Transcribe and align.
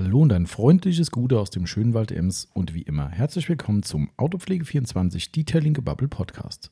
Hallo 0.00 0.20
und 0.20 0.32
ein 0.32 0.46
freundliches 0.46 1.10
Gute 1.10 1.40
aus 1.40 1.50
dem 1.50 1.66
Schönwald 1.66 2.12
Ems 2.12 2.46
und 2.54 2.72
wie 2.72 2.82
immer 2.82 3.08
herzlich 3.08 3.48
willkommen 3.48 3.82
zum 3.82 4.12
Autopflege24 4.16 5.32
Detailing 5.32 5.72
Bubble 5.72 6.06
Podcast. 6.06 6.70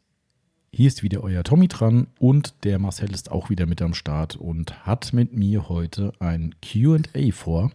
Hier 0.73 0.87
ist 0.87 1.03
wieder 1.03 1.25
euer 1.25 1.43
Tommy 1.43 1.67
dran 1.67 2.07
und 2.21 2.55
der 2.63 2.79
Marcel 2.79 3.13
ist 3.13 3.33
auch 3.33 3.51
wieder 3.51 3.67
mit 3.67 3.83
am 3.83 3.95
Start 3.95 4.37
und 4.37 4.87
hat 4.87 5.13
mit 5.13 5.33
mir 5.33 5.69
heute 5.69 6.13
ein 6.21 6.55
QA 6.63 7.33
vor. 7.33 7.73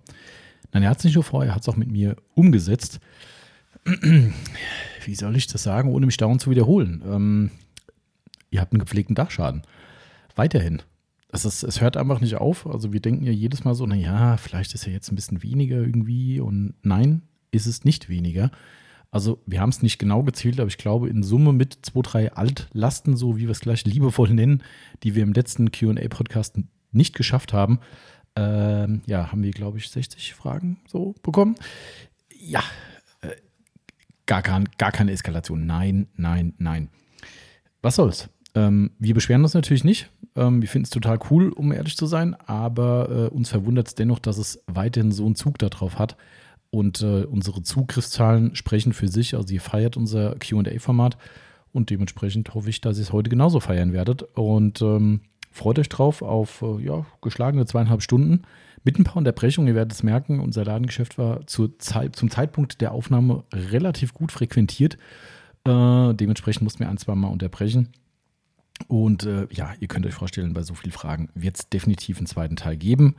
Nein, 0.72 0.84
er 0.84 0.90
hat 0.90 1.00
es 1.00 1.04
nicht 1.04 1.16
nur 1.16 1.26
vor, 1.26 1.44
er 1.44 1.54
hat 1.54 1.64
es 1.64 1.68
auch 1.68 1.76
mit 1.76 1.92
mir 1.92 2.16
umgesetzt. 2.34 3.02
Wie 3.84 5.16
soll 5.16 5.36
ich 5.36 5.48
das 5.48 5.64
sagen, 5.64 5.90
ohne 5.90 6.06
mich 6.06 6.16
dauernd 6.16 6.40
zu 6.40 6.50
wiederholen? 6.50 7.04
Ähm, 7.06 7.52
ihr 8.52 8.62
habt 8.62 8.72
einen 8.72 8.80
gepflegten 8.80 9.16
Dachschaden. 9.16 9.64
Weiterhin. 10.38 10.82
Es, 11.32 11.46
ist, 11.46 11.64
es 11.64 11.82
hört 11.82 11.98
einfach 11.98 12.20
nicht 12.20 12.36
auf. 12.36 12.68
Also 12.68 12.92
wir 12.94 13.00
denken 13.00 13.24
ja 13.24 13.32
jedes 13.32 13.64
Mal 13.64 13.76
so, 13.76 13.86
naja, 13.86 14.38
vielleicht 14.38 14.74
ist 14.74 14.86
ja 14.86 14.92
jetzt 14.92 15.12
ein 15.12 15.16
bisschen 15.16 15.44
weniger 15.44 15.78
irgendwie. 15.78 16.40
Und 16.40 16.74
nein, 16.82 17.22
ist 17.52 17.68
es 17.68 17.86
nicht 17.86 18.10
weniger. 18.10 18.52
Also 19.12 19.42
wir 19.46 19.60
haben 19.60 19.70
es 19.70 19.82
nicht 19.82 20.00
genau 20.00 20.24
gezählt, 20.24 20.60
aber 20.60 20.70
ich 20.70 20.78
glaube 20.78 21.10
in 21.10 21.22
Summe 21.22 21.52
mit 21.52 21.80
zwei, 21.82 22.02
drei 22.02 22.32
Altlasten, 22.32 23.18
so 23.18 23.38
wie 23.38 23.42
wir 23.42 23.52
es 23.52 23.60
gleich 23.60 23.84
liebevoll 23.86 24.30
nennen, 24.30 24.64
die 25.04 25.16
wir 25.16 25.24
im 25.24 25.34
letzten 25.34 25.72
QA-Podcast 25.72 26.60
nicht 26.94 27.16
geschafft 27.16 27.52
haben, 27.52 27.80
ähm, 28.38 29.02
ja, 29.06 29.32
haben 29.32 29.44
wir, 29.44 29.52
glaube 29.52 29.78
ich, 29.78 29.90
60 29.90 30.34
Fragen 30.34 30.80
so 30.88 31.14
bekommen. 31.22 31.56
Ja, 32.40 32.64
äh, 33.22 33.36
gar, 34.26 34.42
kein, 34.42 34.70
gar 34.78 34.94
keine 34.94 35.12
Eskalation. 35.12 35.66
Nein, 35.66 36.08
nein, 36.16 36.54
nein. 36.58 36.90
Was 37.82 37.96
soll's? 37.96 38.30
Ähm, 38.54 38.92
wir 39.00 39.14
beschweren 39.14 39.44
uns 39.44 39.54
natürlich 39.54 39.84
nicht. 39.84 40.10
Ähm, 40.36 40.62
wir 40.62 40.70
finden 40.70 40.86
es 40.86 40.90
total 40.90 41.20
cool, 41.30 41.50
um 41.50 41.72
ehrlich 41.72 41.96
zu 41.96 42.06
sein, 42.06 42.36
aber 42.46 43.10
äh, 43.10 43.34
uns 43.34 43.50
verwundert 43.50 43.88
es 43.88 43.96
dennoch, 43.96 44.20
dass 44.20 44.38
es 44.38 44.64
weiterhin 44.68 45.12
so 45.12 45.26
einen 45.26 45.36
Zug 45.36 45.58
darauf 45.58 46.00
hat. 46.00 46.18
Und 46.70 47.02
äh, 47.02 47.26
unsere 47.26 47.64
Zugriffszahlen 47.64 48.56
sprechen 48.56 48.94
für 48.94 49.10
sich. 49.10 49.36
Also 49.36 49.54
ihr 49.54 49.62
feiert 49.62 49.98
unser 49.98 50.36
QA-Format 50.36 51.18
und 51.74 51.90
dementsprechend 51.90 52.54
hoffe 52.54 52.70
ich, 52.70 52.82
dass 52.82 52.98
ihr 52.98 53.04
es 53.04 53.12
heute 53.12 53.30
genauso 53.30 53.60
feiern 53.60 53.94
werdet. 53.94 54.24
Und 54.24 54.82
ähm, 54.82 55.22
freut 55.52 55.80
euch 55.80 55.90
drauf 55.90 56.22
auf 56.22 56.62
äh, 56.62 56.84
ja, 56.84 57.06
geschlagene 57.22 57.66
zweieinhalb 57.66 58.02
Stunden 58.02 58.44
mit 58.84 58.98
ein 58.98 59.04
paar 59.04 59.18
Unterbrechungen. 59.18 59.68
Ihr 59.68 59.76
werdet 59.76 59.94
es 59.94 60.04
merken, 60.04 60.40
unser 60.40 60.66
Ladengeschäft 60.66 61.18
war 61.18 61.46
Zeit, 61.48 62.16
zum 62.16 62.30
Zeitpunkt 62.30 62.82
der 62.82 62.94
Aufnahme 62.94 63.44
relativ 63.54 64.14
gut 64.14 64.32
frequentiert. 64.32 64.98
Äh, 65.66 66.14
dementsprechend 66.14 66.64
mussten 66.64 66.80
wir 66.80 66.90
ein, 66.90 66.98
zwei 66.98 67.16
Mal 67.16 67.28
unterbrechen. 67.28 67.90
Und 68.88 69.26
äh, 69.26 69.48
ja, 69.52 69.74
ihr 69.80 69.88
könnt 69.88 70.06
euch 70.06 70.14
vorstellen, 70.14 70.54
bei 70.54 70.62
so 70.64 70.74
vielen 70.74 70.92
Fragen 70.92 71.30
wird 71.34 71.58
es 71.58 71.70
definitiv 71.70 72.18
einen 72.18 72.28
zweiten 72.28 72.56
Teil 72.56 72.78
geben. 72.78 73.16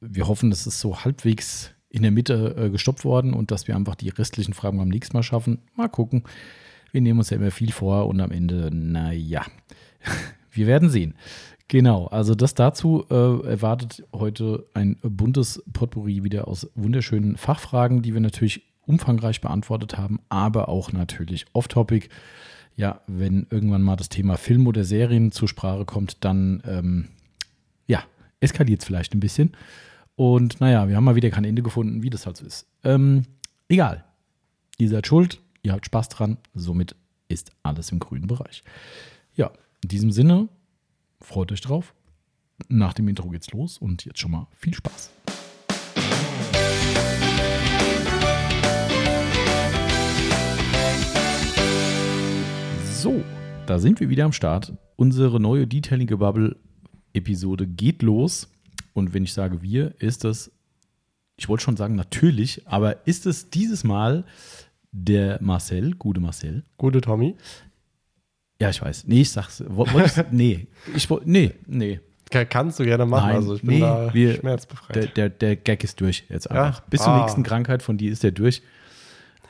Wir 0.00 0.28
hoffen, 0.28 0.50
das 0.50 0.66
ist 0.66 0.80
so 0.80 1.04
halbwegs 1.04 1.72
in 1.90 2.02
der 2.02 2.10
Mitte 2.10 2.54
äh, 2.56 2.70
gestoppt 2.70 3.04
worden 3.04 3.32
und 3.32 3.50
dass 3.50 3.66
wir 3.66 3.76
einfach 3.76 3.94
die 3.94 4.10
restlichen 4.10 4.54
Fragen 4.54 4.78
beim 4.78 4.88
nächsten 4.88 5.16
Mal 5.16 5.22
schaffen. 5.22 5.62
Mal 5.74 5.88
gucken. 5.88 6.24
Wir 6.92 7.00
nehmen 7.00 7.18
uns 7.18 7.30
ja 7.30 7.36
immer 7.36 7.50
viel 7.50 7.72
vor 7.72 8.06
und 8.06 8.20
am 8.20 8.30
Ende, 8.30 8.70
naja, 8.72 9.44
wir 10.50 10.66
werden 10.66 10.90
sehen. 10.90 11.14
Genau, 11.68 12.06
also 12.06 12.34
das 12.34 12.54
dazu 12.54 13.04
äh, 13.10 13.46
erwartet 13.46 14.02
heute 14.14 14.66
ein 14.72 14.96
buntes 15.02 15.62
Potpourri 15.72 16.24
wieder 16.24 16.48
aus 16.48 16.70
wunderschönen 16.74 17.36
Fachfragen, 17.36 18.00
die 18.00 18.14
wir 18.14 18.22
natürlich 18.22 18.62
umfangreich 18.86 19.42
beantwortet 19.42 19.98
haben, 19.98 20.20
aber 20.30 20.70
auch 20.70 20.92
natürlich 20.92 21.44
off-topic 21.52 22.08
ja, 22.78 23.00
wenn 23.08 23.48
irgendwann 23.50 23.82
mal 23.82 23.96
das 23.96 24.08
Thema 24.08 24.36
Film 24.36 24.68
oder 24.68 24.84
Serien 24.84 25.32
zur 25.32 25.48
Sprache 25.48 25.84
kommt, 25.84 26.24
dann 26.24 26.62
ähm, 26.64 27.08
ja, 27.88 28.04
eskaliert 28.38 28.80
es 28.80 28.86
vielleicht 28.86 29.14
ein 29.14 29.20
bisschen. 29.20 29.56
Und 30.14 30.60
naja, 30.60 30.88
wir 30.88 30.94
haben 30.94 31.02
mal 31.02 31.16
wieder 31.16 31.30
kein 31.30 31.44
Ende 31.44 31.62
gefunden, 31.62 32.04
wie 32.04 32.10
das 32.10 32.24
halt 32.24 32.36
so 32.36 32.46
ist. 32.46 32.68
Ähm, 32.84 33.24
egal. 33.68 34.04
Ihr 34.78 34.88
seid 34.88 35.08
schuld, 35.08 35.40
ihr 35.64 35.72
habt 35.72 35.86
Spaß 35.86 36.08
dran, 36.08 36.38
somit 36.54 36.94
ist 37.26 37.50
alles 37.64 37.90
im 37.90 37.98
grünen 37.98 38.28
Bereich. 38.28 38.62
Ja, 39.34 39.50
in 39.82 39.88
diesem 39.88 40.12
Sinne, 40.12 40.48
freut 41.20 41.50
euch 41.50 41.60
drauf. 41.60 41.94
Nach 42.68 42.92
dem 42.92 43.08
Intro 43.08 43.28
geht's 43.28 43.50
los 43.50 43.78
und 43.78 44.04
jetzt 44.04 44.20
schon 44.20 44.30
mal 44.30 44.46
viel 44.56 44.74
Spaß. 44.74 45.10
So, 53.00 53.22
da 53.66 53.78
sind 53.78 54.00
wir 54.00 54.08
wieder 54.08 54.24
am 54.24 54.32
Start. 54.32 54.72
Unsere 54.96 55.38
neue 55.38 55.68
Detailing 55.68 56.08
Bubble 56.18 56.56
Episode 57.14 57.64
geht 57.68 58.02
los. 58.02 58.50
Und 58.92 59.14
wenn 59.14 59.22
ich 59.22 59.32
sage 59.32 59.62
wir, 59.62 59.94
ist 60.00 60.24
das, 60.24 60.50
ich 61.36 61.48
wollte 61.48 61.62
schon 61.62 61.76
sagen 61.76 61.94
natürlich, 61.94 62.66
aber 62.66 63.06
ist 63.06 63.24
es 63.26 63.50
dieses 63.50 63.84
Mal 63.84 64.24
der 64.90 65.38
Marcel, 65.40 65.94
gute 65.94 66.18
Marcel. 66.20 66.64
Gute 66.76 67.00
Tommy. 67.00 67.36
Ja, 68.60 68.70
ich 68.70 68.82
weiß. 68.82 69.04
Nee, 69.06 69.20
ich 69.20 69.30
sag's. 69.30 69.62
Wollt's, 69.68 70.20
nee, 70.32 70.66
ich 70.96 71.08
wollte, 71.08 71.30
nee, 71.30 71.52
nee. 71.68 72.00
Kannst 72.30 72.80
du 72.80 72.84
gerne 72.84 73.06
machen. 73.06 73.28
Nein, 73.28 73.36
also 73.36 73.54
ich 73.54 73.62
bin 73.62 73.76
nee, 73.76 73.80
da 73.80 74.12
wir, 74.12 74.34
schmerzbefreit. 74.34 74.96
Der, 74.96 75.06
der, 75.06 75.28
der 75.30 75.54
Gag 75.56 75.84
ist 75.84 76.00
durch 76.00 76.24
jetzt 76.28 76.50
einfach. 76.50 76.80
Ja? 76.80 76.84
Bis 76.90 77.02
zur 77.02 77.12
Ah. 77.12 77.20
nächsten 77.22 77.44
Krankheit 77.44 77.82
von 77.84 77.96
dir 77.96 78.10
ist 78.10 78.24
der 78.24 78.32
durch. 78.32 78.60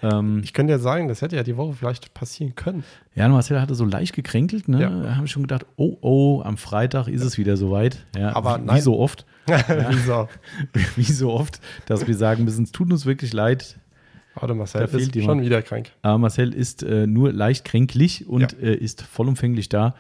Ähm, 0.03 0.41
ich 0.45 0.53
könnte 0.53 0.73
ja 0.73 0.79
sagen, 0.79 1.09
das 1.09 1.23
hätte 1.23 1.37
ja 1.37 1.43
die 1.43 1.57
Woche 1.57 1.73
vielleicht 1.75 2.15
passieren 2.15 2.55
können. 2.55 2.85
Ja, 3.15 3.29
Marcel 3.29 3.61
hatte 3.61 3.75
so 3.75 3.85
leicht 3.85 4.15
gekränkelt, 4.15 4.69
ne? 4.69 4.81
Ja. 4.81 4.91
Da 4.91 5.17
habe 5.17 5.27
ich 5.27 5.33
schon 5.33 5.43
gedacht, 5.43 5.67
oh, 5.77 5.97
oh, 6.01 6.43
am 6.43 6.57
Freitag 6.57 7.09
ist 7.09 7.23
es 7.23 7.39
wieder 7.39 7.57
soweit. 7.57 8.07
Ja, 8.17 8.35
Aber 8.37 8.59
wie, 8.61 8.65
nein. 8.67 8.77
wie 8.77 8.81
so 8.81 8.99
oft, 8.99 9.27
Wieso? 9.47 10.29
wie 10.97 11.03
so 11.03 11.33
oft, 11.33 11.61
dass 11.87 12.07
wir 12.07 12.15
sagen 12.17 12.45
müssen, 12.45 12.65
es 12.65 12.73
tut 12.73 12.93
uns 12.93 13.07
wirklich 13.07 13.33
leid. 13.33 13.79
Warte, 14.35 14.55
Marcel 14.55 14.87
Da 14.87 14.99
ist 14.99 15.21
schon 15.23 15.41
wieder 15.41 15.63
krank. 15.63 15.91
Aber 16.03 16.19
Marcel 16.19 16.55
ist 16.55 16.83
äh, 16.85 17.07
nur 17.07 17.33
leicht 17.33 17.65
kränklich 17.65 18.29
und 18.29 18.53
Ja. 18.53 18.59
äh, 18.69 18.75
ist 18.75 19.03
vollumfänglich 19.03 19.69
da 19.69 19.95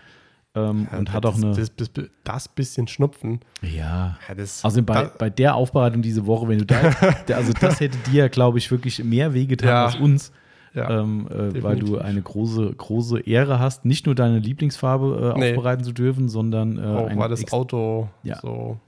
ähm, 0.55 0.89
und 0.97 1.13
hat 1.13 1.25
auch 1.27 1.35
das, 1.35 1.45
eine. 1.45 1.55
Das, 1.55 1.75
das, 1.77 1.91
das 2.25 2.49
bisschen 2.49 2.89
Schnupfen. 2.89 3.41
ja. 3.63 4.17
Ja, 4.29 4.35
Also 4.63 4.83
bei, 4.83 5.05
bei 5.19 5.31
der 5.31 5.55
Aufbereitung 5.55 6.03
diese 6.03 6.27
Woche, 6.27 6.49
wenn 6.49 6.59
du 6.59 6.67
da, 6.67 6.81
also 7.35 7.53
das 7.61 7.81
hätte 7.81 7.99
dir, 8.11 8.29
glaube 8.29 8.59
ich, 8.59 8.71
wirklich 8.71 9.03
mehr 9.05 9.35
wehgetan 9.35 9.69
Ja. 9.69 9.85
als 9.87 9.97
uns. 9.97 10.33
ja. 10.75 11.01
ähm, 11.01 11.27
äh, 11.31 11.63
weil 11.63 11.79
du 11.79 11.99
eine 11.99 12.21
große, 12.23 12.73
große 12.77 13.21
Ehre 13.21 13.59
hast, 13.59 13.85
nicht 13.85 14.07
nur 14.07 14.15
deine 14.15 14.39
Lieblingsfarbe 14.39 15.35
äh, 15.37 15.39
Nee. 15.39 15.51
aufbereiten 15.51 15.85
zu 15.85 15.93
dürfen, 15.93 16.29
sondern 16.29 16.79
äh, 16.79 16.83
auch 16.87 17.17
weil 17.17 17.29
das 17.29 17.43
ex- 17.43 17.53
Auto 17.53 18.09
Ja. 18.23 18.39
so. 18.41 18.79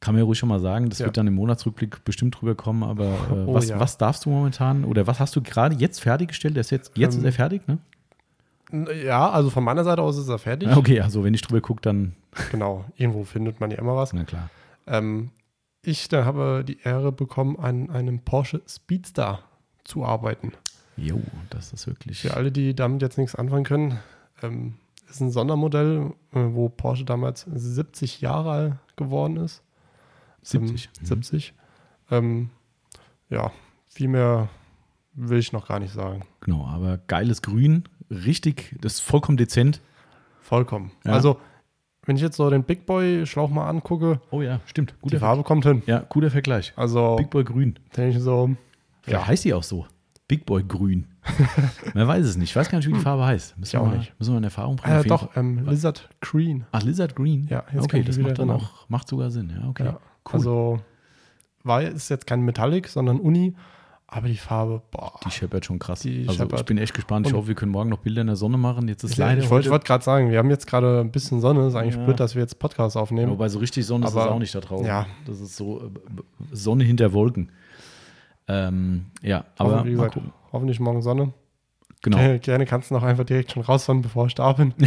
kann 0.00 0.14
man 0.14 0.20
ja 0.20 0.24
ruhig 0.26 0.38
schon 0.38 0.48
mal 0.50 0.60
sagen, 0.60 0.88
das 0.90 0.98
Ja. 0.98 1.06
wird 1.06 1.16
dann 1.16 1.26
im 1.26 1.34
Monatsrückblick 1.34 2.04
bestimmt 2.04 2.38
drüber 2.40 2.54
kommen, 2.54 2.82
aber 2.82 3.04
äh, 3.04 3.44
Oh 3.46 3.54
was, 3.54 3.68
ja. 3.68 3.80
was 3.80 3.96
darfst 3.98 4.24
du 4.26 4.30
momentan 4.30 4.84
oder 4.84 5.06
was 5.06 5.18
hast 5.20 5.34
du 5.36 5.40
gerade 5.42 5.74
jetzt 5.76 6.00
fertiggestellt? 6.00 6.56
Der 6.56 6.60
ist 6.62 6.70
jetzt, 6.70 6.96
jetzt 6.96 7.14
Ähm, 7.14 7.20
ist 7.20 7.24
er 7.26 7.32
fertig, 7.32 7.66
ne? 7.66 7.78
Ja, 8.72 9.30
also 9.30 9.50
von 9.50 9.62
meiner 9.64 9.84
Seite 9.84 10.02
aus 10.02 10.16
ist 10.18 10.28
er 10.28 10.38
fertig. 10.38 10.68
Okay, 10.76 11.00
also 11.00 11.22
wenn 11.24 11.34
ich 11.34 11.42
drüber 11.42 11.60
gucke, 11.60 11.82
dann, 11.82 12.14
Genau, 12.50 12.84
irgendwo 12.96 13.24
findet 13.24 13.60
man 13.60 13.70
ja 13.70 13.78
immer 13.78 13.96
was. 13.96 14.12
na 14.12 14.24
klar. 14.24 14.50
Ähm, 14.86 15.30
ich 15.82 16.08
da 16.08 16.24
habe 16.24 16.64
die 16.66 16.80
Ehre 16.82 17.12
bekommen, 17.12 17.58
an 17.58 17.90
einem 17.90 18.20
Porsche 18.20 18.62
Speedstar 18.66 19.40
zu 19.84 20.04
arbeiten. 20.04 20.52
Jo, 20.96 21.20
das 21.50 21.72
ist 21.72 21.86
wirklich. 21.86 22.20
Für 22.20 22.34
alle, 22.34 22.50
die 22.52 22.74
damit 22.74 23.02
jetzt 23.02 23.18
nichts 23.18 23.34
anfangen 23.34 23.64
können, 23.64 23.98
ähm, 24.42 24.74
ist 25.08 25.20
ein 25.20 25.30
Sondermodell, 25.30 26.12
äh, 26.32 26.38
wo 26.52 26.68
Porsche 26.68 27.04
damals 27.04 27.46
70 27.52 28.20
Jahre 28.20 28.50
alt 28.50 28.74
geworden 28.96 29.36
ist. 29.36 29.62
70. 30.42 30.90
Ähm, 31.00 31.06
70. 31.06 31.54
Ähm, 32.10 32.50
ja, 33.28 33.50
viel 33.86 34.08
mehr 34.08 34.48
will 35.14 35.38
ich 35.38 35.52
noch 35.52 35.68
gar 35.68 35.80
nicht 35.80 35.92
sagen. 35.92 36.22
Genau, 36.40 36.66
aber 36.66 36.98
geiles 36.98 37.42
Grün, 37.42 37.84
richtig, 38.16 38.76
das 38.80 38.94
ist 38.94 39.00
vollkommen 39.00 39.36
dezent. 39.36 39.80
Vollkommen. 40.40 40.90
Ja. 41.04 41.12
Also, 41.12 41.38
wenn 42.06 42.16
ich 42.16 42.22
jetzt 42.22 42.36
so 42.36 42.48
den 42.50 42.64
Big 42.64 42.84
Boy 42.86 43.24
Schlauch 43.26 43.50
mal 43.50 43.68
angucke, 43.68 44.20
Oh 44.30 44.42
ja, 44.42 44.60
stimmt. 44.66 44.90
die 44.98 45.00
Guter, 45.02 45.18
Farbe 45.20 45.42
kommt 45.42 45.64
hin. 45.64 45.82
ja, 45.86 46.00
guter 46.08 46.30
Vergleich. 46.30 46.72
Also, 46.76 47.16
Big 47.16 47.30
Boy 47.30 47.44
Grün. 47.44 47.78
denke 47.96 48.16
ich 48.18 48.22
so, 48.22 48.50
Ja, 49.06 49.12
Ja. 49.20 49.26
heißt 49.26 49.44
die 49.44 49.54
auch 49.54 49.62
so. 49.62 49.86
Big 50.28 50.46
Boy 50.46 50.62
Grün. 50.64 51.06
Man 51.94 52.06
weiß 52.06 52.24
es 52.26 52.36
nicht. 52.36 52.50
Ich 52.50 52.56
weiß 52.56 52.68
gar 52.70 52.78
nicht, 52.78 52.88
wie 52.88 52.92
die 52.92 52.98
Farbe 53.00 53.24
heißt. 53.24 53.56
Müssen 53.58 53.76
Ich 53.76 53.78
auch 53.78 53.84
wir 53.84 53.90
mal, 53.90 53.98
nicht. 53.98 54.18
Müssen 54.18 54.32
wir 54.34 54.38
in 54.38 54.44
Erfahrung 54.44 54.76
bringen. 54.76 55.00
äh, 55.00 55.04
doch, 55.04 55.34
ähm, 55.36 55.64
Lizard 55.66 56.08
Green. 56.20 56.66
Ach, 56.72 56.82
Lizard 56.82 57.14
Green? 57.16 57.46
Ja, 57.48 57.64
jetzt 57.72 57.84
okay, 57.84 58.02
das 58.02 58.18
macht 58.18 58.38
dann 58.38 58.48
erinnern. 58.50 58.56
auch, 58.66 58.88
macht 58.88 59.08
sogar 59.08 59.30
Sinn. 59.30 59.52
Ja, 59.58 59.68
okay. 59.68 59.84
Ja, 59.84 59.92
cool. 59.92 60.00
Also, 60.32 60.80
war 61.62 61.82
ist 61.82 62.10
jetzt 62.10 62.26
kein 62.26 62.42
Metallic, 62.42 62.88
sondern 62.88 63.18
Uni, 63.20 63.54
aber 64.06 64.28
die 64.28 64.36
Farbe, 64.36 64.82
boah. 64.90 65.18
die 65.26 65.30
scheppert 65.30 65.64
schon 65.64 65.78
krass. 65.78 66.00
Die 66.00 66.20
also 66.28 66.32
ich 66.32 66.36
scheppert. 66.50 66.66
bin 66.66 66.78
echt 66.78 66.94
gespannt. 66.94 67.26
Ich 67.26 67.32
Und- 67.32 67.38
hoffe, 67.38 67.48
wir 67.48 67.54
können 67.54 67.72
morgen 67.72 67.90
noch 67.90 67.98
Bilder 67.98 68.20
in 68.20 68.26
der 68.28 68.36
Sonne 68.36 68.56
machen. 68.58 68.86
Jetzt 68.88 69.02
ist 69.02 69.16
Ja, 69.16 69.26
leider 69.26 69.42
ich 69.42 69.50
wollte 69.50 69.70
wollt 69.70 69.84
gerade 69.84 70.04
sagen, 70.04 70.30
wir 70.30 70.38
haben 70.38 70.50
jetzt 70.50 70.66
gerade 70.66 71.00
ein 71.00 71.10
bisschen 71.10 71.40
Sonne. 71.40 71.66
Ist 71.66 71.74
eigentlich 71.74 71.96
Ja. 71.96 72.04
blöd, 72.04 72.20
dass 72.20 72.34
wir 72.34 72.42
jetzt 72.42 72.58
Podcast 72.58 72.94
ja, 72.96 73.02
aufnehmen. 73.02 73.30
wobei 73.32 73.48
so 73.48 73.58
richtig 73.58 73.86
Sonne 73.86 74.04
ist 74.06 74.12
es 74.12 74.16
Aber- 74.16 74.30
auch 74.32 74.38
nicht 74.38 74.54
da 74.54 74.60
draußen. 74.60 74.86
ja. 74.86 75.06
Das 75.26 75.40
ist 75.40 75.56
so 75.56 75.80
äh, 75.86 75.90
Sonne 76.52 76.84
hinter 76.84 77.12
Wolken. 77.12 77.50
Ähm, 78.46 79.06
ja, 79.22 79.44
aber 79.56 79.78
Hoffen- 79.78 79.86
wie 79.90 79.94
mal 79.96 80.08
gesagt, 80.10 80.26
hoffentlich 80.52 80.78
morgen 80.80 81.02
Sonne. 81.02 81.32
Genau. 82.02 82.18
Gerne, 82.18 82.38
gerne 82.38 82.66
kannst 82.66 82.90
du 82.90 82.94
noch 82.94 83.02
einfach 83.02 83.24
direkt 83.24 83.52
schon 83.52 83.62
rausfahren, 83.62 84.02
bevor 84.02 84.26
ich 84.26 84.34
da 84.34 84.52
bin. 84.52 84.74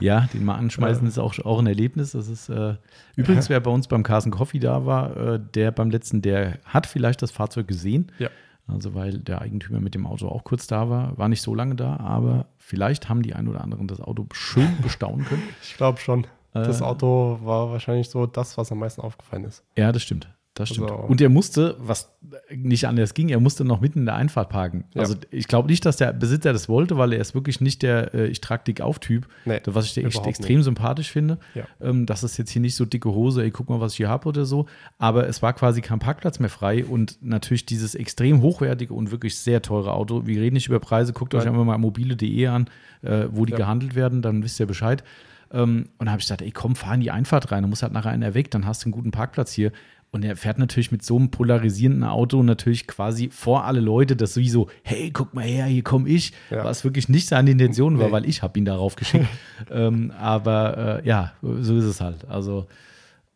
Ja, 0.00 0.28
den 0.32 0.44
mal 0.44 0.54
anschmeißen 0.56 1.04
Ja. 1.04 1.08
ist 1.08 1.18
auch, 1.18 1.38
auch 1.44 1.58
ein 1.58 1.66
Erlebnis. 1.66 2.12
Das 2.12 2.28
ist 2.28 2.48
äh, 2.48 2.74
übrigens, 3.16 3.48
wer 3.48 3.60
bei 3.60 3.70
uns 3.70 3.88
beim 3.88 4.02
Carson 4.02 4.32
Coffee 4.32 4.58
da 4.58 4.86
war, 4.86 5.16
äh, 5.16 5.40
der 5.54 5.70
beim 5.72 5.90
letzten, 5.90 6.22
der 6.22 6.58
hat 6.64 6.86
vielleicht 6.86 7.22
das 7.22 7.30
Fahrzeug 7.30 7.68
gesehen. 7.68 8.10
Ja. 8.18 8.28
Also 8.66 8.94
weil 8.94 9.18
der 9.18 9.40
Eigentümer 9.40 9.80
mit 9.80 9.94
dem 9.94 10.06
Auto 10.06 10.28
auch 10.28 10.44
kurz 10.44 10.66
da 10.66 10.90
war, 10.90 11.16
war 11.16 11.28
nicht 11.28 11.40
so 11.40 11.54
lange 11.54 11.74
da, 11.74 11.96
aber 11.96 12.46
vielleicht 12.58 13.08
haben 13.08 13.22
die 13.22 13.32
ein 13.34 13.48
oder 13.48 13.62
anderen 13.62 13.86
das 13.88 14.00
Auto 14.00 14.26
schön 14.32 14.68
bestaunen 14.82 15.24
können. 15.24 15.42
Ich 15.62 15.76
glaube 15.76 15.98
schon. 15.98 16.26
Das 16.52 16.80
Äh. 16.80 16.84
Auto 16.84 17.38
war 17.42 17.70
wahrscheinlich 17.70 18.08
so 18.10 18.26
das, 18.26 18.58
was 18.58 18.70
am 18.72 18.78
meisten 18.80 19.00
aufgefallen 19.00 19.44
ist. 19.44 19.62
Ja, 19.76 19.90
das 19.92 20.02
stimmt. 20.02 20.28
Das 20.58 20.70
stimmt. 20.70 20.90
Also- 20.90 21.04
Und 21.04 21.20
er 21.20 21.28
musste, 21.28 21.76
was 21.78 22.10
nicht 22.54 22.86
anders 22.86 23.14
ging, 23.14 23.28
er 23.28 23.38
musste 23.40 23.64
noch 23.64 23.80
mitten 23.80 24.00
in 24.00 24.06
der 24.06 24.16
Einfahrt 24.16 24.48
parken. 24.48 24.84
Ja. 24.94 25.02
Also 25.02 25.14
ich 25.30 25.46
glaube 25.46 25.68
nicht, 25.68 25.86
dass 25.86 25.96
der 25.96 26.12
Besitzer 26.12 26.52
das 26.52 26.68
wollte, 26.68 26.98
weil 26.98 27.12
er 27.12 27.20
ist 27.20 27.34
wirklich 27.34 27.60
nicht 27.60 27.82
der 27.82 28.12
äh, 28.12 28.26
ich 28.26 28.40
trag 28.40 28.64
dick 28.64 28.80
auf 28.80 28.98
Typ, 28.98 29.28
Nee, 29.44 29.60
was 29.66 29.86
ich 29.86 30.04
echt 30.04 30.26
extrem 30.26 30.62
sympathisch 30.62 31.10
finde. 31.12 31.38
Ja. 31.54 31.62
Ähm, 31.80 32.06
das 32.06 32.24
ist 32.24 32.36
jetzt 32.38 32.50
hier 32.50 32.60
nicht 32.60 32.74
so 32.74 32.84
dicke 32.84 33.10
Hose, 33.10 33.42
ey, 33.42 33.50
guck 33.50 33.68
mal, 33.70 33.80
was 33.80 33.92
ich 33.92 33.98
hier 33.98 34.08
habe 34.08 34.28
oder 34.28 34.44
so. 34.44 34.66
Aber 34.98 35.28
es 35.28 35.40
war 35.42 35.52
quasi 35.52 35.80
kein 35.80 36.00
Parkplatz 36.00 36.38
mehr 36.40 36.50
frei 36.50 36.84
und 36.84 37.18
natürlich 37.22 37.64
dieses 37.64 37.94
extrem 37.94 38.42
hochwertige 38.42 38.92
und 38.94 39.10
wirklich 39.12 39.38
sehr 39.38 39.62
teure 39.62 39.92
Auto. 39.92 40.26
Wir 40.26 40.40
reden 40.40 40.54
nicht 40.54 40.66
über 40.68 40.80
Preise, 40.80 41.12
guckt 41.12 41.34
euch 41.34 41.44
Nein. 41.44 41.52
einfach 41.54 41.64
mal 41.64 41.78
mobile.de 41.78 42.46
an, 42.48 42.66
äh, 43.02 43.26
wo 43.30 43.44
die 43.44 43.52
Ja. 43.52 43.58
gehandelt 43.58 43.94
werden, 43.94 44.22
dann 44.22 44.42
wisst 44.42 44.58
ihr 44.58 44.66
Bescheid. 44.66 45.04
Ähm, 45.50 45.88
und 45.96 46.06
da 46.06 46.12
habe 46.12 46.20
ich 46.20 46.26
gesagt, 46.26 46.42
ey, 46.42 46.50
komm, 46.50 46.76
fahr 46.76 46.94
in 46.94 47.00
die 47.00 47.10
Einfahrt 47.10 47.50
rein, 47.50 47.62
dann 47.62 47.70
muss 47.70 47.82
halt 47.82 47.92
nachher 47.94 48.10
einer 48.10 48.34
weg, 48.34 48.50
dann 48.50 48.66
hast 48.66 48.82
du 48.82 48.86
einen 48.86 48.92
guten 48.92 49.12
Parkplatz 49.12 49.52
hier. 49.52 49.72
Und 50.10 50.24
er 50.24 50.36
fährt 50.36 50.58
natürlich 50.58 50.90
mit 50.90 51.04
so 51.04 51.16
einem 51.16 51.30
polarisierenden 51.30 52.04
Auto 52.04 52.42
natürlich 52.42 52.86
quasi 52.86 53.28
vor 53.30 53.64
alle 53.64 53.80
Leute, 53.80 54.16
das 54.16 54.36
wie 54.38 54.48
so, 54.48 54.68
hey, 54.82 55.10
guck 55.10 55.34
mal 55.34 55.44
her, 55.44 55.66
hier 55.66 55.82
komme 55.84 56.08
ich, 56.08 56.32
Ja. 56.50 56.64
was 56.64 56.82
wirklich 56.82 57.10
nicht 57.10 57.28
seine 57.28 57.50
Intention 57.50 57.98
war, 57.98 58.06
Nee. 58.06 58.12
weil 58.12 58.26
ich 58.26 58.42
habe 58.42 58.58
ihn 58.58 58.64
darauf 58.64 58.96
geschickt. 58.96 59.26
ähm, 59.70 60.10
aber 60.18 61.00
äh, 61.04 61.06
ja, 61.06 61.32
so 61.42 61.76
ist 61.76 61.84
es 61.84 62.00
halt. 62.00 62.26
Also, 62.26 62.66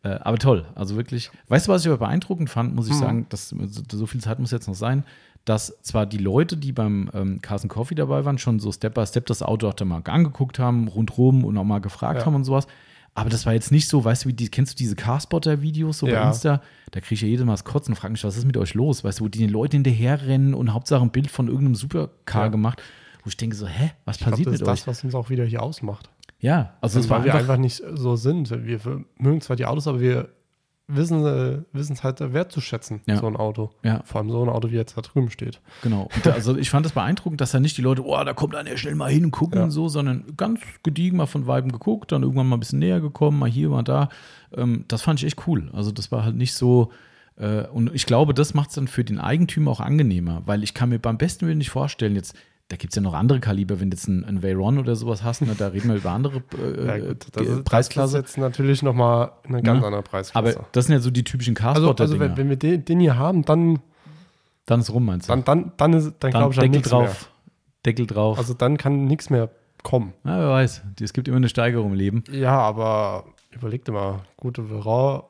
äh, 0.03 0.09
aber 0.09 0.39
toll, 0.39 0.65
also 0.73 0.95
wirklich. 0.95 1.29
Weißt 1.47 1.67
du, 1.67 1.71
was 1.71 1.83
ich 1.83 1.87
aber 1.89 1.99
beeindruckend 1.99 2.49
fand, 2.49 2.73
muss 2.75 2.87
ich 2.87 2.93
Mhm. 2.95 2.99
sagen, 2.99 3.25
dass 3.29 3.49
so, 3.49 3.57
so 3.91 4.05
viel 4.07 4.21
Zeit 4.21 4.39
muss 4.39 4.49
jetzt 4.49 4.67
noch 4.67 4.73
sein, 4.75 5.03
dass 5.45 5.77
zwar 5.83 6.05
die 6.07 6.17
Leute, 6.17 6.57
die 6.57 6.71
beim 6.71 7.11
ähm, 7.13 7.39
Carson 7.41 7.69
Coffee 7.69 7.95
dabei 7.95 8.25
waren, 8.25 8.39
schon 8.39 8.59
so 8.59 8.71
Step 8.71 8.95
by 8.95 9.05
Step 9.05 9.27
das 9.27 9.43
Auto 9.43 9.67
auch 9.67 9.73
dann 9.75 9.89
mal 9.89 10.01
angeguckt 10.05 10.57
haben, 10.57 10.87
rundrum 10.87 11.45
und 11.45 11.55
auch 11.57 11.63
mal 11.65 11.81
gefragt 11.81 12.21
Ja. 12.21 12.25
haben 12.25 12.33
und 12.35 12.45
sowas. 12.45 12.65
Aber 13.15 13.29
das 13.29 13.45
war 13.45 13.53
jetzt 13.53 13.71
nicht 13.71 13.87
so, 13.87 14.03
weißt 14.03 14.25
du, 14.25 14.29
wie 14.29 14.33
die, 14.33 14.49
kennst 14.49 14.73
du 14.73 14.75
diese 14.77 14.95
Carspotter-Videos 14.95 15.99
so 15.99 16.07
bei 16.07 16.13
Ja. 16.13 16.27
Insta? 16.27 16.61
Da 16.91 16.99
kriege 16.99 17.15
ich 17.15 17.21
ja 17.21 17.27
jedes 17.27 17.45
Mal 17.45 17.53
das 17.53 17.63
Kotzen 17.63 17.93
und 17.93 17.97
frage 17.99 18.11
mich, 18.11 18.23
was 18.23 18.37
ist 18.37 18.45
mit 18.45 18.57
euch 18.57 18.73
los? 18.73 19.03
Weißt 19.03 19.19
du, 19.19 19.25
wo 19.25 19.27
die 19.27 19.39
den 19.39 19.49
Leuten 19.51 19.77
hinterherrennen 19.77 20.53
und 20.53 20.73
Hauptsache 20.73 21.01
ein 21.03 21.11
Bild 21.11 21.29
von 21.29 21.47
irgendeinem 21.47 21.75
Supercar 21.75 22.45
Ja. 22.45 22.47
gemacht, 22.49 22.81
wo 23.23 23.27
ich 23.29 23.37
denke 23.37 23.55
so, 23.55 23.67
hä, 23.67 23.91
was 24.05 24.17
Ich 24.17 24.23
passiert 24.23 24.47
das 24.47 24.55
ist 24.55 24.59
mit 24.61 24.69
euch? 24.69 24.79
das, 24.79 24.87
was 24.87 25.03
uns 25.03 25.13
auch 25.15 25.29
wieder 25.29 25.45
hier 25.45 25.61
ausmacht. 25.61 26.09
Ja, 26.39 26.73
also 26.81 26.99
es 26.99 27.09
weil 27.09 27.19
war 27.19 27.25
wir 27.25 27.33
einfach, 27.35 27.49
einfach 27.51 27.61
nicht 27.61 27.81
so 27.93 28.15
sind. 28.15 28.49
Wir 28.65 28.79
mögen 29.17 29.41
zwar 29.41 29.55
die 29.55 29.65
Autos, 29.65 29.87
aber 29.87 30.01
wir 30.01 30.29
wissen 30.87 31.25
äh, 31.25 31.61
wissen 31.71 31.93
es 31.93 32.03
halt 32.03 32.19
wertzuschätzen, 32.19 33.01
Ja. 33.07 33.17
so 33.17 33.27
ein 33.27 33.35
Auto. 33.37 33.71
Ja. 33.83 34.01
Vor 34.03 34.19
allem 34.21 34.29
so 34.29 34.43
ein 34.43 34.49
Auto, 34.49 34.69
wie 34.71 34.75
jetzt 34.75 34.97
da 34.97 35.01
drüben 35.01 35.29
steht. 35.31 35.61
Genau. 35.81 36.09
Und 36.15 36.27
also 36.27 36.57
ich 36.57 36.69
fand 36.69 36.85
das 36.85 36.91
beeindruckend, 36.93 37.39
dass 37.41 37.51
da 37.51 37.59
nicht 37.59 37.77
die 37.77 37.81
Leute, 37.81 38.05
oh, 38.05 38.21
da 38.23 38.33
kommt 38.33 38.55
einer 38.55 38.75
schnell 38.77 38.95
mal 38.95 39.11
hin 39.11 39.25
und 39.25 39.31
gucken 39.31 39.59
Ja. 39.59 39.63
und 39.63 39.71
so, 39.71 39.87
sondern 39.87 40.25
ganz 40.35 40.59
gediegen 40.83 41.17
mal 41.17 41.25
von 41.25 41.47
Weiben 41.47 41.71
geguckt, 41.71 42.11
dann 42.11 42.23
irgendwann 42.23 42.47
mal 42.47 42.57
ein 42.57 42.59
bisschen 42.59 42.79
näher 42.79 42.99
gekommen, 42.99 43.39
mal 43.39 43.49
hier, 43.49 43.69
mal 43.69 43.83
da. 43.83 44.09
Ähm, 44.55 44.85
das 44.87 45.01
fand 45.01 45.19
ich 45.19 45.25
echt 45.25 45.47
cool. 45.47 45.69
Also 45.73 45.91
das 45.91 46.11
war 46.11 46.25
halt 46.25 46.35
nicht 46.35 46.53
so. 46.53 46.91
Äh, 47.37 47.65
und 47.67 47.93
ich 47.95 48.05
glaube, 48.05 48.33
das 48.33 48.53
macht 48.53 48.69
es 48.69 48.75
dann 48.75 48.87
für 48.87 49.03
den 49.03 49.19
Eigentümer 49.19 49.71
auch 49.71 49.79
angenehmer, 49.79 50.43
weil 50.45 50.63
ich 50.63 50.73
kann 50.73 50.89
mir 50.89 50.99
beim 50.99 51.17
besten 51.17 51.47
Willen 51.47 51.57
nicht 51.57 51.71
vorstellen, 51.71 52.15
jetzt, 52.15 52.35
da 52.69 52.77
gibt 52.77 52.93
es 52.93 52.95
ja 52.95 53.01
noch 53.01 53.13
andere 53.13 53.39
Kaliber, 53.39 53.79
wenn 53.79 53.91
du 53.91 53.95
jetzt 53.95 54.07
ein, 54.07 54.23
ein 54.25 54.41
Veyron 54.41 54.79
oder 54.79 54.95
sowas 54.95 55.21
hast, 55.23 55.41
ne, 55.41 55.53
da 55.57 55.67
reden 55.67 55.89
wir 55.89 55.95
über 55.97 56.11
andere 56.11 56.41
äh, 56.57 56.85
Ja, 56.87 56.97
gut, 57.07 57.27
das, 57.33 57.43
ist, 57.47 57.57
das 57.57 57.63
Preisklasse. 57.63 58.17
ist 58.17 58.23
jetzt 58.23 58.37
natürlich 58.37 58.81
nochmal 58.81 59.31
eine 59.43 59.61
ganz 59.61 59.81
Ja. 59.81 59.85
andere 59.87 60.01
Preisklasse. 60.01 60.57
aber 60.57 60.67
das 60.71 60.85
sind 60.85 60.93
ja 60.93 60.99
so 60.99 61.11
die 61.11 61.23
typischen 61.23 61.55
also, 61.57 61.69
also 61.69 61.87
Carspotter-Dinger. 61.93 62.29
wenn, 62.31 62.37
wenn 62.37 62.49
wir 62.49 62.57
den, 62.57 62.83
den 62.85 62.99
hier 62.99 63.15
haben, 63.17 63.43
dann, 63.45 63.79
dann 64.65 64.79
ist 64.79 64.91
rum, 64.91 65.05
meinst 65.05 65.29
du? 65.29 65.33
dann, 65.33 65.43
dann, 65.43 65.71
dann, 65.77 65.93
ist, 65.93 66.05
dann, 66.19 66.31
Dann 66.31 66.31
glaube 66.31 66.53
ich 66.53 66.59
Deckel 66.59 66.81
drauf. 66.81 67.29
Deckel 67.85 68.07
drauf. 68.07 68.37
mehr. 68.37 68.39
Also 68.41 68.53
dann 68.53 68.77
kann 68.77 69.05
nichts 69.05 69.29
mehr 69.29 69.49
kommen. 69.83 70.13
ja, 70.23 70.39
wer 70.39 70.49
weiß. 70.49 70.83
Es 71.01 71.11
gibt 71.13 71.27
immer 71.27 71.37
eine 71.37 71.49
Steigerung 71.49 71.91
im 71.91 71.97
Leben. 71.97 72.23
Ja, 72.31 72.57
aber 72.57 73.25
überleg 73.51 73.83
dir 73.85 73.91
mal, 73.91 74.21
gute 74.37 74.63
Veron, 74.63 75.23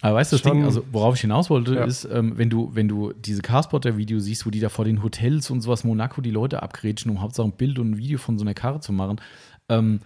Aber 0.00 0.16
weißt 0.16 0.30
du, 0.32 0.36
das 0.36 0.42
Schon- 0.42 0.52
Ding, 0.58 0.64
also 0.64 0.84
worauf 0.92 1.16
ich 1.16 1.22
hinaus 1.22 1.50
wollte, 1.50 1.74
Ja. 1.74 1.84
ist, 1.84 2.04
ähm, 2.04 2.38
wenn 2.38 2.50
du, 2.50 2.70
wenn 2.74 2.86
du 2.88 3.12
diese 3.12 3.42
Carspotter-Videos 3.42 4.22
siehst, 4.24 4.46
wo 4.46 4.50
die 4.50 4.60
da 4.60 4.68
vor 4.68 4.84
den 4.84 5.02
Hotels 5.02 5.50
und 5.50 5.60
sowas 5.60 5.82
Monaco 5.84 6.20
die 6.20 6.30
Leute 6.30 6.62
abgrätschen, 6.62 7.10
um 7.10 7.20
Hauptsache 7.20 7.46
ein 7.48 7.52
Bild 7.52 7.78
und 7.78 7.90
ein 7.92 7.98
Video 7.98 8.18
von 8.18 8.38
so 8.38 8.44
einer 8.44 8.54
Karre 8.54 8.78
zu 8.80 8.92
machen, 8.92 9.20
ähm, 9.68 10.00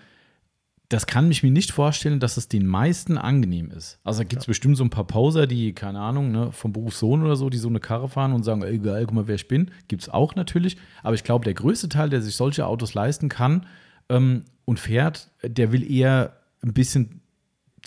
das 0.88 1.06
kann 1.06 1.30
ich 1.30 1.42
mir 1.42 1.50
nicht 1.50 1.72
vorstellen, 1.72 2.20
dass 2.20 2.36
es 2.36 2.48
den 2.48 2.66
meisten 2.66 3.16
angenehm 3.16 3.70
ist. 3.70 3.98
Also 4.04 4.20
da 4.20 4.24
gibt 4.28 4.42
es 4.42 4.46
bestimmt 4.46 4.76
so 4.76 4.84
ein 4.84 4.90
paar 4.90 5.06
Poser, 5.06 5.46
die, 5.46 5.72
keine 5.72 6.00
Ahnung, 6.00 6.32
ne, 6.32 6.52
vom 6.52 6.74
Berufssohn 6.74 7.22
oder 7.22 7.34
so, 7.36 7.48
die 7.48 7.56
so 7.56 7.68
eine 7.68 7.80
Karre 7.80 8.10
fahren 8.10 8.34
und 8.34 8.42
sagen, 8.44 8.62
ey, 8.62 8.78
geil, 8.78 9.06
guck 9.06 9.14
mal, 9.14 9.26
wer 9.26 9.36
ich 9.36 9.48
bin. 9.48 9.70
Gibt 9.88 10.02
es 10.02 10.08
auch 10.10 10.34
natürlich. 10.34 10.76
Aber 11.02 11.14
ich 11.14 11.24
glaube, 11.24 11.44
der 11.46 11.54
größte 11.54 11.88
Teil, 11.88 12.10
der 12.10 12.20
sich 12.20 12.36
solche 12.36 12.66
Autos 12.66 12.92
leisten 12.92 13.30
kann 13.30 13.64
ähm, 14.10 14.44
und 14.66 14.80
fährt, 14.80 15.30
der 15.42 15.72
will 15.72 15.90
eher 15.90 16.36
ein 16.62 16.74
bisschen 16.74 17.21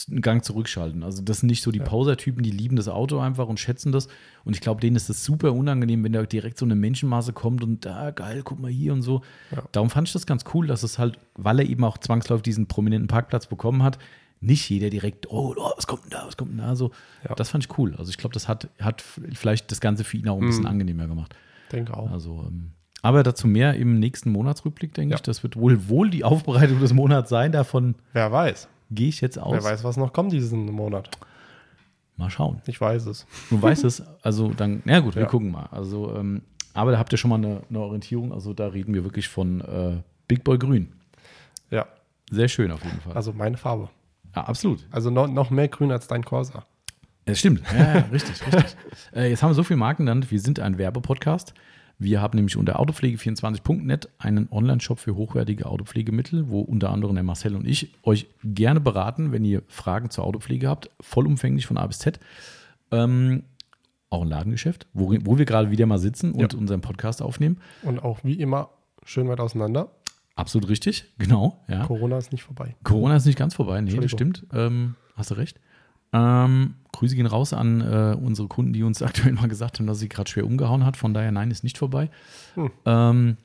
einen 0.10 0.22
Gang 0.22 0.44
zurückschalten. 0.44 1.04
Also 1.04 1.22
das 1.22 1.40
sind 1.40 1.48
nicht 1.48 1.64
so 1.64 1.72
die 1.72 1.80
Poser-Typen, 1.80 2.44
die 2.44 2.52
lieben 2.52 2.76
das 2.76 2.88
Auto 2.88 3.20
einfach 3.20 3.48
und 3.48 3.60
schätzen 3.60 3.92
das. 3.92 4.08
Und 4.44 4.54
ich 4.56 4.62
glaube, 4.62 4.82
denen 4.82 4.96
ist 4.96 5.10
das 5.10 5.24
super 5.24 5.54
unangenehm, 5.54 6.04
wenn 6.04 6.14
da 6.14 6.24
direkt 6.24 6.58
so 6.58 6.66
eine 6.66 6.76
Menschenmasse 6.76 7.34
kommt 7.34 7.64
und 7.64 7.86
da, 7.86 8.12
geil, 8.12 8.42
guck 8.44 8.60
mal 8.60 8.72
hier 8.72 8.94
und 8.94 9.02
so. 9.02 9.22
Ja. 9.52 9.64
Darum 9.72 9.90
fand 9.90 10.08
ich 10.08 10.14
das 10.14 10.26
ganz 10.26 10.44
cool, 10.54 10.68
dass 10.68 10.84
es 10.84 11.00
halt, 11.00 11.20
weil 11.36 11.60
er 11.60 11.66
eben 11.66 11.84
auch 11.84 11.98
zwangsläufig 11.98 12.44
diesen 12.44 12.68
prominenten 12.68 13.08
Parkplatz 13.08 13.48
bekommen 13.48 13.84
hat, 13.84 13.98
nicht 14.42 14.70
jeder 14.70 14.90
direkt, 14.90 15.30
oh, 15.32 15.56
oh 15.58 15.72
was 15.76 15.88
kommt 15.88 16.04
denn 16.04 16.10
da, 16.12 16.24
was 16.28 16.38
kommt 16.38 16.52
denn 16.52 16.58
da, 16.60 16.76
so. 16.76 16.92
Ja. 17.28 17.34
Das 17.36 17.50
fand 17.50 17.66
ich 17.66 17.78
cool. 17.78 17.96
Also 17.98 18.10
ich 18.10 18.18
glaube, 18.18 18.34
das 18.34 18.48
hat, 18.48 18.70
hat 18.80 19.02
vielleicht 19.02 19.72
das 19.72 19.80
Ganze 19.82 20.04
für 20.04 20.18
ihn 20.18 20.28
auch 20.28 20.40
ein 20.40 20.46
bisschen 20.46 20.64
Mhm. 20.64 20.70
angenehmer 20.70 21.08
gemacht. 21.08 21.34
denke 21.72 21.96
auch. 21.98 22.12
Also, 22.12 22.44
ähm, 22.48 22.72
aber 23.02 23.24
dazu 23.24 23.48
mehr 23.48 23.76
im 23.76 24.00
nächsten 24.00 24.30
Monatsrückblick, 24.32 24.94
denke 24.94 25.12
Ja. 25.14 25.16
ich. 25.16 25.22
Das 25.24 25.42
wird 25.42 25.56
wohl, 25.56 25.88
wohl 25.90 26.10
die 26.10 26.24
Aufbereitung 26.24 26.80
des 26.80 26.94
Monats 26.94 27.30
sein. 27.30 27.52
Davon 27.52 27.96
Wer 28.14 28.32
weiß. 28.32 28.68
Gehe 28.92 29.10
ich 29.10 29.22
jetzt 29.22 29.38
aus. 29.40 29.54
Wer 29.54 29.64
weiß, 29.64 29.84
was 29.84 29.98
noch 29.98 30.14
kommt 30.14 30.32
diesen 30.32 30.66
Monat. 30.72 31.10
Mal 32.18 32.30
schauen. 32.30 32.62
Ich 32.66 32.80
weiß 32.80 33.08
es. 33.08 33.26
Du 33.50 33.62
weißt 33.62 33.84
es, 33.84 34.02
also 34.22 34.50
dann, 34.54 34.82
na 34.86 35.00
gut, 35.02 35.16
wir 35.16 35.24
Ja. 35.24 35.28
gucken 35.28 35.52
mal. 35.52 35.68
Also, 35.72 36.16
ähm, 36.16 36.42
aber 36.74 36.92
da 36.92 36.98
habt 36.98 37.12
ihr 37.12 37.18
schon 37.18 37.30
mal 37.30 37.36
eine, 37.36 37.62
eine 37.70 37.80
Orientierung. 37.80 38.32
Also 38.32 38.54
da 38.54 38.68
reden 38.68 38.94
wir 38.94 39.04
wirklich 39.04 39.28
von 39.28 39.62
äh, 39.62 39.98
Big 40.28 40.44
Boy 40.44 40.58
Grün. 40.58 40.94
Ja, 41.72 41.86
Sehr 42.32 42.48
schön 42.48 42.72
auf 42.72 42.84
jeden 42.86 43.02
Fall. 43.02 43.14
also 43.14 43.34
meine 43.34 43.58
Farbe. 43.58 43.90
ja, 44.36 44.44
absolut. 44.46 44.86
Also 44.92 45.10
noch, 45.10 45.28
noch 45.28 45.50
mehr 45.50 45.68
grün 45.68 45.92
als 45.92 46.08
dein 46.08 46.24
Corsa. 46.24 46.64
Es 47.26 47.40
stimmt. 47.40 47.64
Ja, 47.74 47.96
ja 47.96 48.06
richtig, 48.12 48.46
richtig. 48.46 48.76
Äh, 49.16 49.30
jetzt 49.30 49.42
haben 49.44 49.50
wir 49.50 49.56
so 49.56 49.64
viele 49.64 49.78
Marken 49.78 50.06
genannt. 50.06 50.30
Wir 50.32 50.40
sind 50.40 50.60
ein 50.60 50.78
Werbepodcast. 50.78 51.54
Wir 51.98 52.22
haben 52.22 52.36
nämlich 52.36 52.58
unter 52.58 52.80
autopflege24.net 52.80 54.10
einen 54.18 54.50
Online-Shop 54.52 55.00
für 55.00 55.16
hochwertige 55.16 55.66
Autopflegemittel, 55.66 56.50
wo 56.50 56.60
unter 56.62 56.90
anderem 56.92 57.16
der 57.16 57.24
Marcel 57.24 57.56
und 57.56 57.66
ich 57.66 57.94
euch 58.04 58.28
gerne 58.44 58.80
beraten, 58.82 59.32
wenn 59.32 59.46
ihr 59.46 59.64
Fragen 59.68 60.10
zur 60.10 60.26
Autopflege 60.26 60.68
habt. 60.68 60.90
Vollumfänglich 61.00 61.66
von 61.68 61.78
A 61.78 61.88
bis 61.88 62.00
Z. 62.00 62.20
Ähm, 62.92 63.44
auch 64.10 64.22
ein 64.24 64.28
Ladengeschäft, 64.28 64.88
wo, 64.94 65.16
wo 65.24 65.38
wir 65.38 65.46
gerade 65.46 65.72
wieder 65.72 65.86
mal 65.86 65.98
sitzen 66.00 66.32
und 66.34 66.54
Ja. 66.54 66.60
unseren 66.60 66.82
Podcast 66.82 67.22
aufnehmen. 67.22 67.58
Und 67.84 68.00
auch 68.04 68.24
wie 68.24 68.34
immer 68.34 68.70
schön 69.06 69.28
weit 69.30 69.40
auseinander. 69.40 69.92
Absolut 70.36 70.68
richtig, 70.70 71.06
genau. 71.18 71.64
Ja. 71.70 71.86
Corona 71.86 72.18
ist 72.18 72.32
nicht 72.34 72.44
vorbei. 72.44 72.76
Corona 72.84 73.16
ist 73.16 73.26
nicht 73.26 73.38
ganz 73.40 73.54
vorbei, 73.54 73.80
nee, 73.80 73.96
das 73.96 74.12
stimmt. 74.12 74.46
Ähm, 74.54 74.96
hast 75.16 75.32
du 75.32 75.36
recht. 75.36 75.60
Ähm, 76.12 76.76
Grüße 76.96 77.16
gehen 77.16 77.26
raus 77.26 77.54
an 77.54 77.82
äh, 77.82 78.16
unsere 78.20 78.48
Kunden, 78.48 78.74
die 78.74 78.84
uns 78.84 79.02
aktuell 79.04 79.34
mal 79.34 79.48
gesagt 79.48 79.80
haben, 79.80 79.88
dass 79.88 80.00
sie 80.00 80.10
gerade 80.10 80.30
schwer 80.30 80.46
umgehauen 80.46 80.86
hat. 80.86 80.98
Von 80.98 81.14
daher, 81.14 81.32
nein, 81.32 81.52
ist 81.52 81.64
nicht 81.64 81.78
vorbei. 81.78 82.10
Hm. 82.56 82.72
Ähm, 82.86 83.38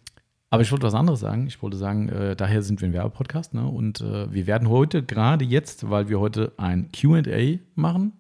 aber 0.53 0.63
ich 0.63 0.73
wollte 0.73 0.85
was 0.87 0.95
anderes 0.95 1.21
sagen. 1.21 1.47
Ich 1.47 1.63
wollte 1.63 1.77
sagen, 1.77 2.09
äh, 2.09 2.35
daher 2.35 2.63
sind 2.63 2.81
wir 2.81 2.89
ein 2.89 2.93
Werbepodcast. 2.93 3.55
Ne? 3.55 3.67
Und 3.67 4.01
äh, 4.01 4.33
wir 4.33 4.47
werden 4.49 4.69
heute, 4.69 5.03
gerade 5.05 5.45
jetzt, 5.45 5.89
weil 5.91 6.09
wir 6.09 6.19
heute 6.19 6.53
ein 6.57 6.89
QA 6.93 7.59
machen, 7.77 8.15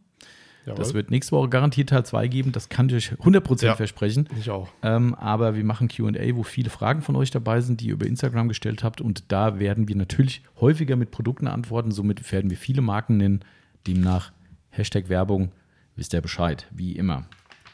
Jawohl. 0.64 0.78
das 0.78 0.94
wird 0.94 1.10
nächste 1.10 1.32
Woche 1.32 1.48
garantiert 1.48 1.88
Teil 1.88 2.04
2 2.04 2.28
geben, 2.28 2.52
das 2.52 2.68
kann 2.68 2.88
ich 2.88 2.94
euch 2.94 3.12
100% 3.20 3.64
Ja. 3.64 3.74
versprechen. 3.74 4.28
ich 4.38 4.48
auch. 4.50 4.68
Ähm, 4.82 5.14
aber 5.16 5.56
wir 5.56 5.64
machen 5.64 5.88
QA, 5.88 6.12
wo 6.36 6.44
viele 6.44 6.70
Fragen 6.70 7.02
von 7.02 7.16
euch 7.16 7.32
dabei 7.32 7.60
sind, 7.62 7.80
die 7.80 7.86
ihr 7.88 7.94
über 7.94 8.06
Instagram 8.06 8.46
gestellt 8.46 8.84
habt. 8.84 9.00
Und 9.00 9.32
da 9.32 9.58
werden 9.58 9.88
wir 9.88 9.96
natürlich 9.96 10.42
häufiger 10.60 10.94
mit 10.94 11.10
Produkten 11.10 11.48
antworten. 11.48 11.90
Somit 11.90 12.30
werden 12.30 12.50
wir 12.50 12.56
viele 12.56 12.82
Marken 12.82 13.16
nennen. 13.16 13.40
Demnach 13.88 14.30
Hashtag 14.70 15.08
Werbung, 15.08 15.50
wisst 15.96 16.12
ihr 16.14 16.20
Bescheid, 16.20 16.66
wie 16.70 16.92
immer. 16.92 17.24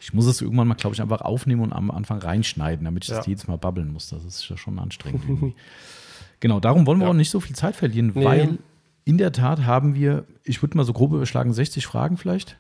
Ich 0.01 0.13
muss 0.15 0.27
es 0.27 0.41
irgendwann 0.41 0.69
mal, 0.69 0.75
glaube 0.75 0.95
ich, 0.95 1.03
einfach 1.03 1.21
aufnehmen 1.23 1.63
und 1.63 1.73
am 1.73 1.91
Anfang 1.91 2.19
reinschneiden, 2.19 2.85
damit 2.85 3.05
ich 3.05 3.11
das 3.11 3.27
Ja. 3.27 3.31
jedes 3.31 3.49
Mal 3.49 3.57
babbeln 3.59 3.93
muss. 3.93 4.09
Das 4.11 4.25
ist 4.25 4.49
ja 4.49 4.57
schon 4.57 4.79
anstrengend. 4.79 5.23
irgendwie. 5.29 5.55
genau, 6.41 6.61
darum 6.61 6.87
wollen 6.87 6.99
wir 6.99 7.05
Ja. 7.07 7.11
auch 7.11 7.15
nicht 7.17 7.31
so 7.31 7.41
viel 7.41 7.57
Zeit 7.57 7.75
verlieren, 7.77 8.13
Nee. 8.15 8.25
weil 8.25 8.59
in 9.05 9.19
der 9.19 9.33
Tat 9.33 9.65
haben 9.65 9.95
wir, 9.95 10.25
ich 10.45 10.63
würde 10.63 10.77
mal 10.77 10.85
so 10.85 10.93
grob 10.93 11.13
überschlagen, 11.13 11.53
60 11.53 11.87
Fragen 11.87 12.17
vielleicht. 12.17 12.57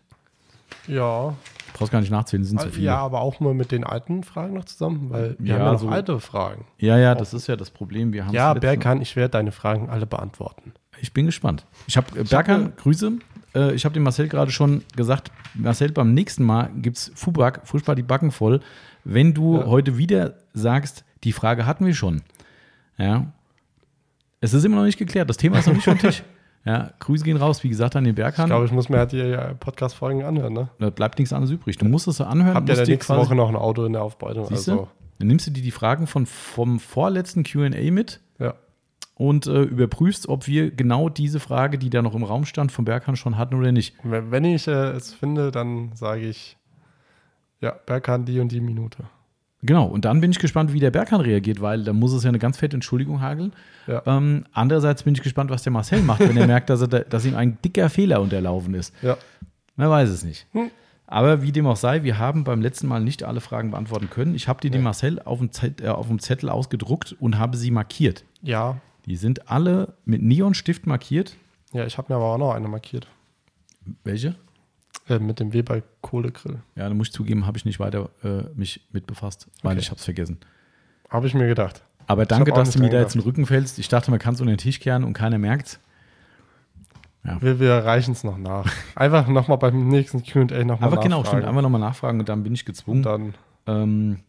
Ja, 0.88 1.34
brauchst 1.74 1.92
gar 1.92 2.00
nicht 2.00 2.10
nachzählen, 2.10 2.44
sind 2.44 2.58
zu 2.58 2.66
Also, 2.66 2.74
viele. 2.76 2.86
ja, 2.86 2.98
aber 2.98 3.20
auch 3.20 3.38
mal 3.40 3.54
mit 3.54 3.70
den 3.72 3.84
alten 3.84 4.22
Fragen 4.24 4.54
noch 4.54 4.64
zusammen, 4.64 5.10
weil 5.10 5.36
wir 5.38 5.48
Ja, 5.54 5.54
haben 5.60 5.66
ja 5.66 5.72
noch 5.72 5.80
so- 5.80 5.88
alte 5.88 6.20
Fragen. 6.20 6.64
Ja, 6.78 6.96
ja, 6.98 7.14
das 7.14 7.34
ist 7.34 7.46
ja 7.48 7.56
das 7.56 7.70
Problem. 7.70 8.12
Wir 8.12 8.26
haben 8.26 8.34
Ja, 8.34 8.54
Berkan, 8.54 9.00
ich 9.02 9.14
werde 9.16 9.30
deine 9.32 9.52
Fragen 9.52 9.88
alle 9.90 10.06
beantworten. 10.06 10.72
Ich 11.00 11.12
bin 11.12 11.26
gespannt. 11.26 11.66
Ich 11.86 11.96
habe 11.96 12.18
äh, 12.18 12.24
Berkan, 12.24 12.72
Grüße. 12.76 13.12
Äh, 13.54 13.74
ich 13.74 13.84
habe 13.84 13.92
dem 13.94 14.02
Marcel 14.02 14.28
gerade 14.28 14.50
schon 14.50 14.82
gesagt, 14.96 15.30
Marcel, 15.54 15.92
beim 15.92 16.14
nächsten 16.14 16.44
Mal 16.44 16.70
gibt 16.76 16.96
es 16.98 17.12
Fubak, 17.14 17.62
furchtbar 17.66 17.94
die 17.94 18.02
Backen 18.02 18.30
voll. 18.30 18.60
Wenn 19.04 19.34
du 19.34 19.58
Ja. 19.58 19.66
heute 19.66 19.96
wieder 19.98 20.34
sagst, 20.52 21.04
die 21.24 21.32
Frage 21.32 21.66
hatten 21.66 21.86
wir 21.86 21.94
schon. 21.94 22.22
Ja. 22.98 23.26
Es 24.40 24.52
ist 24.54 24.64
immer 24.64 24.76
noch 24.76 24.84
nicht 24.84 24.98
geklärt. 24.98 25.28
Das 25.30 25.36
Thema 25.36 25.58
ist 25.58 25.66
noch 25.66 25.74
nicht 25.74 25.84
vom 25.84 25.98
Tisch. 25.98 26.22
Ja, 26.68 26.90
Grüße 26.98 27.22
gehen 27.22 27.36
raus, 27.36 27.62
wie 27.62 27.68
gesagt, 27.68 27.94
an 27.94 28.02
den 28.02 28.10
Ich 28.10 28.16
Berkan. 28.16 28.46
glaube, 28.46 28.64
ich 28.66 28.72
muss 28.72 28.88
mir 28.88 28.98
halt 28.98 29.12
die 29.12 29.20
äh, 29.20 29.54
Podcast-Folgen 29.54 30.24
anhören, 30.24 30.52
ne? 30.52 30.68
Da 30.80 30.90
bleibt 30.90 31.16
nichts 31.20 31.32
anderes 31.32 31.52
übrig. 31.52 31.78
Du 31.78 31.84
musst 31.84 32.08
es 32.08 32.16
so 32.16 32.24
anhören. 32.24 32.56
Habt 32.56 32.68
ihr 32.68 32.74
dir 32.74 32.88
nächste 32.88 33.16
Woche 33.16 33.36
noch 33.36 33.48
ein 33.48 33.54
Auto 33.54 33.84
in 33.84 33.92
der 33.92 34.02
Aufbereitung? 34.02 34.46
Siehst 34.48 34.68
Also? 34.70 34.88
Dann 35.20 35.28
nimmst 35.28 35.46
du 35.46 35.52
dir 35.52 35.62
die 35.62 35.70
Fragen 35.70 36.08
von, 36.08 36.26
vom 36.26 36.80
vorletzten 36.80 37.44
QA 37.44 37.68
mit 37.92 38.18
ja. 38.40 38.54
Und 39.18 39.46
äh, 39.46 39.62
überprüfst, 39.62 40.28
ob 40.28 40.46
wir 40.46 40.70
genau 40.70 41.08
diese 41.08 41.40
Frage, 41.40 41.78
die 41.78 41.90
da 41.90 42.02
noch 42.02 42.14
im 42.14 42.22
Raum 42.22 42.44
stand, 42.44 42.70
vom 42.70 42.84
Berkan 42.84 43.16
schon 43.16 43.38
hatten 43.38 43.54
oder 43.54 43.72
nicht. 43.72 43.94
Wenn 44.02 44.44
ich 44.44 44.68
äh, 44.68 44.90
es 44.90 45.14
finde, 45.14 45.50
dann 45.50 45.92
sage 45.94 46.28
ich, 46.28 46.56
ja, 47.60 47.74
Berkan 47.86 48.26
die 48.26 48.40
und 48.40 48.52
die 48.52 48.60
Minute. 48.60 49.04
Genau, 49.62 49.86
und 49.86 50.04
dann 50.04 50.20
bin 50.20 50.30
ich 50.30 50.38
gespannt, 50.38 50.74
wie 50.74 50.80
der 50.80 50.90
Berkan 50.90 51.22
reagiert, 51.22 51.62
weil 51.62 51.82
da 51.82 51.94
muss 51.94 52.12
es 52.12 52.22
ja 52.24 52.28
eine 52.28 52.38
ganz 52.38 52.58
fette 52.58 52.76
Entschuldigung 52.76 53.22
hageln. 53.22 53.54
Ja. 53.86 54.02
Ähm, 54.04 54.44
andererseits 54.52 55.02
bin 55.02 55.14
ich 55.14 55.22
gespannt, 55.22 55.50
was 55.50 55.62
der 55.62 55.72
Marcel 55.72 56.02
macht, 56.02 56.20
wenn 56.20 56.36
er 56.36 56.46
merkt, 56.46 56.68
dass, 56.68 56.82
er 56.82 56.88
da, 56.88 56.98
dass 57.00 57.24
ihm 57.24 57.34
ein 57.34 57.56
dicker 57.64 57.88
Fehler 57.88 58.20
unterlaufen 58.20 58.74
ist. 58.74 58.94
Ja. 59.02 59.16
Man 59.76 59.88
weiß 59.88 60.10
es 60.10 60.24
nicht. 60.24 60.46
Hm. 60.52 60.70
Aber 61.06 61.42
wie 61.42 61.52
dem 61.52 61.66
auch 61.66 61.76
sei, 61.76 62.02
wir 62.02 62.18
haben 62.18 62.44
beim 62.44 62.60
letzten 62.60 62.86
Mal 62.86 63.00
nicht 63.00 63.22
alle 63.22 63.40
Fragen 63.40 63.70
beantworten 63.70 64.10
können. 64.10 64.34
Ich 64.34 64.46
habe 64.46 64.60
die 64.60 64.70
dem 64.70 64.82
Marcel 64.82 65.20
auf 65.20 65.38
dem, 65.38 65.52
Zettel, 65.52 65.86
äh, 65.86 65.88
auf 65.88 66.08
dem 66.08 66.18
Zettel 66.18 66.50
ausgedruckt 66.50 67.16
und 67.18 67.38
habe 67.38 67.56
sie 67.56 67.70
markiert. 67.70 68.24
Ja. 68.42 68.76
Die 69.06 69.16
sind 69.16 69.50
alle 69.50 69.94
mit 70.04 70.22
Neonstift 70.22 70.86
markiert. 70.86 71.36
Ja, 71.72 71.86
ich 71.86 71.96
habe 71.98 72.12
mir 72.12 72.16
aber 72.16 72.26
auch 72.26 72.38
noch 72.38 72.52
eine 72.54 72.68
markiert. 72.68 73.06
Welche? 74.04 74.34
Äh, 75.08 75.18
mit 75.20 75.38
dem 75.38 75.52
Weber 75.52 75.82
Kohlegrill. 76.00 76.58
Ja, 76.74 76.88
da 76.88 76.94
muss 76.94 77.08
ich 77.08 77.12
zugeben, 77.12 77.46
habe 77.46 77.56
ich 77.56 77.64
nicht 77.64 77.78
weiter 77.78 78.10
äh, 78.24 78.42
mich 78.54 78.86
mit 78.92 79.06
befasst, 79.06 79.46
weil 79.62 79.72
Okay. 79.72 79.80
ich 79.82 79.90
habe 79.90 79.98
es 79.98 80.04
vergessen. 80.04 80.38
Habe 81.08 81.26
ich 81.28 81.34
mir 81.34 81.46
gedacht. 81.46 81.82
Aber 82.08 82.26
danke, 82.26 82.52
dass 82.52 82.70
du 82.72 82.80
mir 82.80 82.90
da 82.90 83.00
jetzt 83.00 83.14
den 83.14 83.22
Rücken 83.22 83.46
fällst. 83.46 83.78
Ich 83.78 83.88
dachte, 83.88 84.10
man 84.10 84.18
kann 84.20 84.34
es 84.34 84.40
unter 84.40 84.52
den 84.52 84.58
Tisch 84.58 84.80
kehren 84.80 85.04
und 85.04 85.12
keiner 85.12 85.38
merkt 85.38 85.78
Wir, 87.40 87.58
wir 87.60 87.72
reichen 87.74 88.12
es 88.12 88.22
noch 88.24 88.38
nach. 88.38 88.70
Einfach 88.94 89.26
nochmal 89.28 89.58
beim 89.58 89.88
nächsten 89.88 90.22
QA 90.22 90.42
nochmal 90.64 90.88
Einfach 90.90 91.02
genau, 91.02 91.16
stimmt. 91.24 91.24
nachfragen. 91.24 91.44
Einfach 91.46 91.62
nochmal 91.62 91.80
nachfragen 91.80 92.20
und 92.20 92.28
dann 92.28 92.42
bin 92.42 92.54
ich 92.54 92.64
gezwungen. 92.64 93.02
Dann, 93.02 93.34
Ähm, 93.68 94.20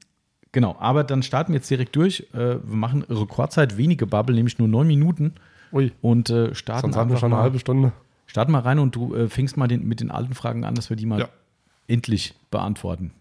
genau, 0.57 0.75
aber 0.79 1.03
dann 1.03 1.21
starten 1.21 1.53
wir 1.53 1.57
jetzt 1.57 1.69
direkt 1.69 1.95
durch. 1.95 2.21
Äh, 2.33 2.37
wir 2.63 2.75
machen 2.75 3.03
Rekordzeit 3.03 3.77
wenige 3.77 4.07
Bubble, 4.07 4.35
nämlich 4.35 4.57
nur 4.57 4.67
neun 4.67 4.87
Minuten 4.87 5.33
ui, 5.71 5.91
und 6.01 6.31
äh, 6.31 6.55
starten 6.55 6.81
sonst 6.87 6.95
haben 6.95 7.11
wir 7.11 7.17
schon 7.17 7.27
eine 7.27 7.35
mal, 7.35 7.43
halbe 7.43 7.59
Stunde. 7.59 7.91
starten 8.25 8.51
mal 8.51 8.61
rein 8.61 8.79
und 8.79 8.95
du 8.95 9.13
äh, 9.13 9.29
fängst 9.29 9.55
mal 9.55 9.67
den, 9.67 9.87
mit 9.87 9.99
den 9.99 10.09
alten 10.09 10.33
Fragen 10.33 10.63
an, 10.65 10.73
dass 10.73 10.89
wir 10.89 10.97
die 10.97 11.05
mal 11.05 11.19
Ja. 11.19 11.29
endlich 11.87 12.33
beantworten. 12.49 13.11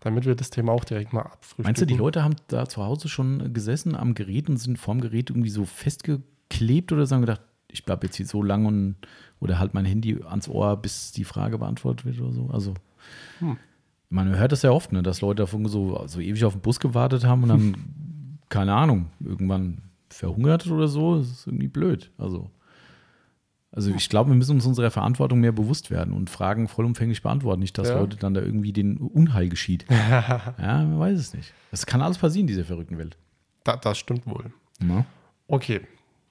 Damit 0.00 0.26
wir 0.26 0.34
das 0.34 0.50
Thema 0.50 0.72
auch 0.72 0.82
direkt 0.82 1.12
mal 1.12 1.20
abfrühstücken. 1.22 1.62
Meinst 1.64 1.80
du, 1.80 1.86
die 1.86 1.94
Leute 1.96 2.24
haben 2.24 2.34
da 2.48 2.68
zu 2.68 2.82
Hause 2.84 3.08
schon 3.08 3.54
gesessen 3.54 3.94
am 3.94 4.14
Gerät 4.14 4.48
und 4.48 4.56
sind 4.56 4.76
vorm 4.76 5.00
Gerät 5.00 5.30
irgendwie 5.30 5.50
so 5.50 5.64
festgeklebt 5.64 6.90
oder 6.90 7.06
so 7.06 7.14
haben 7.14 7.20
gedacht, 7.22 7.42
ich 7.68 7.84
bleibe 7.84 8.06
jetzt 8.08 8.16
hier 8.16 8.26
so 8.26 8.42
lang 8.42 8.66
und 8.66 8.96
oder 9.38 9.60
halt 9.60 9.74
mein 9.74 9.84
Handy 9.84 10.20
ans 10.28 10.48
Ohr, 10.48 10.76
bis 10.76 11.12
die 11.12 11.22
Frage 11.24 11.58
beantwortet 11.58 12.04
wird 12.04 12.20
oder 12.20 12.32
so? 12.32 12.50
Also, 12.52 12.74
Hm. 13.38 13.56
Man 14.12 14.36
hört 14.36 14.52
das 14.52 14.62
ja 14.62 14.70
oft, 14.70 14.92
ne, 14.92 15.02
dass 15.02 15.20
Leute 15.20 15.42
davon 15.42 15.66
so, 15.66 16.02
so 16.06 16.20
ewig 16.20 16.44
auf 16.44 16.52
den 16.52 16.60
Bus 16.60 16.78
gewartet 16.80 17.24
haben 17.24 17.42
und 17.44 17.48
dann, 17.48 18.38
keine 18.48 18.74
Ahnung, 18.74 19.06
irgendwann 19.20 19.78
verhungert 20.10 20.66
oder 20.68 20.86
so. 20.88 21.16
Das 21.18 21.28
ist 21.30 21.46
irgendwie 21.46 21.68
blöd. 21.68 22.10
Also, 22.18 22.50
also 23.70 23.90
ich 23.90 24.08
glaube, 24.10 24.30
wir 24.30 24.36
müssen 24.36 24.56
uns 24.56 24.66
unserer 24.66 24.90
Verantwortung 24.90 25.40
mehr 25.40 25.52
bewusst 25.52 25.90
werden 25.90 26.12
und 26.12 26.28
Fragen 26.28 26.68
vollumfänglich 26.68 27.22
beantworten. 27.22 27.60
Nicht, 27.60 27.78
dass 27.78 27.88
Ja. 27.88 27.98
Leute 27.98 28.18
dann 28.18 28.34
da 28.34 28.42
irgendwie 28.42 28.72
den 28.72 28.98
Unheil 28.98 29.48
geschieht. 29.48 29.86
ja, 29.90 30.52
man 30.58 31.00
weiß 31.00 31.18
es 31.18 31.32
nicht. 31.32 31.54
Das 31.70 31.86
kann 31.86 32.02
alles 32.02 32.18
passieren 32.18 32.42
in 32.42 32.48
dieser 32.48 32.64
verrückten 32.64 32.98
Welt. 32.98 33.16
Da, 33.64 33.76
das 33.76 33.98
stimmt 33.98 34.26
wohl. 34.26 34.52
Ja. 34.86 35.06
Okay, 35.48 35.80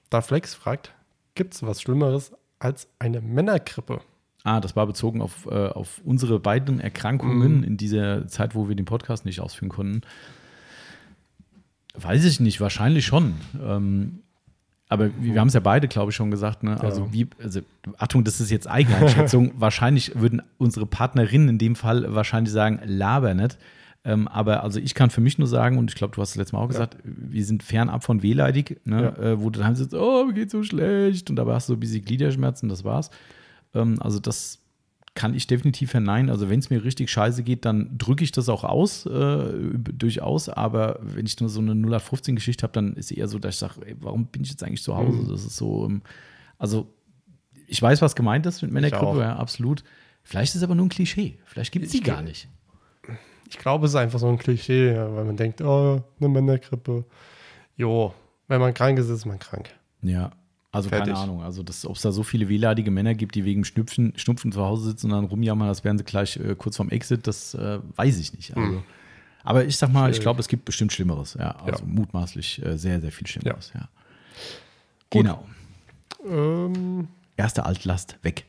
da 0.08 0.20
Flex 0.20 0.54
fragt, 0.54 0.94
gibt 1.34 1.54
es 1.54 1.62
was 1.64 1.82
Schlimmeres 1.82 2.32
als 2.60 2.86
eine 3.00 3.20
Männergrippe? 3.20 4.00
Ah, 4.44 4.60
das 4.60 4.74
war 4.74 4.86
bezogen 4.86 5.20
auf, 5.22 5.46
äh, 5.46 5.68
auf 5.68 6.00
unsere 6.04 6.40
beiden 6.40 6.80
Erkrankungen 6.80 7.62
in 7.62 7.76
dieser 7.76 8.26
Zeit, 8.26 8.54
wo 8.54 8.68
wir 8.68 8.74
den 8.74 8.86
Podcast 8.86 9.24
nicht 9.24 9.40
ausführen 9.40 9.68
konnten. 9.68 10.00
Weiß 11.94 12.24
ich 12.24 12.40
nicht, 12.40 12.60
wahrscheinlich 12.60 13.06
schon. 13.06 13.34
Ähm, 13.62 14.20
aber 14.88 15.06
wir, 15.20 15.34
wir 15.34 15.40
haben 15.40 15.48
es 15.48 15.54
ja 15.54 15.60
beide, 15.60 15.88
glaube 15.88 16.10
ich, 16.10 16.16
schon 16.16 16.30
gesagt. 16.30 16.62
Ne? 16.62 16.80
Also, 16.80 17.02
Ja. 17.02 17.12
wie, 17.12 17.26
also, 17.42 17.60
Achtung, 17.98 18.24
das 18.24 18.40
ist 18.40 18.50
jetzt 18.50 18.68
Eigeneinschätzung. 18.68 19.52
wahrscheinlich 19.58 20.18
würden 20.18 20.42
unsere 20.58 20.86
Partnerinnen 20.86 21.48
in 21.50 21.58
dem 21.58 21.76
Fall 21.76 22.14
wahrscheinlich 22.14 22.52
sagen, 22.52 22.80
laber 22.84 23.34
nicht. 23.34 23.58
Ähm, 24.04 24.26
aber 24.26 24.64
also 24.64 24.80
ich 24.80 24.94
kann 24.94 25.10
für 25.10 25.20
mich 25.20 25.38
nur 25.38 25.46
sagen, 25.46 25.78
und 25.78 25.90
ich 25.90 25.94
glaube, 25.94 26.14
du 26.14 26.20
hast 26.20 26.30
es 26.30 26.36
letztes 26.36 26.52
Mal 26.54 26.58
auch 26.58 26.68
gesagt, 26.68 26.96
wir 27.04 27.44
sind 27.44 27.62
fernab 27.62 28.02
von 28.02 28.22
wehleidig, 28.22 28.80
ne? 28.84 29.16
äh, 29.16 29.40
wo 29.40 29.48
du 29.48 29.60
dann 29.60 29.76
sitzt, 29.76 29.94
oh, 29.94 30.24
mir 30.24 30.34
geht 30.34 30.50
so 30.50 30.64
schlecht, 30.64 31.30
und 31.30 31.36
dabei 31.36 31.54
hast 31.54 31.68
du 31.68 31.74
so 31.74 31.76
ein 31.76 31.80
bisschen 31.80 32.04
Gliederschmerzen, 32.04 32.68
das 32.68 32.82
war's. 32.82 33.10
Ähm, 33.74 34.00
also 34.00 34.18
das 34.18 34.62
kann 35.14 35.34
ich 35.34 35.46
definitiv 35.46 35.90
verneinen. 35.90 36.30
Also 36.30 36.48
wenn 36.48 36.58
es 36.58 36.70
mir 36.70 36.84
richtig 36.84 37.10
scheiße 37.10 37.42
geht, 37.42 37.64
dann 37.64 37.98
drücke 37.98 38.24
ich 38.24 38.32
das 38.32 38.48
auch 38.48 38.64
aus, 38.64 39.04
äh, 39.04 39.52
durchaus. 39.74 40.48
Aber 40.48 40.98
wenn 41.02 41.26
ich 41.26 41.38
nur 41.40 41.50
so 41.50 41.60
eine 41.60 41.72
0815-Geschichte 41.72 42.62
habe, 42.62 42.72
dann 42.72 42.94
ist 42.94 43.10
eher 43.10 43.28
so, 43.28 43.38
dass 43.38 43.54
ich 43.54 43.58
sage, 43.58 43.74
warum 44.00 44.26
bin 44.26 44.42
ich 44.42 44.50
jetzt 44.50 44.62
eigentlich 44.62 44.82
zu 44.82 44.96
Hause? 44.96 45.26
Das 45.28 45.44
ist 45.44 45.56
so, 45.56 45.84
ähm, 45.86 46.02
also 46.58 46.94
ich 47.66 47.80
weiß, 47.80 48.00
was 48.00 48.16
gemeint 48.16 48.46
ist 48.46 48.62
mit 48.62 48.70
auch. 48.70 48.74
Männergrippe, 48.74 49.20
ja, 49.20 49.36
absolut. 49.36 49.84
Vielleicht 50.22 50.54
ist 50.54 50.56
es 50.56 50.62
aber 50.62 50.74
nur 50.74 50.86
ein 50.86 50.90
Klischee. 50.90 51.38
Vielleicht 51.44 51.72
gibt 51.72 51.86
es 51.86 51.92
die 51.92 52.00
gar 52.00 52.22
nicht. 52.22 52.48
Ich 53.48 53.58
glaube, 53.58 53.84
es 53.86 53.92
ist 53.92 53.96
einfach 53.96 54.18
so 54.18 54.28
ein 54.28 54.38
Klischee, 54.38 54.94
ja, 54.94 55.14
weil 55.14 55.24
man 55.24 55.36
denkt, 55.36 55.60
oh, 55.60 56.02
eine 56.18 56.28
Männergrippe. 56.28 57.04
Jo, 57.76 58.14
wenn 58.48 58.60
man 58.60 58.72
krank 58.72 58.98
ist, 58.98 59.08
ist 59.08 59.26
man 59.26 59.38
krank. 59.38 59.70
Ja. 60.00 60.30
Also 60.72 60.88
Fertig. 60.88 61.08
keine 61.12 61.18
Ahnung. 61.18 61.42
Also 61.42 61.60
ob 61.62 61.68
es 61.96 62.02
da 62.02 62.12
so 62.12 62.22
viele 62.22 62.48
wehleidige 62.48 62.90
Männer 62.90 63.14
gibt, 63.14 63.34
die 63.34 63.44
wegen 63.44 63.64
Schnupfen, 63.64 64.14
Schnupfen 64.16 64.50
zu 64.52 64.62
Hause 64.64 64.88
sitzen 64.88 65.06
und 65.06 65.12
dann 65.12 65.24
rumjammern, 65.26 65.68
als 65.68 65.84
wären 65.84 65.98
sie 65.98 66.04
gleich 66.04 66.38
äh, 66.38 66.54
kurz 66.56 66.76
vorm 66.78 66.88
Exit, 66.88 67.26
das 67.26 67.52
äh, 67.54 67.78
weiß 67.96 68.18
ich 68.18 68.32
nicht. 68.34 68.56
Also, 68.56 68.68
Hm. 68.76 68.82
Aber 69.44 69.64
ich 69.64 69.76
sag 69.76 69.92
mal, 69.92 70.08
ich 70.10 70.20
glaube, 70.20 70.38
es 70.40 70.46
gibt 70.48 70.64
bestimmt 70.64 70.92
Schlimmeres. 70.92 71.34
Ja, 71.34 71.50
also 71.56 71.84
Ja. 71.84 71.90
mutmaßlich 71.90 72.64
äh, 72.64 72.78
sehr, 72.78 73.00
sehr 73.00 73.10
viel 73.12 73.26
Schlimmeres. 73.26 73.72
Ja. 73.74 73.88
Gut. 75.10 75.24
Genau. 75.24 75.44
Ähm, 76.24 77.08
Erste 77.36 77.66
Altlast 77.66 78.16
weg. 78.22 78.44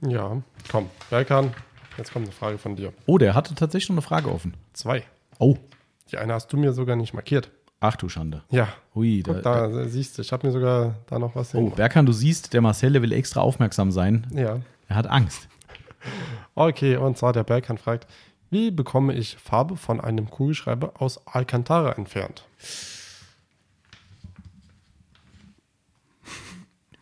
ja, 0.00 0.40
komm, 0.70 0.88
Berkan, 1.10 1.52
jetzt 1.98 2.12
kommt 2.12 2.24
eine 2.26 2.32
Frage 2.32 2.58
von 2.58 2.76
dir. 2.76 2.92
Oh, 3.06 3.18
der 3.18 3.34
hatte 3.34 3.54
tatsächlich 3.54 3.90
noch 3.90 3.96
eine 3.96 4.02
Frage 4.02 4.30
offen. 4.32 4.54
Zwei. 4.72 5.04
Oh, 5.38 5.56
Die 6.10 6.16
eine 6.18 6.32
hast 6.34 6.52
du 6.52 6.56
mir 6.56 6.72
sogar 6.72 6.96
nicht 6.96 7.12
markiert. 7.14 7.50
Ach 7.80 7.96
du 7.96 8.08
Schande. 8.08 8.42
Ja, 8.50 8.68
Hui, 8.94 9.22
da, 9.22 9.32
guck, 9.34 9.42
da, 9.42 9.66
da, 9.68 9.84
siehst 9.88 10.16
du, 10.18 10.22
ich 10.22 10.32
habe 10.32 10.46
mir 10.46 10.52
sogar 10.52 10.94
da 11.06 11.18
noch 11.18 11.34
was 11.36 11.54
Oh. 11.54 11.70
Berkan, 11.70 12.06
du 12.06 12.12
siehst, 12.12 12.52
der 12.52 12.60
Marcel 12.60 12.92
der 12.92 13.02
will 13.02 13.12
extra 13.12 13.40
aufmerksam 13.40 13.90
sein. 13.92 14.26
Ja, 14.32 14.60
Er 14.88 14.96
hat 14.96 15.06
Angst. 15.06 15.48
okay, 16.54 16.96
und 16.96 17.16
zwar 17.18 17.32
der 17.32 17.44
Berkan 17.44 17.78
fragt, 17.78 18.06
wie 18.50 18.70
bekomme 18.70 19.12
ich 19.14 19.36
Farbe 19.36 19.76
von 19.76 20.00
einem 20.00 20.30
Kugelschreiber 20.30 20.92
aus 21.00 21.26
Alcantara 21.26 21.92
entfernt? 21.92 22.44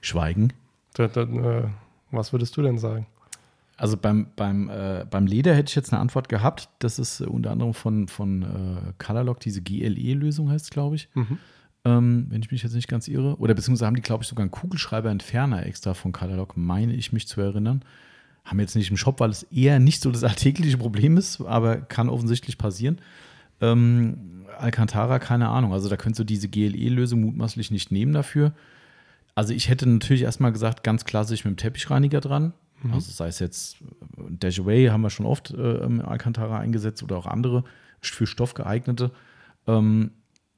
Schweigen. 0.01 0.53
Äh, 0.99 1.09
was 2.11 2.33
würdest 2.33 2.57
du 2.57 2.63
denn 2.63 2.79
sagen? 2.79 3.07
Also 3.77 3.97
beim, 3.97 4.29
beim, 4.37 4.69
äh, 4.69 5.05
beim 5.11 5.27
Leder 5.27 5.55
hätte 5.55 5.71
ich 5.71 5.75
jetzt 5.75 5.93
eine 5.93 6.01
Antwort 6.01 6.29
gehabt. 6.29 6.69
Das 6.79 6.99
ist 6.99 7.21
äh, 7.21 7.25
unter 7.25 7.51
anderem 7.51 7.75
von, 7.75 8.07
von 8.09 8.43
äh, 8.43 8.93
Colorlock, 8.99 9.41
diese 9.41 9.63
GLE-Lösung 9.63 10.51
heißt 10.51 10.67
es, 10.67 10.71
glaube 10.71 10.97
ich. 10.97 11.09
Mhm. 11.15 11.39
Ähm, 11.85 12.27
wenn 12.31 12.41
ich 12.41 12.51
mich 12.51 12.63
jetzt 12.63 12.75
nicht 12.75 12.89
ganz 12.89 13.09
irre. 13.09 13.37
Oder 13.39 13.55
beziehungsweise 13.55 13.87
haben 13.87 13.97
die, 13.97 14.03
glaube 14.03 14.23
ich, 14.23 14.29
sogar 14.29 14.43
einen 14.43 14.53
Kugelschreiber-Entferner 14.53 15.67
extra 15.67 15.95
von 15.95 16.13
Colorlock, 16.13 16.57
meine 16.57 16.95
ich 16.95 17.13
mich 17.13 17.27
zu 17.27 17.41
erinnern. 17.41 17.83
Haben 18.45 18.61
jetzt 18.61 18.77
nicht 18.77 18.91
im 18.91 18.97
Shop, 18.97 19.21
weil 19.21 19.31
es 19.31 19.43
eher 19.45 19.81
nicht 19.81 20.01
so 20.01 20.11
das 20.11 20.25
alltägliche 20.25 20.79
Problem 20.79 21.17
ist, 21.17 21.41
aber 21.41 21.77
kann 21.77 22.09
offensichtlich 22.09 22.59
passieren. 22.59 23.01
Ähm, 23.61 24.45
Alcantara, 24.59 25.19
keine 25.19 25.49
Ahnung. 25.49 25.73
Also 25.73 25.89
da 25.89 25.97
könntest 25.97 26.21
du 26.21 26.25
diese 26.25 26.49
GLE-Lösung 26.49 27.21
mutmaßlich 27.21 27.71
nicht 27.71 27.91
nehmen 27.91 28.13
dafür. 28.13 28.53
Also 29.35 29.53
ich 29.53 29.69
hätte 29.69 29.89
natürlich 29.89 30.23
erstmal 30.23 30.53
gesagt, 30.53 30.85
ganz 30.85 31.05
klassisch 31.05 31.45
mit 31.45 31.53
dem 31.53 31.57
Teppichreiniger 31.57 32.21
dran. 32.21 32.53
Also 32.93 33.11
sei 33.13 33.29
es 33.29 33.39
jetzt 33.39 33.81
äh, 33.81 33.85
Dash 34.31 34.61
Away 34.61 34.89
haben 34.89 35.01
wir 35.03 35.11
schon 35.11 35.27
oft 35.27 35.51
äh, 35.53 36.01
Alcantara 36.03 36.59
eingesetzt 36.59 37.03
oder 37.03 37.17
auch 37.17 37.27
andere 37.27 37.65
für 38.01 38.27
Stoff 38.27 38.55
geeignete. 38.55 39.11
Ähm, 39.67 40.11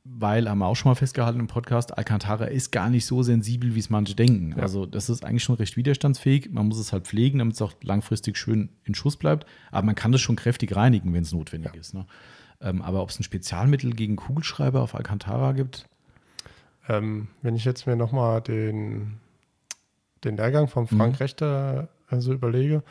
weil, 0.09 0.49
haben 0.49 0.59
wir 0.59 0.67
auch 0.67 0.77
schon 0.77 0.91
mal 0.91 0.95
festgehalten 0.95 1.41
im 1.41 1.49
Podcast, 1.49 1.99
Alcantara 1.99 2.45
ist 2.45 2.71
gar 2.71 2.91
nicht 2.91 3.07
so 3.07 3.25
sensibel, 3.25 3.75
wie 3.75 3.81
es 3.81 3.91
manche 3.91 4.15
denken. 4.15 4.53
Ja. 4.57 4.63
Also 4.63 4.87
das 4.87 5.09
ist 5.09 5.25
eigentlich 5.25 5.43
schon 5.43 5.57
recht 5.57 5.77
widerstandsfähig. 5.77 6.51
Man 6.53 6.69
muss 6.69 6.79
es 6.79 6.93
halt 6.93 7.07
pflegen, 7.09 7.41
damit 7.41 7.55
es 7.55 7.63
auch 7.63 7.73
langfristig 7.83 8.37
schön 8.37 8.69
in 8.85 8.95
Schuss 8.95 9.17
bleibt. 9.17 9.47
Aber 9.73 9.85
man 9.85 9.97
kann 9.97 10.15
es 10.15 10.21
schon 10.21 10.37
kräftig 10.37 10.77
reinigen, 10.77 11.13
wenn 11.13 11.23
es 11.23 11.33
notwendig 11.33 11.75
ist. 11.75 11.93
Ne? 11.93 12.07
Ähm, 12.61 12.83
aber 12.83 13.03
ob 13.03 13.11
es 13.11 13.19
ein 13.19 13.25
Spezialmittel 13.25 13.95
gegen 13.95 14.15
Kugelschreiber 14.17 14.81
auf 14.81 14.95
Alcantara 14.95 15.53
gibt, 15.53 15.87
Ähm, 16.89 17.27
wenn 17.43 17.57
ich 17.57 17.65
jetzt 17.65 17.89
mir 17.89 17.97
nochmal 17.97 18.41
den, 18.41 19.19
den 20.23 20.37
Lehrgang 20.37 20.69
von 20.69 20.87
Frank 20.87 21.15
Mhm. 21.15 21.19
Rechter 21.19 21.89
so 22.19 22.33
überlege, 22.33 22.83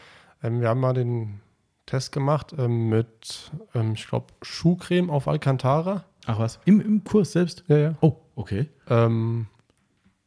ähm, 0.44 0.62
wir 0.62 0.70
haben 0.70 0.80
mal 0.80 0.94
den 0.94 1.40
Test 1.86 2.12
gemacht 2.12 2.54
ähm, 2.58 2.90
mit, 2.90 3.52
ähm, 3.74 3.94
ich 3.94 4.08
glaube, 4.08 4.28
Schuhcreme 4.42 5.10
auf 5.10 5.28
Alcantara. 5.28 6.04
ach 6.26 6.40
was, 6.40 6.60
im, 6.66 6.82
im 6.82 7.04
Kurs 7.04 7.32
selbst? 7.34 7.64
Ja, 7.68 7.78
ja. 7.78 7.96
Oh, 8.02 8.16
okay. 8.36 8.68
Ähm, 8.90 9.48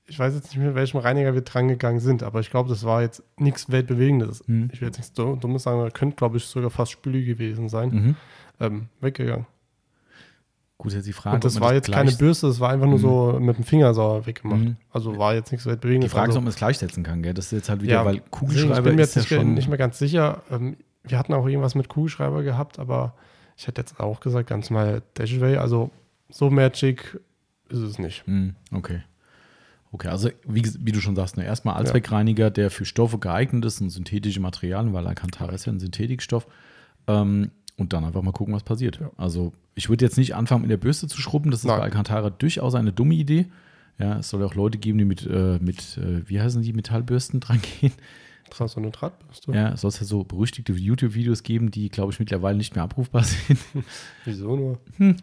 ich 0.06 0.18
weiß 0.18 0.34
jetzt 0.34 0.46
nicht 0.48 0.56
mehr, 0.58 0.74
welchem 0.74 0.98
Reiniger 0.98 1.34
wir 1.34 1.42
dran 1.42 1.68
gegangen 1.68 2.00
sind, 2.00 2.22
aber 2.22 2.40
ich 2.40 2.50
glaube, 2.50 2.68
das 2.70 2.84
war 2.84 3.02
jetzt 3.02 3.22
nichts 3.36 3.70
Weltbewegendes. 3.70 4.42
Hm. 4.46 4.70
Ich 4.72 4.80
will 4.80 4.88
jetzt 4.88 4.96
nichts 4.98 5.12
Du- 5.12 5.36
Dummes 5.36 5.64
sagen, 5.64 5.80
aber 5.80 5.90
könnte, 5.90 6.16
glaube 6.16 6.38
ich, 6.38 6.44
sogar 6.46 6.70
fast 6.70 6.92
Spüli 6.92 7.24
gewesen 7.24 7.68
sein. 7.68 7.90
Mhm. 7.90 8.16
Ähm, 8.60 8.88
weggegangen. 9.00 9.46
Gut, 10.78 10.92
jetzt 10.92 11.06
die 11.08 11.12
Frage. 11.12 11.34
Und 11.34 11.44
das 11.44 11.60
war 11.60 11.74
jetzt 11.74 11.90
keine 11.90 12.12
Bürste, 12.12 12.46
das 12.46 12.60
war 12.60 12.70
einfach 12.70 12.86
nur 12.86 12.98
Mhm. 12.98 13.02
so 13.02 13.38
mit 13.40 13.56
dem 13.56 13.64
Finger 13.64 13.92
sauer 13.94 14.26
weggemacht. 14.26 14.60
Mhm. 14.60 14.76
Also 14.92 15.18
war 15.18 15.34
jetzt 15.34 15.50
nichts 15.50 15.64
Die 15.64 15.70
Weltbewegendes. 15.70 16.12
Frage 16.12 16.26
ist, 16.26 16.28
also, 16.30 16.38
ob 16.38 16.44
man 16.44 16.50
es 16.50 16.56
gleichsetzen 16.56 17.02
kann, 17.02 17.20
gell? 17.22 17.34
Das 17.34 17.46
ist 17.46 17.52
jetzt 17.52 17.68
halt 17.68 17.82
wieder, 17.82 17.94
Ja, 17.94 18.04
weil 18.04 18.20
Kugelschreiber 18.30 18.78
ich 18.78 18.84
bin 18.84 18.94
mir 18.96 19.02
ist 19.02 19.16
jetzt 19.16 19.28
ja 19.30 19.38
nicht, 19.38 19.44
schon. 19.46 19.54
nicht 19.54 19.68
mehr 19.68 19.78
ganz 19.78 19.98
sicher. 19.98 20.42
Ähm, 20.50 20.76
wir 21.02 21.18
hatten 21.18 21.34
auch 21.34 21.46
irgendwas 21.46 21.74
mit 21.74 21.88
Kugelschreiber 21.88 22.44
gehabt, 22.44 22.78
aber 22.78 23.14
ich 23.56 23.66
hätte 23.66 23.80
jetzt 23.80 23.98
auch 23.98 24.20
gesagt, 24.20 24.48
ganz 24.48 24.70
mal 24.70 25.02
Dashway. 25.14 25.56
Also 25.56 25.90
so 26.28 26.48
magic 26.48 27.18
ist 27.70 27.78
es 27.80 27.98
nicht. 27.98 28.24
Hm, 28.26 28.54
okay. 28.72 29.02
Okay, 29.90 30.08
also 30.08 30.28
wie, 30.46 30.62
wie 30.80 30.92
du 30.92 31.00
schon 31.00 31.16
sagst, 31.16 31.38
ne, 31.38 31.44
erstmal 31.44 31.74
Allzweckreiniger, 31.76 32.50
der 32.50 32.70
für 32.70 32.84
Stoffe 32.84 33.18
geeignet 33.18 33.64
ist 33.64 33.80
und 33.80 33.88
synthetische 33.90 34.38
Materialien, 34.38 34.92
weil 34.92 35.06
Alcantara 35.06 35.52
ist 35.52 35.64
ja 35.64 35.72
ein 35.72 35.80
Synthetikstoff. 35.80 36.46
Ähm, 37.08 37.50
und 37.78 37.92
dann 37.92 38.04
einfach 38.04 38.22
mal 38.22 38.32
gucken, 38.32 38.52
was 38.52 38.64
passiert. 38.64 38.98
Ja. 39.00 39.10
Also 39.16 39.52
ich 39.74 39.88
würde 39.88 40.04
jetzt 40.04 40.18
nicht 40.18 40.34
anfangen, 40.34 40.62
mit 40.62 40.70
der 40.70 40.76
Bürste 40.76 41.06
zu 41.06 41.20
schrubben. 41.20 41.50
Das 41.50 41.60
ist 41.60 41.66
Nein. 41.66 41.78
bei 41.78 41.84
Alcantara 41.84 42.28
durchaus 42.30 42.74
eine 42.74 42.92
dumme 42.92 43.14
Idee. 43.14 43.46
Ja, 43.98 44.18
es 44.18 44.28
soll 44.28 44.42
auch 44.44 44.54
Leute 44.54 44.78
geben, 44.78 44.98
die 44.98 45.04
mit, 45.04 45.26
äh, 45.26 45.58
mit 45.60 45.96
äh, 45.96 46.28
wie 46.28 46.40
heißen 46.40 46.62
die, 46.62 46.72
Metallbürsten 46.72 47.40
dran 47.40 47.60
gehen. 47.80 47.92
Transonitratbürste. 48.50 49.52
Ja, 49.52 49.72
es 49.72 49.82
soll 49.82 49.92
ja 49.92 50.04
so 50.04 50.24
berüchtigte 50.24 50.72
YouTube-Videos 50.72 51.42
geben, 51.42 51.70
die, 51.70 51.88
glaube 51.88 52.12
ich, 52.12 52.18
mittlerweile 52.18 52.58
nicht 52.58 52.74
mehr 52.74 52.84
abrufbar 52.84 53.24
sind. 53.24 53.58
Wieso 54.24 54.56
nur? 54.56 54.78
Äh, 54.98 55.14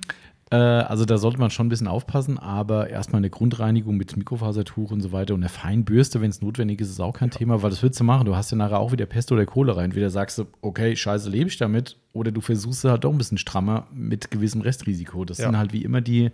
also 0.52 1.06
da 1.06 1.18
sollte 1.18 1.40
man 1.40 1.50
schon 1.50 1.66
ein 1.66 1.70
bisschen 1.70 1.88
aufpassen, 1.88 2.38
aber 2.38 2.90
erstmal 2.90 3.18
eine 3.20 3.32
Grundreinigung 3.32 3.98
mit 3.98 4.16
Mikrofasertuch 4.16 4.92
und 4.92 5.02
so 5.02 5.12
weiter 5.12 5.34
und 5.34 5.42
eine 5.42 5.50
Feinbürste, 5.50 6.22
wenn 6.22 6.30
es 6.30 6.42
notwendig 6.42 6.80
ist, 6.82 6.90
ist 6.92 7.00
auch 7.00 7.14
kein 7.14 7.32
Thema, 7.32 7.64
weil 7.64 7.72
das 7.72 7.82
willst 7.82 8.00
du 8.00 8.04
machen. 8.04 8.26
Du 8.26 8.36
hast 8.36 8.52
ja 8.52 8.58
nachher 8.58 8.80
auch 8.80 8.92
wieder 8.92 9.08
Pest 9.08 9.32
oder 9.32 9.46
Kohle 9.48 9.76
rein. 9.76 9.86
Entweder 9.86 10.10
sagst 10.12 10.38
du, 10.38 10.46
okay, 10.62 10.96
scheiße, 10.96 11.30
lebe 11.32 11.50
ich 11.50 11.58
damit, 11.58 11.98
oder 12.14 12.32
du 12.32 12.42
versuchst 12.42 12.86
es 12.86 12.92
halt 12.92 13.04
doch 13.04 13.12
ein 13.12 13.18
bisschen 13.18 13.40
strammer 13.40 13.88
mit 13.92 14.30
gewissem 14.30 14.62
Restrisiko. 14.62 15.26
Das 15.26 15.40
Ja. 15.40 15.46
sind 15.48 15.58
halt 15.58 15.74
wie 15.74 15.82
immer 15.84 16.02
die. 16.02 16.30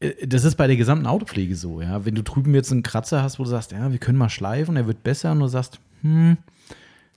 äh, 0.00 0.26
Das 0.26 0.44
ist 0.44 0.56
bei 0.56 0.66
der 0.66 0.76
gesamten 0.76 1.06
Autopflege 1.06 1.56
so, 1.56 1.80
ja. 1.80 2.04
Wenn 2.04 2.14
du 2.14 2.22
drüben 2.22 2.54
jetzt 2.54 2.70
einen 2.70 2.82
Kratzer 2.82 3.22
hast, 3.22 3.38
wo 3.38 3.44
du 3.44 3.48
sagst, 3.50 3.72
ja, 3.72 3.90
wir 3.92 3.98
können 3.98 4.18
mal 4.18 4.28
schleifen, 4.28 4.76
er 4.76 4.86
wird 4.86 5.02
besser, 5.02 5.32
und 5.32 5.40
du 5.40 5.46
sagst, 5.48 5.80
hm, 6.02 6.36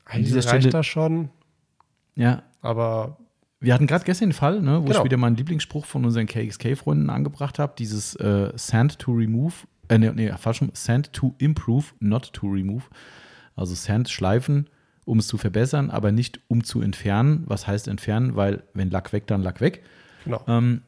Eigentlich 0.06 0.28
dieser 0.28 0.50
reicht 0.50 0.62
Stelle- 0.64 0.70
das 0.72 0.86
schon, 0.86 1.28
ja, 2.16 2.44
aber 2.62 3.18
Wir 3.60 3.74
hatten 3.74 3.88
gerade 3.88 4.06
gestern 4.06 4.30
den 4.30 4.34
Fall, 4.34 4.62
ne, 4.62 4.82
wo 4.82 4.86
Genau. 4.86 5.00
ich 5.00 5.06
wieder 5.06 5.18
meinen 5.18 5.36
Lieblingsspruch 5.36 5.86
von 5.86 6.06
unseren 6.06 6.28
KXK-Freunden 6.28 7.10
angebracht 7.10 7.58
habe: 7.60 7.74
dieses 7.78 8.16
äh, 8.16 8.52
Sand 8.56 9.00
to 9.00 9.12
remove, 9.12 9.54
äh, 9.90 9.98
nee, 9.98 10.12
nee, 10.14 10.32
falsch 10.38 10.62
Sand 10.74 11.12
to 11.14 11.34
improve, 11.40 11.86
not 12.00 12.32
to 12.34 12.48
remove. 12.48 12.84
Also 13.56 13.74
Sand 13.74 14.10
schleifen, 14.10 14.70
um 15.06 15.18
es 15.20 15.28
zu 15.28 15.38
verbessern, 15.40 15.90
aber 15.90 16.12
nicht 16.12 16.40
um 16.48 16.64
zu 16.64 16.82
entfernen. 16.82 17.44
Was 17.48 17.66
heißt 17.66 17.88
entfernen? 17.88 18.36
Weil, 18.36 18.64
wenn 18.76 18.92
Lack 18.92 19.12
weg, 19.14 19.26
dann 19.28 19.42
Lack 19.42 19.60
weg. 19.62 19.84
genau. 20.24 20.42
Ähm, 20.48 20.82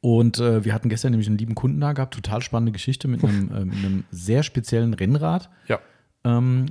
und 0.00 0.38
äh, 0.38 0.64
wir 0.64 0.72
hatten 0.74 0.88
gestern 0.88 1.10
nämlich 1.10 1.26
einen 1.28 1.38
lieben 1.38 1.54
Kunden 1.56 1.80
da 1.80 1.92
gehabt, 1.92 2.14
total 2.14 2.40
spannende 2.40 2.70
Geschichte 2.72 3.08
mit 3.08 3.22
einem, 3.24 3.50
äh, 3.52 3.64
mit 3.64 3.76
einem 3.78 4.04
sehr 4.12 4.42
speziellen 4.44 4.94
Rennrad. 4.94 5.50
Ja. 5.66 5.80
Ähm, 6.24 6.66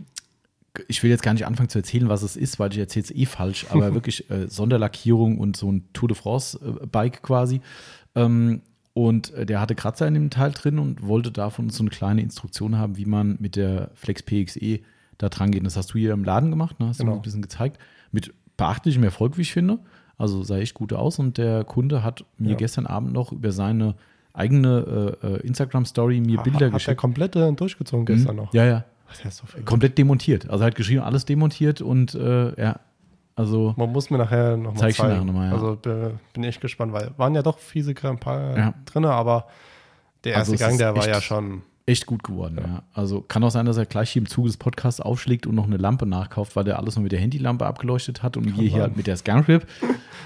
ich 0.87 1.01
will 1.03 1.09
jetzt 1.09 1.23
gar 1.23 1.33
nicht 1.33 1.45
anfangen 1.45 1.69
zu 1.69 1.79
erzählen, 1.79 2.09
was 2.09 2.23
es 2.23 2.35
ist, 2.37 2.59
weil 2.59 2.71
ich 2.71 2.77
erzähle 2.79 3.03
es 3.05 3.11
eh 3.11 3.25
falsch, 3.25 3.65
aber 3.69 3.93
wirklich 3.93 4.29
äh, 4.29 4.47
Sonderlackierung 4.47 5.37
und 5.37 5.57
so 5.57 5.71
ein 5.71 5.85
Tour 5.93 6.09
de 6.09 6.17
France-Bike 6.17 7.21
quasi. 7.23 7.61
Ähm, 8.15 8.61
und 8.93 9.31
äh, 9.33 9.45
der 9.45 9.61
hatte 9.61 9.75
Kratzer 9.75 10.07
in 10.07 10.13
dem 10.15 10.29
Teil 10.29 10.51
drin 10.51 10.79
und 10.79 11.05
wollte 11.05 11.31
davon 11.31 11.69
so 11.69 11.83
eine 11.83 11.89
kleine 11.91 12.21
Instruktion 12.21 12.77
haben, 12.77 12.97
wie 12.97 13.05
man 13.05 13.37
mit 13.39 13.55
der 13.55 13.91
Flex 13.93 14.23
PXE 14.23 14.79
da 15.19 15.29
dran 15.29 15.51
geht. 15.51 15.65
Das 15.65 15.77
hast 15.77 15.93
du 15.93 15.99
hier 15.99 16.13
im 16.13 16.23
Laden 16.23 16.49
gemacht, 16.49 16.79
ne? 16.79 16.87
hast 16.87 16.99
du 16.99 17.03
Genau. 17.03 17.15
mir 17.15 17.19
ein 17.19 17.23
bisschen 17.23 17.41
gezeigt. 17.41 17.77
Mit 18.11 18.33
beachtlichem 18.57 19.03
Erfolg, 19.03 19.37
wie 19.37 19.41
ich 19.43 19.51
finde. 19.53 19.79
Also 20.17 20.41
sah 20.43 20.57
echt 20.57 20.73
gut 20.73 20.93
aus 20.93 21.19
und 21.19 21.37
der 21.37 21.63
Kunde 21.63 22.03
hat 22.03 22.25
mir 22.39 22.51
Ja. 22.51 22.55
gestern 22.55 22.87
Abend 22.87 23.13
noch 23.13 23.31
über 23.31 23.51
seine 23.51 23.93
eigene 24.33 25.15
äh, 25.23 25.27
äh, 25.27 25.39
Instagram-Story 25.47 26.19
mir 26.21 26.37
Bilder 26.41 26.53
hat 26.55 26.61
der 26.61 26.69
geschickt. 26.71 26.97
komplette 26.97 27.53
durchgezogen 27.53 28.05
gestern 28.05 28.35
Mhm. 28.35 28.41
noch. 28.43 28.53
Ja, 28.53 28.65
ja. 28.65 28.85
Komplett 29.65 29.97
demontiert. 29.97 30.49
Also 30.49 30.63
er 30.63 30.67
hat 30.67 30.75
geschrieben, 30.75 31.01
alles 31.01 31.25
demontiert 31.25 31.81
und 31.81 32.13
äh, 32.15 32.59
ja, 32.61 32.79
also 33.35 33.73
Man 33.77 33.91
muss 33.91 34.09
mir 34.09 34.17
nachher 34.17 34.57
nochmal 34.57 34.79
Zeig 34.79 34.89
ich 34.91 34.97
zeigen. 34.97 35.13
nachher 35.13 35.25
noch 35.25 35.33
mal, 35.33 35.47
ja. 35.47 35.53
Also 35.53 35.75
bin 36.33 36.43
echt 36.43 36.61
gespannt, 36.61 36.91
weil 36.93 37.11
waren 37.17 37.35
ja 37.35 37.41
doch 37.43 37.59
fiese 37.59 37.93
ein 38.03 38.19
paar 38.19 38.57
Ja. 38.57 38.73
drin, 38.85 39.05
aber 39.05 39.47
der 40.23 40.37
Also 40.37 40.53
erste 40.53 40.65
es 40.65 40.69
Gang, 40.69 40.77
der 40.79 40.93
war 40.95 41.03
echt- 41.03 41.13
ja 41.15 41.21
schon. 41.21 41.61
echt 41.85 42.05
gut 42.05 42.23
geworden. 42.23 42.57
Ja. 42.61 42.83
Also 42.93 43.21
kann 43.21 43.43
auch 43.43 43.49
sein, 43.51 43.65
dass 43.65 43.77
er 43.77 43.85
gleich 43.85 44.09
hier 44.09 44.21
im 44.21 44.27
Zuge 44.27 44.47
des 44.49 44.57
Podcasts 44.57 44.99
aufschlägt 44.99 45.45
und 45.47 45.55
noch 45.55 45.65
eine 45.67 45.77
Lampe 45.77 46.05
nachkauft, 46.05 46.55
weil 46.55 46.63
der 46.65 46.77
alles 46.79 46.95
nur 46.95 47.03
mit 47.03 47.11
der 47.11 47.19
Handylampe 47.19 47.65
abgeleuchtet 47.65 48.23
hat 48.23 48.35
und 48.37 48.45
wir 48.45 48.53
hier 48.53 48.71
sein. 48.71 48.81
halt 48.81 48.97
mit 48.97 49.07
der 49.07 49.15
Scanrip. 49.17 49.65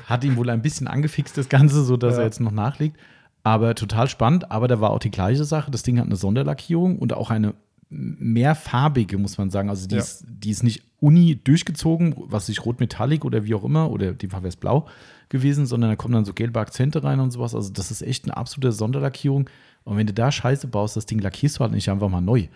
Hat 0.08 0.24
ihm 0.24 0.38
wohl 0.38 0.50
ein 0.50 0.62
bisschen 0.62 0.88
angefixt, 0.88 1.38
das 1.38 1.50
Ganze, 1.50 1.84
sodass 1.84 2.14
Ja. 2.16 2.20
er 2.22 2.26
jetzt 2.26 2.40
noch 2.40 2.52
nachlegt. 2.52 2.98
Aber 3.44 3.76
total 3.76 4.08
spannend. 4.08 4.52
Aber 4.52 4.68
da 4.68 4.80
war 4.82 4.92
auch 4.92 5.00
die 5.00 5.12
gleiche 5.12 5.44
Sache. 5.44 5.70
Das 5.72 5.84
Ding 5.84 6.00
hat 6.00 6.06
eine 6.06 6.16
Sonderlackierung 6.16 6.98
und 7.00 7.14
auch 7.14 7.30
eine 7.32 7.54
mehrfarbige, 7.92 9.18
muss 9.18 9.38
man 9.38 9.50
sagen. 9.50 9.70
Also 9.70 9.88
die, 9.88 9.96
Ja. 9.96 10.02
ist, 10.02 10.26
die 10.28 10.50
ist 10.50 10.64
nicht 10.64 10.82
uni 11.00 11.40
durchgezogen, 11.44 12.16
was 12.18 12.46
sich 12.46 12.66
rot-metallic 12.66 13.26
oder 13.26 13.44
wie 13.44 13.54
auch 13.54 13.64
immer, 13.64 13.92
oder 13.92 14.14
Fall 14.16 14.42
wäre 14.42 14.48
es 14.48 14.56
blau 14.56 14.88
gewesen, 15.30 15.66
sondern 15.66 15.90
da 15.90 15.96
kommen 15.96 16.14
dann 16.14 16.26
so 16.26 16.34
gelbe 16.34 16.60
Akzente 16.60 17.04
rein 17.04 17.20
und 17.20 17.32
sowas. 17.32 17.54
Also 17.54 17.72
das 17.72 17.92
ist 17.92 18.02
echt 18.02 18.26
eine 18.26 18.38
absolute 18.38 18.72
Sonderlackierung. 18.72 19.50
Und 19.84 19.98
wenn 19.98 20.08
du 20.08 20.14
da 20.14 20.32
Scheiße 20.32 20.68
baust, 20.68 20.96
das 20.96 21.06
Ding 21.06 21.20
lackierst 21.20 21.58
du 21.58 21.62
halt 21.62 21.74
nicht 21.74 21.90
einfach 21.90 22.10
mal 22.10 22.22
neu. 22.22 22.48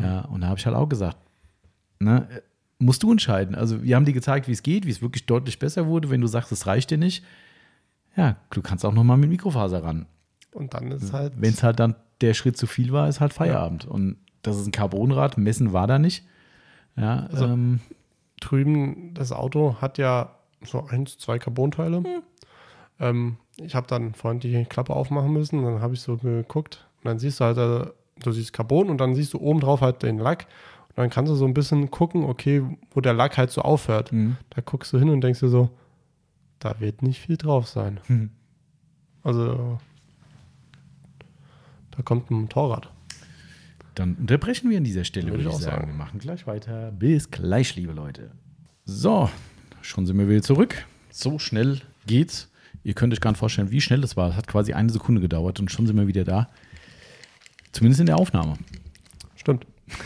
Ja, 0.00 0.22
und 0.26 0.42
da 0.42 0.48
habe 0.48 0.58
ich 0.58 0.66
halt 0.66 0.76
auch 0.76 0.88
gesagt, 0.88 1.16
ne, 1.98 2.28
musst 2.78 3.02
du 3.02 3.10
entscheiden. 3.12 3.54
Also 3.54 3.82
wir 3.82 3.96
haben 3.96 4.04
dir 4.04 4.12
gezeigt, 4.12 4.48
wie 4.48 4.52
es 4.52 4.62
geht, 4.62 4.86
wie 4.86 4.90
es 4.90 5.00
wirklich 5.02 5.26
deutlich 5.26 5.58
besser 5.58 5.86
wurde. 5.86 6.10
Wenn 6.10 6.20
du 6.20 6.26
sagst, 6.26 6.52
es 6.52 6.66
reicht 6.66 6.90
dir 6.90 6.98
nicht, 6.98 7.24
ja, 8.16 8.36
du 8.50 8.60
kannst 8.62 8.84
auch 8.84 8.92
noch 8.92 9.04
mal 9.04 9.16
mit 9.16 9.30
Mikrofaser 9.30 9.82
ran. 9.82 10.06
Und 10.52 10.74
dann 10.74 10.90
ist 10.90 11.12
halt. 11.12 11.32
Wenn 11.36 11.54
es 11.54 11.62
halt 11.62 11.80
dann 11.80 11.94
der 12.20 12.34
Schritt 12.34 12.56
zu 12.56 12.66
viel 12.66 12.92
war, 12.92 13.08
ist 13.08 13.20
halt 13.20 13.32
Feierabend. 13.32 13.84
Und 13.86 14.16
das 14.42 14.56
ist 14.58 14.66
ein 14.66 14.72
Carbonrad, 14.72 15.38
messen 15.38 15.72
war 15.72 15.86
da 15.86 15.98
nicht. 15.98 16.24
Ja, 16.96 17.26
Also- 17.32 17.46
ähm, 17.46 17.80
drüben, 18.40 19.14
das 19.14 19.30
Auto 19.32 19.76
hat 19.80 19.98
ja 19.98 20.34
so 20.64 20.84
eins, 20.88 21.16
zwei 21.18 21.38
Carbonteile. 21.38 21.98
Hm. 21.98 22.22
Ähm, 23.00 23.36
ich 23.56 23.74
habe 23.74 23.86
dann 23.86 24.14
vorhin 24.14 24.40
die 24.40 24.64
Klappe 24.64 24.94
aufmachen 24.94 25.32
müssen, 25.32 25.62
dann 25.62 25.80
habe 25.80 25.94
ich 25.94 26.00
so 26.00 26.16
geguckt 26.16 26.86
und 26.98 27.06
dann 27.08 27.18
siehst 27.18 27.40
du 27.40 27.44
halt, 27.44 27.58
äh, 27.58 27.90
du 28.22 28.32
siehst 28.32 28.52
Carbon 28.52 28.90
und 28.90 28.98
dann 28.98 29.14
siehst 29.14 29.32
du 29.34 29.38
oben 29.40 29.60
drauf 29.60 29.80
halt 29.80 30.02
den 30.02 30.18
Lack 30.18 30.46
und 30.88 30.98
dann 30.98 31.10
kannst 31.10 31.30
du 31.30 31.36
so 31.36 31.44
ein 31.44 31.54
bisschen 31.54 31.90
gucken, 31.90 32.24
okay, 32.24 32.62
wo 32.92 33.00
der 33.00 33.14
Lack 33.14 33.38
halt 33.38 33.50
so 33.50 33.62
aufhört. 33.62 34.12
mh. 34.12 34.36
Da 34.50 34.60
guckst 34.62 34.92
du 34.92 34.98
hin 34.98 35.08
und 35.08 35.20
denkst 35.22 35.40
dir 35.40 35.48
so, 35.48 35.70
da 36.58 36.78
wird 36.80 37.02
nicht 37.02 37.20
viel 37.20 37.36
drauf 37.36 37.66
sein. 37.68 38.00
Hm. 38.06 38.30
Also 39.22 39.78
da 41.96 42.02
kommt 42.02 42.30
ein 42.30 42.34
Motorrad. 42.42 42.90
Dann 43.94 44.14
unterbrechen 44.14 44.70
wir 44.70 44.78
an 44.78 44.84
dieser 44.84 45.04
Stelle, 45.04 45.28
Würde 45.28 45.42
ich 45.42 45.48
ich 45.48 45.54
auch 45.54 45.60
sagen. 45.60 45.76
sagen. 45.76 45.86
Wir 45.88 45.94
machen 45.94 46.18
gleich 46.18 46.46
weiter. 46.46 46.92
Bis 46.92 47.30
gleich, 47.30 47.76
liebe 47.76 47.92
Leute. 47.92 48.30
So, 48.84 49.28
schon 49.82 50.06
sind 50.06 50.18
wir 50.18 50.28
wieder 50.28 50.42
zurück. 50.42 50.84
So 51.10 51.38
schnell 51.38 51.80
geht's. 52.06 52.50
Ihr 52.84 52.94
könnt 52.94 53.12
euch 53.12 53.20
gar 53.20 53.30
nicht 53.30 53.38
vorstellen, 53.38 53.70
wie 53.70 53.80
schnell 53.80 54.00
das 54.00 54.16
war. 54.16 54.30
Es 54.30 54.36
hat 54.36 54.48
quasi 54.48 54.72
eine 54.72 54.90
Sekunde 54.90 55.20
gedauert 55.20 55.60
und 55.60 55.70
schon 55.70 55.86
sind 55.86 55.96
wir 55.96 56.06
wieder 56.06 56.24
da. 56.24 56.48
Zumindest 57.72 58.00
in 58.00 58.06
der 58.06 58.16
Aufnahme. 58.16 58.54
Stimmt. 59.36 59.66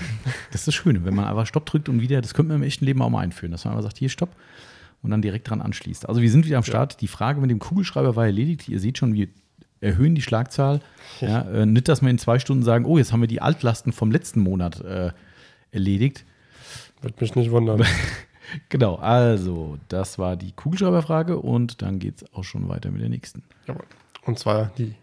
Das 0.51 0.62
ist 0.62 0.68
das 0.68 0.75
Schöne, 0.75 1.05
wenn 1.05 1.14
man 1.14 1.27
einfach 1.27 1.46
Stopp 1.46 1.66
drückt 1.66 1.88
und 1.88 2.01
wieder, 2.01 2.20
das 2.22 2.33
könnte 2.33 2.49
man 2.49 2.62
im 2.62 2.66
echten 2.66 2.85
Leben 2.87 3.03
auch 3.03 3.11
mal 3.11 3.20
einführen, 3.20 3.53
dass 3.53 3.64
man 3.64 3.72
einfach 3.75 3.85
sagt, 3.85 3.99
hier 3.99 4.09
Stopp 4.09 4.35
und 5.03 5.11
dann 5.11 5.20
direkt 5.20 5.51
dran 5.51 5.61
anschließt. 5.61 6.09
Also 6.09 6.22
wir 6.22 6.31
sind 6.31 6.46
wieder 6.46 6.57
am 6.57 6.62
Start. 6.64 7.01
Die 7.03 7.09
Frage 7.09 7.40
mit 7.40 7.51
dem 7.51 7.59
Kugelschreiber 7.59 8.16
war 8.16 8.25
erledigt. 8.25 8.68
Ihr 8.68 8.81
seht 8.81 8.96
schon, 8.99 9.12
wir 9.14 9.29
erhöhen 9.80 10.14
die 10.14 10.22
Schlagzahl. 10.22 10.80
Ja, 11.20 11.42
äh, 11.42 11.66
nicht, 11.66 11.88
dass 11.88 12.02
wir 12.02 12.10
in 12.10 12.18
zwei 12.18 12.38
Stunden 12.38 12.62
sagen, 12.62 12.84
oh, 12.84 12.98
jetzt 12.98 13.12
haben 13.12 13.20
wir 13.20 13.28
die 13.28 13.42
Altlasten 13.42 13.92
vom 13.92 14.10
letzten 14.10 14.40
Monat 14.40 14.80
äh, 14.80 15.12
erledigt. 15.70 16.24
Würde 17.00 17.16
mich 17.20 17.34
nicht 17.34 17.50
wundern. 17.50 17.84
Genau, 18.68 18.94
also 18.94 19.76
das 19.88 20.20
war 20.20 20.36
die 20.36 20.52
Kugelschreiberfrage 20.52 21.36
und 21.38 21.82
dann 21.82 21.98
geht 21.98 22.22
es 22.22 22.32
auch 22.32 22.44
schon 22.44 22.68
weiter 22.68 22.92
mit 22.92 23.02
der 23.02 23.08
nächsten. 23.08 23.42
Jawohl. 23.66 23.84
Und 24.22 24.38
zwar 24.38 24.70
die 24.78 24.94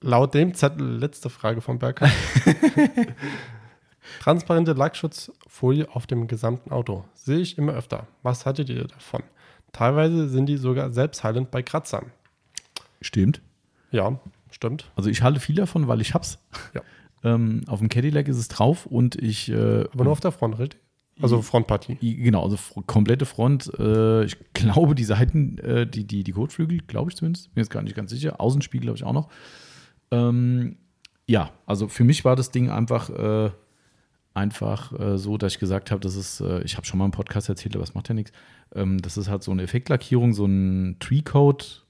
laut 0.00 0.34
dem 0.34 0.54
Zettel 0.54 0.96
letzte 0.96 1.30
Frage 1.30 1.60
von 1.60 1.78
Berghahn. 1.78 2.10
Transparente 4.20 4.72
Lackschutzfolie 4.72 5.88
auf 5.94 6.06
dem 6.06 6.28
gesamten 6.28 6.70
Auto. 6.70 7.04
Sehe 7.14 7.38
ich 7.40 7.58
immer 7.58 7.72
öfter. 7.72 8.06
Was 8.22 8.46
hattet 8.46 8.68
ihr 8.68 8.84
davon? 8.86 9.22
Teilweise 9.72 10.28
sind 10.28 10.46
die 10.46 10.56
sogar 10.56 10.90
selbstheilend 10.90 11.50
bei 11.50 11.62
Kratzern. 11.62 12.12
Stimmt. 13.00 13.42
Ja, 13.96 14.20
stimmt. 14.50 14.90
Also 14.94 15.08
ich 15.08 15.22
halte 15.22 15.40
viel 15.40 15.56
davon, 15.56 15.88
weil 15.88 16.00
ich 16.00 16.14
hab's. 16.14 16.38
Ja. 16.74 16.82
Ähm, 17.24 17.62
auf 17.66 17.80
dem 17.80 17.88
Cadillac 17.88 18.28
ist 18.28 18.36
es 18.36 18.46
drauf 18.46 18.86
und 18.86 19.16
ich. 19.16 19.48
Äh, 19.50 19.86
Aber 19.92 20.04
nur 20.04 20.12
auf 20.12 20.20
der 20.20 20.30
Front, 20.30 20.58
richtig? 20.60 20.80
Also 21.20 21.40
Frontpartie. 21.40 21.96
genau, 21.96 22.44
also 22.44 22.56
komplette 22.86 23.24
Front. 23.24 23.72
Äh, 23.78 24.24
ich 24.24 24.36
glaube, 24.52 24.94
die 24.94 25.02
Seiten, 25.02 25.58
äh, 25.58 25.86
die, 25.86 26.04
die, 26.06 26.22
die 26.22 26.32
Kotflügel, 26.32 26.82
glaube 26.86 27.10
ich 27.10 27.16
zumindest, 27.16 27.52
bin 27.54 27.62
jetzt 27.62 27.70
gar 27.70 27.82
nicht 27.82 27.96
ganz 27.96 28.10
sicher. 28.10 28.38
Außenspiegel 28.40 28.84
glaube 28.84 28.98
ich 28.98 29.04
auch 29.04 29.14
noch. 29.14 29.28
Ähm, 30.10 30.76
ja, 31.26 31.50
also 31.64 31.88
für 31.88 32.04
mich 32.04 32.24
war 32.24 32.36
das 32.36 32.50
Ding 32.50 32.70
einfach, 32.70 33.08
äh, 33.10 33.50
einfach 34.36 34.92
äh, 34.98 35.18
so, 35.18 35.38
dass 35.38 35.54
ich 35.54 35.58
gesagt 35.58 35.90
habe, 35.90 36.00
das 36.00 36.14
ist, 36.16 36.40
äh, 36.40 36.62
ich 36.62 36.76
habe 36.76 36.86
schon 36.86 36.98
mal 36.98 37.06
im 37.06 37.10
Podcast 37.10 37.48
erzählt, 37.48 37.74
aber 37.74 37.84
das 37.84 37.94
macht 37.94 38.08
ja 38.08 38.14
nichts. 38.14 38.32
Ähm, 38.74 39.00
das 39.00 39.16
ist 39.16 39.28
halt 39.28 39.42
so 39.42 39.50
eine 39.50 39.62
Effektlackierung, 39.62 40.34
so 40.34 40.46
ein 40.46 40.96
Tree-Coat, 41.00 41.84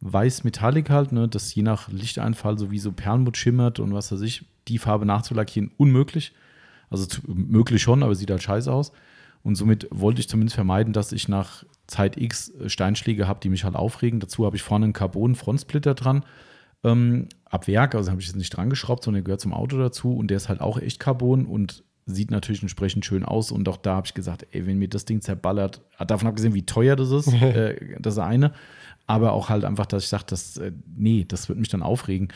weiß 0.00 0.44
Metallic 0.44 0.90
halt, 0.90 1.12
ne, 1.12 1.28
das 1.28 1.54
je 1.54 1.62
nach 1.62 1.88
Lichteinfall 1.88 2.58
sowieso 2.58 2.92
Perlmutt 2.92 3.36
schimmert 3.36 3.78
und 3.78 3.94
was 3.94 4.10
weiß 4.10 4.20
ich, 4.22 4.44
die 4.68 4.78
Farbe 4.78 5.06
nachzulackieren, 5.06 5.70
unmöglich. 5.76 6.32
Also 6.90 7.06
zu, 7.06 7.20
möglich 7.26 7.80
schon, 7.80 8.02
aber 8.02 8.14
sieht 8.14 8.30
halt 8.30 8.42
scheiße 8.42 8.70
aus. 8.70 8.92
Und 9.42 9.54
somit 9.54 9.88
wollte 9.90 10.20
ich 10.20 10.28
zumindest 10.28 10.56
vermeiden, 10.56 10.92
dass 10.92 11.12
ich 11.12 11.28
nach 11.28 11.64
Zeit 11.86 12.16
X 12.16 12.50
äh, 12.50 12.68
Steinschläge 12.68 13.28
habe, 13.28 13.40
die 13.40 13.48
mich 13.48 13.64
halt 13.64 13.76
aufregen. 13.76 14.20
Dazu 14.20 14.44
habe 14.44 14.56
ich 14.56 14.62
vorne 14.62 14.84
einen 14.84 14.92
Carbon-Frontsplitter 14.92 15.94
dran. 15.94 16.24
Ähm, 16.84 17.28
ab 17.44 17.68
Werk, 17.68 17.94
also 17.94 18.10
habe 18.10 18.20
ich 18.20 18.26
jetzt 18.26 18.36
nicht 18.36 18.50
dran 18.50 18.70
geschraubt, 18.70 19.04
sondern 19.04 19.22
der 19.22 19.24
gehört 19.24 19.40
zum 19.40 19.52
Auto 19.52 19.78
dazu 19.78 20.16
und 20.16 20.28
der 20.28 20.36
ist 20.36 20.48
halt 20.48 20.60
auch 20.60 20.78
echt 20.78 20.98
Carbon 20.98 21.46
und 21.46 21.84
sieht 22.06 22.30
natürlich 22.30 22.62
entsprechend 22.62 23.04
schön 23.04 23.24
aus. 23.24 23.52
Und 23.52 23.68
auch 23.68 23.76
da 23.76 23.96
habe 23.96 24.06
ich 24.06 24.14
gesagt, 24.14 24.46
ey, 24.52 24.66
wenn 24.66 24.78
mir 24.78 24.88
das 24.88 25.04
Ding 25.04 25.20
zerballert, 25.20 25.80
davon 26.06 26.28
abgesehen, 26.28 26.54
wie 26.54 26.66
teuer 26.66 26.96
das 26.96 27.10
ist, 27.10 27.32
äh, 27.42 27.96
das 28.00 28.18
eine, 28.18 28.52
aber 29.06 29.32
auch 29.32 29.48
halt 29.48 29.64
einfach, 29.64 29.86
dass 29.86 30.04
ich 30.04 30.08
sage, 30.08 30.24
das, 30.26 30.56
äh, 30.56 30.72
nee, 30.96 31.24
das 31.26 31.48
wird 31.48 31.58
mich 31.58 31.68
dann 31.68 31.82
aufregen. 31.82 32.28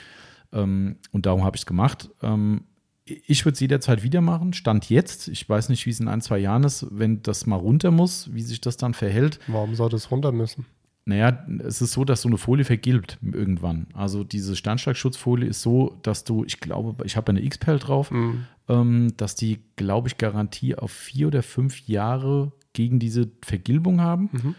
Ähm, 0.53 0.97
und 1.13 1.27
darum 1.27 1.45
habe 1.45 1.57
ich 1.57 1.63
es 1.63 1.67
gemacht. 1.67 2.11
Ähm, 2.23 2.65
ich 3.05 3.45
würde 3.45 3.55
es 3.55 3.61
jederzeit 3.61 4.03
wieder 4.03 4.21
machen. 4.21 4.53
Stand 4.53 4.91
jetzt. 4.91 5.29
Ich 5.29 5.49
weiß 5.49 5.69
nicht, 5.69 5.87
wie 5.87 5.91
es 5.91 6.01
in 6.01 6.09
ein, 6.09 6.21
zwei 6.21 6.39
Jahren 6.39 6.65
ist, 6.65 6.87
wenn 6.91 7.23
das 7.23 7.47
mal 7.47 7.57
runter 7.57 7.93
muss, 7.93 8.35
wie 8.35 8.43
sich 8.43 8.61
das 8.61 8.77
dann 8.77 8.95
verhält. 8.95 9.39
Warum 9.47 9.77
sollte 9.77 9.97
es 9.97 10.11
runter 10.11 10.33
müssen? 10.33 10.67
Naja, 11.09 11.47
es 11.61 11.81
ist 11.81 11.93
so, 11.93 12.05
dass 12.05 12.23
so 12.23 12.29
eine 12.29 12.37
Folie 12.37 12.65
vergilbt 12.65 13.19
irgendwann. 13.23 13.87
Also 13.95 14.25
diese 14.25 14.57
Steinschlagschutzfolie 14.57 15.49
ist 15.49 15.63
so, 15.63 15.97
dass 16.03 16.25
du, 16.25 16.45
ich 16.45 16.59
glaube, 16.59 17.05
ich 17.05 17.17
habe 17.17 17.31
eine 17.31 17.45
X-Perl 17.45 17.79
drauf, 17.79 18.11
ähm, 18.11 18.47
dass 18.69 19.35
die, 19.37 19.61
glaube 19.77 20.09
ich, 20.09 20.19
Garantie 20.19 20.75
auf 20.75 20.91
vier 20.91 21.29
oder 21.29 21.43
fünf 21.43 21.87
Jahre 21.87 22.53
gegen 22.73 22.99
diese 22.99 23.31
Vergilbung 23.45 24.01
haben. 24.01 24.55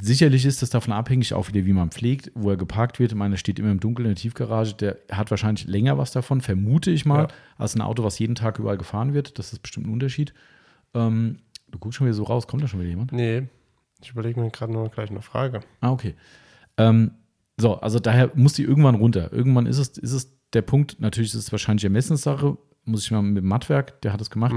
Sicherlich 0.00 0.46
ist 0.46 0.62
das 0.62 0.70
davon 0.70 0.94
abhängig, 0.94 1.34
auch 1.34 1.48
wieder, 1.48 1.66
wie 1.66 1.72
man 1.74 1.90
pflegt, 1.90 2.32
wo 2.34 2.48
er 2.48 2.56
geparkt 2.56 2.98
wird. 2.98 3.12
Ich 3.12 3.16
meine, 3.18 3.34
er 3.34 3.38
steht 3.38 3.58
immer 3.58 3.70
im 3.70 3.78
Dunkeln 3.78 4.06
in 4.06 4.14
der 4.14 4.20
Tiefgarage. 4.22 4.74
Der 4.74 4.96
hat 5.10 5.30
wahrscheinlich 5.30 5.66
länger 5.66 5.98
was 5.98 6.12
davon, 6.12 6.40
vermute 6.40 6.90
ich 6.90 7.04
mal, 7.04 7.24
Ja. 7.24 7.28
als 7.58 7.74
ein 7.76 7.82
Auto, 7.82 8.02
was 8.02 8.18
jeden 8.18 8.34
Tag 8.34 8.58
überall 8.58 8.78
gefahren 8.78 9.12
wird. 9.12 9.38
Das 9.38 9.52
ist 9.52 9.58
bestimmt 9.58 9.86
ein 9.86 9.92
Unterschied. 9.92 10.32
Ähm, 10.94 11.40
du 11.70 11.78
guckst 11.78 11.98
schon 11.98 12.06
wieder 12.06 12.14
so 12.14 12.22
raus. 12.24 12.46
Kommt 12.46 12.62
da 12.62 12.68
schon 12.68 12.80
wieder 12.80 12.88
jemand? 12.88 13.12
Nee, 13.12 13.48
ich 14.00 14.10
überlege 14.10 14.40
mir 14.40 14.50
gerade 14.50 14.72
nur 14.72 14.88
gleich 14.88 15.10
eine 15.10 15.20
Frage. 15.20 15.60
Ah, 15.82 15.90
okay. 15.90 16.14
Ähm, 16.78 17.10
so, 17.58 17.74
also 17.76 17.98
daher 17.98 18.30
muss 18.34 18.54
die 18.54 18.62
irgendwann 18.64 18.94
runter. 18.94 19.30
Irgendwann 19.30 19.66
ist 19.66 19.76
es, 19.78 19.98
ist 19.98 20.12
es 20.12 20.38
der 20.54 20.62
Punkt, 20.62 21.00
natürlich 21.00 21.30
ist 21.34 21.38
es 21.38 21.52
wahrscheinlich 21.52 21.84
Ermessenssache, 21.84 22.56
muss 22.84 23.04
ich 23.04 23.10
mal 23.10 23.22
mit 23.22 23.42
dem 23.42 23.48
Mattwerk, 23.48 24.00
der 24.02 24.12
hat 24.12 24.20
es 24.20 24.30
gemacht, 24.30 24.54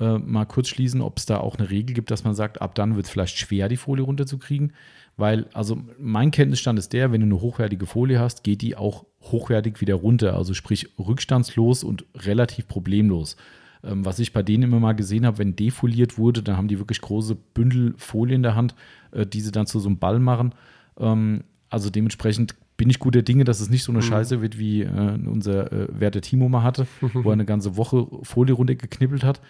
äh, 0.00 0.18
mal 0.18 0.44
kurz 0.44 0.68
schließen, 0.68 1.00
ob 1.00 1.18
es 1.18 1.26
da 1.26 1.38
auch 1.38 1.56
eine 1.56 1.70
Regel 1.70 1.94
gibt, 1.94 2.10
dass 2.10 2.24
man 2.24 2.34
sagt, 2.34 2.60
ab 2.60 2.74
dann 2.74 2.96
wird 2.96 3.06
es 3.06 3.12
vielleicht 3.12 3.38
schwer, 3.38 3.68
die 3.68 3.76
Folie 3.76 4.04
runterzukriegen. 4.04 4.72
Weil, 5.16 5.46
also 5.52 5.80
mein 5.98 6.32
Kenntnisstand 6.32 6.78
ist 6.78 6.92
der, 6.92 7.12
wenn 7.12 7.20
du 7.20 7.26
eine 7.26 7.40
hochwertige 7.40 7.86
Folie 7.86 8.18
hast, 8.18 8.42
geht 8.42 8.62
die 8.62 8.76
auch 8.76 9.04
hochwertig 9.22 9.80
wieder 9.80 9.94
runter. 9.94 10.34
Also 10.34 10.54
sprich 10.54 10.88
rückstandslos 10.98 11.84
und 11.84 12.04
relativ 12.16 12.66
problemlos. 12.66 13.36
Ähm, 13.84 14.04
was 14.04 14.18
ich 14.18 14.32
bei 14.32 14.42
denen 14.42 14.64
immer 14.64 14.80
mal 14.80 14.94
gesehen 14.94 15.24
habe, 15.24 15.38
wenn 15.38 15.54
defoliert 15.54 16.18
wurde, 16.18 16.42
dann 16.42 16.56
haben 16.56 16.68
die 16.68 16.80
wirklich 16.80 17.00
große 17.00 17.36
Bündel 17.36 17.94
Folie 17.96 18.34
in 18.34 18.42
der 18.42 18.56
Hand, 18.56 18.74
äh, 19.12 19.24
die 19.24 19.40
sie 19.40 19.52
dann 19.52 19.66
zu 19.66 19.78
so 19.78 19.88
einem 19.88 19.98
Ball 19.98 20.18
machen. 20.18 20.54
Ähm, 20.98 21.44
also 21.70 21.90
dementsprechend 21.90 22.56
bin 22.76 22.90
ich 22.90 22.98
guter 22.98 23.22
Dinge, 23.22 23.44
dass 23.44 23.60
es 23.60 23.70
nicht 23.70 23.84
so 23.84 23.92
eine 23.92 24.02
Scheiße 24.02 24.42
wird, 24.42 24.58
wie 24.58 24.82
äh, 24.82 25.18
unser 25.26 25.72
äh, 25.72 25.86
Werte 25.90 26.20
Timo 26.20 26.48
mal 26.48 26.62
hatte, 26.62 26.86
wo 27.00 27.30
er 27.30 27.34
eine 27.34 27.44
ganze 27.44 27.76
Woche 27.76 28.06
Folie 28.22 28.54
runtergeknippelt 28.54 29.22
hat. 29.24 29.40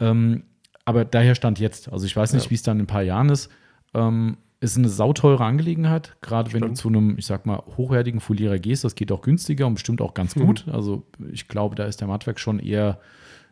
Ähm, 0.00 0.44
aber 0.84 1.04
daher 1.04 1.34
stand 1.34 1.58
jetzt. 1.60 1.92
Also 1.92 2.06
ich 2.06 2.16
weiß 2.16 2.32
nicht, 2.32 2.44
Ja. 2.44 2.50
wie 2.50 2.54
es 2.54 2.62
dann 2.62 2.78
in 2.78 2.84
ein 2.84 2.86
paar 2.86 3.02
Jahren 3.02 3.28
ist. 3.28 3.50
Ähm, 3.94 4.36
ist 4.60 4.78
eine 4.78 4.88
sauteure 4.88 5.42
Angelegenheit, 5.42 6.16
gerade 6.22 6.54
wenn 6.54 6.62
du 6.62 6.72
zu 6.72 6.88
einem, 6.88 7.18
ich 7.18 7.26
sag 7.26 7.44
mal, 7.44 7.62
hochwertigen 7.76 8.20
Folierer 8.20 8.58
gehst. 8.58 8.82
Das 8.82 8.94
geht 8.94 9.12
auch 9.12 9.20
günstiger 9.20 9.66
und 9.66 9.74
bestimmt 9.74 10.00
auch 10.00 10.14
ganz 10.14 10.34
gut. 10.34 10.66
Also 10.72 11.02
ich 11.32 11.48
glaube, 11.48 11.74
da 11.74 11.84
ist 11.84 12.00
der 12.00 12.08
Mattwerk 12.08 12.40
schon 12.40 12.58
eher, 12.60 12.98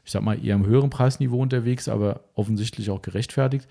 ich 0.07 0.11
sag 0.13 0.23
mal, 0.23 0.43
eher 0.43 0.55
im 0.55 0.65
höheren 0.65 0.89
Preisniveau 0.89 1.39
unterwegs, 1.39 1.87
aber 1.89 2.23
offensichtlich 2.35 2.89
auch 2.89 3.03
gerechtfertigt. 3.03 3.69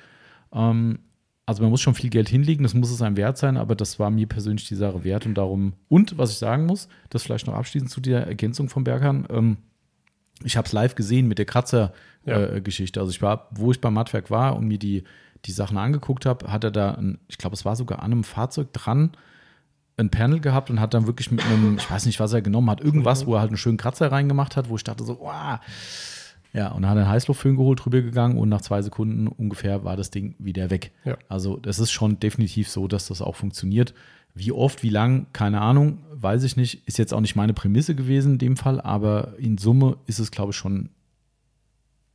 Ähm, 0.53 0.99
also 1.45 1.63
man 1.63 1.71
muss 1.71 1.81
schon 1.81 1.95
viel 1.95 2.09
Geld 2.09 2.29
hinlegen, 2.29 2.63
das 2.63 2.73
muss 2.73 2.91
es 2.91 3.01
einem 3.01 3.17
wert 3.17 3.37
sein, 3.37 3.57
aber 3.57 3.75
das 3.75 3.99
war 3.99 4.09
mir 4.09 4.27
persönlich 4.27 4.67
die 4.67 4.75
Sache 4.75 5.03
wert 5.03 5.25
und 5.25 5.35
darum, 5.35 5.73
und 5.89 6.17
was 6.17 6.31
ich 6.31 6.37
sagen 6.37 6.65
muss, 6.65 6.87
das 7.09 7.23
vielleicht 7.23 7.47
noch 7.47 7.55
abschließend 7.55 7.91
zu 7.91 7.99
der 7.99 8.27
Ergänzung 8.27 8.69
von 8.69 8.83
Berghahn, 8.83 9.27
ähm, 9.29 9.57
ich 10.43 10.57
habe 10.57 10.65
es 10.65 10.73
live 10.73 10.95
gesehen 10.95 11.27
mit 11.27 11.37
der 11.37 11.45
Kratzer-Geschichte. 11.45 12.99
Ja. 12.99 13.03
also 13.03 13.11
ich 13.11 13.21
war, 13.21 13.47
wo 13.51 13.71
ich 13.71 13.81
beim 13.81 13.93
Mattwerk 13.93 14.31
war 14.31 14.55
und 14.55 14.67
mir 14.67 14.79
die, 14.79 15.03
die 15.45 15.51
Sachen 15.51 15.77
angeguckt 15.77 16.25
habe, 16.25 16.51
hat 16.51 16.63
er 16.63 16.71
da, 16.71 16.91
ein, 16.91 17.19
ich 17.27 17.37
glaube, 17.37 17.55
es 17.55 17.65
war 17.65 17.75
sogar 17.75 17.99
an 17.99 18.11
einem 18.11 18.23
Fahrzeug 18.23 18.73
dran, 18.73 19.11
ein 19.97 20.09
Panel 20.09 20.39
gehabt 20.39 20.69
und 20.69 20.79
hat 20.79 20.93
dann 20.93 21.05
wirklich 21.05 21.31
mit 21.31 21.45
einem, 21.45 21.77
ich 21.77 21.89
weiß 21.89 22.05
nicht, 22.05 22.19
was 22.19 22.33
er 22.33 22.41
genommen 22.41 22.69
hat, 22.69 22.81
irgendwas, 22.81 23.25
wo 23.25 23.35
er 23.35 23.41
halt 23.41 23.49
einen 23.49 23.57
schönen 23.57 23.77
Kratzer 23.77 24.11
reingemacht 24.11 24.55
hat, 24.55 24.69
wo 24.69 24.75
ich 24.75 24.83
dachte 24.83 25.03
so, 25.03 25.19
wow. 25.19 25.59
Ja, 26.53 26.69
und 26.69 26.81
dann 26.81 26.91
hat 26.91 26.97
er 26.97 27.03
einen 27.03 27.11
Heißluftföhn 27.11 27.55
geholt, 27.55 27.83
drüber 27.83 28.01
gegangen 28.01 28.37
und 28.37 28.49
nach 28.49 28.61
zwei 28.61 28.81
Sekunden 28.81 29.27
ungefähr 29.27 29.83
war 29.83 29.95
das 29.95 30.11
Ding 30.11 30.35
wieder 30.37 30.69
weg. 30.69 30.91
Ja. 31.05 31.17
Also 31.29 31.57
das 31.57 31.79
ist 31.79 31.91
schon 31.91 32.19
definitiv 32.19 32.69
so, 32.69 32.87
dass 32.87 33.07
das 33.07 33.21
auch 33.21 33.35
funktioniert. 33.35 33.93
Wie 34.33 34.51
oft, 34.51 34.83
wie 34.83 34.89
lang, 34.89 35.27
keine 35.33 35.61
Ahnung, 35.61 35.99
weiß 36.13 36.43
ich 36.43 36.57
nicht. 36.57 36.87
Ist 36.87 36.97
jetzt 36.97 37.13
auch 37.13 37.21
nicht 37.21 37.35
meine 37.35 37.53
Prämisse 37.53 37.95
gewesen 37.95 38.33
in 38.33 38.37
dem 38.37 38.57
Fall, 38.57 38.81
aber 38.81 39.33
in 39.37 39.57
Summe 39.57 39.97
ist 40.07 40.19
es, 40.19 40.31
glaube 40.31 40.51
ich, 40.51 40.57
schon 40.57 40.89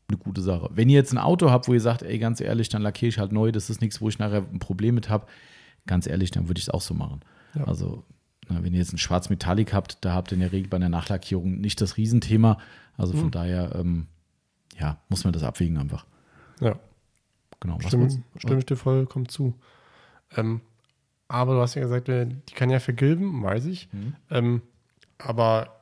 eine 0.09 0.19
gute 0.19 0.41
Sache. 0.41 0.71
Wenn 0.73 0.89
ihr 0.89 0.97
jetzt 0.97 1.13
ein 1.13 1.19
Auto 1.19 1.51
habt, 1.51 1.69
wo 1.69 1.75
ihr 1.75 1.81
sagt, 1.81 2.03
ey, 2.03 2.19
ganz 2.19 2.41
ehrlich, 2.41 2.69
dann 2.69 2.83
lackiere 2.83 3.09
ich 3.09 3.19
halt 3.19 3.33
neu, 3.33 3.53
das 3.53 3.71
ist 3.71 3.81
nichts, 3.81 4.01
wo 4.01 4.09
ich 4.09 4.19
nachher 4.19 4.45
ein 4.53 4.59
Problem 4.59 4.95
mit 4.95 5.09
habe, 5.09 5.27
ganz 5.87 6.07
ehrlich, 6.07 6.31
dann 6.31 6.49
würde 6.49 6.59
ich 6.59 6.65
es 6.65 6.71
auch 6.71 6.81
so 6.81 6.95
machen. 6.95 7.21
Ja. 7.55 7.65
Also, 7.65 8.05
na, 8.49 8.63
wenn 8.63 8.73
ihr 8.73 8.79
jetzt 8.79 8.93
ein 8.93 8.99
schwarz 8.99 9.31
Metallic 9.31 9.73
habt, 9.73 10.05
da 10.05 10.15
habt 10.15 10.31
ihr 10.31 10.35
in 10.37 10.41
der 10.41 10.53
Regel 10.53 10.69
bei 10.69 10.77
einer 10.77 10.89
Nachlackierung 10.89 11.61
nicht 11.61 11.81
das 11.81 11.97
Riesenthema. 11.97 12.59
Also 12.97 13.15
von 13.15 13.31
daher, 13.31 13.75
ähm, 13.75 14.07
ja, 14.79 14.99
muss 15.09 15.25
man 15.25 15.33
das 15.33 15.43
abwägen 15.43 15.79
einfach. 15.79 16.07
Ja, 16.61 16.79
Genau. 17.61 17.79
Was 17.79 17.87
stimme, 17.87 18.11
stimme 18.37 18.59
ich 18.59 18.67
dir 18.67 18.77
vollkommen 18.77 19.29
zu. 19.29 19.55
Ähm, 20.37 20.61
aber 21.29 21.55
du 21.55 21.61
hast 21.61 21.75
ja 21.75 21.83
gesagt, 21.83 22.09
die 22.09 22.55
kann 22.55 22.69
ja 22.71 22.79
vergilben, 22.81 23.43
weiß 23.43 23.65
ich. 23.67 23.89
Mhm. 23.93 24.15
Ähm, 24.31 24.63
aber 25.19 25.73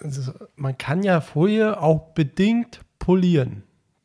ist, 0.00 0.32
man 0.56 0.76
kann 0.76 1.02
ja 1.04 1.20
Folie 1.20 1.80
auch 1.80 2.12
bedingt 2.14 2.80
polieren. 2.98 3.62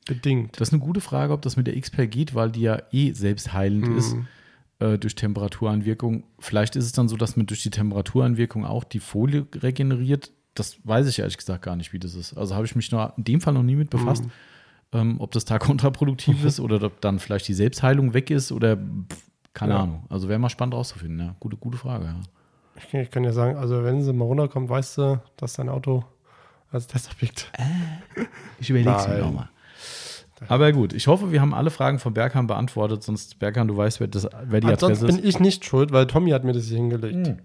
Bedingt. 0.07 0.59
Das 0.59 0.69
ist 0.69 0.73
eine 0.73 0.81
gute 0.83 1.01
Frage, 1.01 1.33
ob 1.33 1.41
das 1.41 1.57
mit 1.57 1.67
der 1.67 1.79
XPEL 1.79 2.07
geht, 2.07 2.35
weil 2.35 2.51
die 2.51 2.61
ja 2.61 2.81
eh 2.91 3.11
selbstheilend 3.13 3.87
Mhm. 3.89 3.97
ist 3.97 4.15
äh, 4.79 4.97
durch 4.97 5.15
Temperaturanwirkung. 5.15 6.23
Vielleicht 6.39 6.75
ist 6.75 6.85
es 6.85 6.91
dann 6.91 7.09
so, 7.09 7.17
dass 7.17 7.35
man 7.35 7.47
durch 7.47 7.63
die 7.63 7.71
Temperaturanwirkung 7.71 8.63
auch 8.65 8.83
die 8.83 8.99
Folie 8.99 9.47
regeneriert. 9.55 10.31
Das 10.59 10.77
weiß 10.83 11.07
ich 11.07 11.19
ehrlich 11.19 11.37
gesagt 11.37 11.63
gar 11.63 11.75
nicht, 11.75 11.93
wie 11.93 11.99
das 11.99 12.15
ist. 12.15 12.37
Also 12.37 12.55
habe 12.55 12.65
ich 12.65 12.75
mich 12.75 12.91
noch 12.91 13.17
in 13.17 13.23
dem 13.23 13.41
Fall 13.41 13.53
noch 13.53 13.63
nie 13.63 13.75
mit 13.75 13.89
befasst, 13.89 14.23
Mhm. 14.25 14.31
ähm, 14.93 15.15
ob 15.21 15.31
das 15.31 15.45
da 15.45 15.57
kontraproduktiv 15.59 16.43
ist 16.43 16.59
oder 16.59 16.81
ob 16.83 17.01
dann 17.01 17.19
vielleicht 17.19 17.47
die 17.47 17.53
Selbstheilung 17.53 18.13
weg 18.13 18.29
ist 18.29 18.51
oder 18.51 18.77
pff, 18.77 19.23
keine 19.53 19.73
Ja. 19.73 19.79
Ahnung. 19.83 20.03
Also 20.09 20.29
wäre 20.29 20.39
mal 20.39 20.49
spannend 20.49 20.75
rauszufinden. 20.75 21.19
Ja. 21.19 21.35
Gute, 21.39 21.57
gute 21.57 21.77
Frage. 21.77 22.05
Ja. 22.05 22.15
Ich, 22.77 22.89
kann- 22.89 23.01
ich 23.01 23.11
kann 23.11 23.23
ja 23.23 23.31
sagen, 23.33 23.57
also 23.57 23.83
wenn 23.83 24.01
sie 24.01 24.13
mal 24.13 24.25
runterkommt, 24.25 24.69
weißt 24.69 24.97
du, 24.99 25.21
dass 25.37 25.53
dein 25.53 25.69
Auto 25.69 26.03
als 26.71 26.87
Testobjekt. 26.87 27.51
Ich 28.59 28.69
überlege 28.69 28.95
es 28.95 29.07
mir 29.07 29.17
nochmal. 29.19 29.49
Aber 30.47 30.71
gut, 30.71 30.93
ich 30.93 31.07
hoffe, 31.07 31.31
wir 31.33 31.41
haben 31.41 31.53
alle 31.53 31.69
Fragen 31.69 31.99
von 31.99 32.13
Berghahn 32.13 32.47
beantwortet. 32.47 33.03
Sonst, 33.03 33.39
Berghahn, 33.39 33.67
du 33.67 33.75
weißt, 33.75 33.99
wer, 33.99 34.07
das, 34.07 34.25
wer 34.45 34.61
die 34.61 34.67
Ansonsten 34.67 34.85
Adresse 35.03 35.07
ist. 35.07 35.15
bin 35.21 35.29
ich 35.29 35.39
nicht 35.41 35.65
schuld, 35.65 35.91
weil 35.91 36.07
Tommy 36.07 36.31
hat 36.31 36.45
mir 36.45 36.53
das 36.53 36.65
hier 36.65 36.77
hingelegt. 36.77 37.27
Hm. 37.27 37.39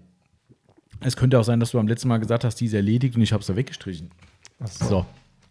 Es 1.05 1.15
könnte 1.15 1.39
auch 1.39 1.43
sein, 1.43 1.59
dass 1.59 1.71
du 1.71 1.77
beim 1.77 1.87
letzten 1.87 2.07
Mal 2.07 2.17
gesagt 2.17 2.43
hast, 2.43 2.55
die 2.55 2.65
ist 2.65 2.73
erledigt 2.73 3.15
und 3.15 3.21
ich 3.21 3.31
habe 3.31 3.41
es 3.41 3.47
da 3.47 3.55
weggestrichen. 3.55 4.09
So. 4.65 4.85
So, 4.85 5.05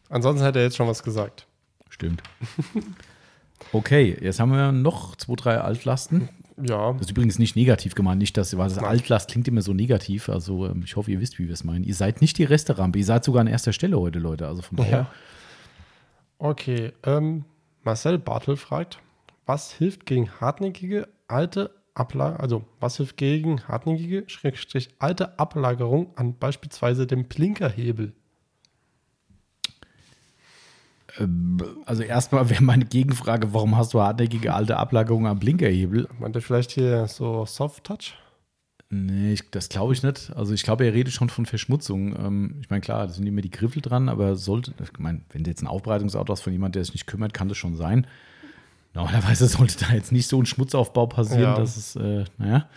Ansonsten 0.09 0.45
hätte 0.45 0.59
er 0.59 0.65
jetzt 0.65 0.77
schon 0.77 0.89
was 0.89 1.03
gesagt. 1.03 1.47
stimmt. 1.91 2.23
Okay, 3.73 4.17
jetzt 4.21 4.41
haben 4.41 4.53
wir 4.53 4.73
noch 4.73 5.17
zwei, 5.17 5.35
drei 5.37 5.59
Altlasten. 5.59 6.29
Ja, 6.63 6.93
Das 6.93 7.03
ist 7.03 7.11
übrigens 7.11 7.39
nicht 7.39 7.57
negativ 7.57 7.95
gemeint, 7.95 8.21
nicht, 8.21 8.37
dass 8.37 8.57
weil 8.57 8.69
das 8.69 8.77
Nein. 8.77 8.85
Altlast 8.87 9.31
klingt 9.31 9.49
immer 9.49 9.63
so 9.63 9.73
negativ. 9.75 10.29
Also 10.29 10.67
ähm, 10.67 10.83
ich 10.85 10.95
hoffe, 10.97 11.11
ihr 11.11 11.21
wisst, 11.21 11.39
wie 11.39 11.47
wir 11.47 11.55
es 11.55 11.65
meinen. 11.65 11.83
Ihr 11.85 11.95
seid 11.95 12.21
nicht 12.21 12.39
die 12.39 12.45
Resterampe, 12.45 12.99
ihr 12.99 13.05
seid 13.05 13.25
sogar 13.25 13.41
an 13.41 13.47
erster 13.49 13.73
Stelle 13.73 13.99
heute, 13.99 14.19
Leute. 14.21 14.47
Also 14.47 14.63
von 14.63 14.77
daher. 14.77 14.91
Ja. 14.99 15.11
Okay, 16.39 16.93
ähm, 17.05 17.45
Marcel 17.83 18.19
Bartel 18.19 18.57
fragt, 18.57 18.99
was 19.47 19.73
hilft 19.73 20.07
gegen 20.07 20.31
hartnäckige 20.41 21.09
alte 21.27 21.71
Ablagerung, 21.95 22.41
also 22.41 22.65
was 22.81 22.97
hilft 22.97 23.17
gegen 23.17 23.67
hartnäckige, 23.69 24.25
schrägstrich 24.27 24.91
alte 24.99 25.39
Ablagerung 25.39 26.17
an 26.17 26.39
beispielsweise 26.39 27.07
dem 27.07 27.25
Blinkerhebel? 27.29 28.13
Ähm, 31.19 31.59
Also 31.87 32.03
erstmal 32.03 32.51
wäre 32.51 32.63
meine 32.63 32.85
Gegenfrage, 32.85 33.53
warum 33.53 33.77
hast 33.77 33.95
du 33.95 34.01
hartnäckige 34.01 34.55
alte 34.55 34.77
Ablagerungen 34.77 35.31
am 35.31 35.39
Blinkerhebel? 35.39 36.09
Meint 36.19 36.37
ihr 36.37 36.43
vielleicht 36.43 36.73
hier 36.73 37.07
so 37.07 37.47
Soft 37.47 37.85
Touch? 37.85 38.15
Nee, 38.91 39.33
ich, 39.33 39.51
das 39.51 39.69
glaube 39.69 39.93
ich 39.93 40.03
nicht. 40.03 40.33
Also 40.37 40.53
ich 40.53 40.63
glaube, 40.63 40.85
er 40.85 40.95
redet 40.95 41.13
schon 41.13 41.29
von 41.29 41.47
Verschmutzung. 41.47 42.15
Ähm, 42.17 42.57
ich 42.61 42.71
meine, 42.71 42.81
klar, 42.81 43.07
da 43.07 43.13
sind 43.13 43.27
immer 43.27 43.41
die 43.41 43.51
Griffel 43.51 43.83
dran, 43.83 44.09
aber 44.09 44.37
sollte, 44.37 44.73
ich 44.83 44.99
meine, 44.99 45.23
wenn 45.31 45.43
du 45.45 45.51
jetzt 45.51 45.63
ein 45.63 45.67
Aufbereitungsauto 45.67 46.33
hast 46.33 46.43
von 46.43 46.53
jemandem, 46.53 46.81
der 46.81 46.85
sich 46.85 46.95
nicht 46.95 47.07
kümmert, 47.07 47.35
kann 47.35 47.49
das 47.49 47.57
schon 47.59 47.77
sein. 47.77 48.07
Normalerweise 48.95 49.47
sollte 49.49 49.85
da 49.85 49.93
jetzt 49.95 50.13
nicht 50.13 50.27
so 50.29 50.41
ein 50.41 50.47
Schmutzaufbau 50.47 51.07
passieren, 51.07 51.43
Ja. 51.43 51.55
dass 51.57 51.77
es, 51.77 51.97
äh, 51.97 52.25
naja, 52.39 52.69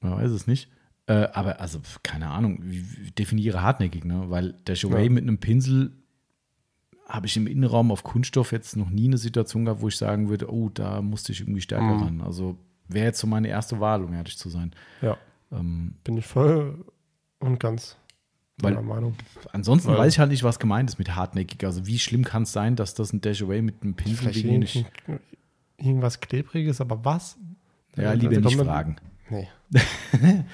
man 0.00 0.12
weiß 0.16 0.30
es 0.30 0.46
nicht. 0.46 0.68
Äh, 1.06 1.28
aber 1.32 1.60
also, 1.60 1.80
keine 2.02 2.28
Ahnung, 2.28 2.58
wie 2.62 3.10
definiere 3.12 3.62
hartnäckig, 3.62 4.04
ne? 4.04 4.24
Weil 4.28 4.52
der 4.66 4.74
Jouet 4.76 5.04
Ja. 5.04 5.10
mit 5.10 5.22
einem 5.22 5.38
Pinsel 5.38 5.92
habe 7.08 7.26
ich 7.26 7.36
im 7.36 7.48
Innenraum 7.48 7.90
auf 7.90 8.04
Kunststoff 8.04 8.52
jetzt 8.52 8.76
noch 8.76 8.88
nie 8.90 9.06
eine 9.06 9.18
Situation 9.18 9.64
gehabt, 9.64 9.80
wo 9.82 9.88
ich 9.88 9.96
sagen 9.96 10.28
würde, 10.28 10.52
oh, 10.52 10.68
da 10.68 11.02
musste 11.02 11.32
ich 11.32 11.40
irgendwie 11.40 11.60
stärker 11.60 11.94
Mhm. 11.96 12.02
ran. 12.02 12.20
Also 12.20 12.56
wäre 12.86 13.06
jetzt 13.06 13.18
so 13.18 13.26
meine 13.26 13.48
erste 13.48 13.80
Wahl, 13.80 14.04
um 14.04 14.12
ehrlich 14.14 14.38
zu 14.38 14.48
sein. 14.48 14.72
Ja, 15.02 15.16
Ähm, 15.52 15.94
bin 16.04 16.16
ich 16.16 16.26
voll 16.26 16.84
und 17.40 17.58
ganz 17.58 17.96
Weil- 18.62 18.74
meiner 18.74 18.86
Meinung. 18.86 19.14
ansonsten 19.52 19.90
Weil- 19.90 19.98
weiß 19.98 20.12
ich 20.14 20.18
halt 20.18 20.30
nicht, 20.30 20.42
was 20.44 20.58
gemeint 20.58 20.88
ist 20.90 20.98
mit 20.98 21.14
hartnäckig. 21.16 21.64
Also 21.64 21.86
wie 21.86 21.98
schlimm 21.98 22.24
kann 22.24 22.42
es 22.44 22.52
sein, 22.52 22.76
dass 22.76 22.94
das 22.94 23.12
ein 23.12 23.20
Dash 23.20 23.42
Away 23.42 23.62
mit 23.62 23.82
einem 23.82 23.94
Pinsel 23.94 24.28
nicht. 24.58 24.76
irgend- 24.76 25.20
irgendwas 25.78 26.20
Klebriges, 26.20 26.80
aber 26.80 27.04
was? 27.04 27.36
Ja, 27.96 28.10
Also 28.10 28.20
lieber 28.20 28.36
nicht 28.40 28.44
kommt 28.44 28.56
man- 28.58 28.66
fragen. 28.66 28.96
Nee. 29.30 29.48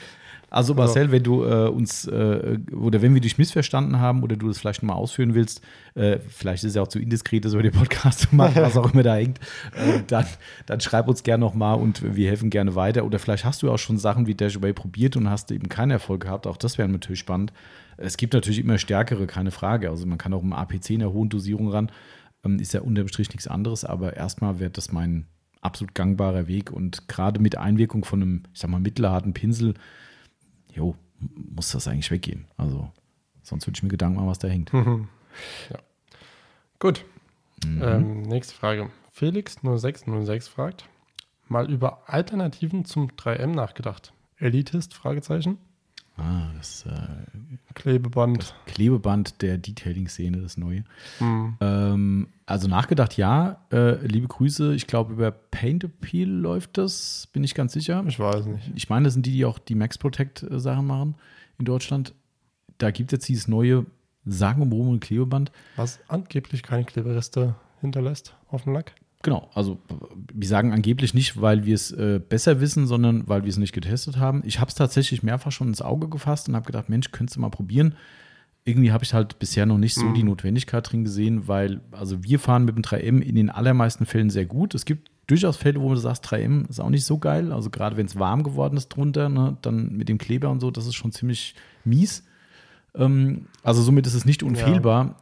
Also 0.48 0.74
Marcel, 0.74 1.10
wenn 1.10 1.24
du 1.24 1.44
äh, 1.44 1.68
uns 1.68 2.06
äh, 2.06 2.58
oder 2.72 3.02
wenn 3.02 3.12
wir 3.14 3.20
dich 3.20 3.36
missverstanden 3.36 3.98
haben 3.98 4.22
oder 4.22 4.36
du 4.36 4.46
das 4.46 4.58
vielleicht 4.58 4.80
nochmal 4.82 4.96
ausführen 4.96 5.34
willst, 5.34 5.60
äh, 5.96 6.18
vielleicht 6.20 6.62
ist 6.62 6.70
es 6.70 6.74
ja 6.76 6.82
auch 6.82 6.88
zu 6.88 7.00
indiskret, 7.00 7.44
das 7.44 7.52
über 7.52 7.64
den 7.64 7.72
Podcast 7.72 8.20
zu 8.20 8.34
machen, 8.34 8.62
was 8.62 8.76
auch 8.76 8.92
immer 8.92 9.02
da 9.02 9.16
hängt, 9.16 9.40
äh, 9.74 10.02
dann, 10.06 10.24
dann 10.66 10.80
schreib 10.80 11.08
uns 11.08 11.24
gerne 11.24 11.44
nochmal 11.44 11.76
und 11.78 12.14
wir 12.14 12.28
helfen 12.28 12.48
gerne 12.50 12.76
weiter. 12.76 13.04
Oder 13.04 13.18
vielleicht 13.18 13.44
hast 13.44 13.62
du 13.64 13.72
auch 13.72 13.76
schon 13.78 13.98
Sachen 13.98 14.28
wie 14.28 14.34
Dash 14.36 14.56
Away 14.56 14.72
probiert 14.72 15.16
und 15.16 15.28
hast 15.28 15.50
eben 15.50 15.68
keinen 15.68 15.90
Erfolg 15.90 16.22
gehabt. 16.22 16.46
Auch 16.46 16.56
das 16.56 16.78
wäre 16.78 16.88
natürlich 16.88 17.20
spannend. 17.20 17.52
Es 17.96 18.16
gibt 18.16 18.34
natürlich 18.34 18.58
immer 18.58 18.78
stärkere, 18.78 19.26
keine 19.26 19.50
Frage. 19.50 19.90
Also 19.90 20.06
man 20.06 20.18
kann 20.18 20.34
auch 20.34 20.42
im 20.42 20.52
APC 20.52 20.90
in 20.90 21.02
einer 21.02 21.12
hohen 21.12 21.28
Dosierung 21.28 21.68
ran. 21.68 21.90
Ähm, 22.44 22.58
ist 22.58 22.74
ja 22.74 22.82
unterm 22.82 23.08
Strich 23.08 23.30
nichts 23.30 23.48
anderes, 23.48 23.84
aber 23.84 24.16
erstmal 24.16 24.60
wäre 24.60 24.70
das 24.70 24.92
mein 24.92 25.26
absolut 25.60 25.94
gangbarer 25.94 26.46
Weg 26.46 26.70
und 26.70 27.08
gerade 27.08 27.40
mit 27.40 27.58
Einwirkung 27.58 28.04
von 28.04 28.22
einem, 28.22 28.42
ich 28.52 28.60
sag 28.60 28.70
mal, 28.70 28.80
mittelharten 28.80 29.32
Pinsel, 29.32 29.74
jo, 30.72 30.94
muss 31.18 31.72
das 31.72 31.88
eigentlich 31.88 32.10
weggehen. 32.10 32.46
Also, 32.56 32.90
sonst 33.42 33.66
würde 33.66 33.76
ich 33.76 33.82
mir 33.82 33.88
Gedanken 33.88 34.16
machen, 34.16 34.28
was 34.28 34.38
da 34.38 34.48
hängt. 34.48 34.72
Mhm. 34.72 35.08
ja. 35.70 35.78
Gut. 36.78 37.04
Mhm. 37.64 37.82
Ähm, 37.82 38.22
nächste 38.22 38.54
Frage. 38.54 38.90
Felix0606 39.18 40.50
fragt, 40.50 40.88
mal 41.48 41.70
über 41.70 42.02
Alternativen 42.06 42.84
zum 42.84 43.08
3M 43.08 43.54
nachgedacht. 43.54 44.12
Elitist? 44.38 44.94
Fragezeichen. 44.94 45.58
Ah, 46.16 46.50
das 46.56 46.86
äh, 46.86 47.74
Klebeband. 47.74 48.54
Klebeband 48.66 49.42
der 49.42 49.58
Detailing-Szene, 49.58 50.38
das 50.38 50.56
neue. 50.56 50.84
Hm. 51.18 51.56
Ähm, 51.60 52.28
also 52.46 52.68
nachgedacht, 52.68 53.16
ja. 53.16 53.60
Äh, 53.70 54.06
liebe 54.06 54.26
Grüße, 54.26 54.74
ich 54.74 54.86
glaube, 54.86 55.12
über 55.12 55.30
Paint 55.30 55.84
Appeal 55.84 56.28
läuft 56.28 56.78
das, 56.78 57.28
bin 57.32 57.44
ich 57.44 57.54
ganz 57.54 57.74
sicher. 57.74 58.02
Ich 58.06 58.18
weiß 58.18 58.46
nicht. 58.46 58.70
Ich 58.74 58.88
meine, 58.88 59.04
das 59.04 59.12
sind 59.12 59.26
die, 59.26 59.32
die 59.32 59.44
auch 59.44 59.58
die 59.58 59.74
Max 59.74 59.98
Protect-Sachen 59.98 60.86
machen 60.86 61.16
in 61.58 61.66
Deutschland. 61.66 62.14
Da 62.78 62.90
gibt 62.90 63.12
es 63.12 63.18
jetzt 63.18 63.28
dieses 63.28 63.48
neue 63.48 63.84
sagenumwobene 64.24 64.98
Klebeband. 64.98 65.52
Was 65.76 66.00
angeblich 66.08 66.62
keine 66.62 66.84
Klebereste 66.84 67.56
hinterlässt 67.80 68.34
auf 68.48 68.64
dem 68.64 68.72
Lack. 68.72 68.94
Genau, 69.22 69.50
also 69.54 69.78
wir 70.32 70.46
sagen 70.46 70.72
angeblich 70.72 71.12
nicht, 71.14 71.40
weil 71.40 71.64
wir 71.64 71.74
es 71.74 71.90
äh, 71.90 72.20
besser 72.20 72.60
wissen, 72.60 72.86
sondern 72.86 73.26
weil 73.26 73.42
wir 73.42 73.48
es 73.50 73.56
nicht 73.56 73.72
getestet 73.72 74.18
haben. 74.18 74.42
Ich 74.44 74.60
habe 74.60 74.68
es 74.68 74.74
tatsächlich 74.74 75.22
mehrfach 75.22 75.50
schon 75.50 75.68
ins 75.68 75.82
Auge 75.82 76.08
gefasst 76.08 76.48
und 76.48 76.54
habe 76.54 76.66
gedacht, 76.66 76.88
Mensch, 76.88 77.10
könntest 77.10 77.36
du 77.36 77.40
mal 77.40 77.50
probieren. 77.50 77.94
Irgendwie 78.64 78.92
habe 78.92 79.04
ich 79.04 79.14
halt 79.14 79.38
bisher 79.38 79.64
noch 79.66 79.78
nicht 79.78 79.94
so 79.94 80.04
Mhm. 80.06 80.14
die 80.14 80.22
Notwendigkeit 80.22 80.90
drin 80.92 81.04
gesehen, 81.04 81.48
weil 81.48 81.80
also 81.92 82.22
wir 82.22 82.38
fahren 82.38 82.64
mit 82.64 82.76
dem 82.76 82.82
3M 82.82 83.20
in 83.20 83.34
den 83.36 83.50
allermeisten 83.50 84.06
Fällen 84.06 84.30
sehr 84.30 84.44
gut. 84.44 84.74
Es 84.74 84.84
gibt 84.84 85.10
durchaus 85.28 85.56
Fälle, 85.56 85.80
wo 85.80 85.88
du 85.90 85.96
sagst, 85.96 86.24
3M 86.26 86.68
ist 86.68 86.78
auch 86.80 86.90
nicht 86.90 87.04
so 87.04 87.18
geil. 87.18 87.52
Also 87.52 87.70
gerade 87.70 87.96
wenn 87.96 88.06
es 88.06 88.18
warm 88.18 88.42
geworden 88.44 88.76
ist 88.76 88.88
drunter, 88.88 89.28
ne, 89.28 89.56
dann 89.62 89.92
mit 89.96 90.08
dem 90.08 90.18
Kleber 90.18 90.50
und 90.50 90.60
so, 90.60 90.70
das 90.70 90.86
ist 90.86 90.94
schon 90.94 91.10
ziemlich 91.12 91.54
mies. 91.84 92.22
Ähm, 92.94 93.46
also 93.62 93.82
somit 93.82 94.06
ist 94.06 94.14
es 94.14 94.24
nicht 94.24 94.42
unfehlbar 94.42 95.16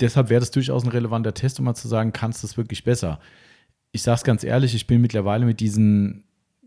deshalb 0.00 0.30
wäre 0.30 0.40
das 0.40 0.50
durchaus 0.50 0.84
ein 0.84 0.90
relevanter 0.90 1.34
Test, 1.34 1.58
um 1.58 1.64
mal 1.64 1.74
zu 1.74 1.88
sagen, 1.88 2.12
kannst 2.12 2.42
du 2.42 2.46
es 2.46 2.56
wirklich 2.56 2.84
besser? 2.84 3.20
Ich 3.92 4.02
sage 4.02 4.16
es 4.16 4.24
ganz 4.24 4.44
ehrlich, 4.44 4.74
ich 4.74 4.86
bin 4.86 5.00
mittlerweile 5.00 5.46
mit 5.46 5.60
diesen 5.60 6.24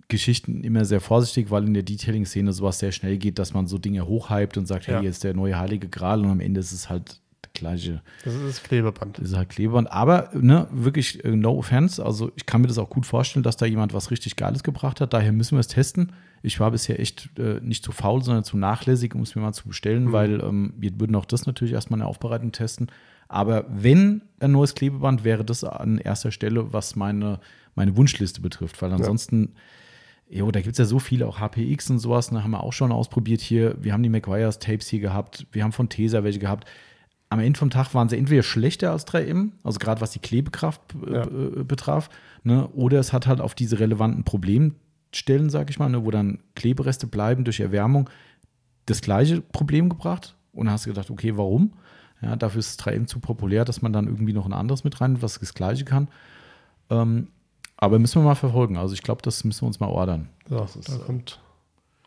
Geschichten 0.08 0.64
immer 0.64 0.86
sehr 0.86 1.02
vorsichtig, 1.02 1.52
weil 1.52 1.66
in 1.66 1.74
der 1.74 1.84
Detailing-Szene 1.84 2.54
sowas 2.54 2.80
sehr 2.80 2.94
schnell 2.94 3.18
geht, 3.18 3.40
dass 3.40 3.54
man 3.54 3.68
so 3.68 3.78
Dinge 3.78 4.08
hochhypt 4.08 4.58
und 4.58 4.66
sagt, 4.66 4.88
Ja. 4.88 4.98
hey, 4.98 5.06
jetzt 5.06 5.24
der 5.26 5.34
neue 5.34 5.58
heilige 5.60 5.90
Gral 5.90 6.22
und 6.24 6.32
am 6.32 6.40
Ende 6.40 6.62
ist 6.62 6.72
es 6.72 6.90
halt 6.90 7.20
der 7.44 7.52
gleiche, 7.54 8.02
Das 8.24 8.34
ist 8.34 8.44
das 8.46 8.64
Klebeband. 8.64 9.18
das 9.18 9.30
ist 9.32 9.36
halt 9.36 9.50
Klebeband. 9.50 9.92
Aber 9.92 10.30
ne, 10.34 10.68
wirklich, 10.72 11.24
äh, 11.26 11.36
no 11.36 11.58
offense, 11.58 12.04
also 12.06 12.32
ich 12.38 12.46
kann 12.46 12.62
mir 12.62 12.68
das 12.68 12.78
auch 12.78 12.90
gut 12.90 13.06
vorstellen, 13.06 13.44
dass 13.44 13.58
da 13.58 13.66
jemand 13.66 13.94
was 13.94 14.10
richtig 14.10 14.38
Geiles 14.38 14.64
gebracht 14.64 15.02
hat. 15.02 15.12
Daher 15.14 15.34
müssen 15.34 15.56
wir 15.58 15.60
es 15.60 15.68
testen. 15.68 16.14
Ich 16.44 16.60
war 16.60 16.72
bisher 16.72 17.00
echt 17.00 17.30
äh, 17.40 17.60
nicht 17.62 17.84
zu 17.84 17.92
faul, 17.92 18.24
sondern 18.24 18.44
zu 18.44 18.58
nachlässig, 18.58 19.16
um 19.16 19.22
es 19.22 19.36
mir 19.36 19.42
mal 19.42 19.54
zu 19.54 19.68
bestellen, 19.68 20.06
Mhm. 20.06 20.12
weil 20.12 20.42
ähm, 20.42 20.74
wir 20.78 21.00
würden 21.00 21.16
auch 21.16 21.26
das 21.26 21.46
natürlich 21.46 21.74
erstmal 21.74 21.98
in 21.98 22.02
der 22.02 22.08
Aufbereitung 22.10 22.52
testen. 22.52 22.88
Aber 23.28 23.66
wenn 23.70 24.22
ein 24.40 24.52
neues 24.52 24.74
Klebeband, 24.76 25.24
wäre 25.26 25.44
das 25.44 25.64
an 25.64 25.98
erster 25.98 26.32
Stelle, 26.32 26.72
was 26.72 26.96
meine, 26.96 27.40
meine 27.76 27.98
Wunschliste 27.98 28.40
betrifft. 28.40 28.82
Weil 28.82 28.94
ansonsten, 28.94 29.54
jo, 30.30 30.50
da 30.52 30.62
gibt 30.62 30.74
es 30.74 30.78
ja 30.78 30.86
so 30.86 31.00
viele, 31.00 31.28
auch 31.28 31.40
HPX 31.40 31.90
und 31.90 32.00
sowas, 32.00 32.32
ne, 32.32 32.44
haben 32.44 32.52
wir 32.52 32.64
auch 32.64 32.72
schon 32.74 32.92
ausprobiert 32.94 33.42
hier. 33.42 33.76
Wir 33.82 33.92
haben 33.94 34.04
die 34.04 34.10
McGuire's 34.10 34.60
Tapes 34.60 34.88
hier 34.88 35.00
gehabt, 35.02 35.46
wir 35.52 35.64
haben 35.64 35.74
von 35.74 35.90
Tesa 35.90 36.24
welche 36.24 36.40
gehabt. 36.40 36.70
Am 37.30 37.40
Ende 37.42 37.60
vom 37.60 37.70
Tag 37.70 37.94
waren 37.94 38.08
sie 38.08 38.18
entweder 38.18 38.44
schlechter 38.44 38.92
als 38.92 39.06
3M, 39.06 39.52
also 39.64 39.80
gerade 39.80 40.00
was 40.00 40.12
die 40.12 40.20
Klebekraft 40.20 40.82
äh, 41.06 41.12
Ja. 41.14 41.24
äh, 41.24 41.64
betraf, 41.66 42.10
ne, 42.44 42.68
oder 42.70 43.00
es 43.00 43.12
hat 43.12 43.28
halt 43.28 43.42
auf 43.42 43.54
diese 43.56 43.80
relevanten 43.80 44.24
Problemstellen, 45.08 45.50
sag 45.50 45.70
ich 45.70 45.80
mal, 45.80 45.90
ne, 45.90 46.06
wo 46.06 46.12
dann 46.12 46.40
Klebereste 46.56 47.08
bleiben 47.08 47.44
durch 47.44 47.60
Erwärmung, 47.60 48.10
das 48.86 49.02
gleiche 49.02 49.42
Problem 49.42 49.90
gebracht. 49.90 50.36
Und 50.54 50.66
dann 50.66 50.74
hast 50.74 50.86
du 50.86 50.90
gedacht, 50.90 51.10
okay, 51.10 51.38
warum? 51.38 51.74
Ja, 52.22 52.36
dafür 52.36 52.60
ist 52.60 52.80
das 52.80 52.88
3M 52.88 53.06
zu 53.06 53.20
populär, 53.20 53.64
dass 53.64 53.82
man 53.82 53.94
dann 53.94 54.08
irgendwie 54.08 54.34
noch 54.34 54.46
ein 54.46 54.54
anderes 54.54 54.84
mit 54.84 55.00
rein, 55.02 55.22
was 55.22 55.40
das 55.40 55.54
gleiche 55.54 55.86
kann. 55.86 56.08
Ähm, 56.90 57.28
aber 57.76 58.00
müssen 58.00 58.22
wir 58.22 58.26
mal 58.26 58.36
verfolgen. 58.36 58.78
Also 58.78 58.94
ich 58.96 59.04
glaube, 59.04 59.22
das 59.22 59.44
müssen 59.44 59.62
wir 59.62 59.68
uns 59.68 59.80
mal 59.80 59.90
ordern. 59.90 60.30
So, 60.50 60.64
ist, 60.64 60.90
da 60.90 60.96
äh, 60.96 61.00
kommt 61.00 61.40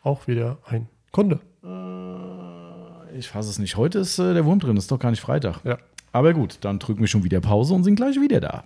auch 0.03 0.27
wieder 0.27 0.57
ein 0.65 0.87
Kunde. 1.11 1.39
Ich 3.17 3.29
fasse 3.29 3.49
es 3.49 3.59
nicht. 3.59 3.77
Heute 3.77 3.99
ist 3.99 4.19
äh, 4.19 4.33
der 4.33 4.45
Wurm 4.45 4.59
drin, 4.59 4.75
ist 4.75 4.91
doch 4.91 4.99
gar 4.99 5.11
nicht 5.11 5.21
Freitag. 5.21 5.63
Ja. 5.63 5.77
Aber 6.11 6.33
gut, 6.33 6.57
dann 6.61 6.79
drücken 6.79 6.99
wir 6.99 7.07
schon 7.07 7.23
wieder 7.23 7.39
Pause 7.39 7.73
und 7.73 7.83
sind 7.85 7.95
gleich 7.95 8.19
wieder 8.19 8.41
da. 8.41 8.65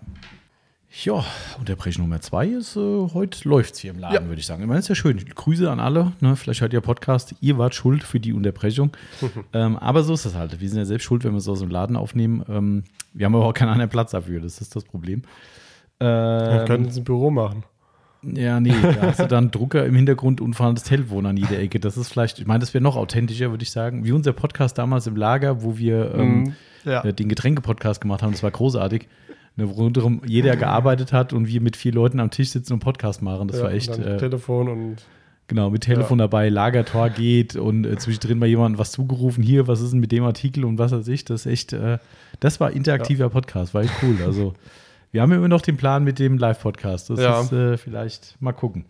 Ja, 1.03 1.25
Unterbrechung 1.59 2.03
Nummer 2.05 2.21
zwei 2.21 2.47
ist, 2.47 2.77
äh, 2.77 2.79
heute 3.13 3.47
läuft 3.49 3.73
es 3.73 3.79
hier 3.81 3.91
im 3.91 3.99
Laden, 3.99 4.13
Ja. 4.15 4.25
würde 4.27 4.39
ich 4.39 4.45
sagen. 4.45 4.61
Ich 4.61 4.67
meine, 4.67 4.79
ist 4.79 4.87
ja 4.87 4.95
schön. 4.95 5.17
Grüße 5.17 5.69
an 5.69 5.79
alle. 5.81 6.13
Ne? 6.21 6.35
Vielleicht 6.37 6.61
hört 6.61 6.71
ihr 6.71 6.79
Podcast, 6.81 7.35
ihr 7.41 7.57
wart 7.57 7.75
schuld 7.75 8.03
für 8.03 8.19
die 8.21 8.31
Unterbrechung. 8.31 8.91
ähm, 9.53 9.75
aber 9.77 10.03
so 10.03 10.13
ist 10.13 10.25
es 10.25 10.35
halt. 10.35 10.59
Wir 10.61 10.69
sind 10.69 10.77
ja 10.77 10.85
selbst 10.85 11.03
schuld, 11.03 11.25
wenn 11.25 11.31
wir 11.33 11.39
es 11.39 11.49
aus 11.49 11.59
dem 11.59 11.69
Laden 11.69 11.97
aufnehmen. 11.97 12.43
Ähm, 12.47 12.83
wir 13.13 13.25
haben 13.25 13.35
aber 13.35 13.45
auch 13.45 13.53
keinen 13.53 13.69
anderen 13.69 13.89
Platz 13.89 14.11
dafür. 14.11 14.39
Das 14.39 14.61
ist 14.61 14.73
das 14.75 14.85
Problem. 14.85 15.23
Wir 15.99 16.59
Ähm, 16.61 16.67
können 16.67 16.85
es 16.87 16.97
im 16.97 17.03
Büro 17.03 17.29
machen. 17.29 17.63
ja, 18.23 18.59
nee, 18.61 18.73
da 18.81 19.01
hast 19.07 19.19
du 19.19 19.27
dann 19.27 19.51
Drucker 19.51 19.85
im 19.85 19.95
Hintergrund 19.95 20.39
und 20.39 20.53
fahrendes 20.53 20.83
Telefon 20.85 21.25
an 21.25 21.35
jeder 21.35 21.59
Ecke. 21.59 21.79
Das 21.81 21.97
ist 21.97 22.09
vielleicht, 22.11 22.39
ich 22.39 22.45
meine, 22.47 22.59
das 22.59 22.73
wäre 22.73 22.83
noch 22.83 22.95
authentischer, 22.95 23.49
würde 23.51 23.63
ich 23.63 23.71
sagen. 23.71 24.05
Wie 24.05 24.11
unser 24.13 24.31
Podcast 24.33 24.77
damals 24.77 25.07
im 25.07 25.15
Lager, 25.17 25.61
wo 25.61 25.77
wir 25.77 26.13
ähm, 26.15 26.39
Mhm. 26.43 26.55
Ja. 26.85 27.03
äh, 27.03 27.13
den 27.13 27.27
Getränke-Podcast 27.29 27.99
gemacht 27.99 28.21
haben. 28.21 28.31
Das 28.31 28.43
war 28.43 28.51
großartig. 28.51 29.07
Ne, 29.57 29.69
wo 29.69 29.71
rundherum 29.83 30.21
jeder 30.25 30.57
gearbeitet 30.57 31.13
hat 31.13 31.31
und 31.31 31.47
wir 31.47 31.61
mit 31.61 31.77
vier 31.77 31.93
Leuten 31.93 32.19
am 32.19 32.29
Tisch 32.29 32.49
sitzen 32.49 32.73
und 32.73 32.79
Podcast 32.79 33.21
machen. 33.21 33.47
Das 33.47 33.57
ja, 33.57 33.63
war 33.63 33.71
echt, 33.71 33.97
äh, 33.97 34.17
Telefon 34.17 34.67
und 34.67 34.95
genau, 35.47 35.69
mit 35.69 35.83
Telefon 35.83 36.17
dabei, 36.17 36.49
Lagertor 36.49 37.09
geht 37.09 37.55
und 37.55 37.85
äh, 37.85 37.95
zwischendrin 37.97 38.37
mal 38.37 38.47
jemand 38.47 38.77
was 38.77 38.91
zugerufen. 38.91 39.41
Hier, 39.43 39.67
was 39.67 39.79
ist 39.79 39.91
denn 39.91 40.01
mit 40.01 40.11
dem 40.11 40.25
Artikel 40.25 40.65
und 40.65 40.77
was 40.77 40.91
weiß 40.91 41.07
ich. 41.07 41.23
Das 41.23 41.45
ist 41.45 41.51
echt, 41.51 41.71
äh, 41.73 41.99
das 42.41 42.59
war 42.59 42.71
interaktiver 42.71 43.29
Podcast, 43.29 43.73
war 43.73 43.83
echt 43.83 43.93
cool. 44.03 44.17
Also, 44.25 44.53
Wir 45.11 45.21
haben 45.21 45.31
ja 45.31 45.37
immer 45.37 45.47
noch 45.47 45.61
den 45.61 45.77
Plan 45.77 46.03
mit 46.03 46.19
dem 46.19 46.37
Live-Podcast. 46.37 47.09
Das 47.09 47.21
Ja. 47.21 47.39
ist 47.39 47.53
äh, 47.53 47.77
vielleicht 47.77 48.35
mal 48.41 48.51
gucken. 48.51 48.83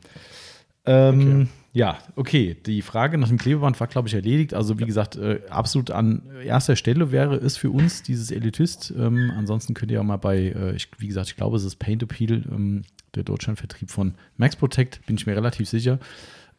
Ähm, 0.88 1.20
Okay. 1.20 1.48
Ja, 1.76 1.98
okay. 2.16 2.56
Die 2.66 2.82
Frage 2.82 3.18
nach 3.18 3.28
dem 3.28 3.38
Klebeband 3.38 3.78
war, 3.82 3.88
glaube 3.88 4.08
ich, 4.08 4.14
erledigt. 4.14 4.54
Also, 4.54 4.80
wie 4.80 4.86
gesagt, 4.86 5.18
äh, 5.18 5.42
absolut 5.50 5.92
an 5.92 6.22
erster 6.42 6.78
Stelle 6.78 7.12
wäre 7.12 7.36
es 7.36 7.58
für 7.58 7.70
uns 7.70 8.02
dieses 8.02 8.32
Elitist. 8.32 8.94
Ähm, 8.98 9.30
ansonsten 9.36 9.74
könnt 9.74 9.92
ihr 9.92 10.00
auch 10.00 10.06
mal 10.06 10.16
bei, 10.16 10.38
äh, 10.38 10.74
ich, 10.74 10.88
wie 11.00 11.08
gesagt, 11.08 11.28
ich 11.28 11.36
glaube, 11.36 11.58
es 11.58 11.66
ist 11.66 11.76
Paint 11.76 12.02
Appeal, 12.02 12.44
ähm, 12.50 12.84
der 13.14 13.24
Deutschlandvertrieb 13.24 13.92
von 13.92 14.14
Max 14.38 14.56
Protect, 14.56 15.06
bin 15.06 15.18
ich 15.18 15.26
mir 15.26 15.36
relativ 15.36 15.68
sicher, 15.68 16.00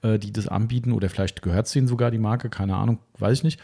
äh, 0.02 0.18
die 0.18 0.34
das 0.34 0.48
anbieten. 0.48 0.92
Oder 0.92 1.08
vielleicht 1.08 1.40
gehört 1.40 1.64
es 1.64 1.72
denen 1.72 1.88
sogar 1.88 2.10
die 2.10 2.18
Marke, 2.18 2.50
keine 2.50 2.76
Ahnung, 2.76 2.98
weiß 3.18 3.38
ich 3.38 3.44
nicht. 3.44 3.60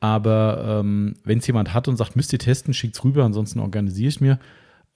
Aber 0.00 0.80
ähm, 0.80 1.16
wenn 1.22 1.40
es 1.40 1.46
jemand 1.46 1.74
hat 1.74 1.86
und 1.86 1.98
sagt, 1.98 2.16
müsst 2.16 2.32
ihr 2.32 2.38
testen, 2.38 2.72
schickt 2.72 2.96
es 2.96 3.04
rüber, 3.04 3.24
ansonsten 3.24 3.60
organisiere 3.60 4.08
ich 4.08 4.22
mir. 4.22 4.38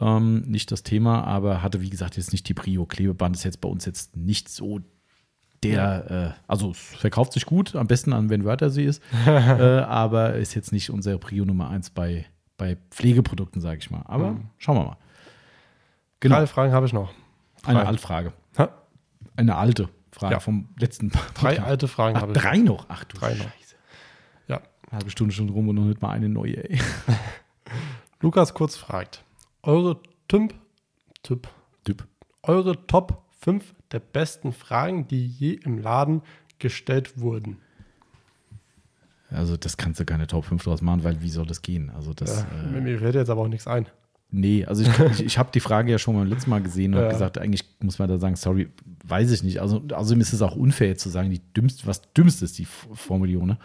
Ähm, 0.01 0.41
nicht 0.47 0.73
das 0.73 0.85
Thema, 0.85 1.25
aber 1.25 1.63
hatte, 1.63 1.83
wie 1.83 1.91
gesagt, 1.91 2.17
jetzt 2.17 2.33
nicht 2.33 2.49
die 2.49 2.55
Prio. 2.55 2.87
Klebeband 2.87 3.37
ist 3.37 3.45
jetzt 3.45 3.61
bei 3.61 3.69
uns 3.69 3.85
jetzt 3.85 4.17
nicht 4.17 4.49
so 4.49 4.81
der, 5.63 6.35
äh, 6.39 6.41
also 6.47 6.71
es 6.71 6.79
verkauft 6.79 7.33
sich 7.33 7.47
gut, 7.47 7.75
am 7.77 7.87
besten 7.87 8.13
an 8.13 8.31
wenn 8.31 8.45
Wörthersee 8.45 8.85
ist, 8.85 9.03
äh, 9.27 9.31
aber 9.31 10.35
ist 10.35 10.55
jetzt 10.55 10.73
nicht 10.73 10.91
unsere 10.91 11.19
Prio 11.19 11.45
Nummer 11.45 11.71
eins 11.71 11.91
bei, 11.91 12.27
bei 12.57 12.77
Pflegeprodukten, 12.91 13.61
sage 13.61 13.79
ich 13.79 13.91
mal. 13.91 14.03
Aber 14.07 14.37
schauen 14.59 14.77
wir 14.77 14.85
mal. 14.85 14.97
Genau, 16.21 16.37
Drei 16.37 16.47
Fragen 16.47 16.73
habe 16.73 16.87
ich 16.87 16.93
noch. 16.93 17.13
eine 17.65 17.81
drei. 17.81 17.87
Altfrage. 17.89 18.33
Ha? 18.59 18.69
Eine 19.37 19.57
alte 19.57 19.89
Frage 20.11 20.35
Ja. 20.35 20.41
vom 20.41 20.69
letzten 20.79 21.11
Drei 21.11 21.21
Podcast. 21.21 21.61
alte 21.61 21.89
Fragen 21.89 22.17
Ach, 22.17 22.23
habe 22.23 22.33
ich. 22.33 22.39
drei 22.39 22.57
noch? 22.59 22.87
Ach 22.89 23.05
du 23.05 23.17
Drei 23.19 23.35
noch. 23.35 23.45
Scheiße. 23.45 23.77
Ja. 24.49 24.61
Halbe 24.91 25.11
Stunde 25.11 25.33
schon 25.35 25.49
rum 25.49 25.69
und 25.69 25.77
noch 25.77 25.85
nicht 25.85 26.03
mal 26.03 26.11
eine 26.11 26.29
neue, 26.29 26.69
ey. 26.71 26.81
Lukas 28.21 28.55
Kurz 28.55 28.77
fragt: 28.77 29.23
Eure 29.63 30.01
Tümp, 30.29 30.55
Typ, 31.23 31.49
Typ. 31.85 32.07
eure 32.43 32.87
Top 32.87 33.25
5 33.41 33.75
der 33.93 34.01
besten 34.01 34.53
Fragen, 34.53 35.09
die 35.09 35.27
je 35.27 35.53
im 35.53 35.79
Laden 35.79 36.23
gestellt 36.59 37.21
wurden. 37.21 37.57
Also 39.31 39.57
das 39.57 39.77
kannst 39.77 40.01
du 40.01 40.05
keine 40.05 40.27
Top 40.27 40.47
5 40.47 40.63
draus 40.65 40.81
machen, 40.81 41.05
weil 41.05 41.21
wie 41.23 41.29
soll 41.31 41.47
das 41.47 41.61
gehen? 41.63 41.91
Also 41.91 42.15
das, 42.15 42.31
Ja, 42.31 42.77
äh, 42.77 42.81
mir 42.81 42.99
fällt 42.99 43.15
jetzt 43.15 43.29
aber 43.29 43.43
auch 43.43 43.49
nichts 43.49 43.67
ein. 43.67 43.87
nee, 44.31 44.65
also 44.65 44.83
ich, 44.83 44.99
ich, 45.21 45.25
ich 45.25 45.39
habe 45.39 45.51
die 45.53 45.61
Frage 45.61 45.91
ja 45.93 45.99
schon 45.99 46.15
beim 46.17 46.27
letzten 46.27 46.51
Mal 46.51 46.63
gesehen 46.63 46.95
und 46.95 47.01
Ja. 47.03 47.09
gesagt, 47.09 47.37
eigentlich 47.39 47.65
muss 47.81 47.99
man 47.99 48.09
da 48.09 48.17
sagen, 48.19 48.37
sorry, 48.37 48.69
weiß 49.05 49.31
ich 49.31 49.43
nicht. 49.43 49.61
Also 49.61 49.83
außerdem 49.93 50.21
ist 50.21 50.33
es 50.33 50.41
auch 50.43 50.57
unfair 50.57 50.89
jetzt 50.89 51.03
zu 51.03 51.11
sagen, 51.11 51.31
die 51.31 51.41
dümmste, 51.55 51.87
was 51.87 52.03
dümmste 52.15 52.47
ist 52.47 52.59
die 52.59 52.65
Formulierung, 52.67 53.47
ne? 53.47 53.59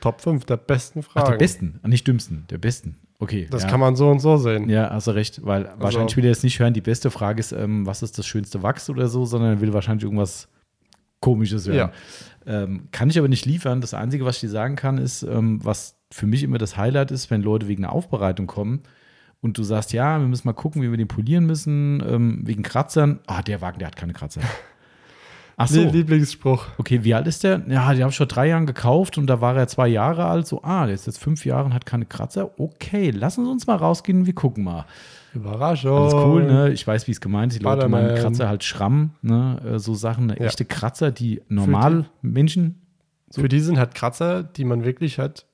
Top 0.00 0.20
5 0.20 0.44
der 0.46 0.56
besten 0.56 1.00
Ach, 1.00 1.04
Fragen. 1.04 1.30
der 1.32 1.36
besten, 1.38 1.80
nicht 1.86 2.06
dümmsten, 2.08 2.44
der 2.50 2.58
besten. 2.58 2.96
Okay. 3.22 3.46
Das 3.48 3.62
ja. 3.62 3.68
kann 3.68 3.78
man 3.78 3.94
so 3.94 4.10
und 4.10 4.18
so 4.18 4.36
sehen. 4.36 4.68
Ja, 4.68 4.90
hast 4.90 5.06
du 5.06 5.12
recht, 5.12 5.46
weil 5.46 5.72
wahrscheinlich 5.78 6.16
will 6.16 6.24
er 6.24 6.30
jetzt 6.30 6.42
nicht 6.42 6.58
hören, 6.58 6.74
die 6.74 6.80
beste 6.80 7.08
Frage 7.08 7.38
ist, 7.38 7.52
ähm, 7.52 7.86
was 7.86 8.02
ist 8.02 8.18
das 8.18 8.26
schönste 8.26 8.64
Wachs 8.64 8.90
oder 8.90 9.06
so, 9.06 9.24
sondern 9.24 9.52
er 9.52 9.60
will 9.60 9.72
wahrscheinlich 9.72 10.02
irgendwas 10.02 10.48
Komisches 11.20 11.68
hören. 11.68 11.92
Ähm, 12.46 12.88
kann 12.90 13.08
ich 13.10 13.18
aber 13.20 13.28
nicht 13.28 13.46
liefern. 13.46 13.80
Das 13.80 13.94
Einzige, 13.94 14.24
was 14.24 14.34
ich 14.36 14.40
dir 14.40 14.48
sagen 14.48 14.74
kann, 14.74 14.98
ist, 14.98 15.22
ähm, 15.22 15.64
was 15.64 15.94
für 16.10 16.26
mich 16.26 16.42
immer 16.42 16.58
das 16.58 16.76
Highlight 16.76 17.12
ist, 17.12 17.30
wenn 17.30 17.42
Leute 17.42 17.68
wegen 17.68 17.84
einer 17.84 17.92
Aufbereitung 17.92 18.48
kommen 18.48 18.82
und 19.40 19.56
du 19.56 19.62
sagst, 19.62 19.92
ja, 19.92 20.18
wir 20.18 20.26
müssen 20.26 20.48
mal 20.48 20.52
gucken, 20.52 20.82
wie 20.82 20.90
wir 20.90 20.98
den 20.98 21.06
polieren 21.06 21.46
müssen, 21.46 22.02
ähm, 22.04 22.40
wegen 22.42 22.64
Kratzern. 22.64 23.20
Ah, 23.28 23.40
der 23.42 23.60
Wagen, 23.60 23.78
der 23.78 23.86
hat 23.86 23.94
keine 23.94 24.14
Kratzer. 24.14 24.40
Ach 25.56 25.68
so. 25.68 25.80
Lie- 25.80 25.90
Lieblingsspruch. 25.90 26.66
Okay, 26.78 27.04
wie 27.04 27.14
alt 27.14 27.26
ist 27.26 27.44
der? 27.44 27.62
Ja, 27.68 27.92
die 27.94 28.02
habe 28.02 28.10
ich 28.10 28.16
vor 28.16 28.26
drei 28.26 28.48
Jahren 28.48 28.66
gekauft 28.66 29.18
und 29.18 29.26
da 29.26 29.40
war 29.40 29.56
er 29.56 29.68
zwei 29.68 29.88
Jahre 29.88 30.24
alt. 30.26 30.46
So, 30.46 30.62
ah, 30.62 30.86
der 30.86 30.94
ist 30.94 31.06
jetzt 31.06 31.18
fünf 31.18 31.44
Jahre 31.44 31.64
und 31.66 31.74
hat 31.74 31.86
keine 31.86 32.06
Kratzer. 32.06 32.58
Okay, 32.58 33.10
lassen 33.10 33.44
Sie 33.44 33.50
uns 33.50 33.66
mal 33.66 33.76
rausgehen, 33.76 34.26
wir 34.26 34.34
gucken 34.34 34.64
mal. 34.64 34.86
Überraschung. 35.34 35.96
Alles 35.96 36.14
cool, 36.14 36.44
ne? 36.44 36.72
Ich 36.72 36.86
weiß, 36.86 37.06
wie 37.06 37.12
es 37.12 37.20
gemeint 37.20 37.52
ist. 37.52 37.60
Die 37.60 37.64
Leute 37.64 37.88
meinen. 37.88 38.14
Kratzer 38.16 38.48
halt 38.48 38.64
Schramm, 38.64 39.10
ne? 39.22 39.60
Äh, 39.64 39.78
So 39.78 39.94
Sachen, 39.94 40.26
ne? 40.26 40.36
Ja. 40.38 40.46
echte 40.46 40.64
Kratzer, 40.64 41.10
die 41.10 41.40
normal 41.48 42.06
Menschen, 42.20 42.82
Für 43.30 43.48
die 43.48 43.60
sind 43.60 43.78
halt 43.78 43.94
Kratzer, 43.94 44.42
die 44.42 44.64
man 44.64 44.84
wirklich 44.84 45.18
halt 45.18 45.46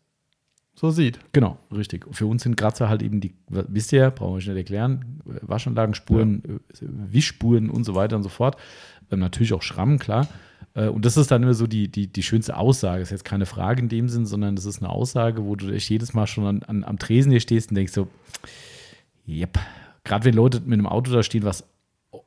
so 0.74 0.90
sieht. 0.90 1.18
genau, 1.32 1.58
richtig. 1.72 2.06
Für 2.12 2.26
uns 2.26 2.42
sind 2.44 2.56
Kratzer 2.56 2.88
halt 2.88 3.02
eben 3.02 3.20
die, 3.20 3.34
wisst 3.48 3.92
ihr, 3.92 4.10
brauchen 4.10 4.32
wir 4.34 4.36
euch 4.38 4.46
nicht 4.46 4.56
erklären, 4.56 5.20
Waschanlagenspuren, 5.42 6.42
äh, 6.44 6.58
Wischspuren 6.80 7.68
und 7.70 7.84
so 7.84 7.94
weiter 7.94 8.16
und 8.16 8.22
so 8.22 8.28
fort. 8.28 8.56
Ähm, 9.10 9.20
natürlich 9.20 9.52
auch 9.52 9.62
Schramm, 9.62 9.98
klar. 9.98 10.28
Äh, 10.74 10.88
Und 10.88 11.04
das 11.04 11.16
ist 11.16 11.30
dann 11.30 11.42
immer 11.42 11.54
so 11.54 11.66
die, 11.66 11.88
die, 11.88 12.06
die 12.06 12.22
schönste 12.22 12.56
Aussage. 12.56 13.00
Das 13.00 13.08
ist 13.08 13.12
jetzt 13.12 13.24
keine 13.24 13.46
Frage 13.46 13.80
in 13.82 13.88
dem 13.88 14.08
Sinn, 14.08 14.26
sondern 14.26 14.56
das 14.56 14.64
ist 14.64 14.82
eine 14.82 14.90
Aussage, 14.90 15.44
wo 15.44 15.56
du 15.56 15.70
echt 15.72 15.88
jedes 15.90 16.14
Mal 16.14 16.26
schon 16.26 16.46
an, 16.46 16.62
an, 16.64 16.84
am 16.84 16.98
Tresen 16.98 17.30
hier 17.30 17.40
stehst 17.40 17.70
und 17.70 17.74
denkst 17.76 17.92
so, 17.92 18.08
Yep. 19.26 19.58
Gerade 20.04 20.24
wenn 20.24 20.34
Leute 20.34 20.60
mit 20.60 20.72
einem 20.72 20.86
Auto 20.86 21.12
da 21.12 21.22
stehen, 21.22 21.44
was 21.44 21.64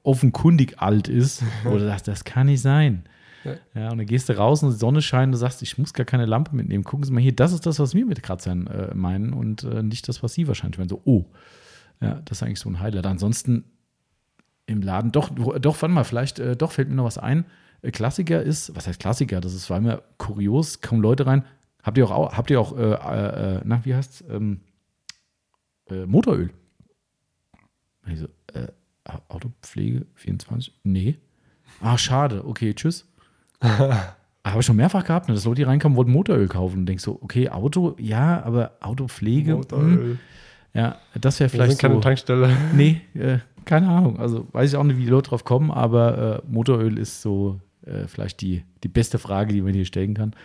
offenkundig 0.03 0.79
alt 0.79 1.07
ist, 1.07 1.43
du 1.63 1.79
sagst, 1.79 2.07
das 2.07 2.23
kann 2.23 2.47
nicht 2.47 2.61
sein. 2.61 3.03
Ja. 3.43 3.55
Ja. 3.73 3.91
und 3.91 3.97
dann 3.97 4.05
gehst 4.05 4.29
du 4.29 4.37
raus 4.37 4.61
und 4.61 4.69
die 4.71 4.77
Sonne 4.77 5.01
scheint 5.01 5.29
und 5.29 5.31
du 5.31 5.37
sagst, 5.39 5.63
ich 5.63 5.79
muss 5.79 5.93
gar 5.95 6.05
keine 6.05 6.27
Lampe 6.27 6.55
mitnehmen. 6.55 6.83
Gucken 6.83 7.03
Sie 7.05 7.11
mal 7.11 7.21
hier, 7.21 7.35
das 7.35 7.53
ist 7.53 7.65
das, 7.65 7.79
was 7.79 7.95
wir 7.95 8.05
mit 8.05 8.21
Kratzern 8.21 8.67
äh, 8.67 8.93
meinen 8.93 9.33
und 9.33 9.63
äh, 9.63 9.81
nicht 9.81 10.07
das, 10.07 10.21
was 10.21 10.33
Sie 10.35 10.47
wahrscheinlich 10.47 10.77
meinen. 10.77 10.89
So, 10.89 11.01
oh, 11.05 11.25
ja, 12.01 12.21
das 12.25 12.37
ist 12.37 12.43
eigentlich 12.43 12.59
so 12.59 12.69
ein 12.69 12.79
Highlight. 12.79 13.07
Ansonsten 13.07 13.63
im 14.71 14.81
Laden, 14.81 15.11
doch, 15.11 15.29
doch, 15.29 15.81
warte 15.81 15.87
mal, 15.93 16.03
vielleicht, 16.03 16.39
äh, 16.39 16.55
doch 16.55 16.71
fällt 16.71 16.89
mir 16.89 16.95
noch 16.95 17.05
was 17.05 17.17
ein. 17.17 17.45
Äh, 17.81 17.91
Klassiker 17.91 18.41
ist, 18.41 18.75
was 18.75 18.87
heißt 18.87 18.99
Klassiker? 18.99 19.41
Das 19.41 19.53
ist 19.53 19.69
war 19.69 19.77
immer 19.77 20.01
kurios, 20.17 20.81
kommen 20.81 21.01
Leute 21.01 21.25
rein. 21.27 21.43
Habt 21.83 21.97
ihr 21.97 22.05
auch, 22.05 22.11
au- 22.11 22.31
habt 22.31 22.49
ihr 22.51 22.59
auch, 22.61 22.77
äh, 22.77 22.81
äh, 22.93 23.55
äh, 23.57 23.61
na, 23.65 23.83
wie 23.85 23.93
heißt's? 23.95 24.23
Ähm, 24.29 24.61
äh, 25.89 26.05
Motoröl. 26.05 26.51
Also, 28.03 28.27
Autopflege 29.29 30.05
24? 30.15 30.73
Nee. 30.83 31.17
Ach, 31.81 31.97
schade. 31.97 32.45
Okay, 32.45 32.73
tschüss. 32.73 33.07
Habe 33.61 34.59
ich 34.59 34.65
schon 34.65 34.75
mehrfach 34.75 35.03
gehabt, 35.05 35.27
ne, 35.27 35.35
dass 35.35 35.45
Leute 35.45 35.57
hier 35.61 35.67
reinkommen, 35.67 35.95
wollten 35.97 36.11
Motoröl 36.11 36.47
kaufen 36.47 36.79
und 36.79 36.85
denkst 36.87 37.03
so, 37.03 37.19
okay, 37.21 37.49
Auto, 37.49 37.95
ja, 37.99 38.41
aber 38.43 38.71
Autopflege, 38.79 39.51
hm, 39.51 39.57
Motoröl. 39.57 40.19
ja, 40.73 40.97
das 41.19 41.39
wäre 41.39 41.47
Wir 41.47 41.51
vielleicht 41.51 41.71
sind 41.73 41.81
keine 41.81 41.93
so. 41.95 41.99
Tankstelle. 42.01 42.57
Nee, 42.73 43.01
äh, 43.13 43.39
keine 43.65 43.89
Ahnung. 43.89 44.19
Also 44.19 44.47
weiß 44.51 44.71
ich 44.71 44.77
auch 44.77 44.83
nicht, 44.83 44.97
wie 44.97 45.03
die 45.03 45.09
Leute 45.09 45.29
drauf 45.29 45.43
kommen, 45.43 45.71
aber 45.71 46.43
äh, 46.43 46.51
Motoröl 46.51 46.97
ist 46.97 47.21
so 47.21 47.59
äh, 47.85 48.07
vielleicht 48.07 48.41
die, 48.41 48.63
die 48.83 48.87
beste 48.87 49.17
Frage, 49.19 49.53
die 49.53 49.61
man 49.61 49.73
hier 49.73 49.85
stellen 49.85 50.13
kann. 50.13 50.35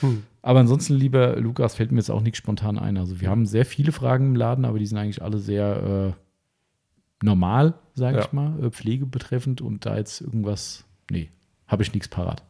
Hm. 0.00 0.22
Aber 0.42 0.60
ansonsten, 0.60 0.94
lieber 0.94 1.36
Lukas, 1.36 1.74
fällt 1.74 1.90
mir 1.92 1.98
jetzt 1.98 2.10
auch 2.10 2.20
nichts 2.20 2.38
spontan 2.38 2.78
ein. 2.78 2.96
Also 2.96 3.20
wir 3.20 3.28
haben 3.28 3.46
sehr 3.46 3.66
viele 3.66 3.92
Fragen 3.92 4.28
im 4.28 4.36
Laden, 4.36 4.64
aber 4.64 4.78
die 4.78 4.86
sind 4.86 4.98
eigentlich 4.98 5.22
alle 5.22 5.38
sehr 5.38 6.14
äh, 6.14 7.24
normal, 7.24 7.74
sage 7.94 8.18
Ja. 8.18 8.24
ich 8.24 8.32
mal, 8.32 8.62
äh, 8.64 8.70
Pflege 8.70 9.06
betreffend 9.06 9.60
und 9.60 9.84
da 9.86 9.96
jetzt 9.96 10.20
irgendwas, 10.20 10.84
nee, 11.10 11.30
habe 11.66 11.82
ich 11.82 11.92
nichts 11.92 12.08
parat. 12.08 12.42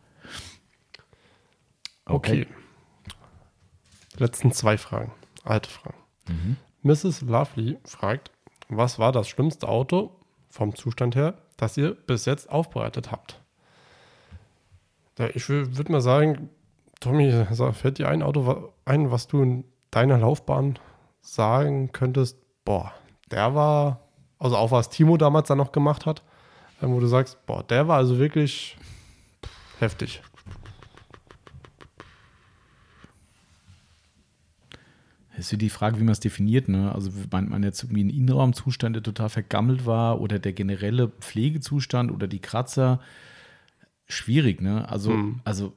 Okay. 2.05 2.47
Letzten 4.19 4.53
zwei 4.53 4.79
Fragen. 4.79 5.13
Alte 5.45 5.69
Fragen. 5.69 5.99
Mhm. 6.29 6.57
Mrs. 6.83 7.23
Lovely 7.23 7.79
fragt, 7.85 8.31
was 8.69 8.99
war 8.99 9.13
das 9.13 9.29
schlimmste 9.29 9.69
Auto 9.69 10.16
vom 10.57 10.75
Zustand 10.75 11.15
her, 11.15 11.35
das 11.57 11.77
ihr 11.77 11.95
bis 11.95 12.25
jetzt 12.25 12.51
aufbereitet 12.51 13.13
habt? 13.13 13.41
Ja, 15.19 15.29
ich 15.35 15.49
würde 15.49 15.93
mal 15.93 16.01
sagen, 16.01 16.51
Tommy, 17.01 17.47
sag, 17.51 17.75
fällt 17.75 17.99
dir 17.99 18.09
ein 18.09 18.23
Auto 18.23 18.73
ein, 18.85 19.11
was 19.11 19.29
du 19.29 19.43
in 19.43 19.65
deiner 19.91 20.19
Laufbahn 20.19 20.79
sagen 21.21 21.93
könntest, 21.93 22.39
boah, 22.65 22.93
der 23.31 23.55
war, 23.55 24.01
also 24.39 24.57
auch 24.57 24.71
was 24.71 24.89
Timo 24.89 25.17
damals 25.17 25.49
dann 25.49 25.59
noch 25.59 25.73
gemacht 25.73 26.07
hat, 26.07 26.23
ähm, 26.83 26.93
wo 26.93 27.01
du 27.01 27.07
sagst, 27.07 27.45
boah, 27.47 27.63
der 27.63 27.89
war 27.89 27.99
also 27.99 28.19
wirklich 28.19 28.77
heftig. 29.79 30.23
Ist 35.39 35.53
die 35.61 35.69
Frage, 35.71 35.99
wie 35.99 36.05
man 36.05 36.13
es 36.13 36.21
definiert. 36.21 36.69
Ne? 36.69 36.93
Also 36.95 37.11
meint 37.31 37.51
man 37.51 37.63
jetzt 37.63 37.83
irgendwie 37.83 38.01
einen 38.01 38.11
Innenraumzustand, 38.11 38.97
der 38.97 39.03
total 39.03 39.29
vergammelt 39.29 39.85
war 39.87 40.21
oder 40.21 40.39
der 40.39 40.53
generelle 40.53 41.09
Pflegezustand 41.09 42.11
oder 42.11 42.27
die 42.27 42.39
Kratzer. 42.39 43.01
Schwierig, 44.09 44.63
ne? 44.63 44.89
Also, 44.89 45.13
Hm. 45.13 45.41
also 45.45 45.73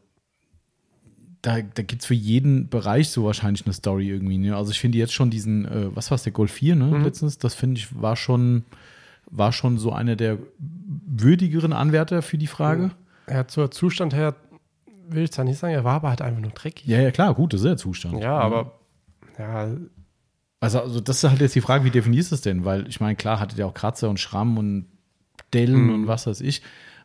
da, 1.42 1.62
da 1.62 1.84
gibt 1.84 2.02
es 2.02 2.06
für 2.06 2.14
jeden 2.14 2.70
Bereich 2.70 3.10
so 3.10 3.24
wahrscheinlich 3.24 3.66
eine 3.66 3.74
Story 3.74 4.10
irgendwie. 4.10 4.38
Ne? 4.38 4.56
Also 4.56 4.72
ich 4.72 4.80
finde 4.80 4.98
jetzt 4.98 5.14
schon 5.14 5.30
diesen, 5.30 5.66
äh, 5.66 5.96
was 5.96 6.12
war 6.12 6.16
es, 6.16 6.24
der 6.24 6.34
Golf 6.34 6.52
4, 6.52 6.76
ne? 6.76 6.86
Mhm. 6.86 7.04
Letztens, 7.04 7.38
das 7.38 7.56
finde 7.56 7.80
ich, 7.80 8.02
war 8.02 8.16
schon, 8.16 8.66
war 9.32 9.52
schon 9.54 9.78
so 9.78 9.92
einer 9.92 10.16
der 10.16 10.38
würdigeren 10.60 11.74
Anwärter 11.74 12.22
für 12.22 12.38
die 12.38 12.48
Frage. 12.48 12.92
Ja, 13.30 13.48
zur 13.48 13.72
Zustand 13.72 14.14
her 14.14 14.36
will 15.08 15.24
ich 15.24 15.32
zwar 15.32 15.46
nicht 15.46 15.58
sagen, 15.58 15.74
er 15.74 15.84
war 15.84 15.96
aber 15.96 16.10
halt 16.10 16.22
einfach 16.22 16.42
nur 16.42 16.52
dreckig. 16.52 16.86
Ja, 16.86 17.00
ja, 17.00 17.12
klar, 17.12 17.34
gut, 17.34 17.54
das 17.54 17.62
ist 17.62 17.66
der 17.66 17.78
Zustand. 17.78 18.22
Ja, 18.22 18.38
aber 18.38 18.79
ja, 19.40 19.70
Also, 20.62 20.80
also 20.82 21.00
das 21.00 21.24
ist 21.24 21.30
halt 21.30 21.40
jetzt 21.42 21.56
die 21.56 21.62
Frage, 21.62 21.86
wie 21.86 21.90
definierst 21.92 22.32
du 22.32 22.36
es 22.36 22.42
denn? 22.42 22.66
Weil 22.66 22.88
ich 22.88 23.00
meine, 23.00 23.16
klar 23.16 23.40
hatte 23.40 23.56
der 23.56 23.66
auch 23.68 23.74
Kratzer 23.74 24.10
und 24.10 24.20
Schramm 24.20 24.58
und 24.58 24.88
Dellen 25.54 25.86
Mhm. 25.86 25.94
und 25.94 26.08
was 26.08 26.28
weiß 26.28 26.42
ich. 26.42 26.62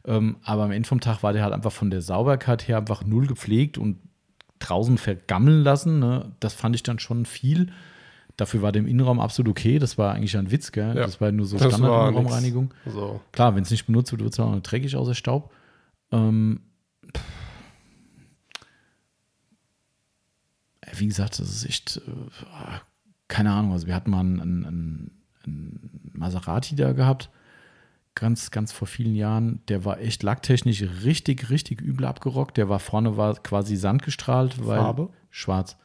Ähm, 0.06 0.36
aber 0.42 0.64
am 0.64 0.72
Ende 0.72 0.86
vom 0.88 1.00
Tag 1.00 1.22
war 1.22 1.32
der 1.32 1.42
halt 1.44 1.54
einfach 1.54 1.72
von 1.72 1.88
der 1.90 2.02
Sauberkeit 2.02 2.68
her 2.68 2.78
einfach 2.78 3.04
null 3.06 3.26
gepflegt 3.26 3.78
und 3.78 3.98
draußen 4.58 4.98
vergammeln 4.98 5.62
lassen. 5.62 5.98
Ne? 6.00 6.32
Das 6.40 6.52
fand 6.52 6.74
ich 6.74 6.82
dann 6.82 6.98
schon 6.98 7.24
viel. 7.26 7.72
Dafür 8.36 8.62
war 8.62 8.72
der 8.72 8.82
im 8.82 8.88
Innenraum 8.88 9.20
absolut 9.20 9.48
okay. 9.50 9.78
Das 9.78 9.96
war 9.96 10.12
eigentlich 10.14 10.36
ein 10.36 10.50
Witz, 10.50 10.72
gell? 10.72 10.88
Ja. 10.88 11.04
Das 11.06 11.20
war 11.20 11.30
nur 11.30 11.46
so 11.46 11.56
Standard-Innenraumreinigung. 11.56 12.74
So. 12.86 13.20
Klar, 13.32 13.54
wenn 13.54 13.62
es 13.62 13.70
nicht 13.70 13.86
benutzt 13.86 14.10
wird, 14.10 14.22
wird 14.22 14.32
es 14.32 14.40
auch 14.40 14.50
noch 14.50 14.60
dreckig 14.60 14.96
aus 14.96 15.06
der 15.06 15.14
Staub. 15.14 15.52
Ähm, 16.10 16.60
wie 20.98 21.06
gesagt, 21.06 21.38
das 21.38 21.50
ist 21.50 21.66
echt, 21.66 22.00
äh, 22.06 22.80
keine 23.28 23.52
Ahnung. 23.52 23.72
Also 23.72 23.86
wir 23.86 23.94
hatten 23.94 24.10
mal 24.10 24.20
einen, 24.20 24.40
einen, 24.40 25.10
einen 25.44 26.10
Maserati 26.12 26.76
da 26.76 26.92
gehabt, 26.92 27.30
ganz, 28.14 28.50
ganz 28.50 28.72
vor 28.72 28.88
vielen 28.88 29.14
Jahren. 29.14 29.60
Der 29.68 29.84
war 29.84 30.00
echt 30.00 30.22
lacktechnisch 30.22 30.84
richtig, 31.04 31.50
richtig 31.50 31.80
übel 31.80 32.06
abgerockt. 32.06 32.56
Der 32.56 32.68
war 32.68 32.78
vorne 32.78 33.16
war 33.16 33.34
quasi 33.34 33.76
sandgestrahlt, 33.76 34.66
weil 34.66 34.78
Farbe? 34.78 35.10
schwarz. 35.30 35.76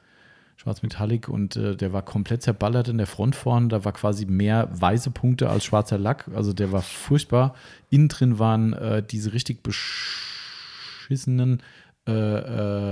Schwarz 0.55 0.81
Metallic 0.81 1.29
und 1.29 1.55
äh, 1.55 1.77
der 1.77 1.93
war 1.93 2.01
komplett 2.01 2.41
zerballert 2.41 2.89
in 2.89 2.97
der 2.97 3.07
Front 3.07 3.37
vorne. 3.37 3.69
Da 3.69 3.85
war 3.85 3.93
quasi 3.93 4.25
mehr 4.25 4.67
weiße 4.71 5.11
Punkte 5.11 5.49
als 5.49 5.63
schwarzer 5.63 5.97
Lack. 5.97 6.27
Also 6.35 6.51
der 6.51 6.73
war 6.73 6.81
furchtbar. 6.81 7.55
Innen 7.89 8.09
drin 8.09 8.39
waren 8.39 8.73
äh, 8.73 9.01
diese 9.01 9.31
richtig 9.31 9.63
beschissenen 9.63 11.63
äh, 12.07 12.11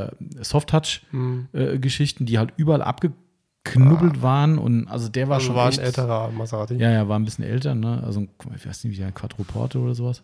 äh, 0.05 0.12
Soft-Touch-Geschichten, 0.41 2.26
die 2.26 2.38
halt 2.38 2.53
überall 2.58 2.82
abgeknubbelt 2.82 4.22
waren. 4.22 4.58
Und 4.60 4.88
also 4.88 5.10
der 5.10 5.28
war 5.30 5.36
Also 5.36 5.47
schon 5.47 5.55
war 5.55 5.66
ein 5.66 5.70
echt, 5.72 5.80
älterer 5.80 6.30
Maserati. 6.32 6.76
Ja, 6.76 6.91
ja, 6.91 7.08
war 7.08 7.18
ein 7.18 7.26
bisschen 7.26 7.43
älter. 7.45 7.74
Ne? 7.76 8.03
Also 8.03 8.22
ein- 8.22 8.30
ich 8.55 8.66
weiß 8.68 8.84
nicht, 8.84 8.97
wie 8.97 9.03
ein 9.03 9.14
Quattroporte 9.14 9.80
oder 9.80 9.95
sowas. 9.95 10.24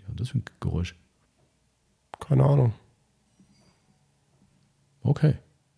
Ja, 0.00 0.04
das 0.16 0.28
ist 0.28 0.34
ein 0.34 0.44
Geräusch. 0.60 0.94
Keine 2.20 2.44
Ahnung. 2.44 2.72
Okay. 5.02 5.34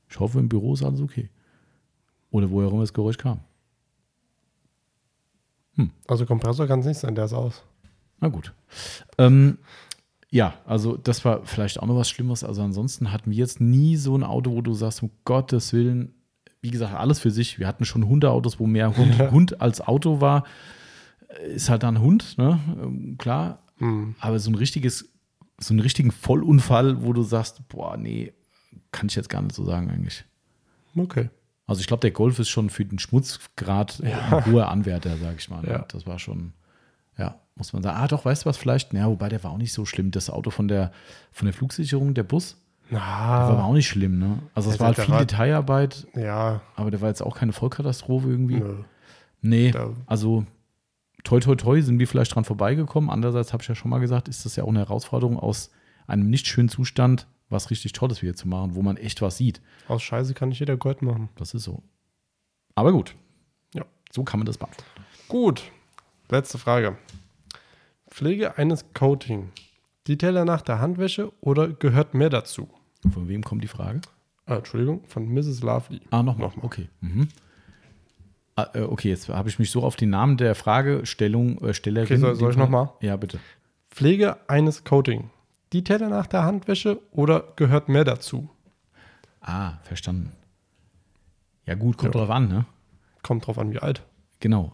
Ich 0.08 0.18
hoffe, 0.18 0.38
im 0.38 0.48
Büro 0.48 0.74
ist 0.74 0.82
alles 0.82 1.00
okay. 1.00 1.30
Oder 2.30 2.50
woher 2.50 2.68
immer 2.70 2.80
das 2.80 2.92
Geräusch 2.92 3.18
kam. 3.18 3.40
Also 6.08 6.26
Kompressor 6.26 6.66
kann 6.66 6.80
es 6.80 6.86
nicht 6.86 6.98
sein, 6.98 7.14
der 7.14 7.24
ist 7.24 7.32
aus. 7.32 7.62
Na 8.18 8.28
gut. 8.28 8.52
Ähm, 9.16 9.56
ja, 10.30 10.54
also 10.64 10.96
das 10.96 11.24
war 11.24 11.44
vielleicht 11.44 11.80
auch 11.80 11.86
noch 11.86 11.96
was 11.96 12.08
Schlimmes. 12.08 12.44
Also 12.44 12.62
ansonsten 12.62 13.12
hatten 13.12 13.30
wir 13.30 13.38
jetzt 13.38 13.60
nie 13.60 13.96
so 13.96 14.16
ein 14.16 14.22
Auto, 14.22 14.52
wo 14.52 14.62
du 14.62 14.74
sagst, 14.74 15.02
um 15.02 15.10
Gottes 15.24 15.72
Willen, 15.72 16.14
wie 16.62 16.70
gesagt, 16.70 16.94
alles 16.94 17.18
für 17.18 17.30
sich. 17.30 17.58
Wir 17.58 17.66
hatten 17.66 17.84
schon 17.84 18.06
Hundeautos, 18.06 18.60
wo 18.60 18.66
mehr 18.66 18.96
Hund, 18.96 19.18
Hund 19.30 19.60
als 19.60 19.80
Auto 19.80 20.20
war. 20.20 20.44
Ist 21.46 21.68
halt 21.68 21.82
dann 21.82 22.00
Hund, 22.00 22.38
ne? 22.38 22.60
Ähm, 22.82 23.16
Klar. 23.18 23.62
Hm. 23.78 24.14
Aber 24.20 24.38
so 24.38 24.50
ein 24.50 24.54
richtiges, 24.54 25.08
so 25.58 25.72
einen 25.72 25.80
richtigen 25.80 26.10
Vollunfall, 26.10 27.02
wo 27.02 27.12
du 27.12 27.22
sagst, 27.22 27.66
boah, 27.68 27.96
nee, 27.96 28.32
kann 28.92 29.08
ich 29.08 29.16
jetzt 29.16 29.28
gar 29.30 29.42
nicht 29.42 29.54
so 29.54 29.64
sagen 29.64 29.90
eigentlich. 29.90 30.24
Okay. 30.96 31.30
Also 31.66 31.80
ich 31.80 31.86
glaube, 31.86 32.00
der 32.00 32.10
Golf 32.10 32.38
ist 32.38 32.48
schon 32.48 32.68
für 32.68 32.84
den 32.84 32.98
Schmutzgrad 32.98 34.02
ein 34.02 34.46
hoher 34.46 34.68
Anwärter, 34.68 35.16
sage 35.16 35.36
ich 35.38 35.48
mal. 35.48 35.62
ne? 35.62 35.70
Ja. 35.70 35.84
Das 35.88 36.06
war 36.06 36.18
schon, 36.18 36.52
ja, 37.20 37.38
muss 37.54 37.72
man 37.72 37.82
sagen. 37.82 37.96
Ah, 38.00 38.08
doch, 38.08 38.24
weißt 38.24 38.44
du 38.44 38.48
was 38.48 38.56
vielleicht? 38.56 38.92
Ja, 38.92 39.06
wobei 39.06 39.28
der 39.28 39.42
war 39.44 39.52
auch 39.52 39.58
nicht 39.58 39.72
so 39.72 39.84
schlimm. 39.84 40.10
Das 40.10 40.30
Auto 40.30 40.50
von 40.50 40.66
der, 40.68 40.90
von 41.30 41.46
der 41.46 41.52
Flugsicherung, 41.54 42.14
der 42.14 42.22
Bus, 42.24 42.56
der 42.90 42.98
war 42.98 43.52
Na, 43.56 43.64
auch 43.64 43.72
nicht 43.74 43.86
schlimm, 43.88 44.18
ne? 44.18 44.38
Also 44.54 44.70
es 44.70 44.80
war 44.80 44.88
halt 44.88 44.98
viel 44.98 45.12
war- 45.14 45.20
Detailarbeit, 45.20 46.08
ja, 46.16 46.60
aber 46.74 46.90
der 46.90 47.00
war 47.00 47.08
jetzt 47.08 47.22
auch 47.22 47.36
keine 47.36 47.52
Vollkatastrophe 47.52 48.28
irgendwie. 48.28 48.56
nö. 48.56 48.82
Nee, 49.42 49.70
Da- 49.70 49.90
also 50.06 50.44
toi 51.22 51.38
toi 51.40 51.54
toi 51.54 51.80
sind 51.82 51.98
wir 51.98 52.08
vielleicht 52.08 52.34
dran 52.34 52.44
vorbeigekommen. 52.44 53.08
Andererseits 53.10 53.52
habe 53.52 53.62
ich 53.62 53.68
ja 53.68 53.74
schon 53.74 53.90
mal 53.90 54.00
gesagt, 54.00 54.26
ist 54.28 54.44
das 54.44 54.56
ja 54.56 54.64
auch 54.64 54.68
eine 54.68 54.80
Herausforderung 54.80 55.38
aus 55.38 55.70
einem 56.08 56.28
nicht 56.30 56.46
schönen 56.48 56.68
Zustand 56.68 57.26
was 57.48 57.70
richtig 57.70 57.92
Tolles 57.92 58.22
wieder 58.22 58.34
zu 58.34 58.46
machen, 58.48 58.74
wo 58.76 58.82
man 58.82 58.96
echt 58.96 59.22
was 59.22 59.36
sieht. 59.36 59.60
Aus 59.88 60.02
Scheiße 60.02 60.34
kann 60.34 60.50
nicht 60.50 60.60
jeder 60.60 60.76
Gold 60.76 61.02
machen. 61.02 61.28
Das 61.36 61.52
ist 61.54 61.64
so. 61.64 61.82
Aber 62.76 62.92
gut. 62.92 63.14
Ja. 63.74 63.84
So 64.12 64.22
kann 64.24 64.38
man 64.40 64.46
das 64.46 64.56
beantworten. 64.58 65.02
Gut. 65.28 65.62
Letzte 66.30 66.58
Frage. 66.58 66.96
Pflege 68.08 68.56
eines 68.58 68.84
Coating. 68.94 69.50
Detailer 70.08 70.44
nach 70.44 70.62
der 70.62 70.80
Handwäsche 70.80 71.32
oder 71.40 71.68
gehört 71.68 72.14
mehr 72.14 72.30
dazu? 72.30 72.68
Von 73.12 73.28
wem 73.28 73.42
kommt 73.42 73.62
die 73.62 73.68
Frage? 73.68 74.00
Ah, 74.46 74.56
Entschuldigung, 74.56 75.04
von 75.06 75.28
Mrs. 75.28 75.62
Lovely. 75.62 76.00
Ah, 76.10 76.22
nochmal. 76.22 76.48
Nochmal. 76.48 76.66
Okay. 76.66 76.88
Mhm. 77.00 77.28
Ah, 78.56 78.68
äh, 78.74 78.80
okay, 78.82 79.08
jetzt 79.10 79.28
habe 79.28 79.48
ich 79.48 79.58
mich 79.58 79.70
so 79.70 79.82
auf 79.82 79.96
den 79.96 80.10
Namen 80.10 80.36
der 80.36 80.54
Fragestellung 80.54 81.58
äh, 81.62 81.72
Stellerin. 81.74 82.06
Okay, 82.06 82.16
soll- 82.16 82.34
soll 82.36 82.50
ich 82.50 82.56
in 82.56 82.62
dem 82.62 82.70
noch 82.70 82.78
Fall- 82.78 82.94
mal? 83.00 83.06
Ja, 83.06 83.16
bitte. 83.16 83.38
Pflege 83.90 84.36
eines 84.48 84.84
Coating. 84.84 85.30
Detailer 85.72 86.08
nach 86.08 86.26
der 86.26 86.42
Handwäsche 86.44 87.00
oder 87.12 87.44
gehört 87.56 87.88
mehr 87.88 88.04
dazu? 88.04 88.48
Ah, 89.40 89.78
verstanden. 89.84 90.32
Ja, 91.64 91.74
gut, 91.74 91.96
kommt 91.96 92.14
Ja. 92.14 92.20
drauf 92.20 92.30
an, 92.30 92.48
ne? 92.48 92.66
Kommt 93.22 93.46
drauf 93.46 93.58
an, 93.58 93.72
wie 93.72 93.78
alt. 93.78 94.02
Genau. 94.40 94.72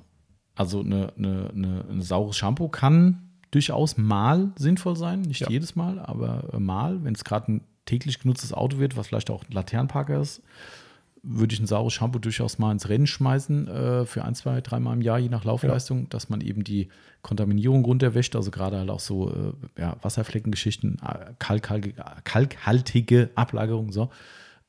Also 0.57 0.80
eine, 0.80 1.12
eine, 1.16 1.50
eine, 1.54 1.84
ein 1.90 2.02
saures 2.02 2.36
Shampoo 2.36 2.68
kann 2.68 3.22
durchaus 3.50 3.96
mal 3.96 4.50
sinnvoll 4.57 4.96
sein, 4.96 5.20
nicht 5.20 5.40
Ja. 5.42 5.48
jedes 5.50 5.76
Mal, 5.76 5.98
aber 5.98 6.52
äh, 6.52 6.59
mal, 6.59 7.04
wenn 7.04 7.14
es 7.14 7.24
gerade 7.24 7.52
ein 7.52 7.61
täglich 7.84 8.18
genutztes 8.18 8.52
Auto 8.52 8.78
wird, 8.78 8.96
was 8.96 9.07
vielleicht 9.07 9.30
auch 9.30 9.44
ein 9.44 9.52
Laternenparker 9.52 10.20
ist, 10.20 10.42
würde 11.22 11.54
ich 11.54 11.61
ein 11.61 11.66
saures 11.66 11.92
Shampoo 11.92 12.18
durchaus 12.18 12.59
mal 12.59 12.72
ins 12.72 12.88
Rennen 12.88 13.07
schmeißen 13.07 13.68
äh, 13.68 14.07
für 14.07 14.24
ein, 14.24 14.34
zwei, 14.34 14.61
dreimal 14.61 14.94
im 14.94 15.02
Jahr, 15.02 15.18
je 15.18 15.28
nach 15.28 15.44
Laufleistung, 15.44 16.09
dass 16.09 16.28
man 16.28 16.40
eben 16.40 16.64
die 16.64 16.88
Kontaminierung 17.22 17.84
runterwäscht, 17.84 18.36
also 18.36 18.50
gerade 18.50 18.78
halt 18.78 18.90
auch 18.90 19.00
so 19.00 19.30
äh, 19.30 19.80
ja, 19.80 19.96
Wasserfleckengeschichten, 20.02 20.98
äh, 21.02 21.32
kalkhaltige, 21.38 22.02
kalkhaltige 22.24 23.30
Ablagerung, 23.34 23.92
so. 23.92 24.11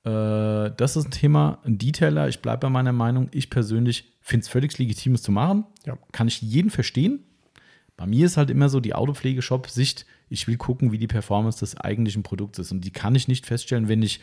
Äh, 0.07 0.71
das 0.77 0.95
ist 0.95 1.05
ein 1.05 1.11
Thema, 1.11 1.59
ein 1.65 1.77
Detailer. 1.77 2.29
Ich 2.29 2.41
bleibe 2.41 2.61
bei 2.61 2.69
meiner 2.69 2.93
Meinung. 2.93 3.27
Ich 3.31 3.49
persönlich 3.49 4.13
finde 4.21 4.43
es 4.43 4.47
völlig 4.47 4.77
legitim, 4.77 5.13
es 5.13 5.21
zu 5.21 5.31
machen. 5.31 5.65
Ja. 5.85 5.97
Kann 6.11 6.27
ich 6.27 6.41
jeden 6.41 6.69
verstehen. 6.69 7.23
Bei 7.97 8.05
mir 8.05 8.25
ist 8.25 8.37
halt 8.37 8.49
immer 8.49 8.69
so 8.69 8.79
die 8.79 8.93
Autopflegeshop-Sicht. 8.93 10.05
Ich 10.29 10.47
will 10.47 10.57
gucken, 10.57 10.91
wie 10.91 10.97
die 10.97 11.07
Performance 11.07 11.59
des 11.59 11.75
eigentlichen 11.77 12.23
Produkts 12.23 12.59
ist. 12.59 12.71
Und 12.71 12.81
die 12.81 12.91
kann 12.91 13.15
ich 13.15 13.27
nicht 13.27 13.45
feststellen, 13.45 13.87
wenn 13.87 14.03
ich 14.03 14.21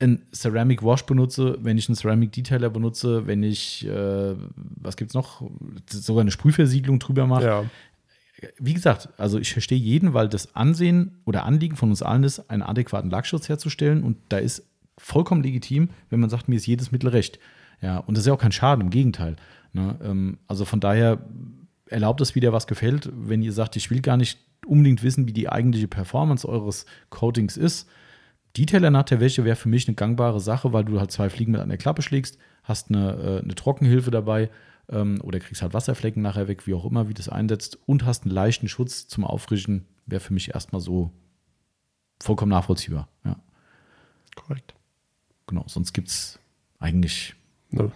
ein 0.00 0.22
Ceramic 0.34 0.82
Wash 0.82 1.04
benutze, 1.04 1.58
wenn 1.60 1.78
ich 1.78 1.88
einen 1.88 1.96
Ceramic 1.96 2.32
Detailer 2.32 2.70
benutze, 2.70 3.26
wenn 3.26 3.42
ich, 3.42 3.86
äh, 3.86 4.34
was 4.56 4.96
gibt's 4.96 5.14
noch, 5.14 5.42
sogar 5.88 6.22
eine 6.22 6.30
Sprühversiegelung 6.30 6.98
drüber 6.98 7.26
mache 7.26 7.44
Ja, 7.44 7.64
wie 8.58 8.72
gesagt, 8.72 9.10
also 9.18 9.38
ich 9.38 9.52
verstehe 9.52 9.78
jeden, 9.78 10.14
weil 10.14 10.28
das 10.28 10.54
Ansehen 10.56 11.20
oder 11.26 11.44
Anliegen 11.44 11.76
von 11.76 11.90
uns 11.90 12.02
allen 12.02 12.24
ist, 12.24 12.50
einen 12.50 12.62
adäquaten 12.62 13.10
Lackschutz 13.10 13.50
herzustellen. 13.50 14.02
Und 14.02 14.16
da 14.30 14.38
ist 14.38 14.69
vollkommen 15.00 15.42
legitim, 15.42 15.90
wenn 16.10 16.20
man 16.20 16.30
sagt, 16.30 16.48
mir 16.48 16.56
ist 16.56 16.66
jedes 16.66 16.92
Mittel 16.92 17.08
recht. 17.08 17.38
Ja, 17.80 17.98
und 17.98 18.16
das 18.16 18.22
ist 18.22 18.26
ja 18.26 18.34
auch 18.34 18.40
kein 18.40 18.52
Schaden, 18.52 18.84
im 18.84 18.90
Gegenteil. 18.90 19.36
Ne? 19.72 19.98
Ähm, 20.02 20.38
also 20.46 20.64
von 20.64 20.80
daher 20.80 21.24
erlaubt 21.86 22.20
es 22.20 22.34
wieder, 22.34 22.52
was 22.52 22.66
gefällt. 22.66 23.10
Wenn 23.14 23.42
ihr 23.42 23.52
sagt, 23.52 23.76
ich 23.76 23.90
will 23.90 24.00
gar 24.00 24.16
nicht 24.16 24.38
unbedingt 24.66 25.02
wissen, 25.02 25.26
wie 25.26 25.32
die 25.32 25.48
eigentliche 25.48 25.88
Performance 25.88 26.48
eures 26.48 26.84
Coatings 27.08 27.56
ist. 27.56 27.88
Detailer 28.56 28.90
nach 28.90 29.04
der 29.04 29.20
Wäsche 29.20 29.44
wäre 29.44 29.56
für 29.56 29.68
mich 29.68 29.88
eine 29.88 29.94
gangbare 29.94 30.40
Sache, 30.40 30.72
weil 30.72 30.84
du 30.84 30.98
halt 30.98 31.10
zwei 31.10 31.30
Fliegen 31.30 31.52
mit 31.52 31.60
einer 31.60 31.76
Klappe 31.76 32.02
schlägst, 32.02 32.38
hast 32.62 32.90
eine, 32.90 33.14
äh, 33.14 33.42
eine 33.42 33.54
Trockenhilfe 33.54 34.10
dabei 34.10 34.50
ähm, 34.90 35.20
oder 35.22 35.38
kriegst 35.38 35.62
halt 35.62 35.72
Wasserflecken 35.72 36.22
nachher 36.22 36.48
weg, 36.48 36.66
wie 36.66 36.74
auch 36.74 36.84
immer, 36.84 37.08
wie 37.08 37.14
das 37.14 37.28
einsetzt 37.28 37.78
und 37.86 38.04
hast 38.04 38.24
einen 38.24 38.34
leichten 38.34 38.68
Schutz 38.68 39.06
zum 39.08 39.24
Auffrischen, 39.24 39.86
wäre 40.06 40.20
für 40.20 40.34
mich 40.34 40.52
erstmal 40.52 40.80
so 40.80 41.12
vollkommen 42.20 42.50
nachvollziehbar. 42.50 43.08
Ja, 43.24 43.36
korrekt. 44.34 44.74
Genau. 45.50 45.64
Sonst 45.66 45.92
gibt 45.92 46.08
es 46.08 46.38
eigentlich 46.78 47.34
Nö. 47.70 47.90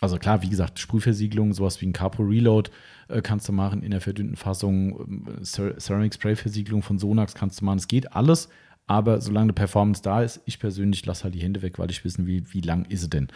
also 0.00 0.18
klar, 0.18 0.42
wie 0.42 0.48
gesagt, 0.48 0.78
Sprühversiegelung, 0.78 1.52
sowas 1.52 1.80
wie 1.80 1.86
ein 1.86 1.92
Capo 1.92 2.22
Reload 2.22 2.70
äh, 3.08 3.20
kannst 3.20 3.48
du 3.48 3.52
machen 3.52 3.82
in 3.82 3.90
der 3.90 4.00
verdünnten 4.00 4.36
Fassung, 4.36 5.26
Cer- 5.42 5.78
Ceramic 5.80 6.14
Spray 6.14 6.36
Versiegelung 6.36 6.82
von 6.82 6.98
Sonax 6.98 7.34
kannst 7.34 7.60
du 7.60 7.64
machen. 7.64 7.78
Es 7.78 7.88
geht 7.88 8.12
alles, 8.12 8.48
aber 8.86 9.20
solange 9.20 9.44
eine 9.44 9.52
Performance 9.54 10.02
da 10.02 10.22
ist, 10.22 10.40
ich 10.44 10.58
persönlich 10.58 11.04
lasse 11.04 11.24
halt 11.24 11.34
die 11.34 11.42
Hände 11.42 11.62
weg, 11.62 11.78
weil 11.78 11.90
ich 11.90 12.04
wissen 12.04 12.26
will, 12.26 12.44
wie 12.50 12.60
lang 12.60 12.84
ist 12.86 13.00
sie 13.00 13.10
denn. 13.10 13.28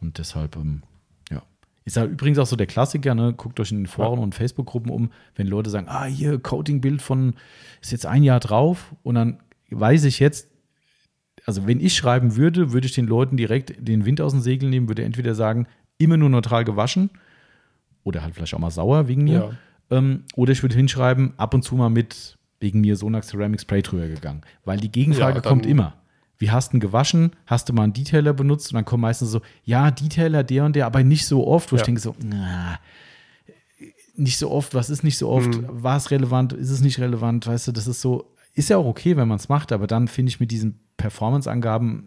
Und 0.00 0.18
deshalb, 0.18 0.56
ähm, 0.56 0.82
ja. 1.30 1.42
Ist 1.84 1.96
ja 1.96 2.04
übrigens 2.04 2.38
auch 2.38 2.46
so 2.46 2.56
der 2.56 2.66
Klassiker, 2.66 3.14
ne? 3.14 3.32
Guckt 3.32 3.58
euch 3.60 3.72
in 3.72 3.78
den 3.78 3.86
Foren 3.86 4.18
und 4.18 4.34
Facebook-Gruppen 4.34 4.90
um, 4.90 5.10
wenn 5.34 5.46
Leute 5.46 5.70
sagen, 5.70 5.86
ah, 5.88 6.04
hier, 6.04 6.38
Coating-Bild 6.38 7.00
von, 7.00 7.34
ist 7.80 7.92
jetzt 7.92 8.06
ein 8.06 8.22
Jahr 8.22 8.40
drauf 8.40 8.94
und 9.02 9.14
dann 9.14 9.38
weiß 9.70 10.04
ich 10.04 10.18
jetzt, 10.18 10.47
also 11.48 11.66
wenn 11.66 11.80
ich 11.80 11.96
schreiben 11.96 12.36
würde, 12.36 12.72
würde 12.74 12.86
ich 12.86 12.92
den 12.92 13.06
Leuten 13.06 13.38
direkt 13.38 13.72
den 13.78 14.04
Wind 14.04 14.20
aus 14.20 14.32
den 14.32 14.42
Segeln 14.42 14.68
nehmen, 14.68 14.86
würde 14.86 15.02
entweder 15.02 15.34
sagen, 15.34 15.66
immer 15.96 16.18
nur 16.18 16.28
neutral 16.28 16.62
gewaschen 16.62 17.08
oder 18.04 18.22
halt 18.22 18.34
vielleicht 18.34 18.52
auch 18.52 18.58
mal 18.58 18.70
sauer 18.70 19.08
wegen 19.08 19.24
mir. 19.24 19.56
Ähm, 19.90 20.24
oder 20.36 20.52
ich 20.52 20.60
würde 20.62 20.74
hinschreiben, 20.76 21.32
ab 21.38 21.54
und 21.54 21.62
zu 21.62 21.74
mal 21.74 21.88
mit 21.88 22.36
wegen 22.60 22.82
mir 22.82 22.96
Sonax 22.96 23.28
Ceramic 23.28 23.62
Spray 23.62 23.80
drüber 23.80 24.08
gegangen. 24.08 24.42
Weil 24.66 24.76
die 24.78 24.92
Gegenfrage 24.92 25.36
Ja, 25.36 25.40
kommt 25.40 25.64
immer. 25.64 25.94
Wie 26.36 26.50
hast 26.50 26.74
du 26.74 26.76
ihn 26.76 26.80
gewaschen? 26.80 27.30
Hast 27.46 27.66
du 27.70 27.72
mal 27.72 27.84
einen 27.84 27.94
Detailer 27.94 28.34
benutzt? 28.34 28.70
Und 28.70 28.74
dann 28.74 28.84
kommt 28.84 29.00
meistens 29.00 29.30
so, 29.30 29.40
ja, 29.64 29.90
Detailer, 29.90 30.44
der 30.44 30.66
und 30.66 30.76
der, 30.76 30.84
aber 30.84 31.02
nicht 31.02 31.24
so 31.24 31.46
oft. 31.46 31.72
Wo 31.72 31.76
ich 31.76 31.80
Ja. 31.80 31.86
denke 31.86 32.02
so, 32.02 32.14
na, 32.22 32.78
nicht 34.16 34.36
so 34.36 34.50
oft, 34.50 34.74
was 34.74 34.90
ist 34.90 35.02
nicht 35.02 35.16
so 35.16 35.30
oft? 35.30 35.48
Mhm. 35.48 35.64
War 35.82 35.96
es 35.96 36.10
relevant? 36.10 36.52
Ist 36.52 36.68
es 36.68 36.82
nicht 36.82 36.98
relevant? 36.98 37.46
Weißt 37.46 37.68
du, 37.68 37.72
das 37.72 37.86
ist 37.86 38.02
so, 38.02 38.34
ist 38.52 38.68
ja 38.68 38.76
auch 38.76 38.84
okay, 38.86 39.16
wenn 39.16 39.28
man 39.28 39.36
es 39.38 39.48
macht, 39.48 39.72
aber 39.72 39.86
dann 39.86 40.08
finde 40.08 40.28
ich 40.28 40.40
mit 40.40 40.50
diesen 40.50 40.80
Performance-Angaben 40.98 42.04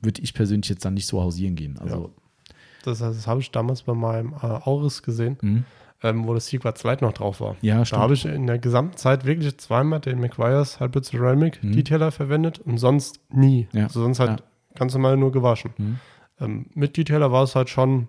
würde 0.00 0.22
ich 0.22 0.32
persönlich 0.32 0.70
jetzt 0.70 0.84
dann 0.86 0.94
nicht 0.94 1.06
so 1.06 1.20
hausieren 1.22 1.54
gehen. 1.56 1.78
Also 1.78 2.14
Das, 2.84 2.98
das 3.00 3.26
habe 3.26 3.40
ich 3.40 3.50
damals 3.50 3.82
bei 3.82 3.92
meinem 3.92 4.32
äh, 4.32 4.36
Auris 4.46 5.02
gesehen, 5.02 5.36
Mhm. 5.42 5.64
ähm, 6.02 6.26
wo 6.26 6.32
das 6.32 6.46
Sequats 6.46 6.82
Light 6.82 7.02
noch 7.02 7.12
drauf 7.12 7.40
war. 7.40 7.56
Ja, 7.60 7.78
Da 7.78 7.84
stimmt. 7.84 8.02
habe 8.02 8.14
ich 8.14 8.24
in 8.24 8.46
der 8.46 8.58
gesamten 8.58 8.96
Zeit 8.96 9.26
wirklich 9.26 9.58
zweimal 9.58 10.00
den 10.00 10.18
McGuire's 10.18 10.80
Halbwitz 10.80 11.10
Ceramic 11.10 11.62
Mhm. 11.62 11.72
Detailer 11.72 12.10
verwendet 12.10 12.58
und 12.60 12.78
sonst 12.78 13.20
nie. 13.30 13.68
Ja. 13.72 13.84
Also 13.84 14.00
sonst 14.00 14.18
halt 14.20 14.42
ganz 14.74 14.94
normal 14.94 15.16
nur 15.18 15.30
gewaschen. 15.32 15.72
Mhm. 15.76 15.98
Ähm, 16.40 16.66
mit 16.74 16.96
Detailer 16.96 17.30
war 17.30 17.42
es 17.42 17.54
halt 17.54 17.68
schon, 17.68 18.08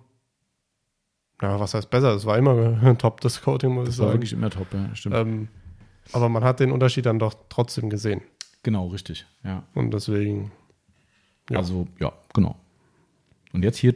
ja, 1.42 1.60
was 1.60 1.74
heißt 1.74 1.90
besser? 1.90 2.14
Es 2.16 2.26
war 2.26 2.38
immer 2.38 2.54
top, 2.98 3.20
das 3.22 3.42
Coating, 3.42 3.72
muss 3.74 3.84
ich 3.90 3.96
Das 3.96 4.00
war 4.00 4.08
sagen. 4.08 4.20
wirklich 4.20 4.34
immer 4.34 4.50
top, 4.50 4.68
ja, 4.74 4.96
stimmt. 4.96 5.16
Ähm, 5.16 5.48
aber 6.14 6.30
man 6.30 6.44
hat 6.44 6.60
den 6.60 6.72
Unterschied 6.72 7.06
dann 7.06 7.20
doch 7.20 7.34
trotzdem 7.50 7.90
gesehen. 7.90 8.22
Genau, 8.64 8.88
richtig. 8.88 9.26
Ja. 9.43 9.64
Und 9.74 9.91
deswegen, 9.93 10.51
Ja. 11.49 11.57
Also, 11.57 11.88
ja, 11.99 12.12
genau. 12.34 12.55
Und 13.53 13.64
jetzt 13.64 13.78
hier 13.78 13.95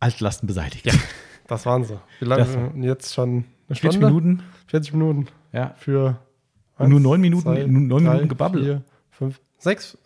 Altlasten 0.00 0.46
beseitigt. 0.46 0.86
Ja. 0.86 0.92
das 1.46 1.64
waren 1.66 1.84
sie. 1.84 1.98
Wie 2.18 2.24
lange? 2.24 2.44
Das- 2.44 2.56
Und 2.56 2.82
jetzt 2.82 3.14
schon 3.14 3.28
eine 3.68 3.76
40 3.76 3.78
Stunde? 3.92 4.06
Minuten. 4.06 4.42
40 4.66 4.92
Minuten 4.94 5.26
Ja. 5.52 5.74
für 5.76 6.18
Und 6.78 6.90
nur 6.90 7.00
neun 7.00 7.20
Minuten- 7.20 7.50
nur 7.72 8.00
neun 8.00 8.04
Minuten 8.04 8.28
Gebabbel. 8.28 8.62
Vier, 8.64 8.82
fünf, 9.10 9.40
sechs, 9.58 9.96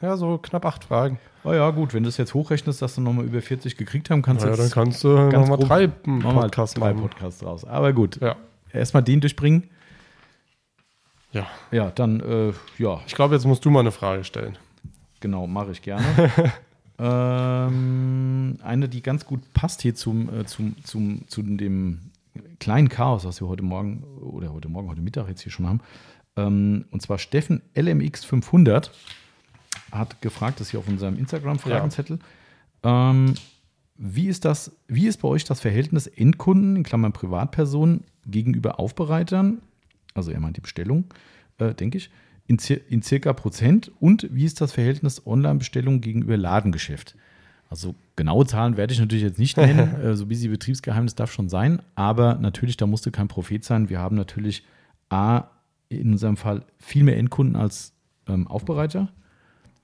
ja, 0.00 0.16
so 0.16 0.38
knapp 0.38 0.64
acht 0.64 0.84
Fragen. 0.84 1.18
Oh 1.44 1.52
ja, 1.52 1.70
gut, 1.70 1.92
wenn 1.94 2.04
du 2.04 2.08
es 2.08 2.16
jetzt 2.18 2.34
hochrechnest, 2.34 2.80
dass 2.82 2.94
du 2.94 3.00
nochmal 3.00 3.24
über 3.24 3.40
40 3.42 3.76
gekriegt 3.76 4.10
haben, 4.10 4.22
kannst 4.22 4.44
du 4.44 4.48
Ja, 4.48 4.54
dann 4.54 4.64
jetzt 4.66 4.74
kannst 4.74 5.02
du 5.02 5.08
nochmal 5.08 5.58
drei 5.58 5.86
drei. 5.88 6.92
Podcasts 6.94 7.44
raus. 7.44 7.64
Aber 7.64 7.92
gut, 7.92 8.20
Ja. 8.20 8.36
erstmal 8.72 9.02
den 9.02 9.20
durchbringen. 9.20 9.68
Ja. 11.32 11.46
Ja, 11.70 11.90
dann, 11.90 12.20
äh, 12.20 12.52
ja, 12.78 13.00
Ich 13.06 13.14
glaube, 13.14 13.34
jetzt 13.34 13.44
musst 13.44 13.64
du 13.64 13.70
mal 13.70 13.80
eine 13.80 13.92
Frage 13.92 14.24
stellen. 14.24 14.56
Genau, 15.20 15.46
mache 15.46 15.72
ich 15.72 15.82
gerne. 15.82 16.04
ähm, 16.98 18.58
eine, 18.62 18.88
die 18.88 19.02
ganz 19.02 19.24
gut 19.24 19.40
passt 19.54 19.82
hier 19.82 19.94
zum, 19.94 20.40
äh, 20.40 20.46
zum, 20.46 20.76
zum, 20.84 21.28
zu 21.28 21.42
dem 21.42 22.10
kleinen 22.60 22.88
Chaos, 22.88 23.24
was 23.24 23.40
wir 23.40 23.48
heute 23.48 23.62
Morgen 23.62 24.04
oder 24.20 24.52
heute 24.52 24.68
Morgen, 24.68 24.88
heute 24.88 25.00
Mittag 25.00 25.28
jetzt 25.28 25.42
hier 25.42 25.52
schon 25.52 25.66
haben. 25.66 25.80
Ähm, 26.36 26.86
und 26.90 27.02
zwar 27.02 27.18
Steffen 27.18 27.62
LMX500 27.74 28.90
hat 29.90 30.20
gefragt, 30.22 30.60
das 30.60 30.70
hier 30.70 30.80
auf 30.80 30.88
unserem 30.88 31.18
Instagram-Fragenzettel. 31.18 32.18
Ähm, 32.82 33.34
wie 33.96 34.26
ist 34.26 34.44
das, 34.44 34.72
wie 34.88 35.06
ist 35.06 35.18
bei 35.18 35.28
euch 35.28 35.44
das 35.44 35.60
Verhältnis 35.60 36.06
Endkunden, 36.06 36.76
in 36.76 36.82
Klammern 36.82 37.12
Privatpersonen, 37.12 38.04
gegenüber 38.26 38.80
Aufbereitern? 38.80 39.60
Also 40.14 40.30
er 40.30 40.40
meint 40.40 40.56
die 40.56 40.60
Bestellung, 40.60 41.04
äh, 41.58 41.74
denke 41.74 41.98
ich, 41.98 42.10
in, 42.46 42.58
in 42.88 43.02
circa 43.02 43.32
Prozent. 43.32 43.90
Und 44.00 44.28
wie 44.30 44.44
ist 44.44 44.60
das 44.60 44.72
Verhältnis 44.72 45.26
Online-Bestellung 45.26 46.00
gegenüber 46.00 46.36
Ladengeschäft? 46.36 47.16
Also 47.68 47.94
genaue 48.16 48.44
Zahlen 48.44 48.76
werde 48.76 48.92
ich 48.92 49.00
natürlich 49.00 49.24
jetzt 49.24 49.38
nicht 49.38 49.56
nennen, 49.56 49.94
äh, 50.02 50.14
so 50.14 50.26
busy 50.26 50.48
Betriebsgeheimnis 50.48 51.14
darf 51.14 51.32
schon 51.32 51.48
sein, 51.48 51.80
aber 51.94 52.34
natürlich, 52.34 52.76
da 52.76 52.86
musste 52.86 53.10
kein 53.10 53.28
Prophet 53.28 53.64
sein. 53.64 53.88
Wir 53.88 53.98
haben 53.98 54.16
natürlich 54.16 54.64
A, 55.08 55.44
in 55.88 56.12
unserem 56.12 56.36
Fall 56.36 56.64
viel 56.78 57.04
mehr 57.04 57.16
Endkunden 57.16 57.56
als 57.56 57.94
ähm, 58.28 58.46
Aufbereiter, 58.46 59.08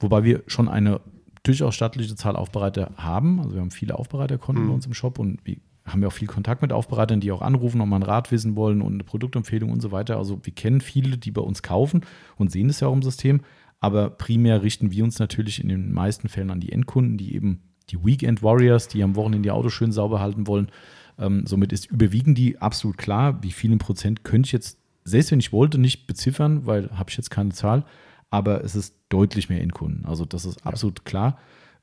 wobei 0.01 0.25
wir 0.25 0.43
schon 0.47 0.69
eine 0.69 1.01
durchaus 1.43 1.75
stattliche 1.75 2.15
Zahl 2.15 2.37
Aufbereiter 2.37 2.93
haben. 2.97 3.41
Also 3.41 3.55
wir 3.55 3.61
haben 3.61 3.71
viele 3.71 3.99
Aufbereiterkonten 3.99 4.67
bei 4.67 4.75
uns 4.75 4.85
im 4.85 4.95
Shop 4.95 5.19
und 5.19 5.39
wir 5.45 5.57
haben 5.93 6.03
ja 6.03 6.09
auch 6.09 6.13
viel 6.13 6.29
Kontakt 6.29 6.63
mit 6.63 6.73
Aufbereitern, 6.73 7.21
die 7.21 7.33
auch 7.33 7.43
anrufen 7.43 7.79
mal 7.79 7.97
einen 7.97 8.03
Rat 8.03 8.31
wissen 8.33 8.57
wollen 8.57 8.83
und 8.83 8.95
eine 8.95 9.05
Produktempfehlung 9.05 9.71
und 9.71 9.81
so 9.81 9.93
weiter. 9.93 10.17
Also 10.17 10.41
wir 10.43 10.53
kennen 10.53 10.81
viele, 10.81 11.19
die 11.19 11.31
bei 11.31 11.43
uns 11.43 11.63
kaufen 11.63 12.03
und 12.37 12.51
sehen 12.51 12.69
es 12.69 12.81
ja 12.81 12.89
auch 12.89 12.93
im 12.93 13.03
System. 13.03 13.41
Aber 13.81 14.11
primär 14.11 14.63
richten 14.63 14.91
wir 14.91 15.05
uns 15.05 15.19
natürlich 15.19 15.63
in 15.63 15.69
den 15.69 15.93
meisten 15.93 16.29
Fällen 16.29 16.51
an 16.51 16.61
die 16.61 16.73
Endkunden, 16.73 17.17
die 17.17 17.35
eben 17.35 17.63
die 17.91 18.05
Weekend 18.05 18.43
Warriors, 18.43 18.89
die 18.89 19.03
am 19.03 19.17
Wochenende 19.17 19.47
die 19.47 19.51
Autos 19.51 19.73
schön 19.73 19.93
sauber 19.93 20.21
halten 20.21 20.47
wollen. 20.47 20.69
Ähm, 21.19 21.47
somit 21.47 21.73
ist 21.73 21.87
überwiegen 21.87 22.35
die 22.35 22.59
absolut 22.59 22.99
klar. 22.99 23.43
Wie 23.43 23.53
viel 23.53 23.73
in 23.73 23.79
Prozent 23.79 24.25
könnte 24.25 24.49
ich 24.49 24.53
jetzt, 24.53 24.79
selbst 25.05 25.31
wenn 25.31 25.41
ich 25.41 25.53
wollte, 25.53 25.79
nicht 25.79 26.07
beziffern, 26.07 26.67
weil 26.67 26.91
habe 26.91 27.11
ich 27.11 27.17
jetzt 27.17 27.31
keine 27.31 27.51
Zahl. 27.51 27.85
Aber 28.31 28.63
es 28.63 28.75
ist 28.75 28.95
deutlich 29.09 29.49
mehr 29.49 29.63
Endkunden. 29.63 30.05
Also 30.05 30.25
das 30.25 30.45
ist 30.45 30.67
absolut 30.67 31.05
klar. 31.05 31.39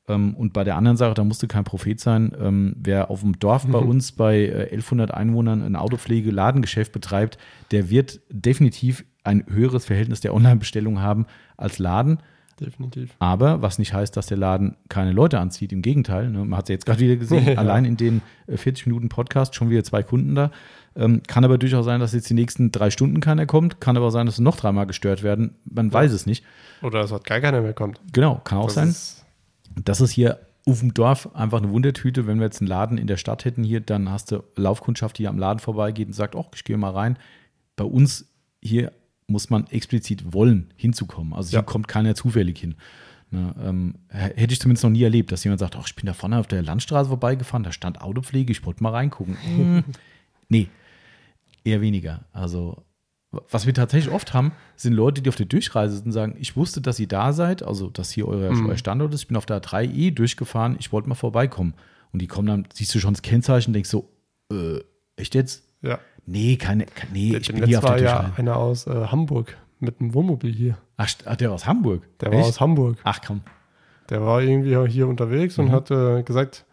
Ähm, 0.08 0.34
und 0.34 0.52
bei 0.52 0.62
der 0.64 0.76
anderen 0.76 0.96
Sache, 0.96 1.14
da 1.14 1.24
musste 1.24 1.48
kein 1.48 1.64
Prophet 1.64 1.98
sein, 2.00 2.32
ähm, 2.40 2.76
wer 2.78 3.10
auf 3.10 3.20
dem 3.20 3.38
Dorf 3.38 3.66
bei 3.66 3.78
uns 3.78 4.12
bei 4.12 4.38
äh, 4.46 4.62
1100 4.70 5.12
Einwohnern 5.12 5.62
ein 5.62 5.76
Autopflege-Ladengeschäft 5.76 6.92
betreibt, 6.92 7.38
der 7.70 7.90
wird 7.90 8.20
definitiv 8.30 9.04
ein 9.24 9.44
höheres 9.48 9.84
Verhältnis 9.84 10.20
der 10.20 10.34
Online-Bestellung 10.34 11.00
haben 11.00 11.26
als 11.56 11.78
Laden. 11.78 12.18
Definitiv. 12.60 13.14
Aber 13.18 13.60
was 13.60 13.78
nicht 13.78 13.92
heißt, 13.92 14.16
dass 14.16 14.28
der 14.28 14.38
Laden 14.38 14.76
keine 14.88 15.12
Leute 15.12 15.38
anzieht. 15.40 15.72
Im 15.72 15.82
Gegenteil, 15.82 16.30
ne? 16.30 16.38
man 16.44 16.56
hat 16.56 16.64
es 16.64 16.68
ja 16.70 16.74
jetzt 16.74 16.86
gerade 16.86 17.00
wieder 17.00 17.16
gesehen, 17.16 17.44
Ja. 17.52 17.54
allein 17.58 17.84
in 17.84 17.96
den 17.98 18.22
äh, 18.46 18.56
40 18.56 18.86
Minuten 18.86 19.08
Podcast 19.10 19.54
schon 19.54 19.68
wieder 19.68 19.84
zwei 19.84 20.02
Kunden 20.02 20.34
da. 20.34 20.50
Ähm, 20.94 21.20
kann 21.26 21.44
aber 21.44 21.58
durchaus 21.58 21.84
sein, 21.84 22.00
dass 22.00 22.14
jetzt 22.14 22.30
die 22.30 22.34
nächsten 22.34 22.72
drei 22.72 22.88
Stunden 22.90 23.20
keiner 23.20 23.44
kommt. 23.44 23.80
Kann 23.82 23.96
aber 23.98 24.10
sein, 24.10 24.24
dass 24.24 24.36
sie 24.36 24.42
noch 24.42 24.56
dreimal 24.56 24.86
gestört 24.86 25.22
werden. 25.22 25.56
Man 25.70 25.92
weiß 25.92 26.12
es 26.12 26.24
nicht. 26.24 26.44
Oder 26.80 27.00
es 27.00 27.12
hat 27.12 27.24
gar 27.24 27.40
keiner 27.40 27.60
mehr 27.60 27.74
kommt. 27.74 28.00
Genau, 28.14 28.40
kann 28.44 28.56
auch 28.58 28.72
Das 28.72 28.74
sein. 28.74 29.25
Das 29.84 30.00
ist 30.00 30.10
hier 30.10 30.40
auf 30.66 30.80
dem 30.80 30.94
Dorf 30.94 31.34
einfach 31.34 31.58
eine 31.58 31.70
Wundertüte. 31.70 32.26
Wenn 32.26 32.38
wir 32.38 32.46
jetzt 32.46 32.60
einen 32.60 32.68
Laden 32.68 32.98
in 32.98 33.06
der 33.06 33.16
Stadt 33.16 33.44
hätten 33.44 33.62
hier, 33.62 33.80
dann 33.80 34.10
hast 34.10 34.32
du 34.32 34.42
Laufkundschaft, 34.56 35.18
die 35.18 35.28
am 35.28 35.38
Laden 35.38 35.60
vorbeigeht 35.60 36.08
und 36.08 36.14
sagt, 36.14 36.34
oh, 36.34 36.46
ich 36.54 36.64
gehe 36.64 36.76
mal 36.76 36.90
rein. 36.90 37.18
Bei 37.76 37.84
uns 37.84 38.26
hier 38.62 38.92
muss 39.28 39.50
man 39.50 39.66
explizit 39.68 40.32
wollen, 40.32 40.72
hinzukommen. 40.76 41.32
Also 41.34 41.50
hier 41.50 41.58
Ja. 41.60 41.62
kommt 41.62 41.88
keiner 41.88 42.14
zufällig 42.14 42.58
hin. 42.58 42.74
Ne, 43.30 43.54
ähm, 43.60 43.94
hätte 44.08 44.52
ich 44.52 44.60
zumindest 44.60 44.84
noch 44.84 44.90
nie 44.90 45.02
erlebt, 45.02 45.32
dass 45.32 45.42
jemand 45.42 45.58
sagt, 45.58 45.74
ach, 45.76 45.86
ich 45.88 45.96
bin 45.96 46.06
da 46.06 46.12
vorne 46.14 46.38
auf 46.38 46.46
der 46.46 46.62
Landstraße 46.62 47.08
vorbeigefahren, 47.08 47.64
da 47.64 47.72
stand 47.72 48.00
Autopflege, 48.00 48.52
ich 48.52 48.64
wollte 48.64 48.82
mal 48.84 48.90
reingucken. 48.90 49.36
Hm, 49.56 49.84
nee, 50.48 50.68
eher 51.64 51.80
weniger. 51.80 52.20
Also 52.32 52.84
was 53.50 53.66
wir 53.66 53.74
tatsächlich 53.74 54.12
oft 54.12 54.34
haben, 54.34 54.52
sind 54.76 54.92
Leute, 54.92 55.22
die 55.22 55.28
auf 55.28 55.36
der 55.36 55.46
Durchreise 55.46 55.96
sind 55.96 56.06
und 56.06 56.12
sagen, 56.12 56.36
ich 56.38 56.56
wusste, 56.56 56.80
dass 56.80 56.98
ihr 57.00 57.08
da 57.08 57.32
seid, 57.32 57.62
also 57.62 57.90
dass 57.90 58.10
hier 58.10 58.28
euer, 58.28 58.52
Mhm. 58.52 58.66
euer 58.68 58.76
Standort 58.76 59.12
ist. 59.14 59.20
Ich 59.22 59.28
bin 59.28 59.36
auf 59.36 59.46
der 59.46 59.60
3E 59.62 60.10
durchgefahren, 60.12 60.76
ich 60.78 60.92
wollte 60.92 61.08
mal 61.08 61.14
vorbeikommen. 61.14 61.74
Und 62.12 62.20
die 62.22 62.26
kommen 62.26 62.48
dann, 62.48 62.66
siehst 62.72 62.94
du 62.94 62.98
schon 62.98 63.14
das 63.14 63.22
Kennzeichen, 63.22 63.72
denkst 63.72 63.90
so, 63.90 64.08
äh, 64.52 64.78
echt 65.16 65.34
jetzt? 65.34 65.64
Ja. 65.82 65.98
Nee, 66.24 66.56
keine, 66.56 66.86
keine 66.86 67.12
nee, 67.12 67.36
ich 67.36 67.46
bin 67.52 67.64
hier 67.64 67.78
auf 67.78 67.84
der 67.84 67.92
war 67.92 67.98
ja 68.00 68.32
einer 68.36 68.56
aus 68.56 68.86
äh, 68.86 68.90
Hamburg 69.06 69.56
mit 69.78 70.00
einem 70.00 70.14
Wohnmobil 70.14 70.52
hier. 70.52 70.78
Ach, 70.96 71.12
der 71.36 71.48
war 71.48 71.54
aus 71.54 71.66
Hamburg. 71.66 72.02
Der 72.20 72.30
war 72.32 72.38
Echt? 72.38 72.48
aus 72.48 72.60
Hamburg. 72.60 72.98
Ach 73.04 73.20
komm. 73.24 73.42
Der 74.10 74.22
war 74.22 74.40
irgendwie 74.42 74.76
hier 74.90 75.06
unterwegs 75.08 75.56
Mhm. 75.58 75.64
und 75.66 75.72
hat 75.72 75.90
äh, 75.90 76.22
gesagt, 76.22 76.64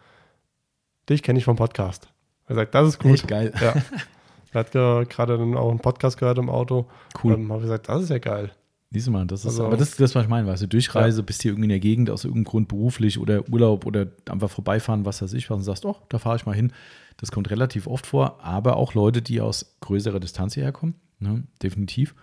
dich 1.08 1.22
kenne 1.22 1.38
ich 1.38 1.44
vom 1.44 1.56
Podcast. 1.56 2.08
Er 2.46 2.54
sagt, 2.56 2.74
das 2.74 2.88
ist 2.88 2.98
gut. 2.98 3.12
Echt 3.12 3.28
geil. 3.28 3.52
Ja. 3.60 3.74
Er 4.54 4.60
hat 4.60 4.72
ge- 4.72 5.04
gerade 5.06 5.36
dann 5.38 5.56
auch 5.56 5.70
einen 5.70 5.80
Podcast 5.80 6.16
gehört 6.18 6.38
im 6.38 6.48
Auto. 6.48 6.86
Cool. 7.22 7.34
Ähm, 7.34 7.50
habe 7.52 7.62
gesagt, 7.62 7.88
das 7.88 8.02
ist 8.04 8.08
ja 8.10 8.18
geil. 8.18 8.52
Siehst 8.90 9.08
du 9.08 9.10
mal, 9.10 9.26
das 9.26 9.40
ist, 9.40 9.46
Also- 9.46 9.66
aber 9.66 9.76
das 9.76 9.88
ist 9.90 10.00
das, 10.00 10.14
was 10.14 10.22
ich 10.22 10.28
meine, 10.28 10.46
weißt 10.46 10.62
du, 10.62 10.68
Durchreise, 10.68 11.22
bist 11.24 11.42
hier 11.42 11.50
irgendwie 11.50 11.64
in 11.64 11.70
der 11.70 11.80
Gegend 11.80 12.10
aus 12.10 12.24
irgendeinem 12.24 12.44
Grund 12.44 12.68
beruflich 12.68 13.18
oder 13.18 13.48
Urlaub 13.48 13.86
oder 13.86 14.06
einfach 14.30 14.50
vorbeifahren, 14.50 15.04
was 15.04 15.20
weiß 15.20 15.32
ich, 15.32 15.50
was 15.50 15.56
und 15.58 15.64
sagst, 15.64 15.84
oh, 15.84 15.96
da 16.08 16.18
fahre 16.20 16.36
ich 16.36 16.46
mal 16.46 16.54
hin. 16.54 16.72
Das 17.16 17.32
kommt 17.32 17.50
relativ 17.50 17.86
oft 17.88 18.06
vor, 18.06 18.38
aber 18.44 18.76
auch 18.76 18.94
Leute, 18.94 19.20
die 19.20 19.40
aus 19.40 19.74
größerer 19.80 20.20
Distanz 20.20 20.54
hierher 20.54 20.72
kommen, 20.72 20.94
ne, 21.18 21.42
definitiv. 21.62 22.14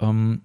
Ähm, 0.00 0.42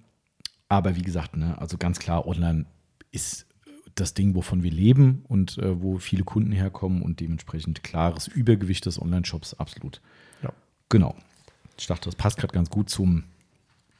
aber 0.68 0.96
wie 0.96 1.02
gesagt, 1.02 1.36
ne, 1.36 1.56
also 1.58 1.78
ganz 1.78 1.98
klar, 1.98 2.26
online 2.26 2.66
ist 3.10 3.46
das 3.94 4.12
Ding, 4.12 4.34
wovon 4.34 4.62
wir 4.62 4.70
leben 4.72 5.24
und 5.28 5.56
äh, 5.58 5.80
wo 5.80 5.98
viele 5.98 6.24
Kunden 6.24 6.52
herkommen 6.52 7.00
und 7.00 7.20
dementsprechend 7.20 7.82
klares 7.84 8.26
Übergewicht 8.28 8.84
des 8.86 9.00
Online-Shops, 9.00 9.54
absolut. 9.54 10.00
Genau. 10.94 11.16
Ich 11.76 11.88
dachte, 11.88 12.04
das 12.04 12.14
passt 12.14 12.36
gerade 12.38 12.54
ganz 12.54 12.70
gut 12.70 12.88
zum, 12.88 13.24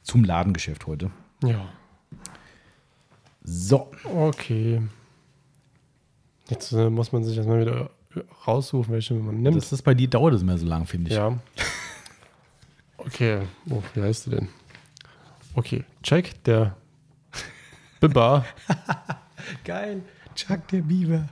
zum 0.03 0.23
Ladengeschäft 0.23 0.87
heute. 0.87 1.11
Ja. 1.43 1.67
So, 3.43 3.91
Okay. 4.05 4.81
Jetzt 6.47 6.71
äh, 6.71 6.89
muss 6.89 7.11
man 7.11 7.25
sich 7.25 7.35
erstmal 7.35 7.59
wieder 7.59 7.89
raussuchen, 8.47 8.93
welche 8.93 9.13
man 9.15 9.41
nimmt. 9.41 9.57
das 9.57 9.73
ist 9.73 9.81
bei 9.81 9.93
dir 9.93 10.07
dauert 10.09 10.35
es 10.35 10.41
immer 10.41 10.57
so 10.57 10.65
lang, 10.65 10.85
finde 10.85 11.09
ich. 11.11 11.17
ja. 11.17 11.37
Okay. 12.97 13.41
Oh, 13.69 13.83
wie 13.93 14.01
heißt 14.01 14.27
du 14.27 14.29
denn? 14.31 14.47
Okay. 15.53 15.83
Check, 16.01 16.41
der 16.45 16.77
Bibba 17.99 18.45
Geil. 19.65 20.01
Chuck 20.33 20.65
der 20.69 20.81
Biber. 20.81 21.27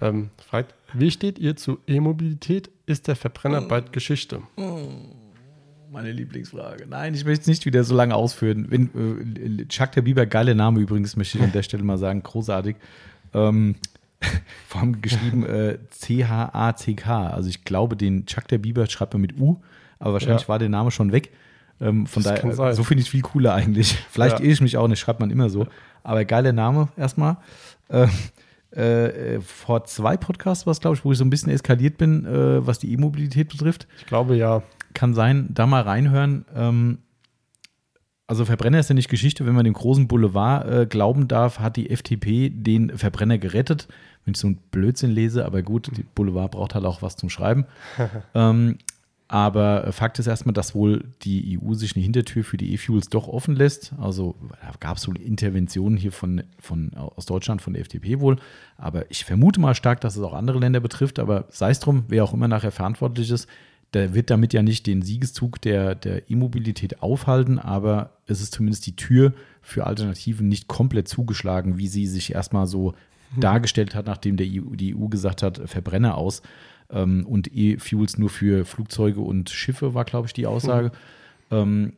ähm, 0.00 0.30
fragt, 0.48 0.74
wie 0.94 1.10
steht 1.10 1.38
ihr 1.38 1.56
zu 1.56 1.78
E-Mobilität? 1.86 2.70
Ist 2.86 3.08
der 3.08 3.16
Verbrenner 3.16 3.62
bald 3.62 3.92
Geschichte? 3.92 4.42
Meine 5.90 6.10
Lieblingsfrage. 6.12 6.86
Nein, 6.88 7.14
ich 7.14 7.24
möchte 7.24 7.42
es 7.42 7.46
nicht 7.46 7.66
wieder 7.66 7.84
so 7.84 7.94
lange 7.94 8.14
ausführen. 8.14 8.66
Wenn, 8.68 9.60
äh, 9.60 9.66
Chuck 9.66 9.92
der 9.92 10.02
Biber, 10.02 10.26
geiler 10.26 10.54
Name 10.54 10.80
übrigens, 10.80 11.16
möchte 11.16 11.38
ich 11.38 11.44
an 11.44 11.52
der 11.52 11.62
Stelle 11.64 11.82
mal 11.84 11.98
sagen, 11.98 12.22
großartig. 12.22 12.76
Ähm, 13.32 13.76
vor 14.68 14.80
allem 14.80 15.00
geschrieben 15.02 15.44
äh, 15.46 15.78
C-H-A-C-K. 15.90 17.28
Also 17.28 17.48
ich 17.48 17.64
glaube, 17.64 17.96
den 17.96 18.26
Chuck 18.26 18.48
der 18.48 18.58
Biber 18.58 18.86
schreibt 18.88 19.12
man 19.14 19.20
mit 19.22 19.38
U, 19.38 19.60
aber 19.98 20.14
wahrscheinlich 20.14 20.42
Ja. 20.42 20.48
war 20.48 20.58
der 20.58 20.68
Name 20.68 20.90
schon 20.90 21.12
weg. 21.12 21.30
Ähm, 21.80 22.06
von 22.06 22.22
Das 22.22 22.34
kann 22.40 22.50
daher, 22.50 22.54
sein. 22.56 22.74
so 22.74 22.82
finde 22.84 23.02
ich 23.02 23.06
es 23.08 23.10
viel 23.10 23.22
cooler 23.22 23.54
eigentlich. 23.54 23.96
Vielleicht 24.10 24.38
Ja. 24.38 24.44
irre 24.44 24.52
ich 24.52 24.60
mich 24.60 24.76
auch 24.76 24.88
nicht, 24.88 24.98
schreibt 25.00 25.20
man 25.20 25.30
immer 25.30 25.48
so. 25.48 25.66
Aber 26.02 26.24
geiler 26.24 26.52
Name 26.52 26.88
erstmal. 26.96 27.36
Ähm, 27.90 28.10
äh, 28.76 29.40
vor 29.40 29.84
zwei 29.84 30.16
Podcasts 30.16 30.66
war 30.66 30.72
es, 30.72 30.80
glaube 30.80 30.96
ich, 30.96 31.04
wo 31.04 31.12
ich 31.12 31.18
so 31.18 31.24
ein 31.24 31.30
bisschen 31.30 31.52
eskaliert 31.52 31.98
bin, 31.98 32.24
äh, 32.24 32.66
was 32.66 32.78
die 32.78 32.92
E-Mobilität 32.92 33.48
betrifft. 33.48 33.86
Ich 33.98 34.06
glaube 34.06 34.36
ja. 34.36 34.62
Kann 34.94 35.14
sein, 35.14 35.48
da 35.50 35.66
mal 35.66 35.82
reinhören. 35.82 36.44
Ähm, 36.54 36.98
also 38.26 38.44
Verbrenner 38.44 38.78
ist 38.78 38.88
ja 38.88 38.94
nicht 38.94 39.10
Geschichte, 39.10 39.44
wenn 39.44 39.54
man 39.54 39.64
dem 39.64 39.74
großen 39.74 40.08
Boulevard 40.08 40.68
äh, 40.68 40.86
glauben 40.86 41.28
darf, 41.28 41.58
hat 41.60 41.76
die 41.76 41.90
FDP 41.90 42.50
den 42.50 42.96
Verbrenner 42.96 43.38
gerettet. 43.38 43.88
Wenn 44.24 44.32
ich 44.32 44.40
so 44.40 44.46
einen 44.46 44.56
Blödsinn 44.70 45.10
lese, 45.10 45.44
aber 45.44 45.62
gut, 45.62 45.90
die 45.94 46.02
Boulevard 46.02 46.52
braucht 46.52 46.74
halt 46.74 46.86
auch 46.86 47.02
was 47.02 47.16
zum 47.16 47.28
Schreiben. 47.28 47.66
ähm, 48.34 48.78
aber 49.34 49.90
Fakt 49.90 50.20
ist 50.20 50.28
erstmal, 50.28 50.52
dass 50.52 50.76
wohl 50.76 51.06
die 51.22 51.58
EU 51.60 51.74
sich 51.74 51.96
eine 51.96 52.04
Hintertür 52.04 52.44
für 52.44 52.56
die 52.56 52.72
E-Fuels 52.72 53.08
doch 53.08 53.26
offen 53.26 53.56
lässt. 53.56 53.92
Also 53.98 54.36
da 54.62 54.70
gab 54.78 54.96
es 54.96 55.08
wohl 55.08 55.20
Interventionen 55.20 55.98
hier 55.98 56.12
von, 56.12 56.44
von, 56.60 56.94
aus 56.94 57.26
Deutschland, 57.26 57.60
von 57.60 57.72
der 57.72 57.82
FDP 57.82 58.20
wohl. 58.20 58.36
Aber 58.78 59.10
ich 59.10 59.24
vermute 59.24 59.60
mal 59.60 59.74
stark, 59.74 60.00
dass 60.02 60.14
es 60.14 60.22
auch 60.22 60.34
andere 60.34 60.60
Länder 60.60 60.78
betrifft. 60.78 61.18
Aber 61.18 61.46
sei 61.48 61.70
es 61.70 61.80
drum, 61.80 62.04
wer 62.06 62.22
auch 62.22 62.32
immer 62.32 62.46
nachher 62.46 62.70
verantwortlich 62.70 63.28
ist, 63.28 63.48
der 63.92 64.14
wird 64.14 64.30
damit 64.30 64.52
ja 64.52 64.62
nicht 64.62 64.86
den 64.86 65.02
Siegeszug 65.02 65.60
der, 65.60 65.96
der 65.96 66.30
E-Mobilität 66.30 67.02
aufhalten, 67.02 67.58
aber 67.58 68.10
es 68.28 68.40
ist 68.40 68.52
zumindest 68.54 68.86
die 68.86 68.94
Tür 68.94 69.34
für 69.62 69.84
Alternativen 69.84 70.46
nicht 70.46 70.68
komplett 70.68 71.08
zugeschlagen, 71.08 71.76
wie 71.76 71.88
sie 71.88 72.06
sich 72.06 72.32
erstmal 72.32 72.68
so 72.68 72.94
hm. 73.34 73.40
dargestellt 73.40 73.96
hat, 73.96 74.06
nachdem 74.06 74.36
der 74.36 74.46
EU, 74.46 74.76
die 74.76 74.94
EU 74.94 75.08
gesagt 75.08 75.42
hat, 75.42 75.60
Verbrenner 75.68 76.16
aus. 76.16 76.40
Ähm, 76.90 77.26
und 77.26 77.50
E-Fuels 77.52 78.18
nur 78.18 78.30
für 78.30 78.64
Flugzeuge 78.64 79.20
und 79.20 79.50
Schiffe, 79.50 79.94
war, 79.94 80.04
glaube 80.04 80.26
ich, 80.26 80.32
die 80.32 80.46
Aussage. 80.46 80.92
Hm. 81.50 81.58
Ähm, 81.58 81.92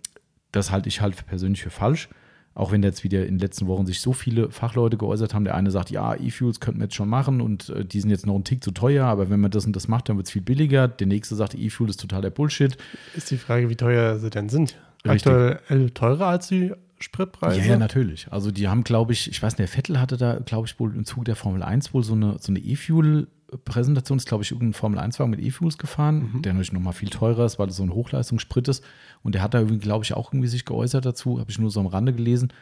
das 0.53 0.70
halte 0.70 0.89
ich 0.89 1.01
halt 1.01 1.26
persönlich 1.26 1.62
für 1.62 1.70
falsch. 1.70 2.09
Auch 2.55 2.72
wenn 2.72 2.82
jetzt 2.82 3.05
wieder 3.05 3.26
in 3.26 3.34
den 3.34 3.39
letzten 3.39 3.66
Wochen 3.66 3.84
sich 3.84 4.01
so 4.01 4.14
viele 4.14 4.51
Fachleute 4.51 4.97
geäußert 4.97 5.34
haben. 5.34 5.45
Der 5.45 5.55
eine 5.55 5.70
sagt, 5.70 5.91
ja, 5.91 6.14
E-Fuels 6.14 6.59
könnten 6.59 6.80
wir 6.80 6.84
jetzt 6.84 6.95
schon 6.95 7.09
machen 7.09 7.43
und 7.43 7.68
äh, 7.68 7.84
die 7.84 8.01
sind 8.01 8.09
jetzt 8.09 8.24
noch 8.24 8.34
ein 8.34 8.45
Tick 8.45 8.64
zu 8.64 8.70
teuer, 8.70 9.05
aber 9.05 9.28
wenn 9.28 9.41
man 9.41 9.51
das 9.51 9.66
und 9.66 9.76
das 9.76 9.89
macht, 9.89 10.09
dann 10.09 10.16
wird 10.16 10.26
es 10.26 10.32
viel 10.32 10.41
billiger. 10.41 10.89
Der 10.89 11.07
nächste 11.07 11.34
sagt, 11.34 11.55
E-Fuel 11.55 11.91
ist 11.91 12.01
totaler 12.01 12.30
Bullshit. 12.30 12.78
Ist 13.14 13.30
die 13.30 13.37
Frage, 13.37 13.68
wie 13.68 13.76
teuer 13.76 14.18
sie 14.18 14.30
denn 14.30 14.49
sind. 14.49 14.78
Richtig. 15.05 15.30
Aktuell 15.30 15.91
teurer 15.91 16.26
als 16.28 16.49
die 16.49 16.72
Spritpreise? 16.99 17.61
Ja, 17.61 17.66
ja, 17.66 17.76
natürlich. 17.76 18.28
Also 18.30 18.51
die 18.51 18.68
haben, 18.68 18.84
glaube 18.84 19.12
ich, 19.12 19.30
ich 19.30 19.42
weiß 19.42 19.53
nicht, 19.53 19.59
der 19.59 19.68
Vettel 19.68 20.01
hatte 20.01 20.16
da, 20.16 20.38
glaube 20.38 20.66
ich, 20.66 20.78
wohl 20.80 20.94
im 20.94 21.05
Zuge 21.05 21.24
der 21.24 21.36
Formel 21.36 21.62
1 21.62 21.92
wohl 21.92 22.03
so 22.03 22.14
eine, 22.14 22.36
so 22.38 22.53
eine 22.53 22.59
E-Fuel- 22.59 23.28
Präsentation 23.64 24.18
ist, 24.18 24.26
glaube 24.26 24.42
ich, 24.42 24.51
irgendein 24.51 24.74
Formel-1-Wagen 24.74 25.30
mit 25.30 25.40
E-Fuels 25.40 25.78
gefahren, 25.78 26.32
mhm. 26.32 26.42
der 26.42 26.53
natürlich 26.53 26.72
nochmal 26.72 26.92
viel 26.92 27.11
teurer 27.11 27.44
ist, 27.44 27.59
weil 27.59 27.68
das 27.68 27.76
so 27.76 27.84
ein 27.84 27.94
Hochleistungssprit 27.94 28.68
ist. 28.68 28.84
Und 29.22 29.34
der 29.34 29.42
hat 29.42 29.55
da 29.55 29.62
glaube 29.62 30.05
ich, 30.05 30.14
auch 30.14 30.32
irgendwie 30.32 30.49
sich 30.49 30.64
geäußert 30.64 31.07
dazu, 31.07 31.38
habe 31.38 31.51
ich 31.51 31.59
nur 31.59 31.70
so 31.70 31.80
am 31.80 31.86
Rande 31.86 32.12
gelesen. 32.12 32.53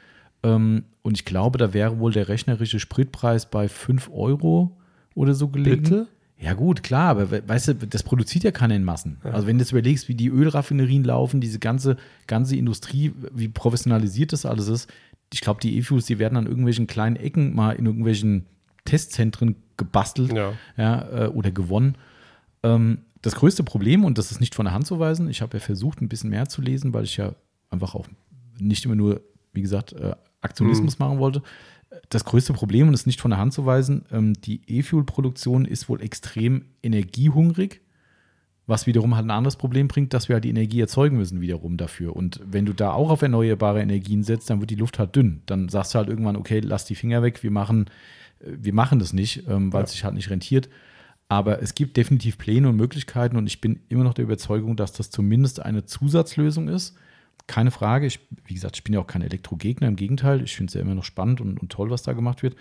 Ähm, 0.42 0.84
und 1.02 1.16
ich 1.16 1.24
glaube, 1.24 1.58
da 1.58 1.72
wäre 1.72 1.98
wohl 1.98 2.12
der 2.12 2.28
rechnerische 2.28 2.80
Spritpreis 2.80 3.50
bei 3.50 3.68
5 3.68 4.10
Euro 4.12 4.76
oder 5.14 5.34
so 5.34 5.48
gelegen. 5.48 5.82
Bitte? 5.82 6.06
Ja, 6.38 6.54
gut, 6.54 6.82
klar, 6.82 7.10
aber 7.10 7.48
weißt 7.48 7.68
du, 7.68 7.74
das 7.74 8.02
produziert 8.02 8.44
ja 8.44 8.50
keiner 8.50 8.74
in 8.74 8.84
Massen. 8.84 9.18
Also, 9.22 9.46
wenn 9.46 9.56
du 9.56 9.62
jetzt 9.62 9.72
überlegst, 9.72 10.08
wie 10.08 10.14
die 10.14 10.28
Ölraffinerien 10.28 11.04
laufen, 11.04 11.40
diese 11.40 11.58
ganze, 11.58 11.96
ganze 12.26 12.56
Industrie, 12.56 13.12
wie 13.32 13.48
professionalisiert 13.48 14.32
das 14.32 14.44
alles 14.44 14.68
ist, 14.68 14.90
ich 15.32 15.40
glaube, 15.40 15.60
die 15.60 15.76
E-Fuels, 15.78 16.06
die 16.06 16.18
werden 16.18 16.36
an 16.36 16.46
irgendwelchen 16.46 16.86
kleinen 16.86 17.16
Ecken 17.16 17.54
mal 17.54 17.72
in 17.72 17.86
irgendwelchen 17.86 18.46
Testzentren 18.84 19.56
gebastelt 19.76 20.32
ja. 20.32 20.52
ja 20.76 21.24
äh, 21.24 21.28
oder 21.28 21.50
gewonnen. 21.50 21.96
Ähm, 22.62 22.98
das 23.22 23.36
größte 23.36 23.64
Problem, 23.64 24.04
und 24.04 24.18
das 24.18 24.30
ist 24.30 24.40
nicht 24.40 24.54
von 24.54 24.66
der 24.66 24.74
Hand 24.74 24.86
zu 24.86 24.98
weisen, 24.98 25.28
ich 25.28 25.40
habe 25.40 25.56
ja 25.56 25.60
versucht, 25.60 26.00
ein 26.02 26.08
bisschen 26.08 26.30
mehr 26.30 26.48
zu 26.48 26.60
lesen, 26.60 26.92
weil 26.92 27.04
ich 27.04 27.16
ja 27.16 27.34
einfach 27.70 27.94
auch 27.94 28.06
nicht 28.58 28.84
immer 28.84 28.94
nur, 28.94 29.22
wie 29.52 29.62
gesagt, 29.62 29.94
äh, 29.94 30.14
Aktionismus 30.42 30.98
mhm. 30.98 31.04
machen 31.04 31.18
wollte. 31.18 31.42
Das 32.10 32.24
größte 32.24 32.52
Problem, 32.52 32.88
und 32.88 32.92
das 32.92 33.02
ist 33.02 33.06
nicht 33.06 33.20
von 33.20 33.30
der 33.30 33.38
Hand 33.38 33.52
zu 33.52 33.66
weisen, 33.66 34.04
ähm, 34.10 34.34
die 34.34 34.60
E-Fuel-Produktion 34.66 35.64
ist 35.64 35.88
wohl 35.88 36.02
extrem 36.02 36.66
energiehungrig, 36.82 37.80
was 38.66 38.86
wiederum 38.86 39.14
halt 39.14 39.26
ein 39.26 39.30
anderes 39.30 39.56
Problem 39.56 39.88
bringt, 39.88 40.14
dass 40.14 40.28
wir 40.28 40.34
halt 40.34 40.44
die 40.44 40.50
Energie 40.50 40.80
erzeugen 40.80 41.18
müssen 41.18 41.40
wiederum 41.40 41.76
dafür. 41.76 42.16
Und 42.16 42.40
wenn 42.44 42.64
du 42.64 42.72
da 42.72 42.92
auch 42.92 43.10
auf 43.10 43.22
erneuerbare 43.22 43.82
Energien 43.82 44.22
setzt, 44.22 44.48
dann 44.48 44.60
wird 44.60 44.70
die 44.70 44.76
Luft 44.76 44.98
halt 44.98 45.14
dünn. 45.14 45.42
Dann 45.46 45.68
sagst 45.68 45.94
du 45.94 45.98
halt 45.98 46.08
irgendwann, 46.08 46.36
okay, 46.36 46.60
lass 46.60 46.86
die 46.86 46.94
Finger 46.94 47.22
weg, 47.22 47.42
wir 47.42 47.50
machen, 47.50 47.86
äh, 48.40 48.52
wir 48.58 48.72
machen 48.72 48.98
das 48.98 49.12
nicht, 49.12 49.46
ähm, 49.48 49.72
weil 49.72 49.80
ja. 49.80 49.84
es 49.84 49.92
sich 49.92 50.04
halt 50.04 50.14
nicht 50.14 50.30
rentiert. 50.30 50.68
Aber 51.28 51.62
es 51.62 51.74
gibt 51.74 51.96
definitiv 51.96 52.38
Pläne 52.38 52.68
und 52.68 52.76
Möglichkeiten 52.76 53.36
und 53.36 53.46
ich 53.46 53.60
bin 53.60 53.80
immer 53.88 54.04
noch 54.04 54.14
der 54.14 54.24
Überzeugung, 54.24 54.76
dass 54.76 54.92
das 54.92 55.10
zumindest 55.10 55.60
eine 55.60 55.84
Zusatzlösung 55.84 56.68
ist, 56.68 56.96
keine 57.46 57.70
Frage. 57.70 58.06
Ich, 58.06 58.20
wie 58.46 58.54
gesagt, 58.54 58.76
ich 58.76 58.84
bin 58.84 58.94
ja 58.94 59.00
auch 59.00 59.06
kein 59.06 59.22
Elektrogegner, 59.22 59.88
im 59.88 59.96
Gegenteil. 59.96 60.42
Ich 60.42 60.56
finde 60.56 60.70
es 60.70 60.74
ja 60.74 60.80
immer 60.80 60.94
noch 60.94 61.04
spannend 61.04 61.40
und, 61.40 61.60
und 61.60 61.70
toll, 61.70 61.90
was 61.90 62.02
da 62.02 62.12
gemacht 62.12 62.42
wird. 62.42 62.56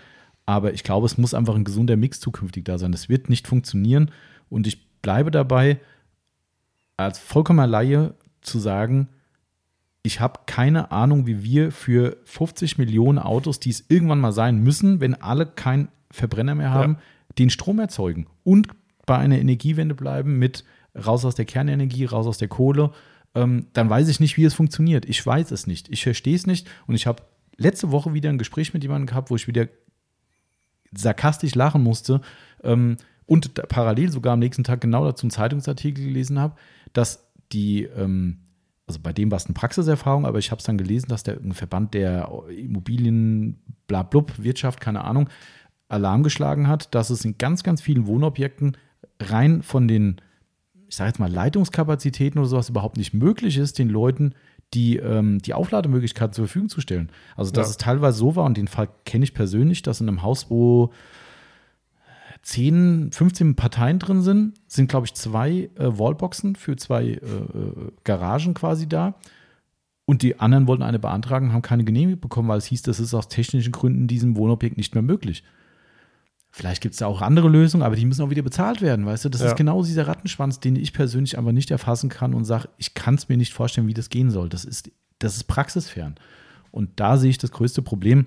Aber 0.46 0.74
ich 0.74 0.84
glaube, 0.84 1.06
es 1.06 1.16
muss 1.16 1.34
einfach 1.34 1.54
ein 1.54 1.64
gesunder 1.64 1.96
Mix 1.96 2.20
zukünftig 2.20 2.64
da 2.64 2.78
sein. 2.78 2.92
Es 2.92 3.08
wird 3.08 3.28
nicht 3.28 3.48
funktionieren. 3.48 4.10
Und 4.50 4.66
ich 4.66 4.86
bleibe 5.00 5.30
dabei, 5.30 5.80
als 6.96 7.18
vollkommener 7.18 7.66
Laie 7.66 8.14
zu 8.42 8.58
sagen, 8.58 9.08
ich 10.02 10.20
habe 10.20 10.40
keine 10.46 10.90
Ahnung, 10.92 11.26
wie 11.26 11.42
wir 11.42 11.72
für 11.72 12.18
50 12.24 12.76
Millionen 12.76 13.18
Autos, 13.18 13.58
die 13.58 13.70
es 13.70 13.84
irgendwann 13.88 14.20
mal 14.20 14.32
sein 14.32 14.62
müssen, 14.62 15.00
wenn 15.00 15.14
alle 15.14 15.46
keinen 15.46 15.88
Verbrenner 16.10 16.54
mehr 16.54 16.70
haben, 16.70 16.94
ja. 16.94 17.34
den 17.38 17.48
Strom 17.48 17.78
erzeugen 17.78 18.26
und 18.44 18.68
bei 19.06 19.16
einer 19.16 19.38
Energiewende 19.38 19.94
bleiben 19.94 20.38
mit 20.38 20.64
raus 20.94 21.24
aus 21.24 21.34
der 21.34 21.46
Kernenergie, 21.46 22.04
raus 22.04 22.26
aus 22.26 22.38
der 22.38 22.48
Kohle 22.48 22.92
ähm, 23.34 23.66
dann 23.72 23.90
weiß 23.90 24.08
ich 24.08 24.20
nicht, 24.20 24.36
wie 24.36 24.44
es 24.44 24.54
funktioniert. 24.54 25.06
Ich 25.06 25.24
weiß 25.24 25.50
es 25.50 25.66
nicht. 25.66 25.88
Ich 25.90 26.02
verstehe 26.02 26.36
es 26.36 26.46
nicht. 26.46 26.68
Und 26.86 26.94
ich 26.94 27.06
habe 27.06 27.22
letzte 27.56 27.90
Woche 27.90 28.14
wieder 28.14 28.30
ein 28.30 28.38
Gespräch 28.38 28.74
mit 28.74 28.82
jemandem 28.82 29.06
gehabt, 29.06 29.30
wo 29.30 29.36
ich 29.36 29.48
wieder 29.48 29.68
sarkastisch 30.96 31.54
lachen 31.54 31.82
musste 31.82 32.20
ähm, 32.62 32.96
und 33.26 33.54
parallel 33.68 34.10
sogar 34.10 34.34
am 34.34 34.38
nächsten 34.38 34.64
Tag 34.64 34.80
genau 34.80 35.04
dazu 35.04 35.24
einen 35.24 35.30
Zeitungsartikel 35.30 36.04
gelesen 36.04 36.38
habe, 36.38 36.54
dass 36.92 37.32
die, 37.52 37.84
ähm, 37.84 38.38
also 38.86 39.00
bei 39.02 39.12
dem 39.12 39.30
war 39.30 39.36
es 39.36 39.46
eine 39.46 39.54
Praxiserfahrung, 39.54 40.26
aber 40.26 40.38
ich 40.38 40.50
habe 40.50 40.60
es 40.60 40.64
dann 40.64 40.78
gelesen, 40.78 41.08
dass 41.08 41.22
der 41.22 41.38
Verband 41.52 41.94
der 41.94 42.30
Immobilien, 42.56 43.60
blablub, 43.86 44.32
Wirtschaft, 44.38 44.80
keine 44.80 45.04
Ahnung, 45.04 45.28
Alarm 45.88 46.22
geschlagen 46.22 46.68
hat, 46.68 46.94
dass 46.94 47.10
es 47.10 47.24
in 47.24 47.38
ganz, 47.38 47.62
ganz 47.62 47.80
vielen 47.80 48.06
Wohnobjekten 48.06 48.76
rein 49.20 49.62
von 49.62 49.88
den 49.88 50.20
ich 50.88 50.96
sage 50.96 51.08
jetzt 51.08 51.18
mal, 51.18 51.30
Leitungskapazitäten 51.30 52.38
oder 52.38 52.48
sowas 52.48 52.68
überhaupt 52.68 52.96
nicht 52.96 53.14
möglich 53.14 53.56
ist, 53.56 53.78
den 53.78 53.88
Leuten 53.88 54.34
die, 54.72 54.96
ähm, 54.96 55.38
die 55.40 55.54
Auflademöglichkeit 55.54 56.34
zur 56.34 56.46
Verfügung 56.46 56.68
zu 56.68 56.80
stellen. 56.80 57.10
Also, 57.36 57.52
dass 57.52 57.68
ja. 57.68 57.70
es 57.72 57.76
teilweise 57.76 58.18
so 58.18 58.36
war, 58.36 58.44
und 58.44 58.56
den 58.56 58.68
Fall 58.68 58.88
kenne 59.04 59.24
ich 59.24 59.34
persönlich, 59.34 59.82
dass 59.82 60.00
in 60.00 60.08
einem 60.08 60.22
Haus, 60.22 60.50
wo 60.50 60.92
10, 62.42 63.10
15 63.12 63.56
Parteien 63.56 63.98
drin 63.98 64.20
sind, 64.20 64.54
sind, 64.66 64.88
glaube 64.88 65.06
ich, 65.06 65.14
zwei 65.14 65.70
äh, 65.76 65.98
Wallboxen 65.98 66.56
für 66.56 66.76
zwei 66.76 67.04
äh, 67.04 67.14
äh, 67.14 67.92
Garagen 68.04 68.54
quasi 68.54 68.88
da. 68.88 69.14
Und 70.06 70.20
die 70.20 70.38
anderen 70.38 70.66
wollten 70.66 70.82
eine 70.82 70.98
beantragen, 70.98 71.54
haben 71.54 71.62
keine 71.62 71.84
Genehmigung 71.84 72.20
bekommen, 72.20 72.48
weil 72.48 72.58
es 72.58 72.66
hieß, 72.66 72.82
das 72.82 73.00
ist 73.00 73.14
aus 73.14 73.28
technischen 73.28 73.72
Gründen 73.72 74.06
diesem 74.06 74.36
Wohnobjekt 74.36 74.76
nicht 74.76 74.94
mehr 74.94 75.02
möglich. 75.02 75.42
Vielleicht 76.56 76.82
gibt 76.82 76.92
es 76.92 77.00
da 77.00 77.06
auch 77.06 77.20
andere 77.20 77.48
Lösungen, 77.48 77.82
aber 77.82 77.96
die 77.96 78.06
müssen 78.06 78.22
auch 78.22 78.30
wieder 78.30 78.42
bezahlt 78.42 78.80
werden, 78.80 79.04
weißt 79.04 79.24
du? 79.24 79.28
Das 79.28 79.40
ja. 79.40 79.48
ist 79.48 79.56
genau 79.56 79.82
dieser 79.82 80.06
Rattenschwanz, 80.06 80.60
den 80.60 80.76
ich 80.76 80.92
persönlich 80.92 81.36
einfach 81.36 81.50
nicht 81.50 81.72
erfassen 81.72 82.08
kann 82.08 82.32
und 82.32 82.44
sage, 82.44 82.68
ich 82.78 82.94
kann 82.94 83.16
es 83.16 83.28
mir 83.28 83.36
nicht 83.36 83.52
vorstellen, 83.52 83.88
wie 83.88 83.92
das 83.92 84.08
gehen 84.08 84.30
soll. 84.30 84.48
Das 84.48 84.64
ist, 84.64 84.92
das 85.18 85.34
ist 85.34 85.44
praxisfern. 85.48 86.14
Und 86.70 86.90
da 86.94 87.16
sehe 87.16 87.30
ich 87.30 87.38
das 87.38 87.50
größte 87.50 87.82
Problem. 87.82 88.26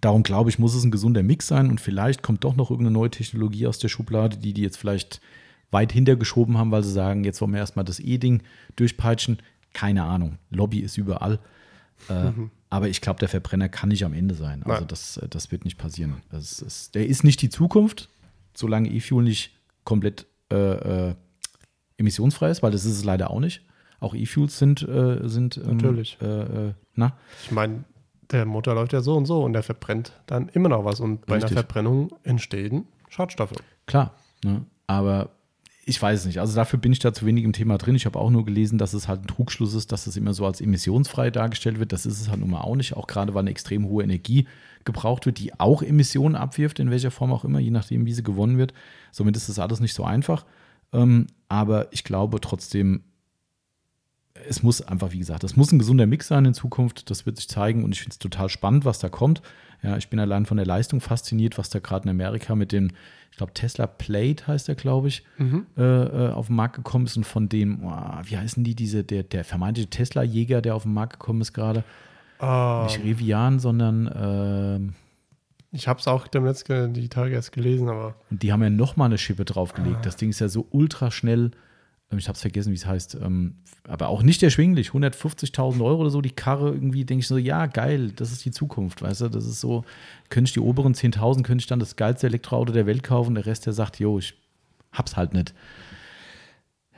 Darum 0.00 0.22
glaube 0.22 0.48
ich, 0.48 0.58
muss 0.58 0.74
es 0.74 0.82
ein 0.82 0.90
gesunder 0.90 1.22
Mix 1.22 1.46
sein 1.46 1.68
und 1.68 1.78
vielleicht 1.78 2.22
kommt 2.22 2.42
doch 2.42 2.56
noch 2.56 2.70
irgendeine 2.70 2.94
neue 2.94 3.10
Technologie 3.10 3.66
aus 3.66 3.78
der 3.78 3.88
Schublade, 3.88 4.38
die 4.38 4.54
die 4.54 4.62
jetzt 4.62 4.78
vielleicht 4.78 5.20
weit 5.70 5.92
hintergeschoben 5.92 6.56
haben, 6.56 6.70
weil 6.70 6.84
sie 6.84 6.92
sagen, 6.92 7.24
jetzt 7.24 7.42
wollen 7.42 7.52
wir 7.52 7.60
erstmal 7.60 7.84
das 7.84 8.00
E-Ding 8.00 8.44
durchpeitschen. 8.76 9.42
Keine 9.74 10.04
Ahnung. 10.04 10.38
Lobby 10.48 10.78
ist 10.78 10.96
überall. 10.96 11.38
Äh, 12.08 12.30
mhm. 12.30 12.50
Aber 12.76 12.88
ich 12.88 13.00
glaube, 13.00 13.18
der 13.18 13.30
Verbrenner 13.30 13.70
kann 13.70 13.88
nicht 13.88 14.04
am 14.04 14.12
Ende 14.12 14.34
sein. 14.34 14.62
Also 14.64 14.84
das, 14.84 15.16
äh, 15.16 15.28
das 15.30 15.50
wird 15.50 15.64
nicht 15.64 15.78
passieren. 15.78 16.20
Das 16.30 16.60
ist, 16.60 16.94
der 16.94 17.06
ist 17.06 17.24
nicht 17.24 17.40
die 17.40 17.48
Zukunft, 17.48 18.10
solange 18.52 18.90
E-Fuel 18.90 19.24
nicht 19.24 19.52
komplett 19.84 20.26
äh, 20.52 21.08
äh, 21.08 21.14
emissionsfrei 21.96 22.50
ist, 22.50 22.62
weil 22.62 22.72
das 22.72 22.84
ist 22.84 22.98
es 22.98 23.04
leider 23.04 23.30
auch 23.30 23.40
nicht. 23.40 23.62
Auch 23.98 24.14
E-Fuels 24.14 24.58
sind, 24.58 24.86
äh, 24.86 25.26
sind 25.26 25.56
ähm, 25.56 25.78
natürlich. 25.78 26.18
Ähm, 26.20 26.74
na? 26.94 27.16
Ich 27.44 27.50
meine, 27.50 27.84
der 28.30 28.44
Motor 28.44 28.74
läuft 28.74 28.92
ja 28.92 29.00
so 29.00 29.16
und 29.16 29.24
so 29.24 29.42
und 29.42 29.54
der 29.54 29.62
verbrennt 29.62 30.12
dann 30.26 30.50
immer 30.50 30.68
noch 30.68 30.84
was. 30.84 31.00
Und 31.00 31.24
bei 31.24 31.36
Richtig. 31.36 31.52
einer 31.52 31.62
Verbrennung 31.62 32.10
entstehen 32.24 32.84
Schadstoffe. 33.08 33.54
Klar, 33.86 34.12
ne? 34.44 34.66
aber 34.86 35.30
ich 35.88 36.02
weiß 36.02 36.20
es 36.20 36.26
nicht. 36.26 36.40
Also 36.40 36.56
dafür 36.56 36.80
bin 36.80 36.92
ich 36.92 36.98
da 36.98 37.12
zu 37.12 37.26
wenig 37.26 37.44
im 37.44 37.52
Thema 37.52 37.78
drin. 37.78 37.94
Ich 37.94 38.06
habe 38.06 38.18
auch 38.18 38.28
nur 38.28 38.44
gelesen, 38.44 38.76
dass 38.76 38.92
es 38.92 39.06
halt 39.06 39.22
ein 39.22 39.28
Trugschluss 39.28 39.72
ist, 39.72 39.92
dass 39.92 40.08
es 40.08 40.16
immer 40.16 40.34
so 40.34 40.44
als 40.44 40.60
emissionsfrei 40.60 41.30
dargestellt 41.30 41.78
wird. 41.78 41.92
Das 41.92 42.06
ist 42.06 42.20
es 42.20 42.28
halt 42.28 42.40
nun 42.40 42.50
mal 42.50 42.62
auch 42.62 42.74
nicht. 42.74 42.96
Auch 42.96 43.06
gerade, 43.06 43.34
weil 43.34 43.42
eine 43.42 43.50
extrem 43.50 43.86
hohe 43.86 44.02
Energie 44.02 44.48
gebraucht 44.84 45.26
wird, 45.26 45.38
die 45.38 45.58
auch 45.60 45.82
Emissionen 45.82 46.34
abwirft, 46.34 46.80
in 46.80 46.90
welcher 46.90 47.12
Form 47.12 47.32
auch 47.32 47.44
immer, 47.44 47.60
je 47.60 47.70
nachdem, 47.70 48.04
wie 48.04 48.12
sie 48.12 48.24
gewonnen 48.24 48.58
wird. 48.58 48.74
Somit 49.12 49.36
ist 49.36 49.48
das 49.48 49.60
alles 49.60 49.78
nicht 49.78 49.94
so 49.94 50.02
einfach. 50.02 50.44
Ähm, 50.92 51.28
aber 51.48 51.92
ich 51.92 52.02
glaube 52.02 52.40
trotzdem, 52.40 53.04
es 54.48 54.62
muss 54.62 54.80
einfach, 54.82 55.12
wie 55.12 55.18
gesagt, 55.18 55.42
das 55.44 55.56
muss 55.56 55.72
ein 55.72 55.78
gesunder 55.78 56.06
Mix 56.06 56.28
sein 56.28 56.44
in 56.44 56.54
Zukunft. 56.54 57.10
Das 57.10 57.26
wird 57.26 57.36
sich 57.36 57.48
zeigen 57.48 57.84
und 57.84 57.92
ich 57.92 58.00
finde 58.00 58.12
es 58.12 58.18
total 58.18 58.48
spannend, 58.48 58.84
was 58.84 58.98
da 58.98 59.08
kommt. 59.08 59.42
Ja, 59.82 59.96
ich 59.96 60.08
bin 60.08 60.18
allein 60.18 60.46
von 60.46 60.56
der 60.56 60.66
Leistung 60.66 61.00
fasziniert, 61.00 61.58
was 61.58 61.68
da 61.70 61.78
gerade 61.78 62.04
in 62.04 62.10
Amerika 62.10 62.54
mit 62.54 62.72
dem, 62.72 62.90
ich 63.30 63.36
glaube, 63.36 63.52
Tesla 63.52 63.86
Plate 63.86 64.46
heißt 64.46 64.68
der, 64.68 64.74
glaube 64.74 65.08
ich, 65.08 65.22
Mhm. 65.38 65.66
äh, 65.76 65.82
äh, 65.82 66.30
auf 66.32 66.46
den 66.46 66.56
Markt 66.56 66.76
gekommen 66.76 67.04
ist 67.06 67.16
und 67.16 67.24
von 67.24 67.48
dem, 67.48 67.84
oh, 67.84 67.92
wie 68.24 68.38
heißen 68.38 68.64
die, 68.64 68.74
diese, 68.74 69.04
der, 69.04 69.22
der 69.22 69.44
vermeintliche 69.44 69.90
Tesla-Jäger, 69.90 70.62
der 70.62 70.74
auf 70.74 70.84
den 70.84 70.94
Markt 70.94 71.14
gekommen 71.20 71.40
ist 71.42 71.52
gerade. 71.52 71.84
Ah, 72.38 72.84
Nicht 72.86 73.02
Rivian, 73.04 73.58
sondern 73.58 74.10
ähm, 74.16 74.94
ich 75.72 75.88
habe 75.88 76.00
es 76.00 76.06
auch 76.08 76.26
dem 76.26 76.44
letzten 76.44 76.94
die 76.94 77.08
Tage 77.08 77.34
erst 77.34 77.52
gelesen, 77.52 77.88
aber 77.88 78.14
Und 78.30 78.42
die 78.42 78.52
haben 78.52 78.62
ja 78.62 78.70
noch 78.70 78.96
mal 78.96 79.06
eine 79.06 79.18
Schippe 79.18 79.44
draufgelegt. 79.44 80.04
Das 80.06 80.16
Ding 80.16 80.30
ist 80.30 80.40
ja 80.40 80.48
so 80.48 80.66
ultra 80.70 81.10
schnell. 81.10 81.50
Ähm, 82.10 82.18
Ich 82.18 82.28
habe 82.28 82.36
es 82.36 82.40
vergessen, 82.40 82.70
wie 82.70 82.76
es 82.76 82.86
heißt. 82.86 83.16
ähm, 83.22 83.56
Aber 83.88 84.08
auch 84.08 84.22
nicht 84.22 84.42
erschwinglich. 84.42 84.90
150.000 84.90 85.84
Euro 85.84 86.00
oder 86.02 86.10
so 86.10 86.20
die 86.20 86.30
Karre. 86.30 86.70
Irgendwie 86.70 87.04
denke 87.04 87.20
ich 87.20 87.28
so, 87.28 87.36
ja, 87.36 87.66
geil, 87.66 88.12
das 88.12 88.32
ist 88.32 88.44
die 88.44 88.50
Zukunft. 88.50 89.02
Weißt 89.02 89.20
du, 89.22 89.28
das 89.28 89.46
ist 89.46 89.60
so, 89.60 89.84
könnte 90.28 90.48
ich 90.48 90.54
die 90.54 90.60
oberen 90.60 90.94
10.000, 90.94 91.42
könnte 91.42 91.62
ich 91.62 91.66
dann 91.66 91.78
das 91.80 91.96
geilste 91.96 92.26
Elektroauto 92.26 92.72
der 92.72 92.86
Welt 92.86 93.02
kaufen. 93.02 93.34
Der 93.34 93.46
Rest, 93.46 93.66
der 93.66 93.72
sagt, 93.72 93.98
jo, 93.98 94.18
ich 94.18 94.34
hab's 94.92 95.16
halt 95.16 95.34
nicht. 95.34 95.54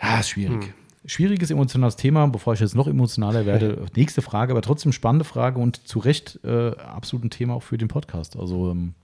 Ja, 0.01 0.21
ist 0.21 0.29
schwierig. 0.31 0.73
Schwieriges 1.05 1.51
emotionales 1.51 1.97
Thema, 1.97 2.27
bevor 2.27 2.53
ich 2.55 2.61
jetzt 2.61 2.75
noch 2.75 2.87
emotionaler 2.87 3.47
werde. 3.47 3.87
Nächste 3.97 4.21
Frage, 4.21 4.53
aber 4.53 4.61
trotzdem 4.63 4.93
spannende 4.93 5.25
Frage 5.25 5.59
und 5.59 5.87
zu 5.89 6.01
Recht 6.01 6.39
äh, 6.45 6.71
absolut 6.77 7.25
ein 7.25 7.31
Thema 7.31 7.55
auch 7.55 7.63
für 7.63 7.79
den 7.79 7.89
Podcast. 7.89 8.37
Also 8.37 8.71
ähm, 8.71 8.95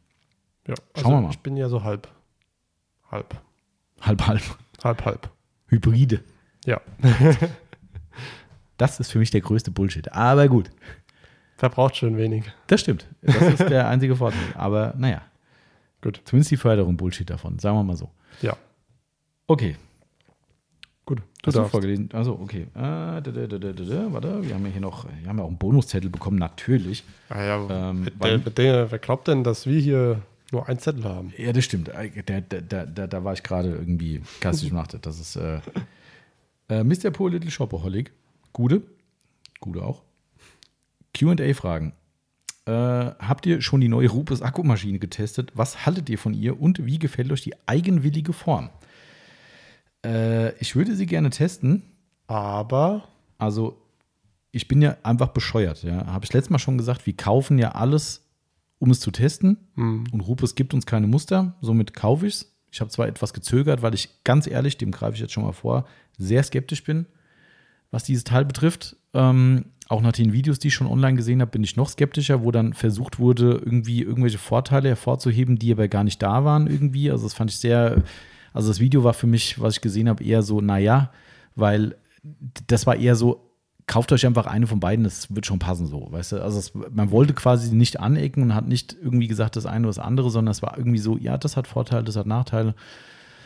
ja. 0.68 0.74
Schauen 1.00 1.12
wir 1.12 1.20
mal. 1.22 1.30
Ich 1.30 1.38
bin 1.38 1.56
ja 1.56 1.68
so 1.68 1.82
halb. 1.82 2.08
Halb. 3.10 3.40
halb, 4.02 4.26
halb. 4.26 4.42
Halb, 4.82 5.04
halb. 5.04 5.30
Hybride. 5.74 6.20
Ja. 6.64 6.80
Das 8.76 8.98
ist 8.98 9.12
für 9.12 9.18
mich 9.20 9.30
der 9.30 9.40
größte 9.40 9.70
Bullshit. 9.70 10.10
Aber 10.12 10.48
gut, 10.48 10.68
Verbraucht 11.56 11.96
schön 11.96 12.16
wenig. 12.16 12.44
das 12.66 12.80
stimmt. 12.80 13.06
Das 13.22 13.36
ist 13.40 13.68
der 13.70 13.86
einzige 13.88 14.16
Vorteil. 14.16 14.40
Aber 14.56 14.94
naja, 14.98 15.22
Gut. 16.02 16.20
zumindest 16.24 16.50
die 16.50 16.56
Förderung 16.56 16.96
Bullshit 16.96 17.30
davon, 17.30 17.58
sagen 17.60 17.76
wir 17.76 17.84
mal 17.84 17.96
so. 17.96 18.10
Ja. 18.42 18.56
Okay, 19.46 19.76
Gut. 21.06 21.18
Du 21.18 21.46
hast 21.48 21.54
du 21.54 21.60
darfst. 21.60 21.70
vorgelesen? 21.72 22.08
Also, 22.14 22.32
okay. 22.40 22.62
Äh, 22.74 22.80
da, 22.80 23.20
da, 23.20 23.46
da, 23.46 24.12
warte, 24.12 24.42
wir 24.48 24.54
haben 24.54 24.64
ja 24.66 24.72
hier 24.72 24.80
noch, 24.80 25.04
wir 25.04 25.28
haben 25.28 25.38
ja 25.38 25.44
auch 25.44 25.48
einen 25.48 25.58
Bonuszettel 25.58 26.08
bekommen, 26.10 26.38
natürlich. 26.38 27.04
Ah 27.28 27.42
ja, 27.44 27.90
Ähm, 27.90 28.06
wer, 28.18 28.40
wer, 28.56 28.90
wer 28.90 28.98
glaubt 28.98 29.28
denn, 29.28 29.44
dass 29.44 29.66
wir 29.66 29.78
hier 29.78 30.22
nur 30.54 30.68
ein 30.68 30.78
Zettel 30.78 31.04
haben? 31.04 31.32
Ja, 31.36 31.52
das 31.52 31.64
stimmt. 31.64 31.88
Da, 31.88 32.40
da, 32.40 32.86
da, 32.86 33.06
da, 33.06 33.24
war 33.24 33.32
ich 33.34 33.42
gerade 33.42 33.70
irgendwie 33.70 34.22
gastisch 34.40 34.70
gemacht. 34.70 34.96
Das 35.02 35.20
ist 35.20 35.36
äh, 35.36 35.60
äh, 36.68 36.82
Mr. 36.82 37.10
Poor 37.10 37.30
Little 37.30 37.50
Shopaholic. 37.50 38.12
Gute. 38.52 38.82
Gute 39.60 39.82
auch. 39.82 40.02
QA-Fragen. 41.12 41.92
Äh, 42.66 42.72
habt 42.72 43.44
ihr 43.46 43.60
schon 43.60 43.80
die 43.80 43.88
neue 43.88 44.08
Rupes 44.08 44.40
Akkumaschine 44.40 44.98
getestet? 44.98 45.52
Was 45.54 45.84
haltet 45.84 46.08
ihr 46.08 46.18
von 46.18 46.32
ihr 46.32 46.60
und 46.60 46.86
wie 46.86 46.98
gefällt 46.98 47.30
euch 47.30 47.42
die 47.42 47.54
eigenwillige 47.66 48.32
Form? 48.32 48.70
Äh, 50.04 50.56
ich 50.58 50.74
würde 50.74 50.96
sie 50.96 51.06
gerne 51.06 51.30
testen. 51.30 51.82
Aber 52.26 53.08
Also, 53.38 53.82
ich 54.50 54.68
bin 54.68 54.80
ja 54.80 54.96
einfach 55.02 55.28
bescheuert. 55.28 55.82
Ja? 55.82 56.06
Habe 56.06 56.24
ich 56.24 56.32
letztes 56.32 56.50
Mal 56.50 56.58
schon 56.58 56.78
gesagt, 56.78 57.06
wir 57.06 57.16
kaufen 57.16 57.58
ja 57.58 57.72
alles, 57.72 58.23
um 58.78 58.90
es 58.90 59.00
zu 59.00 59.10
testen. 59.10 59.58
hm, 59.74 60.04
Und 60.12 60.20
Rupes 60.20 60.54
gibt 60.54 60.74
uns 60.74 60.86
keine 60.86 61.06
Muster, 61.06 61.56
somit 61.60 61.94
kaufe 61.94 62.26
ich 62.26 62.34
es. 62.34 62.50
Ich 62.70 62.80
habe 62.80 62.90
zwar 62.90 63.06
etwas 63.06 63.32
gezögert, 63.32 63.82
weil 63.82 63.94
ich 63.94 64.24
ganz 64.24 64.46
ehrlich, 64.48 64.76
dem 64.76 64.90
greife 64.90 65.14
ich 65.14 65.20
jetzt 65.20 65.32
schon 65.32 65.44
mal 65.44 65.52
vor, 65.52 65.86
sehr 66.18 66.42
skeptisch 66.42 66.82
bin, 66.82 67.06
was 67.90 68.02
dieses 68.02 68.24
Teil 68.24 68.44
betrifft. 68.44 68.96
Ähm, 69.12 69.66
auch 69.88 70.00
nach 70.00 70.12
den 70.12 70.32
Videos, 70.32 70.58
die 70.58 70.68
ich 70.68 70.74
schon 70.74 70.86
online 70.86 71.16
gesehen 71.16 71.40
habe, 71.40 71.50
bin 71.50 71.62
ich 71.62 71.76
noch 71.76 71.88
skeptischer, 71.88 72.42
wo 72.42 72.50
dann 72.50 72.72
versucht 72.72 73.18
wurde, 73.18 73.52
irgendwie 73.64 74.02
irgendwelche 74.02 74.38
Vorteile 74.38 74.88
hervorzuheben, 74.88 75.58
die 75.58 75.70
aber 75.72 75.88
gar 75.88 76.04
nicht 76.04 76.22
da 76.22 76.44
waren 76.44 76.66
irgendwie. 76.66 77.10
Also 77.10 77.24
das 77.24 77.34
fand 77.34 77.50
ich 77.50 77.58
sehr, 77.58 78.02
also 78.52 78.68
das 78.68 78.80
Video 78.80 79.04
war 79.04 79.14
für 79.14 79.26
mich, 79.26 79.60
was 79.60 79.74
ich 79.74 79.80
gesehen 79.80 80.08
habe, 80.08 80.24
eher 80.24 80.42
so, 80.42 80.60
naja, 80.60 81.12
weil 81.54 81.96
das 82.66 82.86
war 82.86 82.96
eher 82.96 83.14
so, 83.14 83.43
kauft 83.86 84.12
euch 84.12 84.26
einfach 84.26 84.46
eine 84.46 84.66
von 84.66 84.80
beiden, 84.80 85.04
das 85.04 85.34
wird 85.34 85.46
schon 85.46 85.58
passen 85.58 85.86
so, 85.86 86.08
weißt 86.10 86.32
du? 86.32 86.42
Also 86.42 86.58
es, 86.58 86.72
man 86.74 87.10
wollte 87.10 87.34
quasi 87.34 87.74
nicht 87.74 88.00
anecken 88.00 88.42
und 88.42 88.54
hat 88.54 88.66
nicht 88.66 88.96
irgendwie 89.00 89.28
gesagt, 89.28 89.56
das 89.56 89.66
eine 89.66 89.86
oder 89.86 89.96
das 89.96 89.98
andere, 89.98 90.30
sondern 90.30 90.52
es 90.52 90.62
war 90.62 90.78
irgendwie 90.78 90.98
so, 90.98 91.16
ja, 91.18 91.36
das 91.36 91.56
hat 91.56 91.66
Vorteile, 91.66 92.04
das 92.04 92.16
hat 92.16 92.26
Nachteile. 92.26 92.74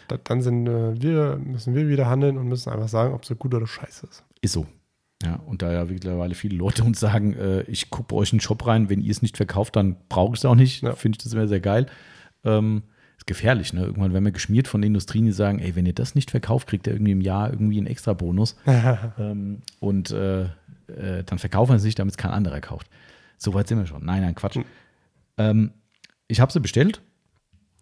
da, 0.09 0.17
dann 0.17 0.41
sind 0.41 0.69
äh, 0.69 1.01
wir, 1.01 1.39
müssen 1.43 1.75
wir 1.75 1.89
wieder 1.89 2.07
handeln 2.07 2.39
und 2.39 2.49
müssen 2.49 2.71
einfach 2.71 2.89
sagen, 2.89 3.15
ob 3.15 3.23
es 3.23 3.29
so 3.29 3.37
gut 3.37 3.55
oder 3.55 3.67
scheiße 3.67 4.07
ist. 4.07 4.25
Ist 4.41 4.53
so. 4.53 4.67
Ja, 5.23 5.41
und 5.47 5.63
da 5.63 5.73
ja 5.73 5.85
mittlerweile 5.85 6.37
viele 6.37 6.57
Leute 6.57 6.85
uns 6.85 7.01
sagen, 7.01 7.35
äh, 7.35 7.63
ich 7.63 7.91
gucke 7.91 8.15
bei 8.15 8.17
euch 8.17 8.33
in 8.33 8.37
den 8.37 8.43
Shop 8.43 8.65
rein, 8.67 8.89
wenn 8.89 9.01
ihr 9.01 9.11
es 9.11 9.23
nicht 9.23 9.37
verkauft, 9.37 9.75
dann 9.75 9.97
brauche 10.09 10.35
ich 10.35 10.41
es 10.41 10.45
auch 10.45 10.55
nicht. 10.55 10.83
Ja. 10.83 10.95
Finde 10.95 11.17
ich 11.19 11.25
das 11.25 11.33
immer 11.33 11.49
sehr 11.49 11.61
geil. 11.61 11.87
Ähm, 12.45 12.85
gefährlich, 13.29 13.73
ne? 13.73 13.83
Irgendwann 13.85 14.13
werden 14.13 14.25
wir 14.25 14.33
geschmiert 14.33 14.67
von 14.67 14.83
Industrien, 14.83 15.25
die 15.27 15.33
sagen, 15.33 15.61
ey, 15.61 15.77
wenn 15.77 15.87
ihr 15.87 15.93
das 15.93 16.17
nicht 16.17 16.31
verkauft, 16.33 16.67
kriegt 16.69 16.87
ihr 16.89 16.93
irgendwie 16.95 17.13
im 17.13 17.21
Jahr 17.21 17.51
irgendwie 17.51 17.79
einen 17.79 17.87
extra 17.87 18.13
Bonus. 18.15 18.57
ähm, 19.19 19.63
und 19.79 20.11
äh, 20.11 20.43
äh, 20.89 21.23
dann 21.25 21.39
verkaufen 21.39 21.71
wir 21.73 21.77
es 21.77 21.85
nicht, 21.85 21.99
damit 21.99 22.13
es 22.13 22.19
kein 22.19 22.33
anderer 22.33 22.61
kauft. 22.61 22.89
So 23.37 23.55
weit 23.55 23.69
sind 23.69 23.79
wir 23.79 23.87
schon. 23.87 24.05
Nein, 24.05 24.23
nein, 24.23 24.35
Quatsch. 24.35 24.57
Hm. 24.57 24.65
Ähm, 25.37 25.71
ich 26.27 26.41
habe 26.41 26.53
sie 26.53 26.61
bestellt. 26.61 27.01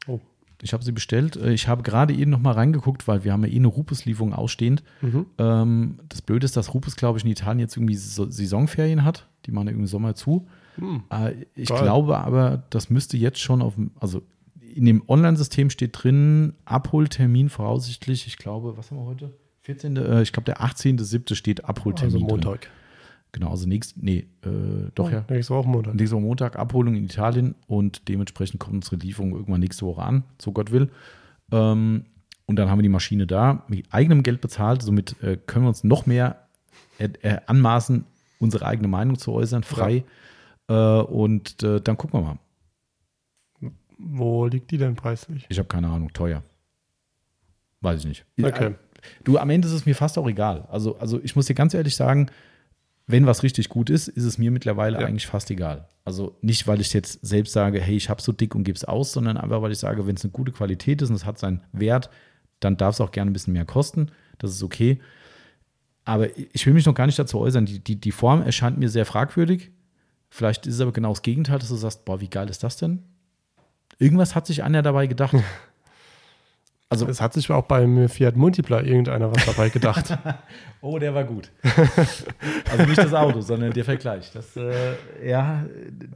Oh. 0.07 0.21
Ich 0.63 0.73
habe 0.73 0.85
sie 0.85 0.93
bestellt. 0.93 1.37
Äh, 1.37 1.53
Ich 1.53 1.69
habe 1.69 1.83
gerade 1.83 2.15
eben 2.15 2.31
noch 2.31 2.41
mal 2.41 2.53
reingeguckt, 2.53 3.09
weil 3.09 3.25
wir 3.25 3.33
haben 3.33 3.45
ja 3.45 3.51
eh 3.51 3.57
eine 3.57 3.69
Rupes-Lieferung 3.69 4.35
ausstehend. 4.35 4.83
Mhm. 5.01 5.27
Ähm, 5.39 5.99
das 6.09 6.23
Blöde 6.23 6.45
ist, 6.45 6.57
dass 6.57 6.75
Rupes, 6.75 6.97
glaube 6.97 7.19
ich, 7.19 7.25
in 7.25 7.31
Italien 7.31 7.61
jetzt 7.61 7.77
irgendwie 7.77 7.97
so 7.97 8.31
Saisonferien 8.31 9.05
hat. 9.05 9.27
Die 9.47 9.53
machen 9.53 9.67
ja 9.67 9.71
irgendwie 9.73 9.85
im 9.85 9.89
Sommer 9.89 10.15
zu. 10.15 10.47
Hm. 10.77 11.05
Äh, 11.11 11.47
ich 11.55 11.69
Geil. 11.69 11.83
glaube 11.83 12.19
aber, 12.19 12.65
das 12.71 12.91
müsste 12.91 13.17
jetzt 13.17 13.41
schon 13.41 13.63
auf 13.63 13.77
dem, 13.77 13.93
also 13.99 14.23
in 14.77 14.85
dem 14.85 15.03
Online-System 15.09 15.71
steht 15.71 16.03
drin, 16.03 16.55
Abholtermin 16.67 17.49
voraussichtlich, 17.49 18.27
ich 18.27 18.37
glaube, 18.37 18.77
was 18.77 18.91
haben 18.91 18.99
wir 18.99 19.07
heute? 19.07 19.33
14. 19.63 19.97
Äh, 19.97 20.23
ich 20.23 20.33
glaube, 20.33 20.45
der 20.45 20.61
18.07. 20.61 21.35
steht 21.35 21.65
Abholtermin. 21.65 22.15
Also 22.15 22.27
Drin. 22.27 22.29
Montag. 22.29 22.71
Genau, 23.33 23.51
also 23.51 23.67
nächst, 23.67 24.01
nee, 24.03 24.27
äh, 24.45 24.91
doch 24.95 25.11
ja. 25.11 25.25
Nächste 25.29 25.55
Woche 25.55 25.69
Montag. 25.69 25.95
Nächste 25.95 26.17
Woche 26.17 26.23
Montag 26.23 26.57
Abholung 26.57 26.95
in 26.95 27.05
Italien 27.05 27.55
und 27.67 28.09
dementsprechend 28.09 28.61
kommt 28.61 28.75
unsere 28.75 28.97
Lieferung 28.97 29.33
irgendwann 29.33 29.61
nächste 29.61 29.87
Woche 29.87 30.03
an, 30.03 30.25
so 30.41 30.53
Gott 30.53 30.71
will. 30.71 30.91
Ähm, 31.51 32.05
und 32.47 32.57
dann 32.57 32.71
haben 32.71 32.79
wir 32.79 32.83
die 32.83 32.89
Maschine 32.89 33.27
da, 33.27 33.65
mit 33.69 33.93
eigenem 33.93 34.23
Geld 34.23 34.41
bezahlt, 34.41 34.83
somit 34.83 35.21
äh, 35.23 35.39
können 35.47 35.65
wir 35.65 35.69
uns 35.69 35.85
noch 35.85 36.07
mehr 36.07 36.47
äh, 36.99 37.09
äh, 37.23 37.39
anmaßen, 37.47 38.05
unsere 38.39 38.67
eigene 38.67 38.89
Meinung 38.89 39.19
zu 39.19 39.33
äußern, 39.33 39.63
frei. 39.65 40.05
Äh, 40.69 40.75
und 40.75 41.63
dann 41.63 41.97
gucken 41.97 42.21
wir 42.21 42.25
mal. 42.25 42.39
Wo 43.99 44.47
liegt 44.47 44.71
die 44.71 44.79
denn 44.79 44.95
preislich? 44.95 45.47
Ich 45.49 45.59
habe 45.59 45.69
keine 45.69 45.89
Ahnung, 45.89 46.13
teuer. 46.13 46.43
Weiß 47.81 48.01
ich 48.01 48.07
nicht. 48.07 48.25
Okay. 48.43 48.75
Du, 49.25 49.39
am 49.39 49.51
Ende 49.51 49.69
ist 49.69 49.75
es 49.75 49.87
mir 49.87 49.95
fast 49.95 50.19
auch 50.19 50.29
egal. 50.29 50.67
Also, 50.71 50.99
also 50.99 51.21
ich 51.23 51.37
muss 51.37 51.47
dir 51.47 51.55
ganz 51.55 51.75
ehrlich 51.75 51.95
sagen, 51.97 52.29
wenn 53.07 53.27
was 53.27 53.43
richtig 53.43 53.69
gut 53.69 53.89
ist, 53.89 54.09
ist 54.09 54.25
es 54.25 54.37
mir 54.37 54.51
mittlerweile 54.51 55.01
Ja. 55.01 55.07
eigentlich 55.07 55.27
fast 55.27 55.51
egal. 55.51 55.89
Also 56.05 56.37
nicht, 56.41 56.67
weil 56.67 56.81
ich 56.81 56.93
jetzt 56.93 57.25
selbst 57.25 57.53
sage, 57.53 57.81
hey, 57.81 57.97
ich 57.97 58.09
habe 58.11 58.21
so 58.21 58.33
dick 58.33 58.55
und 58.55 58.65
gebe 58.65 58.77
es 58.77 58.85
aus, 58.85 59.13
sondern 59.13 59.37
einfach, 59.37 59.63
weil 59.63 59.73
ich 59.73 59.79
sage, 59.79 60.07
wenn 60.07 60.17
es 60.17 60.25
eine 60.25 60.33
gute 60.33 60.51
Qualität 60.53 61.03
ist 61.03 61.11
und 61.11 61.17
es 61.17 61.25
hat 61.25 61.39
seinen 61.39 61.63
Wert, 61.73 62.11
dann 62.61 62.77
darf 62.77 62.95
es 62.97 63.01
auch 63.01 63.13
gerne 63.13 63.31
ein 63.31 63.33
bisschen 63.33 63.53
mehr 63.53 63.65
kosten. 63.65 64.11
Das 64.39 64.51
ist 64.51 64.63
okay. 64.63 65.01
Aber 66.05 66.37
ich 66.37 66.67
will 66.67 66.75
mich 66.75 66.87
noch 66.87 66.95
gar 66.95 67.07
nicht 67.07 67.19
dazu 67.19 67.39
äußern. 67.39 67.67
Die, 67.67 67.79
die, 67.83 68.01
die 68.01 68.13
Form 68.13 68.43
erscheint 68.43 68.79
mir 68.79 68.89
sehr 68.89 69.07
fragwürdig. 69.07 69.71
Vielleicht 70.31 70.67
ist 70.67 70.75
es 70.75 70.81
aber 70.81 70.93
genau 70.93 71.11
das 71.11 71.23
Gegenteil, 71.23 71.59
dass 71.59 71.69
du 71.69 71.77
sagst, 71.77 72.05
boah, 72.05 72.21
wie 72.21 72.29
geil 72.29 72.49
ist 72.51 72.63
das 72.65 72.77
denn? 72.77 73.03
Irgendwas 73.99 74.35
hat 74.35 74.47
sich 74.47 74.63
Anja 74.65 74.83
dabei 74.83 75.07
gedacht. 75.07 75.35
Also, 76.89 77.09
Es 77.09 77.21
hat 77.21 77.33
sich 77.35 77.51
auch 77.51 77.65
beim 77.65 78.09
Fiat 78.09 78.37
Multipla 78.37 78.81
irgendeiner 78.81 79.35
was 79.35 79.45
dabei 79.45 79.71
gedacht. 79.71 80.17
Oh, 80.83 81.01
der 81.01 81.13
war 81.17 81.25
gut. 81.25 81.51
also 82.71 82.85
nicht 82.85 82.99
das 82.99 83.13
Auto, 83.13 83.41
sondern 83.41 83.73
der 83.73 83.85
Vergleich. 83.85 84.31
Das, 84.33 84.57
äh, 84.57 84.95
ja, 85.29 85.65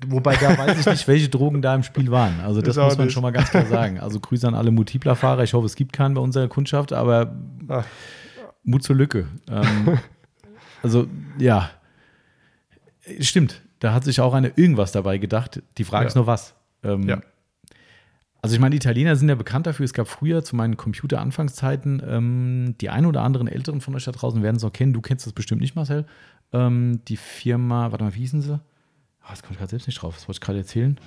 wobei 0.06 0.36
da 0.36 0.56
weiß 0.56 0.78
ich 0.78 0.86
nicht, 0.86 1.08
welche 1.08 1.28
Drogen 1.28 1.60
da 1.60 1.74
im 1.74 1.82
Spiel 1.82 2.08
waren. 2.12 2.38
Also 2.40 2.62
das 2.62 2.78
auch 2.78 2.84
muss 2.84 2.96
man 2.98 3.06
nicht. 3.06 3.14
schon 3.14 3.22
mal 3.24 3.32
ganz 3.32 3.50
klar 3.50 3.66
sagen. 3.66 3.98
Also 3.98 4.20
Grüße 4.20 4.46
an 4.46 4.54
alle 4.54 4.70
Multipler-Fahrer. 4.70 5.42
Ich 5.42 5.54
hoffe, 5.54 5.66
es 5.66 5.74
gibt 5.74 5.92
keinen 5.92 6.14
bei 6.14 6.20
unserer 6.20 6.46
Kundschaft, 6.46 6.92
aber 6.92 7.34
Ach. 7.66 7.84
Mut 8.62 8.84
zur 8.84 8.94
Lücke. 8.94 9.26
Ähm, 9.50 9.98
also 10.84 11.08
ja, 11.38 11.70
stimmt. 13.18 13.60
Da 13.80 13.92
hat 13.92 14.04
sich 14.04 14.20
auch 14.20 14.34
eine 14.34 14.52
irgendwas 14.54 14.92
dabei 14.92 15.18
gedacht. 15.18 15.62
Die 15.78 15.84
Frage 15.84 16.04
Ja. 16.04 16.08
ist 16.10 16.14
nur 16.14 16.28
was. 16.28 16.54
Ähm, 16.84 17.08
Ja. 17.08 17.20
Also 18.42 18.54
ich 18.54 18.60
meine, 18.60 18.70
die 18.70 18.78
Italiener 18.78 19.16
sind 19.16 19.28
ja 19.28 19.34
bekannt 19.34 19.66
dafür. 19.66 19.84
Es 19.84 19.92
gab 19.92 20.08
früher 20.08 20.42
zu 20.42 20.56
meinen 20.56 20.76
Computer-Anfangszeiten, 20.76 22.02
ähm, 22.06 22.74
die 22.80 22.88
ein 22.88 23.04
oder 23.04 23.22
anderen 23.22 23.48
Älteren 23.48 23.80
von 23.80 23.94
euch 23.94 24.04
da 24.04 24.12
draußen 24.12 24.42
werden 24.42 24.56
es 24.56 24.64
auch 24.64 24.72
kennen. 24.72 24.92
Du 24.92 25.02
kennst 25.02 25.26
das 25.26 25.32
bestimmt 25.32 25.60
nicht, 25.60 25.76
Marcel. 25.76 26.06
Ähm, 26.52 27.00
die 27.06 27.16
Firma, 27.16 27.92
warte 27.92 28.04
mal, 28.04 28.14
wie 28.14 28.20
hießen 28.20 28.40
sie? 28.40 28.54
Ah, 29.22 29.30
das 29.30 29.42
komme 29.42 29.52
ich 29.52 29.58
gerade 29.58 29.70
selbst 29.70 29.86
nicht 29.86 30.00
drauf. 30.00 30.14
Das 30.14 30.26
wollte 30.26 30.38
ich 30.38 30.40
gerade 30.40 30.58
erzählen. 30.58 30.98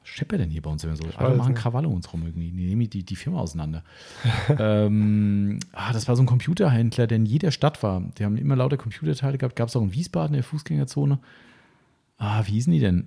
Was 0.00 0.08
scheppert 0.08 0.40
denn 0.40 0.50
hier 0.50 0.62
bei 0.62 0.70
uns 0.70 0.82
immer 0.82 0.96
so? 0.96 1.04
Alle 1.16 1.36
machen. 1.36 1.54
Krawalle 1.54 1.86
uns 1.86 2.12
rum 2.12 2.24
irgendwie. 2.24 2.50
Die 2.50 2.66
nehmen 2.66 2.90
die, 2.90 3.04
die 3.04 3.16
Firma 3.16 3.38
auseinander. 3.38 3.84
ähm, 4.58 5.60
ah, 5.70 5.92
das 5.92 6.08
war 6.08 6.16
so 6.16 6.22
ein 6.24 6.26
Computerhändler, 6.26 7.06
der 7.06 7.16
in 7.16 7.26
jeder 7.26 7.52
Stadt 7.52 7.80
war. 7.84 8.02
Die 8.18 8.24
haben 8.24 8.36
immer 8.36 8.56
lauter 8.56 8.76
Computerteile 8.76 9.38
gehabt. 9.38 9.54
Gab 9.54 9.68
es 9.68 9.76
auch 9.76 9.82
in 9.82 9.94
Wiesbaden 9.94 10.34
in 10.34 10.40
der 10.40 10.44
Fußgängerzone. 10.44 11.20
Ah, 12.18 12.42
wie 12.46 12.52
hießen 12.52 12.72
die 12.72 12.80
denn? 12.80 13.06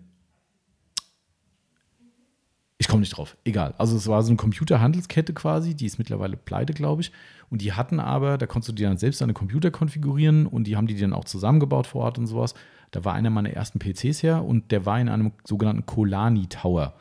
Ich 2.77 2.87
komme 2.89 2.99
nicht 3.01 3.15
drauf. 3.15 3.37
Egal. 3.45 3.73
Also 3.77 3.95
es 3.95 4.07
war 4.07 4.21
so 4.21 4.29
eine 4.29 4.37
Computerhandelskette 4.37 5.33
quasi, 5.33 5.75
die 5.75 5.85
ist 5.85 5.97
mittlerweile 5.97 6.35
pleite, 6.35 6.73
glaube 6.73 7.01
ich. 7.03 7.11
Und 7.49 7.61
die 7.61 7.71
hatten 7.73 7.99
aber, 8.01 8.37
da 8.37 8.47
konntest 8.47 8.69
du 8.69 8.73
dir 8.73 8.89
dann 8.89 8.97
selbst 8.97 9.21
deine 9.21 9.33
Computer 9.33 9.71
konfigurieren 9.71 10.45
und 10.45 10.65
die 10.65 10.75
haben 10.75 10.87
die 10.87 10.99
dann 10.99 11.13
auch 11.13 11.23
zusammengebaut 11.25 11.87
vor 11.87 12.03
Ort 12.03 12.17
und 12.17 12.27
sowas. 12.27 12.53
Da 12.91 13.05
war 13.05 13.13
einer 13.13 13.29
meiner 13.29 13.51
ersten 13.51 13.79
PCs 13.79 14.23
her 14.23 14.43
und 14.43 14.71
der 14.71 14.85
war 14.85 14.99
in 14.99 15.07
einem 15.09 15.31
sogenannten 15.45 15.85
Colani 15.85 16.47
Tower. 16.47 16.95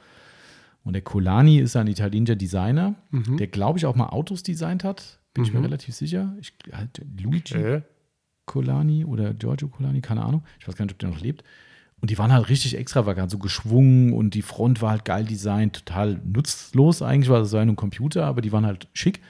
Und 0.85 0.93
der 0.93 1.03
Colani 1.03 1.59
ist 1.59 1.77
ein 1.77 1.87
italienischer 1.89 2.37
Designer, 2.37 2.95
der, 3.11 3.47
glaube 3.47 3.79
ich, 3.79 3.87
auch 3.87 3.97
mal 3.97 4.09
Autos 4.11 4.43
designt 4.43 4.85
hat. 4.85 5.19
Bin 5.33 5.43
ich 5.45 5.53
mir 5.53 5.59
Mhm. 5.59 5.65
relativ 5.65 5.95
sicher. 5.95 6.35
Ich, 6.41 6.53
halt, 6.73 7.01
Luigi 7.21 7.55
Okay. 7.57 7.83
Colani 8.47 9.05
oder 9.05 9.33
Giorgio 9.35 9.69
Colani, 9.69 10.03
keine 10.03 10.23
Ahnung. 10.23 10.45
Ich 10.61 10.69
weiß 10.69 10.77
gar 10.77 10.85
nicht, 10.85 10.93
ob 10.95 10.99
der 10.99 11.09
noch 11.09 11.21
lebt. 11.21 11.43
Und 12.01 12.11
die 12.11 12.19
waren 12.19 12.33
halt 12.33 12.49
richtig 12.51 12.77
extravagant, 12.77 13.31
so 13.31 13.39
geschwungen 13.39 14.13
und 14.13 14.35
die 14.35 14.43
Front 14.43 14.83
war 14.83 14.91
halt 14.91 15.05
geil 15.05 15.25
designt, 15.25 15.85
total 15.87 16.21
nutzlos 16.25 17.01
eigentlich, 17.01 17.31
weil 17.31 17.41
das 17.41 17.53
war 17.53 17.61
ja 17.61 17.65
nur 17.65 17.75
ein 17.75 17.77
Computer, 17.77 18.27
aber 18.27 18.43
die 18.43 18.53
waren 18.53 18.67
halt 18.67 18.89
schick. 18.93 19.23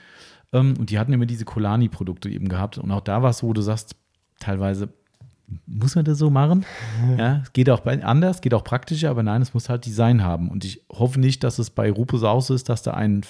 Ähm, 0.53 0.75
und 0.79 0.91
die 0.91 0.99
hatten 0.99 1.13
immer 1.13 1.27
diese 1.27 1.45
Colani-Produkte 1.45 2.29
eben 2.29 2.49
gehabt. 2.49 2.79
Und 2.79 2.91
auch 2.91 3.01
da 3.01 3.23
war 3.23 3.31
es 3.31 3.39
so, 3.39 3.49
wo 3.49 3.53
du 3.53 3.63
sagst, 3.63 3.97
teilweise 4.41 4.89
muss 5.67 5.95
man 5.95 6.05
das 6.05 6.19
so 6.19 6.31
machen. 6.31 6.65
Ja, 7.19 7.43
es 7.43 7.53
geht 7.53 7.69
auch 7.71 7.85
anders, 7.85 8.41
geht 8.41 8.55
auch 8.55 8.65
praktischer, 8.65 9.11
aber 9.11 9.23
nein, 9.23 9.43
es 9.43 9.55
muss 9.55 9.69
halt 9.69 9.85
Design 9.87 10.23
haben. 10.23 10.49
Und 10.49 10.65
ich 10.65 10.83
hoffe 10.91 11.21
nicht, 11.21 11.45
dass 11.45 11.59
es 11.59 11.71
bei 11.71 11.91
Rupus 11.91 12.23
auch 12.23 12.41
so 12.41 12.55
ist, 12.55 12.69
dass 12.69 12.83
da 12.83 12.95
ein 12.95 13.23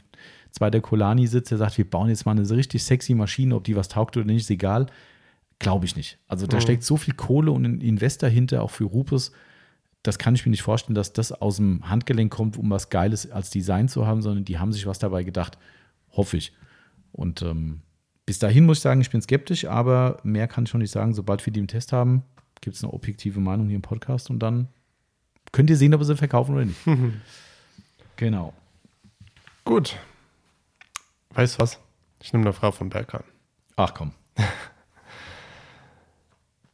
zweiter 0.50 0.80
Colani 0.80 1.26
sitzt, 1.26 1.50
der 1.50 1.58
sagt, 1.58 1.76
wir 1.76 1.88
bauen 1.88 2.08
jetzt 2.08 2.24
mal 2.24 2.32
eine 2.32 2.48
richtig 2.48 2.84
sexy 2.84 3.14
Maschine, 3.14 3.56
ob 3.56 3.64
die 3.64 3.76
was 3.76 3.88
taugt 3.88 4.16
oder 4.16 4.26
nicht, 4.26 4.42
ist 4.42 4.50
egal. 4.50 4.86
Glaube 5.64 5.84
ich 5.86 5.96
nicht. 5.96 6.18
Also 6.28 6.46
da 6.46 6.58
Mhm. 6.58 6.60
steckt 6.60 6.84
so 6.84 6.96
viel 6.96 7.14
Kohle 7.14 7.50
und 7.50 7.64
ein 7.64 7.80
Invest 7.80 8.22
dahinter, 8.22 8.62
auch 8.62 8.70
für 8.70 8.84
Rupus. 8.84 9.32
Das 10.02 10.18
kann 10.18 10.34
ich 10.34 10.44
mir 10.46 10.50
nicht 10.50 10.62
vorstellen, 10.62 10.94
dass 10.94 11.12
das 11.12 11.32
aus 11.32 11.56
dem 11.56 11.88
Handgelenk 11.88 12.30
kommt, 12.32 12.56
um 12.56 12.70
was 12.70 12.90
Geiles 12.90 13.30
als 13.30 13.50
Design 13.50 13.88
zu 13.88 14.06
haben, 14.06 14.20
sondern 14.22 14.44
die 14.44 14.58
haben 14.58 14.72
sich 14.72 14.86
was 14.86 14.98
dabei 14.98 15.24
gedacht. 15.24 15.58
Hoffe 16.12 16.36
ich. 16.36 16.52
Und 17.12 17.42
ähm, 17.42 17.80
bis 18.26 18.38
dahin 18.38 18.66
muss 18.66 18.78
ich 18.78 18.82
sagen, 18.82 19.00
ich 19.00 19.10
bin 19.10 19.22
skeptisch, 19.22 19.64
aber 19.64 20.18
mehr 20.22 20.46
kann 20.46 20.64
ich 20.64 20.70
schon 20.70 20.80
nicht 20.82 20.90
sagen. 20.90 21.14
Sobald 21.14 21.44
wir 21.46 21.52
die 21.52 21.60
im 21.60 21.66
Test 21.68 21.92
haben, 21.92 22.22
gibt 22.60 22.76
es 22.76 22.84
eine 22.84 22.92
objektive 22.92 23.40
Meinung 23.40 23.66
hier 23.68 23.76
im 23.76 23.82
Podcast 23.82 24.30
und 24.30 24.38
dann 24.40 24.68
könnt 25.52 25.70
ihr 25.70 25.76
sehen, 25.76 25.94
ob 25.94 26.00
wir 26.00 26.04
sie 26.06 26.16
verkaufen 26.16 26.54
oder 26.54 26.64
nicht. 26.66 26.80
genau. 28.16 28.52
Gut. 29.64 29.96
Weißt 31.30 31.54
du 31.56 31.62
was? 31.62 31.78
Ich 32.22 32.32
nehme 32.32 32.44
eine 32.44 32.52
Frage 32.52 32.72
von 32.76 32.90
Berkan. 32.90 33.24
Ach 33.76 33.94
komm. 33.94 34.12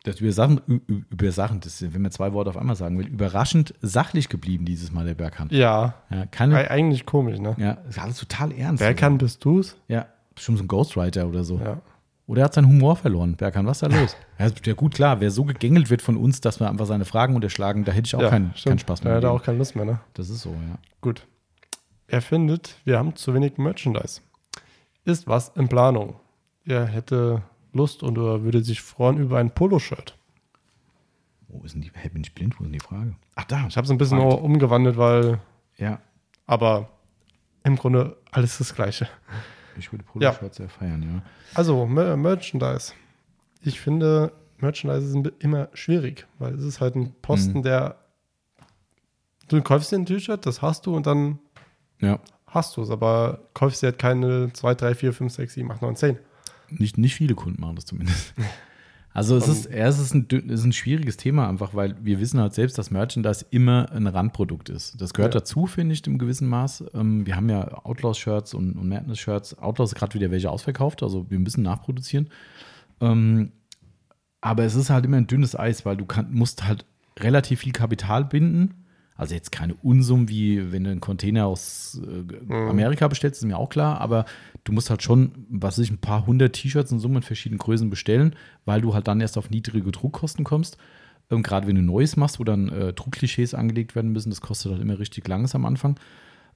Das 0.02 0.18
über 0.20 0.32
Sachen, 0.32 0.60
über 0.88 1.30
Sachen, 1.30 1.60
das, 1.60 1.82
wenn 1.82 2.00
man 2.00 2.10
zwei 2.10 2.32
Worte 2.32 2.48
auf 2.50 2.56
einmal 2.56 2.74
sagen 2.76 2.98
will, 2.98 3.06
überraschend 3.06 3.74
sachlich 3.82 4.30
geblieben 4.30 4.64
dieses 4.64 4.90
Mal 4.92 5.04
der 5.04 5.14
Berghahn. 5.14 5.48
Ja. 5.50 5.94
Ja, 6.10 6.26
Ei- 6.38 6.70
Eigentlich 6.70 7.04
komisch, 7.04 7.38
ne? 7.38 7.54
ja, 7.58 7.72
ist 7.88 7.98
alles 7.98 8.16
total 8.18 8.52
ernst. 8.52 8.80
Berkan 8.82 9.18
bist 9.18 9.44
du's? 9.44 9.76
Ja, 9.88 10.06
bestimmt 10.34 10.56
so 10.58 10.64
ein 10.64 10.68
Ghostwriter 10.68 11.28
oder 11.28 11.44
so. 11.44 11.58
Ja. 11.58 11.82
Oder 12.26 12.42
er 12.42 12.44
hat 12.46 12.54
seinen 12.54 12.68
Humor 12.68 12.96
verloren. 12.96 13.36
Berghahn, 13.36 13.66
was 13.66 13.82
ist 13.82 13.92
da 13.92 13.98
los? 14.00 14.16
ja, 14.38 14.72
gut, 14.72 14.94
klar, 14.94 15.20
wer 15.20 15.30
so 15.30 15.44
gegängelt 15.44 15.90
wird 15.90 16.00
von 16.00 16.16
uns, 16.16 16.40
dass 16.40 16.60
wir 16.60 16.70
einfach 16.70 16.86
seine 16.86 17.04
Fragen 17.04 17.34
unterschlagen, 17.34 17.84
da 17.84 17.92
hätte 17.92 18.06
ich 18.06 18.14
auch 18.16 18.22
ja, 18.22 18.30
keinen, 18.30 18.54
keinen. 18.54 18.78
Spaß 18.78 19.04
mehr. 19.04 19.12
er 19.12 19.16
mit 19.16 19.24
auch 19.26 19.42
keine 19.42 19.58
Lust 19.58 19.76
mehr, 19.76 19.84
ne? 19.84 20.00
Das 20.14 20.30
ist 20.30 20.40
so, 20.40 20.50
ja. 20.50 20.78
Gut. 21.02 21.26
Er 22.06 22.22
findet, 22.22 22.76
wir 22.84 22.98
haben 22.98 23.14
zu 23.16 23.34
wenig 23.34 23.58
Merchandise. 23.58 24.22
Ist 25.04 25.26
was 25.28 25.50
in 25.56 25.68
Planung. 25.68 26.16
Er 26.64 26.86
hätte 26.86 27.42
Lust 27.72 28.02
und 28.02 28.18
oder 28.18 28.42
würde 28.42 28.62
sich 28.64 28.80
freuen 28.82 29.18
über 29.18 29.38
ein 29.38 29.50
Poloshirt. 29.52 30.16
Wo 31.48 31.62
ist 31.64 31.74
denn 31.74 31.82
die, 31.82 31.90
hey, 31.94 32.10
bin 32.10 32.22
ich 32.22 32.34
blind? 32.34 32.54
Wo 32.58 32.64
ist 32.64 32.66
denn 32.68 32.72
die 32.72 32.80
Frage? 32.80 33.14
Ach, 33.34 33.44
da. 33.44 33.66
Ich 33.68 33.76
habe 33.76 33.84
es 33.84 33.90
ein 33.90 33.98
bisschen 33.98 34.18
Frage. 34.18 34.36
umgewandelt, 34.36 34.96
weil, 34.96 35.40
Ja, 35.76 36.00
aber 36.46 36.88
im 37.64 37.76
Grunde 37.76 38.16
alles 38.30 38.58
das 38.58 38.74
Gleiche. 38.74 39.08
ich 39.76 39.90
würde 39.92 40.04
Poloshirts 40.04 40.56
sehr 40.58 40.68
feiern, 40.68 41.02
ja. 41.02 41.22
Also, 41.54 41.86
Mer 41.86 42.16
Merchandise. 42.16 42.92
Ich 43.62 43.80
finde, 43.80 44.32
Merchandise 44.58 45.18
bi- 45.20 45.32
immer 45.38 45.68
schwierig, 45.74 46.26
weil 46.38 46.54
es 46.54 46.62
ist 46.62 46.80
halt 46.80 46.94
ein 46.96 47.12
Posten, 47.22 47.58
Mhm. 47.58 47.62
der. 47.62 47.96
Du 49.48 49.60
kaufst 49.62 49.90
dir 49.90 49.96
ein 49.96 50.06
T-Shirt, 50.06 50.46
das 50.46 50.62
hast 50.62 50.86
du 50.86 50.94
und 50.94 51.06
dann 51.06 51.38
Ja, 52.00 52.20
hast 52.46 52.76
du 52.76 52.82
es, 52.82 52.90
aber 52.90 53.40
kaufst 53.54 53.82
dir 53.82 53.88
halt 53.88 53.98
keine 53.98 54.52
2, 54.52 54.74
3, 54.74 54.94
4, 54.94 55.12
5, 55.12 55.32
6, 55.32 55.54
7, 55.54 55.70
8, 55.72 55.82
9, 55.82 55.96
10. 55.96 56.18
Nicht, 56.70 56.98
nicht 56.98 57.14
viele 57.14 57.34
Kunden 57.34 57.60
machen 57.60 57.76
das 57.76 57.86
zumindest. 57.86 58.34
Also 59.12 59.36
es 59.36 59.48
ist, 59.48 59.64
ja, 59.68 59.88
es 59.88 59.98
ist 59.98 60.14
ein, 60.14 60.28
es 60.30 60.60
ist 60.60 60.64
ein 60.64 60.72
schwieriges 60.72 61.16
Thema 61.16 61.48
einfach, 61.48 61.74
weil 61.74 61.96
wir 62.00 62.20
wissen 62.20 62.38
halt 62.38 62.54
selbst, 62.54 62.78
dass 62.78 62.92
Merchandise 62.92 63.44
immer 63.50 63.90
ein 63.90 64.06
Randprodukt 64.06 64.68
ist. 64.68 65.00
Das 65.00 65.12
gehört 65.14 65.34
Ja. 65.34 65.40
dazu, 65.40 65.66
finde 65.66 65.94
ich, 65.94 66.06
im 66.06 66.16
gewissen 66.16 66.46
Maß. 66.46 66.84
Ähm, 66.94 67.26
wir 67.26 67.34
haben 67.34 67.48
ja 67.50 67.84
Outlaws-Shirts 67.84 68.54
und, 68.54 68.74
und 68.74 68.88
Madness-Shirts. 68.88 69.58
Outlaws 69.58 69.90
ist 69.90 69.94
gerade 69.96 70.14
wieder 70.14 70.30
welche 70.30 70.48
ausverkauft, 70.48 71.02
also 71.02 71.28
wir 71.28 71.40
müssen 71.40 71.62
nachproduzieren. 71.64 72.28
Ähm, 73.00 73.50
aber 74.40 74.62
es 74.62 74.76
ist 74.76 74.90
halt 74.90 75.04
immer 75.04 75.16
ein 75.16 75.26
dünnes 75.26 75.58
Eis, 75.58 75.84
weil 75.84 75.96
du 75.96 76.04
kann, 76.06 76.32
musst 76.32 76.62
halt 76.68 76.84
relativ 77.18 77.60
viel 77.60 77.72
Kapital 77.72 78.24
binden. 78.24 78.79
Also 79.20 79.34
jetzt 79.34 79.52
keine 79.52 79.74
Unsummen, 79.82 80.30
wie 80.30 80.72
wenn 80.72 80.84
du 80.84 80.90
einen 80.90 81.02
Container 81.02 81.44
aus 81.44 82.00
äh, 82.02 82.54
Amerika 82.54 83.06
bestellst, 83.06 83.42
ist 83.42 83.46
mir 83.46 83.58
auch 83.58 83.68
klar, 83.68 84.00
aber 84.00 84.24
du 84.64 84.72
musst 84.72 84.88
halt 84.88 85.02
schon, 85.02 85.32
was 85.50 85.76
weiß 85.76 85.84
ich, 85.84 85.90
ein 85.90 85.98
paar 85.98 86.26
hundert 86.26 86.54
T-Shirts 86.54 86.90
in 86.90 87.00
Summe 87.00 87.16
in 87.16 87.22
verschiedenen 87.22 87.58
Größen 87.58 87.90
bestellen, 87.90 88.34
weil 88.64 88.80
du 88.80 88.94
halt 88.94 89.08
dann 89.08 89.20
erst 89.20 89.36
auf 89.36 89.50
niedrige 89.50 89.92
Druckkosten 89.92 90.42
kommst. 90.42 90.78
Ähm, 91.30 91.42
Gerade 91.42 91.66
wenn 91.66 91.76
du 91.76 91.82
Neues 91.82 92.16
machst, 92.16 92.40
wo 92.40 92.44
dann 92.44 92.70
äh, 92.70 92.94
Druckklischees 92.94 93.52
angelegt 93.52 93.94
werden 93.94 94.10
müssen, 94.10 94.30
das 94.30 94.40
kostet 94.40 94.72
halt 94.72 94.80
immer 94.80 94.98
richtig 94.98 95.28
langes 95.28 95.54
am 95.54 95.66
Anfang. 95.66 96.00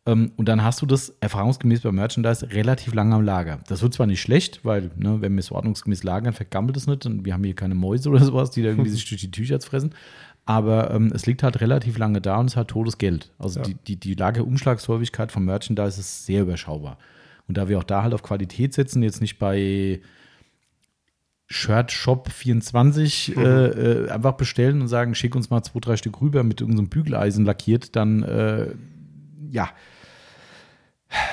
Ähm, 0.07 0.33
und 0.37 0.49
dann 0.49 0.63
hast 0.63 0.81
du 0.81 0.87
das 0.87 1.15
erfahrungsgemäß 1.21 1.83
bei 1.83 1.93
Merchandise 1.93 2.51
relativ 2.51 2.95
lange 2.95 3.15
am 3.15 3.23
Lager. 3.25 3.61
Das 3.69 3.83
wird 3.83 3.93
zwar 3.93 4.07
nicht 4.07 4.23
schlecht, 4.23 4.65
weil, 4.65 4.91
ne, 4.97 5.21
wenn 5.21 5.35
wir 5.35 5.41
es 5.41 5.53
ordnungsgemäß 5.53 6.03
lagern, 6.03 6.33
vergammelt 6.33 6.79
es 6.79 6.87
nicht. 6.87 7.05
Und 7.05 7.27
wir 7.27 7.35
haben 7.35 7.45
hier 7.45 7.55
keine 7.55 7.75
Mäuse 7.75 8.09
oder 8.09 8.21
sowas, 8.25 8.51
die 8.51 8.63
da 8.63 8.69
irgendwie 8.69 8.91
sich 8.91 9.07
durch 9.07 9.21
die 9.21 9.31
T-Shirts 9.31 9.67
fressen. 9.67 9.95
Aber 10.47 10.91
ähm, 10.91 11.11
es 11.15 11.25
liegt 11.27 11.43
halt 11.43 11.61
relativ 11.61 11.97
lange 11.97 12.21
da 12.21 12.37
und 12.37 12.47
es 12.47 12.57
hat 12.57 12.69
totes 12.69 12.99
Geld. 12.99 13.31
Also 13.39 13.61
Ja. 13.61 13.67
die, 13.67 13.75
die, 13.75 13.97
die 13.97 14.15
Lagerumschlagshäufigkeit 14.15 15.33
von 15.33 15.45
Merchandise 15.45 16.01
ist 16.01 16.27
sehr 16.27 16.43
überschaubar. 16.43 16.99
Und 17.49 17.57
da 17.57 17.69
wir 17.69 17.79
auch 17.79 17.85
da 17.85 18.03
halt 18.03 18.15
auf 18.15 18.23
Qualität 18.23 18.75
setzen, 18.75 19.03
jetzt 19.03 19.21
nicht 19.21 19.39
bei 19.39 20.01
Shirt 21.47 21.93
Shop 21.93 22.31
24 22.31 23.37
äh, 23.37 23.41
äh, 23.41 24.11
einfach 24.11 24.33
bestellen 24.33 24.81
und 24.81 24.89
sagen, 24.89 25.15
schick 25.15 25.35
uns 25.35 25.51
mal 25.51 25.63
zwei, 25.63 25.81
drei 25.81 25.97
Stück 25.97 26.21
rüber 26.21 26.43
mit 26.43 26.61
irgendeinem 26.61 26.89
Bügeleisen 26.89 27.45
lackiert, 27.45 27.97
dann 27.97 28.23
äh, 28.23 28.75
ja, 29.51 29.69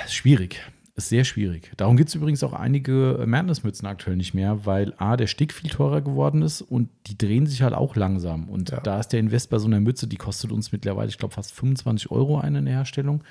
schwierig. 0.08 0.62
Ist 1.04 1.10
sehr 1.10 1.24
schwierig. 1.24 1.72
Darum 1.78 1.98
gibt 1.98 2.10
es 2.10 2.16
übrigens 2.16 2.44
auch 2.44 2.54
einige 2.54 3.24
Madness-Mützen 3.26 3.88
aktuell 3.88 4.16
nicht 4.16 4.34
mehr, 4.34 4.66
weil 4.66 4.94
A, 4.98 5.18
der 5.18 5.28
Stick 5.28 5.52
viel 5.54 5.70
teurer 5.70 6.02
geworden 6.02 6.42
ist 6.42 6.62
und 6.62 6.90
die 7.08 7.18
drehen 7.18 7.46
sich 7.48 7.62
halt 7.62 7.74
auch 7.74 7.96
langsam. 7.96 8.50
Und 8.50 8.70
Ja. 8.72 8.80
da 8.82 9.00
ist 9.00 9.10
der 9.10 9.20
Invest 9.20 9.50
bei 9.50 9.58
so 9.58 9.68
einer 9.68 9.80
Mütze, 9.80 10.08
die 10.08 10.18
kostet 10.18 10.52
uns 10.52 10.72
mittlerweile, 10.72 11.10
ich 11.10 11.18
glaube, 11.18 11.34
fast 11.34 11.54
25 11.54 12.12
Euro 12.12 12.40
eine 12.40 12.60
in 12.60 12.66
der 12.66 12.76
Herstellung. 12.76 13.24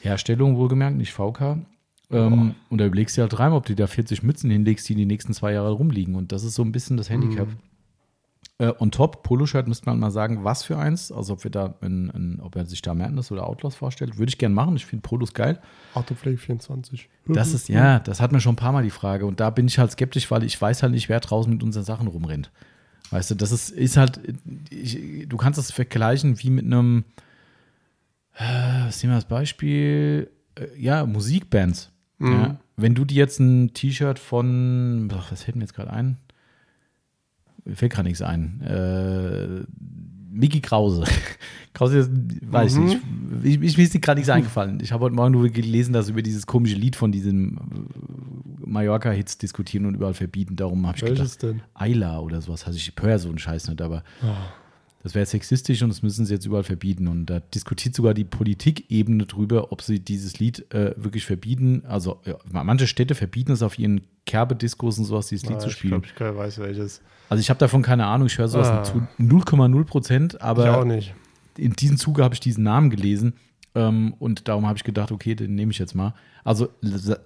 Herstellung 0.00 0.56
wohlgemerkt, 0.56 0.96
nicht 0.96 1.12
VK. 1.12 1.58
Ähm, 2.10 2.54
und 2.70 2.78
da 2.80 2.86
überlegst 2.86 3.16
du 3.18 3.22
halt 3.22 3.32
dreimal, 3.32 3.58
ob 3.58 3.66
du 3.66 3.74
da 3.74 3.86
40 3.86 4.22
Mützen 4.22 4.50
hinlegst, 4.50 4.88
die 4.88 4.94
die 4.94 5.04
nächsten 5.06 5.34
zwei 5.34 5.52
Jahre 5.52 5.72
rumliegen. 5.72 6.14
Und 6.14 6.32
das 6.32 6.42
ist 6.44 6.54
so 6.54 6.62
ein 6.62 6.72
bisschen 6.72 6.96
das 6.96 7.10
Handicap. 7.10 7.48
Äh, 8.60 8.72
on 8.80 8.90
top, 8.90 9.22
Poloshirt 9.22 9.68
müsste 9.68 9.86
man 9.86 10.00
mal 10.00 10.10
sagen, 10.10 10.42
was 10.42 10.64
für 10.64 10.76
eins. 10.76 11.12
Also 11.12 11.34
ob 11.34 11.44
wir 11.44 11.50
da 11.50 11.76
ein, 11.80 12.10
ein, 12.10 12.40
ob 12.42 12.56
er 12.56 12.66
sich 12.66 12.82
da 12.82 12.92
Madness 12.92 13.30
oder 13.30 13.46
Outlaws 13.46 13.76
vorstellt. 13.76 14.18
Würde 14.18 14.30
ich 14.30 14.38
gerne 14.38 14.54
machen. 14.54 14.74
Ich 14.74 14.84
finde 14.84 15.02
Polos 15.02 15.32
geil. 15.32 15.60
Autopflege 15.94 16.38
24. 16.38 17.08
Das 17.26 17.54
ist, 17.54 17.68
ja, 17.68 18.00
das 18.00 18.20
hat 18.20 18.32
mir 18.32 18.40
schon 18.40 18.54
ein 18.54 18.56
paar 18.56 18.72
Mal 18.72 18.82
die 18.82 18.90
Frage. 18.90 19.26
Und 19.26 19.38
da 19.38 19.50
bin 19.50 19.68
ich 19.68 19.78
halt 19.78 19.92
skeptisch, 19.92 20.28
weil 20.32 20.42
ich 20.42 20.60
weiß 20.60 20.82
halt 20.82 20.92
nicht, 20.92 21.08
wer 21.08 21.20
draußen 21.20 21.52
mit 21.52 21.62
unseren 21.62 21.84
Sachen 21.84 22.08
rumrennt. 22.08 22.50
Weißt 23.10 23.30
du, 23.30 23.36
das 23.36 23.52
ist, 23.52 23.70
ist 23.70 23.96
halt, 23.96 24.20
ich, 24.70 25.28
du 25.28 25.36
kannst 25.36 25.58
das 25.58 25.70
vergleichen 25.70 26.42
wie 26.42 26.50
mit 26.50 26.64
einem, 26.64 27.04
äh, 28.34 28.86
was 28.86 29.02
nehmen 29.02 29.12
wir 29.12 29.16
als 29.16 29.24
Beispiel, 29.24 30.30
äh, 30.56 30.66
ja, 30.76 31.06
Musikbands. 31.06 31.92
Ja. 32.20 32.58
Wenn 32.76 32.96
du 32.96 33.04
dir 33.04 33.16
jetzt 33.16 33.38
ein 33.38 33.72
T-Shirt 33.72 34.18
von, 34.18 35.08
ach, 35.14 35.30
was 35.30 35.44
fällt 35.44 35.56
mir 35.56 35.62
jetzt 35.62 35.74
gerade 35.74 35.92
ein? 35.92 36.18
Mir 37.68 37.76
fällt 37.76 37.92
gerade 37.92 38.08
nichts 38.08 38.22
ein. 38.22 38.60
Äh, 38.62 39.64
Mickey 40.30 40.60
Krause. 40.60 41.04
Krause, 41.74 42.08
weiß 42.10 42.76
ich 42.76 42.80
nicht. 42.80 42.98
Ich, 43.42 43.62
ich, 43.62 43.76
mir 43.76 43.84
ist 43.84 44.00
gerade 44.00 44.18
nichts 44.18 44.30
eingefallen. 44.30 44.80
Ich 44.80 44.90
habe 44.90 45.04
heute 45.04 45.14
Morgen 45.14 45.32
nur 45.32 45.48
gelesen, 45.50 45.92
dass 45.92 46.08
über 46.08 46.22
dieses 46.22 46.46
komische 46.46 46.76
Lied 46.76 46.96
von 46.96 47.12
diesem 47.12 47.56
äh, 47.56 48.66
Mallorca-Hits 48.66 49.38
diskutieren 49.38 49.84
und 49.84 49.94
überall 49.94 50.14
verbieten. 50.14 50.56
Darum 50.56 50.86
habe 50.86 50.96
ich 50.96 51.04
gedacht, 51.04 51.18
Welches 51.18 51.38
denn? 51.38 51.60
Ayla 51.74 52.20
oder 52.20 52.40
sowas. 52.40 52.64
Also 52.64 52.78
ich 52.78 52.92
höre 52.98 53.18
so 53.18 53.28
einen 53.28 53.38
Scheiß 53.38 53.68
nicht, 53.68 53.82
aber 53.82 54.02
das 55.02 55.14
wäre 55.14 55.24
sexistisch 55.26 55.82
und 55.82 55.90
das 55.90 56.02
müssen 56.02 56.26
sie 56.26 56.34
jetzt 56.34 56.44
überall 56.46 56.64
verbieten. 56.64 57.06
Und 57.08 57.26
da 57.26 57.40
diskutiert 57.40 57.94
sogar 57.94 58.14
die 58.14 58.24
Politikebene 58.24 59.26
drüber, 59.26 59.70
ob 59.72 59.82
sie 59.82 60.00
dieses 60.00 60.38
Lied 60.40 60.72
äh, 60.74 60.92
wirklich 60.96 61.24
verbieten. 61.24 61.82
Also 61.86 62.20
ja, 62.24 62.36
manche 62.52 62.86
Städte 62.86 63.14
verbieten 63.14 63.52
es 63.52 63.62
auf 63.62 63.78
ihren 63.78 64.00
Kerbediskos 64.26 64.98
und 64.98 65.04
sowas, 65.04 65.28
dieses 65.28 65.48
Lied 65.48 65.56
Ah, 65.56 65.60
zu 65.60 65.68
ich 65.68 65.74
spielen. 65.74 66.02
glaube, 66.16 66.32
ich 66.32 66.36
weiß 66.36 66.58
welches. 66.58 67.00
Also 67.28 67.40
ich 67.40 67.48
habe 67.50 67.58
davon 67.58 67.82
keine 67.82 68.06
Ahnung, 68.06 68.26
ich 68.26 68.38
höre 68.38 68.48
sowas 68.48 68.68
Ah. 68.68 68.82
zu 68.82 69.06
0,0 69.18 69.84
Prozent, 69.84 70.34
ich 70.34 70.40
auch 70.42 70.46
aber 70.58 70.84
nicht. 70.84 71.14
in 71.56 71.72
diesem 71.74 71.96
Zuge 71.96 72.24
habe 72.24 72.34
ich 72.34 72.40
diesen 72.40 72.64
Namen 72.64 72.90
gelesen 72.90 73.34
ähm, 73.74 74.14
und 74.18 74.48
darum 74.48 74.66
habe 74.66 74.76
ich 74.78 74.84
gedacht, 74.84 75.12
okay, 75.12 75.34
den 75.34 75.54
nehme 75.54 75.70
ich 75.72 75.78
jetzt 75.78 75.94
mal. 75.94 76.14
Also 76.44 76.68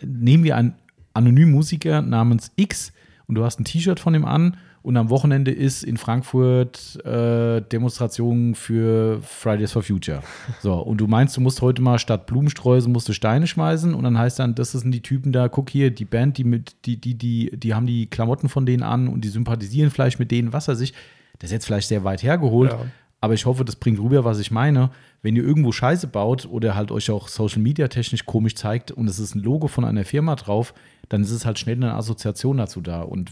nehmen 0.04 0.44
wir 0.44 0.56
einen 0.56 0.74
anonymen 1.14 1.52
Musiker 1.52 2.02
namens 2.02 2.50
X 2.56 2.92
und 3.26 3.36
du 3.36 3.44
hast 3.44 3.60
ein 3.60 3.64
T-Shirt 3.64 4.00
von 4.00 4.14
ihm 4.14 4.24
an 4.24 4.56
und 4.82 4.96
am 4.96 5.10
Wochenende 5.10 5.50
ist 5.52 5.84
in 5.84 5.96
Frankfurt 5.96 6.98
äh, 7.04 7.60
Demonstration 7.60 8.54
für 8.54 9.20
Fridays 9.22 9.72
for 9.72 9.82
Future. 9.82 10.22
So, 10.60 10.74
und 10.74 10.98
du 11.00 11.06
meinst, 11.06 11.36
du 11.36 11.40
musst 11.40 11.62
heute 11.62 11.80
mal 11.82 11.98
statt 11.98 12.26
Blumensträuße 12.26 12.88
musst 12.88 13.08
du 13.08 13.12
Steine 13.12 13.46
schmeißen 13.46 13.94
und 13.94 14.02
dann 14.04 14.18
heißt 14.18 14.38
dann, 14.38 14.54
das 14.54 14.72
sind 14.72 14.90
die 14.92 15.02
Typen 15.02 15.32
da, 15.32 15.48
guck 15.48 15.70
hier, 15.70 15.90
die 15.90 16.04
Band, 16.04 16.38
die 16.38 16.44
mit, 16.44 16.74
die, 16.84 17.00
die, 17.00 17.14
die, 17.14 17.50
die 17.56 17.74
haben 17.74 17.86
die 17.86 18.06
Klamotten 18.06 18.48
von 18.48 18.66
denen 18.66 18.82
an 18.82 19.08
und 19.08 19.22
die 19.24 19.28
sympathisieren 19.28 19.90
vielleicht 19.90 20.18
mit 20.18 20.30
denen, 20.30 20.52
was 20.52 20.68
er 20.68 20.76
sich. 20.76 20.92
Das 21.38 21.48
ist 21.50 21.52
jetzt 21.52 21.66
vielleicht 21.66 21.88
sehr 21.88 22.04
weit 22.04 22.22
hergeholt, 22.22 22.72
Ja. 22.72 22.86
aber 23.20 23.34
ich 23.34 23.46
hoffe, 23.46 23.64
das 23.64 23.76
bringt 23.76 23.98
rüber, 24.00 24.24
was 24.24 24.38
ich 24.38 24.50
meine. 24.50 24.90
Wenn 25.22 25.36
ihr 25.36 25.44
irgendwo 25.44 25.70
Scheiße 25.72 26.08
baut 26.08 26.46
oder 26.50 26.74
halt 26.74 26.90
euch 26.90 27.10
auch 27.10 27.28
Social 27.28 27.60
Media 27.62 27.86
technisch 27.88 28.26
komisch 28.26 28.56
zeigt 28.56 28.90
und 28.90 29.06
es 29.08 29.18
ist 29.20 29.34
ein 29.36 29.42
Logo 29.42 29.68
von 29.68 29.84
einer 29.84 30.04
Firma 30.04 30.34
drauf, 30.34 30.74
dann 31.08 31.22
ist 31.22 31.30
es 31.30 31.46
halt 31.46 31.58
schnell 31.58 31.76
eine 31.76 31.94
Assoziation 31.94 32.56
dazu 32.56 32.80
da. 32.80 33.02
Und 33.02 33.30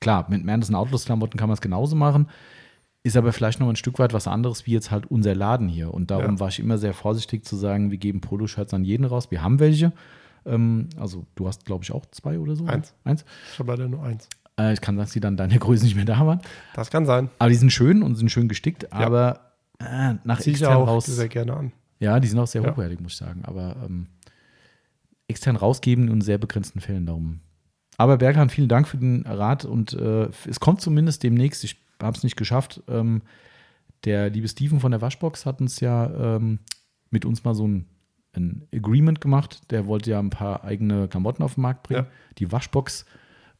klar, 0.00 0.26
mit 0.28 0.44
Madison 0.44 0.74
Outlaws 0.74 1.04
Klamotten 1.04 1.38
kann 1.38 1.48
man 1.48 1.54
es 1.54 1.60
genauso 1.60 1.96
machen, 1.96 2.28
ist 3.04 3.16
aber 3.16 3.32
vielleicht 3.32 3.60
noch 3.60 3.68
ein 3.68 3.76
Stück 3.76 3.98
weit 3.98 4.12
was 4.12 4.26
anderes 4.26 4.66
wie 4.66 4.72
jetzt 4.72 4.90
halt 4.90 5.06
unser 5.06 5.34
Laden 5.34 5.68
hier. 5.68 5.94
Und 5.94 6.10
darum 6.10 6.34
Ja. 6.34 6.40
war 6.40 6.48
ich 6.48 6.58
immer 6.60 6.78
sehr 6.78 6.92
vorsichtig 6.94 7.44
zu 7.44 7.56
sagen, 7.56 7.90
wir 7.90 7.98
geben 7.98 8.20
Poloshirts 8.20 8.74
an 8.74 8.84
jeden 8.84 9.04
raus. 9.04 9.30
Wir 9.30 9.42
haben 9.42 9.60
welche. 9.60 9.92
Ähm, 10.44 10.88
also 10.98 11.24
du 11.34 11.46
hast, 11.46 11.64
glaube 11.64 11.84
ich, 11.84 11.92
auch 11.92 12.04
zwei 12.10 12.38
oder 12.38 12.56
so. 12.56 12.66
Eins. 12.66 12.94
Eins. 13.04 13.24
Ich 13.52 13.58
habe 13.58 13.70
leider 13.72 13.88
nur 13.88 14.02
eins. 14.02 14.28
Äh, 14.58 14.72
ich 14.72 14.80
kann 14.80 14.96
sagen, 14.96 15.04
dass 15.04 15.12
die 15.12 15.20
dann 15.20 15.36
deine 15.36 15.58
Größe 15.58 15.84
nicht 15.84 15.94
mehr 15.96 16.04
da 16.04 16.26
waren. 16.26 16.40
Das 16.74 16.90
kann 16.90 17.06
sein. 17.06 17.30
Aber 17.38 17.50
die 17.50 17.56
sind 17.56 17.70
schön 17.72 18.02
und 18.02 18.16
sind 18.16 18.30
schön 18.30 18.48
gestickt, 18.48 18.92
aber 18.92 19.52
äh, 19.78 20.14
nach 20.24 20.40
Ziehe 20.40 20.54
ich 20.56 20.60
extern 20.62 20.82
raus. 20.82 21.06
sehr 21.06 21.28
gerne 21.28 21.54
an. 21.56 21.72
Ja, 22.00 22.18
die 22.20 22.28
sind 22.28 22.38
auch 22.38 22.46
sehr 22.46 22.62
Ja. 22.62 22.70
hochwertig, 22.72 23.00
muss 23.00 23.12
ich 23.12 23.18
sagen. 23.18 23.42
Aber 23.44 23.76
ähm, 23.84 24.06
extern 25.28 25.56
rausgeben 25.56 26.08
in 26.08 26.20
sehr 26.20 26.38
begrenzten 26.38 26.80
Fällen 26.80 27.06
darum. 27.06 27.40
Aber 27.98 28.16
Berghahn, 28.16 28.48
vielen 28.48 28.68
Dank 28.68 28.88
für 28.88 28.96
den 28.96 29.26
Rat 29.26 29.64
und 29.64 29.92
äh, 29.92 30.28
es 30.48 30.60
kommt 30.60 30.80
zumindest 30.80 31.22
demnächst, 31.24 31.64
ich 31.64 31.76
habe 32.00 32.16
es 32.16 32.22
nicht 32.22 32.36
geschafft. 32.36 32.80
Ähm, 32.88 33.22
der 34.04 34.30
liebe 34.30 34.46
Steven 34.48 34.78
von 34.80 34.92
der 34.92 35.02
Waschbox 35.02 35.44
hat 35.44 35.60
uns 35.60 35.80
ja 35.80 36.36
ähm, 36.36 36.60
mit 37.10 37.24
uns 37.24 37.42
mal 37.44 37.54
so 37.54 37.66
ein, 37.66 37.86
ein 38.36 38.68
Agreement 38.72 39.20
gemacht. 39.20 39.70
Der 39.70 39.86
wollte 39.86 40.12
ja 40.12 40.20
ein 40.20 40.30
paar 40.30 40.62
eigene 40.64 41.08
Klamotten 41.08 41.42
auf 41.42 41.54
den 41.54 41.62
Markt 41.62 41.82
bringen. 41.82 42.04
Ja. 42.04 42.10
Die 42.38 42.52
Waschbox 42.52 43.04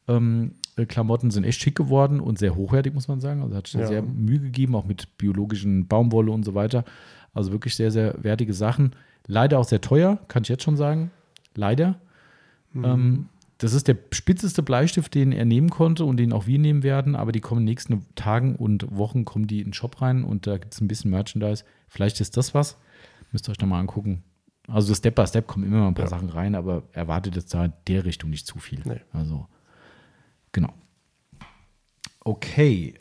ähm, 0.07 0.55
äh, 0.77 0.85
Klamotten 0.85 1.31
sind 1.31 1.43
echt 1.43 1.61
schick 1.61 1.75
geworden 1.75 2.21
und 2.21 2.39
sehr 2.39 2.55
hochwertig, 2.55 2.93
muss 2.93 3.09
man 3.09 3.19
sagen. 3.19 3.41
Also 3.43 3.55
hat 3.57 3.71
Ja. 3.73 3.85
sehr 3.87 4.01
Mühe 4.01 4.39
gegeben, 4.39 4.73
auch 4.75 4.85
mit 4.85 5.17
biologischen 5.17 5.87
Baumwolle 5.87 6.31
und 6.31 6.43
so 6.45 6.55
weiter. 6.55 6.85
Also 7.33 7.51
wirklich 7.51 7.75
sehr, 7.75 7.91
sehr 7.91 8.15
wertige 8.23 8.53
Sachen. 8.53 8.95
Leider 9.27 9.59
auch 9.59 9.65
sehr 9.65 9.81
teuer, 9.81 10.17
kann 10.29 10.43
ich 10.43 10.49
jetzt 10.49 10.63
schon 10.63 10.77
sagen. 10.77 11.11
Leider. 11.55 11.99
Ähm, 12.73 13.27
das 13.59 13.73
ist 13.73 13.87
der 13.87 13.97
spitzeste 14.11 14.63
Bleistift, 14.63 15.13
den 15.13 15.31
er 15.31 15.45
nehmen 15.45 15.69
konnte 15.69 16.05
und 16.05 16.17
den 16.17 16.33
auch 16.33 16.47
wir 16.47 16.57
nehmen 16.59 16.81
werden, 16.81 17.15
aber 17.15 17.31
die 17.31 17.39
kommen 17.41 17.61
in 17.61 17.65
den 17.67 17.71
nächsten 17.71 18.05
Tagen 18.15 18.55
und 18.55 18.87
Wochen 18.95 19.25
kommen 19.25 19.47
die 19.47 19.59
in 19.59 19.67
den 19.67 19.73
Shop 19.73 20.01
rein 20.01 20.23
und 20.23 20.47
da 20.47 20.57
gibt 20.57 20.73
es 20.73 20.81
ein 20.81 20.87
bisschen 20.87 21.11
Merchandise. 21.11 21.63
Vielleicht 21.87 22.19
ist 22.21 22.35
das 22.37 22.53
was. 22.53 22.77
Müsst 23.31 23.47
ihr 23.47 23.51
euch 23.51 23.59
nochmal 23.59 23.81
angucken. 23.81 24.23
Also 24.67 24.93
Step 24.95 25.15
by 25.15 25.25
Step 25.27 25.45
kommen 25.47 25.65
immer 25.65 25.79
mal 25.81 25.87
ein 25.89 25.93
paar 25.93 26.05
Ja. 26.05 26.09
Sachen 26.09 26.29
rein, 26.29 26.55
aber 26.55 26.83
erwartet 26.93 27.35
jetzt 27.35 27.53
da 27.53 27.65
in 27.65 27.73
der 27.87 28.05
Richtung 28.05 28.29
nicht 28.29 28.47
zu 28.47 28.59
viel. 28.59 28.81
Nee. 28.85 29.01
Also, 29.11 29.47
genau. 30.51 30.73
Okay. 32.21 32.93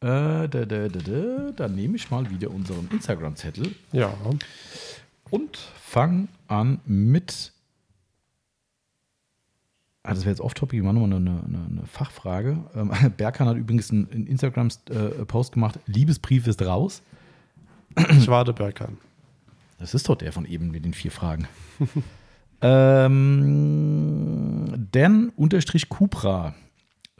Äh, 0.00 0.06
da, 0.06 0.46
da, 0.48 0.64
da, 0.64 0.88
da, 0.88 1.50
dann 1.56 1.74
nehme 1.74 1.96
ich 1.96 2.10
mal 2.10 2.30
wieder 2.30 2.50
unseren 2.50 2.88
Instagram-Zettel 2.92 3.74
Ja. 3.92 4.14
und 5.30 5.56
fang 5.80 6.28
an 6.46 6.80
mit. 6.86 7.52
Ah, 10.08 10.14
das 10.14 10.20
wäre 10.24 10.30
jetzt 10.30 10.40
off-topic, 10.40 10.82
machen 10.82 10.98
nochmal 11.00 11.18
eine, 11.18 11.42
eine, 11.46 11.66
eine 11.70 11.86
Fachfrage. 11.86 12.58
Ähm, 12.74 12.90
Berkan 13.16 13.46
hat 13.46 13.56
übrigens 13.58 13.90
einen, 13.90 14.10
einen 14.10 14.26
Instagram-Post 14.26 15.52
gemacht: 15.52 15.78
Liebesbrief 15.86 16.46
ist 16.46 16.62
raus. 16.62 17.02
Ich 18.10 18.28
warte 18.28 18.52
Berkan. 18.54 18.96
Das 19.78 19.92
ist 19.94 20.08
doch 20.08 20.16
der 20.16 20.32
von 20.32 20.44
eben 20.46 20.70
mit 20.70 20.84
den 20.84 20.94
vier 20.94 21.10
Fragen. 21.10 21.46
ähm, 22.62 24.88
Dan 24.92 25.30
unterstrich 25.36 25.88
Cupra. 25.88 26.54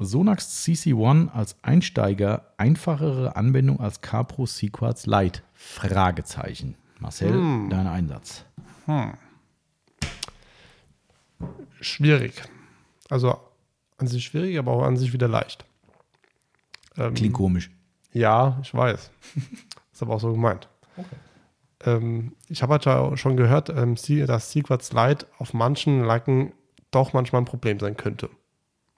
Sonax 0.00 0.64
CC1 0.64 1.30
als 1.32 1.56
Einsteiger 1.62 2.52
einfachere 2.56 3.34
Anwendung 3.36 3.80
als 3.80 4.00
CarPro 4.00 4.46
Sequats 4.46 5.06
Lite? 5.06 5.42
Fragezeichen. 5.54 6.76
Marcel, 7.00 7.32
Hm. 7.32 7.66
dein 7.68 7.86
Einsatz. 7.86 8.44
Schwierig. 11.80 12.42
Also 13.08 13.36
an 13.96 14.06
sich 14.06 14.24
schwierig, 14.24 14.58
aber 14.58 14.72
auch 14.72 14.82
an 14.82 14.96
sich 14.96 15.12
wieder 15.12 15.28
leicht. 15.28 15.64
Ähm, 16.96 17.14
Klingt 17.14 17.34
komisch. 17.34 17.70
Ja, 18.12 18.58
ich 18.62 18.72
weiß. 18.74 19.10
Ist 19.92 20.02
aber 20.02 20.14
auch 20.14 20.20
so 20.20 20.32
gemeint. 20.32 20.68
Ähm, 21.84 22.32
ich 22.48 22.62
habe 22.62 22.72
halt 22.72 22.84
ja 22.84 23.16
schon 23.16 23.36
gehört, 23.36 23.68
ähm, 23.70 23.96
dass 24.26 24.50
Sequats 24.52 24.92
Lite 24.92 25.26
auf 25.38 25.54
manchen 25.54 26.04
Lacken 26.04 26.52
doch 26.90 27.12
manchmal 27.12 27.42
ein 27.42 27.46
Problem 27.46 27.78
sein 27.78 27.96
könnte. 27.96 28.30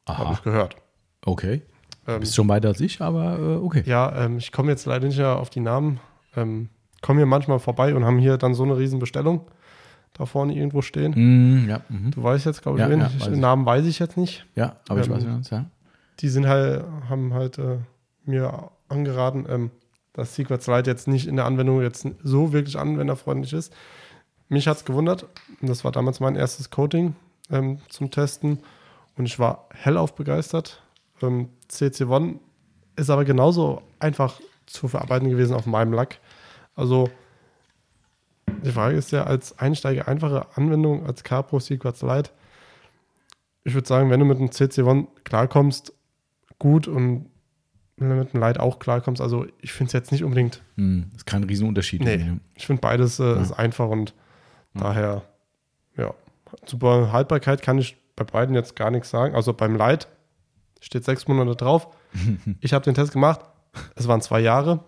Habe 0.08 0.32
ich 0.34 0.42
gehört. 0.42 0.76
okay. 1.24 1.62
Du 2.06 2.12
Ähm, 2.12 2.20
bist 2.20 2.34
schon 2.34 2.48
weiter 2.48 2.68
als 2.68 2.80
ich, 2.80 3.00
aber 3.02 3.38
äh, 3.38 3.56
okay. 3.56 3.82
ja, 3.86 4.24
ähm, 4.24 4.38
ich 4.38 4.50
komme 4.52 4.70
jetzt 4.70 4.86
leider 4.86 5.06
nicht 5.06 5.18
mehr 5.18 5.36
auf 5.36 5.50
die 5.50 5.60
Namen. 5.60 6.00
Ähm, 6.34 6.70
kommen 7.02 7.18
hier 7.18 7.26
manchmal 7.26 7.58
vorbei 7.58 7.94
und 7.94 8.04
haben 8.04 8.18
hier 8.18 8.38
dann 8.38 8.54
so 8.54 8.62
eine 8.64 8.76
riesen 8.78 8.98
Bestellung 8.98 9.46
da 10.14 10.26
vorne 10.26 10.54
irgendwo 10.54 10.82
stehen. 10.82 11.12
Mm, 11.64 11.68
ja, 11.68 11.80
mhm. 11.88 12.10
Du 12.10 12.22
weißt 12.22 12.44
jetzt, 12.46 12.62
glaube 12.62 12.78
ich, 12.78 12.82
Ja, 12.84 12.90
wen. 12.90 13.00
ja, 13.00 13.10
Ich- 13.16 13.24
den 13.24 13.34
ich. 13.34 13.40
Namen 13.40 13.64
weiß 13.66 13.86
ich 13.86 13.98
jetzt 13.98 14.16
nicht. 14.16 14.46
ja, 14.54 14.76
aber 14.88 15.00
ich 15.00 15.06
Ähm, 15.06 15.12
weiß 15.14 15.50
ja, 15.50 15.58
ja. 15.58 15.64
Die 16.20 16.28
sind 16.28 16.46
halt, 16.46 16.84
haben 17.08 17.32
halt 17.34 17.58
äh, 17.58 17.78
mir 18.26 18.70
angeraten, 18.88 19.46
ähm, 19.48 19.70
dass 20.12 20.34
Secrets 20.34 20.66
Lite 20.66 20.90
jetzt 20.90 21.08
nicht 21.08 21.26
in 21.26 21.36
der 21.36 21.46
Anwendung 21.46 21.80
jetzt 21.80 22.06
so 22.22 22.52
wirklich 22.52 22.76
anwenderfreundlich 22.78 23.52
ist. 23.52 23.72
Mich 24.48 24.66
hat 24.68 24.76
es 24.78 24.84
gewundert. 24.84 25.26
Und 25.60 25.68
Das 25.70 25.84
war 25.84 25.92
damals 25.92 26.20
mein 26.20 26.34
erstes 26.34 26.70
Coating 26.70 27.14
ähm, 27.50 27.78
zum 27.88 28.10
Testen. 28.10 28.58
Und 29.16 29.26
ich 29.26 29.38
war 29.38 29.68
hellauf 29.72 30.14
begeistert. 30.14 30.82
Ähm, 31.22 31.48
CC1 31.70 32.38
ist 32.96 33.08
aber 33.10 33.24
genauso 33.24 33.82
einfach 34.00 34.40
zu 34.66 34.88
verarbeiten 34.88 35.30
gewesen 35.30 35.54
auf 35.54 35.66
meinem 35.66 35.92
Lack. 35.92 36.18
Also 36.74 37.08
die 38.64 38.72
Frage 38.72 38.96
ist 38.96 39.12
ja, 39.12 39.24
als 39.24 39.58
Einsteiger 39.58 40.08
einfache 40.08 40.46
Anwendung 40.56 41.06
als 41.06 41.24
CarPro 41.24 41.60
Secrets 41.60 42.02
Lite. 42.02 42.30
Ich 43.64 43.74
würde 43.74 43.86
sagen, 43.86 44.10
wenn 44.10 44.20
du 44.20 44.26
mit 44.26 44.38
einem 44.38 44.48
CC1 44.48 45.06
klarkommst, 45.24 45.92
gut 46.58 46.88
und 46.88 47.26
wenn 47.96 48.08
du 48.10 48.14
mit 48.16 48.34
einem 48.34 48.42
Lite 48.42 48.60
auch 48.60 48.78
klarkommst, 48.78 49.20
also 49.20 49.46
ich 49.60 49.72
finde 49.72 49.88
es 49.88 49.92
jetzt 49.92 50.12
nicht 50.12 50.24
unbedingt, 50.24 50.62
Mm, 50.76 51.02
ist 51.14 51.26
kein 51.26 51.44
Riesenunterschied. 51.44 52.02
Nee. 52.02 52.12
irgendwie, 52.14 52.30
ne? 52.30 52.40
ich 52.54 52.66
finde 52.66 52.80
beides 52.80 53.20
äh, 53.20 53.40
ist 53.40 53.52
einfach 53.52 53.88
und 53.88 54.14
daher, 54.74 55.22
ja, 55.96 56.14
super 56.64 57.12
Haltbarkeit 57.12 57.60
kann 57.62 57.78
ich 57.78 57.96
bei 58.16 58.24
beiden 58.24 58.54
jetzt 58.54 58.76
gar 58.76 58.90
nichts 58.90 59.10
sagen. 59.10 59.34
Also 59.34 59.52
beim 59.52 59.76
Lite 59.76 60.06
steht 60.80 61.04
sechs 61.04 61.28
Monate 61.28 61.56
drauf. 61.56 61.88
ich 62.60 62.72
habe 62.72 62.84
den 62.84 62.94
Test 62.94 63.12
gemacht, 63.12 63.40
es 63.94 64.08
waren 64.08 64.22
zwei 64.22 64.40
Jahre. 64.40 64.84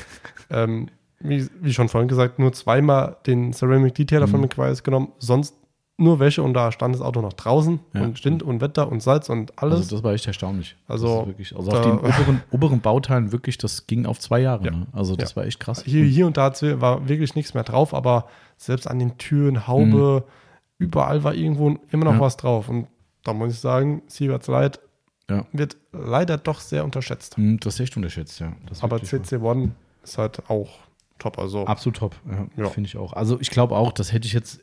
ähm, 0.50 0.88
wie, 1.20 1.48
wie 1.60 1.72
schon 1.72 1.88
vorhin 1.88 2.08
gesagt, 2.08 2.38
nur 2.38 2.52
zweimal 2.52 3.16
den 3.26 3.52
Ceramic 3.52 3.94
Detailer 3.94 4.28
von 4.28 4.40
McQuarrie 4.40 4.76
genommen, 4.82 5.12
sonst 5.18 5.54
nur 5.98 6.20
Wäsche 6.20 6.42
und 6.42 6.52
da 6.52 6.70
stand 6.72 6.94
das 6.94 7.00
Auto 7.00 7.22
noch 7.22 7.32
draußen 7.32 7.80
Ja. 7.94 8.02
und 8.02 8.22
Wind 8.22 8.42
und 8.42 8.60
Wetter 8.60 8.92
und 8.92 9.02
Salz 9.02 9.30
und 9.30 9.58
alles. 9.58 9.78
Also 9.78 9.96
das 9.96 10.04
war 10.04 10.12
echt 10.12 10.26
erstaunlich. 10.26 10.76
Also, 10.86 11.26
wirklich, 11.26 11.56
also 11.56 11.70
auf 11.70 11.80
den 11.80 11.92
oberen, 11.98 12.42
oberen 12.50 12.80
Bauteilen 12.82 13.32
wirklich, 13.32 13.56
das 13.56 13.86
ging 13.86 14.04
auf 14.04 14.18
zwei 14.20 14.40
Jahre. 14.40 14.64
Ja. 14.66 14.70
Ne? 14.72 14.86
Also 14.92 15.16
das 15.16 15.30
Ja. 15.30 15.36
war 15.36 15.44
echt 15.46 15.58
krass. 15.58 15.82
Hier, 15.86 16.04
hier 16.04 16.26
und 16.26 16.36
da 16.36 16.52
war 16.80 17.08
wirklich 17.08 17.34
nichts 17.34 17.54
mehr 17.54 17.62
drauf, 17.64 17.94
aber 17.94 18.28
selbst 18.58 18.86
an 18.86 18.98
den 18.98 19.16
Türen, 19.16 19.66
Haube, 19.66 20.24
überall 20.78 21.24
war 21.24 21.34
irgendwo 21.34 21.76
immer 21.90 22.04
noch 22.04 22.14
Mhm. 22.16 22.20
Was 22.20 22.36
drauf. 22.36 22.68
Und 22.68 22.88
da 23.24 23.32
muss 23.32 23.54
ich 23.54 23.58
sagen, 23.60 24.02
Sieverts 24.06 24.48
Light 24.48 24.78
Ja. 25.30 25.46
wird 25.52 25.78
leider 25.92 26.36
doch 26.36 26.60
sehr 26.60 26.84
unterschätzt. 26.84 27.38
Hm, 27.38 27.58
Das 27.60 27.74
ist 27.74 27.80
echt 27.80 27.96
unterschätzt, 27.96 28.38
ja. 28.40 28.52
Aber 28.82 28.96
wirklich 29.00 29.10
wahr. 29.12 29.20
CC1 29.22 29.70
ist 30.04 30.18
halt 30.18 30.42
auch 30.50 30.68
top. 31.18 31.38
Also 31.38 31.66
Absolut 31.66 31.96
top, 31.96 32.16
ja, 32.30 32.46
Ja. 32.64 32.70
finde 32.70 32.88
ich 32.88 32.96
auch. 32.96 33.12
Also 33.12 33.40
ich 33.40 33.50
glaube 33.50 33.76
auch, 33.76 33.92
das 33.92 34.12
hätte 34.12 34.26
ich 34.26 34.32
jetzt, 34.32 34.60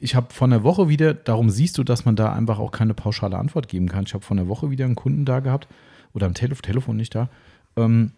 ich 0.00 0.14
habe 0.14 0.32
von 0.32 0.50
der 0.50 0.62
Woche 0.64 0.88
wieder, 0.88 1.14
darum 1.14 1.50
siehst 1.50 1.78
du, 1.78 1.84
dass 1.84 2.04
man 2.04 2.16
da 2.16 2.32
einfach 2.32 2.58
auch 2.58 2.70
keine 2.72 2.94
pauschale 2.94 3.38
Antwort 3.38 3.68
geben 3.68 3.88
kann. 3.88 4.04
Ich 4.06 4.14
habe 4.14 4.24
von 4.24 4.36
der 4.36 4.48
Woche 4.48 4.70
wieder 4.70 4.84
einen 4.84 4.94
Kunden 4.96 5.24
da 5.24 5.40
gehabt 5.40 5.68
oder 6.12 6.26
am 6.26 6.34
Telef 6.34 6.62
Telefon 6.62 6.96
nicht 6.96 7.14
da. 7.14 7.28
Ähm, 7.76 8.12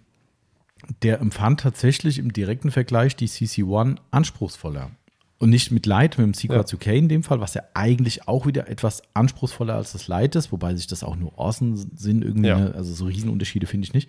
der 1.03 1.21
empfand 1.21 1.61
tatsächlich 1.61 2.19
im 2.19 2.33
direkten 2.33 2.71
Vergleich 2.71 3.17
die 3.17 3.29
CC1 3.29 3.97
anspruchsvoller. 4.11 4.91
Und 5.39 5.51
nicht 5.51 5.71
mit 5.71 5.85
Light, 5.85 6.17
mit 6.17 6.27
dem 6.27 6.33
Sequats 6.35 6.73
Ja. 6.73 6.77
UK 6.77 6.87
in 6.97 7.09
dem 7.11 7.23
Fall, 7.23 7.41
was 7.41 7.53
ja 7.55 7.63
eigentlich 7.75 8.27
auch 8.27 8.47
wieder 8.47 8.69
etwas 8.69 9.03
anspruchsvoller 9.13 9.75
als 9.75 9.93
das 9.93 10.09
Light 10.09 10.35
ist, 10.35 10.51
wobei 10.53 10.75
sich 10.75 10.87
das 10.87 11.03
auch 11.05 11.17
nur 11.17 11.39
Außen 11.39 11.77
sind 11.97 12.25
irgendwie, 12.25 12.49
Ja. 12.49 12.59
ne? 12.59 12.75
also 12.75 12.95
so 12.95 13.05
Riesenunterschiede 13.07 13.67
finde 13.67 13.87
ich 13.87 13.93
nicht. 13.95 14.09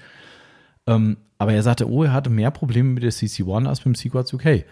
Ähm, 0.88 1.18
aber 1.38 1.54
er 1.54 1.64
sagte, 1.64 1.90
oh, 1.90 2.04
er 2.04 2.14
hatte 2.14 2.30
mehr 2.30 2.52
Probleme 2.52 2.90
mit 2.90 3.04
der 3.04 3.12
CC1 3.12 3.68
als 3.68 3.80
mit 3.80 3.86
dem 3.86 3.96
Sequats 3.96 4.34
UK. 4.34 4.64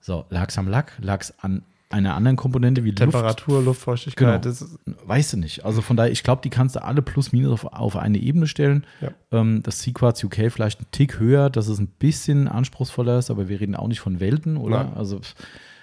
So, 0.00 0.24
lag 0.30 0.48
es 0.48 0.58
am 0.58 0.68
Lack, 0.68 0.94
lag 1.00 1.20
es 1.20 1.38
an 1.38 1.62
einer 1.90 2.14
anderen 2.14 2.36
Komponente 2.36 2.84
wie 2.84 2.90
Luft, 2.90 2.98
Temperatur, 2.98 3.62
Luftfeuchtigkeit. 3.62 4.42
Genau. 4.42 4.66
Weißt 5.04 5.32
du 5.32 5.36
nicht. 5.36 5.64
Also 5.64 5.82
von 5.82 5.96
daher, 5.96 6.12
ich 6.12 6.22
glaube, 6.22 6.40
die 6.42 6.50
kannst 6.50 6.76
du 6.76 6.84
alle 6.84 7.02
plus 7.02 7.32
minus 7.32 7.52
auf, 7.52 7.72
auf 7.72 7.96
eine 7.96 8.18
Ebene 8.18 8.46
stellen. 8.46 8.86
Ja. 9.00 9.10
Ähm, 9.32 9.62
das 9.64 9.82
Sequats 9.82 10.22
UK 10.22 10.52
vielleicht 10.52 10.80
ein 10.80 10.86
Tick 10.92 11.18
höher, 11.18 11.50
dass 11.50 11.66
es 11.66 11.80
ein 11.80 11.88
bisschen 11.88 12.46
anspruchsvoller 12.46 13.18
ist, 13.18 13.30
aber 13.30 13.48
wir 13.48 13.60
reden 13.60 13.74
auch 13.74 13.88
nicht 13.88 14.00
von 14.00 14.20
Welten, 14.20 14.56
oder? 14.56 14.84
Nein. 14.84 14.94
Also 14.94 15.20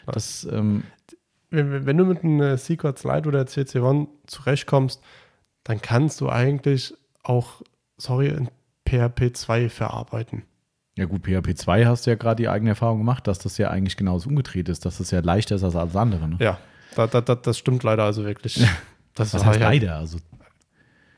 das, 0.06 0.48
ähm, 0.50 0.84
wenn, 1.50 1.86
wenn 1.86 1.98
du 1.98 2.06
mit 2.06 2.24
einem 2.24 2.58
Sequats 2.58 3.04
Lite 3.04 3.28
oder 3.28 3.42
CC1 3.42 4.08
zurechtkommst, 4.28 5.02
dann 5.66 5.82
kannst 5.82 6.22
du 6.22 6.30
eigentlich 6.30 6.94
auch, 7.24 7.62
sorry, 7.98 8.30
in 8.30 8.50
PHP 8.88 9.36
2 9.36 9.70
verarbeiten. 9.70 10.44
ja 10.98 11.06
gut, 11.06 11.24
PHP 11.24 11.56
2 11.56 11.86
hast 11.86 12.06
du 12.06 12.12
ja 12.12 12.16
gerade 12.16 12.42
die 12.42 12.50
eigene 12.50 12.72
Erfahrung 12.72 13.00
gemacht, 13.00 13.28
dass 13.28 13.40
das 13.40 13.58
ja 13.58 13.70
eigentlich 13.70 13.98
genauso 13.98 14.30
umgedreht 14.30 14.70
ist, 14.70 14.86
dass 14.86 14.98
das 14.98 15.12
ja 15.12 15.20
leichter 15.20 15.56
ist 15.56 15.64
als 15.64 15.76
alles 15.76 15.96
andere. 15.96 16.28
Ne? 16.28 16.38
Ja, 16.40 16.58
da, 16.96 17.08
da, 17.08 17.22
da, 17.22 17.36
das 17.36 17.58
stimmt 17.58 17.84
leider 17.84 18.04
also 18.04 18.24
wirklich. 18.26 18.66
Das 19.14 19.34
Was 19.34 19.42
war 19.42 19.48
heißt 19.48 19.60
ja, 19.62 19.70
leider? 19.70 19.96
Also, 19.96 20.20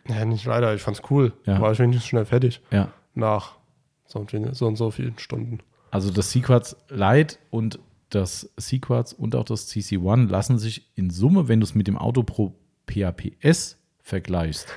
Ja, 0.07 0.23
nicht 0.23 0.45
leider, 0.45 0.73
ich 0.73 0.81
fand's 0.81 1.01
cool. 1.09 1.33
Ja. 1.45 1.59
War 1.59 1.73
ich 1.73 1.79
wenigstens 1.79 2.07
schnell 2.07 2.23
fertig 2.23 2.61
ja. 2.71 2.93
nach 3.13 3.57
so 4.05 4.19
und, 4.19 4.55
so 4.55 4.67
und 4.67 4.77
so 4.77 4.89
vielen 4.89 5.19
Stunden. 5.19 5.59
Also 5.91 6.09
das 6.09 6.31
Sequats 6.31 6.77
Lite 6.89 7.35
und 7.49 7.77
das 8.09 8.51
Sequats 8.57 9.13
und 9.13 9.35
auch 9.35 9.43
das 9.43 9.69
CC1 9.69 10.29
lassen 10.29 10.57
sich 10.57 10.89
in 10.95 11.09
Summe, 11.09 11.47
wenn 11.47 11.59
du 11.59 11.65
es 11.65 11.75
mit 11.75 11.87
dem 11.87 11.97
Auto 11.97 12.23
Pro 12.23 12.55
PHPS 12.87 13.77
vergleichst, 14.01 14.67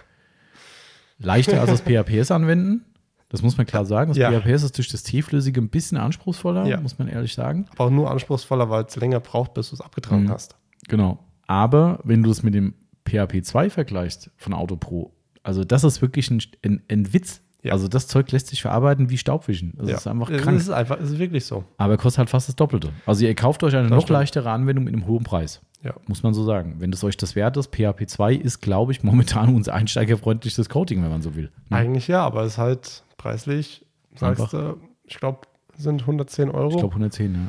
leichter 1.22 1.60
als 1.60 1.70
das 1.70 1.80
PHPS 1.84 2.30
anwenden. 2.30 2.84
Das 3.28 3.42
muss 3.42 3.56
man 3.56 3.66
klar 3.66 3.86
sagen. 3.86 4.08
Das 4.10 4.18
Ja. 4.18 4.30
PHPS 4.30 4.62
ist 4.62 4.76
durch 4.76 4.88
das 4.88 5.02
T-Flüssige 5.04 5.60
ein 5.60 5.68
bisschen 5.70 5.96
anspruchsvoller, 5.98 6.66
Ja. 6.66 6.80
muss 6.80 6.98
man 6.98 7.08
ehrlich 7.08 7.34
sagen. 7.34 7.66
Aber 7.72 7.84
auch 7.86 7.90
nur 7.90 8.10
anspruchsvoller, 8.10 8.68
weil 8.68 8.84
es 8.84 8.96
länger 8.96 9.20
braucht, 9.20 9.54
bis 9.54 9.70
du 9.70 9.74
es 9.76 9.80
abgetragen 9.80 10.24
Mhm. 10.24 10.30
hast. 10.30 10.56
Genau. 10.88 11.18
Aber 11.46 12.00
wenn 12.04 12.22
du 12.22 12.30
es 12.30 12.42
mit 12.42 12.54
dem 12.54 12.74
PHP 13.08 13.42
2 13.42 13.70
vergleichst 13.70 14.30
von 14.36 14.52
Auto 14.52 14.76
Pro, 14.76 15.12
also 15.42 15.64
das 15.64 15.82
ist 15.84 16.00
wirklich 16.02 16.30
ein, 16.30 16.42
ein, 16.64 16.82
ein 16.90 17.12
Witz. 17.12 17.41
Ja. 17.62 17.72
Also 17.72 17.86
das 17.86 18.08
Zeug 18.08 18.30
lässt 18.32 18.48
sich 18.48 18.60
verarbeiten 18.60 19.08
wie 19.08 19.16
Staubwischen. 19.18 19.72
Das 19.76 19.88
ja. 19.88 19.96
ist 19.96 20.06
einfach 20.08 20.28
Es 20.30 20.42
krank. 20.42 20.58
ist 20.58 20.68
einfach, 20.70 20.98
es 20.98 21.10
ist 21.12 21.18
wirklich 21.18 21.44
so. 21.44 21.64
Aber 21.76 21.96
kostet 21.96 22.18
halt 22.18 22.30
fast 22.30 22.48
das 22.48 22.56
Doppelte. 22.56 22.90
Also 23.06 23.24
ihr 23.24 23.34
kauft 23.36 23.62
euch 23.62 23.74
eine 23.74 23.84
Das 23.84 23.90
noch 23.90 24.02
stimmt. 24.02 24.18
leichtere 24.18 24.50
Anwendung 24.50 24.84
mit 24.84 24.94
einem 24.94 25.06
hohen 25.06 25.22
Preis. 25.22 25.60
Ja. 25.84 25.94
Muss 26.08 26.22
man 26.24 26.34
so 26.34 26.44
sagen. 26.44 26.76
Wenn 26.78 26.90
das 26.90 27.04
euch 27.04 27.16
das 27.16 27.36
wert 27.36 27.56
ist, 27.56 27.68
PHP 27.74 28.08
2 28.08 28.34
ist, 28.34 28.60
glaube 28.60 28.90
ich, 28.92 29.02
momentan 29.04 29.54
unser 29.54 29.74
einsteigerfreundlichstes 29.74 30.68
Coating, 30.68 31.02
wenn 31.02 31.10
man 31.10 31.22
so 31.22 31.36
will. 31.36 31.50
Ne? 31.70 31.76
Eigentlich 31.76 32.08
ja, 32.08 32.24
aber 32.24 32.42
es 32.42 32.52
ist 32.54 32.58
halt 32.58 33.04
preislich, 33.16 33.84
sagst 34.16 34.52
du, 34.52 34.76
ich 35.04 35.18
glaube, 35.18 35.40
sind 35.76 36.00
110 36.02 36.50
Euro. 36.50 36.70
Ich 36.70 36.76
glaube 36.78 36.94
110, 36.94 37.34
ja. 37.34 37.40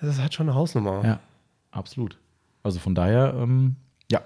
das 0.00 0.16
ist 0.16 0.20
halt 0.22 0.34
schon 0.34 0.48
eine 0.48 0.56
Hausnummer. 0.56 1.04
Ja, 1.04 1.20
absolut. 1.72 2.18
Also 2.62 2.78
von 2.78 2.94
daher, 2.94 3.34
ähm, 3.36 3.76
ja. 4.10 4.20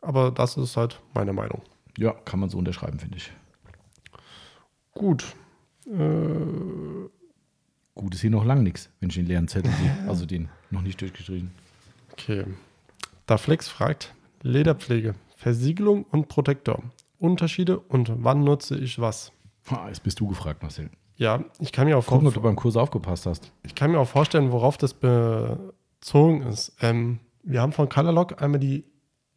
Aber 0.00 0.30
das 0.30 0.56
ist 0.56 0.76
halt 0.76 1.00
meine 1.14 1.32
Meinung. 1.32 1.62
Ja, 1.98 2.12
kann 2.24 2.40
man 2.40 2.48
so 2.48 2.58
unterschreiben, 2.58 2.98
finde 2.98 3.18
ich. 3.18 3.32
Gut. 4.92 5.34
Gut 7.94 8.14
ist 8.14 8.20
hier 8.20 8.30
noch 8.30 8.44
lang 8.44 8.62
nichts, 8.62 8.90
wenn 9.00 9.08
ich 9.10 9.16
den 9.16 9.26
leeren 9.26 9.48
Zettel 9.48 9.72
sehe. 9.72 10.08
Also 10.08 10.26
den 10.26 10.48
noch 10.70 10.82
nicht 10.82 11.00
durchgestrichen. 11.00 11.50
Okay. 12.12 12.44
Da 13.26 13.36
Flex 13.38 13.68
fragt, 13.68 14.14
Lederpflege, 14.42 15.14
Versiegelung 15.36 16.04
und 16.04 16.28
Protektor. 16.28 16.82
Unterschiede 17.18 17.78
und 17.78 18.10
wann 18.24 18.44
nutze 18.44 18.78
ich 18.78 18.98
was? 18.98 19.32
Ah, 19.68 19.88
jetzt 19.88 20.02
bist 20.02 20.18
du 20.20 20.26
gefragt, 20.28 20.62
Marcel. 20.62 20.90
Ja, 21.16 21.44
ich 21.58 21.70
kann 21.72 21.86
mir 21.86 21.98
auch, 21.98 22.06
Gucken, 22.06 22.26
ob 22.28 22.34
du 22.34 22.40
beim 22.40 22.56
Kurs 22.56 22.76
aufgepasst 22.76 23.26
hast. 23.26 23.52
ich 23.62 23.74
kann 23.74 23.90
mir 23.90 23.98
auch 24.00 24.08
vorstellen, 24.08 24.52
worauf 24.52 24.78
das 24.78 24.94
bezogen 24.94 26.42
ist. 26.44 26.74
Ähm, 26.80 27.18
wir 27.42 27.60
haben 27.60 27.72
von 27.72 27.88
Colorlock 27.90 28.40
einmal 28.42 28.58
die 28.60 28.84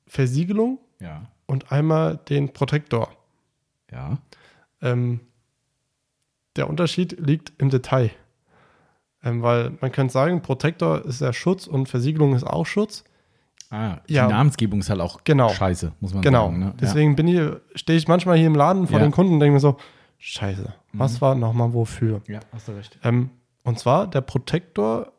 Versiegelung 0.08 0.80
Ja. 1.02 1.24
und 1.46 1.72
einmal 1.74 2.18
den 2.30 2.54
Protektor. 2.54 3.10
Ja. 3.92 4.18
Ähm, 4.82 5.20
der 6.56 6.70
Unterschied 6.70 7.18
liegt 7.20 7.54
im 7.58 7.70
Detail. 7.70 8.12
Ähm, 9.24 9.42
weil 9.42 9.72
man 9.80 9.92
könnte 9.92 10.12
sagen, 10.12 10.42
Protektor 10.42 11.06
ist 11.06 11.22
ja 11.22 11.32
Schutz 11.34 11.66
und 11.68 11.88
Versiegelung 11.88 12.36
ist 12.36 12.44
auch 12.44 12.66
Schutz. 12.66 13.04
Ah, 13.70 13.98
die 14.08 14.14
Ja. 14.14 14.28
Namensgebung 14.28 14.82
ist 14.82 14.90
halt 14.90 15.00
auch 15.00 15.24
Genau. 15.24 15.50
scheiße, 15.50 15.94
muss 16.00 16.14
man 16.14 16.22
Genau. 16.22 16.46
sagen. 16.48 16.60
Ne? 16.60 16.74
Deswegen 16.80 17.16
bin 17.16 17.28
ich, 17.28 17.42
stehe 17.76 17.98
ich 17.98 18.08
manchmal 18.08 18.38
hier 18.38 18.48
im 18.48 18.56
Laden 18.56 18.86
vor 18.88 19.00
Ja. 19.00 19.06
den 19.06 19.12
Kunden 19.12 19.34
und 19.34 19.40
denke 19.40 19.54
mir 19.54 19.60
so, 19.60 19.78
scheiße, 20.20 20.74
was 20.94 21.22
war 21.22 21.36
nochmal 21.36 21.74
wofür? 21.74 22.22
ja. 22.28 22.40
hast 22.52 22.68
du 22.68 22.74
recht. 22.74 23.00
Ähm, 23.04 23.30
und 23.64 23.80
zwar, 23.80 24.08
der 24.08 24.22
Protektor 24.22 25.12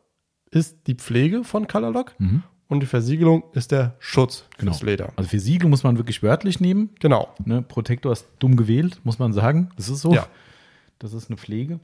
ist 0.51 0.87
die 0.87 0.93
Pflege 0.95 1.43
von 1.43 1.67
Colorlock 1.67 2.13
Mhm. 2.19 2.43
und 2.69 2.79
die 2.79 2.85
Versiegelung 2.85 3.43
ist 3.53 3.71
der 3.71 3.95
Schutz 3.99 4.45
Genau. 4.57 4.71
fürs 4.71 4.83
Leder. 4.83 5.09
Also 5.17 5.29
für 5.31 5.39
Siegel 5.39 5.67
muss 5.67 5.83
man 5.83 5.97
wirklich 5.97 6.23
wörtlich 6.23 6.59
nehmen. 6.61 6.91
Genau. 7.01 7.27
Ne? 7.43 7.61
Protektor 7.61 8.13
ist 8.13 8.27
dumm 8.39 8.55
gewählt, 8.55 9.01
muss 9.03 9.19
man 9.19 9.33
sagen. 9.33 9.69
Das 9.75 9.89
ist 9.89 9.99
so. 10.01 10.13
Ja. 10.13 10.27
Das 10.99 11.13
ist 11.13 11.29
eine 11.29 11.37
Pflege. 11.37 11.79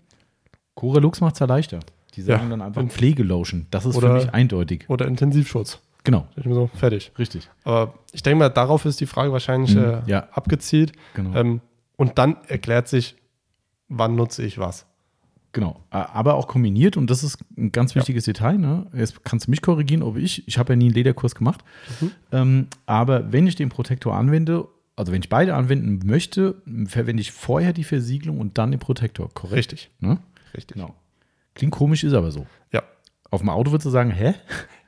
Corelux 0.76 1.22
macht 1.22 1.36
es 1.36 1.40
ja 1.40 1.46
leichter. 1.46 1.80
Die 2.16 2.22
sagen 2.22 2.44
Ja. 2.44 2.50
dann 2.50 2.62
einfach 2.62 2.84
Pflegelotion. 2.88 3.68
Das 3.72 3.86
ist 3.86 3.96
Oder- 3.96 4.10
für 4.20 4.26
mich 4.26 4.34
eindeutig. 4.34 4.86
Oder 4.90 5.08
Intensivschutz. 5.08 5.80
Genau, 6.04 6.28
Ich 6.36 6.44
bin 6.44 6.54
so, 6.54 6.68
fertig. 6.74 7.12
richtig. 7.20 7.48
Aber 7.64 7.94
ich 8.12 8.24
denke 8.24 8.40
mal, 8.40 8.50
darauf 8.50 8.86
ist 8.86 9.00
die 9.00 9.06
Frage 9.06 9.32
wahrscheinlich 9.32 9.76
Mhm, 9.76 9.84
äh, 9.84 10.02
ja. 10.08 10.28
abgezielt. 10.32 10.94
Genau. 11.14 11.36
Ähm, 11.38 11.62
und 11.96 12.18
dann 12.18 12.38
erklärt 12.48 12.88
sich, 12.88 13.16
wann 13.88 14.16
nutze 14.16 14.44
ich 14.44 14.58
was. 14.58 14.88
Genau, 15.54 15.82
aber 15.90 16.36
auch 16.36 16.48
kombiniert 16.48 16.96
und 16.96 17.10
das 17.10 17.24
ist 17.26 17.38
ein 17.58 17.74
ganz 17.74 17.94
wichtiges 17.94 18.24
Detail. 18.24 18.58
Ne? 18.58 18.88
Jetzt 18.96 19.26
kannst 19.26 19.48
du 19.48 19.52
mich 19.52 19.62
korrigieren, 19.62 20.02
ob 20.02 20.16
ich, 20.16 20.48
ich 20.48 20.58
habe 20.58 20.72
ja 20.74 20.78
nie 20.78 20.86
einen 20.86 20.94
Lederkurs 20.94 21.36
gemacht, 21.36 21.62
Mhm. 22.00 22.12
ähm, 22.32 22.68
aber 22.86 23.34
wenn 23.34 23.46
ich 23.48 23.56
den 23.58 23.68
Protektor 23.68 24.16
anwende, 24.16 24.66
also 24.96 25.12
wenn 25.12 25.22
ich 25.22 25.30
beide 25.30 25.56
anwenden 25.56 26.00
möchte, 26.06 26.62
verwende 26.88 27.22
ich 27.22 27.32
vorher 27.32 27.74
die 27.74 27.84
Versiegelung 27.84 28.40
und 28.40 28.58
dann 28.58 28.72
den 28.72 28.80
Protektor, 28.80 29.30
korrekt? 29.34 29.58
Richtig. 29.58 29.92
Ne? 30.00 30.20
Richtig. 30.56 30.76
Genau. 30.76 30.96
Klingt 31.56 31.74
komisch, 31.74 32.04
ist 32.04 32.14
aber 32.14 32.32
so. 32.32 32.46
Ja. 32.72 32.84
Auf 33.30 33.42
dem 33.42 33.50
Auto 33.50 33.72
würdest 33.72 33.86
du 33.86 33.90
sagen, 33.90 34.12
hä? 34.12 34.34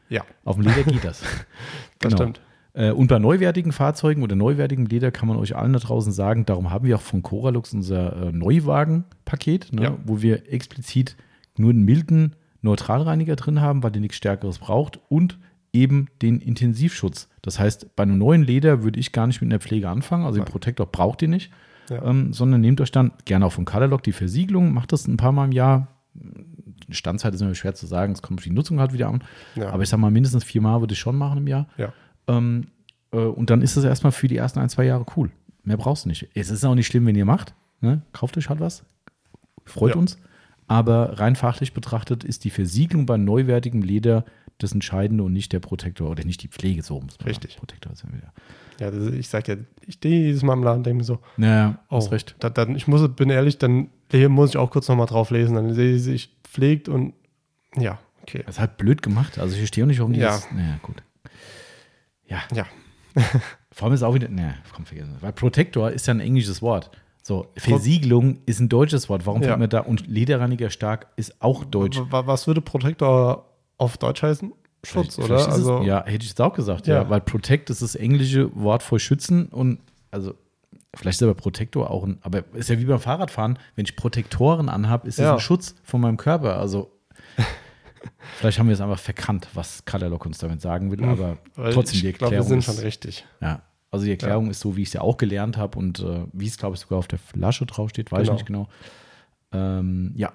Ja, 0.09 0.23
Auf 0.43 0.55
dem 0.57 0.65
Leder 0.65 0.83
geht 0.83 1.03
das. 1.03 1.21
das 1.99 2.11
Genau. 2.11 2.15
stimmt. 2.17 2.41
Äh, 2.73 2.91
Und 2.91 3.07
bei 3.07 3.19
neuwertigen 3.19 3.71
Fahrzeugen 3.71 4.23
oder 4.23 4.35
neuwertigem 4.35 4.85
Leder 4.85 5.11
kann 5.11 5.27
man 5.27 5.37
euch 5.37 5.55
allen 5.55 5.73
da 5.73 5.79
draußen 5.79 6.11
sagen, 6.11 6.45
darum 6.45 6.69
haben 6.71 6.85
wir 6.85 6.95
auch 6.97 7.01
von 7.01 7.21
Coralux 7.23 7.73
unser 7.73 8.27
äh, 8.27 8.31
Neuwagenpaket, 8.31 9.73
ne, 9.73 9.83
Ja. 9.83 9.97
wo 10.05 10.21
wir 10.21 10.51
explizit 10.51 11.15
nur 11.57 11.69
einen 11.71 11.83
milden 11.83 12.35
Neutralreiniger 12.61 13.35
drin 13.35 13.61
haben, 13.61 13.83
weil 13.83 13.91
der 13.91 14.01
nichts 14.01 14.17
Stärkeres 14.17 14.59
braucht 14.59 14.99
und 15.09 15.37
eben 15.73 16.07
den 16.21 16.39
Intensivschutz. 16.39 17.27
Das 17.41 17.59
heißt, 17.59 17.95
bei 17.95 18.03
einem 18.03 18.17
neuen 18.17 18.43
Leder 18.43 18.83
würde 18.83 18.99
ich 18.99 19.11
gar 19.11 19.27
nicht 19.27 19.41
mit 19.41 19.51
einer 19.51 19.59
Pflege 19.59 19.89
anfangen, 19.89 20.25
also 20.25 20.39
den. 20.39 20.45
Protektor 20.45 20.85
braucht 20.85 21.21
ihr 21.23 21.27
nicht, 21.27 21.51
Ja. 21.89 22.03
ähm, 22.05 22.31
sondern 22.31 22.61
nehmt 22.61 22.79
euch 22.79 22.91
dann 22.91 23.11
gerne 23.25 23.45
auch 23.45 23.51
von 23.53 23.65
Colorlock 23.65 24.03
die 24.03 24.11
Versiegelung, 24.11 24.71
macht 24.73 24.91
das 24.93 25.07
ein 25.07 25.17
paar 25.17 25.31
Mal 25.31 25.45
im 25.45 25.51
Jahr. 25.51 25.87
Die 26.13 26.93
Standzeit 26.93 27.33
ist 27.33 27.41
immer 27.41 27.55
schwer 27.55 27.73
zu 27.73 27.87
sagen, 27.87 28.13
es 28.13 28.21
kommt 28.21 28.39
auf 28.39 28.43
die 28.43 28.51
Nutzung 28.51 28.79
halt 28.79 28.93
wieder 28.93 29.07
an. 29.09 29.23
Ja. 29.55 29.71
Aber 29.71 29.81
ich 29.83 29.89
sag 29.89 29.97
mal, 29.99 30.11
mindestens 30.11 30.43
viermal 30.43 30.79
würde 30.79 30.93
ich 30.93 30.99
schon 30.99 31.15
machen 31.17 31.39
im 31.39 31.47
Jahr. 31.47 31.67
Ja. 31.77 31.91
Ähm, 32.27 32.67
äh, 33.11 33.17
und 33.17 33.49
dann 33.49 33.61
ist 33.61 33.75
es 33.75 33.83
erstmal 33.83 34.11
für 34.11 34.27
die 34.27 34.37
ersten 34.37 34.59
ein, 34.59 34.69
zwei 34.69 34.85
Jahre 34.85 35.05
cool. 35.17 35.31
Mehr 35.63 35.77
brauchst 35.77 36.05
du 36.05 36.09
nicht. 36.09 36.29
Es 36.35 36.49
ist 36.51 36.63
auch 36.65 36.75
nicht 36.75 36.87
schlimm, 36.87 37.05
wenn 37.07 37.15
ihr 37.15 37.25
macht. 37.25 37.55
Ne? 37.81 38.01
Kauft 38.11 38.37
euch 38.37 38.49
halt 38.49 38.59
was. 38.59 38.83
Freut 39.65 39.95
uns. 39.95 40.17
Aber 40.67 41.19
rein 41.19 41.35
fachlich 41.35 41.73
betrachtet 41.73 42.23
ist 42.23 42.43
die 42.43 42.49
Versiegelung 42.49 43.05
bei 43.05 43.17
neuwertigem 43.17 43.81
Leder 43.81 44.25
das 44.57 44.71
Entscheidende 44.71 45.23
und 45.23 45.33
nicht 45.33 45.51
der 45.53 45.59
Protektor 45.59 46.09
oder 46.09 46.23
nicht 46.23 46.41
die 46.43 46.47
Pflege 46.47 46.81
so. 46.83 46.99
Muss 46.99 47.19
man 47.19 47.27
Richtig. 47.27 47.51
Sagen. 47.51 47.59
Protektor 47.61 47.91
ist 47.93 48.03
ja 48.03 48.13
wieder. 48.13 48.33
Ja, 48.79 48.91
das, 48.91 49.13
ich 49.13 49.27
sag 49.27 49.47
ja, 49.47 49.55
ich 49.85 49.95
stehe 49.95 50.25
jedes 50.27 50.41
Mal 50.43 50.53
im 50.53 50.63
Laden 50.63 50.77
und 50.77 50.85
denke 50.85 50.97
mir 50.99 51.03
so, 51.03 51.19
Naja, 51.37 51.79
oh, 51.89 51.97
hast 51.97 52.11
recht. 52.11 52.35
Da, 52.39 52.49
dann, 52.49 52.75
ich 52.75 52.87
muss, 52.87 53.07
bin 53.15 53.29
ehrlich, 53.29 53.57
dann 53.57 53.89
hier 54.11 54.29
muss 54.29 54.51
ich 54.51 54.57
auch 54.57 54.71
kurz 54.71 54.87
nochmal 54.87 55.05
drauf 55.07 55.29
lesen. 55.31 55.55
Dann 55.55 55.73
sehe 55.73 55.95
ich, 55.95 56.03
sich 56.03 56.35
pflegt 56.43 56.89
und 56.89 57.13
ja, 57.75 57.99
okay. 58.21 58.43
Das 58.45 58.55
ist 58.55 58.59
halt 58.59 58.77
blöd 58.77 59.01
gemacht. 59.01 59.37
Also 59.39 59.53
ich 59.53 59.59
verstehe 59.59 59.83
auch 59.83 59.87
nicht, 59.87 59.99
warum 59.99 60.13
die 60.13 60.19
Ja. 60.19 60.27
das. 60.27 60.51
Naja, 60.51 60.79
gut. 60.81 61.03
Ja. 62.27 62.39
Ja. 62.53 62.65
Vor 63.71 63.85
allem 63.87 63.95
ist 63.95 64.03
auch 64.03 64.13
wieder. 64.13 64.29
Naja, 64.29 64.55
komm, 64.73 64.85
vergessen. 64.85 65.17
Weil 65.19 65.33
Protektor 65.33 65.91
ist 65.91 66.07
ja 66.07 66.13
ein 66.13 66.19
englisches 66.19 66.61
Wort. 66.61 66.91
So, 67.21 67.47
Versiegelung 67.55 68.39
ist 68.45 68.59
ein 68.59 68.69
deutsches 68.69 69.07
Wort. 69.07 69.25
Warum 69.25 69.41
Ja. 69.41 69.49
fällt 69.49 69.59
mir 69.59 69.67
da? 69.67 69.79
Und 69.79 70.07
Lederreiniger 70.07 70.69
stark 70.69 71.07
ist 71.15 71.41
auch 71.41 71.63
deutsch. 71.63 71.99
Was 72.09 72.47
würde 72.47 72.59
Protektor 72.61 73.49
auf 73.83 73.97
Deutsch 73.97 74.23
heißen? 74.23 74.51
Schutz, 74.85 75.15
Vielleicht- 75.15 75.31
oder? 75.31 75.47
Also, 75.51 75.79
es, 75.81 75.87
ja, 75.87 76.03
hätte 76.05 76.25
ich 76.25 76.31
es 76.31 76.39
auch 76.39 76.53
gesagt, 76.53 76.87
ja. 76.87 77.03
Ja. 77.03 77.09
Weil 77.09 77.21
Protect 77.21 77.69
ist 77.69 77.81
das 77.81 77.95
englische 77.95 78.53
Wort 78.55 78.83
für 78.83 78.99
schützen 78.99 79.47
und 79.47 79.79
also 80.11 80.33
Vielleicht 80.95 81.15
ist 81.17 81.23
aber 81.23 81.33
Protektor 81.33 81.89
auch 81.89 82.03
ein, 82.03 82.19
aber 82.21 82.43
ist 82.53 82.69
ja 82.69 82.77
wie 82.79 82.85
beim 82.85 82.99
Fahrradfahren, 82.99 83.57
wenn 83.75 83.83
ich 83.85 83.95
Protektoren 83.95 84.69
anhabe, 84.69 85.07
ist 85.07 85.17
das 85.17 85.23
Ja. 85.23 85.33
ein 85.33 85.39
Schutz 85.39 85.73
von 85.83 85.99
meinem 86.01 86.17
Körper. 86.17 86.59
Also 86.59 86.91
vielleicht 88.37 88.59
haben 88.59 88.67
wir 88.67 88.73
es 88.73 88.81
einfach 88.81 88.99
verkannt, 88.99 89.47
was 89.55 89.85
Katalog 89.85 90.25
uns 90.27 90.37
damit 90.37 90.61
sagen 90.61 90.91
will, 90.91 91.03
aber 91.03 91.29
Hm. 91.29 91.37
Weil 91.55 91.73
trotzdem 91.73 91.99
die 92.01 92.09
ich 92.09 92.17
glaube, 92.17 92.31
wir 92.33 92.37
Erklärung 92.39 92.61
sind 92.61 92.69
ist, 92.71 92.75
schon 92.77 92.85
richtig. 92.85 93.25
ja, 93.41 93.61
also 93.89 94.05
die 94.05 94.11
Erklärung 94.11 94.51
ist 94.51 94.59
so, 94.59 94.75
wie 94.75 94.83
ich 94.83 94.89
es 94.89 94.93
ja 94.93 95.01
auch 95.01 95.17
gelernt 95.17 95.57
habe 95.57 95.79
und 95.79 95.99
äh, 95.99 96.25
wie 96.31 96.45
es, 96.47 96.57
glaube 96.57 96.75
ich, 96.75 96.81
sogar 96.81 96.99
auf 96.99 97.07
der 97.07 97.17
Flasche 97.19 97.65
draufsteht, 97.65 98.11
weiß 98.11 98.19
Genau. 98.27 98.31
ich 98.33 98.37
nicht 98.39 98.45
genau. 98.45 98.67
Ähm, 99.51 100.13
ja, 100.15 100.31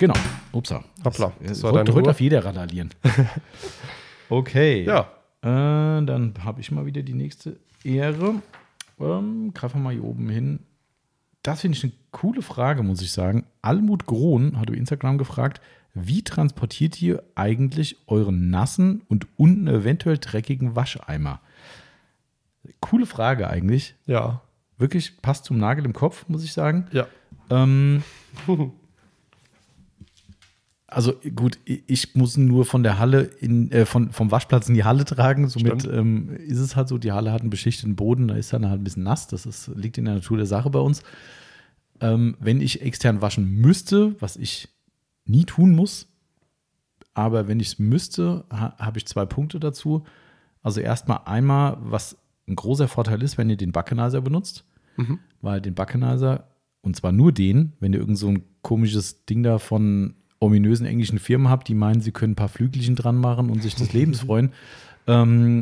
genau. 0.00 0.14
Upsa. 0.52 0.82
Hoppla, 1.04 1.32
Das, 1.40 1.62
war 1.62 1.72
Uhr. 1.72 2.02
darf 2.02 2.20
jeder 2.20 2.44
randalieren. 2.44 2.90
okay. 4.28 4.84
Ja, 4.84 5.12
Äh, 5.42 6.04
dann 6.04 6.34
habe 6.44 6.60
ich 6.60 6.70
mal 6.72 6.84
wieder 6.86 7.02
die 7.02 7.14
nächste 7.14 7.58
Ehre. 7.84 8.34
Ähm, 8.98 9.52
greifen 9.54 9.76
wir 9.80 9.84
mal 9.84 9.92
hier 9.94 10.04
oben 10.04 10.28
hin. 10.28 10.60
Das 11.42 11.60
finde 11.62 11.78
ich 11.78 11.84
eine 11.84 11.92
coole 12.10 12.42
Frage, 12.42 12.82
muss 12.82 13.00
ich 13.00 13.12
sagen. 13.12 13.46
Almut 13.62 14.04
Grohn 14.06 14.58
hat 14.58 14.68
über 14.68 14.76
Instagram 14.76 15.16
gefragt, 15.16 15.60
wie 15.94 16.22
transportiert 16.22 17.00
ihr 17.00 17.22
eigentlich 17.34 17.96
euren 18.06 18.50
nassen 18.50 19.02
und 19.08 19.26
unten 19.36 19.66
eventuell 19.66 20.18
dreckigen 20.18 20.76
Wascheimer? 20.76 21.40
Coole 22.80 23.06
Frage 23.06 23.48
eigentlich. 23.48 23.94
ja, 24.06 24.42
Wirklich 24.76 25.20
passt 25.20 25.44
zum 25.44 25.58
Nagel 25.58 25.84
im 25.84 25.92
Kopf, 25.92 26.24
muss 26.28 26.42
ich 26.44 26.52
sagen. 26.54 26.86
ja. 26.92 27.06
Ähm, 27.50 28.02
also 30.90 31.14
gut, 31.36 31.58
ich 31.64 32.14
muss 32.16 32.36
nur 32.36 32.64
von 32.64 32.82
der 32.82 32.98
Halle 32.98 33.22
in, 33.22 33.70
äh, 33.70 33.86
von, 33.86 34.10
vom 34.10 34.30
Waschplatz 34.30 34.68
in 34.68 34.74
die 34.74 34.84
Halle 34.84 35.04
tragen. 35.04 35.48
Somit 35.48 35.84
ähm, 35.84 36.30
ist 36.36 36.58
es 36.58 36.74
halt 36.74 36.88
so, 36.88 36.98
die 36.98 37.12
Halle 37.12 37.32
hat 37.32 37.42
einen 37.42 37.50
beschichteten 37.50 37.96
Boden, 37.96 38.28
da 38.28 38.34
ist 38.34 38.52
dann 38.52 38.68
halt 38.68 38.80
ein 38.80 38.84
bisschen 38.84 39.04
nass. 39.04 39.28
Das 39.28 39.46
ist, 39.46 39.68
liegt 39.76 39.98
in 39.98 40.04
der 40.04 40.14
Natur 40.14 40.36
der 40.36 40.46
Sache 40.46 40.68
bei 40.70 40.80
uns. 40.80 41.02
Ähm, 42.00 42.36
wenn 42.40 42.60
ich 42.60 42.82
extern 42.82 43.22
waschen 43.22 43.60
müsste, 43.60 44.20
was 44.20 44.36
ich 44.36 44.68
nie 45.26 45.44
tun 45.44 45.74
muss, 45.74 46.08
aber 47.14 47.46
wenn 47.46 47.60
ich 47.60 47.68
es 47.68 47.78
müsste, 47.78 48.44
ha, 48.50 48.74
habe 48.78 48.98
ich 48.98 49.06
zwei 49.06 49.26
Punkte 49.26 49.60
dazu. 49.60 50.04
Also 50.62 50.80
erstmal 50.80 51.20
einmal, 51.26 51.76
was 51.80 52.16
ein 52.48 52.56
großer 52.56 52.88
Vorteil 52.88 53.22
ist, 53.22 53.38
wenn 53.38 53.48
ihr 53.48 53.56
den 53.56 53.72
Backenizer 53.72 54.20
benutzt, 54.20 54.64
weil 55.40 55.60
den 55.60 55.74
Backenizer, 55.74 56.48
und 56.82 56.96
zwar 56.96 57.12
nur 57.12 57.32
den, 57.32 57.74
wenn 57.80 57.92
ihr 57.92 58.00
irgend 58.00 58.18
so 58.18 58.28
ein 58.28 58.42
komisches 58.62 59.24
Ding 59.26 59.42
da 59.42 59.58
von 59.58 60.14
ominösen 60.40 60.86
englischen 60.86 61.18
Firmen 61.18 61.48
habt, 61.48 61.68
die 61.68 61.74
meinen, 61.74 62.00
sie 62.00 62.12
können 62.12 62.32
ein 62.32 62.36
paar 62.36 62.48
Flügelchen 62.48 62.96
dran 62.96 63.16
machen 63.16 63.50
und 63.50 63.62
sich 63.62 63.74
des 63.76 63.92
Lebens 63.92 64.20
freuen, 64.26 64.52
ähm, 65.06 65.60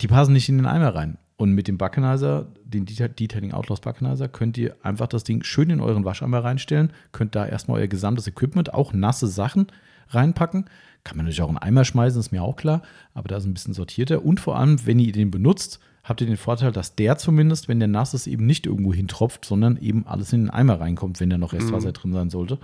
die 0.00 0.08
passen 0.08 0.32
nicht 0.32 0.48
in 0.48 0.58
den 0.58 0.66
Eimer 0.66 0.94
rein. 0.94 1.18
Und 1.36 1.52
mit 1.52 1.66
dem 1.66 1.78
Backenizer, 1.78 2.46
den 2.64 2.86
Deta- 2.86 3.08
Detailing 3.08 3.52
Outlaws 3.52 3.80
Backenizer, 3.80 4.28
könnt 4.28 4.56
ihr 4.56 4.76
einfach 4.82 5.08
das 5.08 5.24
Ding 5.24 5.42
schön 5.42 5.70
in 5.70 5.80
euren 5.80 6.04
Wascheimer 6.04 6.44
reinstellen, 6.44 6.92
könnt 7.12 7.34
da 7.34 7.44
erstmal 7.44 7.80
euer 7.80 7.88
gesamtes 7.88 8.26
Equipment, 8.28 8.72
auch 8.72 8.92
nasse 8.92 9.26
Sachen 9.26 9.66
reinpacken. 10.10 10.66
Kann 11.02 11.16
man 11.16 11.26
natürlich 11.26 11.42
auch 11.42 11.50
in 11.50 11.56
einen 11.56 11.68
Eimer 11.68 11.84
schmeißen, 11.84 12.20
ist 12.20 12.30
mir 12.32 12.42
auch 12.42 12.56
klar, 12.56 12.82
aber 13.14 13.28
da 13.28 13.36
ist 13.36 13.46
ein 13.46 13.54
bisschen 13.54 13.74
sortierter. 13.74 14.24
Und 14.24 14.38
vor 14.40 14.56
allem, 14.56 14.86
wenn 14.86 14.98
ihr 15.00 15.12
den 15.12 15.30
benutzt, 15.30 15.80
habt 16.04 16.20
ihr 16.20 16.26
den 16.26 16.36
Vorteil, 16.36 16.70
dass 16.72 16.94
der 16.94 17.18
zumindest, 17.18 17.66
wenn 17.68 17.78
der 17.80 17.88
nass 17.88 18.14
ist, 18.14 18.26
eben 18.26 18.46
nicht 18.46 18.66
irgendwo 18.66 18.94
hintropft, 18.94 19.44
sondern 19.44 19.76
eben 19.78 20.06
alles 20.06 20.32
in 20.32 20.42
den 20.42 20.50
Eimer 20.50 20.80
reinkommt, 20.80 21.18
wenn 21.20 21.30
da 21.30 21.38
noch 21.38 21.52
Restwasser 21.52 21.92
drin 21.92 22.12
sein 22.12 22.30
sollte. 22.30 22.58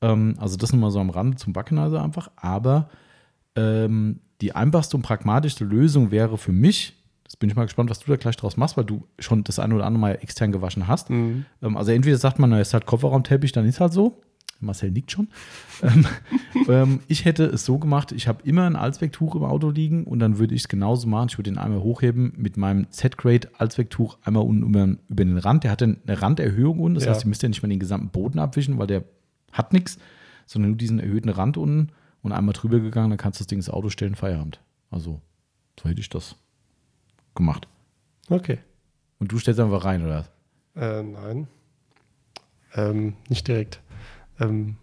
Ähm, 0.00 0.34
also 0.38 0.56
das 0.56 0.72
nochmal 0.72 0.90
so 0.90 1.00
am 1.00 1.10
Rande 1.10 1.36
zum 1.36 1.52
Backenizer 1.52 2.02
einfach. 2.02 2.30
Aber 2.36 2.88
ähm, 3.56 4.20
die 4.40 4.54
einfachste 4.54 4.96
und 4.96 5.02
pragmatischste 5.02 5.64
Lösung 5.64 6.10
wäre 6.10 6.38
für 6.38 6.52
mich, 6.52 6.94
das 7.24 7.36
bin 7.36 7.50
ich 7.50 7.56
mal 7.56 7.64
gespannt, 7.64 7.90
was 7.90 7.98
du 8.00 8.10
da 8.10 8.16
gleich 8.16 8.36
draus 8.36 8.56
machst, 8.56 8.76
weil 8.76 8.84
du 8.84 9.04
schon 9.18 9.44
das 9.44 9.58
eine 9.58 9.74
oder 9.74 9.84
andere 9.84 10.00
Mal 10.00 10.18
extern 10.22 10.52
gewaschen 10.52 10.86
hast. 10.86 11.10
Mhm. 11.10 11.44
Ähm, 11.62 11.76
also 11.76 11.92
entweder 11.92 12.16
sagt 12.16 12.38
man, 12.38 12.50
na, 12.50 12.60
ist 12.60 12.72
halt 12.74 12.86
Kofferraumteppich, 12.86 13.52
dann 13.52 13.66
ist 13.66 13.80
halt 13.80 13.92
so. 13.92 14.20
Marcel 14.60 14.90
nickt 14.90 15.12
schon. 15.12 15.28
ähm, 15.84 16.06
ähm, 16.68 17.00
ich 17.06 17.24
hätte 17.24 17.44
es 17.44 17.64
so 17.64 17.78
gemacht, 17.78 18.10
ich 18.10 18.26
habe 18.26 18.42
immer 18.42 18.64
ein 18.66 18.74
Allzwecktuch 18.74 19.36
im 19.36 19.44
Auto 19.44 19.70
liegen 19.70 20.02
und 20.04 20.18
dann 20.18 20.38
würde 20.38 20.54
ich 20.54 20.62
es 20.62 20.68
genauso 20.68 21.06
machen. 21.06 21.28
Ich 21.30 21.38
würde 21.38 21.50
den 21.50 21.58
einmal 21.58 21.80
hochheben 21.80 22.32
mit 22.36 22.56
meinem 22.56 22.90
Z-Grade 22.90 23.48
Allzwecktuch 23.56 24.18
einmal 24.24 24.42
unten 24.44 24.64
über, 24.64 24.96
über 25.08 25.24
den 25.24 25.38
Rand. 25.38 25.62
Der 25.62 25.70
hat 25.70 25.82
eine 25.82 25.96
Randerhöhung 26.06 26.80
unten, 26.80 26.96
das 26.96 27.04
Ja. 27.04 27.10
heißt, 27.12 27.24
ihr 27.24 27.28
müsst 27.28 27.42
ja 27.44 27.48
nicht 27.48 27.62
mal 27.62 27.68
den 27.68 27.78
gesamten 27.78 28.08
Boden 28.08 28.40
abwischen, 28.40 28.78
weil 28.78 28.88
der 28.88 29.04
hat 29.52 29.72
nichts, 29.72 29.98
sondern 30.46 30.72
nur 30.72 30.78
diesen 30.78 30.98
erhöhten 30.98 31.28
Rand 31.28 31.56
unten 31.56 31.92
und 32.22 32.32
einmal 32.32 32.52
drüber 32.52 32.80
gegangen, 32.80 33.10
dann 33.10 33.18
kannst 33.18 33.40
du 33.40 33.44
das 33.44 33.48
Ding 33.48 33.58
ins 33.58 33.70
Auto 33.70 33.90
stellen, 33.90 34.14
Feierabend. 34.14 34.60
Also, 34.90 35.20
so 35.78 35.88
hätte 35.88 36.00
ich 36.00 36.08
das 36.08 36.36
gemacht. 37.34 37.68
Okay. 38.28 38.58
Und 39.18 39.32
du 39.32 39.38
stellst 39.38 39.60
einfach 39.60 39.84
rein, 39.84 40.04
oder? 40.04 40.26
Äh, 40.76 41.02
nein. 41.02 41.48
Ähm, 42.74 43.14
nicht 43.28 43.48
direkt. 43.48 43.80
Ähm, 44.40 44.76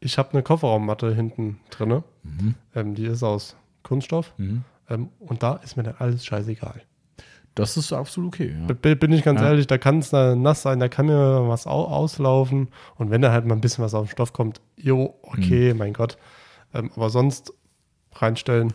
ich 0.00 0.18
habe 0.18 0.32
eine 0.32 0.42
Kofferraummatte 0.42 1.14
hinten 1.14 1.60
drinne. 1.70 2.02
Ähm, 2.74 2.94
die 2.94 3.06
ist 3.06 3.22
aus 3.22 3.56
Kunststoff. 3.82 4.34
Mhm. 4.36 4.64
Ähm, 4.88 5.08
und 5.20 5.42
da 5.42 5.54
ist 5.56 5.76
mir 5.76 5.84
dann 5.84 5.96
alles 5.98 6.24
scheißegal. 6.24 6.82
Das 7.54 7.76
ist 7.76 7.92
absolut 7.92 8.34
okay. 8.34 8.54
Ja. 8.68 8.94
Bin 8.94 9.12
ich 9.12 9.22
ganz 9.22 9.40
Ja. 9.40 9.48
ehrlich, 9.48 9.66
da 9.66 9.76
kann 9.78 9.98
es 9.98 10.10
nass 10.12 10.62
sein, 10.62 10.80
da 10.80 10.88
kann 10.88 11.06
mir 11.06 11.48
was 11.48 11.66
au 11.66 11.84
auslaufen. 11.84 12.68
Und 12.96 13.10
wenn 13.10 13.20
da 13.22 13.30
halt 13.32 13.44
mal 13.46 13.54
ein 13.54 13.60
bisschen 13.60 13.84
was 13.84 13.92
auf 13.94 14.06
den 14.06 14.10
Stoff 14.12 14.32
kommt, 14.32 14.60
jo, 14.76 15.14
okay, 15.22 15.74
mein 15.74 15.92
Gott. 15.92 16.16
Ähm, 16.74 16.90
aber 16.96 17.10
sonst 17.10 17.52
reinstellen, 18.14 18.72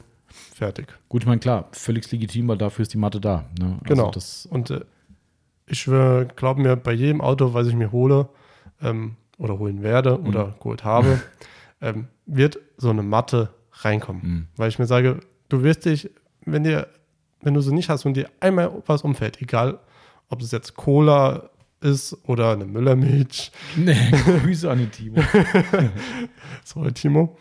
fertig. 0.53 0.87
Gut, 1.09 1.23
ich 1.23 1.27
meine, 1.27 1.39
klar, 1.39 1.67
völlig 1.71 2.11
legitim, 2.11 2.47
weil 2.47 2.57
dafür 2.57 2.83
ist 2.83 2.93
die 2.93 2.97
Matte 2.97 3.19
da. 3.19 3.45
Ne? 3.59 3.79
Also 3.81 3.85
Genau. 3.85 4.11
Das, 4.11 4.45
Und 4.45 4.69
äh, 4.69 4.81
ich 5.65 5.83
glaube 5.85 6.61
mir, 6.61 6.75
bei 6.75 6.93
jedem 6.93 7.21
Auto, 7.21 7.53
was 7.53 7.67
ich 7.67 7.75
mir 7.75 7.91
hole 7.91 8.29
ähm, 8.81 9.15
oder 9.37 9.57
holen 9.59 9.81
werde 9.83 10.17
Mhm. 10.17 10.27
oder 10.27 10.55
geholt 10.59 10.83
habe, 10.83 11.19
ähm, 11.81 12.07
wird 12.25 12.59
so 12.77 12.89
eine 12.89 13.03
Matte 13.03 13.49
reinkommen. 13.71 14.21
Mhm. 14.23 14.47
Weil 14.55 14.69
ich 14.69 14.79
mir 14.79 14.85
sage, 14.85 15.19
du 15.49 15.63
wirst 15.63 15.85
dich, 15.85 16.09
wenn 16.45 16.63
dir, 16.63 16.87
wenn 17.41 17.53
du 17.53 17.61
sie 17.61 17.73
nicht 17.73 17.89
hast 17.89 18.05
und 18.05 18.15
dir 18.15 18.29
einmal 18.39 18.71
was 18.85 19.01
umfällt, 19.03 19.41
egal 19.41 19.79
ob 20.29 20.41
es 20.41 20.51
jetzt 20.51 20.75
Cola 20.75 21.49
ist 21.79 22.17
oder 22.27 22.51
eine 22.51 22.65
Müllermilch, 22.65 23.51
nee, 23.75 23.95
Grüße 24.41 24.69
an 24.69 24.79
den 24.79 24.91
Timo. 24.91 25.21
sorry 26.63 26.91
Timo, 26.91 27.37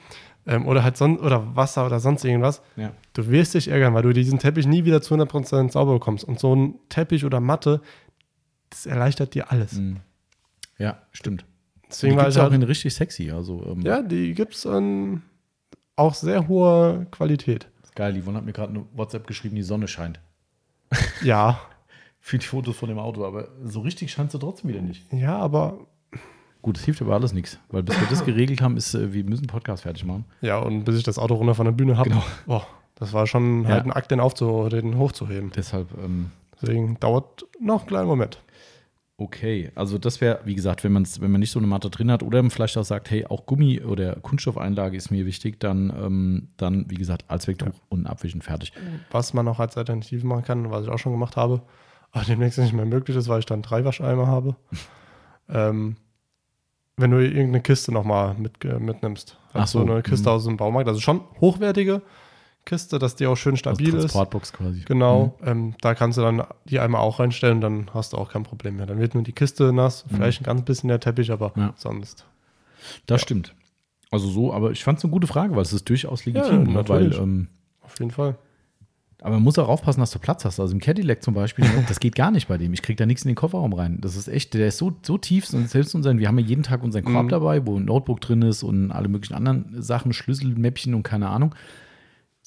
ähm, 0.46 0.66
oder 0.66 0.84
halt 0.84 0.96
sonst 0.96 1.20
oder 1.22 1.56
Wasser 1.56 1.86
oder 1.86 2.00
sonst 2.00 2.24
irgendwas, 2.24 2.62
ja. 2.76 2.92
du 3.14 3.28
wirst 3.28 3.54
dich 3.54 3.68
ärgern, 3.68 3.94
weil 3.94 4.02
du 4.02 4.12
diesen 4.12 4.38
Teppich 4.38 4.66
nie 4.66 4.84
wieder 4.84 5.02
zu 5.02 5.14
100% 5.14 5.72
sauber 5.72 5.94
bekommst. 5.94 6.24
Und 6.24 6.38
so 6.38 6.54
ein 6.54 6.78
Teppich 6.88 7.24
oder 7.24 7.40
Matte, 7.40 7.80
das 8.70 8.86
erleichtert 8.86 9.34
dir 9.34 9.50
alles. 9.50 9.72
Mhm. 9.72 9.98
ja, 10.78 11.02
stimmt. 11.12 11.44
Die 11.76 11.88
Deswegen 11.90 12.12
gibt 12.12 12.22
war 12.22 12.28
es 12.28 12.36
auch 12.36 12.42
halt, 12.42 12.54
in 12.54 12.62
richtig 12.62 12.94
sexy. 12.94 13.30
Also, 13.30 13.64
ähm, 13.66 13.80
ja, 13.82 14.02
die 14.02 14.34
gibt 14.34 14.54
es 14.54 14.64
in 14.64 15.22
auch 15.96 16.14
sehr 16.14 16.46
hoher 16.48 17.06
Qualität. 17.10 17.68
Geil, 17.96 18.12
die 18.12 18.22
Yvonne 18.22 18.38
hat 18.38 18.44
mir 18.44 18.52
gerade 18.52 18.70
eine 18.70 18.84
WhatsApp 18.94 19.26
geschrieben, 19.26 19.56
die 19.56 19.62
Sonne 19.62 19.88
scheint. 19.88 20.20
Ja, 21.22 21.58
Für 22.20 22.38
die 22.38 22.46
Fotos 22.46 22.76
von 22.76 22.88
dem 22.88 22.98
Auto, 22.98 23.24
aber 23.24 23.48
so 23.64 23.80
richtig 23.80 24.10
scheint 24.10 24.32
sie 24.32 24.38
trotzdem 24.40 24.68
wieder 24.70 24.80
nicht. 24.82 25.04
ja, 25.12 25.36
aber 25.36 25.78
Gut, 26.62 26.76
das 26.76 26.84
hilft 26.84 27.00
aber 27.00 27.14
alles 27.14 27.32
nichts, 27.32 27.60
weil 27.70 27.84
bis 27.84 28.00
wir 28.00 28.08
das 28.08 28.24
geregelt 28.24 28.60
haben, 28.60 28.76
ist, 28.76 28.92
äh, 28.94 29.12
wir 29.12 29.22
müssen 29.22 29.46
Podcast 29.46 29.84
fertig 29.84 30.04
machen. 30.04 30.24
ja, 30.40 30.58
und 30.58 30.84
bis 30.84 30.96
ich 30.96 31.04
das 31.04 31.18
Auto 31.18 31.34
runter 31.34 31.54
von 31.54 31.64
der 31.66 31.72
Bühne 31.72 31.96
habe, 31.96 32.10
Genau. 32.10 32.22
boah, 32.46 32.66
das 32.96 33.12
war 33.12 33.26
schon 33.28 33.62
Ja. 33.62 33.68
halt 33.70 33.84
ein 33.84 33.92
Akt, 33.92 34.10
den, 34.10 34.18
aufzu 34.18 34.68
den 34.68 34.98
hochzuheben. 34.98 35.52
Deshalb, 35.54 35.88
ähm, 36.02 36.30
Deswegen 36.60 36.98
dauert 36.98 37.44
noch 37.60 37.80
einen 37.82 37.86
kleinen 37.88 38.08
Moment. 38.08 38.40
Okay. 39.18 39.70
Also 39.74 39.98
das 39.98 40.20
wäre, 40.20 40.40
wie 40.44 40.54
gesagt, 40.54 40.84
wenn, 40.84 40.92
man's, 40.92 41.20
wenn 41.20 41.30
man 41.30 41.40
nicht 41.40 41.50
so 41.50 41.58
eine 41.58 41.66
Matte 41.66 41.90
drin 41.90 42.10
hat 42.10 42.22
oder 42.22 42.48
vielleicht 42.50 42.76
auch 42.76 42.84
sagt, 42.84 43.10
hey, 43.10 43.26
auch 43.26 43.46
Gummi 43.46 43.80
oder 43.80 44.16
Kunststoffeinlage 44.16 44.96
ist 44.96 45.10
mir 45.10 45.26
wichtig, 45.26 45.60
dann, 45.60 45.90
ähm, 45.90 46.48
dann 46.56 46.86
wie 46.88 46.96
gesagt, 46.96 47.24
Allzwecktuch 47.28 47.74
und 47.88 48.06
Abwischen 48.06 48.42
fertig. 48.42 48.72
Was 49.10 49.34
man 49.34 49.48
auch 49.48 49.60
als 49.60 49.76
Alternative 49.76 50.26
machen 50.26 50.44
kann, 50.44 50.70
was 50.70 50.84
ich 50.84 50.90
auch 50.90 50.98
schon 50.98 51.12
gemacht 51.12 51.36
habe, 51.36 51.62
aber 52.12 52.24
demnächst 52.24 52.58
nicht 52.58 52.72
mehr 52.72 52.86
möglich 52.86 53.16
ist, 53.16 53.28
weil 53.28 53.40
ich 53.40 53.46
dann 53.46 53.62
drei 53.62 53.84
Wascheimer 53.84 54.26
habe. 54.26 54.56
ähm, 55.48 55.96
wenn 56.96 57.10
du 57.10 57.18
irgendeine 57.18 57.60
Kiste 57.60 57.92
nochmal 57.92 58.34
mit, 58.34 58.64
äh, 58.64 58.78
mitnimmst. 58.78 59.38
Ach 59.52 59.60
Also 59.60 59.80
so, 59.80 59.90
eine 59.90 60.02
Kiste 60.02 60.30
mhm. 60.30 60.34
aus 60.34 60.44
dem 60.44 60.56
Baumarkt. 60.56 60.88
Also 60.88 61.00
schon 61.00 61.20
hochwertige 61.40 62.02
Kiste, 62.66 62.98
dass 62.98 63.16
die 63.16 63.26
auch 63.26 63.36
schön 63.36 63.56
stabil 63.56 63.86
also 63.86 63.96
ist. 63.96 64.02
Transportbox 64.12 64.52
quasi. 64.52 64.82
Genau. 64.84 65.38
Ähm, 65.42 65.74
da 65.80 65.94
kannst 65.94 66.18
du 66.18 66.22
dann 66.22 66.42
die 66.66 66.78
einmal 66.80 67.00
auch 67.00 67.18
reinstellen, 67.20 67.62
dann 67.62 67.86
hast 67.94 68.12
du 68.12 68.18
auch 68.18 68.30
kein 68.30 68.42
Problem 68.42 68.76
mehr. 68.76 68.84
Dann 68.84 68.98
wird 68.98 69.14
nur 69.14 69.22
die 69.24 69.32
Kiste 69.32 69.72
nass, 69.72 70.04
vielleicht 70.12 70.42
ein 70.42 70.44
ganz 70.44 70.62
bisschen 70.62 70.88
der 70.88 71.00
Teppich, 71.00 71.30
aber 71.32 71.52
Mhm. 71.54 71.62
Ja. 71.62 71.74
sonst. 71.76 72.26
Das 73.06 73.22
stimmt. 73.22 73.54
Also 74.10 74.28
so, 74.28 74.52
aber 74.52 74.70
ich 74.72 74.84
fand 74.84 74.98
es 74.98 75.04
eine 75.04 75.10
gute 75.12 75.26
Frage, 75.26 75.56
weil 75.56 75.62
es 75.62 75.72
ist 75.72 75.88
durchaus 75.88 76.24
Ja, 76.26 76.32
legitim, 76.32 76.72
ne? 76.74 76.84
weil 76.88 77.12
ähm, 77.14 77.48
Auf 77.82 77.98
jeden 77.98 78.10
Fall. 78.10 78.36
Aber 79.22 79.34
man 79.36 79.44
muss 79.44 79.58
auch 79.58 79.68
aufpassen, 79.68 80.00
dass 80.00 80.10
du 80.10 80.18
Platz 80.18 80.44
hast. 80.44 80.60
Also 80.60 80.74
im 80.74 80.78
Cadillac 80.80 81.22
zum 81.22 81.32
Beispiel, 81.34 81.64
ne, 81.64 81.84
das 81.88 82.00
geht 82.00 82.14
gar 82.14 82.30
nicht 82.30 82.48
bei 82.48 82.58
dem. 82.58 82.74
Ich 82.74 82.82
kriege 82.82 82.96
da 82.96 83.06
nichts 83.06 83.24
in 83.24 83.28
den 83.30 83.34
Kofferraum 83.34 83.72
rein. 83.72 83.98
Das 84.02 84.14
ist 84.14 84.28
echt, 84.28 84.52
der 84.54 84.68
ist 84.68 84.76
so, 84.76 84.92
so 85.02 85.16
tief. 85.18 85.52
Und 85.54 85.68
selbst 85.70 85.94
unseren, 85.94 86.18
wir 86.18 86.28
haben 86.28 86.38
ja 86.38 86.44
jeden 86.44 86.62
Tag 86.62 86.82
unseren 86.82 87.04
Korb 87.04 87.24
Mhm. 87.24 87.28
dabei, 87.30 87.66
wo 87.66 87.78
ein 87.78 87.86
Notebook 87.86 88.20
drin 88.20 88.42
ist 88.42 88.62
und 88.62 88.92
alle 88.92 89.08
möglichen 89.08 89.34
anderen 89.34 89.80
Sachen, 89.82 90.12
Schlüsselmäppchen 90.12 90.94
und 90.94 91.02
keine 91.02 91.28
Ahnung. 91.30 91.54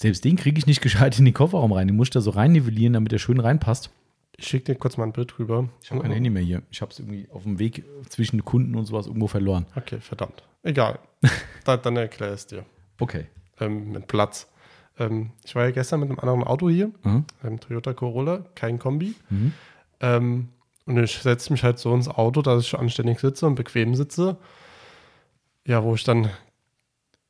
Selbst 0.01 0.23
den 0.23 0.37
kriege 0.37 0.57
ich 0.57 0.65
nicht 0.65 0.79
gescheit 0.81 1.19
in 1.19 1.25
den 1.25 1.33
Kofferraum 1.33 1.73
rein. 1.73 1.87
Den 1.87 1.97
muss 1.97 2.07
ich 2.07 2.11
da 2.11 2.21
so 2.21 2.29
rein 2.31 2.53
nivellieren, 2.53 2.93
damit 2.93 3.11
er 3.11 3.19
schön 3.19 3.39
reinpasst. 3.39 3.89
Ich 4.37 4.47
schicke 4.47 4.71
dir 4.71 4.75
kurz 4.75 4.95
mal 4.95 5.03
ein 5.03 5.11
Bild 5.11 5.37
rüber. 5.37 5.67
Ich 5.83 5.91
habe 5.91 6.01
kein 6.01 6.11
Handy 6.13 6.29
mehr 6.29 6.41
hier. 6.41 6.61
Ich 6.71 6.81
habe 6.81 6.91
es 6.93 6.99
irgendwie 6.99 7.27
auf 7.33 7.43
dem 7.43 7.59
Weg 7.59 7.83
zwischen 8.07 8.45
Kunden 8.45 8.75
und 8.75 8.85
sowas 8.85 9.07
irgendwo 9.07 9.27
verloren. 9.27 9.65
Okay, 9.75 9.99
verdammt. 9.99 10.43
Egal. 10.63 10.99
da, 11.65 11.75
dann 11.75 11.97
erkläre 11.97 12.33
ich 12.33 12.39
es 12.39 12.47
dir. 12.47 12.63
Okay. 13.01 13.25
Ähm, 13.59 13.91
mit 13.91 14.07
Platz. 14.07 14.47
Ähm, 14.97 15.31
ich 15.43 15.53
war 15.55 15.65
ja 15.65 15.71
gestern 15.71 15.99
mit 15.99 16.09
einem 16.09 16.19
anderen 16.19 16.43
Auto 16.45 16.69
hier, 16.69 16.91
Mhm. 17.03 17.25
einem 17.43 17.59
Toyota 17.59 17.93
Corolla, 17.93 18.45
kein 18.55 18.79
Kombi. 18.79 19.15
Mhm. 19.29 19.51
Ähm, 19.99 20.47
und 20.85 20.97
ich 20.97 21.17
setze 21.17 21.51
mich 21.51 21.63
halt 21.65 21.77
so 21.77 21.93
ins 21.93 22.07
Auto, 22.07 22.41
dass 22.41 22.63
ich 22.63 22.79
anständig 22.79 23.19
sitze 23.19 23.45
und 23.45 23.55
bequem 23.55 23.95
sitze. 23.95 24.37
Ja, 25.67 25.83
wo 25.83 25.93
ich 25.95 26.05
dann 26.05 26.29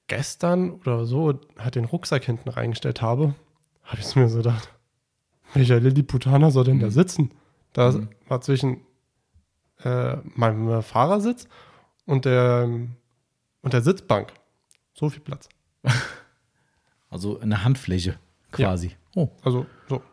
gestern 0.09 0.71
oder 0.71 1.05
so 1.05 1.39
halt 1.57 1.75
den 1.75 1.85
Rucksack 1.85 2.25
hinten 2.25 2.49
reingestellt 2.49 3.01
habe, 3.01 3.33
habe 3.83 4.01
ich 4.01 4.15
mir 4.15 4.27
so 4.27 4.37
gedacht, 4.39 4.69
welcher 5.53 5.79
Lilliputaner 5.79 6.51
soll 6.51 6.65
denn 6.65 6.79
da 6.79 6.87
Mhm. 6.87 6.91
sitzen? 6.91 7.31
Da 7.73 7.91
Mhm. 7.91 8.09
war 8.27 8.41
zwischen 8.41 8.81
äh, 9.85 10.17
meinem 10.35 10.83
Fahrersitz 10.83 11.47
und 12.05 12.25
der, 12.25 12.65
und 13.61 13.73
der 13.73 13.81
Sitzbank 13.81 14.33
so 14.93 15.09
viel 15.09 15.21
Platz. 15.21 15.47
Also 17.11 17.39
eine 17.39 17.63
Handfläche 17.63 18.19
quasi. 18.51 18.91
Oh. 19.15 19.29
Also 19.41 19.65
so. 19.87 20.03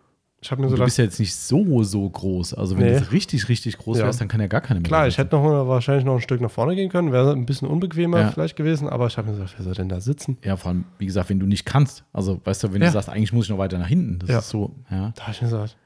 Ich 0.42 0.50
habe 0.50 0.60
mir 0.62 0.68
so 0.68 0.76
du 0.76 0.84
bist 0.84 0.98
ja 0.98 1.04
jetzt 1.04 1.18
nicht 1.18 1.34
so, 1.34 1.82
so 1.82 2.08
groß. 2.08 2.54
Also 2.54 2.76
wenn 2.76 2.84
Nee. 2.84 3.00
du 3.00 3.10
richtig, 3.10 3.48
richtig 3.48 3.78
groß 3.78 3.98
Ja. 3.98 4.04
wärst, 4.04 4.20
dann 4.20 4.28
kann 4.28 4.40
ja 4.40 4.46
gar 4.46 4.60
keine 4.60 4.80
mehr. 4.80 4.86
Klar, 4.86 5.00
da 5.02 5.06
ich 5.08 5.14
sitzen. 5.16 5.24
hätte 5.24 5.36
noch 5.36 5.66
wahrscheinlich 5.66 6.04
noch 6.04 6.14
ein 6.14 6.20
Stück 6.20 6.40
nach 6.40 6.50
vorne 6.50 6.76
gehen 6.76 6.90
können, 6.90 7.10
wäre 7.10 7.32
ein 7.32 7.46
bisschen 7.46 7.66
unbequemer 7.68 8.20
Ja. 8.20 8.30
vielleicht 8.30 8.54
gewesen, 8.54 8.88
aber 8.88 9.06
ich 9.06 9.16
habe 9.16 9.28
mir 9.28 9.34
gesagt, 9.38 9.54
wer 9.56 9.64
soll 9.64 9.74
denn 9.74 9.88
da 9.88 10.00
sitzen? 10.00 10.36
Ja, 10.44 10.56
vor 10.56 10.70
allem, 10.70 10.84
wie 10.98 11.06
gesagt, 11.06 11.30
wenn 11.30 11.40
du 11.40 11.46
nicht 11.46 11.64
kannst. 11.64 12.04
Also, 12.12 12.40
weißt 12.44 12.64
du, 12.64 12.72
wenn 12.74 12.82
Ja. 12.82 12.88
du 12.88 12.92
sagst, 12.92 13.08
eigentlich 13.08 13.32
muss 13.32 13.46
ich 13.46 13.50
noch 13.50 13.58
weiter 13.58 13.78
nach 13.78 13.88
hinten. 13.88 14.18
Das 14.20 14.28
Ja. 14.30 14.38
ist 14.40 14.50
so, 14.50 14.74
ja. 14.90 15.12
Da 15.16 15.22
habe 15.22 15.32
ich 15.32 15.42
mir 15.42 15.48
gesagt, 15.48 15.76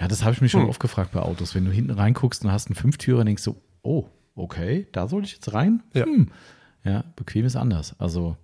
Ja, 0.00 0.06
das 0.06 0.22
habe 0.22 0.32
ich 0.32 0.40
mich 0.40 0.52
schon 0.52 0.62
Hm. 0.62 0.68
oft 0.68 0.78
gefragt 0.78 1.10
bei 1.10 1.18
Autos. 1.20 1.56
Wenn 1.56 1.64
du 1.64 1.72
hinten 1.72 1.90
reinguckst 1.90 2.44
und 2.44 2.52
hast 2.52 2.68
einen 2.68 2.76
Fünftürer, 2.76 3.24
denkst 3.24 3.42
du, 3.42 3.56
oh, 3.82 4.04
okay, 4.36 4.86
da 4.92 5.08
soll 5.08 5.24
ich 5.24 5.32
jetzt 5.32 5.52
rein? 5.52 5.82
Ja. 5.92 6.04
Hm. 6.04 6.28
Ja, 6.84 7.02
bequem 7.16 7.44
ist 7.44 7.56
anders. 7.56 7.96
Also, 7.98 8.36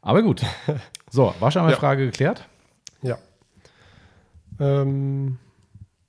aber 0.00 0.22
gut. 0.22 0.42
So, 1.12 1.34
war 1.40 1.50
schon 1.50 1.62
mal 1.62 1.72
Ja. 1.72 1.76
Frage 1.76 2.06
geklärt? 2.06 2.48
Ähm, 4.60 5.38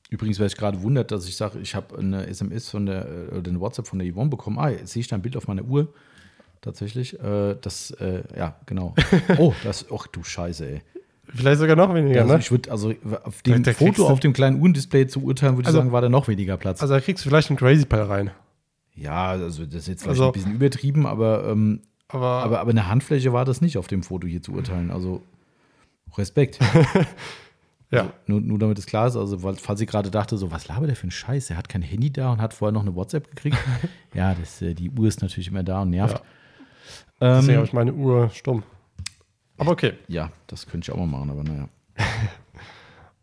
Übrigens, 0.09 0.39
wer 0.39 0.49
sich 0.49 0.57
gerade 0.57 0.81
wundert, 0.83 1.09
dass 1.11 1.25
ich 1.25 1.37
sage, 1.37 1.59
ich 1.59 1.73
habe 1.73 1.97
eine 1.97 2.27
SMS 2.27 2.67
von 2.69 2.85
der, 2.85 3.07
äh, 3.07 3.35
oder 3.37 3.49
eine 3.49 3.61
WhatsApp 3.61 3.87
von 3.87 3.97
der 3.97 4.11
Yvonne 4.11 4.29
bekommen. 4.29 4.59
Ah, 4.59 4.67
jetzt 4.69 4.91
sehe 4.91 4.99
ich 4.99 5.07
da 5.07 5.15
ein 5.15 5.21
Bild 5.21 5.37
auf 5.37 5.47
meiner 5.47 5.63
Uhr. 5.63 5.87
Tatsächlich. 6.59 7.17
Äh, 7.21 7.55
das, 7.61 7.91
äh, 7.91 8.23
ja, 8.37 8.57
genau. 8.65 8.93
Oh, 9.37 9.53
das, 9.63 9.85
ach 9.89 10.07
du 10.07 10.21
Scheiße, 10.21 10.65
ey. 10.69 10.81
vielleicht 11.33 11.59
sogar 11.61 11.77
noch 11.77 11.93
weniger, 11.95 12.21
also 12.23 12.33
ne? 12.33 12.39
ich 12.39 12.51
würde, 12.51 12.69
also 12.71 12.93
auf 13.23 13.41
dem 13.41 13.63
Da- 13.63 13.71
da 13.71 13.77
Foto 13.77 14.05
auf 14.07 14.19
dem 14.19 14.33
kleinen 14.33 14.59
Uhrendisplay 14.59 15.07
zu 15.07 15.23
urteilen, 15.23 15.53
würde 15.55 15.61
ich 15.61 15.67
Also- 15.67 15.77
sagen, 15.79 15.93
war 15.93 16.01
da 16.01 16.09
noch 16.09 16.27
weniger 16.27 16.57
Platz. 16.57 16.81
Also 16.81 16.93
da 16.93 16.99
kriegst 16.99 17.23
du 17.25 17.29
vielleicht 17.29 17.49
einen 17.49 17.57
Crazy 17.57 17.85
Pal 17.85 18.01
rein. 18.03 18.31
ja, 18.95 19.29
also 19.29 19.65
das 19.65 19.75
ist 19.75 19.87
jetzt 19.87 20.01
vielleicht 20.03 20.19
Also- 20.19 20.25
ein 20.25 20.33
bisschen 20.33 20.55
übertrieben, 20.55 21.07
aber, 21.07 21.47
ähm, 21.47 21.83
Aber, 22.09 22.43
aber, 22.43 22.59
aber 22.59 22.71
eine 22.71 22.89
Handfläche 22.89 23.31
war 23.31 23.45
das 23.45 23.61
nicht 23.61 23.77
auf 23.77 23.87
dem 23.87 24.03
Foto 24.03 24.27
hier 24.27 24.41
zu 24.41 24.51
urteilen. 24.51 24.91
Also 24.91 25.21
Respekt. 26.17 26.59
ja, 27.91 28.13
Nur, 28.25 28.39
nur 28.41 28.57
damit 28.57 28.79
es 28.79 28.85
klar 28.85 29.07
ist, 29.07 29.15
also 29.17 29.37
falls 29.37 29.81
ihr 29.81 29.87
gerade 29.87 30.09
dachte, 30.09 30.37
so, 30.37 30.49
was 30.49 30.67
labert 30.67 30.89
der 30.89 30.95
für 30.95 31.07
ein 31.07 31.11
Scheiß? 31.11 31.49
Er 31.49 31.57
hat 31.57 31.67
kein 31.69 31.81
Handy 31.81 32.11
da 32.11 32.31
und 32.31 32.41
hat 32.41 32.53
vorher 32.53 32.71
noch 32.71 32.81
eine 32.81 32.95
WhatsApp 32.95 33.29
gekriegt. 33.29 33.57
ja, 34.13 34.33
das, 34.33 34.61
äh, 34.61 34.73
die 34.73 34.89
Uhr 34.89 35.07
ist 35.07 35.21
natürlich 35.21 35.49
immer 35.49 35.63
da 35.63 35.81
und 35.81 35.89
nervt. 35.89 36.21
deswegen 37.19 37.49
Ähm, 37.49 37.55
habe 37.57 37.65
ich 37.65 37.73
meine 37.73 37.93
Uhr 37.93 38.29
stumm. 38.29 38.63
Aber 39.57 39.71
okay. 39.71 39.93
ja, 40.07 40.31
das 40.47 40.65
könnte 40.65 40.85
ich 40.85 40.91
auch 40.91 40.97
mal 40.97 41.05
machen, 41.05 41.29
aber 41.29 41.43
naja. 41.43 41.69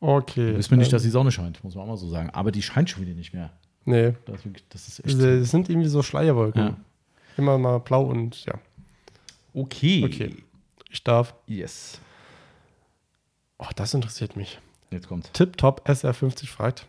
Okay. 0.00 0.56
Wissen 0.56 0.70
wir 0.70 0.78
nicht, 0.78 0.88
Ähm, 0.88 0.92
dass 0.92 1.02
die 1.02 1.10
Sonne 1.10 1.32
scheint, 1.32 1.62
muss 1.64 1.74
man 1.74 1.84
auch 1.84 1.88
mal 1.88 1.96
so 1.96 2.08
sagen. 2.08 2.30
Aber 2.30 2.52
die 2.52 2.62
scheint 2.62 2.88
schon 2.88 3.02
wieder 3.02 3.14
nicht 3.14 3.34
mehr. 3.34 3.50
Nee, 3.84 4.12
Das 4.26 4.42
das 4.68 4.88
ist 4.88 5.04
echt. 5.04 5.20
das 5.20 5.50
sind 5.50 5.68
irgendwie 5.68 5.88
so 5.88 6.02
Schleierwolken. 6.02 6.62
Ja. 6.62 6.76
Immer 7.36 7.58
mal 7.58 7.78
blau 7.78 8.04
und 8.04 8.44
ja. 8.44 8.54
Okay. 9.54 10.04
Okay. 10.04 10.36
Ich 10.90 11.02
darf. 11.02 11.34
Yes. 11.46 12.00
Oh, 13.58 13.66
das 13.76 13.94
interessiert 13.94 14.36
mich. 14.36 14.60
Jetzt 14.90 15.08
kommt. 15.08 15.32
TipTop 15.34 15.86
SR50 15.88 16.46
fragt, 16.46 16.86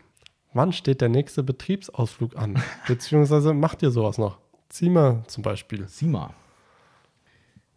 wann 0.52 0.72
steht 0.72 1.00
der 1.00 1.08
nächste 1.08 1.42
Betriebsausflug 1.42 2.36
an? 2.36 2.62
Beziehungsweise 2.86 3.52
macht 3.52 3.82
ihr 3.82 3.90
sowas 3.90 4.18
noch? 4.18 4.38
Sima 4.72 5.22
zum 5.26 5.42
Beispiel. 5.42 5.88
Sima. 5.88 6.32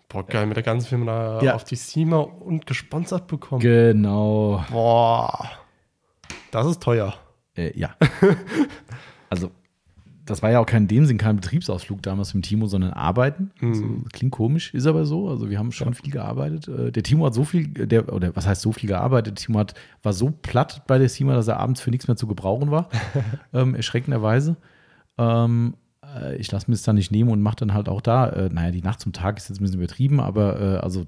Boah, 0.10 0.24
geil, 0.26 0.46
mit 0.46 0.56
der 0.56 0.64
ganzen 0.64 0.88
Firma 0.88 1.42
Ja. 1.42 1.56
auf 1.56 1.64
die 1.64 1.76
Sima 1.76 2.18
und 2.20 2.68
gesponsert 2.68 3.26
bekommen. 3.28 3.62
Genau. 3.62 4.64
Boah, 4.70 5.50
das 6.52 6.68
ist 6.68 6.84
teuer. 6.84 7.16
Äh, 7.58 7.78
ja. 7.78 7.96
also, 9.32 9.50
das 10.26 10.42
war 10.42 10.52
ja 10.52 10.60
auch 10.60 10.66
kein 10.66 10.84
in 10.84 10.88
dem 10.88 11.06
Sinn 11.06 11.18
kein 11.18 11.36
Betriebsausflug 11.36 12.02
damals 12.02 12.34
mit 12.34 12.44
dem 12.44 12.48
Timo, 12.48 12.68
sondern 12.68 12.94
Arbeiten. 12.94 13.52
Also, 13.62 13.84
klingt 14.12 14.32
komisch, 14.32 14.74
ist 14.74 14.86
aber 14.88 15.06
so. 15.06 15.30
Also, 15.30 15.50
wir 15.50 15.60
haben 15.60 15.72
schon 15.72 15.94
viel 15.94 16.12
gearbeitet. 16.12 16.68
Äh, 16.68 16.92
Der 16.92 17.04
Timo 17.04 17.26
hat 17.26 17.34
so 17.34 17.44
viel, 17.44 17.68
der, 17.68 18.12
oder 18.14 18.36
was 18.36 18.48
heißt 18.48 18.62
so 18.62 18.72
viel 18.72 18.88
gearbeitet? 18.88 19.38
Der 19.38 19.46
Timo 19.46 19.60
hat, 19.60 19.74
war 20.02 20.14
so 20.14 20.32
platt 20.32 20.84
bei 20.88 20.98
der 20.98 21.10
Sima, 21.10 21.34
dass 21.34 21.48
er 21.48 21.60
abends 21.60 21.82
für 21.82 21.92
nichts 21.92 22.08
mehr 22.08 22.16
zu 22.16 22.28
gebrauchen 22.28 22.72
war. 22.72 22.90
ähm, 23.54 23.76
erschreckenderweise. 23.76 24.56
Ähm, 25.18 25.76
äh, 26.16 26.36
ich 26.38 26.52
lasse 26.52 26.70
mir 26.70 26.76
das 26.76 26.84
dann 26.84 26.96
nicht 26.96 27.12
nehmen 27.12 27.30
und 27.30 27.42
mache 27.42 27.58
dann 27.58 27.74
halt 27.74 27.90
auch 27.90 28.02
da, 28.02 28.30
äh, 28.30 28.50
naja, 28.50 28.72
die 28.72 28.82
Nacht 28.82 29.00
zum 29.00 29.14
Tag 29.14 29.38
ist 29.38 29.50
jetzt 29.50 29.60
ein 29.60 29.64
bisschen 29.64 29.80
übertrieben, 29.80 30.20
aber 30.20 30.60
äh, 30.60 30.78
also 30.78 31.06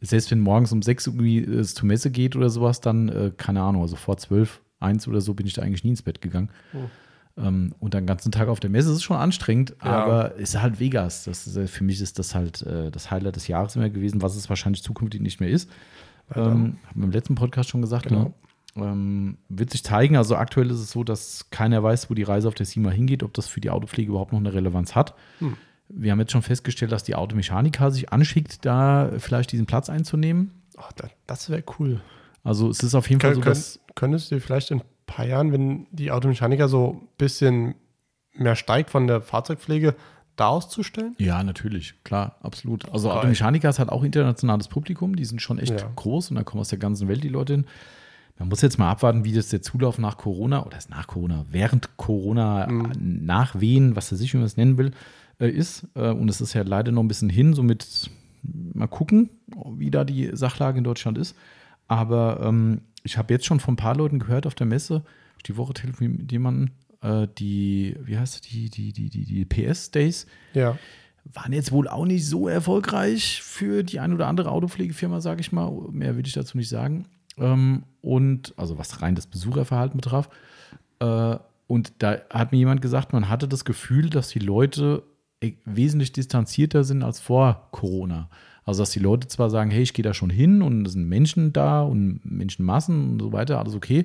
selbst 0.00 0.30
wenn 0.30 0.40
morgens 0.40 0.72
um 0.72 0.82
sechs 0.82 1.06
irgendwie 1.06 1.38
es 1.38 1.74
zur 1.74 1.86
Messe 1.86 2.10
geht 2.10 2.36
oder 2.36 2.50
sowas, 2.50 2.80
dann, 2.80 3.08
äh, 3.08 3.32
keine 3.36 3.62
Ahnung, 3.62 3.82
also 3.82 3.96
vor 3.96 4.16
zwölf, 4.16 4.60
eins 4.80 5.08
oder 5.08 5.20
so 5.20 5.34
bin 5.34 5.46
ich 5.46 5.54
da 5.54 5.62
eigentlich 5.62 5.84
nie 5.84 5.90
ins 5.90 6.02
Bett 6.02 6.20
gegangen. 6.20 6.50
Ähm, 7.36 7.74
und 7.80 7.94
den 7.94 8.06
ganzen 8.06 8.30
Tag 8.30 8.48
auf 8.48 8.60
der 8.60 8.70
Messe 8.70 8.92
ist 8.92 9.02
schon 9.02 9.16
anstrengend, 9.16 9.74
Ja. 9.84 10.04
aber 10.04 10.34
ist 10.36 10.60
halt 10.60 10.78
Vegas. 10.78 11.24
Das 11.24 11.46
ist, 11.46 11.56
äh, 11.56 11.66
für 11.66 11.82
mich 11.82 12.00
ist 12.00 12.18
das 12.18 12.34
halt 12.34 12.62
äh, 12.62 12.90
das 12.92 13.10
Highlight 13.10 13.36
des 13.36 13.48
Jahres 13.48 13.74
immer 13.76 13.90
gewesen, 13.90 14.22
was 14.22 14.36
es 14.36 14.48
wahrscheinlich 14.48 14.82
zukünftig 14.82 15.20
nicht 15.20 15.40
mehr 15.40 15.48
ist. 15.50 15.68
Ähm, 16.34 16.78
haben 16.86 16.94
wir 16.94 17.04
im 17.04 17.10
letzten 17.10 17.34
Podcast 17.34 17.70
schon 17.70 17.82
gesagt, 17.82 18.06
Genau. 18.08 18.22
ne? 18.24 18.34
Ähm, 18.76 19.38
wird 19.48 19.70
sich 19.70 19.84
zeigen. 19.84 20.16
Also 20.16 20.36
aktuell 20.36 20.70
ist 20.70 20.78
es 20.80 20.90
so, 20.90 21.04
dass 21.04 21.48
keiner 21.50 21.82
weiß, 21.82 22.10
wo 22.10 22.14
die 22.14 22.22
Reise 22.24 22.48
auf 22.48 22.54
der 22.54 22.66
SIMA 22.66 22.90
hingeht, 22.90 23.22
ob 23.22 23.32
das 23.34 23.46
für 23.46 23.60
die 23.60 23.70
Autopflege 23.70 24.10
überhaupt 24.10 24.32
noch 24.32 24.40
eine 24.40 24.52
Relevanz 24.52 24.94
hat. 24.96 25.14
Hm. 25.38 25.56
Wir 25.88 26.10
haben 26.12 26.18
jetzt 26.18 26.32
schon 26.32 26.42
festgestellt, 26.42 26.90
dass 26.92 27.04
die 27.04 27.14
Automechaniker 27.14 27.90
sich 27.90 28.12
anschickt, 28.12 28.64
da 28.64 29.10
vielleicht 29.18 29.52
diesen 29.52 29.66
Platz 29.66 29.90
einzunehmen. 29.90 30.50
Oh, 30.76 30.82
da, 30.96 31.08
das 31.26 31.50
wäre 31.50 31.62
cool. 31.78 32.00
Also 32.42 32.68
es 32.68 32.80
ist 32.82 32.94
auf 32.94 33.08
jeden 33.08 33.20
Fall 33.20 33.30
Kön 33.32 33.36
so, 33.36 33.40
könnt, 33.42 33.56
dass 33.56 33.80
könntest 33.94 34.30
du 34.30 34.34
dir 34.36 34.40
vielleicht 34.40 34.72
ein 34.72 34.82
paar 35.14 35.26
Jahren, 35.26 35.52
wenn 35.52 35.86
die 35.90 36.10
Automechaniker 36.10 36.68
so 36.68 37.00
ein 37.02 37.08
bisschen 37.18 37.74
mehr 38.34 38.56
steigt 38.56 38.90
von 38.90 39.06
der 39.06 39.20
Fahrzeugpflege, 39.20 39.94
da 40.36 40.48
auszustellen? 40.48 41.14
Ja, 41.18 41.42
natürlich, 41.44 41.94
klar, 42.02 42.36
absolut. 42.42 42.90
Also 42.92 43.08
Geil. 43.08 43.18
Automechaniker 43.18 43.68
ist 43.68 43.78
halt 43.78 43.90
auch 43.90 44.02
internationales 44.02 44.66
Publikum, 44.68 45.14
die 45.14 45.24
sind 45.24 45.40
schon 45.40 45.58
echt 45.58 45.80
Ja. 45.80 45.90
groß 45.94 46.30
und 46.30 46.36
da 46.36 46.42
kommen 46.42 46.60
aus 46.60 46.68
der 46.68 46.78
ganzen 46.78 47.06
Welt 47.08 47.22
die 47.22 47.28
Leute 47.28 47.52
hin. 47.54 47.66
Man 48.40 48.48
muss 48.48 48.62
jetzt 48.62 48.78
mal 48.80 48.90
abwarten, 48.90 49.24
wie 49.24 49.32
das 49.32 49.50
der 49.50 49.62
Zulauf 49.62 49.98
nach 49.98 50.16
Corona, 50.16 50.66
oder 50.66 50.76
ist 50.76 50.90
nach 50.90 51.06
Corona, 51.06 51.46
während 51.50 51.96
Corona 51.96 52.66
Mhm. 52.66 52.84
äh, 52.86 52.94
nachwehen, 52.98 53.94
was 53.94 54.10
er 54.10 54.18
sich, 54.18 54.34
es 54.34 54.56
nennen 54.56 54.76
will, 54.76 54.90
äh, 55.38 55.48
ist. 55.48 55.86
Äh, 55.94 56.10
Und 56.10 56.28
es 56.28 56.40
ist 56.40 56.52
ja 56.52 56.62
leider 56.62 56.90
noch 56.90 57.02
ein 57.04 57.08
bisschen 57.08 57.30
hin, 57.30 57.54
somit 57.54 58.10
mal 58.42 58.88
gucken, 58.88 59.30
wie 59.76 59.92
da 59.92 60.02
die 60.02 60.30
Sachlage 60.32 60.78
in 60.78 60.84
Deutschland 60.84 61.16
ist. 61.16 61.36
Aber 61.86 62.40
ähm, 62.42 62.80
ich 63.04 63.16
habe 63.16 63.32
jetzt 63.32 63.46
schon 63.46 63.60
von 63.60 63.74
ein 63.74 63.76
paar 63.76 63.96
Leuten 63.96 64.18
gehört 64.18 64.46
auf 64.46 64.54
der 64.56 64.66
Messe, 64.66 65.04
die 65.46 65.56
Woche 65.56 65.74
telefoniert 65.74 66.18
mit 66.18 66.32
jemandem, 66.32 66.70
äh, 67.02 67.28
die, 67.38 67.96
wie 68.02 68.18
heißt 68.18 68.50
die, 68.50 68.70
die, 68.70 68.92
die, 68.92 69.10
die, 69.10 69.24
die 69.24 69.44
PS-Days, 69.44 70.26
Ja. 70.54 70.76
waren 71.32 71.52
jetzt 71.52 71.70
wohl 71.70 71.86
auch 71.86 72.06
nicht 72.06 72.26
so 72.26 72.48
erfolgreich 72.48 73.42
für 73.42 73.82
die 73.84 74.00
ein 74.00 74.12
oder 74.12 74.26
andere 74.26 74.50
Autopflegefirma, 74.50 75.20
sage 75.20 75.40
ich 75.42 75.52
mal. 75.52 75.70
Mehr 75.90 76.16
will 76.16 76.26
ich 76.26 76.32
dazu 76.32 76.56
nicht 76.56 76.68
sagen. 76.68 77.06
Ähm, 77.38 77.84
und 78.00 78.54
also 78.56 78.78
was 78.78 79.02
rein 79.02 79.14
das 79.14 79.26
Besucherverhalten 79.26 79.98
betraf. 80.00 80.28
Äh, 81.00 81.36
und 81.66 81.92
da 81.98 82.18
hat 82.30 82.52
mir 82.52 82.58
jemand 82.58 82.82
gesagt, 82.82 83.12
man 83.12 83.28
hatte 83.28 83.48
das 83.48 83.64
Gefühl, 83.64 84.10
dass 84.10 84.28
die 84.28 84.38
Leute 84.38 85.02
e- 85.42 85.54
wesentlich 85.64 86.12
distanzierter 86.12 86.84
sind 86.84 87.02
als 87.02 87.20
vor 87.20 87.68
Corona. 87.70 88.28
Also 88.64 88.82
dass 88.82 88.90
die 88.90 88.98
Leute 89.00 89.28
zwar 89.28 89.50
sagen, 89.50 89.70
hey, 89.70 89.82
ich 89.82 89.92
gehe 89.92 90.02
da 90.02 90.14
schon 90.14 90.30
hin 90.30 90.62
und 90.62 90.86
es 90.86 90.94
sind 90.94 91.08
Menschen 91.08 91.52
da 91.52 91.82
und 91.82 92.20
Menschenmassen 92.24 93.12
und 93.12 93.20
so 93.20 93.32
weiter, 93.32 93.58
alles 93.58 93.74
okay. 93.74 94.04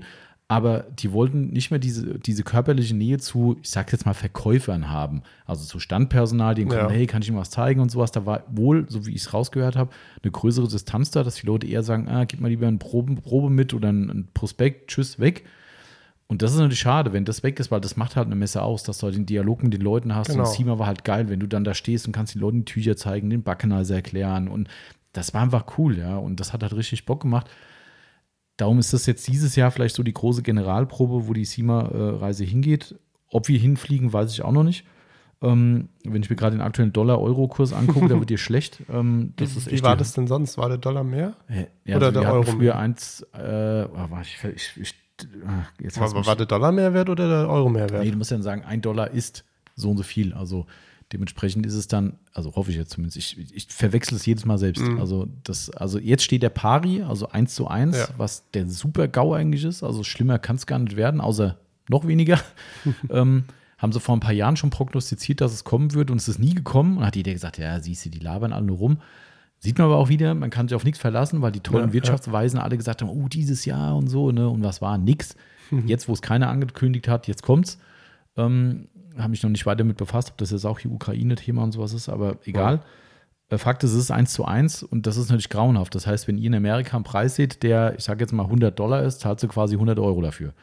Aber 0.52 0.88
die 0.98 1.12
wollten 1.12 1.52
nicht 1.52 1.70
mehr 1.70 1.80
diese, 1.80 2.18
diese 2.18 2.42
körperliche 2.42 2.96
Nähe 2.96 3.20
zu, 3.20 3.58
ich 3.62 3.70
sag 3.70 3.92
jetzt 3.92 4.08
mal, 4.08 4.16
Verkäufern 4.16 4.90
haben. 4.90 5.22
Also 5.46 5.64
zu 5.64 5.80
Standpersonal, 5.80 6.56
die 6.56 6.66
kommen, 6.66 6.76
Ja. 6.76 6.90
hey, 6.90 7.06
kann 7.06 7.22
ich 7.22 7.28
Ihnen 7.28 7.38
was 7.38 7.52
zeigen 7.52 7.80
und 7.82 7.92
sowas. 7.92 8.12
Da 8.12 8.26
war 8.26 8.44
wohl, 8.50 8.88
so 8.90 9.06
wie 9.06 9.12
ich 9.12 9.22
es 9.22 9.34
rausgehört 9.34 9.76
habe, 9.76 9.92
eine 10.24 10.32
größere 10.32 10.68
Distanz 10.68 11.12
da, 11.12 11.24
dass 11.24 11.36
die 11.36 11.46
Leute 11.46 11.68
eher 11.68 11.84
sagen, 11.84 12.08
ah, 12.10 12.24
gib 12.26 12.42
mal 12.42 12.48
lieber 12.48 12.68
eine 12.68 12.80
Probe, 12.80 13.14
Probe 13.22 13.52
mit 13.52 13.76
oder 13.76 13.90
ein 13.90 14.28
Prospekt, 14.34 14.90
tschüss, 14.90 15.20
weg. 15.20 15.46
Und 16.32 16.42
das 16.44 16.52
ist 16.52 16.58
natürlich 16.60 16.80
schade, 16.80 17.12
wenn 17.12 17.26
das 17.26 17.42
weg 17.44 17.60
ist, 17.60 17.72
weil 17.72 17.82
das 17.82 17.98
macht 17.98 18.16
halt 18.16 18.28
eine 18.28 18.36
Messe 18.36 18.62
aus, 18.62 18.84
dass 18.84 19.00
du 19.00 19.08
halt 19.08 19.16
den 19.16 19.26
Dialog 19.26 19.64
mit 19.64 19.74
den 19.74 19.82
Leuten 19.82 20.14
hast. 20.16 20.28
Genau. 20.30 20.44
Und 20.48 20.50
Sima 20.54 20.78
war 20.80 20.86
halt 20.88 21.04
geil, 21.04 21.28
wenn 21.28 21.40
du 21.40 21.48
dann 21.48 21.64
da 21.64 21.74
stehst 21.74 22.06
und 22.06 22.14
kannst 22.14 22.36
den 22.36 22.42
Leuten 22.42 22.60
die 22.60 22.66
Tücher 22.72 22.96
zeigen, 22.96 23.30
den 23.32 23.42
Backenizer 23.44 23.96
erklären. 23.96 24.48
Und 24.48 24.68
das 25.12 25.34
war 25.34 25.42
einfach 25.42 25.66
cool, 25.80 25.98
ja. 25.98 26.18
Und 26.18 26.40
das 26.40 26.54
hat 26.54 26.62
halt 26.62 26.76
richtig 26.76 27.06
Bock 27.08 27.22
gemacht. 27.22 27.50
darum 28.58 28.78
ist 28.78 28.94
das 28.94 29.06
jetzt 29.08 29.28
dieses 29.28 29.56
Jahr 29.56 29.72
vielleicht 29.72 29.96
so 29.96 30.04
die 30.04 30.14
große 30.14 30.44
Generalprobe, 30.44 31.28
wo 31.28 31.34
die 31.34 31.46
SEMA-Reise 31.46 32.44
hingeht. 32.44 32.94
Ob 33.32 33.48
wir 33.48 33.58
hinfliegen, 33.60 34.14
weiß 34.14 34.32
ich 34.34 34.44
auch 34.44 34.52
noch 34.52 34.64
nicht. 34.64 34.86
Ähm, 35.42 35.88
wenn 36.04 36.22
ich 36.22 36.30
mir 36.30 36.36
gerade 36.36 36.58
den 36.58 36.62
aktuellen 36.62 36.92
Dollar-Euro-Kurs 36.94 37.72
angucke, 37.74 38.08
da 38.10 38.20
wird 38.20 38.30
dir 38.30 38.38
schlecht. 38.38 38.82
Ähm, 38.92 39.34
das 39.38 39.56
ist 39.56 39.68
Wie 39.72 39.76
echt 39.76 39.84
war 39.84 39.96
die- 39.96 40.00
das 40.00 40.14
denn 40.14 40.28
sonst? 40.28 40.58
War 40.60 40.68
der 40.70 40.78
Dollar 40.78 41.04
mehr? 41.04 41.34
Ja, 41.86 41.96
Oder 41.96 42.08
also 42.08 42.20
der 42.20 42.34
Euro 42.34 42.44
früher 42.44 42.74
mehr? 42.74 42.80
eins, 42.80 43.22
äh, 43.34 43.86
oh, 43.92 44.12
war 44.12 44.22
ich, 44.22 44.38
ich, 44.56 44.72
ich, 44.78 44.94
jetzt 45.82 46.00
War, 46.00 46.14
war 46.26 46.36
der 46.36 46.46
Dollar 46.46 46.72
Mehrwert 46.72 47.10
oder 47.10 47.28
der 47.28 47.50
Euro 47.50 47.70
Mehrwert? 47.70 48.04
Nee, 48.04 48.12
du 48.12 48.18
musst 48.18 48.32
ja 48.32 48.42
sagen, 48.42 48.64
ein 48.64 48.82
Dollar 48.82 49.12
ist 49.12 49.44
so 49.76 49.90
und 49.90 49.98
so 49.98 50.04
viel. 50.04 50.34
Also 50.34 50.66
dementsprechend 51.12 51.66
ist 51.66 51.74
es 51.74 51.88
dann, 51.88 52.18
also 52.34 52.56
hoffe 52.56 52.72
ich 52.72 52.78
jetzt 52.78 52.92
zumindest, 52.92 53.18
ich, 53.18 53.56
ich 53.56 53.68
verwechsel 53.68 54.16
es 54.16 54.26
jedes 54.26 54.46
Mal 54.46 54.58
selbst. 54.58 54.84
Also 55.00 55.28
das, 55.44 55.70
also 55.72 55.98
jetzt 56.00 56.24
steht 56.24 56.44
der 56.44 56.50
Pari, 56.50 57.02
also 57.02 57.30
1 57.30 57.56
zu 57.56 57.68
1, 57.68 57.98
Ja. 57.98 58.08
was 58.18 58.50
der 58.52 58.70
super 58.70 59.08
GAU 59.08 59.34
eigentlich 59.34 59.64
ist. 59.64 59.84
Also 59.84 60.04
schlimmer 60.04 60.38
kann 60.40 60.56
es 60.58 60.68
gar 60.68 60.80
nicht 60.80 60.96
werden, 60.96 61.20
außer 61.22 61.58
noch 61.88 62.06
weniger. 62.08 62.40
ähm, 63.10 63.46
haben 63.80 63.94
sie 63.94 64.00
vor 64.00 64.16
ein 64.16 64.20
paar 64.20 64.34
Jahren 64.34 64.58
schon 64.58 64.70
prognostiziert, 64.70 65.42
dass 65.42 65.54
es 65.54 65.64
kommen 65.64 65.94
wird 65.94 66.12
und 66.12 66.18
es 66.18 66.28
ist 66.28 66.38
nie 66.38 66.54
gekommen. 66.54 66.98
Und 66.98 67.06
hat 67.06 67.16
jeder 67.16 67.32
gesagt, 67.34 67.58
ja, 67.58 67.80
siehst 67.80 68.06
du, 68.06 68.10
die 68.10 68.20
labern 68.20 68.54
alle 68.54 68.66
nur 68.66 68.78
rum. 68.78 68.98
Sieht 69.60 69.78
man 69.78 69.86
aber 69.86 69.98
auch 69.98 70.10
wieder, 70.10 70.34
man 70.34 70.50
kann 70.50 70.68
sich 70.68 70.76
auf 70.76 70.86
nichts 70.86 71.00
verlassen, 71.00 71.42
weil 71.42 71.52
die 71.52 71.60
tollen 71.60 71.84
Ja, 71.84 71.88
ja. 71.88 71.94
Wirtschaftsweisen 71.94 72.60
alle 72.60 72.78
gesagt 72.78 73.02
haben, 73.02 73.10
oh, 73.10 73.28
dieses 73.28 73.66
Jahr 73.66 73.96
und 73.96 74.08
so, 74.08 74.32
ne? 74.32 74.48
Und 74.50 74.64
was 74.64 74.82
war? 74.82 74.98
Nix. 74.98 75.36
Jetzt, 75.86 76.08
wo 76.08 76.14
es 76.14 76.22
keiner 76.22 76.50
angekündigt 76.50 77.08
hat, 77.08 77.28
jetzt 77.28 77.44
kommt's. 77.44 77.78
Ähm, 78.38 78.88
habe 79.18 79.30
mich 79.30 79.44
noch 79.44 79.50
nicht 79.50 79.66
weiter 79.66 79.84
mit 79.84 79.98
befasst, 79.98 80.32
ob 80.32 80.38
das 80.38 80.52
jetzt 80.52 80.66
auch 80.66 80.80
hier 80.80 80.92
Ukraine-Thema 80.92 81.62
und 81.62 81.74
sowas 81.74 81.94
ist, 81.94 82.10
aber 82.10 82.38
egal. 82.46 82.82
Äh, 83.50 83.58
Fakt 83.58 83.84
ist, 83.84 83.92
es 83.92 84.00
ist 84.00 84.12
1 84.12 84.32
zu 84.34 84.46
1 84.46 84.84
und 84.84 85.06
das 85.06 85.18
ist 85.18 85.30
natürlich 85.30 85.50
grauenhaft. 85.50 85.94
Das 85.94 86.08
heißt, 86.08 86.28
wenn 86.28 86.38
ihr 86.38 86.48
in 86.48 86.56
Amerika 86.56 86.96
einen 86.96 87.04
Preis 87.04 87.36
seht, 87.36 87.62
der, 87.64 87.96
ich 87.98 88.04
sage 88.04 88.22
jetzt 88.22 88.32
mal 88.32 88.44
100 88.44 88.80
Dollar 88.80 89.04
ist, 89.04 89.20
zahlst 89.22 89.44
du 89.44 89.48
quasi 89.48 89.76
100 89.76 90.00
Euro 90.00 90.22
dafür. 90.22 90.54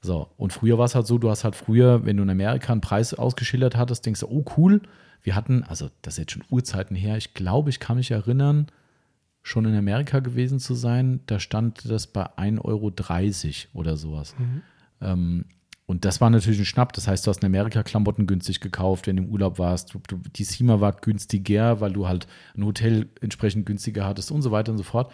So, 0.00 0.28
und 0.36 0.52
früher 0.52 0.78
war 0.78 0.86
es 0.86 0.94
halt 0.96 1.06
so, 1.06 1.18
du 1.18 1.30
hast 1.30 1.44
halt 1.44 1.54
früher, 1.54 2.04
wenn 2.04 2.16
du 2.16 2.24
in 2.24 2.30
Amerika 2.30 2.72
einen 2.72 2.80
Preis 2.80 3.14
ausgeschildert 3.14 3.76
hattest, 3.76 4.04
denkst 4.06 4.20
du, 4.20 4.26
oh 4.28 4.44
cool, 4.56 4.80
wir 5.22 5.34
hatten, 5.34 5.62
also 5.64 5.90
das 6.02 6.14
ist 6.14 6.18
jetzt 6.18 6.32
schon 6.32 6.44
Urzeiten 6.50 6.96
her, 6.96 7.16
ich 7.16 7.34
glaube, 7.34 7.70
ich 7.70 7.80
kann 7.80 7.96
mich 7.96 8.10
erinnern, 8.10 8.66
schon 9.42 9.64
in 9.64 9.76
Amerika 9.76 10.20
gewesen 10.20 10.60
zu 10.60 10.74
sein, 10.74 11.20
da 11.26 11.40
stand 11.40 11.88
das 11.90 12.06
bei 12.06 12.26
1,30 12.36 12.60
Euro 12.64 12.92
oder 13.80 13.96
sowas. 13.96 14.34
Ähm, 15.00 15.44
und 15.86 16.04
das 16.04 16.20
war 16.20 16.30
natürlich 16.30 16.60
ein 16.60 16.64
Schnapp. 16.64 16.92
Das 16.94 17.08
heißt, 17.08 17.26
du 17.26 17.30
hast 17.30 17.42
in 17.42 17.46
Amerika 17.46 17.82
Klamotten 17.82 18.26
günstig 18.26 18.60
gekauft, 18.60 19.06
wenn 19.06 19.16
du 19.16 19.24
im 19.24 19.28
Urlaub 19.28 19.58
warst. 19.58 19.94
Die 20.36 20.44
SEMA 20.44 20.80
war 20.80 20.92
günstiger, 20.92 21.80
weil 21.80 21.92
du 21.92 22.06
halt 22.08 22.26
ein 22.56 22.64
Hotel 22.64 23.08
entsprechend 23.20 23.66
günstiger 23.66 24.06
hattest 24.06 24.30
und 24.30 24.42
so 24.42 24.52
weiter 24.52 24.72
und 24.72 24.78
so 24.78 24.84
fort. 24.84 25.12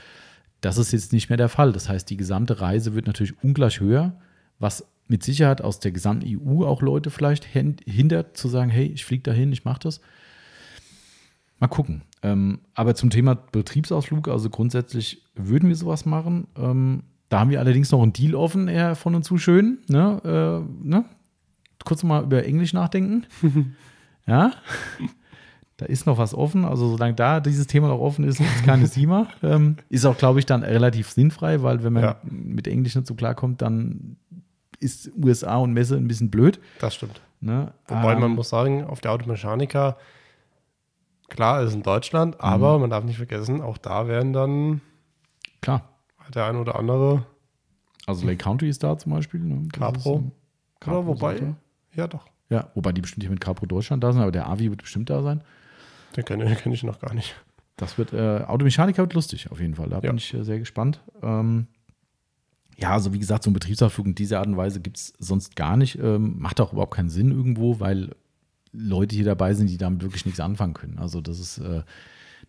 Das 0.60 0.76
ist 0.76 0.92
jetzt 0.92 1.12
nicht 1.12 1.30
mehr 1.30 1.36
der 1.36 1.48
Fall. 1.48 1.72
Das 1.72 1.88
heißt, 1.88 2.08
die 2.10 2.16
gesamte 2.16 2.60
Reise 2.60 2.94
wird 2.94 3.06
natürlich 3.06 3.42
ungleich 3.42 3.80
höher, 3.80 4.20
was 4.58 4.86
mit 5.08 5.22
Sicherheit 5.22 5.62
aus 5.62 5.80
der 5.80 5.90
gesamten 5.92 6.26
EU 6.28 6.64
auch 6.64 6.82
Leute 6.82 7.10
vielleicht 7.10 7.44
hin- 7.44 7.76
hindert, 7.86 8.36
zu 8.36 8.48
sagen, 8.48 8.70
hey, 8.70 8.86
ich 8.86 9.04
fliege 9.04 9.22
dahin, 9.22 9.52
ich 9.52 9.64
mache 9.64 9.80
das. 9.80 10.00
Mal 11.60 11.68
gucken. 11.68 12.02
Ähm, 12.22 12.60
aber 12.74 12.94
zum 12.94 13.10
Thema 13.10 13.34
Betriebsausflug, 13.34 14.28
also 14.28 14.48
grundsätzlich 14.50 15.24
würden 15.34 15.68
wir 15.68 15.76
sowas 15.76 16.04
machen. 16.06 16.46
Ähm, 16.56 17.02
da 17.30 17.40
haben 17.40 17.50
wir 17.50 17.60
allerdings 17.60 17.90
noch 17.90 18.02
einen 18.02 18.12
Deal 18.12 18.34
offen, 18.34 18.68
eher 18.68 18.94
von 18.94 19.14
und 19.14 19.24
zu 19.24 19.38
schön. 19.38 19.78
Ne? 19.88 20.20
Äh, 20.24 20.86
ne? 20.88 21.04
Kurz 21.84 22.02
mal 22.04 22.22
über 22.22 22.44
Englisch 22.44 22.72
nachdenken. 22.72 23.26
ja. 24.26 24.52
Da 25.78 25.86
ist 25.86 26.06
noch 26.06 26.18
was 26.18 26.34
offen. 26.34 26.64
Also, 26.64 26.88
solange 26.90 27.14
da 27.14 27.38
dieses 27.40 27.66
Thema 27.68 27.88
noch 27.88 28.00
offen 28.00 28.24
ist, 28.24 28.38
gibt 28.38 28.50
es 28.56 28.62
keine 28.64 28.86
SIMA. 28.88 29.28
Ähm, 29.42 29.76
ist 29.88 30.04
auch, 30.06 30.18
glaube 30.18 30.40
ich, 30.40 30.46
dann 30.46 30.62
relativ 30.64 31.10
sinnfrei, 31.10 31.62
weil 31.62 31.82
wenn 31.84 31.92
man 31.92 32.02
Ja. 32.02 32.20
mit 32.24 32.66
Englisch 32.66 32.94
nicht 32.96 33.06
so 33.06 33.14
klarkommt, 33.14 33.62
dann 33.62 34.16
ist 34.80 35.10
USA 35.16 35.56
und 35.56 35.72
Messe 35.72 35.96
ein 35.96 36.08
bisschen 36.08 36.30
blöd. 36.30 36.60
Das 36.80 36.94
stimmt. 36.94 37.20
Ne? 37.40 37.72
Wobei 37.86 38.14
man 38.14 38.30
Ähm, 38.30 38.36
muss 38.36 38.48
sagen, 38.48 38.84
auf 38.84 39.00
der 39.00 39.12
Automechanika, 39.12 39.96
klar, 41.28 41.62
ist 41.62 41.72
in 41.72 41.80
Mhm. 41.80 41.84
Deutschland, 41.84 42.40
aber 42.40 42.78
man 42.78 42.90
darf 42.90 43.04
nicht 43.04 43.16
vergessen, 43.16 43.60
auch 43.60 43.78
da 43.78 44.08
werden 44.08 44.32
dann 44.32 44.80
Klar. 45.60 45.88
der 46.34 46.46
ein 46.46 46.56
oder 46.56 46.76
andere 46.76 47.24
Also 48.06 48.26
Lake 48.26 48.38
County 48.38 48.68
ist 48.68 48.82
da 48.82 48.96
zum 48.98 49.12
Beispiel. 49.12 49.40
Ne? 49.40 49.68
Capro. 49.72 50.16
ist, 50.18 50.80
Capro 50.80 51.06
wobei, 51.06 51.54
ja 51.94 52.06
doch. 52.06 52.26
Ja, 52.50 52.70
wobei 52.74 52.92
die 52.92 53.00
bestimmt 53.02 53.22
hier 53.24 53.30
mit 53.30 53.40
Capro 53.40 53.66
Deutschland 53.66 54.02
da 54.02 54.12
sind, 54.12 54.22
aber 54.22 54.32
der 54.32 54.48
Avi 54.48 54.70
wird 54.70 54.80
bestimmt 54.82 55.10
da 55.10 55.22
sein. 55.22 55.42
den 56.16 56.24
kenne 56.24 56.44
den 56.46 56.56
kenn 56.56 56.72
ich 56.72 56.82
noch 56.82 56.98
gar 57.00 57.12
nicht. 57.14 57.34
Das 57.76 57.98
wird, 57.98 58.12
äh, 58.12 58.40
Automechaniker 58.46 59.02
wird 59.02 59.14
lustig, 59.14 59.50
auf 59.52 59.60
jeden 59.60 59.74
Fall. 59.74 59.88
Da 59.90 59.96
Ja. 59.96 60.00
bin 60.10 60.16
ich 60.16 60.32
äh, 60.34 60.42
sehr 60.44 60.58
gespannt. 60.58 61.00
Ähm, 61.22 61.66
ja, 62.80 62.92
also 62.92 63.12
wie 63.12 63.18
gesagt, 63.18 63.42
so 63.42 63.50
ein 63.50 63.54
Betriebsausflug 63.54 64.06
in 64.06 64.14
dieser 64.14 64.38
Art 64.38 64.46
und 64.46 64.56
Weise 64.56 64.80
gibt 64.80 64.98
es 64.98 65.12
sonst 65.18 65.56
gar 65.56 65.76
nicht. 65.76 65.98
Ähm, 65.98 66.36
macht 66.38 66.60
auch 66.60 66.72
überhaupt 66.72 66.94
keinen 66.94 67.10
Sinn 67.10 67.32
irgendwo, 67.32 67.80
weil 67.80 68.14
Leute 68.72 69.16
hier 69.16 69.24
dabei 69.24 69.54
sind, 69.54 69.68
die 69.68 69.78
damit 69.78 70.02
wirklich 70.02 70.26
nichts 70.26 70.38
anfangen 70.40 70.74
können. 70.74 70.98
Also 70.98 71.20
das 71.20 71.40
ist, 71.40 71.58
äh, 71.58 71.82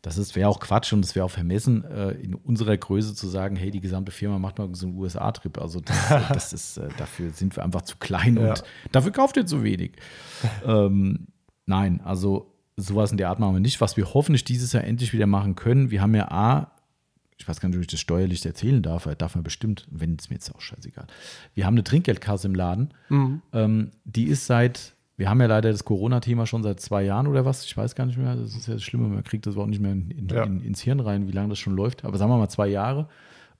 das 0.03 0.17
ist, 0.17 0.35
wäre 0.35 0.47
auch 0.47 0.59
Quatsch 0.59 0.93
und 0.93 1.03
es 1.03 1.15
wäre 1.15 1.25
auch 1.25 1.31
vermessen, 1.31 1.83
äh, 1.83 2.11
in 2.11 2.35
unserer 2.35 2.77
Größe 2.77 3.15
zu 3.15 3.27
sagen, 3.27 3.55
hey, 3.55 3.71
die 3.71 3.81
gesamte 3.81 4.11
Firma 4.11 4.37
macht 4.37 4.59
mal 4.59 4.69
so 4.73 4.85
einen 4.85 4.95
USA-Trip. 4.97 5.57
Also 5.57 5.79
das, 5.79 5.97
das 6.29 6.53
ist, 6.53 6.77
äh, 6.77 6.89
dafür 6.97 7.31
sind 7.31 7.55
wir 7.55 7.63
einfach 7.63 7.81
zu 7.81 7.97
klein 7.97 8.37
Ja. 8.37 8.49
und 8.51 8.63
dafür 8.91 9.11
kauft 9.11 9.35
ihr 9.35 9.47
zu 9.47 9.63
wenig. 9.63 9.93
ähm, 10.65 11.27
nein, 11.65 12.01
also 12.01 12.53
sowas 12.77 13.11
in 13.11 13.17
der 13.17 13.29
Art 13.29 13.39
machen 13.39 13.55
wir 13.55 13.59
nicht. 13.61 13.81
Was 13.81 13.97
wir 13.97 14.13
hoffentlich 14.13 14.43
dieses 14.43 14.73
Jahr 14.73 14.83
endlich 14.83 15.11
wieder 15.11 15.27
machen 15.27 15.55
können, 15.55 15.89
wir 15.89 16.01
haben 16.01 16.13
ja 16.15 16.29
A, 16.29 16.71
ich 17.39 17.47
weiß 17.47 17.59
gar 17.61 17.69
nicht, 17.69 17.77
ob 17.77 17.81
ich 17.81 17.87
das 17.87 17.99
steuerlich 18.01 18.45
erzählen 18.45 18.81
darf, 18.81 19.07
aber 19.07 19.15
darf 19.15 19.33
man 19.35 19.43
bestimmt, 19.43 19.87
wenn 19.89 20.17
es 20.19 20.29
mir 20.29 20.35
jetzt 20.35 20.53
auch 20.53 20.61
scheißegal. 20.61 21.07
Wir 21.55 21.65
haben 21.65 21.73
eine 21.75 21.83
Trinkgeldkasse 21.83 22.47
im 22.47 22.53
Laden. 22.55 22.93
Ähm, 23.53 23.91
die 24.03 24.25
ist 24.25 24.45
seit, 24.45 24.93
wir 25.15 25.29
haben 25.29 25.39
ja 25.39 25.47
leider 25.47 25.71
das 25.71 25.85
Corona-Thema 25.85 26.45
schon 26.45 26.63
seit 26.63 26.79
zwei 26.81 27.03
Jahren 27.03 27.27
oder 27.27 27.45
was, 27.45 27.63
ich 27.65 27.75
weiß 27.75 27.95
gar 27.95 28.05
nicht 28.05 28.17
mehr. 28.17 28.35
Das 28.35 28.55
ist 28.55 28.67
ja 28.67 28.73
das 28.73 28.83
Schlimme, 28.83 29.07
man 29.07 29.23
kriegt 29.23 29.45
das 29.47 29.53
überhaupt 29.53 29.69
nicht 29.71 29.81
mehr 29.81 29.93
in, 29.93 30.11
in, 30.11 30.27
Ja. 30.27 30.43
in, 30.43 30.61
ins 30.61 30.81
Hirn 30.81 30.99
rein, 30.99 31.27
wie 31.27 31.31
lange 31.31 31.49
das 31.49 31.59
schon 31.59 31.75
läuft. 31.75 32.03
Aber 32.03 32.17
sagen 32.17 32.29
wir 32.31 32.37
mal 32.37 32.49
zwei 32.49 32.67
Jahre. 32.67 33.07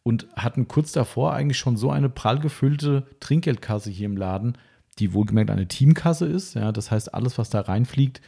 Und 0.04 0.28
hatten 0.36 0.68
kurz 0.68 0.92
davor 0.92 1.34
eigentlich 1.34 1.58
schon 1.58 1.78
so 1.78 1.90
eine 1.92 2.10
prall 2.10 2.40
gefüllte 2.40 3.06
Trinkgeldkasse 3.20 3.90
hier 3.92 4.06
im 4.08 4.18
Laden, 4.18 4.58
die 4.98 5.14
wohlgemerkt 5.14 5.52
eine 5.52 5.68
Teamkasse 5.68 6.26
ist. 6.26 6.54
Ja, 6.56 6.72
das 6.72 6.90
heißt, 6.92 7.14
alles, 7.14 7.38
was 7.38 7.50
da 7.50 7.62
reinfliegt, 7.62 8.22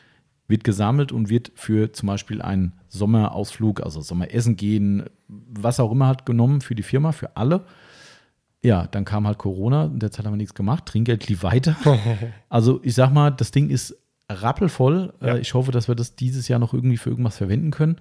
wird 0.52 0.64
gesammelt 0.64 1.12
und 1.12 1.30
wird 1.30 1.52
für 1.56 1.92
zum 1.92 2.08
Beispiel 2.08 2.42
einen 2.42 2.74
Sommerausflug, 2.90 3.82
also 3.82 4.02
Sommeressen 4.02 4.56
gehen, 4.56 5.06
was 5.28 5.80
auch 5.80 5.92
immer 5.92 6.08
halt 6.08 6.26
genommen 6.26 6.62
für 6.62 6.76
die 6.76 6.84
Firma, 6.84 7.12
für 7.12 7.36
alle. 7.36 7.66
Ja, 8.64 8.86
dann 8.86 9.06
kam 9.06 9.26
halt 9.26 9.40
Corona, 9.40 9.86
in 9.86 10.00
der 10.00 10.12
Zeit 10.12 10.26
haben 10.26 10.34
wir 10.34 10.38
nichts 10.38 10.54
gemacht, 10.54 10.86
Trinkgeld 10.86 11.28
lief 11.28 11.42
weiter. 11.44 11.76
Also 12.50 12.80
ich 12.84 12.94
sag 12.94 13.12
mal, 13.12 13.32
das 13.32 13.50
Ding 13.52 13.70
ist 13.70 13.96
rappelvoll. 14.30 15.14
Ja. 15.22 15.36
Äh, 15.36 15.40
Ich 15.40 15.54
hoffe, 15.54 15.72
dass 15.72 15.88
wir 15.88 15.96
das 15.96 16.16
dieses 16.16 16.48
Jahr 16.48 16.60
noch 16.60 16.74
irgendwie 16.74 16.98
für 16.98 17.10
irgendwas 17.10 17.38
verwenden 17.38 17.72
können. 17.72 17.96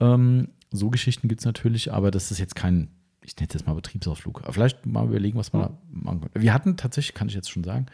Ähm, 0.00 0.48
so 0.70 0.90
Geschichten 0.90 1.28
gibt 1.28 1.40
es 1.40 1.46
natürlich, 1.46 1.92
aber 1.92 2.10
das 2.10 2.30
ist 2.30 2.38
jetzt 2.38 2.54
kein, 2.56 2.88
ich 3.22 3.36
nenne 3.36 3.48
es 3.48 3.54
jetzt 3.54 3.66
mal 3.66 3.74
Betriebsausflug. 3.74 4.42
Aber 4.42 4.52
vielleicht 4.52 4.84
mal 4.84 5.06
überlegen, 5.06 5.38
was 5.38 5.52
man 5.52 5.62
da 5.62 5.78
machen 5.90 6.20
könnte. 6.20 6.42
Wir 6.42 6.52
hatten 6.52 6.76
tatsächlich, 6.76 7.14
kann 7.14 7.28
ich 7.28 7.34
jetzt 7.34 7.50
schon 7.50 7.64
sagen, 7.64 7.86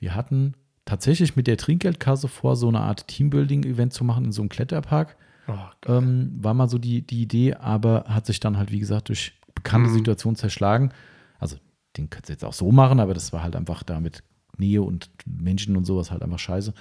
wir 0.00 0.14
hatten 0.14 0.54
tatsächlich 0.84 1.36
mit 1.36 1.46
der 1.46 1.56
Trinkgeldkasse 1.56 2.28
vor, 2.28 2.56
so 2.56 2.68
eine 2.68 2.80
Art 2.80 3.06
Teambuilding-Event 3.08 3.92
zu 3.92 4.04
machen 4.04 4.26
in 4.26 4.32
so 4.32 4.42
einem 4.42 4.48
Kletterpark. 4.50 5.16
Oh, 5.48 5.52
Ähm, 5.86 6.32
war 6.40 6.54
mal 6.54 6.68
so 6.68 6.78
die, 6.78 7.02
die 7.02 7.22
Idee, 7.22 7.54
aber 7.54 8.04
hat 8.08 8.26
sich 8.26 8.40
dann 8.40 8.56
halt, 8.56 8.70
wie 8.72 8.78
gesagt, 8.80 9.08
durch 9.08 9.32
bekannte 9.54 9.90
Mhm. 9.90 9.94
Situationen 9.94 10.36
zerschlagen. 10.36 10.92
Also, 11.38 11.56
den 11.96 12.10
könntest 12.10 12.28
du 12.30 12.32
jetzt 12.32 12.44
auch 12.44 12.52
so 12.54 12.72
machen, 12.72 12.98
aber 13.00 13.14
das 13.14 13.32
war 13.32 13.42
halt 13.42 13.54
einfach 13.56 13.82
da 13.82 14.00
mit 14.00 14.22
Nähe 14.56 14.82
und 14.82 15.10
Menschen 15.26 15.76
und 15.76 15.84
sowas 15.84 16.10
halt 16.10 16.22
einfach 16.22 16.38
scheiße. 16.38 16.72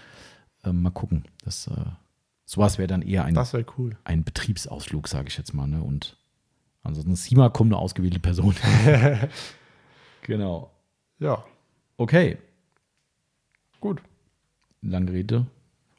Ähm, 0.64 0.82
mal 0.82 0.92
gucken. 0.92 1.26
Das, 1.44 1.68
äh, 1.68 1.72
sowas 2.46 2.78
wäre 2.78 2.88
dann 2.88 3.02
eher 3.02 3.26
ein, 3.26 3.36
wäre 3.36 3.66
cool. 3.78 3.98
ein 4.06 4.24
Betriebsausflug, 4.24 5.08
sage 5.08 5.28
ich 5.28 5.38
jetzt 5.38 5.54
mal. 5.54 5.68
Ne? 5.68 5.82
Und 5.84 6.18
ansonsten 6.84 7.16
SIMA 7.16 7.50
kommen 7.50 7.70
nur 7.72 7.80
ausgewählte 7.80 8.20
Personen. 8.20 8.56
genau. 10.24 10.72
Ja, 11.20 11.44
Okay, 11.98 12.38
gut. 13.84 14.02
lange 14.82 15.12
Rede, 15.12 15.46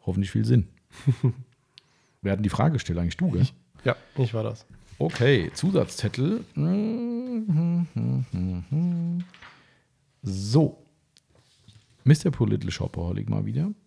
hoffentlich 0.07 0.31
viel 0.31 0.47
Sinn. 0.47 0.69
Wer 2.23 2.33
hat 2.33 2.39
denn 2.39 2.43
die 2.43 2.49
Frage 2.49 2.75
gestellt? 2.75 2.99
Eigentlich 2.99 3.19
du, 3.19 3.31
gell? 3.31 3.47
Ja, 3.85 3.95
ich 4.17 4.33
war 4.33 4.43
das. 4.43 4.65
Okay, 4.99 5.51
Zusatzzettel. 5.53 6.45
So. 10.27 10.79
Mr. 12.05 12.31
Political 12.31 12.71
Shopaholic 12.71 13.29
mal 13.29 13.45
wieder. 13.45 13.71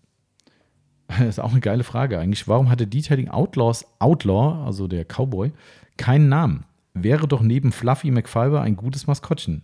Das 1.07 1.22
ist 1.22 1.40
auch 1.40 1.52
eine 1.52 1.61
geile 1.61 1.84
Frage 1.84 2.19
eigentlich. 2.19 2.48
Warum 2.48 2.69
hatte 2.69 2.86
Detailing 2.86 3.30
Outlaws 3.30 3.86
Outlaw, 3.98 4.65
also 4.65 4.88
der 4.88 5.06
Cowboy, 5.06 5.52
keinen 5.95 6.30
Namen? 6.30 6.65
Wäre 6.94 7.28
doch 7.28 7.41
neben 7.41 7.72
Fluffy 7.72 8.11
McFiber 8.11 8.61
ein 8.61 8.76
gutes 8.76 9.07
Maskottchen. 9.07 9.64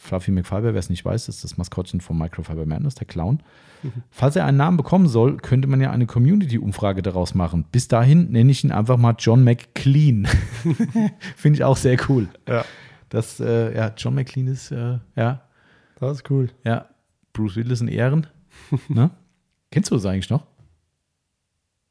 Fluffy 0.00 0.30
McFiber, 0.30 0.72
wer 0.72 0.76
es 0.76 0.88
nicht 0.88 1.04
weiß, 1.04 1.28
ist 1.28 1.44
das 1.44 1.58
Maskottchen 1.58 2.00
von 2.00 2.16
Microfiber 2.16 2.64
Madness, 2.64 2.94
der 2.94 3.06
Clown. 3.06 3.42
Falls 4.10 4.34
er 4.34 4.46
einen 4.46 4.56
Namen 4.56 4.76
bekommen 4.78 5.06
soll, 5.08 5.36
könnte 5.36 5.68
man 5.68 5.80
ja 5.80 5.90
eine 5.90 6.06
Community-Umfrage 6.06 7.02
daraus 7.02 7.34
machen. 7.34 7.64
Bis 7.70 7.86
dahin 7.88 8.30
nenne 8.30 8.50
ich 8.50 8.64
ihn 8.64 8.72
einfach 8.72 8.96
mal 8.96 9.14
John 9.18 9.44
McClean. 9.44 10.26
Finde 11.36 11.56
ich 11.56 11.64
auch 11.64 11.76
sehr 11.76 11.98
cool. 12.08 12.28
Ja, 12.48 12.64
Das, 13.10 13.40
äh, 13.40 13.76
ja, 13.76 13.92
John 13.96 14.14
McClane 14.14 14.50
ist, 14.50 14.70
äh, 14.70 14.98
ja, 15.16 15.42
Das 15.98 16.18
ist 16.18 16.30
cool. 16.30 16.48
ja, 16.64 16.86
Bruce 17.34 17.56
Willis 17.56 17.80
in 17.82 17.88
Ehren. 17.88 18.26
ne? 18.88 19.10
Kennst 19.70 19.90
du 19.90 19.94
das 19.96 20.06
eigentlich 20.06 20.30
noch? 20.30 20.42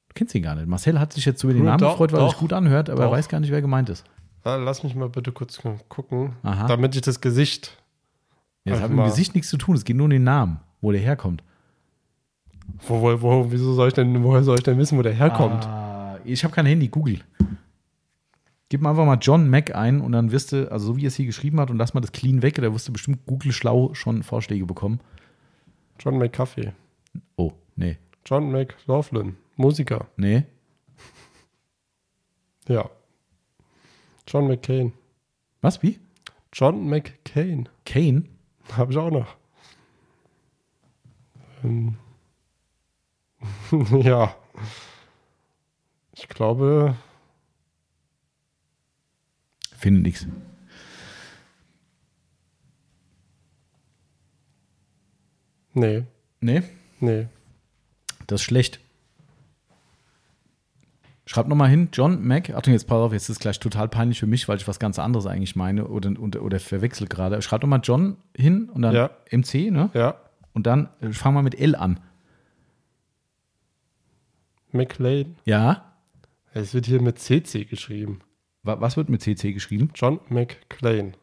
Du 0.09 0.13
kennst 0.15 0.33
ihn 0.33 0.43
gar 0.43 0.55
nicht. 0.55 0.67
Marcel 0.67 0.99
hat 0.99 1.13
sich 1.13 1.25
jetzt 1.25 1.43
über 1.43 1.53
den 1.53 1.63
Namen 1.63 1.77
doch, 1.77 1.91
gefreut, 1.91 2.11
weil 2.11 2.21
er 2.21 2.29
sich 2.29 2.39
gut 2.39 2.53
anhört, 2.53 2.89
aber 2.89 3.03
er 3.03 3.05
Doch. 3.09 3.13
weiß 3.13 3.29
gar 3.29 3.39
nicht, 3.39 3.51
wer 3.51 3.61
gemeint 3.61 3.89
ist. 3.89 4.03
Ah, 4.43 4.55
Lass 4.55 4.83
mich 4.83 4.95
mal 4.95 5.09
bitte 5.09 5.31
kurz 5.31 5.61
gucken, 5.89 6.33
Aha. 6.43 6.65
damit 6.67 6.95
ich 6.95 7.01
das 7.01 7.21
Gesicht. 7.21 7.77
Ja, 8.65 8.73
das 8.73 8.81
hat 8.81 8.89
mit 8.91 8.99
dem. 8.99 9.05
Gesicht 9.05 9.35
nichts 9.35 9.49
zu 9.49 9.57
tun. 9.57 9.75
Es 9.75 9.85
geht 9.85 9.95
nur 9.95 10.05
um 10.05 10.09
den 10.09 10.23
Namen, 10.23 10.59
wo 10.81 10.91
der 10.91 11.01
herkommt. 11.01 11.43
Wo, 12.87 13.01
wo, 13.01 13.21
wo, 13.21 13.51
wieso 13.51 13.73
soll 13.73 13.87
ich 13.89 13.93
denn, 13.93 14.23
woher 14.23 14.43
soll 14.43 14.57
ich 14.57 14.63
denn 14.63 14.77
wissen, 14.77 14.97
wo 14.97 15.01
der 15.01 15.13
herkommt? 15.13 15.65
Ah, 15.65 16.19
ich 16.23 16.43
habe 16.43 16.53
kein 16.53 16.65
Handy, 16.65 16.87
Google. 16.87 17.19
Gib 18.69 18.81
mal 18.81 18.91
einfach 18.91 19.05
mal 19.05 19.17
John 19.19 19.49
Mac 19.49 19.75
ein 19.75 19.99
und 19.99 20.11
dann 20.11 20.31
wirst 20.31 20.51
du, 20.51 20.71
also 20.71 20.87
so 20.87 20.97
wie 20.97 21.05
er 21.05 21.07
es 21.07 21.15
hier 21.15 21.25
geschrieben 21.25 21.59
hat, 21.59 21.71
und 21.71 21.77
lass 21.77 21.95
mal 21.95 22.01
das 22.01 22.11
clean 22.11 22.43
weg, 22.43 22.55
da 22.55 22.71
wirst 22.71 22.87
du 22.87 22.93
bestimmt 22.93 23.25
Google 23.25 23.51
schlau 23.51 23.93
schon 23.95 24.21
Vorschläge 24.21 24.65
bekommen. 24.65 24.99
John 25.99 26.19
McCaffrey. 26.19 26.71
Oh, 27.35 27.51
nee. 27.75 27.97
John 28.25 28.51
McLaughlin. 28.51 29.35
Musiker. 29.55 30.07
Nee. 30.17 30.43
Ja. 32.67 32.87
John 34.27 34.47
McCain. 34.47 34.93
Was, 35.61 35.81
wie? 35.81 35.97
John 36.53 36.87
McCain. 36.87 37.67
Kane? 37.83 38.25
Habe 38.71 38.91
ich 38.91 38.97
auch 38.97 39.11
noch. 39.11 39.35
Ähm. 41.63 41.97
ja. 44.01 44.35
Ich 46.13 46.27
glaube, 46.27 46.95
Finde 49.79 50.01
nichts. 50.01 50.27
nee, 55.73 56.03
Nee, 56.41 56.63
nee. 56.99 57.27
das 58.27 58.41
ist 58.41 58.45
schlecht. 58.45 58.81
Schreib 61.31 61.47
nochmal 61.47 61.69
hin, 61.69 61.89
John 61.93 62.25
Mac. 62.25 62.49
Achtung, 62.49 62.73
jetzt 62.73 62.87
pass 62.87 62.97
auf, 62.97 63.13
jetzt 63.13 63.23
ist 63.25 63.29
es 63.29 63.39
gleich 63.39 63.59
total 63.59 63.87
peinlich 63.87 64.19
für 64.19 64.25
mich, 64.25 64.47
weil 64.49 64.57
ich 64.57 64.67
was 64.67 64.79
ganz 64.79 64.97
anderes 64.97 65.27
eigentlich 65.27 65.55
meine 65.55 65.87
oder, 65.87 66.11
oder, 66.19 66.41
oder 66.41 66.59
verwechsel 66.59 67.07
gerade. 67.07 67.39
Schreib 67.43 67.61
nochmal 67.61 67.81
John 67.83 68.17
hin 68.35 68.67
und 68.73 68.81
dann 68.81 68.95
Ja. 68.95 69.11
MC, 69.31 69.69
ne? 69.71 69.91
Ja. 69.93 70.15
Und 70.53 70.65
dann 70.65 70.89
äh, 71.01 71.11
fang 71.11 71.35
mal 71.35 71.43
mit 71.43 71.53
L 71.59 71.75
an. 71.75 71.99
McLean. 74.71 75.35
Ja? 75.45 75.93
Es 76.53 76.73
wird 76.73 76.85
hier 76.87 77.01
mit 77.01 77.19
CC 77.19 77.65
geschrieben. 77.65 78.21
Wa- 78.63 78.81
Was 78.81 78.97
wird 78.97 79.09
mit 79.09 79.21
CC 79.21 79.53
geschrieben? 79.53 79.91
John 79.95 80.19
McClain. 80.29 81.15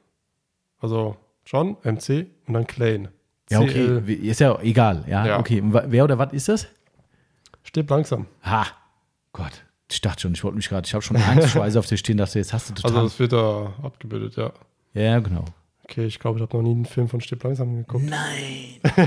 Also 0.79 1.17
John, 1.45 1.77
MC 1.83 2.27
und 2.47 2.55
dann 2.55 2.67
Clain. 2.67 3.09
Ja, 3.51 3.61
okay. 3.61 4.01
Ist 4.13 4.41
ja 4.41 4.57
egal. 4.61 5.05
Ja, 5.09 5.27
Ja. 5.27 5.39
okay. 5.39 5.61
Und 5.61 5.73
wer 5.75 6.05
oder 6.05 6.19
was 6.19 6.33
ist 6.33 6.49
das? 6.49 6.69
Stirb 7.65 7.91
langsam. 7.91 8.27
Ha. 8.45 8.67
Gott. 9.33 9.65
Ich 9.91 10.01
dachte 10.01 10.23
schon, 10.23 10.33
ich 10.35 10.43
wollte 10.43 10.57
mich 10.57 10.69
gerade, 10.69 10.87
ich 10.87 10.95
habe 10.95 11.03
schon 11.03 11.17
Angstschweiße 11.17 11.79
auf 11.79 11.87
dir 11.87 11.97
stehen, 11.97 12.17
dachte, 12.17 12.39
jetzt 12.39 12.53
hast 12.53 12.71
du 12.71 12.75
total. 12.75 12.97
Also 12.97 13.09
das 13.09 13.19
wird 13.19 13.33
da 13.33 13.73
abgebildet, 13.83 14.37
ja. 14.37 14.53
ja, 14.95 15.19
genau. 15.21 15.45
Okay, 15.85 16.07
ich 16.07 16.19
glaube, 16.19 16.39
ich 16.39 16.43
habe 16.43 16.57
noch 16.57 16.63
nie 16.65 16.73
einen 16.73 16.85
Film 16.85 17.09
von 17.09 17.21
Stirb 17.21 17.45
langsam 17.45 17.77
geguckt. 17.77 18.05
Nein. 18.05 18.81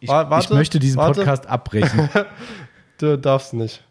ich, 0.00 0.08
Wa- 0.08 0.30
warte, 0.30 0.44
ich 0.46 0.50
möchte 0.50 0.78
diesen 0.78 0.96
warte. 0.96 1.20
Podcast 1.20 1.46
abbrechen. 1.46 2.08
Du 2.98 3.18
darfst 3.18 3.52
nicht. 3.52 3.84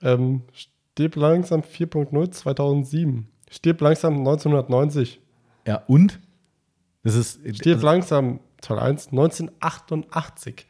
Ähm, 0.00 0.42
Stirb 0.52 1.16
langsam 1.16 1.62
4.0 1.62 2.30
2007. 2.30 3.26
Stirb 3.50 3.80
langsam 3.80 4.18
1990. 4.18 5.20
ja, 5.66 5.82
und? 5.88 6.20
Das 7.02 7.16
ist. 7.16 7.40
Stirb 7.56 7.78
also, 7.78 7.86
langsam 7.86 8.38
Teil 8.60 8.78
1 8.78 9.08
1988. 9.08 10.66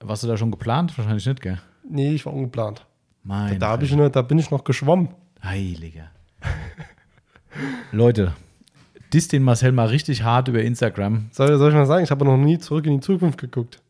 warst 0.00 0.22
du 0.22 0.28
da 0.28 0.36
schon 0.36 0.52
geplant? 0.52 0.96
Wahrscheinlich 0.96 1.26
nicht, 1.26 1.40
gell? 1.42 1.60
Nee, 1.88 2.12
ich 2.12 2.24
war 2.24 2.32
ungeplant. 2.34 2.86
Mein 3.24 3.58
Da, 3.58 3.80
ich 3.80 3.92
noch, 3.94 4.08
da 4.08 4.22
bin 4.22 4.38
ich 4.38 4.50
noch 4.50 4.64
geschwommen. 4.64 5.08
Heiliger. 5.42 6.10
Leute, 7.92 8.32
diss 9.12 9.28
den 9.28 9.42
Marcel 9.42 9.72
mal 9.72 9.86
richtig 9.88 10.22
hart 10.22 10.48
über 10.48 10.62
Instagram. 10.62 11.28
Soll, 11.32 11.56
soll 11.58 11.68
ich 11.70 11.74
mal 11.74 11.86
sagen, 11.86 12.04
ich 12.04 12.10
habe 12.10 12.24
noch 12.24 12.36
nie 12.36 12.58
zurück 12.58 12.86
in 12.86 12.94
die 12.94 13.00
Zukunft 13.00 13.38
geguckt. 13.38 13.80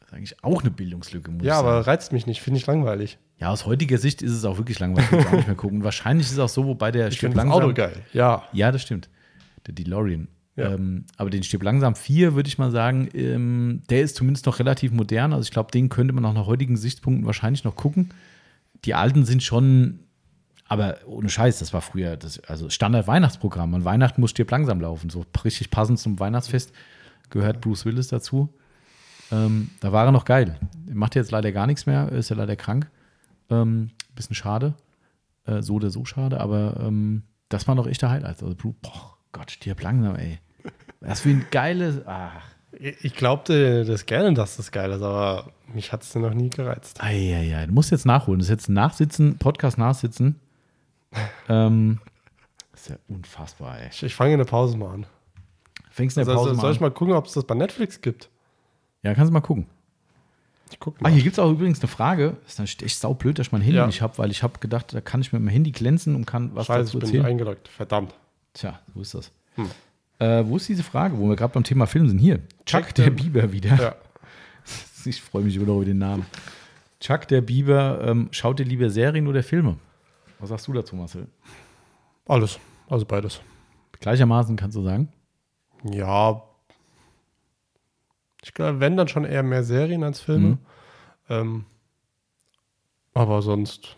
Das 0.00 0.08
ist 0.08 0.14
eigentlich 0.14 0.44
auch 0.44 0.60
eine 0.62 0.70
Bildungslücke, 0.70 1.30
muss 1.30 1.44
Ja, 1.44 1.52
ich 1.54 1.56
sagen. 1.58 1.68
aber 1.68 1.86
reizt 1.86 2.12
mich 2.12 2.26
nicht, 2.26 2.40
finde 2.42 2.58
ich 2.58 2.66
langweilig. 2.66 3.18
Ja, 3.38 3.50
aus 3.50 3.66
heutiger 3.66 3.98
Sicht 3.98 4.22
ist 4.22 4.32
es 4.32 4.44
auch 4.44 4.56
wirklich 4.58 4.78
langweilig. 4.78 5.10
Ich 5.12 5.26
auch 5.26 5.32
nicht 5.32 5.46
mehr 5.46 5.56
gucken. 5.56 5.84
Wahrscheinlich 5.84 6.26
ist 6.26 6.32
es 6.34 6.38
auch 6.38 6.48
so, 6.48 6.66
wobei 6.66 6.90
der 6.92 7.08
Ich 7.08 7.14
stirbt 7.16 7.34
finde 7.34 7.36
das 7.36 7.44
langsam. 7.54 7.64
Auto 7.70 7.74
geil. 7.74 7.96
Ja. 8.12 8.44
Ja, 8.52 8.70
das 8.72 8.82
stimmt. 8.82 9.08
Der 9.66 9.74
DeLorean. 9.74 10.28
Ja. 10.54 10.72
Ähm, 10.74 11.06
aber 11.16 11.30
den 11.30 11.42
stirbt 11.42 11.64
langsam 11.64 11.96
4, 11.96 12.34
würde 12.34 12.46
ich 12.48 12.58
mal 12.58 12.70
sagen, 12.70 13.08
ähm, 13.14 13.82
der 13.88 14.02
ist 14.02 14.16
zumindest 14.16 14.46
noch 14.46 14.58
relativ 14.58 14.92
modern. 14.92 15.32
Also 15.32 15.44
ich 15.44 15.50
glaube, 15.50 15.70
den 15.70 15.88
könnte 15.88 16.12
man 16.12 16.24
auch 16.26 16.34
nach 16.34 16.46
heutigen 16.46 16.76
Sichtpunkten 16.76 17.26
wahrscheinlich 17.26 17.64
noch 17.64 17.74
gucken. 17.74 18.10
Die 18.84 18.94
alten 18.94 19.24
sind 19.24 19.42
schon, 19.42 20.00
aber 20.66 20.98
ohne 21.06 21.28
Scheiß, 21.28 21.58
das 21.58 21.72
war 21.72 21.80
früher, 21.80 22.16
das, 22.16 22.40
also 22.40 22.68
Standard-Weihnachtsprogramm. 22.68 23.74
An 23.74 23.84
Weihnachten 23.84 24.20
muss 24.20 24.30
stirbt 24.30 24.50
langsam 24.50 24.80
laufen. 24.80 25.10
So 25.10 25.24
richtig 25.44 25.70
passend 25.70 25.98
zum 25.98 26.18
Weihnachtsfest 26.18 26.72
gehört 27.30 27.60
Bruce 27.60 27.84
Willis 27.84 28.08
dazu. 28.08 28.52
Ähm, 29.30 29.70
da 29.80 29.92
war 29.92 30.06
er 30.06 30.12
noch 30.12 30.24
geil. 30.24 30.58
Er 30.86 30.94
macht 30.94 31.14
jetzt 31.14 31.30
leider 31.30 31.52
gar 31.52 31.66
nichts 31.66 31.86
mehr, 31.86 32.10
ist 32.10 32.28
ja 32.28 32.36
leider 32.36 32.56
krank. 32.56 32.90
Ähm, 33.50 33.90
bisschen 34.14 34.34
schade. 34.34 34.74
Äh, 35.44 35.62
so 35.62 35.74
oder 35.74 35.90
so 35.90 36.04
schade, 36.04 36.40
aber 36.40 36.78
ähm, 36.80 37.22
das 37.48 37.66
war 37.66 37.74
noch 37.74 37.86
echte 37.86 38.10
Highlights. 38.10 38.42
Also, 38.42 38.54
boah, 38.54 39.16
Gott, 39.32 39.50
stirb 39.50 39.82
langsam, 39.82 40.16
ey. 40.16 40.38
Was 41.00 41.20
für 41.20 41.30
ein 41.30 41.46
geiles. 41.50 42.06
Ach. 42.06 42.42
Ich 42.78 43.14
glaubte 43.14 43.84
das 43.84 44.06
gerne, 44.06 44.32
dass 44.34 44.56
das 44.56 44.70
geil 44.72 44.90
ist, 44.92 45.02
aber 45.02 45.52
mich 45.72 45.92
hat 45.92 46.02
es 46.02 46.14
noch 46.14 46.32
nie 46.34 46.48
gereizt. 46.50 47.02
Eieiei, 47.02 47.66
du 47.66 47.72
musst 47.72 47.90
jetzt 47.90 48.06
nachholen. 48.06 48.38
Das 48.40 48.46
ist 48.46 48.50
jetzt 48.50 48.68
ein 48.68 48.74
Nachsitzen, 48.74 49.36
Podcast 49.38 49.76
Nachsitzen. 49.78 50.40
ähm, 51.48 52.00
ist 52.72 52.88
ja 52.88 52.96
unfassbar, 53.08 53.78
ey. 53.80 53.88
Ich, 53.92 54.02
ich 54.02 54.14
fange 54.14 54.32
eine 54.34 54.44
Pause 54.46 54.76
mal 54.78 54.92
an. 54.94 55.06
Fängst 55.90 56.16
in 56.16 56.24
der 56.24 56.32
Also, 56.32 56.44
Pause 56.46 56.54
soll 56.56 56.64
mal 56.64 56.70
ich 56.72 56.78
an. 56.78 56.82
mal 56.82 56.90
gucken, 56.90 57.14
ob 57.14 57.26
es 57.26 57.32
das 57.34 57.44
bei 57.44 57.54
Netflix 57.54 58.00
gibt? 58.00 58.30
Ja, 59.02 59.12
kannst 59.14 59.28
du 59.28 59.34
mal 59.34 59.40
gucken. 59.40 59.66
Ich 60.70 60.80
gucke 60.80 60.96
Ah, 61.00 61.02
mal. 61.04 61.12
hier 61.12 61.22
gibt 61.22 61.34
es 61.34 61.38
auch 61.38 61.50
übrigens 61.50 61.80
eine 61.80 61.88
Frage. 61.88 62.38
Das 62.44 62.58
ist 62.58 62.82
echt 62.82 62.98
saublöd, 62.98 63.38
dass 63.38 63.48
ich 63.48 63.52
mein 63.52 63.60
Handy 63.60 63.76
Ja. 63.76 63.86
nicht 63.86 64.00
habe, 64.00 64.16
weil 64.16 64.30
ich 64.30 64.42
habe 64.42 64.58
gedacht, 64.58 64.94
da 64.94 65.02
kann 65.02 65.20
ich 65.20 65.30
mit 65.34 65.42
meinem 65.42 65.52
Handy 65.52 65.70
glänzen 65.70 66.16
und 66.16 66.24
kann 66.24 66.54
was 66.54 66.66
Scheiße, 66.66 66.84
dazu 66.84 66.96
ich 66.96 67.00
bin 67.02 67.08
erzählen. 67.10 67.26
eingeloggt. 67.26 67.68
Verdammt. 67.68 68.14
Tja, 68.54 68.80
so 68.94 69.00
ist 69.02 69.12
das. 69.14 69.30
Hm. 69.56 69.68
Äh, 70.22 70.46
wo 70.46 70.56
ist 70.56 70.68
diese 70.68 70.82
Frage, 70.82 71.18
wo 71.18 71.28
wir 71.28 71.36
gerade 71.36 71.52
beim 71.52 71.64
Thema 71.64 71.86
Film 71.86 72.08
sind? 72.08 72.18
Hier. 72.18 72.36
Chuck 72.64 72.82
Chuck 72.86 72.94
der 72.94 73.10
der- 73.10 73.10
Biber 73.22 73.52
wieder. 73.52 73.76
Ja. 73.76 73.94
Ich 75.04 75.20
freue 75.20 75.42
mich 75.42 75.56
immer 75.56 75.66
noch 75.66 75.76
über 75.76 75.84
den 75.84 75.98
Namen. 75.98 76.24
Chuck 77.00 77.26
der 77.26 77.40
Biber, 77.40 78.00
ähm, 78.06 78.28
schaut 78.30 78.60
ihr 78.60 78.66
lieber 78.66 78.88
Serien 78.88 79.26
oder 79.26 79.42
Filme? 79.42 79.76
Was 80.38 80.50
sagst 80.50 80.68
du 80.68 80.72
dazu, 80.72 80.94
Marcel? 80.94 81.26
Alles. 82.28 82.60
Also 82.88 83.04
beides. 83.04 83.40
Gleichermaßen 83.98 84.54
kannst 84.54 84.76
du 84.76 84.82
sagen. 84.84 85.08
Ja. 85.82 86.40
Ich 88.44 88.54
glaube, 88.54 88.78
wenn 88.78 88.96
dann 88.96 89.08
schon 89.08 89.24
eher 89.24 89.42
mehr 89.42 89.64
Serien 89.64 90.04
als 90.04 90.20
Filme. 90.20 90.48
Mhm. 90.48 90.58
Ähm, 91.28 91.64
aber 93.14 93.42
sonst, 93.42 93.96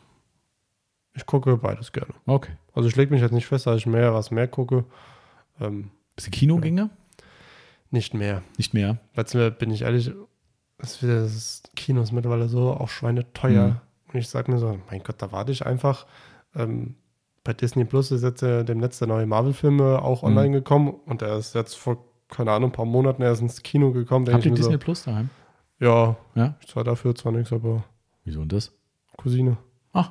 ich 1.12 1.26
gucke 1.26 1.58
beides 1.58 1.92
gerne. 1.92 2.14
Okay. 2.24 2.52
Also 2.72 2.88
ich 2.88 2.96
lege 2.96 3.12
mich 3.12 3.20
jetzt 3.20 3.32
nicht 3.32 3.46
fest, 3.46 3.66
dass 3.66 3.76
ich 3.76 3.84
mehr 3.86 4.14
was 4.14 4.30
mehr 4.30 4.48
gucke. 4.48 4.86
Ähm, 5.60 5.90
Bist 6.16 6.26
du 6.28 6.30
Kinogänger? 6.30 6.90
nicht 7.90 8.12
mehr. 8.12 8.42
Nicht 8.56 8.74
mehr. 8.74 8.98
Mal 9.14 9.50
bin 9.52 9.70
ich 9.70 9.82
ehrlich, 9.82 10.10
das, 10.78 11.62
Kino 11.76 12.02
ist 12.02 12.10
mittlerweile 12.12 12.48
so 12.48 12.72
auch 12.72 12.88
schweineteuer. 12.88 13.68
Mhm. 13.68 13.80
Und 14.12 14.18
ich 14.18 14.28
sage 14.28 14.50
mir 14.50 14.58
so, 14.58 14.78
mein 14.90 15.02
Gott, 15.04 15.16
da 15.22 15.30
warte 15.30 15.52
ich 15.52 15.64
einfach. 15.64 16.06
Ähm, 16.56 16.96
bei 17.44 17.52
Disney 17.52 17.84
Plus 17.84 18.10
ist 18.10 18.22
jetzt 18.22 18.42
äh, 18.42 18.64
demnächst 18.64 19.00
der 19.00 19.08
neue 19.08 19.26
Marvel-Film 19.26 19.80
auch 19.80 20.22
Mhm. 20.22 20.28
online 20.28 20.52
gekommen 20.58 20.88
und 21.06 21.22
er 21.22 21.36
ist 21.38 21.54
jetzt 21.54 21.74
vor, 21.74 22.04
keine 22.28 22.50
Ahnung, 22.52 22.70
ein 22.70 22.72
paar 22.72 22.84
Monaten 22.84 23.22
erst 23.22 23.42
ins 23.42 23.62
Kino 23.62 23.92
gekommen. 23.92 24.26
Habt 24.32 24.44
ihr 24.44 24.52
Disney 24.52 24.72
so, 24.72 24.78
Plus 24.78 25.04
daheim? 25.04 25.30
ja, 25.78 26.16
Ja. 26.34 26.56
ich 26.60 26.66
zahle 26.68 26.84
dafür 26.84 27.14
zwar 27.14 27.32
nichts, 27.32 27.52
aber 27.52 27.84
Wieso 28.24 28.40
denn 28.40 28.48
das? 28.48 28.72
Cousine. 29.16 29.56
Ach. 29.92 30.10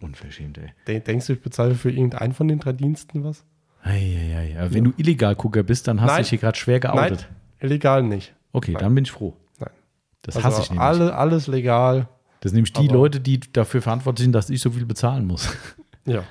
Unverschämt, 0.00 0.58
ey. 0.58 0.72
Denk, 0.86 1.06
denkst 1.06 1.26
du, 1.26 1.32
ich 1.32 1.42
bezahle 1.42 1.74
für 1.74 1.90
irgendeinen 1.90 2.32
von 2.34 2.46
den 2.46 2.60
drei 2.60 2.72
Diensten 2.72 3.24
was? 3.24 3.44
Eieiei. 3.88 4.56
Aber 4.58 4.72
wenn 4.74 4.84
du 4.84 4.92
Illegal-Gucker 4.96 5.62
bist, 5.62 5.88
dann 5.88 6.00
hast 6.00 6.14
du 6.16 6.18
dich 6.22 6.30
hier 6.30 6.38
gerade 6.38 6.56
schwer 6.58 6.80
geoutet. 6.80 7.28
Nein, 7.60 7.70
illegal 7.70 8.02
nicht. 8.02 8.34
Okay, 8.52 8.72
Nein. 8.72 8.82
dann 8.82 8.94
bin 8.94 9.04
ich 9.04 9.10
froh. 9.10 9.36
Nein. 9.58 9.70
Das 10.22 10.36
Also 10.36 10.46
hasse 10.48 10.62
ich 10.62 10.70
nämlich. 10.70 10.84
alle, 10.86 11.14
alles 11.14 11.46
legal. 11.46 12.08
Das 12.40 12.50
sind 12.50 12.56
nämlich 12.56 12.72
die 12.72 12.88
Leute, 12.88 13.20
die 13.20 13.40
dafür 13.40 13.82
verantwortlich 13.82 14.24
sind, 14.24 14.32
dass 14.32 14.48
ich 14.50 14.60
so 14.60 14.70
viel 14.70 14.86
bezahlen 14.86 15.26
muss. 15.26 15.48
Ja. 16.06 16.24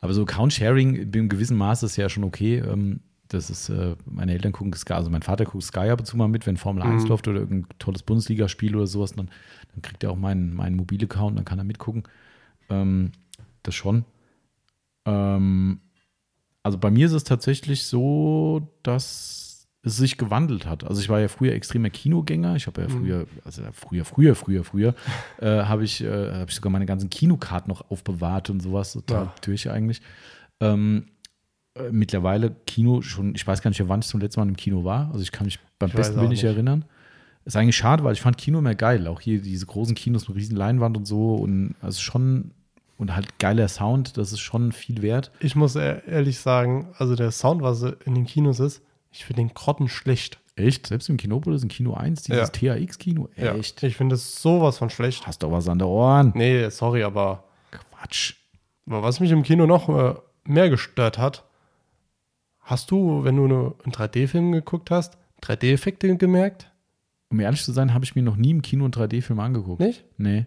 Aber 0.00 0.12
so 0.12 0.22
Account-Sharing 0.22 0.94
in 1.14 1.28
gewissem 1.30 1.56
Maße 1.56 1.86
ist 1.86 1.96
ja 1.96 2.10
schon 2.10 2.24
okay. 2.24 2.58
Ähm, 2.58 3.00
Das 3.28 3.48
ist, 3.48 3.68
äh, 3.70 3.94
meine 4.04 4.32
Eltern 4.32 4.52
gucken 4.52 4.72
Sky, 4.74 4.92
also 4.94 5.08
mein 5.10 5.22
Vater 5.22 5.44
guckt 5.46 5.64
Sky 5.64 5.88
ab 5.90 6.00
und 6.00 6.04
zu 6.06 6.16
mal 6.18 6.28
mit, 6.28 6.46
wenn 6.46 6.56
Formel 6.58 6.82
1 6.82 7.04
Mhm. 7.04 7.08
läuft 7.08 7.26
oder 7.28 7.40
irgendein 7.40 7.68
tolles 7.78 8.02
Bundesligaspiel 8.02 8.76
oder 8.76 8.86
sowas, 8.86 9.12
dann, 9.14 9.30
dann 9.72 9.80
kriegt 9.82 10.02
er 10.04 10.10
auch 10.10 10.16
meinen, 10.16 10.52
meinen 10.54 10.76
Mobil-Account, 10.76 11.38
dann 11.38 11.44
kann 11.46 11.58
er 11.58 11.64
mitgucken. 11.64 12.02
Ähm, 12.68 13.12
das 13.62 13.74
schon. 13.74 14.04
Ähm, 15.06 15.80
Also 16.62 16.78
bei 16.78 16.90
mir 16.90 17.06
ist 17.06 17.12
es 17.12 17.24
tatsächlich 17.24 17.84
so, 17.84 18.68
dass 18.82 19.66
es 19.82 19.96
sich 19.96 20.18
gewandelt 20.18 20.66
hat. 20.66 20.84
Also 20.84 21.00
ich 21.00 21.08
war 21.08 21.20
ja 21.20 21.28
früher 21.28 21.52
extremer 21.52 21.88
Kinogänger. 21.90 22.56
Ich 22.56 22.66
habe 22.66 22.82
ja 22.82 22.88
Mhm. 22.88 22.92
früher, 22.92 23.26
also 23.44 23.62
früher, 23.72 24.04
früher, 24.04 24.34
früher, 24.34 24.64
früher, 24.64 24.94
äh, 25.40 25.46
habe 25.64 25.84
ich, 25.84 26.02
äh, 26.02 26.32
hab 26.34 26.48
ich 26.48 26.54
sogar 26.56 26.70
meine 26.72 26.84
ganzen 26.86 27.08
Kinokarten 27.10 27.68
noch 27.70 27.90
aufbewahrt 27.90 28.50
und 28.50 28.60
sowas. 28.60 28.92
Total 28.92 29.26
Ja. 29.26 29.34
durch 29.42 29.70
eigentlich. 29.70 30.02
Ähm, 30.60 31.06
äh, 31.74 31.90
mittlerweile 31.92 32.50
Kino 32.66 33.02
schon, 33.02 33.34
ich 33.34 33.46
weiß 33.46 33.62
gar 33.62 33.70
nicht, 33.70 33.86
wann 33.88 34.00
ich 34.00 34.06
zum 34.08 34.20
letzten 34.20 34.40
Mal 34.40 34.48
im 34.48 34.56
Kino 34.56 34.84
war. 34.84 35.08
Also 35.12 35.20
ich 35.22 35.30
kann 35.32 35.44
mich 35.46 35.58
beim 35.78 35.90
Ich 35.90 35.94
besten 35.94 36.16
Willen 36.16 36.28
nicht 36.30 36.42
nicht. 36.42 36.50
erinnern. 36.52 36.84
Ist 37.44 37.56
eigentlich 37.56 37.76
schade, 37.76 38.04
weil 38.04 38.12
ich 38.12 38.20
fand 38.20 38.36
Kino 38.36 38.60
mehr 38.60 38.74
geil. 38.74 39.06
Auch 39.06 39.20
hier 39.20 39.40
diese 39.40 39.64
großen 39.64 39.94
Kinos 39.94 40.28
mit 40.28 40.36
riesen 40.36 40.56
Leinwand 40.56 40.96
und 40.98 41.06
so. 41.06 41.36
Und 41.36 41.76
also 41.80 41.98
schon, 42.00 42.50
und 42.98 43.14
halt 43.14 43.38
geiler 43.38 43.68
Sound, 43.68 44.16
das 44.18 44.32
ist 44.32 44.40
schon 44.40 44.72
viel 44.72 45.00
wert. 45.02 45.30
Ich 45.40 45.56
muss 45.56 45.76
e- 45.76 46.02
ehrlich 46.06 46.38
sagen, 46.40 46.88
also 46.98 47.14
der 47.14 47.30
Sound, 47.30 47.62
was 47.62 47.82
in 47.82 48.14
den 48.14 48.26
Kinos 48.26 48.60
ist, 48.60 48.82
ich 49.10 49.24
finde 49.24 49.42
den 49.42 49.54
Grotten 49.54 49.88
schlecht. 49.88 50.38
Echt? 50.56 50.88
Selbst 50.88 51.08
im 51.08 51.16
Kinopolis, 51.16 51.62
in 51.62 51.68
Kino 51.68 51.94
1, 51.94 52.24
dieses 52.24 52.50
THX-Kino? 52.50 53.28
Ja. 53.36 53.54
Echt? 53.54 53.82
Ich 53.84 53.96
finde 53.96 54.16
es 54.16 54.42
sowas 54.42 54.78
von 54.78 54.90
schlecht. 54.90 55.26
Hast 55.26 55.44
doch 55.44 55.52
was 55.52 55.68
an 55.68 55.78
der 55.78 55.86
Ohren. 55.86 56.32
Nee, 56.34 56.68
sorry, 56.70 57.04
aber, 57.04 57.44
Quatsch. 57.70 58.34
aber 58.86 59.04
was 59.04 59.20
mich 59.20 59.30
im 59.30 59.44
Kino 59.44 59.66
noch 59.66 59.88
äh, 59.88 60.14
mehr 60.44 60.68
gestört 60.68 61.16
hat, 61.16 61.44
hast 62.58 62.90
du, 62.90 63.22
wenn 63.22 63.36
du 63.36 63.44
eine, 63.44 63.74
einen 63.84 63.92
3D-Film 63.92 64.50
geguckt 64.50 64.90
hast, 64.90 65.16
3D-Effekte 65.42 66.16
gemerkt? 66.16 66.72
Um 67.30 67.38
ehrlich 67.38 67.62
zu 67.62 67.70
sein, 67.72 67.94
habe 67.94 68.04
ich 68.04 68.16
mir 68.16 68.22
noch 68.22 68.36
nie 68.36 68.50
im 68.50 68.62
Kino 68.62 68.84
einen 68.84 68.92
3D-Film 68.92 69.38
angeguckt. 69.38 69.80
Nicht? 69.80 70.04
Nee. 70.16 70.46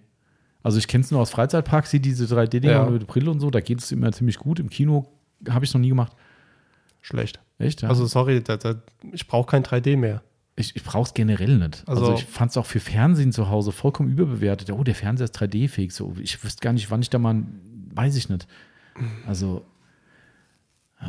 Also 0.63 0.77
ich 0.77 0.87
kenne 0.87 1.03
es 1.03 1.11
nur 1.11 1.19
aus 1.21 1.31
Freizeitparks, 1.31 1.91
diese 1.91 2.25
3D-Dinger 2.25 2.71
Ja. 2.73 2.89
mit 2.89 3.07
Brille 3.07 3.31
und 3.31 3.39
so, 3.39 3.49
da 3.49 3.61
geht 3.61 3.79
es 3.79 3.91
immer 3.91 4.11
ziemlich 4.11 4.37
gut. 4.37 4.59
Im 4.59 4.69
Kino 4.69 5.07
habe 5.49 5.65
ich 5.65 5.71
es 5.71 5.73
noch 5.73 5.81
nie 5.81 5.89
gemacht. 5.89 6.13
Schlecht. 7.01 7.39
Echt? 7.57 7.81
Ja? 7.81 7.89
Also 7.89 8.05
sorry, 8.05 8.43
da, 8.43 8.57
da, 8.57 8.75
ich 9.11 9.27
brauche 9.27 9.47
kein 9.49 9.63
3D 9.63 9.97
mehr. 9.97 10.21
ich, 10.55 10.75
ich 10.75 10.83
brauche 10.83 11.07
es 11.07 11.13
generell 11.15 11.57
nicht. 11.57 11.83
Also, 11.87 12.01
Also- 12.05 12.13
ich 12.15 12.25
fand 12.25 12.51
es 12.51 12.57
auch 12.57 12.65
für 12.67 12.79
Fernsehen 12.79 13.31
zu 13.31 13.49
Hause 13.49 13.71
vollkommen 13.71 14.09
überbewertet. 14.09 14.69
Oh, 14.71 14.83
der 14.83 14.93
Fernseher 14.95 15.25
ist 15.25 15.35
3D-fähig. 15.39 15.91
So, 15.91 16.13
ich 16.21 16.43
wüsste 16.43 16.61
gar 16.61 16.73
nicht, 16.73 16.91
wann 16.91 17.01
ich 17.01 17.09
da 17.09 17.17
mal, 17.17 17.43
weiß 17.95 18.15
ich 18.15 18.29
nicht. 18.29 18.47
Also, 19.25 19.65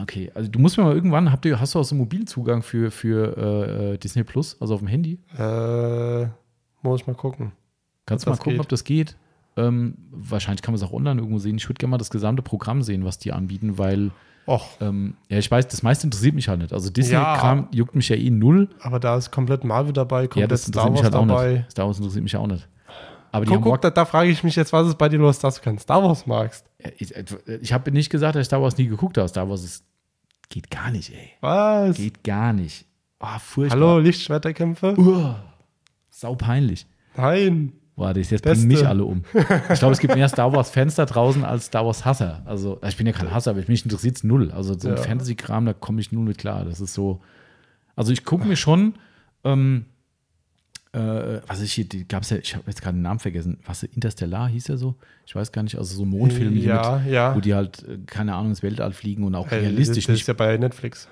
okay. 0.00 0.30
Also 0.34 0.50
du 0.50 0.58
musst 0.58 0.78
mir 0.78 0.84
mal 0.84 0.94
irgendwann, 0.94 1.30
habt 1.30 1.44
ihr, 1.44 1.60
hast 1.60 1.74
du 1.74 1.78
auch 1.80 1.84
so 1.84 1.94
einen 1.94 2.00
Mobilzugang 2.00 2.62
für, 2.62 2.90
für 2.90 3.92
äh, 3.94 3.98
Disney 3.98 4.24
Plus, 4.24 4.56
also 4.60 4.74
auf 4.74 4.80
dem 4.80 4.88
Handy? 4.88 5.18
Äh, 5.36 6.26
muss 6.82 7.00
ich 7.02 7.06
mal 7.06 7.14
gucken. 7.16 7.52
Kannst 8.06 8.26
du 8.26 8.30
mal 8.30 8.36
gucken, 8.36 8.52
geht. 8.54 8.60
ob 8.60 8.68
das 8.68 8.84
geht? 8.84 9.16
Ähm, 9.56 9.96
wahrscheinlich 10.10 10.62
kann 10.62 10.72
man 10.72 10.82
es 10.82 10.88
auch 10.88 10.92
online 10.92 11.20
irgendwo 11.20 11.38
sehen. 11.38 11.56
Ich 11.56 11.68
würde 11.68 11.78
gerne 11.78 11.90
mal 11.90 11.98
das 11.98 12.10
gesamte 12.10 12.42
Programm 12.42 12.82
sehen, 12.82 13.04
was 13.04 13.18
die 13.18 13.32
anbieten, 13.32 13.76
weil, 13.78 14.10
Och, 14.46 14.66
ähm, 14.80 15.14
ja, 15.28 15.38
ich 15.38 15.50
weiß, 15.50 15.68
das 15.68 15.82
meiste 15.82 16.06
interessiert 16.06 16.34
mich 16.34 16.48
halt 16.48 16.60
nicht. 16.60 16.72
Also 16.72 16.88
Ja. 16.88 16.92
Disney-Kram 16.92 17.68
juckt 17.70 17.94
mich 17.94 18.08
ja 18.08 18.16
eh 18.16 18.30
null. 18.30 18.68
aber 18.80 18.98
da 18.98 19.16
ist 19.16 19.30
komplett 19.30 19.62
Marvel 19.64 19.92
dabei, 19.92 20.22
Ja, 20.22 20.28
komplett 20.28 20.50
das 20.52 20.64
Star 20.66 20.84
mich 20.90 20.94
Wars 21.00 21.04
halt 21.04 21.14
auch 21.14 21.26
dabei. 21.26 21.52
nicht. 21.52 21.70
Star 21.70 21.86
Wars 21.86 21.98
interessiert 21.98 22.22
mich 22.24 22.36
auch 22.36 22.46
nicht. 22.46 22.66
Aber 23.30 23.46
Guck, 23.46 23.62
guck, 23.62 23.80
da, 23.80 23.90
da 23.90 24.04
frage 24.04 24.30
ich 24.30 24.42
mich 24.44 24.56
jetzt, 24.56 24.72
was 24.74 24.88
ist 24.88 24.98
bei 24.98 25.08
dir 25.08 25.18
los, 25.18 25.38
dass 25.38 25.54
du 25.56 25.62
kein 25.62 25.78
Star 25.78 26.02
Wars 26.02 26.26
magst? 26.26 26.66
Ich, 26.98 27.14
ich 27.14 27.72
habe 27.72 27.90
nicht 27.92 28.10
gesagt, 28.10 28.34
dass 28.34 28.40
ich 28.42 28.46
Star 28.46 28.60
Wars 28.60 28.76
nie 28.76 28.86
geguckt 28.88 29.16
habe. 29.16 29.26
Star 29.28 29.48
Wars 29.48 29.62
ist, 29.64 29.84
geht 30.50 30.70
gar 30.70 30.90
nicht, 30.90 31.10
ey. 31.14 31.30
Was? 31.40 31.96
Geht 31.96 32.24
gar 32.24 32.52
nicht. 32.52 32.84
Oh, 33.20 33.26
furchtbar. 33.38 33.78
Hallo, 33.80 33.98
Lichtschwerterkämpfe? 34.00 34.98
Uh, 34.98 35.34
sau 36.10 36.34
peinlich. 36.34 36.86
Nein. 37.16 37.72
Boah, 37.94 38.14
das 38.14 38.30
jetzt 38.30 38.42
bringen 38.42 38.66
mich 38.68 38.86
alle 38.86 39.04
um. 39.04 39.22
Ich 39.70 39.78
glaube, 39.78 39.92
es 39.92 39.98
gibt 39.98 40.14
mehr 40.14 40.28
Star 40.30 40.52
Wars-Fans 40.52 40.94
da 40.94 41.04
draußen 41.04 41.44
als 41.44 41.66
Star 41.66 41.84
Wars-Hasser. 41.84 42.40
Also, 42.46 42.80
ich 42.88 42.96
bin 42.96 43.06
ja 43.06 43.12
kein 43.12 43.30
Hasser, 43.30 43.50
aber 43.50 43.62
mich 43.66 43.84
interessiert 43.84 44.16
es 44.16 44.24
null. 44.24 44.50
Also, 44.50 44.78
so 44.78 44.88
ein 44.88 44.96
Ja. 44.96 45.02
Fantasy-Kram, 45.02 45.66
da 45.66 45.72
komme 45.74 46.00
ich 46.00 46.10
null 46.10 46.24
mit 46.24 46.38
klar. 46.38 46.64
Das 46.64 46.80
ist 46.80 46.94
so. 46.94 47.20
Also, 47.94 48.10
ich 48.12 48.24
gucke 48.24 48.46
mir 48.46 48.56
schon, 48.56 48.94
ähm, 49.44 49.84
äh, 50.94 51.40
was 51.46 51.60
ich 51.60 51.72
hier, 51.74 51.84
gab 52.08 52.22
es 52.22 52.30
ja, 52.30 52.38
ich 52.38 52.54
habe 52.54 52.64
jetzt 52.66 52.80
gerade 52.82 52.96
den 52.96 53.02
Namen 53.02 53.20
vergessen. 53.20 53.58
Was, 53.66 53.82
Interstellar 53.82 54.48
hieß 54.48 54.70
er 54.70 54.78
so? 54.78 54.94
Ich 55.26 55.34
weiß 55.34 55.52
gar 55.52 55.62
nicht. 55.62 55.76
Also, 55.76 55.94
so 55.94 56.04
Mondfilme, 56.06 56.56
Ja, 56.58 57.00
mit, 57.04 57.12
ja. 57.12 57.34
wo 57.36 57.40
die 57.40 57.54
halt, 57.54 57.82
äh, 57.86 57.98
keine 58.06 58.34
Ahnung, 58.34 58.50
ins 58.50 58.62
Weltall 58.62 58.92
fliegen 58.92 59.24
und 59.24 59.34
auch 59.34 59.50
Äh, 59.50 59.56
realistisch 59.56 60.04
das 60.06 60.12
nicht. 60.14 60.20
ist 60.22 60.26
ja 60.28 60.34
bei 60.34 60.56
Netflix. 60.56 61.08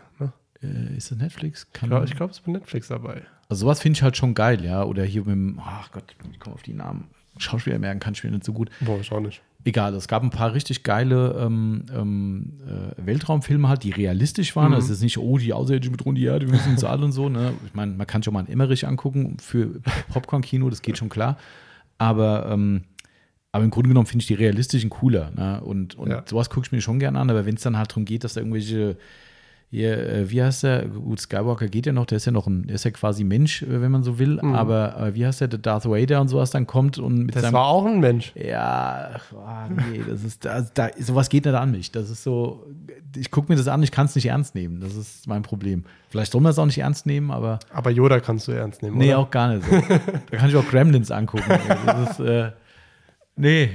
Äh, 0.63 0.97
ist 0.97 1.11
das 1.11 1.19
Netflix? 1.19 1.67
Kann, 1.73 1.91
Ja, 1.91 2.03
ich 2.05 2.15
glaube, 2.17 2.31
es 2.33 2.39
ist 2.39 2.45
bei 2.47 2.53
Netflix 2.53 2.89
dabei. 2.89 3.23
also 3.49 3.61
sowas 3.67 3.81
finde 3.81 3.97
ich 3.97 4.03
halt 4.03 4.17
schon 4.17 4.35
geil, 4.35 4.65
ja. 4.65 4.85
Oder 4.85 5.05
hier 5.05 5.23
mit 5.23 5.31
dem, 5.35 5.61
ach 5.65 5.91
Gott, 5.93 6.05
ich 6.31 6.39
komme 6.41 6.55
auf 6.55 6.63
die 6.63 6.75
Namen. 6.75 7.05
Schauspieler 7.39 7.79
merken 7.79 8.01
kann 8.01 8.13
ich 8.15 8.23
mir 8.25 8.31
nicht 8.31 8.45
so 8.45 8.53
gut. 8.53 8.71
Boah, 8.81 9.01
ich 9.01 9.11
auch 9.13 9.21
nicht. 9.21 9.41
Egal, 9.65 9.95
es 9.95 10.09
gab 10.09 10.23
ein 10.23 10.31
paar 10.31 10.55
richtig 10.55 10.83
geile 10.85 11.37
ähm, 11.39 11.85
ähm, 11.95 12.53
äh, 12.67 13.07
Weltraumfilme 13.07 13.69
halt, 13.69 13.83
die 13.85 13.91
realistisch 13.91 14.57
waren. 14.57 14.73
Es 14.73 14.89
ist 14.89 15.03
nicht, 15.03 15.19
oh, 15.19 15.37
die 15.37 15.53
Außerirdischen 15.53 15.93
bedrohen 15.95 16.15
die 16.15 16.25
Erde, 16.25 16.47
wir 16.47 16.53
müssen 16.55 16.71
uns 16.73 16.83
alle 16.85 17.05
und 17.05 17.13
so. 17.13 17.29
Ne? 17.29 17.53
Ich 17.67 17.75
meine, 17.75 17.93
man 17.93 18.07
kann 18.07 18.23
schon 18.23 18.33
mal 18.33 18.41
einen 18.41 18.49
Emmerich 18.49 18.87
angucken 18.87 19.37
für 19.39 19.81
Popcorn-Kino, 20.13 20.71
das 20.71 20.81
geht 20.81 20.97
schon 20.97 21.11
klar. 21.11 21.37
Aber, 21.99 22.49
ähm, 22.51 22.85
aber 23.53 23.65
im 23.65 23.71
Grunde 23.71 23.89
genommen 23.89 24.07
finde 24.07 24.23
ich 24.23 24.29
die 24.29 24.35
realistischen 24.35 24.89
cooler. 24.89 25.31
Ne? 25.33 25.61
Und, 25.61 25.95
und 25.95 26.11
Ja. 26.11 26.23
sowas 26.27 26.49
gucke 26.49 26.67
ich 26.67 26.73
mir 26.73 26.81
schon 26.81 26.99
gerne 26.99 27.19
an. 27.21 27.29
Aber 27.29 27.45
wenn 27.45 27.57
es 27.57 27.63
dann 27.63 27.77
halt 27.77 27.91
darum 27.91 28.07
geht, 28.07 28.25
dass 28.25 28.35
da 28.35 28.41
irgendwelche 28.41 28.97
hier, 29.73 29.97
äh, 30.09 30.31
wie 30.31 30.43
heißt 30.43 30.65
der? 30.65 30.87
Gut, 30.87 31.21
Skywalker 31.21 31.69
geht 31.69 31.87
ja 31.87 31.93
noch, 31.93 32.05
der 32.07 32.17
ist 32.17 32.25
ja 32.25 32.33
noch 32.33 32.49
ein, 32.49 32.67
der 32.67 32.75
ist 32.75 32.85
ja 32.85 32.91
quasi 32.91 33.23
Mensch, 33.23 33.63
äh, 33.63 33.81
wenn 33.81 33.93
man 33.93 34.03
so 34.03 34.19
will. 34.19 34.41
Aber 34.41 34.97
äh, 35.01 35.15
wie 35.15 35.25
heißt 35.25 35.41
der, 35.43 35.47
der 35.49 35.61
Darth 35.61 35.85
Vader 35.89 36.21
und 36.21 36.27
sowas 36.27 36.51
dann 36.51 36.67
kommt 36.67 36.99
und 36.99 37.27
mit 37.27 37.37
Das 37.37 37.43
seinem 37.43 37.53
war 37.53 37.67
auch 37.67 37.87
ein 37.87 38.01
Mensch. 38.01 38.33
ja, 38.35 39.11
ah, 39.37 39.69
nee, 39.69 40.01
das 40.09 40.25
ist, 40.25 40.45
da, 40.45 40.63
da, 40.75 40.89
sowas 40.99 41.29
geht 41.29 41.45
nicht 41.45 41.55
an 41.55 41.71
mich. 41.71 41.93
Das 41.93 42.11
ist 42.11 42.25
so, 42.25 42.67
ich 43.17 43.31
gucke 43.31 43.53
mir 43.53 43.57
das 43.57 43.69
an, 43.69 43.81
ich 43.85 43.93
kann 43.93 44.07
es 44.07 44.17
nicht 44.17 44.27
ernst 44.27 44.57
nehmen. 44.57 44.81
Das 44.81 44.97
ist 44.97 45.29
mein 45.29 45.43
Problem. 45.43 45.85
Vielleicht 46.09 46.33
soll 46.33 46.41
man 46.41 46.51
es 46.51 46.59
auch 46.59 46.67
nicht 46.67 46.79
ernst 46.79 47.07
nehmen, 47.07 47.31
aber 47.31 47.61
Aber 47.73 47.91
Yoda 47.91 48.19
kannst 48.19 48.49
du 48.49 48.53
ernst 48.53 48.83
nehmen, 48.83 48.99
nee, 48.99 49.11
oder? 49.11 49.21
auch 49.21 49.31
gar 49.31 49.55
nicht 49.55 49.65
so. 49.65 49.71
da 50.31 50.37
kann 50.37 50.49
ich 50.49 50.57
auch 50.57 50.67
Gremlins 50.69 51.13
angucken. 51.13 51.45
Das 51.87 52.11
ist, 52.11 52.21
äh, 52.21 52.51
nee. 53.37 53.71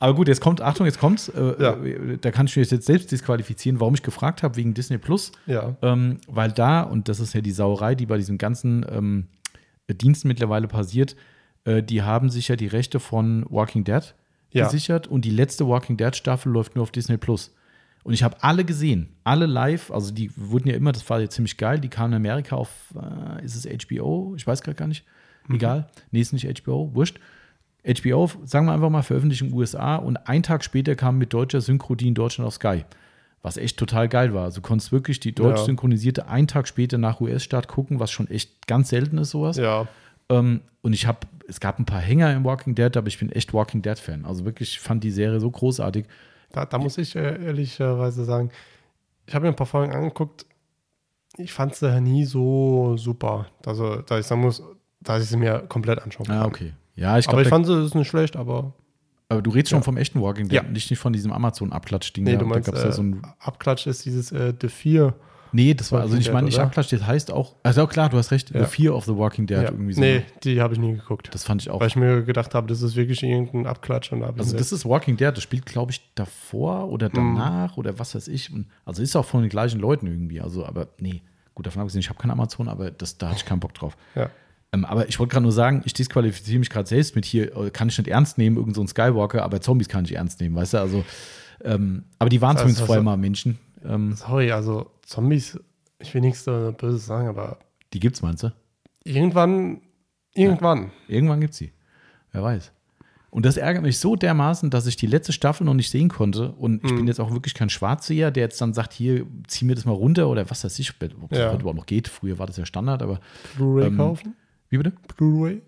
Aber 0.00 0.14
gut, 0.14 0.26
jetzt 0.28 0.40
kommt, 0.40 0.60
Achtung, 0.62 0.86
jetzt 0.86 0.98
kommt's. 0.98 1.28
Äh, 1.28 1.54
Ja. 1.62 1.74
äh, 1.76 2.16
Da 2.18 2.30
kann 2.32 2.46
ich 2.46 2.56
mich 2.56 2.70
jetzt 2.70 2.86
selbst 2.86 3.12
disqualifizieren, 3.12 3.78
warum 3.80 3.94
ich 3.94 4.02
gefragt 4.02 4.42
habe 4.42 4.56
wegen 4.56 4.74
Disney 4.74 4.98
Plus. 4.98 5.30
Ja. 5.46 5.76
Ähm, 5.82 6.18
weil 6.26 6.50
da, 6.50 6.80
und 6.82 7.08
das 7.08 7.20
ist 7.20 7.34
ja 7.34 7.40
die 7.42 7.52
Sauerei, 7.52 7.94
die 7.94 8.06
bei 8.06 8.16
diesen 8.16 8.38
ganzen 8.38 8.84
ähm, 8.90 9.26
Diensten 9.90 10.28
mittlerweile 10.28 10.68
passiert, 10.68 11.16
äh, 11.64 11.82
die 11.82 12.02
haben 12.02 12.30
sich 12.30 12.48
ja 12.48 12.56
die 12.56 12.66
Rechte 12.66 12.98
von 12.98 13.44
Walking 13.50 13.84
Dead 13.84 14.14
Ja. 14.52 14.64
gesichert 14.64 15.06
und 15.06 15.24
die 15.24 15.30
letzte 15.30 15.68
Walking 15.68 15.96
Dead 15.96 16.16
Staffel 16.16 16.50
läuft 16.50 16.74
nur 16.76 16.82
auf 16.84 16.90
Disney 16.90 17.16
Plus. 17.18 17.54
Und 18.02 18.14
ich 18.14 18.22
habe 18.22 18.42
alle 18.42 18.64
gesehen, 18.64 19.10
alle 19.24 19.44
live, 19.44 19.90
also 19.90 20.10
die 20.14 20.30
wurden 20.34 20.68
ja 20.68 20.74
immer, 20.74 20.92
das 20.92 21.08
war 21.10 21.20
ja 21.20 21.28
ziemlich 21.28 21.58
geil, 21.58 21.78
die 21.78 21.88
kamen 21.90 22.14
in 22.14 22.16
Amerika 22.16 22.56
auf, 22.56 22.70
äh, 22.96 23.44
ist 23.44 23.54
es 23.54 23.66
HBO? 23.66 24.32
Ich 24.36 24.46
weiß 24.46 24.62
gerade 24.62 24.76
gar 24.76 24.88
nicht. 24.88 25.04
Egal. 25.50 25.90
Nee, 26.10 26.20
ist 26.22 26.32
nicht 26.32 26.46
HBO, 26.62 26.94
wurscht. 26.94 27.18
HBO, 27.84 28.30
sagen 28.44 28.66
wir 28.66 28.72
einfach 28.72 28.90
mal, 28.90 29.02
veröffentlicht 29.02 29.42
in 29.42 29.48
den 29.48 29.56
USA 29.56 29.96
und 29.96 30.16
einen 30.28 30.42
Tag 30.42 30.62
später 30.64 30.94
kam 30.94 31.18
mit 31.18 31.32
deutscher 31.32 31.60
Synchro 31.60 31.94
die 31.94 32.08
in 32.08 32.14
Deutschland 32.14 32.46
auf 32.46 32.54
Sky. 32.54 32.84
Was 33.42 33.56
echt 33.56 33.78
total 33.78 34.08
geil 34.08 34.34
war. 34.34 34.44
Also 34.44 34.60
du 34.60 34.66
konntest 34.68 34.92
wirklich 34.92 35.18
die 35.18 35.34
deutsch 35.34 35.60
Ja. 35.60 35.64
synchronisierte 35.64 36.28
einen 36.28 36.46
Tag 36.46 36.68
später 36.68 36.98
nach 36.98 37.20
US-Start 37.22 37.68
gucken, 37.68 37.98
was 37.98 38.10
schon 38.10 38.28
echt 38.28 38.66
ganz 38.66 38.90
selten 38.90 39.16
ist, 39.16 39.30
sowas. 39.30 39.56
Ja. 39.56 39.88
Ähm, 40.28 40.60
und 40.82 40.92
ich 40.92 41.06
habe, 41.06 41.20
es 41.48 41.58
gab 41.58 41.78
ein 41.78 41.86
paar 41.86 42.00
Hänger 42.00 42.32
im 42.34 42.44
Walking 42.44 42.74
Dead, 42.74 42.94
aber 42.96 43.08
ich 43.08 43.18
bin 43.18 43.32
echt 43.32 43.54
Walking 43.54 43.80
Dead-Fan. 43.80 44.26
Also 44.26 44.44
wirklich, 44.44 44.72
ich 44.72 44.80
fand 44.80 45.02
die 45.04 45.10
Serie 45.10 45.40
so 45.40 45.50
großartig. 45.50 46.04
Da, 46.52 46.66
da 46.66 46.76
muss 46.78 46.98
ich 46.98 47.16
äh, 47.16 47.42
ehrlicherweise 47.42 48.24
sagen, 48.24 48.50
ich 49.26 49.34
habe 49.34 49.44
mir 49.44 49.52
ein 49.52 49.56
paar 49.56 49.66
Folgen 49.66 49.92
angeguckt. 49.94 50.44
Ich 51.38 51.52
fand 51.52 51.74
sie 51.74 52.00
nie 52.00 52.24
so 52.24 52.96
super. 52.98 53.46
Also, 53.64 54.02
da 54.02 54.18
ich 54.18 54.26
sagen 54.26 54.40
muss, 54.42 54.62
dass 55.00 55.22
ich 55.22 55.28
sie 55.30 55.36
mir 55.36 55.60
komplett 55.68 56.02
anschauen 56.02 56.26
kann. 56.26 56.38
Ah, 56.38 56.44
okay. 56.44 56.72
Ja, 56.96 57.18
ich 57.18 57.26
aber 57.28 57.36
glaube, 57.36 57.42
ich 57.42 57.48
fand 57.48 57.66
sie 57.66 57.84
ist 57.84 57.94
nicht 57.94 58.08
schlecht, 58.08 58.36
aber 58.36 58.72
aber 59.28 59.42
du 59.42 59.50
redest 59.50 59.70
schon 59.70 59.78
Ja. 59.78 59.84
vom 59.84 59.96
echten 59.96 60.20
Walking 60.20 60.48
Dead, 60.48 60.54
Ja. 60.56 60.62
nicht, 60.64 60.90
nicht 60.90 60.98
von 60.98 61.12
diesem 61.12 61.32
Amazon-Abklatsch-Ding. 61.32 62.24
nee, 62.24 62.32
da. 62.32 62.38
du 62.38 62.46
meinst, 62.46 62.66
da 62.66 62.72
gab's 62.72 62.82
äh, 62.82 62.88
ja 62.88 62.92
so 62.92 63.02
ein, 63.04 63.22
Abklatsch 63.38 63.86
ist 63.86 64.04
dieses 64.04 64.32
äh, 64.32 64.52
The 64.60 64.68
Fear. 64.68 65.14
nee, 65.52 65.72
das 65.72 65.92
war, 65.92 66.00
also 66.00 66.16
ich 66.16 66.26
meine 66.32 66.38
Dead, 66.40 66.44
nicht 66.46 66.54
oder? 66.56 66.64
Abklatsch, 66.64 66.92
das 66.92 67.06
heißt 67.06 67.30
auch, 67.30 67.54
also 67.62 67.86
klar, 67.86 68.08
du 68.08 68.16
hast 68.18 68.32
recht, 68.32 68.50
Ja. 68.52 68.64
The 68.64 68.66
Fear 68.66 68.92
of 68.96 69.04
the 69.04 69.16
Walking 69.16 69.46
Dead, 69.46 69.58
Ja. 69.58 69.70
irgendwie 69.70 69.92
so. 69.92 70.00
Nee, 70.00 70.24
die 70.42 70.60
habe 70.60 70.74
ich 70.74 70.80
nie 70.80 70.94
geguckt. 70.94 71.28
Das 71.32 71.44
fand 71.44 71.62
ich 71.62 71.70
auch. 71.70 71.78
weil 71.78 71.86
ich 71.86 71.94
mir 71.94 72.22
gedacht 72.24 72.56
habe, 72.56 72.66
das 72.66 72.82
ist 72.82 72.96
wirklich 72.96 73.22
irgendein 73.22 73.66
Abklatsch. 73.68 74.10
Und 74.10 74.18
ich 74.22 74.26
Also 74.38 74.56
das 74.56 74.72
ist 74.72 74.84
Walking 74.84 75.16
Dead, 75.16 75.28
das 75.32 75.42
spielt, 75.44 75.64
glaube 75.64 75.92
ich, 75.92 76.00
davor 76.16 76.88
oder 76.88 77.08
Mhm. 77.08 77.12
danach 77.14 77.76
oder 77.76 78.00
was 78.00 78.16
weiß 78.16 78.26
ich. 78.26 78.50
Also 78.84 79.00
ist 79.00 79.14
auch 79.14 79.24
von 79.24 79.42
den 79.42 79.48
gleichen 79.50 79.78
Leuten 79.78 80.08
irgendwie. 80.08 80.40
Also, 80.40 80.66
aber 80.66 80.88
nee, 80.98 81.22
gut, 81.54 81.66
davon 81.66 81.82
abgesehen, 81.82 82.00
ich 82.00 82.08
habe 82.08 82.18
kein 82.18 82.32
Amazon, 82.32 82.68
aber 82.68 82.90
das, 82.90 83.16
da 83.16 83.28
hatte 83.28 83.36
ich 83.38 83.44
keinen 83.44 83.60
Bock 83.60 83.74
drauf. 83.74 83.96
ja. 84.16 84.28
Ähm, 84.72 84.84
aber 84.84 85.08
ich 85.08 85.18
wollte 85.18 85.32
gerade 85.32 85.42
nur 85.42 85.52
sagen, 85.52 85.82
ich 85.84 85.92
disqualifiziere 85.94 86.58
mich 86.60 86.70
gerade 86.70 86.88
selbst 86.88 87.16
mit 87.16 87.24
hier, 87.24 87.56
äh, 87.56 87.70
kann 87.70 87.88
ich 87.88 87.98
nicht 87.98 88.08
ernst 88.08 88.38
nehmen, 88.38 88.56
irgend 88.56 88.76
so 88.76 88.80
ein 88.82 88.88
Skywalker, 88.88 89.42
aber 89.42 89.60
Zombies 89.60 89.88
kann 89.88 90.04
ich 90.04 90.14
ernst 90.14 90.40
nehmen, 90.40 90.54
weißt 90.54 90.74
du? 90.74 90.78
Also, 90.78 91.04
ähm, 91.64 92.04
aber 92.18 92.30
die 92.30 92.40
waren 92.40 92.54
Das 92.56 92.64
heißt, 92.64 92.76
zumindest 92.76 92.86
vorher 92.86 93.00
also- 93.00 93.04
mal 93.10 93.16
Menschen. 93.16 93.58
Ähm, 93.84 94.12
Sorry, 94.14 94.52
also 94.52 94.90
Zombies, 95.06 95.58
ich 95.98 96.12
will 96.14 96.20
nichts 96.20 96.46
äh, 96.46 96.72
Böses 96.76 97.06
sagen, 97.06 97.28
aber 97.28 97.58
die 97.92 98.00
gibt's, 98.00 98.22
meinst 98.22 98.42
du? 98.44 98.52
irgendwann, 99.04 99.80
irgendwann. 100.34 100.90
Irgendwann 101.08 101.40
gibt's 101.40 101.56
sie. 101.56 101.72
Wer 102.32 102.42
weiß. 102.42 102.72
Und 103.30 103.46
das 103.46 103.56
ärgert 103.56 103.82
mich 103.84 103.98
so 103.98 104.16
dermaßen, 104.16 104.70
dass 104.70 104.86
ich 104.86 104.96
die 104.96 105.06
letzte 105.06 105.32
Staffel 105.32 105.64
noch 105.64 105.74
nicht 105.74 105.90
sehen 105.90 106.08
konnte. 106.08 106.50
Und 106.52 106.84
ich 106.84 106.90
Mhm. 106.90 106.96
bin 106.96 107.06
jetzt 107.06 107.20
auch 107.20 107.30
wirklich 107.32 107.54
kein 107.54 107.70
Schwarzseher, 107.70 108.30
der 108.32 108.44
jetzt 108.44 108.60
dann 108.60 108.74
sagt, 108.74 108.92
hier, 108.92 109.24
zieh 109.46 109.64
mir 109.64 109.74
das 109.76 109.84
mal 109.84 109.92
runter 109.92 110.28
oder 110.28 110.50
was 110.50 110.64
weiß 110.64 110.78
ich, 110.80 110.90
ob 111.22 111.30
das 111.30 111.38
Ja. 111.38 111.48
heute 111.50 111.60
überhaupt 111.62 111.78
noch 111.78 111.86
geht. 111.86 112.08
Früher 112.08 112.38
war 112.38 112.46
das 112.46 112.56
ja 112.56 112.66
Standard, 112.66 113.02
aber 113.02 113.20
Blu-ray 113.56 113.86
Ähm, 113.86 113.96
kaufen? 113.96 114.34
Wie 114.70 114.78
bitte? 114.78 114.92
Blu-ray 115.16 115.62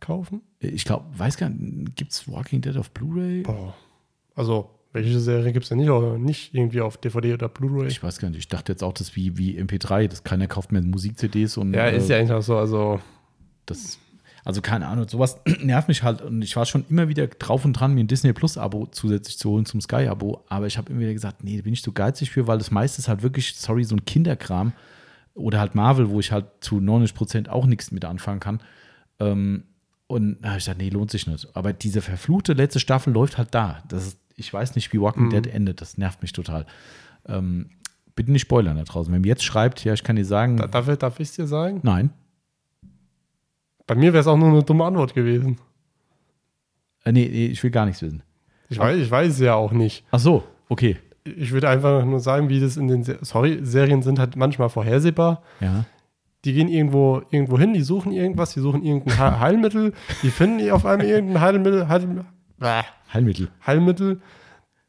kaufen? 0.00 0.42
Ich 0.60 0.84
glaube, 0.84 1.06
weiß 1.18 1.36
gar 1.36 1.48
nicht, 1.48 1.96
gibt 1.96 2.12
es 2.12 2.30
Walking 2.30 2.60
Dead 2.60 2.76
auf 2.76 2.90
Blu-ray? 2.90 3.42
Also, 4.34 4.70
welche 4.92 5.18
Serie 5.20 5.52
gibt 5.52 5.64
es 5.64 5.68
denn 5.68 5.78
nicht, 5.78 5.90
auf- 5.90 6.18
nicht 6.18 6.54
irgendwie 6.54 6.80
auf 6.80 6.96
DVD 6.96 7.34
oder 7.34 7.48
Blu-ray? 7.48 7.88
Ich 7.88 8.02
weiß 8.02 8.18
gar 8.18 8.28
nicht. 8.30 8.38
Ich 8.38 8.48
dachte 8.48 8.72
jetzt 8.72 8.82
auch, 8.84 8.92
das 8.92 9.16
wie, 9.16 9.36
wie 9.38 9.58
MP3, 9.60 10.08
dass 10.08 10.24
keiner 10.24 10.46
kauft 10.46 10.72
mehr 10.72 10.82
Musik-CDs 10.82 11.56
und 11.56 11.74
Ja, 11.74 11.86
ist 11.88 12.08
äh, 12.08 12.14
ja 12.14 12.18
eigentlich 12.18 12.32
auch 12.32 12.42
so. 12.42 12.56
Also, 12.56 13.00
das. 13.66 13.98
Also 14.44 14.62
keine 14.62 14.86
Ahnung, 14.86 15.06
sowas 15.08 15.38
nervt 15.62 15.88
mich 15.88 16.02
halt 16.02 16.22
und 16.22 16.40
ich 16.40 16.56
war 16.56 16.64
schon 16.64 16.84
immer 16.88 17.08
wieder 17.08 17.26
drauf 17.26 17.66
und 17.66 17.74
dran, 17.74 17.92
mir 17.94 18.00
ein 18.00 18.06
Disney 18.06 18.32
Plus 18.32 18.56
Abo 18.56 18.86
zusätzlich 18.86 19.36
zu 19.36 19.50
holen 19.50 19.66
zum 19.66 19.80
Sky 19.82 20.06
Abo, 20.06 20.42
aber 20.48 20.66
ich 20.66 20.78
habe 20.78 20.90
immer 20.90 21.00
wieder 21.00 21.12
gesagt, 21.12 21.44
nee, 21.44 21.56
da 21.58 21.62
bin 21.62 21.74
ich 21.74 21.82
zu 21.82 21.92
geizig 21.92 22.30
für, 22.30 22.46
weil 22.46 22.56
das 22.56 22.70
meiste 22.70 22.98
ist 23.00 23.08
halt 23.08 23.22
wirklich, 23.22 23.56
sorry, 23.56 23.84
so 23.84 23.94
ein 23.94 24.06
Kinderkram 24.06 24.72
oder 25.38 25.60
halt 25.60 25.74
Marvel, 25.74 26.10
wo 26.10 26.20
ich 26.20 26.32
halt 26.32 26.46
zu 26.60 26.80
90 26.80 27.14
Prozent 27.14 27.48
auch 27.48 27.66
nichts 27.66 27.90
mit 27.90 28.04
anfangen 28.04 28.40
kann. 28.40 28.60
Ähm, 29.20 29.64
und 30.06 30.38
da 30.42 30.48
habe 30.50 30.58
ich 30.58 30.64
gesagt, 30.64 30.78
nee, 30.80 30.88
lohnt 30.88 31.10
sich 31.10 31.26
nicht. 31.26 31.48
Aber 31.56 31.72
diese 31.72 32.00
verfluchte 32.02 32.52
letzte 32.54 32.80
Staffel 32.80 33.12
läuft 33.12 33.38
halt 33.38 33.54
da. 33.54 33.82
Das 33.88 34.06
ist, 34.06 34.18
ich 34.36 34.52
weiß 34.52 34.74
nicht, 34.74 34.92
wie 34.92 35.00
Walking 35.00 35.24
Mhm. 35.26 35.30
Dead 35.30 35.46
endet. 35.48 35.80
Das 35.80 35.98
nervt 35.98 36.22
mich 36.22 36.32
total. 36.32 36.66
Ähm, 37.26 37.70
bitte 38.14 38.32
nicht 38.32 38.42
spoilern 38.42 38.76
da 38.76 38.84
draußen. 38.84 39.12
Wenn 39.12 39.22
ihr 39.24 39.28
jetzt 39.28 39.44
schreibt, 39.44 39.84
ja, 39.84 39.92
ich 39.92 40.02
kann 40.02 40.16
dir 40.16 40.24
sagen, 40.24 40.56
da, 40.56 40.66
darf, 40.66 40.88
ich- 40.88 40.98
darf 40.98 41.20
ich 41.20 41.28
es 41.28 41.34
dir 41.34 41.46
sagen? 41.46 41.80
nein. 41.82 42.10
Bei 43.86 43.94
mir 43.94 44.12
wäre 44.12 44.20
es 44.20 44.26
auch 44.26 44.36
nur 44.36 44.48
eine 44.50 44.62
dumme 44.62 44.84
Antwort 44.84 45.14
gewesen. 45.14 45.58
Äh, 47.04 47.12
nee, 47.12 47.28
nee, 47.30 47.46
ich 47.46 47.62
will 47.62 47.70
gar 47.70 47.86
nichts 47.86 48.02
wissen. 48.02 48.22
Ich 48.68 48.78
weiß, 48.78 48.98
ich 48.98 49.10
weiß 49.10 49.32
es 49.32 49.38
ja 49.40 49.54
auch 49.54 49.72
nicht. 49.72 50.04
Ach 50.10 50.18
so, 50.18 50.44
okay. 50.68 50.98
Ich 51.24 51.52
würde 51.52 51.68
einfach 51.68 52.04
nur 52.04 52.20
sagen, 52.20 52.48
wie 52.48 52.60
das 52.60 52.76
in 52.76 52.88
den 52.88 53.02
Sorry, 53.22 53.58
Serien 53.62 54.02
sind 54.02 54.18
halt 54.18 54.36
manchmal 54.36 54.68
vorhersehbar. 54.68 55.42
Ja. 55.60 55.84
Die 56.44 56.52
gehen 56.52 56.68
irgendwo, 56.68 57.22
irgendwo 57.30 57.58
hin, 57.58 57.74
die 57.74 57.82
suchen 57.82 58.12
irgendwas, 58.12 58.54
die 58.54 58.60
suchen 58.60 58.82
irgendein 58.82 59.16
He- 59.16 59.38
Heilmittel, 59.40 59.92
die 60.22 60.30
finden 60.30 60.70
auf 60.70 60.86
einmal 60.86 61.06
irgendein 61.06 61.40
Heilmittel, 61.42 61.88
Heil. 61.88 62.24
Heilmittel. 63.12 63.48
Heilmittel. 63.66 64.20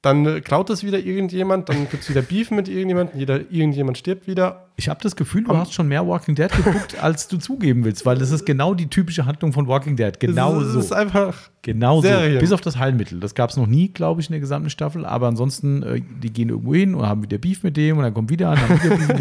Dann 0.02 0.26
äh, 0.26 0.40
klaut 0.40 0.70
es 0.70 0.84
wieder 0.84 0.98
irgendjemand, 0.98 1.68
dann 1.68 1.90
gibt 1.90 2.04
es 2.04 2.10
wieder 2.10 2.22
Beef 2.22 2.52
mit 2.52 2.70
irgendjemandem, 2.70 3.20
jeder, 3.20 3.52
irgendjemand 3.52 3.98
stirbt 3.98 4.28
wieder. 4.28 4.68
Ich 4.78 4.88
habe 4.88 5.02
das 5.04 5.18
Gefühl, 5.18 5.44
du 5.44 5.58
hast 5.58 5.74
schon 5.74 5.90
mehr 5.90 6.08
Walking 6.08 6.36
Dead 6.36 6.50
geguckt, 6.50 7.04
als 7.04 7.28
du 7.28 7.38
zugeben 7.38 7.84
willst, 7.84 8.06
weil 8.06 8.18
das 8.18 8.32
ist 8.32 8.46
genau 8.46 8.74
die 8.74 8.88
typische 8.88 9.26
Handlung 9.26 9.52
von 9.52 9.68
Walking 9.68 9.98
Dead. 9.98 10.18
Genau 10.18 10.62
so. 10.62 10.80
Es 10.80 10.86
ist 10.86 10.94
einfach, 10.94 11.50
Genau 11.62 11.98
so. 11.98 12.08
Serie. 12.08 12.40
Bis 12.40 12.54
auf 12.54 12.62
das 12.62 12.78
Heilmittel. 12.78 13.20
Das 13.20 13.36
gab 13.36 13.50
es 13.50 13.58
noch 13.58 13.68
nie, 13.68 13.90
glaube 13.90 14.22
ich, 14.22 14.28
in 14.28 14.32
der 14.32 14.40
gesamten 14.40 14.70
Staffel. 14.70 15.06
Aber 15.06 15.28
ansonsten, 15.28 15.84
äh, 15.84 16.02
die 16.24 16.32
gehen 16.32 16.50
irgendwo 16.50 16.74
hin 16.74 16.96
und 16.96 17.06
haben 17.06 17.22
wieder 17.22 17.38
Beef 17.38 17.64
mit 17.64 17.76
dem 17.76 17.98
und 17.98 18.04
dann 18.04 18.14
kommt 18.14 18.30
wieder 18.30 18.52
an. 18.52 18.60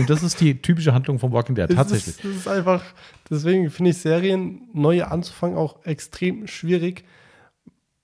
Das 0.07 0.23
ist 0.23 0.41
die 0.41 0.63
typische 0.63 0.95
Handlung 0.95 1.19
von 1.19 1.33
Walking 1.33 1.57
Dead. 1.57 1.69
Tatsächlich. 1.69 2.19
ist, 2.19 2.25
es 2.25 2.37
ist 2.37 2.49
einfach, 2.49 2.83
deswegen 3.29 3.69
finde 3.71 3.91
ich 3.91 3.99
Serien 3.99 4.63
neue 4.73 5.11
anzufangen 5.11 5.57
auch 5.57 5.85
extrem 5.85 6.47
schwierig, 6.47 7.05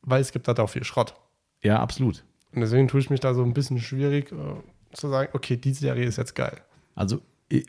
weil 0.02 0.20
es 0.20 0.32
gibt 0.32 0.48
halt 0.48 0.58
auch 0.58 0.70
viel 0.70 0.82
Schrott. 0.84 1.14
Ja, 1.62 1.78
absolut. 1.78 2.24
Und 2.54 2.60
deswegen 2.60 2.88
tue 2.88 3.00
ich 3.00 3.10
mich 3.10 3.20
da 3.20 3.34
so 3.34 3.42
ein 3.42 3.54
bisschen 3.54 3.78
schwierig 3.78 4.32
äh, 4.32 4.36
zu 4.92 5.08
sagen, 5.08 5.30
okay, 5.32 5.56
die 5.56 5.72
Serie 5.72 6.06
ist 6.06 6.16
jetzt 6.16 6.34
geil. 6.34 6.58
Also, 6.94 7.20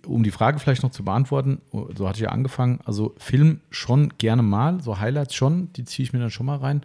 um 0.05 0.23
die 0.23 0.31
Frage 0.31 0.59
vielleicht 0.59 0.83
noch 0.83 0.91
zu 0.91 1.03
beantworten, 1.03 1.61
oh, 1.71 1.87
so 1.95 2.07
hatte 2.07 2.17
ich 2.17 2.23
ja 2.23 2.29
angefangen. 2.29 2.79
Also, 2.85 3.15
Film 3.17 3.61
schon 3.69 4.13
gerne 4.17 4.43
mal, 4.43 4.81
so 4.81 4.99
Highlights 4.99 5.35
schon, 5.35 5.71
die 5.73 5.85
ziehe 5.85 6.03
ich 6.03 6.13
mir 6.13 6.19
dann 6.19 6.31
schon 6.31 6.45
mal 6.45 6.57
rein. 6.57 6.83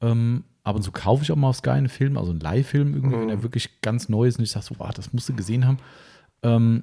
Ähm, 0.00 0.44
ab 0.64 0.76
und 0.76 0.82
zu 0.82 0.92
kaufe 0.92 1.22
ich 1.22 1.30
auch 1.30 1.36
mal 1.36 1.48
auf 1.48 1.56
Sky 1.56 1.70
einen 1.70 1.88
Film, 1.88 2.16
also 2.16 2.32
einen 2.32 2.40
Leihfilm 2.40 2.94
irgendwie, 2.94 3.16
wenn 3.16 3.30
er 3.30 3.42
wirklich 3.42 3.80
ganz 3.82 4.08
neu 4.08 4.26
ist 4.26 4.38
und 4.38 4.44
ich 4.44 4.50
sage 4.50 4.66
so, 4.66 4.74
wow, 4.78 4.92
das 4.92 5.12
musst 5.12 5.28
du 5.28 5.34
gesehen 5.34 5.66
haben. 5.66 5.78
Ähm, 6.42 6.82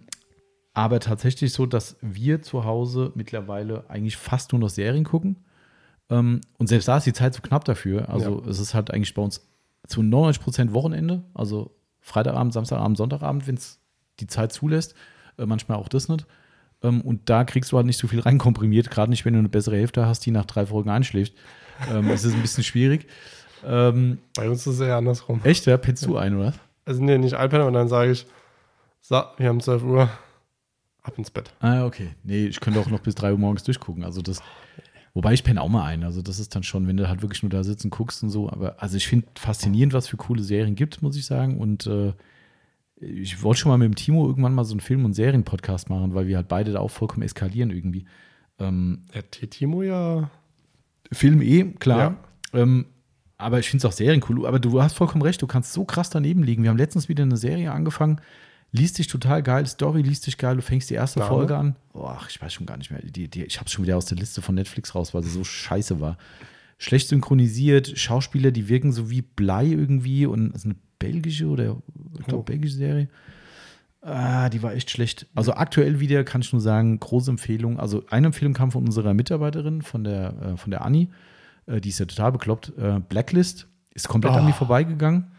aber 0.74 1.00
tatsächlich 1.00 1.54
so, 1.54 1.66
dass 1.66 1.98
wir 2.02 2.42
zu 2.42 2.64
Hause 2.64 3.12
mittlerweile 3.16 3.90
eigentlich 3.90 4.18
fast 4.18 4.52
nur 4.54 4.60
noch 4.60 4.70
Serien 4.70 5.04
gucken. 5.04 5.36
Ähm, 6.10 6.42
und 6.58 6.68
selbst 6.68 6.88
da 6.88 6.98
ist 6.98 7.06
die 7.06 7.14
Zeit 7.14 7.34
zu 7.34 7.42
knapp 7.42 7.66
dafür. 7.66 8.10
Also 8.10 8.44
es 8.48 8.60
ist 8.60 8.74
halt 8.74 8.92
eigentlich 8.92 9.14
bei 9.14 9.22
uns 9.22 9.46
zu 9.88 10.02
99 10.02 10.42
Prozent 10.44 10.74
Wochenende. 10.74 11.24
Also 11.34 11.76
Freitagabend, 12.02 12.54
Samstagabend, 12.54 12.98
Sonntagabend, 12.98 13.48
wenn 13.48 13.56
es 13.56 13.80
die 14.20 14.28
Zeit 14.28 14.52
zulässt. 14.52 14.96
Äh, 15.38 15.46
manchmal 15.46 15.78
auch 15.78 15.88
das 15.90 16.10
nicht. 16.10 16.26
Ähm, 16.82 17.02
und 17.02 17.30
da 17.30 17.44
kriegst 17.44 17.72
du 17.72 17.78
halt 17.78 17.86
nicht 17.86 17.98
so 17.98 18.08
viel 18.08 18.20
reinkomprimiert, 18.20 18.92
gerade 18.92 19.10
nicht, 19.10 19.26
wenn 19.26 19.34
du 19.34 19.40
eine 19.40 19.50
bessere 19.50 19.78
Hälfte 19.78 20.06
hast, 20.06 20.26
die 20.26 20.32
nach 20.32 20.46
drei 20.46 20.66
Folgen 20.66 20.90
einschläft. 20.90 21.34
Ähm, 21.92 22.10
es 22.10 22.24
ist 22.24 22.34
ein 22.34 22.42
bisschen 22.42 22.64
schwierig. 22.64 23.08
Ähm, 23.66 24.20
Bei 24.36 24.50
uns 24.50 24.68
ist 24.68 24.76
es 24.76 24.80
eher 24.82 24.98
andersrum. 24.98 25.40
echt, 25.44 25.66
ja? 25.66 25.78
Pennst 25.78 26.06
du 26.06 26.18
ein, 26.18 26.38
oder? 26.38 26.54
Also 26.86 27.02
nee, 27.02 27.18
nicht 27.18 27.34
iPad, 27.34 27.62
und 27.62 27.74
dann 27.74 27.88
sage 27.88 28.12
ich, 28.12 28.26
so, 29.02 29.22
wir 29.38 29.48
haben 29.48 29.62
12 29.62 29.84
Uhr, 29.84 30.10
ab 31.02 31.14
ins 31.18 31.32
Bett. 31.32 31.54
Ah, 31.62 31.86
okay. 31.86 32.10
Nee, 32.24 32.48
ich 32.48 32.60
könnte 32.60 32.80
auch 32.80 32.88
noch 32.90 33.00
bis 33.00 33.16
3 33.16 33.32
Uhr 33.32 33.38
morgens 33.38 33.64
durchgucken. 33.64 34.04
Also 34.04 34.22
das, 34.22 34.42
wobei 35.14 35.34
ich 35.34 35.44
penne 35.44 35.62
auch 35.62 35.70
mal 35.70 35.86
ein. 35.86 36.04
Also 36.04 36.22
das 36.22 36.40
ist 36.40 36.56
dann 36.56 36.64
schon, 36.64 36.88
wenn 36.88 36.98
du 36.98 37.08
halt 37.08 37.22
wirklich 37.22 37.44
nur 37.44 37.50
da 37.50 37.64
sitzen 37.64 37.90
guckst 37.90 38.24
und 38.24 38.30
so. 38.30 38.50
Aber 38.50 38.82
also 38.82 38.98
ich 38.98 39.08
finde 39.08 39.28
faszinierend, 39.38 39.94
was 39.94 40.08
für 40.08 40.18
coole 40.18 40.44
Serien 40.44 40.76
gibt, 40.76 41.02
muss 41.02 41.16
ich 41.16 41.26
sagen. 41.26 41.58
Und 41.58 41.88
äh, 41.88 42.14
ich 42.98 43.42
wollte 43.44 43.62
schon 43.62 43.70
mal 43.70 43.78
mit 43.78 43.86
dem 43.86 43.96
Timo 43.96 44.28
irgendwann 44.28 44.54
mal 44.54 44.64
so 44.64 44.74
einen 44.74 44.80
Film- 44.80 45.06
und 45.06 45.14
Serien-Podcast 45.14 45.90
machen, 45.90 46.14
weil 46.14 46.28
wir 46.28 46.38
halt 46.38 46.48
beide 46.48 46.72
da 46.72 46.80
auch 46.80 46.92
vollkommen 46.92 47.24
eskalieren 47.24 47.70
irgendwie. 47.70 48.06
Ähm, 48.60 49.06
Der 49.14 49.30
T-Timo 49.30 49.84
ja, 49.84 50.30
Film 51.12 51.42
eh, 51.42 51.64
klar. 51.80 52.18
Ähm, 52.54 52.86
aber 53.38 53.60
ich 53.60 53.70
finde 53.70 53.86
es 53.86 53.92
auch 53.92 53.96
Serien 53.96 54.24
cool. 54.30 54.46
Aber 54.46 54.60
du 54.60 54.82
hast 54.82 54.94
vollkommen 54.94 55.24
recht, 55.24 55.42
du 55.42 55.48
kannst 55.48 55.74
so 55.74 55.86
krass 55.86 56.10
daneben 56.10 56.44
liegen. 56.44 56.64
Wir 56.64 56.70
haben 56.70 56.78
letztens 56.78 57.10
wieder 57.10 57.24
eine 57.24 57.38
Serie 57.38 57.72
angefangen, 57.72 58.22
liest 58.74 58.98
dich 58.98 59.08
total 59.08 59.42
geil, 59.42 59.66
Story 59.66 60.02
liest 60.02 60.28
dich 60.28 60.38
geil, 60.38 60.58
du 60.58 60.62
fängst 60.62 60.90
die 60.90 60.96
erste 60.96 61.20
Name? 61.20 61.30
Folge 61.32 61.56
an. 61.56 61.76
Boah, 61.94 62.20
ich 62.30 62.42
weiß 62.42 62.52
schon 62.54 62.66
gar 62.66 62.76
nicht 62.76 62.92
mehr. 62.92 63.02
Die, 63.02 63.30
die, 63.30 63.44
ich 63.46 63.58
habe 63.60 63.68
es 63.68 63.72
schon 63.72 63.86
wieder 63.86 63.96
aus 63.96 64.06
der 64.06 64.18
Liste 64.18 64.42
von 64.42 64.56
Netflix 64.56 64.94
raus, 64.96 65.14
weil 65.14 65.24
sie 65.24 65.30
so 65.30 65.44
scheiße 65.46 66.02
war. 66.02 66.18
Schlecht 66.80 67.08
synchronisiert, 67.08 67.98
Schauspieler, 67.98 68.52
die 68.52 68.68
wirken 68.68 68.92
so 68.92 69.10
wie 69.10 69.22
Blei 69.22 69.68
irgendwie 69.68 70.26
und 70.26 70.50
es 70.50 70.62
ist 70.62 70.66
eine 70.66 70.76
belgische 71.00 71.46
oder 71.48 71.78
ich 72.20 72.26
glaube 72.26 72.40
Oh. 72.40 72.44
belgische 72.44 72.76
Serie. 72.76 73.08
Ah, 74.02 74.50
die 74.50 74.62
war 74.62 74.74
echt 74.74 74.90
schlecht. 74.92 75.28
Also 75.34 75.54
aktuell 75.54 76.02
wieder 76.02 76.26
kann 76.26 76.42
ich 76.42 76.52
nur 76.52 76.62
sagen, 76.62 77.00
große 77.00 77.32
Empfehlung. 77.32 77.80
Also 77.80 78.04
eine 78.10 78.28
Empfehlung 78.28 78.54
kam 78.54 78.70
von 78.72 78.84
unserer 78.86 79.14
Mitarbeiterin, 79.14 79.82
von 79.82 80.04
der, 80.04 80.34
äh, 80.42 80.58
von 80.58 80.72
der 80.72 80.84
Anni. 80.84 81.10
Äh, 81.68 81.80
die 81.80 81.88
ist 81.90 82.00
ja 82.00 82.06
total 82.06 82.34
bekloppt. 82.34 82.74
Äh, 82.78 83.00
Blacklist 83.08 83.68
ist 83.94 84.10
komplett 84.10 84.34
an 84.34 84.42
Oh. 84.44 84.48
mir 84.48 84.54
vorbeigegangen. 84.54 85.32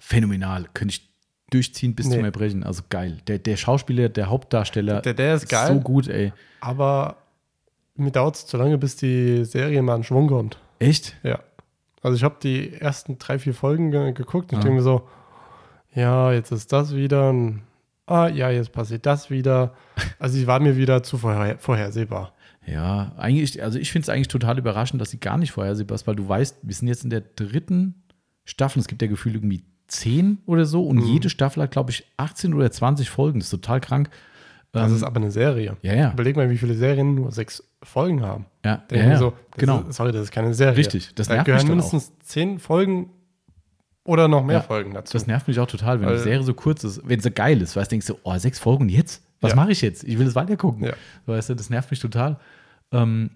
Phänomenal. 0.00 0.66
Könnte 0.74 0.94
ich 0.96 1.11
durchziehen 1.52 1.94
bis 1.94 2.06
Nee. 2.08 2.16
zum 2.16 2.24
Erbrechen. 2.24 2.62
Also 2.64 2.82
geil. 2.90 3.18
Der, 3.26 3.38
der 3.38 3.56
Schauspieler, 3.56 4.08
der 4.08 4.28
Hauptdarsteller 4.30 5.00
Der- 5.02 5.14
der 5.14 5.34
ist 5.34 5.48
geil. 5.48 5.68
so 5.68 5.80
gut, 5.80 6.08
ey. 6.08 6.32
aber 6.60 7.16
mir 7.96 8.10
dauert 8.10 8.36
es 8.36 8.46
zu 8.46 8.56
lange, 8.56 8.78
bis 8.78 8.96
die 8.96 9.44
Serie 9.44 9.82
mal 9.82 9.96
in 9.96 10.04
Schwung 10.04 10.26
kommt. 10.28 10.58
Echt? 10.78 11.16
Ja. 11.22 11.40
Also 12.02 12.16
ich 12.16 12.24
habe 12.24 12.36
die 12.42 12.72
ersten 12.72 13.18
drei, 13.18 13.38
vier 13.38 13.54
Folgen 13.54 13.90
ge 13.90 14.12
geguckt 14.12 14.52
und 14.52 14.58
ich 14.58 14.64
denke 14.64 14.76
mir 14.76 14.82
so, 14.82 15.08
ja, 15.94 16.32
jetzt 16.32 16.50
ist 16.50 16.72
das 16.72 16.94
wieder, 16.94 17.32
ein, 17.32 17.62
ah 18.06 18.28
ja, 18.28 18.50
jetzt 18.50 18.72
passiert 18.72 19.04
das 19.06 19.30
wieder. 19.30 19.74
Also 20.18 20.36
sie 20.36 20.46
war 20.46 20.58
mir 20.58 20.76
wieder 20.76 21.02
zu 21.02 21.18
vorher 21.18 21.58
vorhersehbar. 21.58 22.32
Ja, 22.66 23.12
eigentlich, 23.16 23.62
also 23.62 23.78
ich 23.78 23.92
finde 23.92 24.04
es 24.04 24.08
eigentlich 24.08 24.28
total 24.28 24.58
überraschend, 24.58 25.00
dass 25.02 25.10
sie 25.10 25.18
gar 25.20 25.36
nicht 25.36 25.52
vorhersehbar 25.52 25.96
ist, 25.96 26.06
weil 26.06 26.16
du 26.16 26.28
weißt, 26.28 26.58
wir 26.62 26.74
sind 26.74 26.88
jetzt 26.88 27.04
in 27.04 27.10
der 27.10 27.20
dritten 27.20 28.02
Staffel. 28.44 28.80
Es 28.80 28.88
gibt 28.88 29.02
ja 29.02 29.08
gefühlt 29.08 29.34
irgendwie 29.34 29.62
zehn 29.92 30.38
oder 30.46 30.64
so 30.64 30.84
und 30.86 30.96
Mhm. 30.96 31.04
jede 31.06 31.28
Staffel 31.30 31.62
hat, 31.62 31.70
glaube 31.70 31.90
ich, 31.90 32.04
18 32.16 32.54
oder 32.54 32.70
20 32.70 33.10
Folgen. 33.10 33.38
Das 33.40 33.46
ist 33.46 33.50
total 33.50 33.80
krank. 33.80 34.10
Das 34.72 34.88
Ähm, 34.90 34.96
ist 34.96 35.02
aber 35.02 35.16
eine 35.16 35.30
Serie. 35.30 35.76
ja, 35.82 35.92
ja. 35.94 36.12
Überleg 36.12 36.34
mal, 36.36 36.48
wie 36.48 36.56
viele 36.56 36.74
Serien 36.74 37.14
nur 37.14 37.30
sechs 37.30 37.62
Folgen 37.82 38.22
haben. 38.22 38.46
Ja, 38.64 38.82
ja, 38.90 38.96
ja. 39.10 39.16
so, 39.18 39.34
genau. 39.58 39.80
Ist, 39.82 39.96
sorry, 39.96 40.12
das 40.12 40.22
ist 40.22 40.30
keine 40.32 40.54
Serie. 40.54 40.76
Richtig, 40.78 41.14
das 41.14 41.28
da 41.28 41.34
nervt 41.34 41.46
gehören 41.46 41.60
mich 41.62 41.68
mindestens 41.68 42.12
zehn 42.20 42.58
Folgen 42.58 43.10
oder 44.04 44.28
noch 44.28 44.42
mehr 44.44 44.56
Ja, 44.56 44.62
Folgen 44.62 44.94
dazu. 44.94 45.12
Das 45.12 45.26
nervt 45.26 45.46
mich 45.46 45.60
auch 45.60 45.66
total, 45.66 46.00
wenn 46.00 46.08
Weil- 46.08 46.16
die 46.16 46.22
Serie 46.22 46.42
so 46.42 46.54
kurz 46.54 46.84
ist. 46.84 47.02
Wenn 47.04 47.20
sie 47.20 47.30
geil 47.30 47.60
ist, 47.60 47.76
weißt 47.76 47.90
du, 47.90 47.94
denkst 47.94 48.06
du, 48.06 48.14
oh, 48.22 48.36
sechs 48.38 48.58
Folgen 48.58 48.88
jetzt? 48.88 49.22
Was 49.42 49.50
Ja. 49.50 49.56
mache 49.56 49.72
ich 49.72 49.82
jetzt? 49.82 50.04
Ich 50.04 50.18
will 50.18 50.26
es 50.26 50.34
weitergucken. 50.34 50.84
Ja. 50.84 50.92
Weißt 51.26 51.50
du, 51.50 51.54
das 51.54 51.68
nervt 51.68 51.90
mich 51.90 52.00
total. 52.00 52.38
Ähm, 52.92 53.30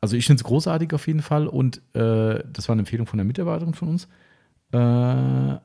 also 0.00 0.14
ich 0.16 0.26
finde 0.26 0.40
es 0.40 0.44
großartig 0.44 0.92
auf 0.92 1.06
jeden 1.06 1.22
Fall 1.22 1.46
und 1.46 1.78
äh, 1.94 2.42
das 2.52 2.68
war 2.68 2.74
eine 2.74 2.80
Empfehlung 2.82 3.06
von 3.06 3.16
der 3.16 3.24
Mitarbeiterin 3.24 3.72
von 3.72 3.88
uns. 3.88 4.08
Äh, 4.72 5.56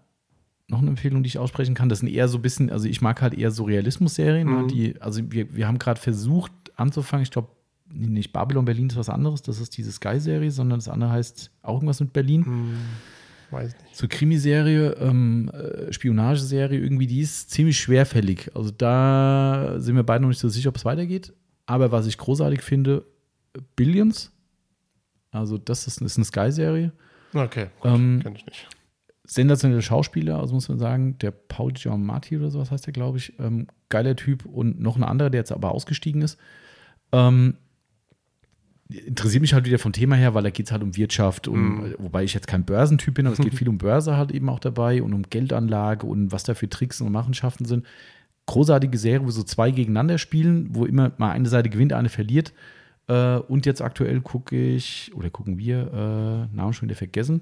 noch 0.72 0.80
eine 0.80 0.90
Empfehlung, 0.90 1.22
die 1.22 1.28
ich 1.28 1.38
aussprechen 1.38 1.76
kann, 1.76 1.90
das 1.90 2.00
sind 2.00 2.08
eher 2.10 2.28
so 2.28 2.40
ein 2.40 2.42
bisschen, 2.42 2.72
also 2.72 2.88
ich 2.88 3.02
mag 3.02 3.22
halt 3.22 3.34
eher 3.36 3.52
so 3.52 3.64
Realismus-Serien, 3.66 4.48
Mhm. 4.48 4.56
ne, 4.62 4.68
die, 4.68 5.00
also 5.02 5.22
wir, 5.32 5.54
wir 5.56 5.68
haben 5.68 5.78
gerade 5.78 6.00
versucht 6.00 6.52
anzufangen, 6.76 7.24
ich 7.24 7.30
glaube, 7.32 7.50
nicht 7.94 8.32
Babylon 8.34 8.66
Berlin 8.66 8.88
ist 8.88 8.96
was 8.96 9.10
anderes, 9.10 9.42
das 9.42 9.60
ist 9.60 9.78
diese 9.78 9.92
Sky-Serie, 9.92 10.50
sondern 10.50 10.80
das 10.80 10.88
andere 10.88 11.12
heißt 11.12 11.52
auch 11.62 11.76
irgendwas 11.76 12.00
mit 12.00 12.14
Berlin 12.14 12.46
Hm, 12.46 13.02
weiß 13.52 13.74
nicht. 13.84 13.96
so 13.96 14.08
Krimiserie, 14.10 14.92
ähm, 15.00 15.50
äh, 15.54 15.92
Spionageserie, 15.92 16.80
irgendwie, 16.80 17.06
die 17.08 17.20
ist 17.20 17.52
ziemlich 17.52 17.78
schwerfällig. 17.78 18.50
Also 18.56 18.72
da 18.72 19.76
sind 19.78 19.96
wir 19.98 20.04
beide 20.04 20.22
noch 20.22 20.30
nicht 20.30 20.40
so 20.40 20.48
sicher, 20.50 20.70
ob 20.70 20.78
es 20.78 20.86
weitergeht. 20.86 21.34
Aber 21.66 21.92
was 21.92 22.08
ich 22.08 22.18
großartig 22.18 22.62
finde, 22.62 23.04
Billions 23.76 24.32
Also, 25.32 25.58
das 25.58 25.88
ist, 25.88 26.02
ist 26.02 26.18
eine 26.18 26.26
Sky-Serie. 26.26 26.92
Okay, 27.34 27.68
gut, 27.80 27.92
Ähm, 27.92 28.20
kenn 28.24 28.36
ich 28.36 28.46
nicht. 28.46 28.68
Sensationelle 29.32 29.82
Schauspieler, 29.82 30.40
also 30.40 30.54
muss 30.54 30.68
man 30.68 30.78
sagen, 30.78 31.18
der 31.20 31.32
Paul 31.32 31.72
Giamatti 31.72 32.36
oder 32.38 32.52
sowas 32.52 32.70
heißt 32.70 32.86
der, 32.86 32.92
glaube 32.92 33.18
ich. 33.18 33.40
Ähm, 33.40 33.68
geiler 33.88 34.18
Typ 34.18 34.46
und 34.46 34.82
noch 34.82 34.98
ein 34.98 35.04
anderer, 35.06 35.30
der 35.30 35.40
jetzt 35.40 35.54
aber 35.54 35.72
ausgestiegen 35.72 36.22
ist. 36.22 36.38
Ähm, 37.14 37.56
interessiert 38.90 39.40
mich 39.40 39.54
halt 39.54 39.66
wieder 39.66 39.80
vom 39.80 39.94
Thema 39.94 40.16
her, 40.18 40.34
weil 40.34 40.44
da 40.44 40.50
geht 40.50 40.66
es 40.66 40.72
halt 40.74 40.84
um 40.84 40.98
Wirtschaft 40.98 41.48
und 41.48 41.62
Mhm. 41.62 41.96
wobei 42.00 42.26
ich 42.26 42.34
jetzt 42.34 42.48
kein 42.48 42.66
Börsentyp 42.66 43.14
bin, 43.14 43.26
aber 43.26 43.34
es 43.34 43.40
geht 43.42 43.54
viel 43.58 43.70
um 43.70 43.78
Börse 43.78 44.18
halt 44.18 44.32
eben 44.32 44.50
auch 44.50 44.60
dabei 44.60 45.02
und 45.02 45.14
um 45.14 45.24
Geldanlage 45.24 46.06
und 46.06 46.34
was 46.34 46.44
da 46.44 46.54
für 46.54 46.68
Tricks 46.68 47.00
und 47.00 47.10
Machenschaften 47.14 47.64
sind. 47.64 47.86
Großartige 48.48 48.98
Serie, 48.98 49.26
wo 49.26 49.32
so 49.32 49.44
zwei 49.44 49.72
gegeneinander 49.72 50.18
spielen, 50.18 50.76
wo 50.76 50.84
immer 50.86 51.14
mal 51.18 51.32
eine 51.32 51.48
Seite 51.48 51.70
gewinnt, 51.70 51.94
eine 51.94 52.10
verliert. 52.10 52.52
Äh, 53.08 53.38
und 53.38 53.66
jetzt 53.66 53.82
aktuell 53.82 54.20
gucke 54.20 54.58
ich, 54.62 55.12
oder 55.16 55.30
gucken 55.30 55.58
wir, 55.58 56.50
äh, 56.52 56.54
Namen 56.56 56.74
schon 56.74 56.90
wieder 56.90 56.98
vergessen. 56.98 57.42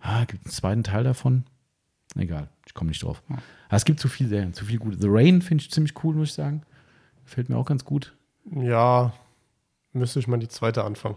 Ah, 0.00 0.24
gibt 0.24 0.44
einen 0.46 0.52
zweiten 0.52 0.82
Teil 0.82 1.04
davon. 1.04 1.44
Egal, 2.16 2.48
ich 2.66 2.74
komme 2.74 2.88
nicht 2.88 3.02
drauf. 3.02 3.22
Aber 3.28 3.76
es 3.76 3.84
gibt 3.84 4.00
zu 4.00 4.08
viele 4.08 4.28
Serien, 4.28 4.52
zu 4.54 4.64
viel 4.64 4.78
gute. 4.78 4.98
The 5.00 5.06
Rain 5.08 5.42
finde 5.42 5.62
ich 5.62 5.70
ziemlich 5.70 5.94
cool, 6.02 6.14
muss 6.14 6.28
ich 6.30 6.34
sagen. 6.34 6.62
Fällt 7.24 7.48
mir 7.48 7.56
auch 7.56 7.66
ganz 7.66 7.84
gut. 7.84 8.14
Ja, 8.50 9.12
müsste 9.92 10.18
ich 10.18 10.26
mal 10.26 10.38
die 10.38 10.48
zweite 10.48 10.82
anfangen. 10.84 11.16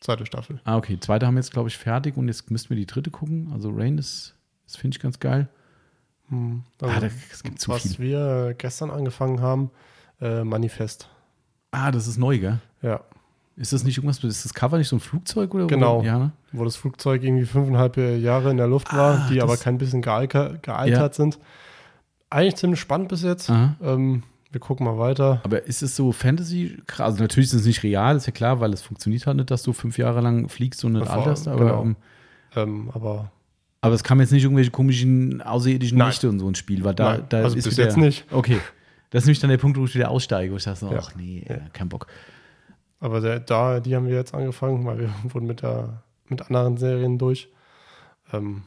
Zweite 0.00 0.24
Staffel. 0.26 0.60
Ah, 0.64 0.76
okay. 0.76 0.98
Zweite 1.00 1.26
haben 1.26 1.34
wir 1.34 1.40
jetzt, 1.40 1.52
glaube 1.52 1.68
ich, 1.68 1.76
fertig 1.76 2.16
und 2.16 2.28
jetzt 2.28 2.50
müssten 2.50 2.70
wir 2.70 2.76
die 2.76 2.86
dritte 2.86 3.10
gucken. 3.10 3.50
Also 3.52 3.70
Rain 3.70 3.98
ist, 3.98 4.34
das 4.64 4.76
finde 4.76 4.96
ich 4.96 5.02
ganz 5.02 5.18
geil. 5.18 5.48
Hm. 6.28 6.62
Ah, 6.80 6.86
Also, 6.86 7.00
da, 7.00 7.06
es 7.32 7.42
gibt 7.42 7.60
zu 7.60 7.70
was 7.70 7.82
viel. 7.96 7.98
wir 7.98 8.54
gestern 8.56 8.90
angefangen 8.90 9.40
haben, 9.40 9.70
äh, 10.20 10.44
Manifest. 10.44 11.08
Ah, 11.72 11.90
das 11.90 12.06
ist 12.06 12.16
neu, 12.18 12.38
gell? 12.38 12.60
Ja, 12.80 13.00
Ist 13.62 13.72
das 13.72 13.84
nicht 13.84 13.96
irgendwas, 13.96 14.22
ist 14.24 14.44
das 14.44 14.52
Cover 14.54 14.76
nicht 14.76 14.88
so 14.88 14.96
ein 14.96 15.00
Flugzeug 15.00 15.54
oder? 15.54 15.68
Genau. 15.68 15.98
Oder? 16.00 16.06
Ja, 16.06 16.18
ne? 16.18 16.32
wo 16.50 16.64
das 16.64 16.74
Flugzeug 16.76 17.22
irgendwie 17.22 17.44
fünfeinhalb 17.46 17.96
Jahre 17.96 18.50
in 18.50 18.56
der 18.56 18.66
Luft 18.66 18.92
war, 18.92 19.20
Ah, 19.20 19.28
die 19.30 19.36
das- 19.36 19.44
aber 19.44 19.56
kein 19.56 19.78
bisschen 19.78 20.02
gealter, 20.02 20.58
gealtert 20.60 21.14
sind. 21.14 21.38
Eigentlich 22.28 22.56
ziemlich 22.56 22.80
spannend 22.80 23.08
bis 23.08 23.22
jetzt. 23.22 23.50
Ähm, 23.50 24.22
wir 24.50 24.60
gucken 24.60 24.84
mal 24.84 24.98
weiter. 24.98 25.40
Aber 25.44 25.64
ist 25.64 25.82
es 25.82 25.94
so 25.96 26.12
Fantasy? 26.12 26.76
Also 26.98 27.22
natürlich 27.22 27.50
ist 27.50 27.60
es 27.60 27.64
nicht 27.66 27.82
real, 27.84 28.16
ist 28.16 28.26
ja 28.26 28.32
klar, 28.32 28.58
weil 28.60 28.72
es 28.72 28.82
funktioniert 28.82 29.26
halt 29.26 29.36
nicht, 29.36 29.50
dass 29.50 29.62
du 29.62 29.72
fünf 29.72 29.96
Jahre 29.96 30.20
lang 30.20 30.48
fliegst 30.48 30.84
und 30.84 30.92
nicht 30.92 31.06
Vor- 31.06 31.16
alterst. 31.18 31.46
Aber, 31.48 31.58
genau. 31.64 31.82
ähm, 31.82 31.96
Ähm, 32.54 32.90
aber 32.92 33.30
aber 33.80 33.94
es 33.94 34.02
kam 34.04 34.20
jetzt 34.20 34.30
nicht 34.32 34.42
irgendwelche 34.44 34.70
komischen 34.70 35.40
außerirdischen 35.42 35.98
Nein. 35.98 36.08
Nächte 36.08 36.28
und 36.28 36.38
so 36.38 36.46
ein 36.48 36.54
Spiel, 36.54 36.84
weil 36.84 36.94
da, 36.94 37.12
Nein, 37.14 37.24
da 37.30 37.38
also 37.44 37.56
ist 37.56 37.64
bis 37.64 37.76
wieder, 37.78 37.86
jetzt 37.86 37.96
nicht. 37.96 38.24
Okay. 38.30 38.58
Das 39.10 39.22
ist 39.22 39.26
nämlich 39.26 39.40
dann 39.40 39.50
der 39.50 39.56
Punkt, 39.58 39.76
wo 39.78 39.84
ich 39.84 39.94
wieder 39.94 40.10
aussteige, 40.10 40.52
wo 40.52 40.56
ich 40.56 40.62
sage 40.62 40.76
so, 40.76 40.90
Ja. 40.92 40.98
ach 41.00 41.14
nee, 41.16 41.44
Ja. 41.48 41.56
kein 41.72 41.88
Bock. 41.88 42.06
Aber 43.02 43.20
der, 43.20 43.40
da, 43.40 43.80
die 43.80 43.94
haben 43.96 44.06
wir 44.06 44.14
jetzt 44.14 44.32
angefangen, 44.34 44.84
weil 44.86 44.98
wir 45.00 45.10
wurden 45.34 45.46
mit, 45.46 45.62
der, 45.62 46.02
mit 46.28 46.40
anderen 46.42 46.76
Serien 46.76 47.18
durch. 47.18 47.48
Ähm, 48.32 48.62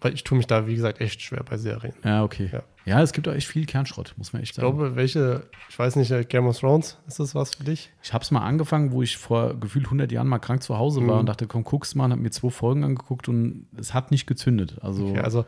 weil 0.00 0.14
ich 0.14 0.22
tue 0.22 0.36
mich 0.38 0.46
da, 0.46 0.66
wie 0.68 0.74
gesagt, 0.76 1.00
echt 1.00 1.20
schwer 1.22 1.42
bei 1.42 1.56
Serien. 1.56 1.94
Ja, 2.04 2.22
okay. 2.22 2.50
Ja. 2.52 2.62
Ja, 2.84 3.00
es 3.00 3.12
gibt 3.12 3.28
auch 3.28 3.32
echt 3.32 3.46
viel 3.46 3.64
Kernschrott, 3.64 4.14
muss 4.16 4.32
man 4.32 4.42
echt 4.42 4.50
Ich 4.52 4.56
sagen. 4.56 4.68
glaube, 4.76 4.96
welche, 4.96 5.48
ich 5.68 5.78
weiß 5.78 5.94
nicht, 5.96 6.28
Game 6.28 6.46
of 6.46 6.58
Thrones, 6.58 6.98
ist 7.06 7.20
das 7.20 7.34
was 7.34 7.54
für 7.54 7.62
dich? 7.64 7.90
Ich 8.02 8.12
habe 8.12 8.22
es 8.22 8.30
mal 8.32 8.40
angefangen, 8.44 8.90
wo 8.92 9.02
ich 9.02 9.16
vor 9.16 9.54
gefühlt 9.58 9.86
100 9.86 10.10
Jahren 10.12 10.26
mal 10.28 10.40
krank 10.40 10.62
zu 10.64 10.76
Hause 10.78 11.00
war 11.06 11.14
Mhm. 11.14 11.20
und 11.20 11.26
dachte, 11.26 11.46
komm, 11.46 11.62
guck's 11.64 11.94
mal, 11.94 12.06
und 12.06 12.12
habe 12.12 12.22
mir 12.22 12.30
zwei 12.30 12.50
Folgen 12.50 12.82
angeguckt 12.84 13.28
und 13.28 13.66
es 13.76 13.94
hat 13.94 14.10
nicht 14.10 14.26
gezündet. 14.26 14.78
Also, 14.82 15.06
Okay, 15.08 15.20
also 15.20 15.44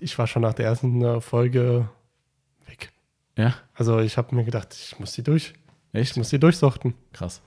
ich 0.00 0.18
war 0.18 0.26
schon 0.26 0.42
nach 0.42 0.54
der 0.54 0.64
ersten 0.66 1.02
äh, 1.02 1.20
Folge 1.20 1.88
weg. 2.66 2.90
ja, 3.36 3.54
Also 3.74 4.00
ich 4.00 4.16
habe 4.16 4.34
mir 4.34 4.44
gedacht, 4.44 4.74
ich 4.74 4.98
muss 4.98 5.12
die 5.12 5.22
durch. 5.22 5.52
Echt? 5.92 6.12
Ich 6.12 6.16
muss 6.16 6.28
die 6.30 6.38
durchsuchten. 6.38 6.94
Krass. 7.12 7.40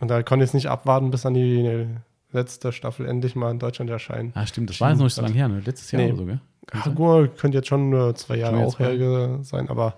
Und 0.00 0.08
da 0.08 0.22
konnte 0.22 0.44
ich 0.44 0.50
es 0.50 0.54
nicht 0.54 0.68
abwarten, 0.68 1.10
bis 1.10 1.22
dann 1.22 1.34
die 1.34 1.86
letzte 2.30 2.72
Staffel 2.72 3.06
endlich 3.06 3.34
mal 3.34 3.50
in 3.50 3.58
Deutschland 3.58 3.90
erscheint. 3.90 4.36
Ah, 4.36 4.46
stimmt, 4.46 4.70
das 4.70 4.80
war 4.80 4.90
jetzt 4.90 4.98
noch 4.98 5.04
nicht 5.06 5.14
so 5.14 5.22
lange 5.22 5.34
her, 5.34 5.48
ne? 5.48 5.60
Letztes 5.64 5.90
Jahr 5.90 6.02
Nee. 6.02 6.08
oder 6.08 6.16
so, 6.18 6.24
gell? 6.26 6.40
Ja, 6.74 6.92
gut, 6.92 7.38
könnte 7.38 7.56
jetzt 7.58 7.68
schon 7.68 7.92
äh, 7.94 8.14
zwei 8.14 8.36
Jahre 8.36 8.58
auch 8.66 8.78
her 8.78 9.38
sein, 9.42 9.68
aber 9.70 9.96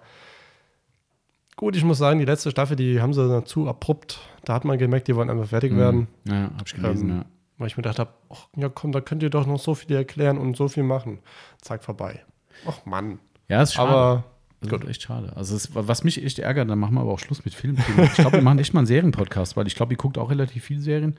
gut, 1.56 1.76
ich 1.76 1.84
muss 1.84 1.98
sagen, 1.98 2.18
die 2.20 2.24
letzte 2.24 2.50
Staffel, 2.50 2.76
die 2.76 3.00
haben 3.00 3.12
sie 3.12 3.44
zu 3.44 3.68
abrupt. 3.68 4.20
Da 4.44 4.54
hat 4.54 4.64
man 4.64 4.78
gemerkt, 4.78 5.08
die 5.08 5.16
wollen 5.16 5.30
einfach 5.30 5.48
fertig 5.48 5.76
werden, 5.76 6.06
Mhm. 6.24 6.32
Ja, 6.32 6.42
hab 6.56 6.66
ich 6.66 6.74
gelesen, 6.74 7.10
Ähm, 7.10 7.16
ja. 7.18 7.24
weil 7.58 7.66
ich 7.66 7.76
mir 7.76 7.82
gedacht 7.82 7.98
habe, 7.98 8.10
ja 8.56 8.68
komm, 8.68 8.92
da 8.92 9.00
könnt 9.00 9.22
ihr 9.22 9.30
doch 9.30 9.46
noch 9.46 9.58
so 9.58 9.74
viel 9.74 9.94
erklären 9.96 10.38
und 10.38 10.56
so 10.56 10.68
viel 10.68 10.84
machen. 10.84 11.18
Zack, 11.60 11.82
vorbei. 11.84 12.24
Ach 12.66 12.86
Mann. 12.86 13.18
Ja, 13.48 13.62
ist 13.62 13.74
schade. 13.74 13.90
Aber 13.90 14.24
das 14.60 14.80
ist 14.82 14.88
echt 14.88 15.02
schade. 15.02 15.32
Also, 15.36 15.56
es, 15.56 15.70
was 15.74 16.04
mich 16.04 16.22
echt 16.24 16.38
ärgert, 16.38 16.68
dann 16.68 16.78
machen 16.78 16.94
wir 16.94 17.00
aber 17.00 17.12
auch 17.12 17.18
Schluss 17.18 17.44
mit 17.44 17.54
Filmen. 17.54 17.78
Ich 17.98 18.12
glaube, 18.14 18.32
wir 18.38 18.42
machen 18.42 18.58
echt 18.58 18.74
mal 18.74 18.80
einen 18.80 18.86
Serienpodcast, 18.86 19.56
weil 19.56 19.66
ich 19.66 19.74
glaube, 19.74 19.92
ihr 19.94 19.96
guckt 19.98 20.18
auch 20.18 20.30
relativ 20.30 20.64
viele 20.64 20.80
Serien. 20.80 21.16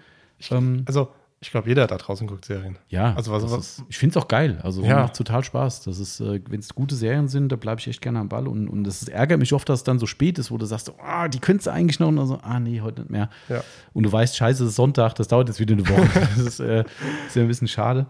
Ähm, 0.52 0.84
also, 0.88 1.10
ich 1.44 1.50
glaube, 1.50 1.68
jeder 1.70 1.88
da 1.88 1.98
draußen 1.98 2.28
guckt 2.28 2.46
Serien. 2.46 2.78
ja, 2.90 3.16
also 3.16 3.32
was- 3.32 3.44
was- 3.44 3.80
ist, 3.80 3.84
ich 3.90 3.98
finde 3.98 4.16
es 4.18 4.24
auch 4.24 4.28
geil. 4.28 4.60
Also, 4.62 4.84
Ja. 4.84 5.00
macht 5.02 5.16
total 5.16 5.44
Spaß. 5.44 5.82
Das 5.82 5.98
ist, 5.98 6.20
äh, 6.20 6.40
wenn 6.50 6.60
es 6.60 6.76
gute 6.76 6.94
Serien 6.96 7.28
sind, 7.30 7.52
da 7.52 7.56
bleibe 7.56 7.82
ich 7.82 7.88
echt 7.88 8.00
gerne 8.02 8.20
am 8.20 8.30
Ball. 8.30 8.48
Und, 8.48 8.68
und 8.68 8.84
das 8.84 9.08
ärgert 9.08 9.40
mich 9.40 9.52
oft, 9.54 9.68
dass 9.68 9.80
es 9.80 9.84
dann 9.84 9.98
so 9.98 10.06
spät 10.06 10.38
ist, 10.38 10.52
wo 10.52 10.58
du 10.60 10.68
sagst, 10.68 10.92
ah, 11.04 11.28
die 11.28 11.40
könntest 11.40 11.66
du 11.66 11.72
eigentlich 11.72 12.00
noch. 12.00 12.10
Und 12.10 12.24
so, 12.28 12.38
ah, 12.44 12.60
nee, 12.60 12.82
heute 12.82 13.02
nicht 13.02 13.10
mehr. 13.10 13.32
Ja. 13.50 13.64
Und 13.94 14.04
du 14.04 14.12
weißt, 14.12 14.36
scheiße, 14.38 14.64
es 14.66 14.70
ist 14.70 14.76
Sonntag, 14.76 15.16
das 15.16 15.28
dauert 15.30 15.48
jetzt 15.48 15.60
wieder 15.60 15.74
eine 15.74 15.90
Woche. 15.90 16.08
das 16.36 16.38
ist, 16.38 16.60
äh, 16.60 16.84
ist 17.26 17.36
ja 17.36 17.42
ein 17.42 17.48
bisschen 17.48 17.68
schade. 17.68 18.06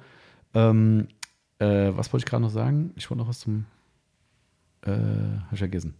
Ähm, 0.53 1.07
äh, 1.59 1.91
was 1.95 2.11
wollte 2.11 2.25
ich 2.25 2.29
gerade 2.29 2.43
noch 2.43 2.49
sagen? 2.49 2.91
Ich 2.97 3.09
wollte 3.09 3.19
noch 3.23 3.29
was 3.29 3.39
zum. 3.39 3.65
Äh, 4.83 4.91
hab 4.91 5.53
ich 5.53 5.59
vergessen. 5.59 5.93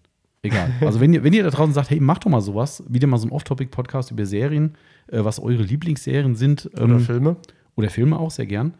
Egal. 0.43 0.71
Also, 0.81 0.99
wenn 0.99 1.13
ihr, 1.13 1.23
wenn 1.23 1.33
ihr 1.33 1.43
da 1.43 1.51
draußen 1.51 1.73
sagt, 1.73 1.91
hey, 1.91 1.99
macht 1.99 2.25
doch 2.25 2.29
mal 2.31 2.41
sowas, 2.41 2.83
wieder 2.89 3.07
mal 3.07 3.17
so 3.17 3.27
ein 3.27 3.31
Off-Topic-Podcast 3.31 4.09
über 4.11 4.25
Serien, 4.25 4.75
äh, 5.07 5.23
was 5.23 5.39
eure 5.39 5.61
Lieblingsserien 5.61 6.35
sind. 6.35 6.65
Oder 6.73 6.85
ähm, 6.95 6.99
Filme. 7.01 7.35
oder 7.75 7.89
Filme 7.91 8.17
auch 8.17 8.31
sehr 8.31 8.47
gern, 8.47 8.73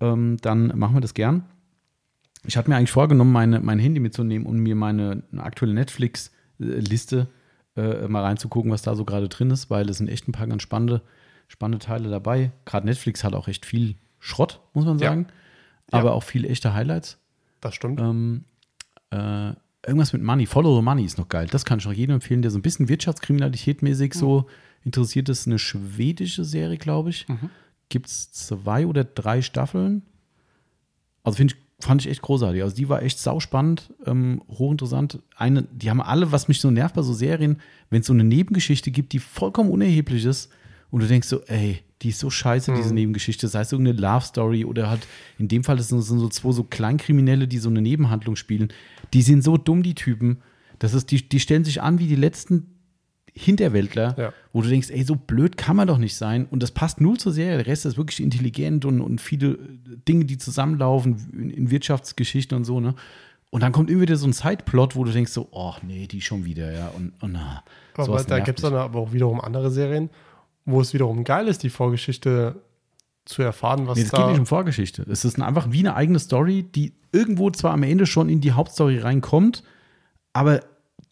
ähm, 0.00 0.36
dann 0.42 0.68
machen 0.78 0.94
wir 0.94 1.00
das 1.00 1.14
gern. 1.14 1.44
Ich 2.44 2.56
hatte 2.56 2.70
mir 2.70 2.76
eigentlich 2.76 2.92
vorgenommen, 2.92 3.32
meine, 3.32 3.60
mein 3.60 3.78
Handy 3.80 3.98
mitzunehmen 4.00 4.46
und 4.46 4.58
mir 4.58 4.74
meine 4.76 5.22
aktuelle 5.38 5.74
Netflix-Liste 5.74 7.26
äh, 7.76 8.06
mal 8.08 8.22
reinzugucken, 8.22 8.70
was 8.70 8.82
da 8.82 8.94
so 8.94 9.04
gerade 9.04 9.28
drin 9.28 9.50
ist, 9.50 9.70
weil 9.70 9.88
es 9.88 9.98
sind 9.98 10.08
echt 10.08 10.28
ein 10.28 10.32
paar 10.32 10.46
ganz 10.46 10.62
spannende, 10.62 11.02
spannende 11.48 11.84
Teile 11.84 12.10
dabei. 12.10 12.52
Gerade 12.64 12.86
Netflix 12.86 13.24
hat 13.24 13.34
auch 13.34 13.48
echt 13.48 13.66
viel 13.66 13.96
Schrott, 14.18 14.60
muss 14.74 14.84
man 14.84 14.98
Ja. 14.98 15.08
sagen, 15.08 15.26
Ja. 15.92 15.98
aber 15.98 16.12
auch 16.14 16.22
viele 16.22 16.48
echte 16.48 16.74
Highlights. 16.74 17.18
Das 17.60 17.74
stimmt. 17.74 18.00
Ähm, 18.00 18.44
äh, 19.12 19.54
irgendwas 19.86 20.12
mit 20.12 20.22
Money, 20.22 20.46
Follow 20.46 20.76
the 20.76 20.82
Money 20.82 21.04
ist 21.04 21.18
noch 21.18 21.28
geil. 21.28 21.46
Das 21.50 21.64
kann 21.64 21.78
ich 21.78 21.86
auch 21.86 21.92
jedem 21.92 22.14
empfehlen, 22.14 22.42
der 22.42 22.50
so 22.50 22.58
ein 22.58 22.62
bisschen 22.62 22.88
Wirtschaftskriminalität-mäßig 22.88 24.14
so 24.14 24.46
interessiert 24.84 25.28
ist. 25.28 25.46
Eine 25.46 25.58
schwedische 25.58 26.44
Serie, 26.44 26.78
glaube 26.78 27.10
ich. 27.10 27.26
Gibt 27.88 28.06
es 28.06 28.32
zwei 28.32 28.86
oder 28.86 29.04
drei 29.04 29.42
Staffeln. 29.42 30.02
Also 31.24 31.36
finde 31.36 31.54
ich, 31.54 31.84
fand 31.84 32.00
ich 32.00 32.10
echt 32.10 32.22
großartig. 32.22 32.62
Also 32.62 32.74
die 32.74 32.88
war 32.88 33.02
echt 33.02 33.18
sauspannend, 33.18 33.92
ähm, 34.06 34.42
hochinteressant. 34.48 35.20
Eine, 35.36 35.62
die 35.62 35.90
haben 35.90 36.00
alle, 36.00 36.32
was 36.32 36.48
mich 36.48 36.60
so 36.60 36.70
nervt 36.70 36.94
bei 36.94 37.02
so 37.02 37.12
Serien, 37.12 37.60
wenn 37.90 38.00
es 38.00 38.06
so 38.06 38.12
eine 38.12 38.24
Nebengeschichte 38.24 38.90
gibt, 38.90 39.12
die 39.12 39.18
vollkommen 39.18 39.70
unerheblich 39.70 40.24
ist 40.24 40.50
und 40.90 41.02
du 41.02 41.06
denkst 41.06 41.28
so, 41.28 41.42
ey, 41.46 41.80
die 42.02 42.08
ist 42.10 42.18
so 42.18 42.30
scheiße, 42.30 42.72
diese 42.74 42.92
Nebengeschichte. 42.94 43.46
Das 43.46 43.54
heißt, 43.54 43.72
irgendeine 43.72 43.98
Love 43.98 44.24
Story 44.24 44.64
oder 44.64 44.90
halt, 44.90 45.06
in 45.38 45.48
dem 45.48 45.64
Fall 45.64 45.76
das 45.76 45.88
sind 45.88 46.02
so 46.02 46.28
zwei 46.28 46.52
so 46.52 46.64
Kleinkriminelle, 46.64 47.46
die 47.48 47.58
so 47.58 47.68
eine 47.68 47.80
Nebenhandlung 47.82 48.36
spielen. 48.36 48.72
Die 49.14 49.22
sind 49.22 49.42
so 49.44 49.56
dumm, 49.56 49.82
die 49.82 49.94
Typen. 49.94 50.42
Das 50.78 50.94
ist, 50.94 51.10
die, 51.10 51.28
die 51.28 51.40
stellen 51.40 51.64
sich 51.64 51.80
an 51.80 51.98
wie 51.98 52.06
die 52.08 52.16
letzten 52.16 52.66
Hinterwäldler, 53.34 54.14
Ja. 54.18 54.32
wo 54.52 54.60
du 54.62 54.68
denkst, 54.68 54.90
ey, 54.90 55.04
so 55.04 55.16
blöd 55.16 55.56
kann 55.56 55.76
man 55.76 55.88
doch 55.88 55.98
nicht 55.98 56.16
sein. 56.16 56.46
Und 56.46 56.62
das 56.62 56.70
passt 56.70 57.00
null 57.00 57.18
zur 57.18 57.32
Serie. 57.32 57.56
Der 57.56 57.66
Rest 57.66 57.86
ist 57.86 57.96
wirklich 57.96 58.20
intelligent 58.20 58.84
und, 58.84 59.00
und 59.00 59.20
viele 59.20 59.58
Dinge, 60.08 60.24
die 60.26 60.36
zusammenlaufen 60.38 61.30
in, 61.32 61.50
in 61.50 61.70
Wirtschaftsgeschichten 61.70 62.56
und 62.56 62.64
so, 62.64 62.80
ne? 62.80 62.94
Und 63.50 63.62
dann 63.62 63.72
kommt 63.72 63.90
immer 63.90 64.00
wieder 64.00 64.16
so 64.16 64.26
ein 64.26 64.32
Sideplot, 64.32 64.96
wo 64.96 65.04
du 65.04 65.12
denkst 65.12 65.30
so, 65.32 65.46
oh 65.50 65.74
nee, 65.82 66.06
die 66.06 66.22
schon 66.22 66.46
wieder, 66.46 66.72
ja. 66.72 66.88
Und, 66.88 67.12
und 67.22 67.32
na, 67.32 67.62
Aber 67.94 68.04
sowas 68.06 68.26
da 68.26 68.38
gibt 68.40 68.58
es 68.58 68.62
dann 68.62 68.74
aber 68.74 68.98
auch 68.98 69.12
wiederum 69.12 69.40
andere 69.42 69.70
Serien, 69.70 70.08
wo 70.64 70.80
es 70.80 70.92
wiederum 70.94 71.24
geil 71.24 71.48
ist, 71.48 71.62
die 71.62 71.70
Vorgeschichte 71.70 72.56
zu 73.24 73.42
erfahren, 73.42 73.86
was 73.86 73.96
Nee, 73.98 74.02
das 74.04 74.12
da. 74.12 74.18
geht 74.18 74.26
nicht 74.30 74.40
um 74.40 74.46
Vorgeschichte. 74.46 75.04
Es 75.08 75.24
ist 75.24 75.40
einfach 75.40 75.70
wie 75.70 75.80
eine 75.80 75.94
eigene 75.94 76.18
Story, 76.18 76.64
die 76.64 76.92
irgendwo 77.12 77.50
zwar 77.50 77.72
am 77.72 77.82
Ende 77.82 78.06
schon 78.06 78.28
in 78.28 78.40
die 78.40 78.52
Hauptstory 78.52 78.98
reinkommt, 78.98 79.62
aber 80.32 80.60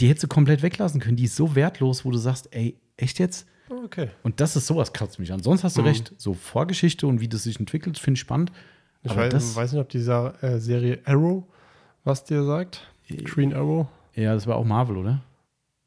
die 0.00 0.08
hättest 0.08 0.24
du 0.24 0.28
komplett 0.28 0.62
weglassen 0.62 1.00
können. 1.00 1.16
Die 1.16 1.24
ist 1.24 1.36
so 1.36 1.54
wertlos, 1.54 2.04
wo 2.04 2.10
du 2.10 2.18
sagst, 2.18 2.48
ey, 2.52 2.76
echt 2.96 3.18
jetzt? 3.18 3.46
okay. 3.84 4.08
Und 4.24 4.40
das 4.40 4.56
ist 4.56 4.66
sowas, 4.66 4.92
kratzt 4.92 5.18
mich 5.20 5.32
an. 5.32 5.42
Sonst 5.42 5.62
hast 5.62 5.76
du 5.76 5.82
Mhm. 5.82 5.86
recht. 5.88 6.12
So 6.16 6.34
Vorgeschichte 6.34 7.06
und 7.06 7.20
wie 7.20 7.28
das 7.28 7.44
sich 7.44 7.60
entwickelt, 7.60 7.98
finde 7.98 8.16
ich 8.16 8.20
spannend. 8.20 8.50
Ich 9.02 9.10
Aber 9.12 9.20
weiß, 9.22 9.32
das- 9.32 9.56
weiß 9.56 9.72
nicht, 9.72 9.80
ob 9.80 9.88
diese 9.88 10.34
äh, 10.42 10.58
Serie 10.58 10.98
Arrow 11.04 11.44
was 12.02 12.24
dir 12.24 12.42
sagt. 12.44 12.88
Green 13.24 13.52
Arrow. 13.54 13.86
Ja, 14.14 14.34
das 14.34 14.46
war 14.46 14.56
auch 14.56 14.64
Marvel, 14.64 14.96
oder? 14.96 15.22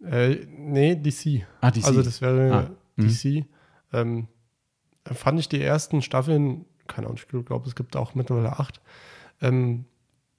Äh, 0.05 0.45
nee, 0.57 0.95
DC. 0.95 1.45
Ah, 1.61 1.71
DC. 1.71 1.85
Also 1.85 2.01
das 2.03 2.21
wäre 2.21 2.53
Ah, 2.53 2.69
mhm. 2.95 3.07
DC. 3.07 3.45
Ähm, 3.93 4.27
fand 5.05 5.39
ich 5.39 5.49
die 5.49 5.61
ersten 5.61 6.01
Staffeln, 6.01 6.65
keine 6.87 7.07
Ahnung, 7.07 7.17
ich 7.17 7.27
glaube, 7.27 7.67
es 7.67 7.75
gibt 7.75 7.95
auch 7.95 8.15
mittlerweile 8.15 8.53
acht, 8.59 8.81
ähm, 9.41 9.85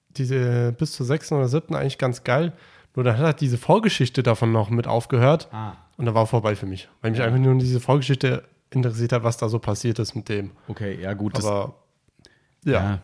diese 0.09 0.71
bis 0.73 0.93
zur 0.93 1.05
sechsten 1.05 1.35
oder 1.35 1.47
siebten 1.47 1.75
eigentlich 1.75 1.97
ganz 1.97 2.23
geil. 2.23 2.53
Nur 2.95 3.03
dann 3.03 3.17
hat 3.17 3.25
halt 3.25 3.41
diese 3.41 3.57
Vorgeschichte 3.57 4.23
davon 4.23 4.51
noch 4.51 4.69
mit 4.69 4.87
aufgehört 4.87 5.49
Ah. 5.51 5.73
und 5.97 6.05
da 6.05 6.13
war 6.13 6.25
vorbei 6.27 6.55
für 6.55 6.65
mich. 6.65 6.87
Weil 7.01 7.11
mich 7.11 7.21
einfach 7.21 7.37
nur 7.39 7.55
diese 7.55 7.79
Vorgeschichte 7.81 8.43
interessiert 8.69 9.11
hat, 9.11 9.23
was 9.23 9.37
da 9.37 9.49
so 9.49 9.59
passiert 9.59 9.99
ist 9.99 10.15
mit 10.15 10.29
dem. 10.29 10.51
Okay, 10.67 10.99
ja, 11.01 11.13
gut. 11.13 11.37
Das, 11.37 11.45
Aber 11.45 11.75
ja, 12.63 12.71
ja. 12.71 12.99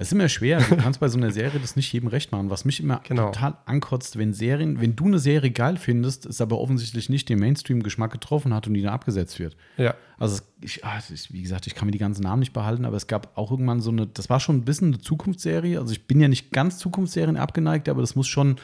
Es 0.00 0.08
ist 0.08 0.12
immer 0.12 0.28
schwer. 0.28 0.60
Du 0.60 0.76
kannst 0.76 1.00
bei 1.00 1.08
so 1.08 1.18
einer 1.18 1.32
Serie 1.32 1.58
das 1.58 1.74
nicht 1.74 1.92
jedem 1.92 2.08
recht 2.08 2.30
machen. 2.30 2.50
Was 2.50 2.64
mich 2.64 2.80
immer 2.80 3.00
Genau. 3.02 3.26
total 3.32 3.56
ankotzt, 3.66 4.16
wenn 4.16 4.32
Serien, 4.32 4.80
wenn 4.80 4.94
du 4.94 5.06
eine 5.06 5.18
Serie 5.18 5.50
geil 5.50 5.76
findest, 5.76 6.24
es 6.24 6.40
aber 6.40 6.58
offensichtlich 6.60 7.08
nicht 7.08 7.28
den 7.28 7.40
Mainstream-Geschmack 7.40 8.12
getroffen 8.12 8.54
hat 8.54 8.68
und 8.68 8.74
die 8.74 8.82
dann 8.82 8.92
abgesetzt 8.94 9.40
wird. 9.40 9.56
ja, 9.76 9.94
Also, 10.16 10.40
ich, 10.60 10.84
ah, 10.84 11.00
wie 11.30 11.42
gesagt, 11.42 11.66
ich 11.66 11.74
kann 11.74 11.86
mir 11.86 11.92
die 11.92 11.98
ganzen 11.98 12.22
Namen 12.22 12.38
nicht 12.40 12.52
behalten, 12.52 12.84
aber 12.84 12.96
es 12.96 13.08
gab 13.08 13.36
auch 13.36 13.50
irgendwann 13.50 13.80
so 13.80 13.90
eine, 13.90 14.06
das 14.06 14.30
war 14.30 14.38
schon 14.38 14.56
ein 14.58 14.64
bisschen 14.64 14.88
eine 14.88 14.98
Zukunftsserie. 15.00 15.80
Also, 15.80 15.90
ich 15.92 16.06
bin 16.06 16.20
ja 16.20 16.28
nicht 16.28 16.52
ganz 16.52 16.78
Zukunftsserien 16.78 17.36
abgeneigt, 17.36 17.88
aber 17.88 18.00
das 18.00 18.14
muss 18.14 18.28
schon 18.28 18.56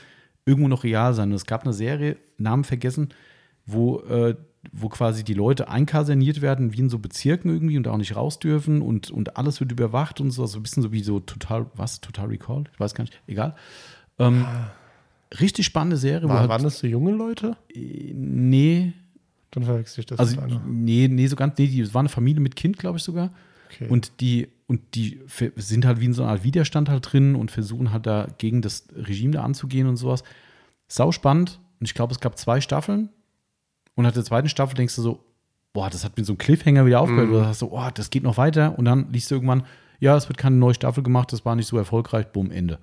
irgendwo 0.47 0.69
noch 0.69 0.85
real 0.85 1.15
sein. 1.15 1.31
Und 1.31 1.35
es 1.35 1.47
gab 1.47 1.65
eine 1.65 1.73
Serie, 1.73 2.17
Namen 2.39 2.63
vergessen, 2.63 3.09
wo, 3.67 4.01
äh, 4.03 4.37
wo 4.73 4.89
quasi 4.89 5.25
die 5.25 5.35
Leute 5.35 5.69
einkaserniert 5.69 6.41
werden, 6.41 6.73
wie 6.73 6.81
in 6.81 6.91
so 6.91 6.99
Bezirken 6.99 7.51
irgendwie 7.51 7.77
und 7.77 7.89
auch 7.89 7.97
nicht 7.97 8.17
raus 8.17 8.39
dürfen 8.39 8.83
und, 8.83 9.11
und 9.11 9.37
alles 9.37 9.61
wird 9.61 9.73
überwacht 9.73 10.21
und 10.21 10.31
so. 10.31 10.43
Also, 10.43 10.59
ein 10.59 10.63
bisschen 10.63 10.83
so 10.83 10.93
wie 10.93 11.03
so 11.03 11.21
Total, 11.21 11.67
was? 11.75 12.01
Total 12.01 12.27
Recall? 12.27 12.65
Ich 12.73 12.81
weiß 12.81 12.95
gar 12.95 13.05
nicht. 13.05 13.21
Egal. 13.27 13.55
Ähm, 14.19 14.45
richtig 15.41 15.67
spannende 15.67 15.97
Serie. 15.97 16.29
War, 16.29 16.41
halt, 16.41 16.49
waren 16.49 16.63
das 16.63 16.79
so 16.79 16.87
junge 16.87 17.13
Leute? 17.13 17.57
nee, 17.75 18.93
Dann 19.51 19.65
verwechsel 19.65 20.01
ich 20.01 20.07
das 20.07 20.19
also, 20.19 20.37
mit 20.37 20.45
einer. 20.45 20.63
nee, 20.67 21.09
nee, 21.09 21.27
so 21.27 21.37
ganz, 21.37 21.59
nee, 21.59 21.67
die, 21.67 21.81
es 21.81 21.95
war 21.95 22.01
eine 22.01 22.09
Familie 22.09 22.41
mit 22.41 22.57
Kind, 22.57 22.79
glaube 22.79 22.99
ich 22.99 23.05
sogar. 23.05 23.33
Okay. 23.71 23.89
Und 23.89 24.21
die, 24.21 24.49
und 24.67 24.81
die 24.95 25.21
sind 25.57 25.85
halt 25.85 26.01
wie 26.01 26.07
in 26.07 26.13
so 26.13 26.23
einer 26.23 26.33
Art 26.33 26.45
Widerstand 26.45 26.89
halt 26.89 27.13
drin 27.13 27.35
und 27.35 27.51
versuchen 27.51 27.93
halt 27.93 28.07
da 28.07 28.29
gegen 28.39 28.63
das 28.63 28.87
Regime 28.95 29.33
da 29.33 29.43
anzugehen 29.43 29.89
und 29.89 29.97
sowas. 29.97 30.23
Sau 30.87 31.13
spannend. 31.13 31.61
Und 31.81 31.87
ich 31.87 31.95
glaube, 31.95 32.13
es 32.13 32.21
gab 32.21 32.39
zwei 32.39 32.61
Staffeln. 32.61 33.11
Und 33.95 34.05
nach 34.05 34.13
der 34.13 34.25
zweiten 34.25 34.49
Staffel 34.49 34.75
denkst 34.75 34.97
du 34.97 35.03
so, 35.03 35.25
boah, 35.73 35.91
das 35.91 36.05
hat 36.05 36.17
mir 36.17 36.25
so 36.25 36.33
einen 36.33 36.39
Cliffhanger 36.39 36.87
wieder 36.87 37.01
aufgehört. 37.01 37.29
Mhm. 37.29 37.35
Oder 37.35 37.47
hast 37.47 37.63
du, 37.63 37.67
oh, 37.71 37.89
das 37.95 38.11
geht 38.11 38.23
noch 38.23 38.37
weiter. 38.37 38.79
Und 38.79 38.85
dann 38.85 39.13
liest 39.13 39.31
du 39.31 39.35
irgendwann, 39.37 39.65
ja, 40.01 40.17
es 40.17 40.29
wird 40.29 40.39
keine 40.39 40.57
neue 40.57 40.75
Staffel 40.75 41.03
gemacht, 41.03 41.33
das 41.33 41.45
war 41.45 41.55
nicht 41.57 41.67
so 41.69 41.77
erfolgreich, 41.79 42.27
bumm, 42.33 42.51
Ende. 42.51 42.79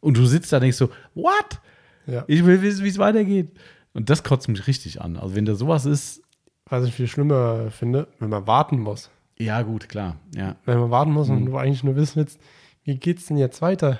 Und 0.00 0.16
du 0.16 0.26
sitzt 0.26 0.52
da 0.52 0.56
und 0.58 0.62
denkst 0.62 0.76
so, 0.76 0.90
what? 1.14 1.60
ja. 2.06 2.24
Ich 2.26 2.44
will 2.44 2.60
wissen, 2.62 2.84
wie 2.84 2.88
es 2.88 2.98
weitergeht. 2.98 3.50
Und 3.94 4.08
das 4.10 4.22
kotzt 4.24 4.48
mich 4.48 4.66
richtig 4.66 5.00
an. 5.00 5.16
Also 5.16 5.34
wenn 5.34 5.44
da 5.44 5.54
sowas 5.54 5.84
ist, 5.86 6.22
Was 6.68 6.84
ich 6.86 6.94
viel 6.94 7.06
schlimmer 7.08 7.70
finde, 7.70 8.08
wenn 8.18 8.30
man 8.30 8.46
warten 8.46 8.78
muss. 8.78 9.10
ja 9.38 9.62
gut, 9.62 9.88
klar, 9.88 10.16
ja. 10.34 10.56
Wenn 10.64 10.78
man 10.78 10.90
warten 10.90 11.12
muss 11.12 11.28
Mhm. 11.28 11.36
und 11.36 11.46
du 11.46 11.56
eigentlich 11.56 11.84
nur 11.84 11.96
wissen 11.96 12.16
willst, 12.16 12.40
wie 12.84 12.96
geht's 12.96 13.26
denn 13.26 13.36
jetzt 13.36 13.60
weiter? 13.62 13.98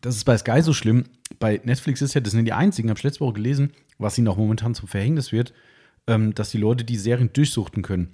Das 0.00 0.16
ist 0.16 0.24
bei 0.24 0.36
Sky 0.38 0.60
so 0.62 0.72
schlimm. 0.72 1.04
Bei 1.42 1.60
Netflix 1.64 2.00
ist 2.02 2.14
ja, 2.14 2.20
das 2.20 2.34
sind 2.34 2.44
die 2.44 2.52
einzigen, 2.52 2.88
habe 2.88 2.98
ich 2.98 3.02
letzte 3.02 3.18
Woche 3.18 3.32
gelesen, 3.32 3.72
was 3.98 4.16
ihnen 4.16 4.28
auch 4.28 4.36
momentan 4.36 4.76
zum 4.76 4.86
Verhängnis 4.86 5.32
wird, 5.32 5.52
ähm, 6.06 6.36
dass 6.36 6.52
die 6.52 6.58
Leute 6.58 6.84
die 6.84 6.96
Serien 6.96 7.32
durchsuchten 7.32 7.82
können. 7.82 8.12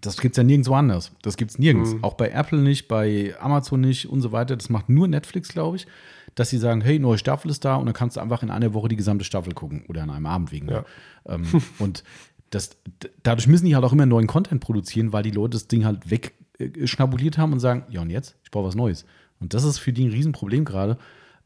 Das 0.00 0.20
gibt 0.20 0.34
es 0.34 0.36
ja 0.36 0.44
nirgendwo 0.44 0.74
anders. 0.74 1.10
Das 1.22 1.36
gibt 1.36 1.50
es 1.50 1.58
nirgends. 1.58 1.96
Auch 2.02 2.14
bei 2.14 2.30
Apple 2.30 2.60
nicht, 2.60 2.86
bei 2.86 3.34
Amazon 3.40 3.80
nicht 3.80 4.08
und 4.08 4.20
so 4.20 4.30
weiter. 4.30 4.54
Das 4.54 4.68
macht 4.68 4.88
nur 4.88 5.08
Netflix, 5.08 5.48
glaube 5.48 5.78
ich, 5.78 5.88
dass 6.36 6.48
sie 6.48 6.58
sagen, 6.58 6.80
hey, 6.80 7.00
neue 7.00 7.18
Staffel 7.18 7.50
ist 7.50 7.64
da 7.64 7.74
und 7.74 7.86
dann 7.86 7.92
kannst 7.92 8.18
du 8.18 8.20
einfach 8.20 8.44
in 8.44 8.52
einer 8.52 8.72
Woche 8.72 8.86
die 8.86 8.94
gesamte 8.94 9.24
Staffel 9.24 9.52
gucken 9.52 9.84
oder 9.88 10.04
an 10.04 10.10
einem 10.10 10.26
Abend 10.26 10.52
wegen. 10.52 10.68
Ja. 10.68 10.84
Ähm, 11.26 11.44
und 11.80 12.04
das, 12.50 12.76
dadurch 13.24 13.48
müssen 13.48 13.66
die 13.66 13.74
halt 13.74 13.84
auch 13.84 13.92
immer 13.92 14.06
neuen 14.06 14.28
Content 14.28 14.60
produzieren, 14.60 15.12
weil 15.12 15.24
die 15.24 15.32
Leute 15.32 15.54
das 15.56 15.66
Ding 15.66 15.84
halt 15.84 16.08
wegschnabuliert 16.08 17.36
haben 17.36 17.52
und 17.52 17.58
sagen, 17.58 17.82
ja 17.90 18.00
und 18.00 18.10
jetzt? 18.10 18.36
Ich 18.44 18.52
brauche 18.52 18.68
was 18.68 18.76
Neues. 18.76 19.06
Und 19.40 19.54
das 19.54 19.64
ist 19.64 19.78
für 19.78 19.92
die 19.92 20.04
ein 20.04 20.12
Riesenproblem 20.12 20.64
gerade. 20.64 20.98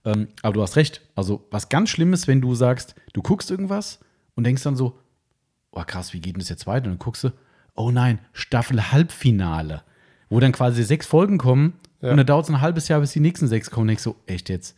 Ähm, 0.05 0.29
aber 0.43 0.55
du 0.55 0.62
hast 0.62 0.77
recht. 0.77 1.03
Also 1.15 1.47
was 1.51 1.69
ganz 1.69 1.91
schlimm 1.91 2.12
ist, 2.12 2.29
wenn 2.29 2.41
du 2.41 2.55
sagst, 2.55 2.95
du 3.12 3.23
guckst 3.23 3.51
irgendwas 3.51 3.99
und 4.35 4.45
denkst 4.45 4.62
dann 4.62 4.77
so, 4.77 4.99
oh 5.73 5.83
krass, 5.87 6.12
wie 6.12 6.20
geht 6.20 6.35
denn 6.37 6.41
das 6.41 6.49
jetzt 6.49 6.66
weiter? 6.66 6.87
Und 6.87 6.93
dann 6.93 6.99
guckst 6.99 7.25
du, 7.25 7.31
oh 7.75 7.91
nein, 7.91 8.19
Staffel 8.33 8.91
Halbfinale. 8.93 9.83
Wo 10.31 10.41
dann 10.41 10.53
quasi 10.53 10.83
sechs 10.83 11.07
Folgen 11.07 11.39
kommen 11.39 11.75
Ja. 12.01 12.11
und 12.11 12.16
dann 12.19 12.27
dauert 12.27 12.45
es 12.45 12.51
ein 12.51 12.61
halbes 12.61 12.89
Jahr, 12.89 13.01
bis 13.01 13.12
die 13.12 13.20
nächsten 13.20 13.47
sechs 13.49 13.70
kommen. 13.70 13.83
Und 13.83 13.89
denkst 13.89 14.03
so, 14.03 14.16
echt 14.27 14.49
jetzt? 14.49 14.77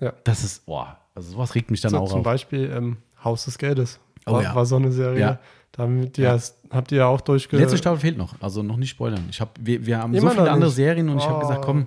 Ja. 0.00 0.12
Das 0.24 0.44
ist, 0.44 0.66
boah, 0.66 0.98
also 1.14 1.32
sowas 1.32 1.54
regt 1.54 1.70
mich 1.70 1.80
dann 1.80 1.90
So, 1.90 1.98
auch 1.98 2.08
zum 2.08 2.18
auf. 2.20 2.24
Beispiel 2.24 2.70
ähm, 2.74 2.96
Haus 3.24 3.44
des 3.44 3.58
Geldes. 3.58 3.98
Oh 4.26 4.32
war, 4.34 4.42
ja. 4.42 4.54
war 4.54 4.64
so 4.66 4.76
eine 4.76 4.92
Serie. 4.92 5.18
Ja. 5.20 5.38
Da 5.72 5.82
habt 5.88 6.18
ihr, 6.18 6.24
Ja. 6.24 6.38
habt 6.70 6.92
ihr 6.92 6.98
ja 6.98 7.06
auch 7.06 7.20
durchge... 7.20 7.56
Letzte 7.56 7.76
Staffel 7.78 7.98
fehlt 8.00 8.16
noch, 8.18 8.34
also 8.40 8.62
noch 8.62 8.76
nicht 8.76 8.90
spoilern. 8.90 9.24
Ich 9.30 9.40
hab, 9.40 9.58
wir, 9.60 9.84
wir 9.84 9.98
haben 9.98 10.12
so 10.14 10.18
Immer 10.20 10.30
viele 10.30 10.44
noch 10.44 10.52
andere. 10.52 10.70
Serien 10.70 11.08
und 11.08 11.18
ich 11.18 11.24
habe 11.24 11.36
Oh. 11.36 11.40
gesagt, 11.40 11.62
komm, 11.64 11.86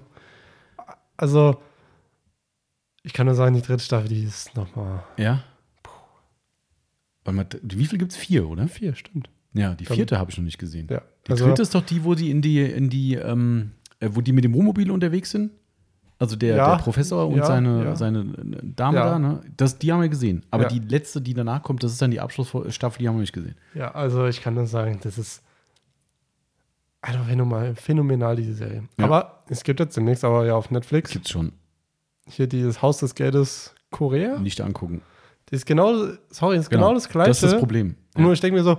Also, 1.18 1.58
ich 3.04 3.14
kann 3.14 3.26
nur 3.26 3.36
sagen, 3.36 3.56
die 3.56 3.62
dritte 3.62 3.84
Staffel, 3.84 4.10
die 4.10 4.24
ist 4.24 4.56
nochmal 4.56 5.04
ja. 5.18 5.44
Warte 7.24 7.36
mal, 7.36 7.48
wie 7.62 7.86
viel 7.86 8.00
gibt 8.00 8.12
es? 8.14 8.18
Vier, 8.18 8.48
oder? 8.50 8.68
vier, 8.68 8.96
stimmt. 8.96 9.30
Ja, 9.54 9.76
die 9.76 9.86
vierte 9.86 10.18
habe 10.18 10.32
ich 10.32 10.38
noch 10.38 10.46
nicht 10.46 10.58
gesehen. 10.58 10.88
Ja. 10.90 11.02
Die 11.28 11.32
Also, 11.32 11.46
dritte 11.46 11.62
ist 11.62 11.76
doch 11.76 11.86
die, 11.86 12.04
wo 12.04 12.16
die 12.16 12.32
in 12.32 12.42
die, 12.42 12.62
in 12.62 12.90
die, 12.90 13.16
ähm, 13.16 13.72
äh, 14.00 14.10
wo 14.12 14.22
die 14.22 14.32
mit 14.32 14.44
dem 14.44 14.54
Wohnmobil 14.54 14.90
unterwegs 14.90 15.30
sind. 15.32 15.52
Also 16.18 16.36
der, 16.36 16.56
Ja, 16.56 16.76
der 16.76 16.84
Professor 16.84 17.28
und 17.28 17.38
ja, 17.38 17.46
seine, 17.46 17.84
ja. 17.84 17.96
seine 17.96 18.26
Dame 18.76 18.98
Ja. 18.98 19.06
da, 19.10 19.20
ne? 19.20 19.42
Das, 19.58 19.78
die 19.78 19.92
haben 19.92 20.02
wir 20.02 20.10
gesehen. 20.10 20.46
Aber 20.52 20.66
die 20.66 20.80
letzte, 20.80 21.20
die 21.22 21.34
danach 21.34 21.62
kommt, 21.64 21.84
das 21.84 21.92
ist 21.92 22.02
dann 22.02 22.12
die 22.12 22.20
Abschlussstaffel, 22.20 23.00
die 23.00 23.08
haben 23.08 23.16
wir 23.16 23.22
nicht 23.22 23.34
gesehen. 23.34 23.56
ja, 23.76 23.92
also 23.92 24.26
ich 24.28 24.42
kann 24.42 24.54
nur 24.54 24.68
sagen, 24.68 25.00
das 25.04 25.18
ist 25.18 25.44
einfach 27.02 27.26
phänomenal, 27.26 27.76
phänomenal, 27.76 28.36
diese 28.36 28.54
Serie. 28.54 28.84
Aber 28.98 29.44
es 29.50 29.64
gibt 29.64 29.80
jetzt 29.80 29.98
demnächst 29.98 30.24
aber 30.24 30.46
ja 30.46 30.56
auf 30.56 30.70
Netflix 30.72 31.12
Gibt's 31.12 31.32
schon. 31.32 31.52
Hier 32.32 32.48
dieses 32.48 32.82
Haus 32.82 32.98
des 33.00 33.16
Geldes 33.16 33.74
Korea. 33.92 34.40
Nicht 34.40 34.62
angucken. 34.62 35.02
Das 35.48 35.60
ist 35.62 35.66
genau, 35.66 36.08
sorry, 36.30 36.56
das 36.56 36.66
ist 36.66 36.70
genau, 36.70 36.94
das 36.94 37.10
Gleiche. 37.10 37.30
Das 37.30 37.44
ist 37.44 37.52
das 37.54 37.60
Problem. 37.60 37.96
Ja. 38.16 38.22
Nur 38.22 38.34
ich 38.34 38.40
denke 38.40 38.58
mir 38.58 38.64
so, 38.64 38.78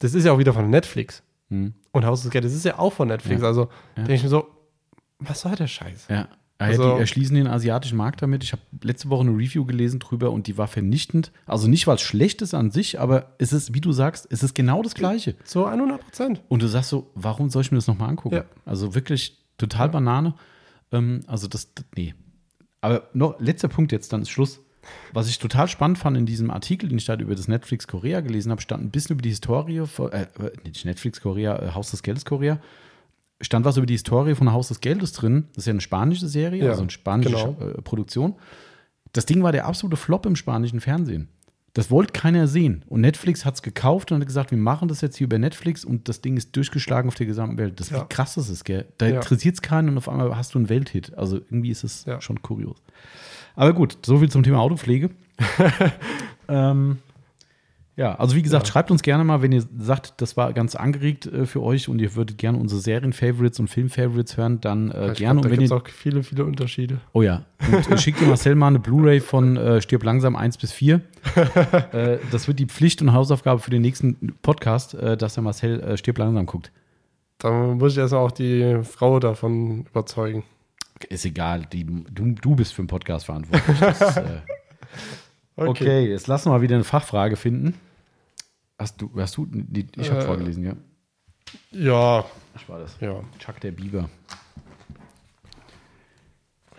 das 0.00 0.14
ist 0.14 0.24
ja 0.24 0.32
auch 0.32 0.38
wieder 0.38 0.52
von 0.52 0.68
Netflix. 0.68 1.22
Hm. 1.48 1.74
Und 1.92 2.04
Haus 2.04 2.22
des 2.22 2.30
Geldes 2.30 2.54
ist 2.54 2.64
ja 2.64 2.78
auch 2.78 2.92
von 2.92 3.08
Netflix. 3.08 3.40
Ja. 3.40 3.48
Also 3.48 3.62
Ja. 3.96 4.02
denke 4.02 4.14
ich 4.14 4.22
mir 4.22 4.28
so, 4.28 4.48
was 5.18 5.40
soll 5.40 5.54
der 5.54 5.66
Scheiß? 5.66 6.08
Ja. 6.08 6.28
Also- 6.58 6.94
die 6.94 7.00
erschließen 7.00 7.34
den 7.34 7.46
asiatischen 7.46 7.96
Markt 7.96 8.22
damit. 8.22 8.44
Ich 8.44 8.52
habe 8.52 8.62
letzte 8.82 9.10
Woche 9.10 9.22
eine 9.22 9.32
Review 9.32 9.64
gelesen 9.64 9.98
drüber 9.98 10.30
und 10.30 10.46
die 10.46 10.56
war 10.56 10.68
vernichtend. 10.68 11.32
Also 11.46 11.68
nicht, 11.68 11.86
weil 11.86 11.96
es 11.96 12.02
schlecht 12.02 12.42
ist 12.42 12.54
an 12.54 12.70
sich, 12.70 13.00
aber 13.00 13.34
es 13.38 13.52
ist, 13.52 13.74
wie 13.74 13.80
du 13.80 13.92
sagst, 13.92 14.26
es 14.30 14.42
ist 14.42 14.54
genau 14.54 14.82
das 14.82 14.94
Gleiche. 14.94 15.36
Zu 15.44 15.66
100 15.66 16.00
Prozent. 16.00 16.42
Und 16.48 16.62
du 16.62 16.68
sagst 16.68 16.90
so, 16.90 17.10
warum 17.14 17.50
soll 17.50 17.62
ich 17.62 17.72
mir 17.72 17.78
das 17.78 17.86
nochmal 17.86 18.08
angucken? 18.10 18.36
Ja. 18.36 18.44
Also 18.64 18.94
wirklich 18.94 19.38
total 19.58 19.88
Banane. 19.88 20.34
Ähm, 20.92 21.20
also 21.26 21.48
das, 21.48 21.68
nee. 21.96 22.14
Aber 22.84 23.08
noch 23.14 23.40
letzter 23.40 23.68
Punkt 23.68 23.92
jetzt, 23.92 24.12
dann 24.12 24.20
ist 24.20 24.28
Schluss. 24.28 24.60
Was 25.14 25.26
ich 25.30 25.38
total 25.38 25.68
spannend 25.68 25.96
fand 25.96 26.18
in 26.18 26.26
diesem 26.26 26.50
Artikel, 26.50 26.90
den 26.90 26.98
ich 26.98 27.06
da 27.06 27.14
über 27.14 27.34
das 27.34 27.48
Netflix 27.48 27.88
Korea 27.88 28.20
gelesen 28.20 28.50
habe, 28.50 28.60
stand 28.60 28.84
ein 28.84 28.90
bisschen 28.90 29.14
über 29.14 29.22
die 29.22 29.30
Historie, 29.30 29.86
von, 29.86 30.12
äh, 30.12 30.26
nicht 30.66 30.84
Netflix 30.84 31.22
Korea, 31.22 31.56
äh, 31.56 31.70
Haus 31.72 31.92
des 31.92 32.02
Geldes 32.02 32.26
Korea. 32.26 32.60
Stand 33.40 33.64
was 33.64 33.78
über 33.78 33.86
die 33.86 33.94
Historie 33.94 34.34
von 34.34 34.52
Haus 34.52 34.68
des 34.68 34.82
Geldes 34.82 35.12
drin. 35.12 35.48
Das 35.54 35.62
ist 35.62 35.66
ja 35.66 35.70
eine 35.70 35.80
spanische 35.80 36.28
Serie, 36.28 36.62
Ja, 36.62 36.70
also 36.72 36.82
eine 36.82 36.90
spanische 36.90 37.30
genau. 37.30 37.56
äh, 37.58 37.80
Produktion. 37.80 38.34
Das 39.12 39.24
Ding 39.24 39.42
war 39.42 39.52
der 39.52 39.64
absolute 39.64 39.96
Flop 39.96 40.26
im 40.26 40.36
spanischen 40.36 40.80
Fernsehen. 40.80 41.30
Das 41.74 41.90
wollte 41.90 42.12
keiner 42.12 42.46
sehen. 42.46 42.84
Und 42.88 43.00
Netflix 43.00 43.44
hat 43.44 43.54
es 43.56 43.62
gekauft 43.62 44.12
und 44.12 44.20
hat 44.20 44.26
gesagt, 44.26 44.50
wir 44.52 44.58
machen 44.58 44.86
das 44.88 45.00
jetzt 45.00 45.16
hier 45.16 45.24
über 45.26 45.38
Netflix 45.38 45.84
und 45.84 46.08
das 46.08 46.20
Ding 46.20 46.36
ist 46.36 46.54
durchgeschlagen 46.54 47.08
auf 47.08 47.16
der 47.16 47.26
gesamten 47.26 47.58
Welt. 47.58 47.80
Das 47.80 47.90
Ja. 47.90 48.02
wie 48.02 48.08
krass 48.08 48.34
das 48.34 48.48
ist, 48.48 48.64
gell? 48.64 48.86
Da 48.98 49.06
Ja. 49.08 49.16
interessiert 49.16 49.56
es 49.56 49.62
keinen 49.62 49.88
und 49.90 49.98
auf 49.98 50.08
einmal 50.08 50.36
hast 50.36 50.54
du 50.54 50.58
einen 50.60 50.68
Welthit. 50.68 51.12
Also 51.18 51.36
irgendwie 51.38 51.70
ist 51.70 51.82
es 51.84 52.04
Ja. 52.04 52.20
schon 52.20 52.40
kurios. 52.42 52.80
Aber 53.56 53.72
gut, 53.72 53.98
so 54.06 54.18
viel 54.18 54.30
zum 54.30 54.44
Thema 54.44 54.60
Autopflege. 54.60 55.10
ähm, 56.48 56.98
ja, 57.96 58.14
also 58.16 58.34
wie 58.34 58.42
gesagt, 58.42 58.66
Ja. 58.66 58.72
schreibt 58.72 58.90
uns 58.90 59.02
gerne 59.02 59.22
mal, 59.24 59.40
wenn 59.42 59.52
ihr 59.52 59.62
sagt, 59.78 60.14
das 60.20 60.36
war 60.36 60.52
ganz 60.52 60.74
angeregt 60.74 61.26
äh, 61.26 61.46
für 61.46 61.62
euch 61.62 61.88
und 61.88 62.00
ihr 62.00 62.14
würdet 62.16 62.38
gerne 62.38 62.58
unsere 62.58 62.80
Serien-Favorites 62.80 63.60
und 63.60 63.68
Film-Favorites 63.68 64.36
hören, 64.36 64.60
dann 64.60 64.90
äh, 64.90 65.12
ich 65.12 65.18
gerne. 65.18 65.40
glaub, 65.40 65.50
da 65.50 65.56
gibt 65.56 65.62
es 65.62 65.72
auch 65.72 65.88
viele, 65.88 66.22
viele 66.22 66.44
Unterschiede. 66.44 66.98
oh 67.12 67.22
ja, 67.22 67.44
und 67.70 67.90
äh, 67.90 67.98
schickt 67.98 68.20
ihr 68.20 68.26
Marcel 68.26 68.54
mal 68.56 68.68
eine 68.68 68.80
Blu-ray 68.80 69.20
von 69.20 69.56
äh, 69.56 69.80
Stirb 69.80 70.02
langsam 70.02 70.34
1 70.36 70.58
bis 70.58 70.72
4. 70.72 71.00
äh, 71.92 72.18
das 72.32 72.48
wird 72.48 72.58
die 72.58 72.66
Pflicht 72.66 73.00
und 73.02 73.12
Hausaufgabe 73.12 73.60
für 73.60 73.70
den 73.70 73.82
nächsten 73.82 74.34
Podcast, 74.42 74.94
äh, 74.94 75.16
dass 75.16 75.34
der 75.34 75.42
Marcel 75.42 75.80
äh, 75.80 75.96
Stirb 75.96 76.18
langsam 76.18 76.46
guckt. 76.46 76.72
Dann 77.38 77.78
muss 77.78 77.92
ich 77.92 77.98
erstmal 77.98 78.22
auch 78.22 78.30
die 78.32 78.80
Frau 78.82 79.18
davon 79.20 79.86
überzeugen. 79.90 80.44
Ist 81.08 81.24
egal, 81.26 81.66
die, 81.72 81.84
du, 81.84 82.32
du 82.32 82.54
bist 82.56 82.72
für 82.72 82.82
den 82.82 82.86
Podcast 82.86 83.26
verantwortlich. 83.26 83.78
Das, 83.80 84.20
äh, 85.56 85.62
Okay, 85.66 86.08
jetzt 86.08 86.26
lassen 86.26 86.46
wir 86.46 86.52
mal 86.52 86.62
wieder 86.62 86.74
eine 86.76 86.84
Fachfrage 86.84 87.36
finden. 87.36 87.78
Hast 88.78 89.00
du, 89.00 89.10
hast 89.16 89.36
du, 89.36 89.46
die, 89.50 89.86
ich 89.96 90.10
habe 90.10 90.20
Äh, 90.22 90.26
vorgelesen, 90.26 90.64
ja. 90.64 90.74
Ja, 91.70 92.24
Ach, 92.56 92.68
war 92.68 92.80
das. 92.80 92.96
ja. 93.00 93.20
Chuck 93.38 93.60
der 93.60 93.70
Biber. 93.72 94.08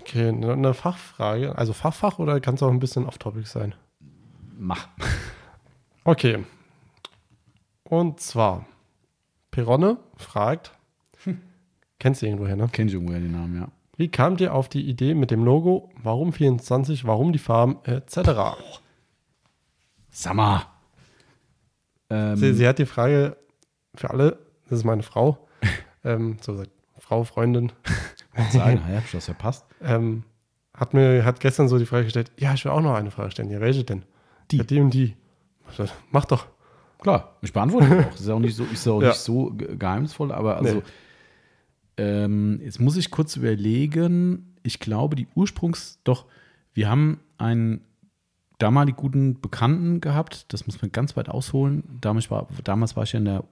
Okay, 0.02 0.28
eine 0.30 0.74
Fachfrage. 0.74 1.58
Also 1.58 1.74
Fachfach 1.74 2.20
oder 2.20 2.40
kann 2.40 2.56
es 2.56 2.64
auch 2.64 2.70
ein 2.70 2.80
bisschen 2.80 3.06
off-topic 3.06 3.48
sein? 3.48 3.76
Mach. 4.58 4.88
Okay. 6.08 6.44
Und 7.84 8.20
zwar, 8.20 8.68
Peronne 9.50 9.98
fragt, 10.18 10.72
kennst 11.98 12.22
du 12.22 12.28
irgendwoher, 12.28 12.56
ne? 12.56 12.70
Kenn 12.72 12.88
ich 12.88 12.94
irgendwoher 12.94 13.20
den 13.22 13.32
Namen, 13.32 13.56
ja. 13.60 13.68
Wie 13.98 14.10
kamt 14.10 14.42
ihr 14.42 14.54
auf 14.54 14.68
die 14.70 14.88
Idee 14.90 15.14
mit 15.14 15.32
dem 15.32 15.44
Logo, 15.46 15.90
warum 16.04 16.34
24, 16.34 17.06
warum 17.06 17.32
die 17.34 17.40
Farben, 17.40 17.78
etc.? 17.86 18.58
Sag 20.10 20.34
mal. 20.36 20.64
Ähm, 22.10 22.36
Sie, 22.36 22.54
sie 22.54 22.68
hat 22.68 22.80
die 22.80 22.86
Frage 22.86 23.38
für 23.96 24.10
alle, 24.10 24.40
das 24.70 24.80
ist 24.80 24.84
meine 24.86 25.04
Frau, 25.04 25.48
ähm, 26.04 26.38
so 26.42 26.52
gesagt, 26.54 26.72
Frau, 27.00 27.24
Freundin, 27.24 27.72
Sagen, 28.52 28.82
ja, 28.92 29.02
das 29.12 29.28
ja 29.28 29.34
passt. 29.34 29.66
ähm, 29.82 30.24
hat 30.74 30.94
mir 30.94 31.24
hat 31.24 31.40
gestern 31.40 31.68
so 31.70 31.78
die 31.78 31.86
Frage 31.86 32.04
gestellt, 32.06 32.32
ja, 32.38 32.54
ich 32.54 32.66
will 32.66 32.72
auch 32.72 32.82
noch 32.82 32.96
eine 32.96 33.12
Frage 33.12 33.32
stellen. 33.32 33.50
Ja, 33.50 33.62
welche 33.62 33.84
denn? 33.86 34.04
Die. 34.52 34.58
Ja, 34.58 34.64
die 34.64 34.80
und 34.82 34.94
die. 34.94 35.16
Sag, 35.76 35.90
Mach 36.12 36.26
doch. 36.26 36.48
Klar, 37.00 37.38
ich 37.42 37.54
beantworte 37.54 37.88
auch. 38.08 38.12
Das 38.12 38.22
ist 38.22 38.30
auch 38.30 38.40
nicht 38.40 38.56
so, 38.56 38.66
ist 38.66 38.88
auch 38.88 39.02
Ja. 39.02 39.10
nicht 39.10 39.20
so 39.20 39.52
ge- 39.52 39.76
geheimnisvoll, 39.78 40.32
aber 40.32 40.58
also 40.58 40.76
Nee. 40.76 40.82
Ähm, 41.98 42.60
jetzt 42.64 42.80
muss 42.80 42.98
ich 42.98 43.12
kurz 43.12 43.36
überlegen. 43.36 44.56
Ich 44.64 44.80
glaube, 44.80 45.16
die 45.16 45.28
Ursprungs, 45.36 46.00
doch, 46.04 46.26
wir 46.74 46.90
haben 46.90 47.20
einen 47.38 47.82
damalig 48.58 48.96
guten 48.96 49.40
Bekannten 49.42 50.02
gehabt, 50.02 50.52
das 50.54 50.66
muss 50.66 50.82
man 50.82 50.92
ganz 50.92 51.16
weit 51.18 51.30
ausholen. 51.30 51.84
Damals 52.02 52.32
war, 52.32 52.48
damals 52.64 52.96
war 52.96 53.04
ich 53.04 53.14
ja 53.14 53.20
in 53.20 53.26
der 53.26 53.44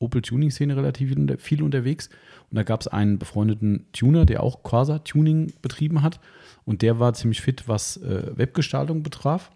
Opel-Tuning-Szene 0.00 0.76
relativ 0.76 1.14
viel 1.38 1.62
unterwegs 1.62 2.08
und 2.50 2.56
da 2.56 2.62
gab 2.62 2.80
es 2.80 2.88
einen 2.88 3.18
befreundeten 3.18 3.86
Tuner, 3.92 4.26
der 4.26 4.42
auch 4.42 4.62
Corsa-Tuning 4.62 5.52
betrieben 5.60 6.02
hat 6.02 6.20
und 6.64 6.82
der 6.82 7.00
war 7.00 7.14
ziemlich 7.14 7.40
fit, 7.40 7.66
was 7.66 7.96
äh, 7.96 8.36
Webgestaltung 8.36 9.02
betraf. 9.02 9.50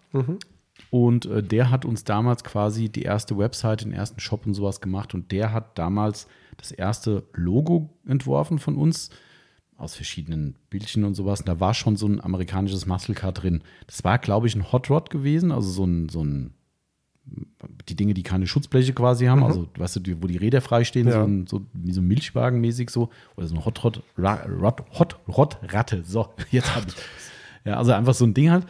Und 0.89 1.25
äh, 1.25 1.43
der 1.43 1.69
hat 1.69 1.85
uns 1.85 2.03
damals 2.03 2.43
quasi 2.43 2.89
die 2.89 3.03
erste 3.03 3.37
Website, 3.37 3.83
den 3.83 3.93
ersten 3.93 4.19
Shop 4.19 4.45
und 4.45 4.53
sowas 4.53 4.81
gemacht. 4.81 5.13
Und 5.13 5.31
der 5.31 5.51
hat 5.51 5.77
damals 5.77 6.27
das 6.57 6.71
erste 6.71 7.23
Logo 7.33 7.89
entworfen 8.07 8.59
von 8.59 8.75
uns 8.77 9.09
aus 9.77 9.95
verschiedenen 9.95 10.55
Bildchen 10.69 11.03
und 11.03 11.15
sowas. 11.15 11.41
Und 11.41 11.49
da 11.49 11.59
war 11.59 11.73
schon 11.73 11.95
so 11.95 12.07
ein 12.07 12.21
amerikanisches 12.21 12.85
Muscle 12.85 13.15
Car 13.15 13.31
drin. 13.31 13.63
Das 13.87 14.03
war, 14.03 14.17
glaube 14.19 14.47
ich, 14.47 14.55
ein 14.55 14.71
Hot 14.71 14.89
Rod 14.89 15.09
gewesen, 15.09 15.51
also 15.51 15.69
so 15.69 15.85
ein, 15.85 16.09
so 16.09 16.23
ein 16.23 16.53
die 17.87 17.95
Dinge, 17.95 18.13
die 18.13 18.23
keine 18.23 18.47
Schutzbleche 18.47 18.93
quasi 18.93 19.25
haben, 19.25 19.43
also 19.43 19.67
weißt 19.77 19.95
du, 19.95 19.99
die, 20.01 20.21
wo 20.21 20.27
die 20.27 20.37
Räder 20.37 20.59
freistehen, 20.61 21.07
Ja. 21.07 21.13
so, 21.13 21.23
ein, 21.25 21.47
so 21.47 21.65
wie 21.73 21.93
so 21.93 22.01
Milchwagenmäßig 22.01 22.89
so, 22.89 23.09
oder 23.37 23.47
so 23.47 23.55
eine 23.55 23.65
Hot 23.65 23.83
Rod, 23.83 24.03
Ra, 24.17 24.41
Rod, 24.45 24.83
Hot 24.99 25.19
Rod 25.27 25.57
Ratte. 25.71 26.03
So, 26.03 26.29
jetzt 26.51 26.75
habe 26.75 26.87
ich. 26.89 26.95
Ja, 27.65 27.77
also 27.77 27.93
einfach 27.93 28.13
so 28.13 28.25
ein 28.25 28.33
Ding 28.33 28.51
halt. 28.51 28.65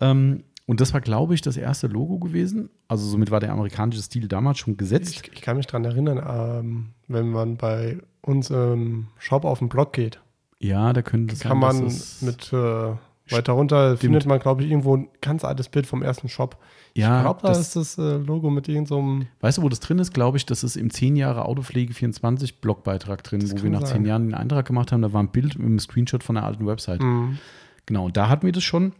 Ähm, 0.00 0.44
und 0.68 0.80
das 0.80 0.92
war, 0.94 1.00
glaube 1.00 1.34
ich, 1.34 1.40
das 1.40 1.56
erste 1.56 1.86
Logo 1.88 2.18
gewesen. 2.18 2.68
Also 2.86 3.06
somit 3.08 3.30
war 3.30 3.40
der 3.40 3.50
amerikanische 3.52 4.02
Stil 4.02 4.28
damals 4.28 4.58
schon 4.58 4.76
gesetzt. 4.76 5.22
Ich, 5.26 5.32
ich 5.32 5.40
kann 5.42 5.56
mich 5.56 5.66
dran 5.66 5.84
erinnern, 5.84 6.22
ähm, 6.24 6.90
wenn 7.08 7.30
man 7.30 7.56
bei 7.56 7.98
uns 8.20 8.50
im 8.50 9.06
Shop 9.18 9.44
auf 9.44 9.58
den 9.60 9.68
Blog 9.70 9.92
geht, 9.94 10.20
ja, 10.60 10.92
da 10.92 11.02
könnte 11.02 11.34
es 11.34 11.40
kann 11.40 11.58
man 11.58 11.84
mit 12.20 12.52
äh, 12.52 12.92
weiter 13.30 13.52
runter 13.52 13.96
findet 13.96 14.26
man, 14.26 14.38
glaube 14.40 14.62
ich, 14.64 14.70
irgendwo 14.70 14.96
ein 14.96 15.08
ganz 15.20 15.44
altes 15.44 15.68
Bild 15.68 15.86
vom 15.86 16.02
ersten 16.02 16.28
Shop. 16.28 16.56
Ja, 16.94 17.18
ich 17.18 17.22
glaube, 17.24 17.40
da 17.42 17.48
das- 17.48 17.60
ist 17.60 17.76
das 17.76 17.98
äh, 17.98 18.16
Logo 18.16 18.50
mit 18.50 18.68
irgendeinem. 18.68 19.26
Weißt 19.40 19.58
du, 19.58 19.62
wo 19.62 19.68
das 19.68 19.80
drin 19.80 19.98
ist? 19.98 20.12
Glaube 20.12 20.36
ich, 20.36 20.46
das 20.46 20.64
ist 20.64 20.76
im 20.76 20.90
10 20.90 21.16
Jahre 21.16 21.44
Autopflege 21.44 21.94
24 21.94 22.60
Blogbeitrag 22.60 23.22
drin, 23.22 23.42
wo 23.50 23.62
wir 23.62 23.70
nach 23.70 23.82
sein. 23.82 24.02
10 24.02 24.04
Jahren 24.06 24.26
den 24.26 24.34
Eintrag 24.34 24.66
gemacht 24.66 24.90
haben. 24.92 25.02
Da 25.02 25.12
war 25.12 25.22
ein 25.22 25.30
Bild 25.30 25.56
mit 25.58 25.66
einem 25.66 25.78
Screenshot 25.78 26.22
von 26.24 26.34
der 26.34 26.44
alten 26.44 26.66
Website. 26.66 27.00
Mhm. 27.02 27.38
Genau, 27.86 28.06
und 28.06 28.16
da 28.16 28.28
hatten 28.28 28.44
wir 28.44 28.52
das 28.52 28.64
schon. 28.64 28.92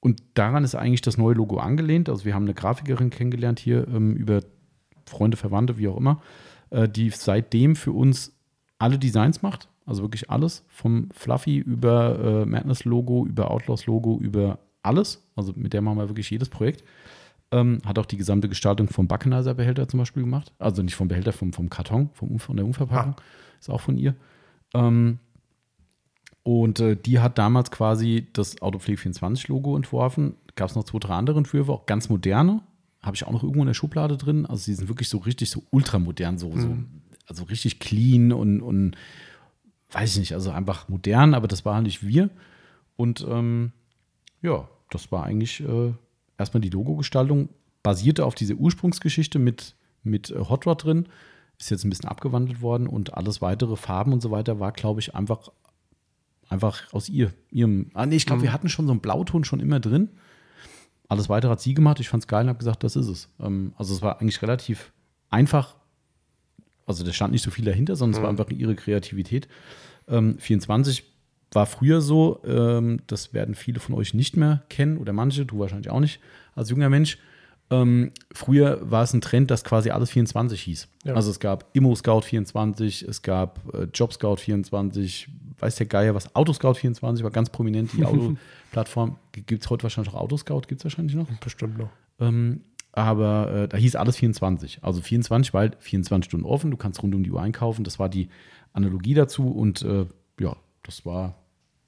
Und 0.00 0.22
daran 0.34 0.64
ist 0.64 0.74
eigentlich 0.74 1.02
das 1.02 1.18
neue 1.18 1.34
Logo 1.34 1.58
angelehnt. 1.58 2.08
Also 2.08 2.24
wir 2.24 2.34
haben 2.34 2.44
eine 2.44 2.54
Grafikerin 2.54 3.10
kennengelernt 3.10 3.60
hier 3.60 3.86
ähm, 3.88 4.16
über 4.16 4.40
Freunde, 5.04 5.36
Verwandte, 5.36 5.76
wie 5.76 5.88
auch 5.88 5.96
immer, 5.96 6.22
äh, 6.70 6.88
die 6.88 7.10
seitdem 7.10 7.76
für 7.76 7.92
uns 7.92 8.32
alle 8.78 8.98
Designs 8.98 9.42
macht. 9.42 9.68
Also 9.84 10.02
wirklich 10.02 10.30
alles. 10.30 10.64
Vom 10.68 11.08
Fluffy 11.12 11.58
über 11.58 12.42
äh, 12.42 12.46
Madness-Logo, 12.46 13.26
über 13.26 13.50
Outlaws-Logo, 13.50 14.18
über 14.18 14.58
alles. 14.82 15.22
Also 15.36 15.52
mit 15.54 15.72
der 15.72 15.82
machen 15.82 15.98
wir 15.98 16.08
wirklich 16.08 16.30
jedes 16.30 16.48
Projekt. 16.48 16.84
Ähm, 17.52 17.78
hat 17.84 17.98
auch 17.98 18.06
die 18.06 18.16
gesamte 18.16 18.48
Gestaltung 18.48 18.88
vom 18.88 19.08
Backenizer-Behälter 19.08 19.88
zum 19.88 19.98
Beispiel 19.98 20.22
gemacht. 20.22 20.52
Also 20.58 20.82
nicht 20.82 20.94
vom 20.94 21.08
Behälter, 21.08 21.32
vom, 21.32 21.52
vom 21.52 21.68
Karton, 21.68 22.08
vom, 22.14 22.38
von 22.38 22.56
der 22.56 22.64
Umverpackung. 22.64 23.16
Ist 23.58 23.68
auch 23.68 23.80
von 23.80 23.98
ihr. 23.98 24.14
Ähm, 24.72 25.18
und 26.50 26.80
äh, 26.80 26.96
die 26.96 27.20
hat 27.20 27.38
damals 27.38 27.70
quasi 27.70 28.26
das 28.32 28.60
Autopflege 28.60 29.00
24 29.00 29.46
Logo 29.46 29.76
entworfen. 29.76 30.34
Gab 30.56 30.68
es 30.68 30.74
noch 30.74 30.82
zwei, 30.82 30.98
drei 30.98 31.14
andere 31.14 31.38
Entwürfe, 31.38 31.70
auch 31.70 31.86
ganz 31.86 32.08
moderne. 32.08 32.60
Habe 33.02 33.14
ich 33.14 33.24
auch 33.24 33.30
noch 33.30 33.44
irgendwo 33.44 33.62
in 33.62 33.68
der 33.68 33.74
Schublade 33.74 34.16
drin. 34.16 34.46
Also 34.46 34.64
die 34.64 34.74
sind 34.74 34.88
wirklich 34.88 35.08
so 35.08 35.18
richtig 35.18 35.48
so 35.48 35.62
ultramodern, 35.70 36.38
so, 36.38 36.50
so 36.56 36.76
also 37.28 37.44
richtig 37.44 37.78
clean 37.78 38.32
und, 38.32 38.62
und 38.62 38.96
weiß 39.92 40.10
ich 40.14 40.18
nicht, 40.18 40.34
also 40.34 40.50
einfach 40.50 40.88
modern, 40.88 41.34
aber 41.34 41.46
das 41.46 41.64
war 41.64 41.76
halt 41.76 41.84
nicht 41.84 42.04
wir. 42.04 42.30
Und 42.96 43.24
ähm, 43.30 43.70
ja, 44.42 44.68
das 44.90 45.12
war 45.12 45.22
eigentlich 45.22 45.60
äh, 45.60 45.92
erstmal 46.36 46.62
die 46.62 46.70
Logogestaltung, 46.70 47.48
basierte 47.84 48.24
auf 48.24 48.34
dieser 48.34 48.56
Ursprungsgeschichte 48.56 49.38
mit, 49.38 49.76
mit 50.02 50.30
äh, 50.30 50.40
Hot 50.40 50.66
Rod 50.66 50.82
drin, 50.82 51.06
ist 51.60 51.70
jetzt 51.70 51.84
ein 51.84 51.90
bisschen 51.90 52.08
abgewandelt 52.08 52.60
worden 52.60 52.88
und 52.88 53.14
alles 53.14 53.40
weitere 53.40 53.76
Farben 53.76 54.12
und 54.12 54.20
so 54.20 54.32
weiter 54.32 54.58
war, 54.58 54.72
glaube 54.72 54.98
ich, 54.98 55.14
einfach, 55.14 55.52
einfach 56.50 56.92
aus 56.92 57.08
ihr, 57.08 57.32
ihrem. 57.50 57.90
Ah, 57.94 58.04
nee, 58.04 58.16
ich 58.16 58.26
glaube, 58.26 58.42
wir 58.42 58.52
hatten 58.52 58.68
schon 58.68 58.86
so 58.86 58.92
einen 58.92 59.00
Blauton 59.00 59.44
schon 59.44 59.60
immer 59.60 59.80
drin. 59.80 60.10
Alles 61.08 61.28
weitere 61.28 61.52
hat 61.52 61.60
sie 61.60 61.74
gemacht. 61.74 62.00
Ich 62.00 62.08
fand 62.08 62.24
es 62.24 62.28
geil 62.28 62.42
und 62.42 62.48
habe 62.48 62.58
gesagt, 62.58 62.84
das 62.84 62.96
ist 62.96 63.08
es. 63.08 63.28
Ähm, 63.40 63.72
also 63.76 63.94
es 63.94 64.02
war 64.02 64.20
eigentlich 64.20 64.42
relativ 64.42 64.92
einfach. 65.30 65.76
Also 66.86 67.04
da 67.04 67.12
stand 67.12 67.32
nicht 67.32 67.42
so 67.42 67.50
viel 67.50 67.64
dahinter, 67.64 67.96
sondern 67.96 68.18
es 68.18 68.22
war 68.22 68.28
einfach 68.28 68.50
ihre 68.50 68.74
Kreativität. 68.74 69.48
Ähm, 70.08 70.38
24 70.38 71.04
war 71.52 71.66
früher 71.66 72.00
so, 72.00 72.42
ähm, 72.44 73.00
das 73.06 73.32
werden 73.32 73.54
viele 73.54 73.80
von 73.80 73.94
euch 73.94 74.14
nicht 74.14 74.36
mehr 74.36 74.62
kennen 74.68 74.98
oder 74.98 75.12
manche, 75.12 75.46
du 75.46 75.58
wahrscheinlich 75.58 75.90
auch 75.90 76.00
nicht 76.00 76.20
als 76.54 76.70
junger 76.70 76.88
Mensch. 76.88 77.18
Ähm, 77.70 78.10
früher 78.32 78.78
war 78.90 79.04
es 79.04 79.14
ein 79.14 79.20
Trend, 79.20 79.50
dass 79.50 79.62
quasi 79.62 79.90
alles 79.90 80.10
24 80.10 80.60
hieß. 80.60 80.88
Ja. 81.04 81.14
Also 81.14 81.30
es 81.30 81.38
gab 81.38 81.66
Immo 81.72 81.94
Scout 81.94 82.22
24, 82.22 83.02
es 83.02 83.22
gab 83.22 83.60
äh, 83.74 83.84
Job 83.94 84.12
Scout 84.12 84.36
24, 84.36 85.28
weiß 85.58 85.76
der 85.76 85.86
Geier 85.86 86.14
was, 86.14 86.34
Autoscout 86.34 86.74
24 86.74 87.22
war 87.22 87.30
ganz 87.30 87.50
prominent, 87.50 87.92
die 87.92 88.04
Autoplattform. 88.04 89.16
Gibt 89.32 89.62
es 89.62 89.70
heute 89.70 89.84
wahrscheinlich 89.84 90.12
auch 90.12 90.20
Autoscout, 90.20 90.62
gibt 90.66 90.80
es 90.80 90.84
wahrscheinlich 90.84 91.14
noch. 91.14 91.28
Bestimmt 91.40 91.78
noch. 91.78 91.90
Ähm, 92.18 92.62
aber 92.92 93.52
äh, 93.52 93.68
da 93.68 93.76
hieß 93.76 93.96
alles 93.96 94.16
24. 94.16 94.80
Also 94.82 95.00
24, 95.00 95.54
weil 95.54 95.76
24 95.78 96.28
Stunden 96.28 96.46
offen, 96.46 96.70
du 96.70 96.76
kannst 96.76 97.02
rund 97.02 97.14
um 97.14 97.22
die 97.22 97.30
Uhr 97.30 97.40
einkaufen. 97.40 97.84
Das 97.84 97.98
war 97.98 98.08
die 98.08 98.28
Analogie 98.72 99.14
dazu. 99.14 99.48
Und 99.48 99.82
äh, 99.82 100.06
ja, 100.40 100.56
das 100.82 101.06
war, 101.06 101.36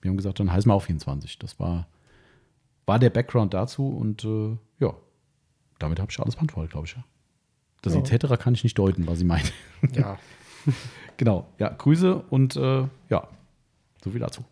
wir 0.00 0.10
haben 0.10 0.16
gesagt, 0.16 0.38
dann 0.38 0.52
heißen 0.52 0.70
wir 0.70 0.74
auch 0.74 0.82
24. 0.82 1.38
Das 1.38 1.58
war, 1.58 1.88
war 2.86 2.98
der 2.98 3.10
Background 3.10 3.52
dazu. 3.52 3.88
Und 3.88 4.24
äh, 4.24 4.56
damit 5.82 6.00
habe 6.00 6.10
ich 6.10 6.18
alles 6.20 6.36
beantwortet, 6.36 6.70
glaube 6.72 6.86
ich. 6.86 6.94
Ja. 6.96 7.04
Das 7.82 7.94
Ja. 7.94 8.00
etc. 8.00 8.38
kann 8.40 8.54
ich 8.54 8.62
nicht 8.64 8.78
deuten, 8.78 9.06
was 9.06 9.18
sie 9.18 9.24
meint. 9.24 9.52
Ja. 9.92 10.18
genau, 11.16 11.48
ja, 11.58 11.68
Grüße 11.70 12.14
und 12.30 12.54
äh, 12.56 12.84
ja, 13.10 13.28
so 14.04 14.10
viel 14.10 14.20
dazu. 14.20 14.44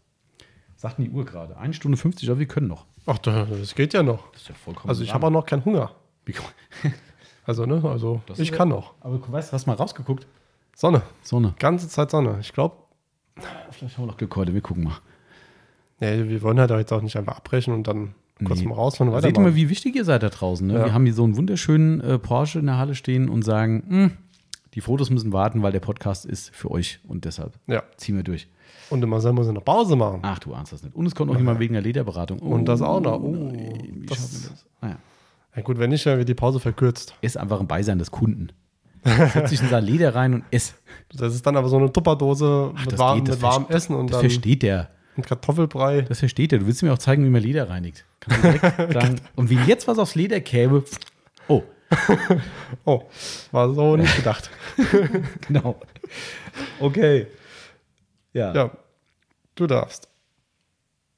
Sagten 0.77 1.05
die 1.05 1.11
Uhr 1.11 1.24
gerade. 1.24 1.57
Eine 1.57 1.73
Stunde 1.74 1.97
50, 1.97 2.28
aber 2.31 2.39
wir 2.40 2.47
können 2.48 2.66
noch. 2.66 2.85
Ach, 3.07 3.19
da- 3.19 3.44
das 3.44 3.74
geht 3.74 3.93
ja 3.94 4.02
noch. 4.02 4.31
Das 4.32 4.43
ist 4.43 4.48
ja 4.48 4.55
vollkommen 4.55 4.89
Also 4.89 5.02
ich 5.05 5.15
habe 5.15 5.27
auch 5.27 5.31
noch 5.31 5.47
keinen 5.47 5.65
Hunger. 5.65 5.93
Also, 7.47 7.65
ne, 7.66 7.82
also 7.85 8.20
Das 8.27 8.39
ich 8.39 8.52
kann 8.52 8.69
noch. 8.69 8.94
Aber 9.01 9.19
du 9.19 9.32
weißt, 9.32 9.52
hast 9.52 9.66
mal 9.66 9.74
rausgeguckt? 9.74 10.27
Sonne. 10.77 11.02
Sonne. 11.23 11.55
Ganze 11.59 11.89
Zeit 11.89 12.11
Sonne. 12.11 12.39
Ich 12.40 12.52
glaube, 12.52 12.77
Vielleicht 13.70 13.97
haben 13.97 14.05
wir 14.05 14.09
noch 14.09 14.19
Glück 14.19 14.36
heute, 14.36 14.52
wir 14.55 14.61
gucken 14.61 14.85
mal. 14.85 14.98
nee, 15.98 16.28
wir 16.28 16.43
wollen 16.43 16.61
halt 16.61 16.70
auch 16.70 16.78
jetzt 16.78 16.93
auch 16.93 17.01
nicht 17.02 17.16
einfach 17.16 17.36
abbrechen 17.39 17.73
und 17.74 17.85
dann 17.89 18.15
kurz 18.44 18.60
Nee. 18.60 18.66
mal 18.66 18.74
raus 18.74 19.00
und 19.00 19.20
Seht 19.20 19.36
ihr 19.36 19.40
mal, 19.42 19.54
wie 19.54 19.68
wichtig 19.68 19.96
ihr 19.96 20.04
seid 20.04 20.22
da 20.22 20.28
draußen. 20.28 20.66
Ne? 20.66 20.74
Ja. 20.74 20.84
Wir 20.86 20.94
haben 20.94 21.04
hier 21.04 21.14
so 21.14 21.24
einen 21.24 21.36
wunderschönen 21.36 22.00
äh, 22.00 22.18
Porsche 22.18 22.58
in 22.58 22.66
der 22.66 22.78
Halle 22.78 22.94
stehen 22.94 23.28
und 23.28 23.42
sagen, 23.42 23.82
"Hm, 23.88 24.10
die 24.74 24.80
Fotos 24.80 25.10
müssen 25.10 25.32
warten, 25.32 25.62
weil 25.62 25.72
der 25.72 25.80
Podcast 25.80 26.24
ist 26.26 26.54
für 26.54 26.70
euch 26.70 27.00
und 27.06 27.24
deshalb 27.24 27.52
Ja. 27.66 27.82
ziehen 27.96 28.16
wir 28.16 28.22
durch. 28.22 28.48
Und 28.88 29.02
immer 29.02 29.20
selber 29.20 29.36
muss 29.40 29.48
eine 29.48 29.60
Pause 29.60 29.94
machen. 29.96 30.20
Ach, 30.22 30.38
du 30.40 30.52
ahnst 30.54 30.72
das 30.72 30.82
nicht. 30.82 30.94
Und 30.96 31.06
es 31.06 31.14
kommt 31.14 31.30
noch 31.30 31.38
jemand 31.38 31.60
wegen 31.60 31.74
der 31.74 31.82
Lederberatung. 31.82 32.38
Und 32.40 32.64
das 32.66 32.82
auch 32.82 33.00
noch. 33.00 33.20
Oh, 33.20 33.28
nein, 33.30 34.04
das- 34.08 34.48
das? 34.48 34.66
Naja. 34.80 34.96
Ja 35.56 35.62
gut, 35.62 35.78
wenn 35.78 35.90
nicht, 35.90 36.06
dann 36.06 36.18
wird 36.18 36.28
die 36.28 36.34
Pause 36.34 36.60
verkürzt. 36.60 37.14
Ist 37.20 37.36
einfach 37.36 37.60
ein 37.60 37.66
Beisein 37.68 37.98
des 37.98 38.10
Kunden. 38.10 38.48
Setz 39.32 39.50
dich 39.50 39.62
in 39.62 39.68
sein 39.68 39.84
Leder 39.84 40.14
rein 40.14 40.34
und 40.34 40.44
ess. 40.50 40.74
Das 41.16 41.34
ist 41.34 41.46
dann 41.46 41.56
aber 41.56 41.68
so 41.68 41.76
eine 41.78 41.92
Tupperdose 41.92 42.72
Ach, 42.76 42.84
mit, 42.86 42.98
warm, 42.98 43.18
geht, 43.24 43.28
mit 43.34 43.42
warmem 43.42 43.68
Essen 43.70 43.94
und 43.96 44.08
Das 44.10 44.20
dann 44.20 44.30
versteht 44.30 44.62
der. 44.62 44.88
Ein 45.20 45.24
Kartoffelbrei. 45.26 46.02
Das 46.02 46.18
versteht 46.20 46.52
der. 46.52 46.59
Du 46.60 46.66
willst 46.66 46.82
mir 46.82 46.92
auch 46.92 46.98
zeigen, 46.98 47.24
wie 47.24 47.30
man 47.30 47.42
Leder 47.42 47.68
reinigt. 47.68 48.05
Sagen. 48.92 49.16
Und 49.36 49.51
wenn 49.51 49.64
jetzt 49.66 49.86
was 49.88 49.98
aufs 49.98 50.14
Leder 50.14 50.40
käme, 50.40 50.82
oh, 51.48 51.62
Oh, 52.84 53.02
war 53.52 53.72
so 53.74 53.97
nicht 53.97 54.14
gedacht. 54.16 54.51
genau. 55.48 55.80
Okay. 56.78 57.26
Ja. 58.32 58.55
Ja, 58.55 58.70
du 59.56 59.66
darfst. 59.66 60.09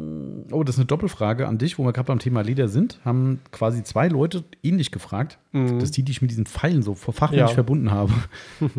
Oh, 0.51 0.63
das 0.63 0.75
ist 0.75 0.79
eine 0.79 0.87
Doppelfrage 0.87 1.47
an 1.47 1.59
dich, 1.59 1.77
wo 1.77 1.83
wir 1.83 1.93
gerade 1.93 2.07
beim 2.07 2.17
Thema 2.17 2.41
Leder 2.41 2.69
sind. 2.69 2.99
Haben 3.05 3.39
quasi 3.51 3.83
zwei 3.83 4.07
Leute 4.07 4.43
ähnlich 4.63 4.89
gefragt. 4.89 5.37
Das 5.53 5.83
ist 5.83 5.95
die, 5.97 6.01
die 6.01 6.11
ich 6.11 6.23
mit 6.23 6.31
diesen 6.31 6.47
Pfeilen 6.47 6.81
so 6.81 6.95
fachlich 6.95 7.39
Ja. 7.39 7.47
verbunden 7.49 7.91
habe. 7.91 8.11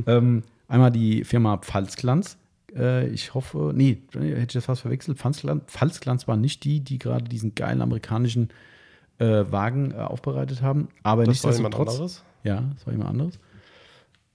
ähm, 0.08 0.42
einmal 0.66 0.90
die 0.90 1.22
Firma 1.22 1.58
Pfalzglanz. 1.58 2.36
Äh, 2.76 3.08
ich 3.08 3.34
hoffe, 3.34 3.72
nee, 3.74 4.02
hätte 4.12 4.40
ich 4.40 4.46
das 4.52 4.64
fast 4.66 4.82
verwechselt. 4.82 5.18
Pfalzglanz, 5.18 5.64
Pfalzglanz 5.66 6.28
war 6.28 6.36
nicht 6.36 6.64
die, 6.64 6.80
die 6.80 6.98
gerade 6.98 7.24
diesen 7.24 7.54
geilen 7.54 7.82
amerikanischen 7.82 8.48
äh, 9.18 9.44
Wagen 9.50 9.92
äh, 9.92 9.96
aufbereitet 9.96 10.62
haben. 10.62 10.88
Aber 11.02 11.24
Das 11.24 11.42
war 11.44 11.52
jemand 11.52 11.74
nichtsdestotrotz. 11.78 11.94
anderes. 11.94 12.24
Ja, 12.44 12.62
das 12.74 12.86
war 12.86 12.92
jemand 12.92 13.10
anderes. 13.10 13.38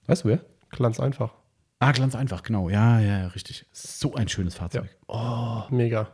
Weißt 0.06 0.24
du 0.24 0.28
wer? 0.28 0.40
Ganz 0.70 1.00
einfach. 1.00 1.34
Ah, 1.78 1.92
ganz 1.92 2.14
einfach, 2.14 2.42
genau. 2.42 2.68
Ja, 2.70 3.00
ja, 3.00 3.18
ja, 3.18 3.26
richtig. 3.28 3.66
So 3.72 4.14
ein 4.14 4.28
schönes 4.28 4.54
Fahrzeug. 4.54 4.96
Mega. 5.70 6.08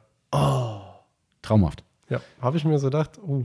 Traumhaft. 1.42 1.84
Ja, 2.08 2.20
habe 2.40 2.56
ich 2.56 2.64
mir 2.64 2.78
so 2.78 2.86
gedacht, 2.86 3.18
uh, 3.22 3.44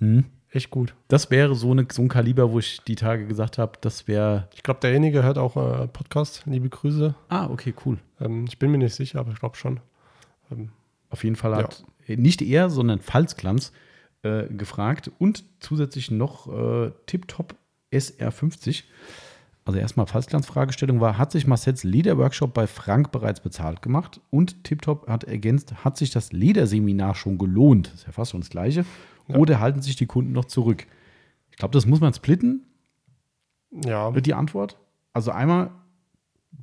Hm. 0.00 0.24
Echt 0.50 0.70
gut. 0.70 0.94
Das 1.08 1.30
wäre 1.30 1.54
so, 1.54 1.70
eine, 1.70 1.86
so 1.90 2.02
ein 2.02 2.08
Kaliber, 2.08 2.52
wo 2.52 2.58
ich 2.58 2.80
die 2.86 2.96
Tage 2.96 3.26
gesagt 3.26 3.58
habe, 3.58 3.72
das 3.80 4.08
wäre. 4.08 4.48
Ich 4.54 4.62
glaube, 4.62 4.80
derjenige 4.80 5.22
hört 5.22 5.38
auch 5.38 5.56
äh, 5.56 5.88
Podcast. 5.88 6.42
Liebe 6.46 6.68
Grüße. 6.68 7.14
Ah, 7.28 7.48
okay, 7.50 7.74
cool. 7.84 7.98
Ähm, 8.20 8.44
ich 8.48 8.58
bin 8.58 8.70
mir 8.70 8.78
nicht 8.78 8.94
sicher, 8.94 9.20
aber 9.20 9.32
ich 9.32 9.40
glaube 9.40 9.56
schon. 9.56 9.80
Ähm, 10.50 10.70
Auf 11.10 11.24
jeden 11.24 11.36
Fall 11.36 11.54
hat 11.54 11.84
äh, 12.06 12.16
nicht 12.16 12.42
er, 12.42 12.70
sondern 12.70 13.00
Pfalzglanz 13.00 13.72
äh, 14.22 14.46
gefragt 14.48 15.10
und 15.18 15.44
zusätzlich 15.60 16.10
noch 16.10 16.48
äh, 16.52 16.92
Tiptop 17.06 17.54
SR50. 17.92 18.84
Also 19.64 19.78
erstmal 19.78 20.06
Pfalzglanz-Fragestellung 20.06 21.02
war, 21.02 21.18
hat 21.18 21.30
sich 21.30 21.46
Marcells 21.46 21.84
Lederworkshop 21.84 22.54
bei 22.54 22.66
Frank 22.66 23.12
bereits 23.12 23.40
bezahlt 23.40 23.82
gemacht? 23.82 24.18
Und 24.30 24.64
Tiptop 24.64 25.06
hat 25.08 25.24
ergänzt, 25.24 25.84
hat 25.84 25.98
sich 25.98 26.10
das 26.10 26.32
Lederseminar 26.32 27.14
schon 27.14 27.36
gelohnt? 27.36 27.88
Das 27.88 28.00
ist 28.00 28.06
ja 28.06 28.12
fast 28.12 28.30
schon 28.30 28.40
das 28.40 28.48
Gleiche. 28.48 28.86
Oder 29.28 29.60
halten 29.60 29.82
sich 29.82 29.96
die 29.96 30.06
Kunden 30.06 30.32
noch 30.32 30.46
zurück? 30.46 30.86
Ich 31.50 31.56
glaube, 31.56 31.72
das 31.72 31.86
muss 31.86 32.00
man 32.00 32.12
splitten, 32.14 32.64
ja, 33.84 34.10
die 34.12 34.34
Antwort. 34.34 34.78
Also 35.12 35.30
einmal 35.30 35.70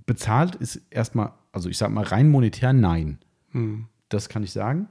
bezahlt 0.05 0.55
ist 0.55 0.81
erstmal, 0.89 1.31
also 1.51 1.69
ich 1.69 1.77
sag 1.77 1.91
mal 1.91 2.03
rein 2.03 2.29
monetär 2.29 2.73
nein. 2.73 3.19
hm, 3.51 3.85
Das 4.09 4.29
kann 4.29 4.43
ich 4.43 4.51
sagen. 4.51 4.87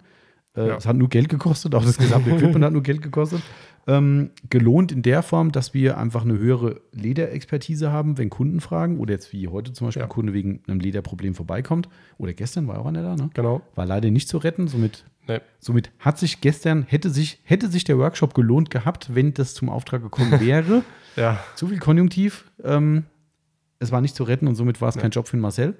Äh, 0.56 0.68
Ja. 0.68 0.76
Es 0.76 0.86
hat 0.86 0.96
nur 0.96 1.08
Geld 1.08 1.28
gekostet, 1.28 1.74
auch 1.74 1.84
das 1.84 1.96
gesamte 1.98 2.30
Equipment 2.36 2.64
hat 2.64 2.72
nur 2.72 2.82
Geld 2.82 3.02
gekostet. 3.02 3.42
Ähm, 3.86 4.30
gelohnt 4.48 4.92
in 4.92 5.02
der 5.02 5.22
Form, 5.22 5.52
dass 5.52 5.74
wir 5.74 5.98
einfach 5.98 6.22
eine 6.24 6.38
höhere 6.38 6.80
Lederexpertise 6.92 7.92
haben, 7.92 8.16
wenn 8.16 8.30
Kunden 8.30 8.60
fragen 8.60 8.98
oder 8.98 9.12
jetzt 9.12 9.32
wie 9.34 9.48
heute 9.48 9.72
zum 9.74 9.88
Beispiel 9.88 10.00
Ja. 10.00 10.06
ein 10.06 10.10
Kunde 10.10 10.32
wegen 10.32 10.62
einem 10.66 10.80
Lederproblem 10.80 11.34
vorbeikommt. 11.34 11.88
Oder 12.16 12.32
gestern 12.32 12.66
war 12.66 12.78
auch 12.78 12.86
einer 12.86 13.02
da, 13.02 13.14
ne? 13.16 13.28
genau. 13.34 13.60
War 13.74 13.84
leider 13.84 14.10
nicht 14.10 14.28
zu 14.28 14.38
retten. 14.38 14.68
Somit, 14.68 15.04
Nee. 15.26 15.40
somit 15.58 15.90
hat 15.98 16.18
sich 16.18 16.40
gestern, 16.40 16.82
hätte 16.82 17.10
sich, 17.10 17.40
hätte 17.44 17.68
sich 17.68 17.84
der 17.84 17.98
Workshop 17.98 18.34
gelohnt 18.34 18.70
gehabt, 18.70 19.14
wenn 19.14 19.32
das 19.34 19.54
zum 19.54 19.68
Auftrag 19.70 20.02
gekommen 20.02 20.32
wäre. 20.40 20.82
Ja, 21.16 21.38
zu 21.54 21.68
viel 21.68 21.78
Konjunktiv. 21.78 22.50
Ähm, 22.62 23.04
es 23.78 23.90
war 23.92 24.00
nicht 24.00 24.14
zu 24.16 24.24
retten 24.24 24.46
und 24.48 24.54
somit 24.54 24.80
war 24.80 24.88
es 24.88 24.96
kein 24.96 25.10
Job 25.10 25.28
für 25.28 25.36
Marcel. 25.36 25.76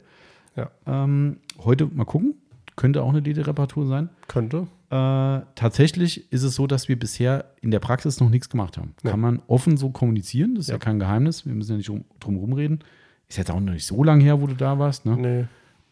Ja. 0.57 0.71
Ähm, 0.87 1.39
heute 1.65 1.87
mal 1.87 2.05
gucken. 2.05 2.35
Könnte 2.77 3.03
auch 3.03 3.11
eine 3.11 3.21
Lederreparatur 3.21 3.87
sein. 3.87 4.09
könnte. 4.27 4.67
Äh, 4.91 5.47
tatsächlich 5.55 6.33
ist 6.33 6.43
es 6.43 6.55
so, 6.55 6.67
dass 6.67 6.89
wir 6.89 6.99
bisher 6.99 7.53
in 7.61 7.71
der 7.71 7.79
Praxis 7.81 8.21
noch 8.21 8.31
nichts 8.31 8.49
gemacht 8.49 8.77
haben. 8.79 8.95
Ja. 9.05 9.11
Kann 9.13 9.21
man 9.21 9.43
offen 9.47 9.77
so 9.77 9.91
kommunizieren, 9.91 10.55
das 10.57 10.65
ist 10.65 10.69
ja, 10.69 10.75
Ja. 10.75 10.79
kein 10.79 10.99
Geheimnis. 10.99 11.47
Wir 11.47 11.55
müssen 11.55 11.73
ja 11.73 11.77
nicht 11.79 11.91
rum, 11.91 12.05
drum 12.21 12.37
rumreden. 12.37 12.81
Ist 13.29 13.39
jetzt 13.39 13.51
auch 13.51 13.61
noch 13.61 13.73
nicht 13.73 13.87
so 13.87 14.03
lange 14.05 14.23
her, 14.25 14.41
wo 14.41 14.47
du 14.47 14.55
da 14.55 14.79
warst. 14.79 15.07
Ne? 15.07 15.17
Nee. 15.17 15.45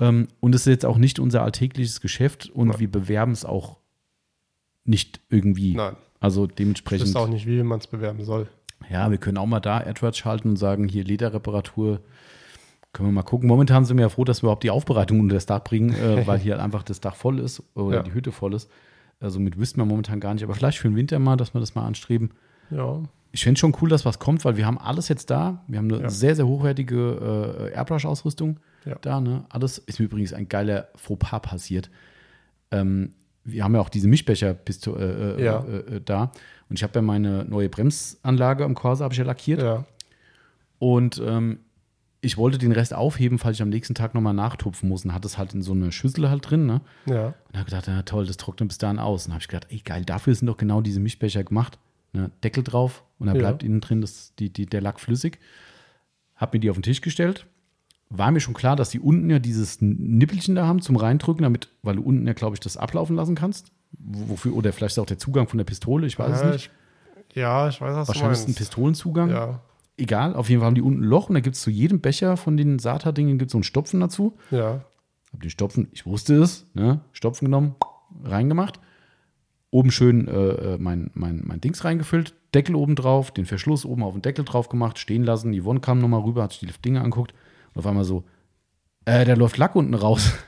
Ähm, 0.02 0.28
und 0.40 0.54
es 0.54 0.62
ist 0.62 0.66
jetzt 0.70 0.86
auch 0.86 0.98
nicht 0.98 1.18
unser 1.18 1.42
alltägliches 1.42 2.00
Geschäft 2.00 2.50
und 2.50 2.68
Nein. 2.68 2.80
wir 2.80 2.90
bewerben 2.90 3.32
es 3.32 3.44
auch 3.44 3.78
nicht 4.84 5.20
irgendwie. 5.28 5.74
Nein. 5.74 5.96
Also 6.20 6.46
Ich 6.46 6.52
dementsprechend. 6.54 7.06
wüsste 7.06 7.18
auch 7.20 7.28
nicht, 7.28 7.46
wie 7.46 7.62
man 7.62 7.78
es 7.78 7.86
bewerben 7.86 8.24
soll. 8.24 8.48
Ja, 8.90 9.10
wir 9.10 9.18
können 9.18 9.38
auch 9.38 9.46
mal 9.46 9.60
da 9.60 9.78
AdWords 9.78 10.18
schalten 10.18 10.48
und 10.50 10.56
sagen, 10.56 10.88
hier 10.88 11.04
Lederreparatur. 11.04 12.00
Können 12.92 13.08
wir 13.08 13.12
mal 13.12 13.22
gucken. 13.22 13.48
Momentan 13.48 13.84
sind 13.84 13.96
wir 13.96 14.02
ja 14.02 14.08
froh, 14.08 14.24
dass 14.24 14.42
wir 14.42 14.46
überhaupt 14.48 14.64
die 14.64 14.70
Aufbereitung 14.70 15.20
unter 15.20 15.34
das 15.36 15.46
Dach 15.46 15.62
bringen, 15.64 15.94
äh, 15.94 16.26
weil 16.26 16.38
hier 16.38 16.62
einfach 16.62 16.82
das 16.82 17.00
Dach 17.00 17.14
voll 17.14 17.38
ist 17.38 17.62
oder 17.74 17.98
Ja. 17.98 18.02
die 18.02 18.12
Hütte 18.12 18.32
voll 18.32 18.54
ist. 18.54 18.68
Also 19.20 19.38
mit 19.40 19.56
wüssten 19.58 19.80
wir 19.80 19.84
momentan 19.86 20.18
gar 20.20 20.34
nicht. 20.34 20.42
Aber 20.42 20.54
vielleicht 20.54 20.78
für 20.78 20.88
den 20.88 20.96
Winter 20.96 21.18
mal, 21.18 21.36
dass 21.36 21.54
wir 21.54 21.60
das 21.60 21.74
mal 21.74 21.86
anstreben. 21.86 22.32
Ja, 22.70 23.00
Ich 23.34 23.42
fände 23.44 23.58
schon 23.58 23.74
cool, 23.80 23.88
dass 23.88 24.04
was 24.04 24.18
kommt, 24.18 24.44
weil 24.44 24.56
wir 24.58 24.66
haben 24.66 24.78
alles 24.78 25.08
jetzt 25.08 25.30
da. 25.30 25.64
Wir 25.66 25.78
haben 25.78 25.90
eine 25.92 26.02
Ja. 26.02 26.10
sehr, 26.10 26.36
sehr 26.36 26.46
hochwertige 26.46 27.70
äh, 27.72 27.74
Airbrush-Ausrüstung 27.74 28.60
Ja. 28.84 28.96
da. 29.00 29.20
Ne? 29.20 29.44
Alles 29.48 29.78
ist 29.78 29.98
mir 29.98 30.04
übrigens 30.04 30.32
ein 30.34 30.48
geiler 30.48 30.88
Fauxpas 30.96 31.40
passiert. 31.40 31.90
Ähm, 32.70 33.14
wir 33.44 33.64
haben 33.64 33.74
ja 33.74 33.80
auch 33.80 33.88
diese 33.88 34.06
Mischbecher 34.06 34.50
äh, 34.68 35.02
äh, 35.02 35.42
Ja. 35.44 35.64
äh, 35.64 35.96
äh, 35.96 36.00
da. 36.04 36.30
Und 36.68 36.76
ich 36.78 36.82
habe 36.82 36.92
ja 36.96 37.02
meine 37.02 37.44
neue 37.46 37.68
Bremsanlage 37.70 38.64
am 38.64 38.74
Corsa 38.74 39.04
habe 39.04 39.14
ich 39.14 39.18
ja 39.18 39.24
lackiert. 39.24 39.84
Und 40.78 41.20
ähm, 41.24 41.60
ich 42.20 42.36
wollte 42.36 42.58
den 42.58 42.72
Rest 42.72 42.94
aufheben, 42.94 43.38
falls 43.38 43.56
ich 43.56 43.62
am 43.62 43.68
nächsten 43.68 43.94
Tag 43.94 44.14
nochmal 44.14 44.34
nachtupfen 44.34 44.88
muss. 44.88 45.04
Und 45.04 45.12
hatte 45.14 45.26
es 45.26 45.38
halt 45.38 45.54
in 45.54 45.62
so 45.62 45.72
eine 45.72 45.90
Schüssel 45.90 46.28
halt 46.30 46.48
drin. 46.50 46.66
Ne? 46.66 46.80
ja. 47.06 47.26
Und 47.48 47.56
habe 47.56 47.64
gedacht, 47.64 47.86
ja 47.88 48.02
toll, 48.02 48.26
das 48.26 48.36
trocknet 48.36 48.68
bis 48.68 48.78
dahin 48.78 48.98
aus. 48.98 49.26
Und 49.26 49.32
habe 49.32 49.40
ich 49.42 49.48
gedacht, 49.48 49.66
ey 49.70 49.78
geil, 49.78 50.04
dafür 50.04 50.34
sind 50.34 50.46
doch 50.48 50.56
genau 50.56 50.80
diese 50.82 51.00
Mischbecher 51.00 51.42
gemacht. 51.44 51.78
Ne? 52.12 52.30
Deckel 52.44 52.62
drauf 52.62 53.04
und 53.18 53.26
dann 53.26 53.36
Ja. 53.36 53.40
bleibt 53.42 53.62
innen 53.62 53.80
drin 53.80 54.00
das, 54.00 54.34
die, 54.38 54.50
die, 54.52 54.66
der 54.66 54.80
Lack 54.80 55.00
flüssig. 55.00 55.38
Hab 56.36 56.52
mir 56.52 56.60
die 56.60 56.70
auf 56.70 56.76
den 56.76 56.82
Tisch 56.82 57.00
gestellt. 57.00 57.46
War 58.10 58.30
mir 58.30 58.40
schon 58.40 58.52
klar, 58.54 58.76
dass 58.76 58.90
die 58.90 59.00
unten 59.00 59.30
ja 59.30 59.38
dieses 59.38 59.80
Nippelchen 59.80 60.54
da 60.54 60.66
haben 60.66 60.82
zum 60.82 60.96
Reindrücken, 60.96 61.42
damit, 61.42 61.68
weil 61.82 61.96
du 61.96 62.02
unten 62.02 62.26
ja, 62.26 62.34
glaube 62.34 62.54
ich, 62.56 62.60
das 62.60 62.76
ablaufen 62.76 63.16
lassen 63.16 63.34
kannst. 63.34 63.72
Wofür, 63.92 64.54
oder 64.54 64.72
vielleicht 64.72 64.92
ist 64.92 64.98
auch 64.98 65.06
der 65.06 65.18
Zugang 65.18 65.48
von 65.48 65.58
der 65.58 65.64
Pistole, 65.64 66.06
ich 66.06 66.18
weiß 66.18 66.34
es 66.36 66.40
ja, 66.42 66.50
nicht. 66.50 66.70
Ich, 67.30 67.36
ja, 67.36 67.68
ich 67.68 67.80
weiß, 67.80 67.94
was 67.94 68.08
Wahrscheinlich 68.08 68.38
ist 68.40 68.44
es 68.44 68.48
ein. 68.48 68.54
Pistolenzugang. 68.54 69.30
Ja, 69.30 69.60
Egal, 69.98 70.34
auf 70.34 70.48
jeden 70.48 70.60
Fall 70.60 70.66
haben 70.68 70.74
die 70.74 70.82
unten 70.82 71.00
ein 71.02 71.04
Loch 71.04 71.28
und 71.28 71.34
da 71.34 71.40
gibt 71.40 71.54
es 71.56 71.62
zu 71.62 71.70
jedem 71.70 72.00
Becher 72.00 72.36
von 72.38 72.56
den 72.56 72.78
SATA-Dingen 72.78 73.38
gibt 73.38 73.50
so 73.50 73.58
einen 73.58 73.62
Stopfen 73.64 74.00
dazu. 74.00 74.36
ja, 74.50 74.84
Hab 75.32 75.40
den 75.40 75.50
Stopfen, 75.50 75.88
ich 75.92 76.04
wusste 76.06 76.34
es, 76.42 76.66
ne? 76.74 77.00
Stopfen 77.12 77.44
genommen, 77.46 77.76
reingemacht. 78.24 78.80
Oben 79.72 79.90
schön 79.90 80.28
äh, 80.28 80.74
äh, 80.74 80.78
mein, 80.78 81.10
mein, 81.14 81.40
mein 81.44 81.60
Dings 81.62 81.82
reingefüllt, 81.82 82.34
Deckel 82.54 82.76
oben 82.76 82.94
drauf, 82.94 83.30
den 83.30 83.46
Verschluss 83.46 83.86
oben 83.86 84.02
auf 84.02 84.12
den 84.12 84.20
Deckel 84.20 84.44
drauf 84.44 84.68
gemacht, 84.68 84.98
stehen 84.98 85.24
lassen. 85.24 85.58
Yvonne 85.58 85.80
kam 85.80 85.98
nochmal 85.98 86.20
rüber, 86.20 86.42
hat 86.42 86.52
sich 86.52 86.60
die 86.60 86.82
Dinge 86.82 87.00
anguckt 87.00 87.32
und 87.72 87.78
auf 87.78 87.86
einmal 87.86 88.04
so, 88.04 88.24
äh, 89.06 89.24
da 89.24 89.32
läuft 89.32 89.56
Lack 89.56 89.74
unten 89.74 89.94
raus. 89.94 90.32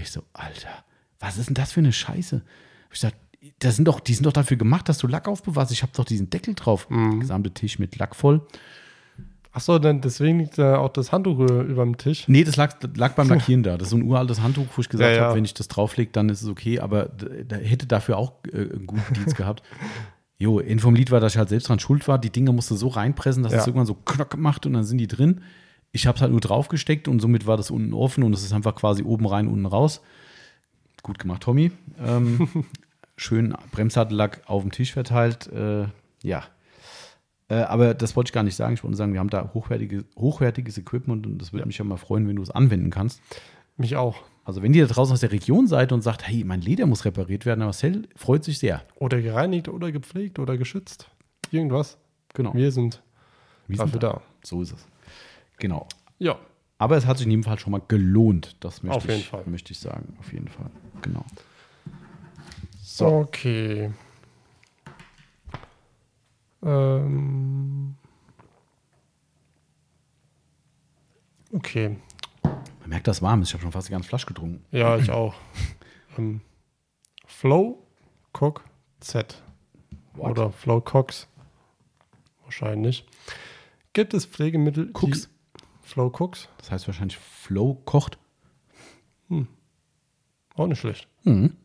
Ich 0.00 0.12
so, 0.12 0.22
Alter, 0.32 0.84
was 1.18 1.38
ist 1.38 1.48
denn 1.48 1.56
das 1.56 1.72
für 1.72 1.80
eine 1.80 1.92
Scheiße? 1.92 2.44
Ich 2.92 3.00
dachte, 3.00 3.16
das 3.58 3.74
sind 3.74 3.86
doch, 3.86 3.98
die 3.98 4.14
sind 4.14 4.26
doch 4.26 4.32
dafür 4.32 4.56
gemacht, 4.56 4.88
dass 4.88 4.98
du 4.98 5.08
Lack 5.08 5.26
aufbewahrst. 5.26 5.72
Ich 5.72 5.82
habe 5.82 5.90
doch 5.92 6.04
diesen 6.04 6.30
Deckel 6.30 6.54
drauf. 6.54 6.86
Der 6.88 7.18
gesamte 7.18 7.50
Tisch 7.50 7.80
mit 7.80 7.98
Lack 7.98 8.14
voll. 8.14 8.46
Achso, 9.58 9.80
dann 9.80 10.00
deswegen 10.00 10.38
liegt 10.38 10.56
da 10.56 10.78
auch 10.78 10.90
das 10.92 11.10
Handtuch 11.10 11.40
über 11.40 11.82
dem 11.84 11.96
Tisch. 11.96 12.28
Nee, 12.28 12.44
das 12.44 12.54
lag, 12.54 12.76
lag 12.94 13.14
beim 13.14 13.28
Lackieren 13.28 13.64
da. 13.64 13.76
Das 13.76 13.88
ist 13.88 13.90
so 13.90 13.96
ein 13.96 14.02
uraltes 14.04 14.40
Handtuch, 14.40 14.66
wo 14.76 14.80
ich 14.80 14.88
gesagt 14.88 15.10
Ja, 15.10 15.16
ja. 15.16 15.24
habe, 15.24 15.34
wenn 15.36 15.44
ich 15.44 15.52
das 15.52 15.66
drauflege, 15.66 16.12
dann 16.12 16.28
ist 16.28 16.42
es 16.42 16.48
okay, 16.48 16.78
aber 16.78 17.06
da 17.06 17.56
hätte 17.56 17.86
dafür 17.86 18.18
auch 18.18 18.34
äh, 18.52 18.56
einen 18.56 18.86
guten 18.86 19.14
Dienst 19.14 19.36
gehabt. 19.36 19.62
Jo, 20.40 20.60
in 20.60 20.78
vom 20.78 20.94
Lied 20.94 21.10
war, 21.10 21.18
dass 21.18 21.32
ich 21.32 21.38
halt 21.38 21.48
selbst 21.48 21.68
dran 21.68 21.80
schuld 21.80 22.06
war. 22.06 22.16
Die 22.16 22.30
Dinge 22.30 22.52
musste 22.52 22.76
so 22.76 22.86
reinpressen, 22.86 23.42
dass 23.42 23.52
Ja. 23.52 23.58
es 23.58 23.66
irgendwann 23.66 23.86
so 23.86 23.94
knock 23.94 24.36
macht 24.36 24.66
und 24.66 24.72
dann 24.74 24.84
sind 24.84 24.98
die 24.98 25.08
drin. 25.08 25.40
Ich 25.90 26.06
habe 26.06 26.14
es 26.14 26.22
halt 26.22 26.30
nur 26.30 26.40
draufgesteckt 26.40 27.08
und 27.08 27.18
somit 27.18 27.48
war 27.48 27.56
das 27.56 27.72
unten 27.72 27.92
offen 27.92 28.22
und 28.22 28.32
es 28.34 28.44
ist 28.44 28.52
einfach 28.52 28.76
quasi 28.76 29.02
oben 29.02 29.26
rein, 29.26 29.48
unten 29.48 29.66
raus. 29.66 30.00
Gut 31.02 31.18
gemacht, 31.18 31.42
Tommy. 31.42 31.72
Ähm, 32.00 32.48
schön 33.16 33.52
Bremssadellack 33.72 34.42
auf 34.46 34.62
dem 34.62 34.70
Tisch 34.70 34.92
verteilt. 34.92 35.48
Äh, 35.52 35.86
ja. 36.22 36.44
Äh, 37.48 37.56
aber 37.56 37.94
das 37.94 38.14
wollte 38.14 38.28
ich 38.28 38.32
gar 38.32 38.42
nicht 38.42 38.56
sagen. 38.56 38.74
Ich 38.74 38.84
wollte 38.84 38.96
sagen, 38.96 39.12
wir 39.12 39.20
haben 39.20 39.30
da 39.30 39.50
hochwertige, 39.54 40.04
hochwertiges 40.16 40.78
Equipment 40.78 41.26
und 41.26 41.38
das 41.38 41.52
würde 41.52 41.66
mich 41.66 41.78
ja 41.78 41.84
mal 41.84 41.96
freuen, 41.96 42.28
wenn 42.28 42.36
du 42.36 42.42
es 42.42 42.50
anwenden 42.50 42.90
kannst. 42.90 43.20
Mich 43.76 43.96
auch. 43.96 44.16
Also 44.44 44.62
wenn 44.62 44.72
ihr 44.74 44.86
da 44.86 44.94
draußen 44.94 45.12
aus 45.12 45.20
der 45.20 45.32
Region 45.32 45.66
seid 45.66 45.92
und 45.92 46.02
sagt, 46.02 46.26
hey, 46.26 46.42
mein 46.44 46.60
Leder 46.60 46.86
muss 46.86 47.04
repariert 47.04 47.46
werden, 47.46 47.60
Marcel 47.60 48.08
freut 48.16 48.44
sich 48.44 48.58
sehr. 48.58 48.82
Oder 48.96 49.20
gereinigt 49.20 49.68
oder 49.68 49.92
gepflegt 49.92 50.38
oder 50.38 50.56
geschützt. 50.56 51.10
Irgendwas. 51.50 51.98
Genau. 52.34 52.54
Wir 52.54 52.72
sind 52.72 53.02
Wir 53.66 53.76
dafür 53.78 53.92
sind 53.92 54.02
da. 54.02 54.22
So 54.42 54.62
ist 54.62 54.72
es. 54.72 54.86
Genau. 55.58 55.86
Ja. 56.18 56.38
Aber 56.78 56.96
es 56.96 57.06
hat 57.06 57.18
sich 57.18 57.26
in 57.26 57.32
jedem 57.32 57.44
Fall 57.44 57.58
schon 57.58 57.72
mal 57.72 57.82
gelohnt. 57.88 58.56
Das 58.60 58.82
möchte, 58.82 58.96
Auf 58.96 59.06
jeden 59.06 59.20
ich, 59.20 59.28
Fall. 59.28 59.42
möchte 59.46 59.72
ich 59.72 59.78
sagen. 59.80 60.16
Auf 60.18 60.32
jeden 60.32 60.48
Fall. 60.48 60.70
Genau. 61.02 61.24
So. 62.80 63.06
Okay. 63.06 63.90
Ähm. 66.62 67.94
Okay. 71.52 71.96
Man 72.42 72.88
merkt, 72.88 73.06
dass 73.06 73.22
warm 73.22 73.42
ist. 73.42 73.48
Ich 73.48 73.54
habe 73.54 73.62
schon 73.62 73.72
fast 73.72 73.88
die 73.88 73.92
ganze 73.92 74.08
Flasche 74.08 74.26
getrunken. 74.26 74.64
Ja, 74.70 74.96
ich 74.96 75.10
auch. 75.10 75.34
ähm, 76.18 76.40
Flow 77.26 77.86
Cook 78.38 78.64
Z. 79.00 79.42
What? 80.14 80.32
Oder 80.32 80.50
Flow 80.50 80.80
Cox. 80.80 81.28
Wahrscheinlich. 82.44 83.06
Gibt 83.92 84.14
es 84.14 84.26
Pflegemittel, 84.26 84.90
Cooks. 84.92 85.28
Flow 85.82 86.12
Cooks? 86.18 86.48
Das 86.58 86.70
heißt 86.70 86.86
wahrscheinlich 86.86 87.18
Flow 87.18 87.74
kocht. 87.84 88.18
Auch 90.58 90.66
nicht 90.66 90.80
schlecht. 90.80 91.06
Mhm. 91.22 91.56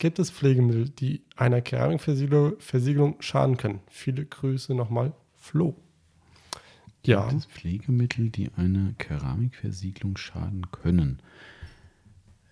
Gibt 0.00 0.18
es 0.18 0.30
Pflegemittel, 0.30 0.88
die 0.88 1.20
einer 1.36 1.60
Keramikversiegelung 1.60 2.58
Versiegelung 2.58 3.16
schaden 3.20 3.58
können? 3.58 3.80
Viele 3.90 4.24
Grüße 4.24 4.74
nochmal, 4.74 5.12
Flo. 5.36 5.76
Ja, 7.04 7.28
Gibt 7.28 7.40
es 7.40 7.46
Pflegemittel, 7.46 8.30
die 8.30 8.50
einer 8.56 8.94
Keramikversiegelung 8.96 10.16
schaden 10.16 10.70
können? 10.70 11.20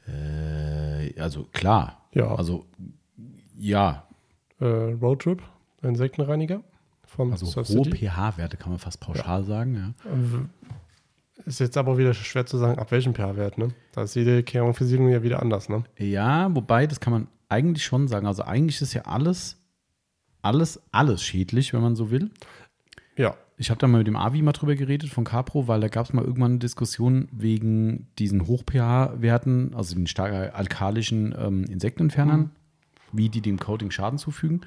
Äh, 0.06 1.18
also 1.18 1.44
klar. 1.54 2.06
Ja. 2.12 2.34
Also 2.34 2.66
ja. 3.56 4.06
äh, 4.60 4.66
Roadtrip, 4.66 5.42
Insektenreiniger, 5.80 6.62
Von 7.06 7.32
Also 7.32 7.46
Surf 7.46 7.70
hohe 7.70 7.90
pH-Werte 7.90 8.58
kann 8.58 8.72
man 8.72 8.78
fast 8.78 9.00
pauschal 9.00 9.44
sagen, 9.44 9.74
ja. 9.74 9.94
Ist 11.46 11.60
jetzt 11.60 11.78
aber 11.78 11.96
wieder 11.96 12.12
schwer 12.12 12.44
zu 12.44 12.58
sagen, 12.58 12.78
ab 12.78 12.90
welchem 12.90 13.14
pH-Wert, 13.14 13.56
ne? 13.56 13.68
Da 13.92 14.02
ist 14.02 14.16
jede 14.16 14.42
Keramikversiegelung 14.42 15.10
ja 15.10 15.22
wieder 15.22 15.40
anders, 15.40 15.70
ne? 15.70 15.84
Ja, 15.96 16.54
wobei, 16.54 16.86
das 16.86 17.00
kann 17.00 17.14
man 17.14 17.28
eigentlich 17.48 17.84
schon 17.84 18.08
sagen. 18.08 18.26
Also 18.26 18.42
eigentlich 18.42 18.80
ist 18.80 18.94
ja 18.94 19.02
alles, 19.02 19.56
alles, 20.42 20.80
alles 20.92 21.22
schädlich, 21.22 21.72
wenn 21.72 21.82
man 21.82 21.96
so 21.96 22.10
will. 22.10 22.30
Ja. 23.16 23.34
Ich 23.60 23.70
habe 23.70 23.80
da 23.80 23.88
mal 23.88 23.98
mit 23.98 24.06
dem 24.06 24.16
Avi 24.16 24.40
mal 24.40 24.52
drüber 24.52 24.76
geredet 24.76 25.10
von 25.10 25.24
Capro, 25.24 25.66
weil 25.66 25.80
da 25.80 25.88
gab 25.88 26.06
es 26.06 26.12
mal 26.12 26.24
irgendwann 26.24 26.52
eine 26.52 26.58
Diskussion 26.60 27.28
wegen 27.32 28.06
diesen 28.18 28.46
Hoch-pH-Werten, 28.46 29.74
also 29.74 29.96
den 29.96 30.06
stark 30.06 30.54
alkalischen 30.54 31.34
ähm, 31.36 31.64
Insektenentfernern, 31.64 32.50
wie 33.10 33.28
die 33.28 33.40
dem 33.40 33.58
Coating 33.58 33.90
Schaden 33.90 34.18
zufügen. 34.18 34.60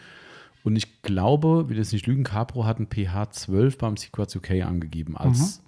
Und 0.63 0.75
ich 0.75 1.01
glaube, 1.03 1.69
will 1.69 1.77
jetzt 1.77 1.93
nicht 1.93 2.05
lügen, 2.05 2.25
Capro 2.25 2.65
hat 2.65 2.79
ein 2.79 2.87
pH 2.87 3.31
12 3.31 3.77
beim 3.77 3.95
Sequats 3.95 4.35
UK 4.35 4.63
angegeben 4.63 5.15
als 5.15 5.61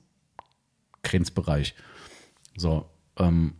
Grenzbereich. 1.01 1.75
So, 2.57 2.89
ähm, 3.17 3.53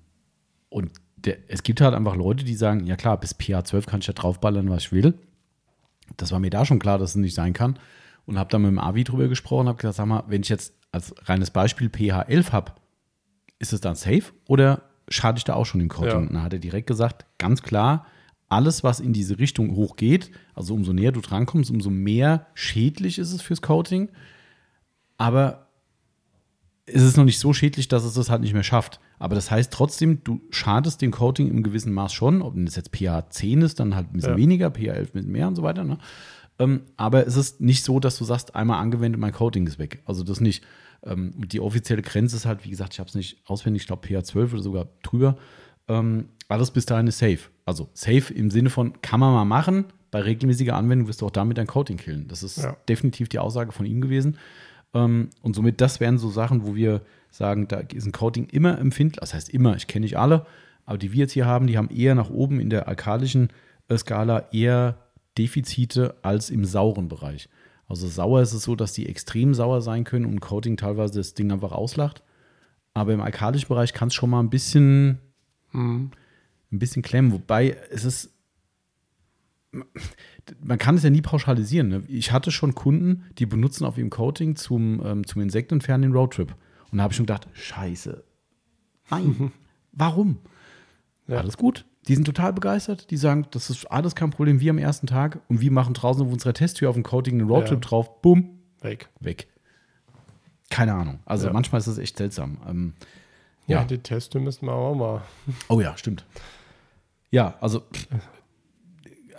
und 0.69 0.91
der, 1.25 1.37
es 1.47 1.63
gibt 1.63 1.81
halt 1.81 1.93
einfach 1.93 2.15
Leute, 2.15 2.43
die 2.43 2.55
sagen, 2.55 2.85
ja 2.85 2.95
klar, 2.95 3.19
bis 3.19 3.33
pH 3.33 3.65
12 3.65 3.85
kann 3.85 3.99
ich 4.01 4.07
ja 4.07 4.13
draufballern, 4.13 4.69
was 4.69 4.83
ich 4.83 4.91
will. 4.91 5.13
Das 6.17 6.31
war 6.31 6.39
mir 6.39 6.49
da 6.49 6.65
schon 6.65 6.79
klar, 6.79 6.97
dass 6.97 7.11
es 7.11 7.15
nicht 7.15 7.35
sein 7.35 7.53
kann. 7.53 7.79
Und 8.25 8.37
habe 8.37 8.49
dann 8.49 8.61
mit 8.61 8.71
dem 8.71 8.79
Avi 8.79 9.03
drüber 9.03 9.27
gesprochen, 9.27 9.67
habe 9.67 9.77
gesagt, 9.77 9.95
sag 9.95 10.05
mal, 10.05 10.23
wenn 10.27 10.41
ich 10.41 10.49
jetzt 10.49 10.73
als 10.91 11.13
reines 11.27 11.51
Beispiel 11.51 11.89
pH 11.89 12.23
11 12.23 12.51
habe, 12.53 12.71
ist 13.59 13.73
es 13.73 13.81
dann 13.81 13.95
safe 13.95 14.33
oder 14.47 14.83
schade 15.09 15.37
ich 15.37 15.43
da 15.43 15.55
auch 15.55 15.65
schon 15.65 15.79
dem 15.79 15.89
Coating? 15.89 16.11
Ja. 16.11 16.17
Und 16.17 16.33
dann 16.33 16.43
hat 16.43 16.53
er 16.53 16.59
direkt 16.59 16.87
gesagt, 16.87 17.25
ganz 17.37 17.61
klar, 17.61 18.05
alles, 18.49 18.83
was 18.83 18.99
in 18.99 19.13
diese 19.13 19.39
Richtung 19.39 19.75
hochgeht, 19.75 20.31
also 20.53 20.73
umso 20.73 20.93
näher 20.93 21.11
du 21.11 21.21
drankommst, 21.21 21.71
umso 21.71 21.89
mehr 21.89 22.47
schädlich 22.53 23.17
ist 23.17 23.33
es 23.33 23.41
fürs 23.41 23.61
Coating. 23.61 24.09
Aber 25.17 25.67
es 26.85 27.01
ist 27.01 27.17
noch 27.17 27.23
nicht 27.23 27.39
so 27.39 27.53
schädlich, 27.53 27.87
dass 27.87 28.03
es 28.03 28.13
das 28.13 28.29
halt 28.29 28.41
nicht 28.41 28.53
mehr 28.53 28.63
schafft. 28.63 28.99
Aber 29.23 29.35
das 29.35 29.49
heißt 29.49 29.71
trotzdem, 29.71 30.21
du 30.25 30.41
schadest 30.49 31.01
dem 31.01 31.11
Coating 31.11 31.49
im 31.49 31.63
gewissen 31.63 31.93
Maß 31.93 32.11
schon. 32.11 32.41
Ob 32.41 32.55
das 32.57 32.75
jetzt 32.75 32.93
pH 32.93 33.29
10 33.29 33.61
ist, 33.61 33.79
dann 33.79 33.95
halt 33.95 34.07
ein 34.09 34.13
bisschen 34.13 34.31
Ja. 34.33 34.37
weniger, 34.37 34.69
pH 34.71 34.91
11 34.93 35.09
ein 35.09 35.13
bisschen 35.13 35.31
mehr 35.31 35.47
und 35.47 35.55
so 35.55 35.63
weiter. 35.63 35.85
Ne? 35.85 35.97
Ähm, 36.59 36.81
aber 36.97 37.25
es 37.25 37.37
ist 37.37 37.61
nicht 37.61 37.85
so, 37.85 38.01
dass 38.01 38.17
du 38.17 38.25
sagst, 38.25 38.53
einmal 38.53 38.81
angewendet, 38.81 39.21
mein 39.21 39.31
Coating 39.31 39.65
ist 39.65 39.79
weg. 39.79 40.01
Also 40.05 40.23
das 40.25 40.41
nicht. 40.41 40.63
Ähm, 41.03 41.31
die 41.37 41.61
offizielle 41.61 42.01
Grenze 42.01 42.35
ist 42.35 42.45
halt, 42.45 42.65
wie 42.65 42.69
gesagt, 42.69 42.93
ich 42.93 42.99
habe 42.99 43.07
es 43.07 43.15
nicht 43.15 43.37
auswendig, 43.45 43.83
ich 43.83 43.87
glaube 43.87 44.05
pH 44.05 44.23
12 44.25 44.53
oder 44.53 44.61
sogar 44.61 44.87
drüber. 45.03 45.37
Ähm, 45.87 46.27
alles 46.49 46.71
bis 46.71 46.85
dahin 46.85 47.07
ist 47.07 47.19
safe. 47.19 47.39
Also 47.65 47.89
safe 47.93 48.33
im 48.33 48.51
Sinne 48.51 48.69
von, 48.69 49.01
kann 49.01 49.21
man 49.21 49.33
mal 49.33 49.45
machen. 49.45 49.85
Bei 50.11 50.19
regelmäßiger 50.21 50.75
Anwendung 50.75 51.07
wirst 51.07 51.21
du 51.21 51.25
auch 51.27 51.31
damit 51.31 51.57
dein 51.57 51.67
Coating 51.67 51.95
killen. 51.97 52.27
Das 52.27 52.43
ist 52.43 52.57
Ja. 52.57 52.75
definitiv 52.89 53.29
die 53.29 53.39
Aussage 53.39 53.71
von 53.71 53.85
ihm 53.85 54.01
gewesen. 54.01 54.37
Und 54.91 55.31
somit, 55.55 55.81
das 55.81 55.99
wären 55.99 56.19
so 56.19 56.29
Sachen, 56.29 56.67
wo 56.67 56.75
wir 56.75 57.01
sagen, 57.33 57.67
da 57.67 57.77
ist 57.79 58.05
ein 58.05 58.11
Coating 58.11 58.45
immer 58.45 58.77
empfindlich. 58.79 59.19
Das 59.19 59.33
heißt 59.33 59.49
immer, 59.49 59.75
ich 59.75 59.87
kenne 59.87 60.03
nicht 60.03 60.17
alle, 60.17 60.45
aber 60.85 60.97
die 60.97 61.11
wir 61.11 61.19
jetzt 61.19 61.33
hier 61.33 61.45
haben, 61.45 61.67
die 61.67 61.77
haben 61.77 61.89
eher 61.89 62.15
nach 62.15 62.29
oben 62.29 62.59
in 62.59 62.69
der 62.69 62.87
alkalischen 62.87 63.49
äh, 63.89 63.97
Skala 63.97 64.47
eher 64.51 64.97
Defizite 65.37 66.15
als 66.21 66.49
im 66.49 66.63
sauren 66.63 67.07
Bereich. 67.07 67.49
Also 67.87 68.07
sauer 68.07 68.41
ist 68.41 68.53
es 68.53 68.63
so, 68.63 68.75
dass 68.75 68.93
die 68.93 69.09
extrem 69.09 69.53
sauer 69.53 69.81
sein 69.81 70.03
können 70.03 70.25
und 70.25 70.39
Coating 70.39 70.77
teilweise 70.77 71.15
das 71.19 71.33
Ding 71.33 71.51
einfach 71.51 71.71
auslacht. 71.71 72.23
Aber 72.93 73.13
im 73.13 73.21
alkalischen 73.21 73.67
Bereich 73.67 73.93
kann 73.93 74.09
es 74.09 74.13
schon 74.13 74.29
mal 74.29 74.39
ein 74.39 74.49
bisschen, 74.49 75.17
Mhm. 75.73 76.11
ein 76.71 76.79
bisschen 76.79 77.01
klemmen. 77.01 77.31
Wobei 77.31 77.75
es 77.89 78.05
ist, 78.05 78.31
man 79.71 80.77
kann 80.77 80.95
es 80.95 81.03
ja 81.03 81.09
nie 81.09 81.21
pauschalisieren. 81.21 81.87
Ne? 81.87 82.03
Ich 82.07 82.31
hatte 82.31 82.51
schon 82.51 82.75
Kunden, 82.75 83.23
die 83.39 83.47
benutzen 83.47 83.85
auf 83.85 83.97
ihrem 83.97 84.11
Coating 84.11 84.55
zum, 84.55 85.01
ähm, 85.03 85.25
zum 85.25 85.41
Insektenentfernen 85.41 86.11
den 86.11 86.15
Roadtrip. 86.17 86.55
Und 86.93 86.99
da 86.99 87.03
habe 87.03 87.11
ich 87.11 87.17
schon 87.17 87.25
gedacht, 87.25 87.47
scheiße, 87.53 88.23
nein, 89.09 89.51
warum? 89.91 90.37
Ja. 91.27 91.39
Alles 91.39 91.57
gut. 91.57 91.85
Die 92.07 92.13
sind 92.15 92.25
total 92.25 92.53
begeistert. 92.53 93.09
Die 93.11 93.17
sagen, 93.17 93.47
das 93.51 93.69
ist 93.71 93.85
alles 93.89 94.13
kein 94.13 94.29
Problem. 94.29 94.59
Wir 94.59 94.69
am 94.71 94.77
ersten 94.77 95.07
Tag 95.07 95.39
und 95.49 95.59
wir 95.61 95.71
machen 95.71 95.93
draußen 95.95 96.21
auf 96.25 96.31
unserer 96.31 96.53
Testtür 96.53 96.89
auf 96.89 96.95
dem 96.95 97.03
Coating 97.03 97.39
einen 97.39 97.49
Roadtrip 97.49 97.83
Ja. 97.83 97.89
drauf. 97.89 98.21
Bumm, 98.21 98.59
Weg. 98.81 99.09
weg. 99.19 99.47
Keine 100.69 100.93
Ahnung. 100.93 101.19
Also 101.25 101.47
Ja. 101.47 101.53
manchmal 101.53 101.79
ist 101.79 101.87
das 101.87 101.97
echt 101.97 102.17
seltsam. 102.17 102.57
Ähm, 102.67 102.93
Ja, 103.67 103.83
die 103.85 103.97
Teste 103.99 104.39
müssen 104.39 104.65
wir 104.67 104.73
auch 104.73 104.93
mal. 104.95 105.21
Oh 105.69 105.79
ja, 105.81 105.97
stimmt. 105.97 106.25
Ja, 107.31 107.55
also, 107.61 107.81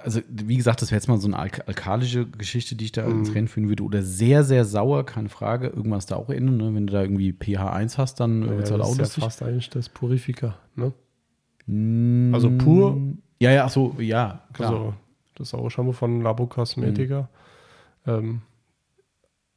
also 0.04 0.20
wie 0.28 0.56
gesagt, 0.56 0.82
das 0.82 0.90
wäre 0.90 0.98
jetzt 0.98 1.08
mal 1.08 1.18
so 1.18 1.26
eine 1.26 1.38
alk 1.38 1.66
alkalische 1.66 2.26
Geschichte, 2.26 2.76
die 2.76 2.84
ich 2.86 2.92
da 2.92 3.04
ins 3.06 3.34
Rennen 3.34 3.48
führen 3.48 3.68
würde. 3.68 3.82
Oder 3.82 4.02
sehr, 4.02 4.44
sehr 4.44 4.64
sauer, 4.64 5.04
keine 5.06 5.28
Frage. 5.28 5.68
Irgendwas 5.68 6.06
da 6.06 6.16
auch 6.16 6.30
innen. 6.30 6.56
Ne? 6.58 6.74
Wenn 6.74 6.86
du 6.86 6.92
da 6.92 7.02
irgendwie 7.02 7.32
pH 7.32 7.72
1 7.72 7.98
hast, 7.98 8.20
dann 8.20 8.42
Ja, 8.42 8.50
wird 8.50 8.64
es 8.64 8.70
halt 8.70 8.80
das 8.80 8.86
auch 8.88 8.98
ist 8.98 9.16
ja 9.16 9.22
fast 9.22 9.42
eigentlich 9.42 9.70
das 9.70 9.88
Purifica, 9.88 10.56
ne? 10.76 10.92
Mm, 11.66 12.34
Also 12.34 12.50
pur. 12.50 12.96
Ja, 13.40 13.50
ja, 13.50 13.64
ach 13.64 13.70
so, 13.70 13.96
ja, 13.98 14.42
klar. 14.52 14.70
Also 14.70 14.94
das 15.34 15.48
saure 15.50 15.70
Shampoo 15.70 15.92
von 15.92 16.20
Labo 16.22 16.46
Cosmetica. 16.46 17.28
Ähm, 18.06 18.42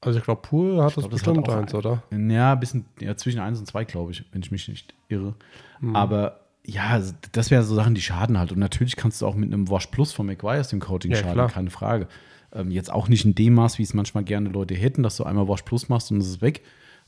also 0.02 0.20
ich 0.20 0.26
glaube, 0.26 0.42
pur 0.42 0.84
hat 0.84 0.90
Ich 0.92 0.96
das 0.96 1.04
glaub, 1.04 1.12
das 1.12 1.22
hat 1.22 1.34
bestimmt 1.34 1.50
auch 1.50 1.56
eins, 1.56 1.74
oder? 1.74 2.04
Ja, 2.12 2.54
ein 2.54 2.60
bisschen 2.60 2.86
ja, 3.00 3.16
zwischen 3.18 3.40
1 3.40 3.60
und 3.60 3.66
2, 3.66 3.84
glaube 3.86 4.12
ich, 4.12 4.24
wenn 4.32 4.42
ich 4.42 4.52
mich 4.52 4.68
nicht 4.68 4.94
irre. 5.10 5.36
Mhm. 5.82 5.96
Aber 5.96 6.47
ja, 6.68 7.02
das 7.32 7.50
wären 7.50 7.64
so 7.64 7.76
Sachen, 7.76 7.96
die 7.96 8.02
schaden 8.02 8.38
halt. 8.38 8.52
Und 8.52 8.60
natürlich 8.60 8.98
kannst 8.98 9.22
du 9.22 9.26
auch 9.26 9.36
mit 9.36 9.52
einem 9.52 9.70
Wash 9.70 9.88
Plus 9.88 10.12
von 10.12 10.26
McGuire's 10.26 10.68
dem 10.68 10.82
Coating 10.82 11.12
Ja, 11.12 11.18
schaden, 11.18 11.34
klar. 11.34 11.50
keine 11.50 11.70
Frage. 11.70 12.08
Ähm, 12.52 12.72
jetzt 12.72 12.92
auch 12.92 13.08
nicht 13.08 13.24
in 13.24 13.36
dem 13.36 13.54
Maß, 13.54 13.80
wie 13.80 13.84
es 13.84 13.94
manchmal 13.94 14.26
gerne 14.26 14.50
Leute 14.50 14.76
hätten, 14.76 15.02
dass 15.02 15.16
du 15.16 15.24
einmal 15.24 15.48
Wash 15.48 15.62
Plus 15.62 15.88
machst 15.88 16.12
und 16.12 16.18
es 16.18 16.28
ist 16.28 16.42
weg. 16.42 16.64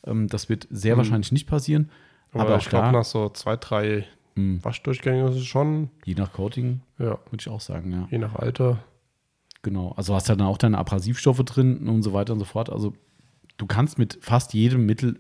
Ähm, 0.08 0.28
das 0.28 0.48
wird 0.48 0.66
sehr 0.72 0.96
wahrscheinlich 0.96 1.34
nicht 1.34 1.46
passieren. 1.46 1.90
Aber, 2.32 2.44
Aber, 2.44 2.58
ich 2.58 2.70
glaube, 2.70 2.94
nach 2.94 3.04
so 3.04 3.30
zwei, 3.30 3.58
drei 3.58 4.06
mh, 4.36 4.64
Waschdurchgängen 4.64 5.28
ist 5.28 5.36
es 5.36 5.46
schon, 5.46 5.90
je 6.06 6.16
nach 6.16 6.32
Coating, 6.32 6.80
ja, 6.98 7.20
würde 7.30 7.38
ich 7.40 7.50
auch 7.50 7.62
sagen, 7.62 7.92
ja. 7.92 8.08
je 8.10 8.18
nach 8.18 8.36
Alter. 8.36 8.80
Genau. 9.62 9.92
Also 9.98 10.16
hast 10.16 10.30
du 10.30 10.36
dann 10.38 10.48
auch 10.48 10.58
deine 10.58 10.78
Abrasivstoffe 10.78 11.44
drin 11.44 11.90
und 11.90 12.02
so 12.02 12.14
weiter 12.14 12.32
und 12.32 12.40
so 12.40 12.46
fort. 12.46 12.70
Also 12.70 12.94
du 13.58 13.66
kannst 13.66 13.98
mit 14.00 14.20
fast 14.22 14.54
jedem 14.54 14.86
Mittel, 14.86 15.20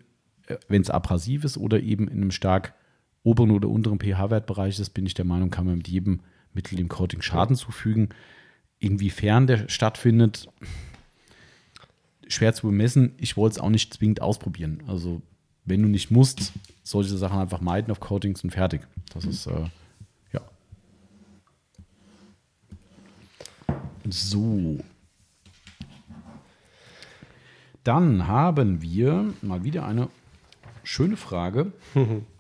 wenn 0.70 0.82
es 0.82 0.90
abrasiv 0.90 1.44
ist 1.44 1.58
oder 1.58 1.82
eben 1.82 2.08
in 2.08 2.22
einem 2.22 2.32
stark 2.32 2.74
oberen 3.30 3.52
oder 3.52 3.70
unteren 3.70 4.00
pH-Wertbereich 4.00 4.80
ist, 4.80 4.90
bin 4.90 5.06
ich 5.06 5.14
der 5.14 5.26
Meinung, 5.26 5.52
kann 5.52 5.66
man 5.66 5.78
mit 5.78 5.88
jedem 5.88 6.22
Mittel 6.54 6.78
dem 6.78 6.90
Coating 6.90 7.22
Schaden 7.22 7.56
zufügen. 7.56 8.10
Inwiefern 8.80 9.46
der 9.46 9.70
stattfindet, 9.70 10.48
schwer 12.28 12.54
zu 12.54 12.68
bemessen. 12.68 13.14
Ich 13.18 13.38
wollte 13.38 13.54
es 13.54 13.60
auch 13.60 13.70
nicht 13.70 13.94
zwingend 13.94 14.22
ausprobieren. 14.22 14.82
Also 14.88 15.22
wenn 15.66 15.84
du 15.84 15.88
nicht 15.88 16.10
musst, 16.10 16.54
solche 16.82 17.18
Sachen 17.18 17.40
einfach 17.40 17.62
meiden 17.62 17.92
auf 17.92 18.00
Coatings 18.00 18.44
und 18.44 18.50
fertig. 18.50 18.82
Das 19.14 19.26
ist, 19.26 19.46
äh, 19.46 19.70
ja. 20.34 20.42
So. 24.10 24.80
Dann 27.84 28.28
haben 28.28 28.82
wir 28.82 29.34
mal 29.42 29.64
wieder 29.64 29.86
eine 29.86 30.10
schöne 30.84 31.16
Frage. 31.16 31.72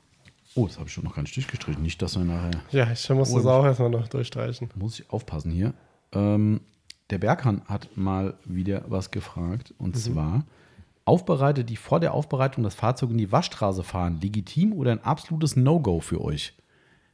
Oh, 0.56 0.66
das 0.68 0.78
habe 0.78 0.88
ich 0.88 0.94
schon 0.94 1.04
noch 1.04 1.16
gar 1.16 1.22
nicht 1.22 1.36
durchgestrichen. 1.36 1.82
Nicht, 1.84 2.02
dass 2.02 2.18
wir 2.18 2.24
nachher. 2.26 2.62
Ja, 2.72 2.92
ich 2.92 3.08
muss 3.10 3.32
das 3.34 3.44
Und- 3.44 3.48
auch 3.52 3.64
erstmal 3.66 3.90
noch 3.90 4.08
durchstreichen. 4.08 4.70
Muss 4.76 5.00
ich 5.00 5.10
aufpassen 5.10 5.52
hier. 5.52 5.74
Ähm, 6.12 6.62
der 7.12 7.20
Berghahn 7.20 7.62
hat 7.66 7.96
mal 7.96 8.36
wieder 8.46 8.84
was 8.88 9.12
gefragt. 9.12 9.74
Und 9.78 9.96
zwar: 9.98 10.46
Aufbereite, 11.06 11.64
die 11.64 11.76
vor 11.76 12.00
der 12.00 12.14
Aufbereitung 12.14 12.64
das 12.64 12.76
Fahrzeug 12.76 13.12
in 13.12 13.18
die 13.18 13.32
Waschstraße 13.32 13.84
fahren, 13.84 14.20
legitim 14.22 14.74
oder 14.74 14.92
ein 14.92 15.04
absolutes 15.04 15.56
No-Go 15.56 16.00
für 16.02 16.22
euch? 16.22 16.54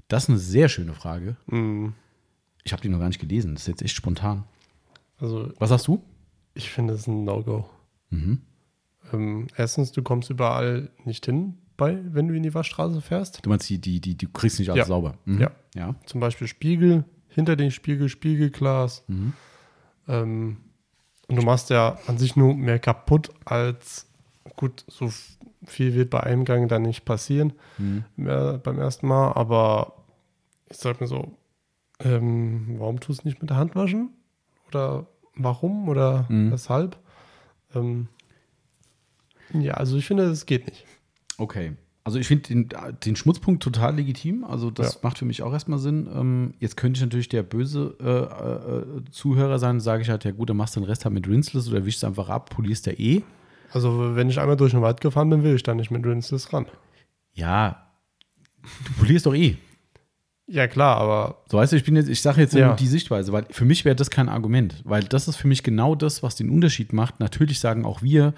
Das 0.08 0.24
ist 0.24 0.30
eine 0.30 0.38
sehr 0.40 0.70
schöne 0.70 0.94
Frage. 0.94 1.36
Mhm. 1.48 1.94
Ich 2.64 2.72
habe 2.74 2.82
die 2.82 2.90
noch 2.90 3.00
gar 3.00 3.08
nicht 3.08 3.20
gelesen. 3.20 3.54
Das 3.54 3.64
ist 3.64 3.68
jetzt 3.68 3.82
echt 3.82 3.96
spontan. 3.96 4.44
Also 5.20 5.52
Was 5.60 5.70
sagst 5.70 5.88
du? 5.88 6.02
ich 6.54 6.70
finde 6.72 6.94
es 6.94 7.06
ein 7.08 7.26
No-Go. 7.26 7.70
Mhm. 8.12 8.42
Ähm, 9.14 9.48
erstens, 9.58 9.92
du 9.92 10.02
kommst 10.04 10.30
überall 10.30 10.90
nicht 11.04 11.26
hin, 11.26 11.58
bei, 11.78 12.00
wenn 12.14 12.28
du 12.28 12.34
in 12.36 12.44
die 12.44 12.54
Waschstraße 12.54 13.02
fährst. 13.02 13.46
Du 13.46 13.50
meinst, 13.50 13.70
die, 13.70 13.80
die, 13.80 14.00
die, 14.00 14.18
du 14.18 14.28
kriegst 14.30 14.60
nicht 14.60 14.70
alles 14.70 14.80
Ja. 14.80 14.86
sauber. 14.86 15.16
Mhm. 15.26 15.42
Ja. 15.42 15.52
Ja. 15.76 15.96
Zum 16.06 16.20
Beispiel 16.22 16.48
Spiegel, 16.48 17.04
hinter 17.30 17.56
den 17.56 17.72
Spiegel, 17.72 18.10
Spiegelglas. 18.10 19.04
Mhm. 19.08 19.34
Ähm, 20.08 20.58
und 21.28 21.36
du 21.38 21.42
machst 21.42 21.70
ja 21.70 21.98
an 22.08 22.18
sich 22.18 22.36
nur 22.36 22.54
mehr 22.54 22.80
kaputt, 22.80 23.32
als 23.46 24.08
gut, 24.56 24.86
so 24.88 25.12
viel 25.66 25.96
wird 25.96 26.12
bei 26.12 26.20
einem 26.22 26.46
Gang 26.46 26.70
dann 26.70 26.84
nicht 26.84 27.04
passieren 27.06 27.54
Mhm. 27.80 28.04
mehr 28.16 28.60
beim 28.60 28.78
ersten 28.80 29.08
Mal, 29.08 29.32
aber 29.34 29.94
ich 30.70 30.78
sag 30.78 31.02
mir 31.02 31.08
so, 31.08 31.36
ähm, 32.00 32.76
warum 32.78 33.00
tust 33.00 33.24
du 33.24 33.28
nicht 33.28 33.42
mit 33.42 33.50
der 33.50 33.58
Hand 33.58 33.76
waschen? 33.76 34.10
Oder 34.68 35.08
warum 35.36 35.90
oder 35.90 36.26
Mhm. 36.30 36.52
weshalb? 36.52 36.98
Ähm, 37.74 38.08
ja, 39.54 39.74
also 39.76 39.98
ich 39.98 40.06
finde, 40.06 40.28
das 40.30 40.46
geht 40.46 40.68
nicht. 40.68 40.86
Okay. 41.38 41.74
Also 42.04 42.20
ich 42.20 42.28
finde 42.28 42.48
den, 42.50 42.70
den 43.04 43.16
Schmutzpunkt 43.16 43.64
total 43.64 43.96
legitim. 43.96 44.44
Also 44.44 44.70
das 44.70 44.94
Ja. 44.96 45.00
macht 45.02 45.18
für 45.18 45.26
mich 45.26 45.42
auch 45.42 45.52
erstmal 45.52 45.80
Sinn. 45.80 46.08
Ähm, 46.14 46.54
jetzt 46.60 46.78
könnte 46.78 46.98
ich 47.00 47.02
natürlich 47.04 47.30
der 47.30 47.42
böse 47.42 47.96
äh, 48.00 49.08
äh, 49.08 49.12
Zuhörer 49.12 49.58
sein, 49.58 49.80
sage 49.80 50.04
ich 50.04 50.10
halt, 50.10 50.24
ja 50.24 50.32
gut, 50.32 50.50
dann 50.52 50.58
machst 50.58 50.76
du 50.76 50.82
den 50.82 50.86
Rest 50.86 51.04
halt 51.04 51.16
mit 51.16 51.28
Rinseless 51.28 51.68
oder 51.68 51.84
wischst 51.86 52.04
einfach 52.06 52.30
ab, 52.30 52.52
polierst 52.52 52.86
der 52.86 53.00
eh. 53.00 53.24
Also, 53.72 54.16
wenn 54.16 54.30
ich 54.30 54.40
einmal 54.40 54.56
durch 54.56 54.72
den 54.72 54.82
Wald 54.84 55.02
gefahren 55.02 55.30
bin, 55.32 55.44
will 55.44 55.56
ich 55.56 55.64
da 55.64 55.74
nicht 55.74 55.90
mit 55.92 56.06
Rinseless 56.06 56.54
ran. 56.54 56.68
Ja, 57.34 57.88
du 58.86 58.94
polierst 59.00 59.26
doch 59.26 59.34
eh. 59.34 59.58
Ja, 60.48 60.68
klar, 60.68 60.98
aber 60.98 61.42
So 61.50 61.58
weißt 61.58 61.74
du, 61.74 61.78
ich 61.78 61.84
bin 61.84 61.96
jetzt, 61.96 62.08
ich 62.08 62.22
sage 62.22 62.40
jetzt 62.40 62.54
Ja. 62.54 62.76
die 62.76 62.88
Sichtweise, 62.88 63.32
weil 63.34 63.48
für 63.50 63.66
mich 63.66 63.84
wäre 63.84 63.96
das 63.96 64.12
kein 64.12 64.30
Argument, 64.30 64.80
weil 64.86 65.04
das 65.04 65.28
ist 65.28 65.38
für 65.38 65.48
mich 65.48 65.64
genau 65.64 65.96
das, 65.96 66.22
was 66.22 66.36
den 66.36 66.52
Unterschied 66.52 66.94
macht. 66.94 67.20
Natürlich 67.20 67.60
sagen 67.60 67.84
auch 67.84 68.04
wir, 68.04 68.36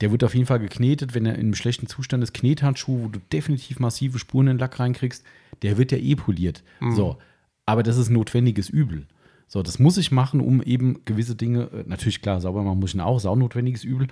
der 0.00 0.12
wird 0.12 0.24
auf 0.24 0.34
jeden 0.34 0.46
Fall 0.46 0.58
geknetet, 0.58 1.14
wenn 1.14 1.26
er 1.26 1.34
in 1.34 1.40
einem 1.40 1.54
schlechten 1.54 1.86
Zustand 1.86 2.22
ist, 2.22 2.34
Knethandschuh, 2.34 3.04
wo 3.04 3.08
du 3.08 3.18
definitiv 3.32 3.78
massive 3.78 4.18
Spuren 4.18 4.48
in 4.48 4.54
den 4.54 4.58
Lack 4.58 4.78
reinkriegst, 4.78 5.24
der 5.62 5.78
wird 5.78 5.92
ja 5.92 5.98
eh 5.98 6.14
poliert. 6.16 6.62
So, 6.94 7.16
aber 7.64 7.82
das 7.82 7.96
ist 7.96 8.10
notwendiges 8.10 8.68
Übel. 8.68 9.06
So, 9.48 9.62
das 9.62 9.78
muss 9.78 9.96
ich 9.96 10.10
machen, 10.10 10.40
um 10.40 10.62
eben 10.62 11.04
gewisse 11.04 11.36
Dinge, 11.36 11.70
äh, 11.72 11.84
natürlich 11.86 12.20
klar, 12.20 12.40
sauber 12.40 12.62
machen 12.62 12.80
muss 12.80 12.90
ich 12.90 12.96
ihn 12.96 13.00
auch, 13.00 13.16
ist 13.16 13.26
auch 13.26 13.36
notwendiges 13.36 13.84
Übel. 13.84 14.08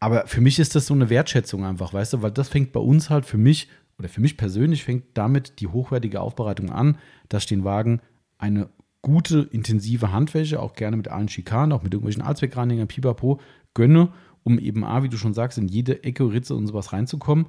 Aber 0.00 0.26
für 0.26 0.40
mich 0.40 0.58
ist 0.58 0.74
das 0.74 0.86
so 0.86 0.94
eine 0.94 1.10
Wertschätzung 1.10 1.64
einfach, 1.64 1.92
weißt 1.92 2.14
du, 2.14 2.22
weil 2.22 2.30
das 2.30 2.48
fängt 2.48 2.72
bei 2.72 2.80
uns 2.80 3.10
halt 3.10 3.26
für 3.26 3.38
mich 3.38 3.68
oder 3.98 4.08
für 4.08 4.20
mich 4.20 4.36
persönlich 4.36 4.84
fängt 4.84 5.04
damit 5.14 5.60
die 5.60 5.68
hochwertige 5.68 6.20
Aufbereitung 6.20 6.70
an, 6.70 6.98
dass 7.28 7.44
ich 7.44 7.48
den 7.48 7.64
Wagen 7.64 8.00
eine 8.38 8.68
gute, 9.02 9.48
intensive 9.52 10.12
Handwäsche, 10.12 10.60
auch 10.60 10.74
gerne 10.74 10.96
mit 10.96 11.08
allen 11.08 11.28
Schikanen, 11.28 11.72
auch 11.72 11.82
mit 11.82 11.92
irgendwelchen 11.92 12.22
Allzweckreinigern, 12.22 12.88
pipapo, 12.88 13.40
gönne, 13.74 14.12
um 14.44 14.58
eben 14.58 14.84
A, 14.84 15.02
wie 15.02 15.08
du 15.08 15.16
schon 15.16 15.34
sagst, 15.34 15.58
in 15.58 15.68
jede 15.68 16.04
Ecke, 16.04 16.30
Ritze 16.30 16.54
und 16.54 16.66
sowas 16.66 16.92
reinzukommen 16.92 17.46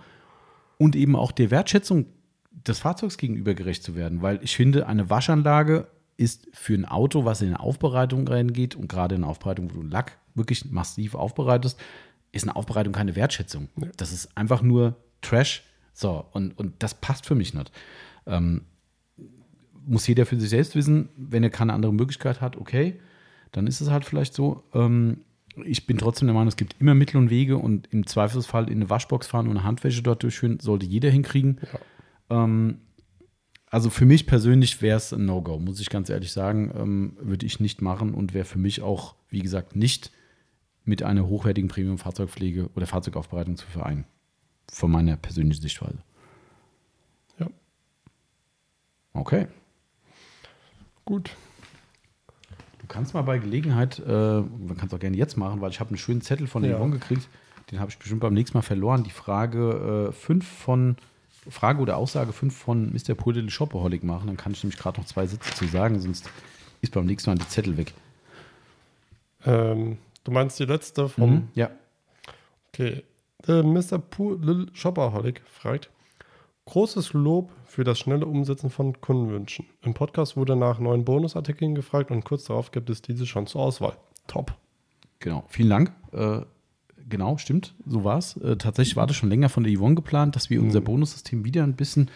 und 0.77 0.95
eben 0.95 1.15
auch 1.15 1.31
der 1.31 1.51
Wertschätzung 1.51 2.07
des 2.51 2.79
Fahrzeugs 2.79 3.17
gegenüber 3.17 3.53
gerecht 3.53 3.83
zu 3.83 3.95
werden, 3.95 4.21
weil 4.21 4.39
ich 4.41 4.55
finde, 4.55 4.87
eine 4.87 5.09
Waschanlage 5.09 5.87
ist 6.17 6.47
für 6.53 6.73
ein 6.73 6.85
Auto, 6.85 7.25
was 7.25 7.41
in 7.41 7.49
eine 7.49 7.59
Aufbereitung 7.59 8.27
reingeht 8.27 8.75
und 8.75 8.87
gerade 8.87 9.15
in 9.15 9.23
eine 9.23 9.29
Aufbereitung, 9.29 9.69
wo 9.69 9.81
du 9.81 9.87
Lack 9.87 10.17
wirklich 10.33 10.71
massiv 10.71 11.15
aufbereitest, 11.15 11.79
ist 12.31 12.43
eine 12.43 12.55
Aufbereitung 12.55 12.93
keine 12.93 13.15
Wertschätzung. 13.15 13.69
Das 13.97 14.11
ist 14.11 14.35
einfach 14.37 14.61
nur 14.61 14.95
Trash. 15.21 15.63
So, 15.93 16.25
und, 16.31 16.57
und 16.57 16.73
das 16.79 16.93
passt 16.93 17.25
für 17.25 17.35
mich 17.35 17.53
nicht. 17.53 17.71
Ähm, 18.25 18.65
muss 19.85 20.07
jeder 20.07 20.25
für 20.25 20.39
sich 20.39 20.49
selbst 20.49 20.75
wissen, 20.75 21.09
wenn 21.15 21.43
er 21.43 21.49
keine 21.49 21.73
andere 21.73 21.93
Möglichkeit 21.93 22.41
hat, 22.41 22.57
okay, 22.57 22.99
dann 23.51 23.67
ist 23.67 23.81
es 23.81 23.89
halt 23.89 24.03
vielleicht 24.05 24.33
so. 24.33 24.63
Ähm, 24.73 25.21
ich 25.63 25.85
bin 25.87 25.97
trotzdem 25.97 26.27
der 26.27 26.33
Meinung, 26.33 26.47
es 26.49 26.57
gibt 26.57 26.75
immer 26.79 26.93
Mittel 26.93 27.17
und 27.17 27.29
Wege 27.29 27.57
und 27.57 27.87
im 27.91 28.05
Zweifelsfall 28.05 28.69
in 28.69 28.79
eine 28.79 28.89
Waschbox 28.89 29.27
fahren 29.27 29.47
und 29.47 29.57
eine 29.57 29.63
Handwäsche 29.63 30.01
dort 30.03 30.23
durchführen, 30.23 30.59
sollte 30.59 30.85
jeder 30.85 31.09
hinkriegen. 31.09 31.59
Ähm, 32.29 32.79
also 33.69 33.89
für 33.89 34.05
mich 34.05 34.25
persönlich 34.27 34.81
wäre 34.81 34.97
es 34.97 35.13
ein 35.13 35.25
No-Go, 35.25 35.59
muss 35.59 35.79
ich 35.79 35.89
ganz 35.89 36.09
ehrlich 36.09 36.31
sagen. 36.31 36.71
Ähm, 36.75 37.17
würde 37.19 37.45
ich 37.45 37.59
nicht 37.59 37.81
machen 37.81 38.13
und 38.13 38.33
wäre 38.33 38.45
für 38.45 38.59
mich 38.59 38.81
auch, 38.81 39.15
wie 39.29 39.41
gesagt, 39.41 39.75
nicht 39.75 40.11
mit 40.83 41.03
einer 41.03 41.27
hochwertigen 41.27 41.69
Premium-Fahrzeugpflege 41.69 42.69
oder 42.75 42.85
Fahrzeugaufbereitung 42.85 43.57
zu 43.57 43.65
vereinen. 43.65 44.05
Von 44.71 44.91
meiner 44.91 45.17
persönlichen 45.17 45.61
Sichtweise. 45.61 45.97
ja, 47.39 47.47
Okay. 49.13 49.47
gut. 51.05 51.31
Du 52.85 52.93
kannst 52.93 53.15
mal 53.15 53.23
bei 53.23 53.39
Gelegenheit, 53.39 53.97
äh, 53.97 54.11
man 54.11 54.77
kann 54.77 54.87
es 54.89 54.93
auch 54.93 54.99
gerne 54.99 55.17
jetzt 55.17 55.37
machen, 55.37 55.59
weil 55.59 55.71
ich 55.71 55.79
habe 55.79 55.89
einen 55.89 55.97
schönen 55.97 56.21
Zettel 56.21 56.45
von 56.45 56.63
Ja. 56.63 56.77
Yvonne 56.77 56.91
gekriegt. 56.91 57.27
Den 57.71 57.79
habe 57.79 57.89
ich 57.89 57.97
bestimmt 57.97 58.21
beim 58.21 58.35
nächsten 58.35 58.55
Mal 58.55 58.61
verloren. 58.61 59.03
Die 59.03 59.09
Frage 59.09 60.13
5 60.13 60.47
von, 60.47 60.95
Frage 61.49 61.81
oder 61.81 61.97
Aussage 61.97 62.31
5 62.31 62.55
von 62.55 62.93
Mr. 62.93 63.15
Purdel 63.15 63.49
Shopaholic 63.49 64.03
machen. 64.03 64.27
Dann 64.27 64.37
kann 64.37 64.51
ich 64.51 64.63
nämlich 64.63 64.77
gerade 64.79 64.99
noch 64.99 65.07
zwei 65.07 65.25
Sätze 65.25 65.51
zu 65.55 65.65
sagen, 65.65 65.99
sonst 65.99 66.29
ist 66.81 66.93
beim 66.93 67.07
nächsten 67.07 67.31
Mal 67.31 67.37
die 67.39 67.47
Zettel 67.47 67.75
weg. 67.75 67.91
Ähm, 69.47 69.97
du 70.23 70.31
meinst 70.31 70.59
die 70.59 70.65
letzte 70.65 71.09
vom. 71.09 71.31
Mhm. 71.31 71.47
Ja. 71.55 71.71
Okay. 72.71 73.01
Der 73.47 73.63
Mr. 73.63 73.97
Pu 73.97 74.35
Lil 74.35 74.67
Shopaholic 74.73 75.41
fragt: 75.51 75.89
Großes 76.65 77.13
Lob 77.13 77.51
für 77.75 77.83
das 77.83 77.99
schnelle 77.99 78.25
Umsetzen 78.25 78.69
von 78.69 79.01
Kundenwünschen. 79.01 79.65
Im 79.81 79.93
Podcast 79.93 80.37
wurde 80.37 80.55
nach 80.55 80.79
neuen 80.79 81.03
Bonusartikeln 81.03 81.75
gefragt 81.75 82.09
und 82.09 82.23
kurz 82.23 82.45
darauf 82.45 82.71
gibt 82.71 82.89
es 82.89 83.01
diese 83.01 83.27
schon 83.27 83.47
zur 83.47 83.61
Auswahl. 83.61 83.97
Top. 84.27 84.55
Genau, 85.19 85.43
vielen 85.49 85.69
Dank. 85.69 85.91
Äh, 86.13 86.39
genau, 87.09 87.37
stimmt, 87.37 87.75
so 87.85 88.05
war 88.05 88.17
es. 88.17 88.37
Äh, 88.37 88.55
tatsächlich 88.55 88.95
war 88.95 89.07
das 89.07 89.17
schon 89.17 89.27
länger 89.27 89.49
von 89.49 89.65
der 89.65 89.77
Yvonne 89.77 89.95
geplant, 89.95 90.37
dass 90.37 90.49
wir 90.49 90.61
unser 90.61 90.79
Bonussystem 90.79 91.43
wieder 91.43 91.63
ein 91.63 91.75
bisschen 91.75 92.09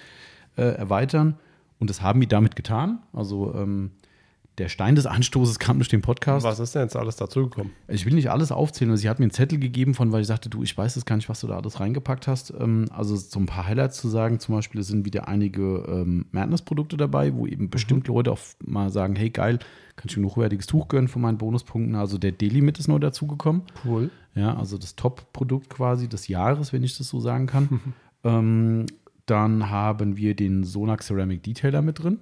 äh, 0.56 0.62
erweitern. 0.62 1.38
Und 1.78 1.90
das 1.90 2.02
haben 2.02 2.22
wir 2.22 2.28
damit 2.30 2.56
getan. 2.56 3.00
Also 3.12 3.54
ähm, 3.54 3.92
der 4.60 4.70
Stein 4.70 4.96
des 4.96 5.06
Anstoßes 5.06 5.58
kam 5.58 5.80
durch 5.80 5.88
den 5.88 6.02
Podcast. 6.02 6.46
Was 6.46 6.60
ist 6.60 6.76
denn 6.76 6.84
jetzt 6.84 6.96
alles 6.96 7.16
dazugekommen? 7.16 7.72
Ich 7.88 8.06
will 8.06 8.14
nicht 8.14 8.30
alles 8.30 8.52
aufzählen. 8.52 8.92
Also 8.92 9.02
sie 9.02 9.10
hat 9.10 9.20
mir 9.20 9.24
einen 9.24 9.32
Zettel 9.32 9.58
gegeben, 9.58 9.94
von 9.94 10.12
weil 10.12 10.22
ich 10.22 10.28
sagte, 10.28 10.50
du, 10.50 10.62
ich 10.62 10.78
weiß 10.78 10.96
jetzt 10.96 11.06
gar 11.06 11.16
nicht, 11.16 11.30
was 11.30 11.40
du 11.40 11.48
da 11.48 11.58
alles 11.58 11.80
reingepackt 11.80 12.28
hast. 12.28 12.54
Ähm, 12.60 12.86
also 12.92 13.16
so 13.16 13.40
ein 13.40 13.46
paar 13.46 13.66
Highlights 13.66 13.98
zu 13.98 14.10
sagen. 14.10 14.40
Zum 14.40 14.56
Beispiel 14.56 14.82
es 14.82 14.88
sind 14.88 15.06
wieder 15.06 15.28
einige 15.28 15.86
ähm, 15.88 16.26
Madness-Produkte 16.32 16.98
dabei, 16.98 17.34
wo 17.34 17.48
eben 17.48 17.70
bestimmt 17.70 18.08
Leute 18.08 18.32
auch 18.32 18.40
mal 18.64 18.90
sagen, 18.90 19.16
hey 19.16 19.30
geil, 19.30 19.60
kann 19.96 20.08
ich 20.10 20.18
mir 20.18 20.24
ein 20.24 20.30
hochwertiges 20.30 20.68
Tuch 20.68 20.90
gönnen 20.90 21.08
von 21.08 21.22
meinen 21.22 21.38
Bonuspunkten. 21.38 21.96
Also 21.96 22.18
der 22.18 22.34
Delimit 22.34 22.80
ist 22.80 22.88
neu 22.88 23.00
dazugekommen. 23.00 23.64
Cool. 23.86 24.10
Ja, 24.36 24.58
also 24.58 24.78
das 24.78 24.96
Top-Produkt 24.96 25.70
quasi 25.70 26.08
des 26.08 26.28
Jahres, 26.28 26.74
wenn 26.74 26.84
ich 26.84 26.98
das 26.98 27.08
so 27.08 27.20
sagen 27.20 27.48
kann. 27.48 27.94
ähm, 28.24 28.86
dann 29.26 29.70
haben 29.70 30.18
wir 30.18 30.36
den 30.36 30.64
Sonax 30.64 31.08
Ceramic 31.08 31.44
Detailer 31.44 31.82
mit 31.82 32.04
drin. 32.04 32.20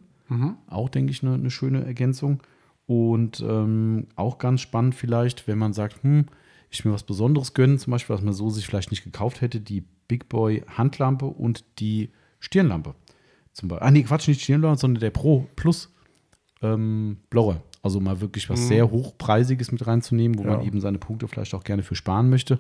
Auch, 0.67 0.89
denke 0.89 1.11
ich, 1.11 1.23
eine, 1.23 1.33
eine 1.35 1.51
schöne 1.51 1.85
Ergänzung. 1.85 2.41
Und 2.85 3.41
ähm, 3.41 4.07
auch 4.15 4.37
ganz 4.37 4.61
spannend 4.61 4.95
vielleicht, 4.95 5.47
wenn 5.47 5.57
man 5.57 5.73
sagt, 5.73 6.03
hm, 6.03 6.25
ich 6.69 6.83
will 6.83 6.91
mir 6.91 6.95
was 6.95 7.03
Besonderes 7.03 7.53
gönnen, 7.53 7.79
zum 7.79 7.91
Beispiel, 7.91 8.15
was 8.15 8.21
man 8.23 8.33
so 8.33 8.49
sich 8.49 8.65
vielleicht 8.65 8.91
nicht 8.91 9.03
gekauft 9.03 9.41
hätte, 9.41 9.59
die 9.59 9.83
Big 10.07 10.29
Boy 10.29 10.63
Handlampe 10.67 11.25
und 11.25 11.63
die 11.79 12.09
Stirnlampe. 12.39 12.95
Zum 13.53 13.69
Beispiel, 13.69 13.87
ah 13.87 13.91
nee, 13.91 14.03
Quatsch, 14.03 14.27
nicht 14.27 14.41
Stirnlampe, 14.41 14.79
sondern 14.79 15.01
der 15.01 15.09
Pro 15.11 15.47
Plus 15.55 15.93
ähm, 16.61 17.17
Blower. 17.29 17.61
Also 17.83 17.99
mal 17.99 18.19
wirklich 18.19 18.49
was 18.49 18.67
sehr 18.67 18.89
hochpreisiges 18.91 19.71
mit 19.71 19.85
reinzunehmen, 19.87 20.37
wo 20.37 20.43
Ja. 20.43 20.57
man 20.57 20.65
eben 20.65 20.81
seine 20.81 20.97
Punkte 20.97 21.27
vielleicht 21.27 21.53
auch 21.53 21.63
gerne 21.63 21.83
für 21.83 21.95
sparen 21.95 22.29
möchte. 22.29 22.59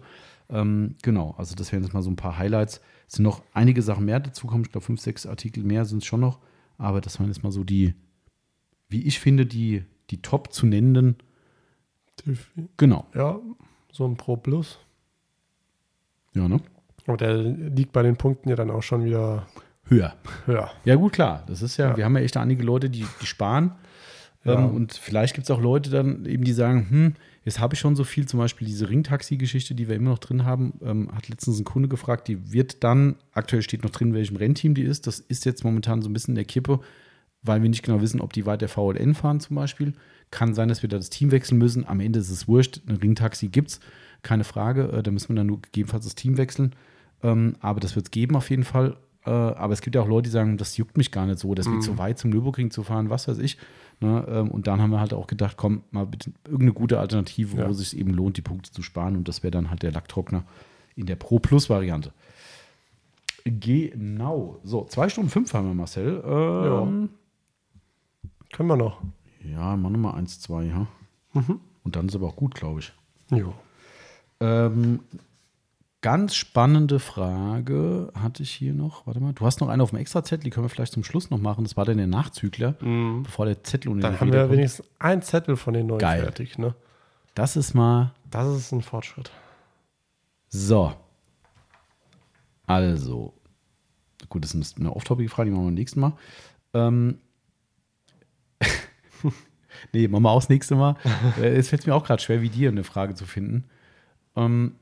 Ähm, 0.49 0.95
genau, 1.01 1.35
also 1.37 1.55
das 1.55 1.71
wären 1.71 1.83
jetzt 1.83 1.93
mal 1.93 2.01
so 2.01 2.09
ein 2.09 2.15
paar 2.15 2.37
Highlights. 2.37 2.79
Es 3.07 3.15
sind 3.15 3.23
noch 3.23 3.41
einige 3.53 3.81
Sachen 3.81 4.05
mehr 4.05 4.19
dazukommen. 4.21 4.63
Ich 4.65 4.71
glaube, 4.71 4.85
fünf, 4.85 5.01
sechs 5.01 5.25
Artikel 5.25 5.63
mehr 5.63 5.83
sind 5.85 5.99
es 5.99 6.05
schon 6.05 6.21
noch. 6.21 6.39
Aber 6.77 7.01
das 7.01 7.19
waren 7.19 7.27
jetzt 7.27 7.43
mal 7.43 7.51
so 7.51 7.63
die, 7.63 7.93
wie 8.89 9.01
ich 9.03 9.19
finde, 9.19 9.45
die, 9.45 9.83
die 10.09 10.21
top 10.21 10.53
zu 10.53 10.65
nennenden. 10.65 11.15
Genau. 12.77 13.05
Ja, 13.13 13.39
so 13.91 14.05
ein 14.07 14.15
Pro 14.17 14.35
Plus. 14.37 14.79
Ja, 16.33 16.47
ne? 16.47 16.59
Aber 17.05 17.17
der 17.17 17.35
liegt 17.37 17.93
bei 17.93 18.03
den 18.03 18.17
Punkten 18.17 18.49
ja 18.49 18.55
dann 18.55 18.69
auch 18.69 18.83
schon 18.83 19.05
wieder 19.05 19.47
Höher. 19.85 20.15
höher. 20.45 20.69
Ja, 20.83 20.95
gut, 20.95 21.13
klar. 21.13 21.43
Das 21.47 21.61
ist 21.61 21.77
ja, 21.77 21.89
Ja. 21.91 21.97
wir 21.97 22.05
haben 22.05 22.15
ja 22.17 22.23
echt 22.23 22.35
einige 22.37 22.63
Leute, 22.63 22.89
die, 22.89 23.05
die 23.21 23.25
sparen. 23.25 23.71
Ja. 24.43 24.55
Ähm, 24.59 24.75
und 24.75 24.93
vielleicht 24.93 25.33
gibt 25.35 25.45
es 25.45 25.51
auch 25.51 25.61
Leute 25.61 25.89
dann 25.89 26.25
eben, 26.25 26.43
die 26.43 26.51
sagen, 26.53 26.89
hm, 26.89 27.13
jetzt 27.47 27.61
habe 27.61 27.75
ich 27.75 27.79
schon 27.79 27.95
so 27.95 28.03
viel, 28.03 28.27
zum 28.27 28.39
Beispiel 28.39 28.67
diese 28.67 28.89
Ringtaxi-Geschichte, 28.89 29.73
die 29.73 29.87
wir 29.87 29.95
immer 29.95 30.09
noch 30.09 30.19
drin 30.19 30.43
haben, 30.43 30.73
ähm, 30.83 31.09
hat 31.15 31.29
letztens 31.29 31.57
ein 31.57 31.63
Kunde 31.63 31.87
gefragt, 31.87 32.27
die 32.27 32.51
wird 32.51 32.83
dann, 32.83 33.15
aktuell 33.31 33.61
steht 33.61 33.83
noch 33.83 33.89
drin, 33.89 34.13
welchem 34.13 34.35
Rennteam 34.35 34.73
die 34.73 34.81
ist. 34.81 35.07
Das 35.07 35.19
ist 35.19 35.45
jetzt 35.45 35.63
momentan 35.63 36.01
so 36.01 36.09
ein 36.09 36.13
bisschen 36.13 36.33
in 36.33 36.35
der 36.35 36.43
Kippe, 36.43 36.81
weil 37.43 37.61
wir 37.61 37.69
nicht 37.69 37.83
genau 37.83 38.01
wissen, 38.01 38.19
ob 38.19 38.33
die 38.33 38.45
weiter 38.45 38.67
VLN 38.67 39.15
fahren 39.15 39.39
zum 39.39 39.55
Beispiel. 39.55 39.93
Kann 40.29 40.55
sein, 40.55 40.67
dass 40.67 40.81
wir 40.81 40.89
da 40.89 40.97
das 40.97 41.09
Team 41.09 41.31
wechseln 41.31 41.57
müssen. 41.57 41.87
Am 41.87 42.01
Ende 42.01 42.19
ist 42.19 42.29
es 42.29 42.49
wurscht, 42.49 42.81
ein 42.85 42.97
Ringtaxi 42.97 43.47
gibt 43.47 43.69
es, 43.69 43.79
keine 44.23 44.43
Frage. 44.43 44.89
Äh, 44.91 45.01
da 45.01 45.11
müssen 45.11 45.29
wir 45.29 45.37
dann 45.37 45.47
nur 45.47 45.61
gegebenenfalls 45.61 46.03
das 46.03 46.15
Team 46.15 46.35
wechseln. 46.35 46.75
Ähm, 47.23 47.55
aber 47.61 47.79
das 47.79 47.95
wird 47.95 48.07
es 48.07 48.11
geben 48.11 48.35
auf 48.35 48.49
jeden 48.49 48.65
Fall. 48.65 48.97
Äh, 49.27 49.29
aber 49.29 49.73
es 49.73 49.81
gibt 49.81 49.95
ja 49.95 50.01
auch 50.01 50.07
Leute, 50.07 50.23
die 50.23 50.31
sagen, 50.31 50.57
das 50.57 50.77
juckt 50.77 50.95
mich 50.97 51.11
gar 51.11 51.25
nicht 51.25 51.39
so, 51.39 51.53
das 51.53 51.69
wird 51.69 51.83
zu 51.83 51.97
weit 51.97 52.17
zum 52.17 52.29
Nürburgring 52.31 52.71
zu 52.71 52.83
fahren, 52.83 53.09
was 53.09 53.27
weiß 53.27 53.39
ich. 53.39 53.57
Ne? 53.99 54.25
Ähm, 54.29 54.49
und 54.51 54.67
dann 54.67 54.81
haben 54.81 54.91
wir 54.91 54.99
halt 55.01 55.13
auch 55.13 55.27
gedacht, 55.27 55.57
komm, 55.57 55.81
mal 55.91 56.05
bitte 56.05 56.31
irgendeine 56.45 56.73
gute 56.73 56.99
Alternative, 56.99 57.57
Ja. 57.57 57.67
wo 57.67 57.71
es 57.71 57.79
sich 57.79 57.97
eben 57.97 58.13
lohnt, 58.13 58.37
die 58.37 58.41
Punkte 58.41 58.71
zu 58.71 58.81
sparen. 58.81 59.15
Und 59.17 59.27
das 59.27 59.43
wäre 59.43 59.51
dann 59.51 59.69
halt 59.69 59.83
der 59.83 59.91
Lacktrockner 59.91 60.43
in 60.95 61.05
der 61.07 61.15
Pro 61.17 61.39
Plus 61.39 61.69
Variante. 61.69 62.13
Genau. 63.43 64.59
So, 64.63 64.85
zwei 64.85 65.09
Stunden 65.09 65.29
fünf 65.29 65.53
haben 65.53 65.67
wir, 65.67 65.73
Marcel. 65.73 66.21
Ähm, 66.25 67.09
Können 68.51 68.69
wir 68.69 68.75
noch. 68.77 69.01
ja. 69.43 69.75
mach 69.75 69.89
nochmal 69.89 70.15
eins, 70.15 70.39
zwei, 70.39 70.63
ja. 70.65 70.87
Und 71.33 71.95
dann 71.95 72.07
ist 72.07 72.15
aber 72.15 72.27
auch 72.27 72.35
gut, 72.35 72.55
glaube 72.55 72.79
ich. 72.81 72.93
Jo. 73.31 73.53
Ähm, 74.39 74.99
ganz 76.01 76.35
spannende 76.35 76.99
Frage 76.99 78.11
hatte 78.13 78.43
ich 78.43 78.51
hier 78.51 78.73
noch. 78.73 79.05
Warte 79.07 79.19
mal, 79.19 79.33
du 79.33 79.45
hast 79.45 79.59
noch 79.61 79.67
eine 79.69 79.81
auf 79.83 79.89
dem 79.89 79.99
Extrazettel, 79.99 80.43
die 80.43 80.49
können 80.51 80.65
wir 80.65 80.69
vielleicht 80.69 80.93
zum 80.93 81.03
Schluss 81.03 81.29
noch 81.29 81.39
machen. 81.39 81.63
Das 81.63 81.75
war 81.75 81.85
dann 81.85 81.97
der 81.97 82.07
Nachzügler, 82.07 82.73
bevor 83.23 83.45
der 83.45 83.63
Zettel 83.63 83.91
ohne 83.91 84.01
Dann 84.01 84.19
haben 84.19 84.31
wir 84.31 84.49
wenigstens 84.51 84.85
ein 84.99 85.21
Zettel 85.21 85.55
von 85.57 85.73
den 85.73 85.87
neuen 85.87 85.99
Geil. 85.99 86.21
fertig. 86.21 86.57
Ne? 86.57 86.75
Das 87.35 87.55
ist 87.55 87.73
mal 87.73 88.13
Das 88.29 88.47
ist 88.55 88.71
ein 88.71 88.81
Fortschritt. 88.81 89.31
so. 90.49 90.93
Also, 92.69 93.33
gut, 94.27 94.43
das 94.43 94.53
ist 94.53 94.77
eine 94.77 94.93
Off-Topic-Frage, 94.93 95.49
die 95.49 95.51
machen 95.55 95.63
wir 95.65 95.69
beim 95.69 95.73
nächsten 95.75 95.99
Mal. 96.01 96.13
Ähm, 96.73 97.17
nee, 99.93 100.07
machen 100.09 100.23
wir 100.23 100.31
auch 100.31 100.41
das 100.41 100.49
nächste 100.49 100.75
Mal. 100.75 100.95
Äh, 101.39 101.55
Es 101.55 101.69
fällt 101.69 101.87
mir 101.87 101.95
auch 101.95 102.03
gerade 102.03 102.21
schwer, 102.21 102.41
wie 102.41 102.49
dir 102.49 102.69
eine 102.69 102.83
Frage 102.83 103.15
zu 103.15 103.25
finden. 103.25 103.65
Ähm, 104.35 104.75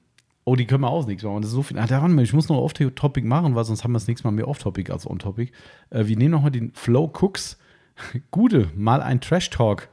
oh, 0.45 0.55
die 0.55 0.65
können 0.65 0.81
wir 0.81 0.89
auch 0.89 1.05
Mal. 1.05 1.15
machen. 1.15 1.41
Das 1.41 1.49
ist 1.49 1.55
so 1.55 1.63
viel. 1.63 1.77
Ah, 1.77 1.87
daran, 1.87 2.17
ich 2.19 2.31
muss 2.33 2.47
noch 2.49 2.57
Off-Topic 2.57 3.25
machen, 3.27 3.55
weil 3.55 3.65
sonst 3.65 3.83
haben 3.83 3.91
wir 3.91 3.97
das 3.99 4.07
nächste 4.07 4.25
Mal 4.27 4.31
mehr 4.31 4.47
Off-Topic 4.47 4.91
als 4.91 5.09
On-Topic. 5.09 5.51
Äh, 5.89 6.05
wir 6.07 6.15
nehmen 6.17 6.31
nochmal 6.31 6.51
den 6.51 6.71
Flow 6.73 7.11
Cooks. 7.21 7.57
Gute, 8.31 8.69
mal 8.75 9.01
ein 9.01 9.19
Trash-Talk. 9.21 9.89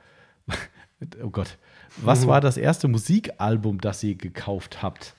oh 1.24 1.30
Gott. 1.30 1.58
Was 1.98 2.26
war 2.26 2.40
das 2.40 2.56
erste 2.56 2.88
Musikalbum, 2.88 3.78
das 3.80 4.02
ihr 4.02 4.14
gekauft 4.14 4.82
habt? 4.82 5.14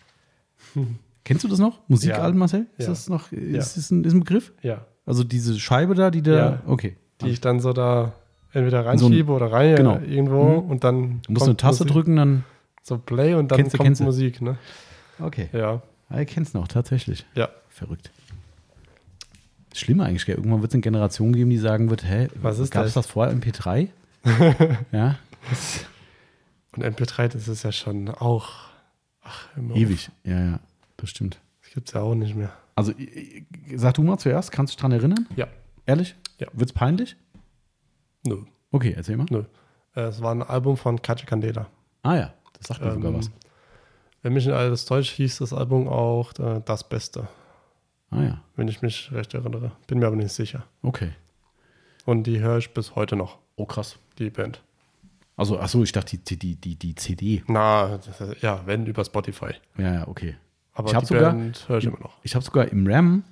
Kennst 1.23 1.43
du 1.43 1.47
das 1.47 1.59
noch? 1.59 1.79
Musikalbum, 1.87 2.33
Ja. 2.35 2.39
Marcel? 2.39 2.67
Ist 2.77 2.85
Ja. 2.85 2.89
das 2.91 3.09
noch, 3.09 3.31
ist, 3.31 3.51
Ja. 3.53 3.59
ist, 3.59 3.91
ein, 3.91 4.03
ist 4.03 4.13
ein 4.13 4.19
Begriff? 4.21 4.53
Ja. 4.61 4.85
Also 5.05 5.23
diese 5.23 5.59
Scheibe 5.59 5.95
da, 5.95 6.09
die 6.11 6.21
da, 6.21 6.61
okay. 6.65 6.97
Die 7.21 7.29
ich 7.29 7.41
dann 7.41 7.59
so 7.59 7.73
da 7.73 8.13
entweder 8.51 8.83
So 8.83 8.89
ein- 8.89 8.99
reinschiebe 8.99 9.31
oder 9.31 9.51
rein 9.51 9.75
genau. 9.75 9.99
irgendwo 9.99 10.61
Mhm. 10.61 10.69
und 10.71 10.83
dann. 10.83 11.21
Du 11.27 11.33
musst 11.33 11.45
eine 11.45 11.55
Taste 11.57 11.83
Musik, 11.83 11.93
drücken, 11.93 12.15
dann, 12.15 12.43
So 12.81 12.97
Play 12.97 13.33
und 13.35 13.51
dann 13.51 13.57
Kennst 13.59 13.77
kommt 13.77 13.85
kennst 13.87 14.01
du. 14.01 14.05
Musik, 14.05 14.41
ne? 14.41 14.57
Okay. 15.19 15.49
Ja. 15.53 15.81
Ihr 16.11 16.25
kennt 16.25 16.47
es 16.47 16.53
noch, 16.53 16.67
tatsächlich. 16.67 17.25
Ja. 17.35 17.49
Verrückt. 17.69 18.11
Schlimm 19.73 19.99
eigentlich, 20.01 20.25
gell? 20.25 20.35
Irgendwann 20.35 20.61
wird 20.61 20.71
es 20.71 20.75
eine 20.75 20.81
Generation 20.81 21.33
geben, 21.33 21.49
die 21.49 21.57
sagen 21.57 21.89
wird, 21.89 22.03
hä, 22.07 22.27
Was 22.35 22.59
ist 22.59 22.71
gab 22.71 22.85
es 22.85 22.93
das? 22.93 23.05
das 23.05 23.11
vorher 23.11 23.33
MP3? 23.35 23.87
ja, 24.91 25.17
Und 26.75 26.83
MP3, 26.85 27.27
das 27.29 27.47
ist 27.47 27.63
ja 27.63 27.71
schon 27.71 28.09
auch. 28.09 28.51
Ach, 29.23 29.47
immer 29.57 29.75
ewig. 29.75 30.09
Ja, 30.23 30.39
ja, 30.39 30.59
das 30.97 31.09
stimmt. 31.09 31.39
Das 31.61 31.71
gibt 31.73 31.87
es 31.87 31.93
ja 31.93 32.01
auch 32.01 32.13
nicht 32.15 32.35
mehr. 32.35 32.51
Also, 32.75 32.93
sag 33.75 33.95
du 33.95 34.03
mal 34.03 34.17
zuerst, 34.17 34.51
kannst 34.51 34.73
du 34.73 34.75
dich 34.75 34.81
dran 34.81 34.91
erinnern? 34.91 35.27
Ja. 35.35 35.47
Ehrlich? 35.85 36.15
Ja. 36.39 36.47
Wird's 36.53 36.73
peinlich? 36.73 37.15
Nö. 38.25 38.37
Okay, 38.71 38.93
erzähl 38.95 39.17
mal. 39.17 39.25
Nö. 39.29 39.43
Äh, 39.95 40.01
Es 40.01 40.21
war 40.21 40.33
ein 40.33 40.41
Album 40.43 40.77
von 40.77 41.01
Katja 41.01 41.25
Candela. 41.25 41.67
Ah 42.03 42.15
ja, 42.15 42.33
das 42.57 42.67
sagt 42.67 42.81
mir 42.81 42.87
Ähm, 42.87 42.93
sogar 42.95 43.13
was. 43.15 43.31
Wenn 44.23 44.33
mich 44.33 44.45
nicht 44.47 44.55
alles 44.55 44.85
täuscht, 44.85 45.11
hieß 45.11 45.37
das 45.39 45.53
Album 45.53 45.87
auch 45.87 46.31
äh, 46.39 46.61
Das 46.65 46.87
Beste, 46.87 47.27
Ah 48.09 48.21
ja, 48.23 48.41
wenn 48.55 48.67
ich 48.67 48.81
mich 48.81 49.11
recht 49.11 49.33
erinnere. 49.33 49.71
Bin 49.87 49.99
mir 49.99 50.07
aber 50.07 50.15
nicht 50.15 50.31
sicher. 50.31 50.63
okay. 50.81 51.11
Und 52.05 52.23
die 52.25 52.39
höre 52.41 52.57
ich 52.57 52.73
bis 52.73 52.95
heute 52.95 53.15
noch, 53.15 53.37
Oh, 53.55 53.65
krass. 53.65 53.97
die 54.19 54.29
Band. 54.29 54.61
Also, 55.37 55.57
achso, 55.57 55.81
ich 55.83 55.91
dachte, 55.93 56.17
die, 56.17 56.37
die, 56.37 56.55
die, 56.55 56.75
die 56.75 56.95
CD. 56.95 57.43
Na, 57.47 57.97
das 57.97 58.41
ja, 58.41 58.61
wenn 58.65 58.85
über 58.85 59.05
Spotify. 59.05 59.51
Ja, 59.77 59.93
ja, 59.93 60.07
okay. 60.07 60.35
Aber 60.73 60.91
Ich 60.91 60.97
die 60.97 61.05
sogar- 61.05 61.31
Band 61.31 61.67
höre 61.69 61.77
ich 61.77 61.85
immer 61.85 61.99
noch. 61.99 62.17
Ich 62.23 62.35
habe 62.35 62.43
sogar 62.43 62.67
im 62.67 62.85
RAM 62.87 63.23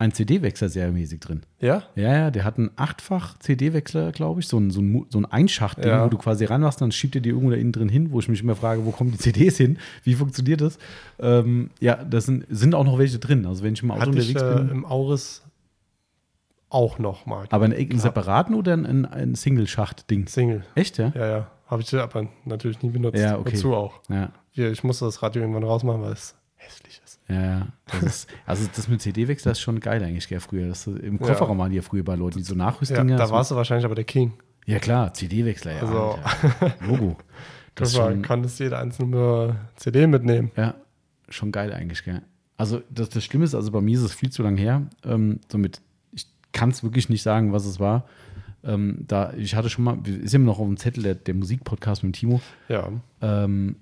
einen 0.00 0.12
CD-Wechsler 0.12 0.68
serienmäßig 0.70 1.20
drin. 1.20 1.42
Ja? 1.60 1.82
Ja, 1.94 2.12
ja, 2.12 2.30
der 2.30 2.44
hat 2.44 2.58
einen 2.58 2.70
achtfach 2.76 3.38
CD-Wechsler, 3.38 4.12
glaube 4.12 4.40
ich, 4.40 4.48
so 4.48 4.58
ein, 4.58 4.70
so 4.70 4.80
ein, 4.80 5.06
so 5.10 5.18
ein 5.18 5.26
Einschacht-Ding, 5.26 5.86
Ja. 5.90 6.04
wo 6.04 6.08
du 6.08 6.16
quasi 6.18 6.44
reinmachst, 6.46 6.80
dann 6.80 6.90
schiebt 6.90 7.14
er 7.14 7.20
dir 7.20 7.30
irgendwo 7.34 7.50
da 7.50 7.56
innen 7.56 7.72
drin 7.72 7.88
hin, 7.88 8.10
wo 8.10 8.18
ich 8.18 8.28
mich 8.28 8.42
immer 8.42 8.56
frage, 8.56 8.84
wo 8.86 8.90
kommen 8.92 9.12
die 9.12 9.18
CDs 9.18 9.58
hin? 9.58 9.78
Wie 10.02 10.14
funktioniert 10.14 10.62
das? 10.62 10.78
Ähm, 11.18 11.70
ja, 11.80 11.96
da 12.02 12.20
sind, 12.20 12.46
sind 12.48 12.74
auch 12.74 12.84
noch 12.84 12.98
welche 12.98 13.18
drin. 13.18 13.44
Also 13.46 13.62
wenn 13.62 13.74
ich 13.74 13.82
im 13.82 13.90
Auto 13.90 14.00
Hatte 14.00 14.18
ich 14.18 14.28
unterwegs 14.34 14.60
äh, 14.60 14.64
bin. 14.64 14.70
im 14.70 14.84
Auris 14.86 15.42
auch 16.70 16.98
noch 16.98 17.26
mal. 17.26 17.46
Aber 17.50 17.64
einen, 17.66 17.74
einen 17.74 17.98
separaten 17.98 18.54
oder 18.54 18.72
ein, 18.72 18.86
ein, 18.86 19.04
ein 19.04 19.34
Single-Schacht-Ding? 19.34 20.28
Single. 20.28 20.64
Echt, 20.76 20.98
ja? 20.98 21.12
Ja, 21.14 21.26
ja. 21.26 21.50
Habe 21.66 21.82
ich 21.82 21.94
aber 21.94 22.26
natürlich 22.44 22.80
nie 22.82 22.90
benutzt. 22.90 23.18
Ja, 23.18 23.38
okay. 23.38 23.52
Wozu 23.52 23.74
auch. 23.74 24.00
Ja. 24.08 24.30
Hier, 24.50 24.70
ich 24.72 24.82
musste 24.82 25.04
das 25.04 25.22
Radio 25.22 25.42
irgendwann 25.42 25.64
rausmachen, 25.64 26.02
weil 26.02 26.12
es 26.12 26.34
hässlich 26.56 27.00
ist. 27.04 27.09
Ja, 27.30 27.40
ja. 27.42 27.66
Das 27.86 28.02
ist, 28.02 28.28
also 28.46 28.68
das 28.74 28.88
mit 28.88 29.00
CD-Wechsler 29.00 29.52
ist 29.52 29.60
schon 29.60 29.78
geil 29.80 30.02
eigentlich, 30.02 30.26
gell, 30.28 30.40
früher. 30.40 30.68
Das, 30.68 30.86
Im 30.86 31.18
Ja. 31.18 31.26
Kofferraum 31.26 31.58
waren 31.58 31.70
die 31.70 31.76
ja 31.76 31.82
früher 31.82 32.02
bei 32.04 32.14
Leuten, 32.16 32.38
die 32.38 32.44
so 32.44 32.54
Ja, 32.54 32.58
Nachrüstdinger. 32.64 33.16
da 33.16 33.26
so, 33.26 33.32
warst 33.34 33.50
du 33.50 33.56
wahrscheinlich 33.56 33.84
aber 33.84 33.94
der 33.94 34.04
King. 34.04 34.32
ja 34.66 34.78
klar, 34.78 35.12
CD-Wechsler, 35.14 35.72
ja. 35.74 35.80
Also-. 35.80 36.18
Logo. 36.86 37.16
Das 37.76 37.92
Das 37.92 38.00
war, 38.02 38.10
schon, 38.10 38.22
konntest 38.22 38.58
jede 38.58 38.76
einzelne 38.78 39.56
CD 39.76 40.06
mitnehmen. 40.08 40.50
Ja, 40.56 40.74
schon 41.28 41.52
geil 41.52 41.72
eigentlich, 41.72 42.04
gell? 42.04 42.20
Also 42.56 42.82
das, 42.90 43.08
das 43.10 43.24
Schlimme 43.24 43.44
ist, 43.44 43.54
also 43.54 43.70
bei 43.70 43.80
mir 43.80 43.94
ist 43.96 44.02
es 44.04 44.12
viel 44.12 44.30
zu 44.30 44.42
lang 44.42 44.56
her. 44.58 44.82
Ähm, 45.04 45.38
somit, 45.50 45.80
ich 46.12 46.26
kann 46.52 46.70
es 46.70 46.82
wirklich 46.82 47.08
nicht 47.08 47.22
sagen, 47.22 47.52
was 47.52 47.64
es 47.64 47.78
war. 47.80 48.06
Ähm, 48.64 49.04
da, 49.06 49.32
ich 49.34 49.54
hatte 49.54 49.70
schon 49.70 49.84
mal, 49.84 49.96
ist 50.06 50.34
immer 50.34 50.46
noch 50.46 50.58
auf 50.58 50.66
dem 50.66 50.76
Zettel 50.76 51.04
der, 51.04 51.14
der 51.14 51.32
Musikpodcast 51.34 52.02
mit 52.02 52.16
Timo, 52.16 52.42
Ja. 52.68 52.88
ähm, 53.22 53.76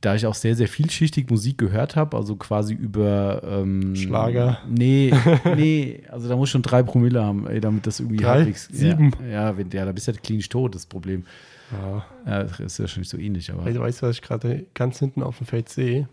da 0.00 0.14
ich 0.14 0.26
auch 0.26 0.34
sehr, 0.34 0.54
sehr 0.56 0.68
vielschichtig 0.68 1.30
Musik 1.30 1.58
gehört 1.58 1.94
habe, 1.96 2.16
also 2.16 2.36
quasi 2.36 2.72
über 2.74 3.42
ähm, 3.44 3.94
Schlager. 3.94 4.58
Nee, 4.68 5.12
nee, 5.56 6.02
also 6.08 6.28
da 6.28 6.36
muss 6.36 6.48
schon 6.50 6.62
drei 6.62 6.82
Promille 6.82 7.22
haben, 7.22 7.46
ey, 7.46 7.60
damit 7.60 7.86
das 7.86 8.00
irgendwie 8.00 8.16
Drei? 8.16 8.28
halbwegs. 8.38 8.68
Sieben? 8.72 9.12
Ja, 9.22 9.28
ja, 9.50 9.56
wenn, 9.58 9.68
ja, 9.70 9.84
da 9.84 9.92
bist 9.92 10.08
du 10.08 10.12
halt 10.12 10.22
klinisch 10.22 10.48
tot, 10.48 10.74
das 10.74 10.86
Problem. 10.86 11.24
ja. 11.72 12.04
Ja, 12.26 12.44
das 12.44 12.60
ist 12.60 12.78
ja 12.78 12.88
schon 12.88 13.00
nicht 13.00 13.10
so 13.10 13.18
ähnlich, 13.18 13.50
aber. 13.52 13.64
Weißt 13.64 13.76
du, 13.76 13.80
weißt 13.80 14.02
was 14.02 14.16
ich 14.16 14.22
gerade 14.22 14.64
ganz 14.74 14.98
hinten 14.98 15.22
auf 15.22 15.38
dem 15.38 15.46
Feld 15.46 15.68
sehe? 15.68 16.08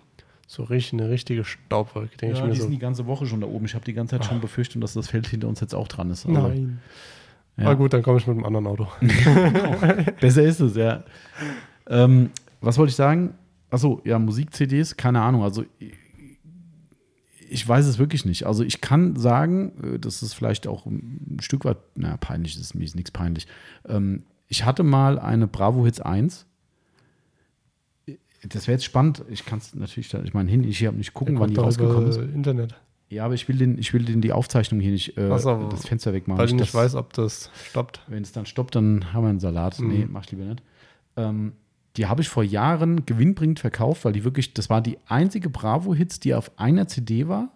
So 0.49 0.63
richtig 0.63 0.93
eine 0.99 1.09
richtige 1.09 1.43
Staubwolke, 1.43 2.15
denke 2.17 2.37
Ja, 2.37 2.41
ich 2.41 2.45
mir 2.47 2.51
die 2.53 2.57
so. 2.57 2.63
sind 2.63 2.71
die 2.71 2.79
ganze 2.79 3.05
Woche 3.05 3.25
schon 3.25 3.41
da 3.41 3.47
oben. 3.47 3.65
Ich 3.65 3.75
habe 3.75 3.83
die 3.83 3.93
ganze 3.93 4.17
Zeit 4.17 4.25
schon 4.25 4.39
befürchtet, 4.39 4.81
dass 4.81 4.93
das 4.93 5.09
Feld 5.09 5.27
hinter 5.27 5.47
uns 5.49 5.59
jetzt 5.59 5.75
auch 5.75 5.87
dran 5.89 6.09
ist. 6.09 6.25
Also, 6.25 6.39
Nein. 6.41 6.79
Ja. 7.57 7.65
Aber 7.65 7.75
gut, 7.75 7.91
dann 7.93 8.01
komme 8.03 8.17
ich 8.17 8.27
mit 8.27 8.37
einem 8.37 8.45
anderen 8.45 8.67
Auto. 8.67 8.87
Besser 10.21 10.43
ist 10.43 10.59
es, 10.61 10.75
ja. 10.75 11.03
Ähm, 11.89 12.29
was 12.61 12.77
wollte 12.77 12.91
ich 12.91 12.95
sagen? 12.95 13.33
Achso, 13.69 14.01
ja, 14.05 14.17
Musik-CDs, 14.19 14.95
keine 14.97 15.21
Ahnung. 15.21 15.43
Also, 15.43 15.63
ich- 17.49 17.67
weiß 17.67 17.85
es 17.85 17.97
wirklich 17.97 18.25
nicht. 18.25 18.45
Also, 18.45 18.63
ich 18.63 18.81
kann 18.81 19.15
sagen, 19.15 19.71
äh, 19.95 19.99
das 19.99 20.21
ist 20.23 20.33
vielleicht 20.33 20.67
auch 20.67 20.85
ein 20.85 21.37
Stück 21.41 21.65
weit, 21.65 21.77
na, 21.95 22.17
peinlich 22.17 22.57
ist 22.57 22.75
mir 22.75 22.83
ist 22.83 22.95
nichts 22.95 23.11
peinlich. 23.11 23.47
Ähm, 23.87 24.23
ich 24.47 24.65
hatte 24.65 24.83
mal 24.83 25.19
eine 25.19 25.47
Bravo 25.47 25.85
Hits 25.85 25.99
1. 26.01 26.45
Das 28.47 28.67
wäre 28.67 28.75
jetzt 28.75 28.85
spannend. 28.85 29.23
Ich 29.29 29.45
kann 29.45 29.57
es 29.59 29.73
natürlich, 29.75 30.13
ich 30.13 30.33
meine, 30.33 30.49
hin, 30.49 30.63
ich 30.63 30.85
habe 30.85 30.95
nicht 30.97 31.13
gucken, 31.13 31.39
wann 31.39 31.49
die 31.49 31.59
rausgekommen 31.59 32.07
ist. 32.09 32.17
Internet. 32.17 32.75
Ja, 33.09 33.25
aber 33.25 33.33
ich 33.33 33.47
will 33.47 33.57
den, 33.57 33.77
ich 33.77 33.93
will 33.93 34.03
den 34.03 34.21
die 34.21 34.31
Aufzeichnung 34.33 34.79
hier 34.81 34.91
nicht, 34.91 35.17
äh, 35.17 35.37
so, 35.39 35.67
das 35.69 35.87
Fenster 35.87 36.13
wegmachen. 36.13 36.37
Weil 36.39 36.47
ich 36.47 36.53
Nicht, 36.53 36.67
dass- 36.67 36.73
weiß, 36.73 36.95
ob 36.95 37.13
das 37.13 37.49
stoppt. 37.69 38.01
wenn 38.07 38.21
es 38.23 38.31
dann 38.33 38.45
stoppt, 38.45 38.75
dann 38.75 39.11
haben 39.13 39.23
wir 39.23 39.29
einen 39.29 39.39
Salat. 39.39 39.79
Mhm. 39.79 39.87
Nee, 39.87 40.07
mach 40.09 40.25
ich 40.25 40.31
lieber 40.31 40.43
nicht. 40.45 40.61
Ähm, 41.15 41.53
die 41.97 42.05
habe 42.05 42.21
ich 42.21 42.29
vor 42.29 42.43
Jahren 42.43 43.05
gewinnbringend 43.05 43.59
verkauft, 43.59 44.05
weil 44.05 44.13
die 44.13 44.23
wirklich, 44.23 44.53
das 44.53 44.69
war 44.69 44.81
die 44.81 44.97
einzige 45.07 45.49
Bravo-Hits, 45.49 46.19
die 46.19 46.35
auf 46.35 46.51
einer 46.57 46.87
CD 46.87 47.27
war. 47.27 47.49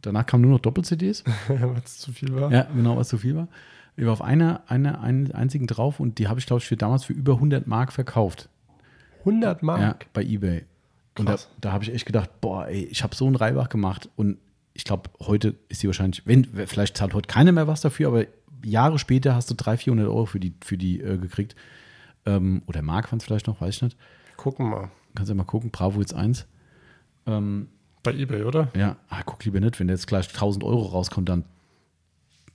Danach 0.00 0.26
kamen 0.26 0.42
nur 0.42 0.52
noch 0.52 0.60
Doppel-CDs. 0.60 1.24
Weil 1.48 1.82
es 1.84 1.98
zu 1.98 2.12
viel 2.12 2.32
war. 2.32 2.52
ja, 2.52 2.68
genau, 2.74 2.96
was 2.96 3.08
zu 3.08 3.18
viel 3.18 3.34
war. 3.34 3.48
Die 3.96 4.06
war 4.06 4.12
auf 4.12 4.22
einer, 4.22 4.62
einer, 4.68 5.00
einen 5.00 5.32
einzigen 5.32 5.66
drauf 5.66 5.98
und 5.98 6.20
die 6.20 6.28
habe 6.28 6.38
ich, 6.38 6.46
glaube 6.46 6.60
ich, 6.60 6.68
für 6.68 6.76
damals 6.76 7.04
für 7.04 7.12
über 7.12 7.34
100 7.34 7.66
Mark 7.66 7.92
verkauft. 7.92 8.48
100 9.20 9.64
Mark. 9.64 9.80
Ja, 9.80 9.96
bei 10.12 10.22
Ebay. 10.22 10.64
Und 11.18 11.26
da, 11.26 11.32
Krass. 11.32 11.48
da 11.60 11.70
da 11.70 11.72
habe 11.72 11.82
ich 11.82 11.92
echt 11.92 12.06
gedacht, 12.06 12.30
boah, 12.40 12.68
ey, 12.68 12.84
ich 12.84 13.02
habe 13.02 13.16
so 13.16 13.26
einen 13.26 13.34
Reibach 13.34 13.68
gemacht 13.68 14.08
und 14.14 14.38
ich 14.72 14.84
glaube, 14.84 15.10
heute 15.18 15.56
ist 15.68 15.82
die 15.82 15.88
wahrscheinlich, 15.88 16.24
wenn, 16.24 16.44
vielleicht 16.44 16.96
zahlt 16.96 17.12
heute 17.12 17.26
keiner 17.26 17.50
mehr 17.50 17.66
was 17.66 17.80
dafür, 17.80 18.06
aber 18.06 18.26
Jahre 18.64 19.00
später 19.00 19.34
hast 19.34 19.50
du 19.50 19.54
300, 19.54 19.82
400 19.82 20.06
Euro 20.06 20.26
für 20.26 20.38
die, 20.38 20.54
für 20.62 20.78
die 20.78 21.00
äh, 21.00 21.18
gekriegt. 21.18 21.56
Ähm, 22.26 22.62
oder 22.66 22.82
Mark 22.82 23.10
waren 23.10 23.18
es 23.18 23.24
vielleicht 23.24 23.46
noch, 23.46 23.60
weiß 23.60 23.76
ich 23.76 23.82
nicht. 23.82 23.96
Gucken 24.36 24.68
mal. 24.70 24.90
Kannst 25.14 25.28
ja 25.30 25.34
mal 25.34 25.44
gucken, 25.44 25.70
Bravo 25.70 26.00
jetzt 26.00 26.14
1. 26.14 26.46
Ähm, 27.26 27.68
Bei 28.02 28.12
Ebay, 28.12 28.44
oder? 28.44 28.68
ja, 28.76 28.96
ah, 29.08 29.22
guck 29.24 29.44
lieber 29.44 29.60
nicht, 29.60 29.78
wenn 29.80 29.88
jetzt 29.88 30.06
gleich 30.06 30.28
1000 30.28 30.64
Euro 30.64 30.82
rauskommt, 30.86 31.28
dann, 31.28 31.44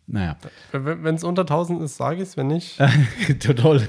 naja, 0.08 0.38
Wenn 0.72 1.16
es 1.16 1.24
unter 1.24 1.42
1000 1.44 1.82
ist, 1.82 1.98
sage 1.98 2.18
ich 2.18 2.24
es. 2.24 2.38
Wenn 2.38 2.48
nicht, 2.48 2.78
toll. 3.58 3.82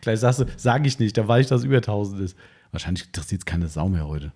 gleich 0.00 0.20
sagst 0.20 0.40
du, 0.40 0.44
sage 0.56 0.86
ich 0.86 0.98
nicht, 0.98 1.16
da 1.16 1.26
weiß 1.26 1.46
ich, 1.46 1.48
dass 1.48 1.60
es 1.60 1.66
über 1.66 1.76
1000 1.76 2.20
ist. 2.20 2.36
Wahrscheinlich 2.70 3.06
interessiert 3.06 3.40
es 3.40 3.46
keine 3.46 3.66
Sau 3.68 3.88
mehr 3.88 4.06
heute. 4.06 4.32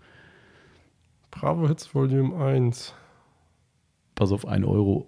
Bravo 1.30 1.68
Hits 1.68 1.94
Volume 1.94 2.34
1. 2.42 2.94
Pass 4.14 4.32
auf, 4.32 4.46
1 4.46 4.64
Euro. 4.66 5.06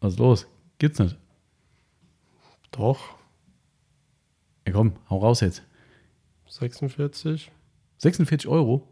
Was 0.00 0.14
ist 0.14 0.18
los? 0.18 0.46
Gibt's 0.78 0.98
nicht. 0.98 1.16
Doch. 2.72 3.14
Ja, 4.66 4.72
komm, 4.72 4.94
hau 5.08 5.18
raus 5.18 5.40
jetzt. 5.40 5.62
46. 6.46 7.50
46 7.98 8.48
Euro? 8.48 8.88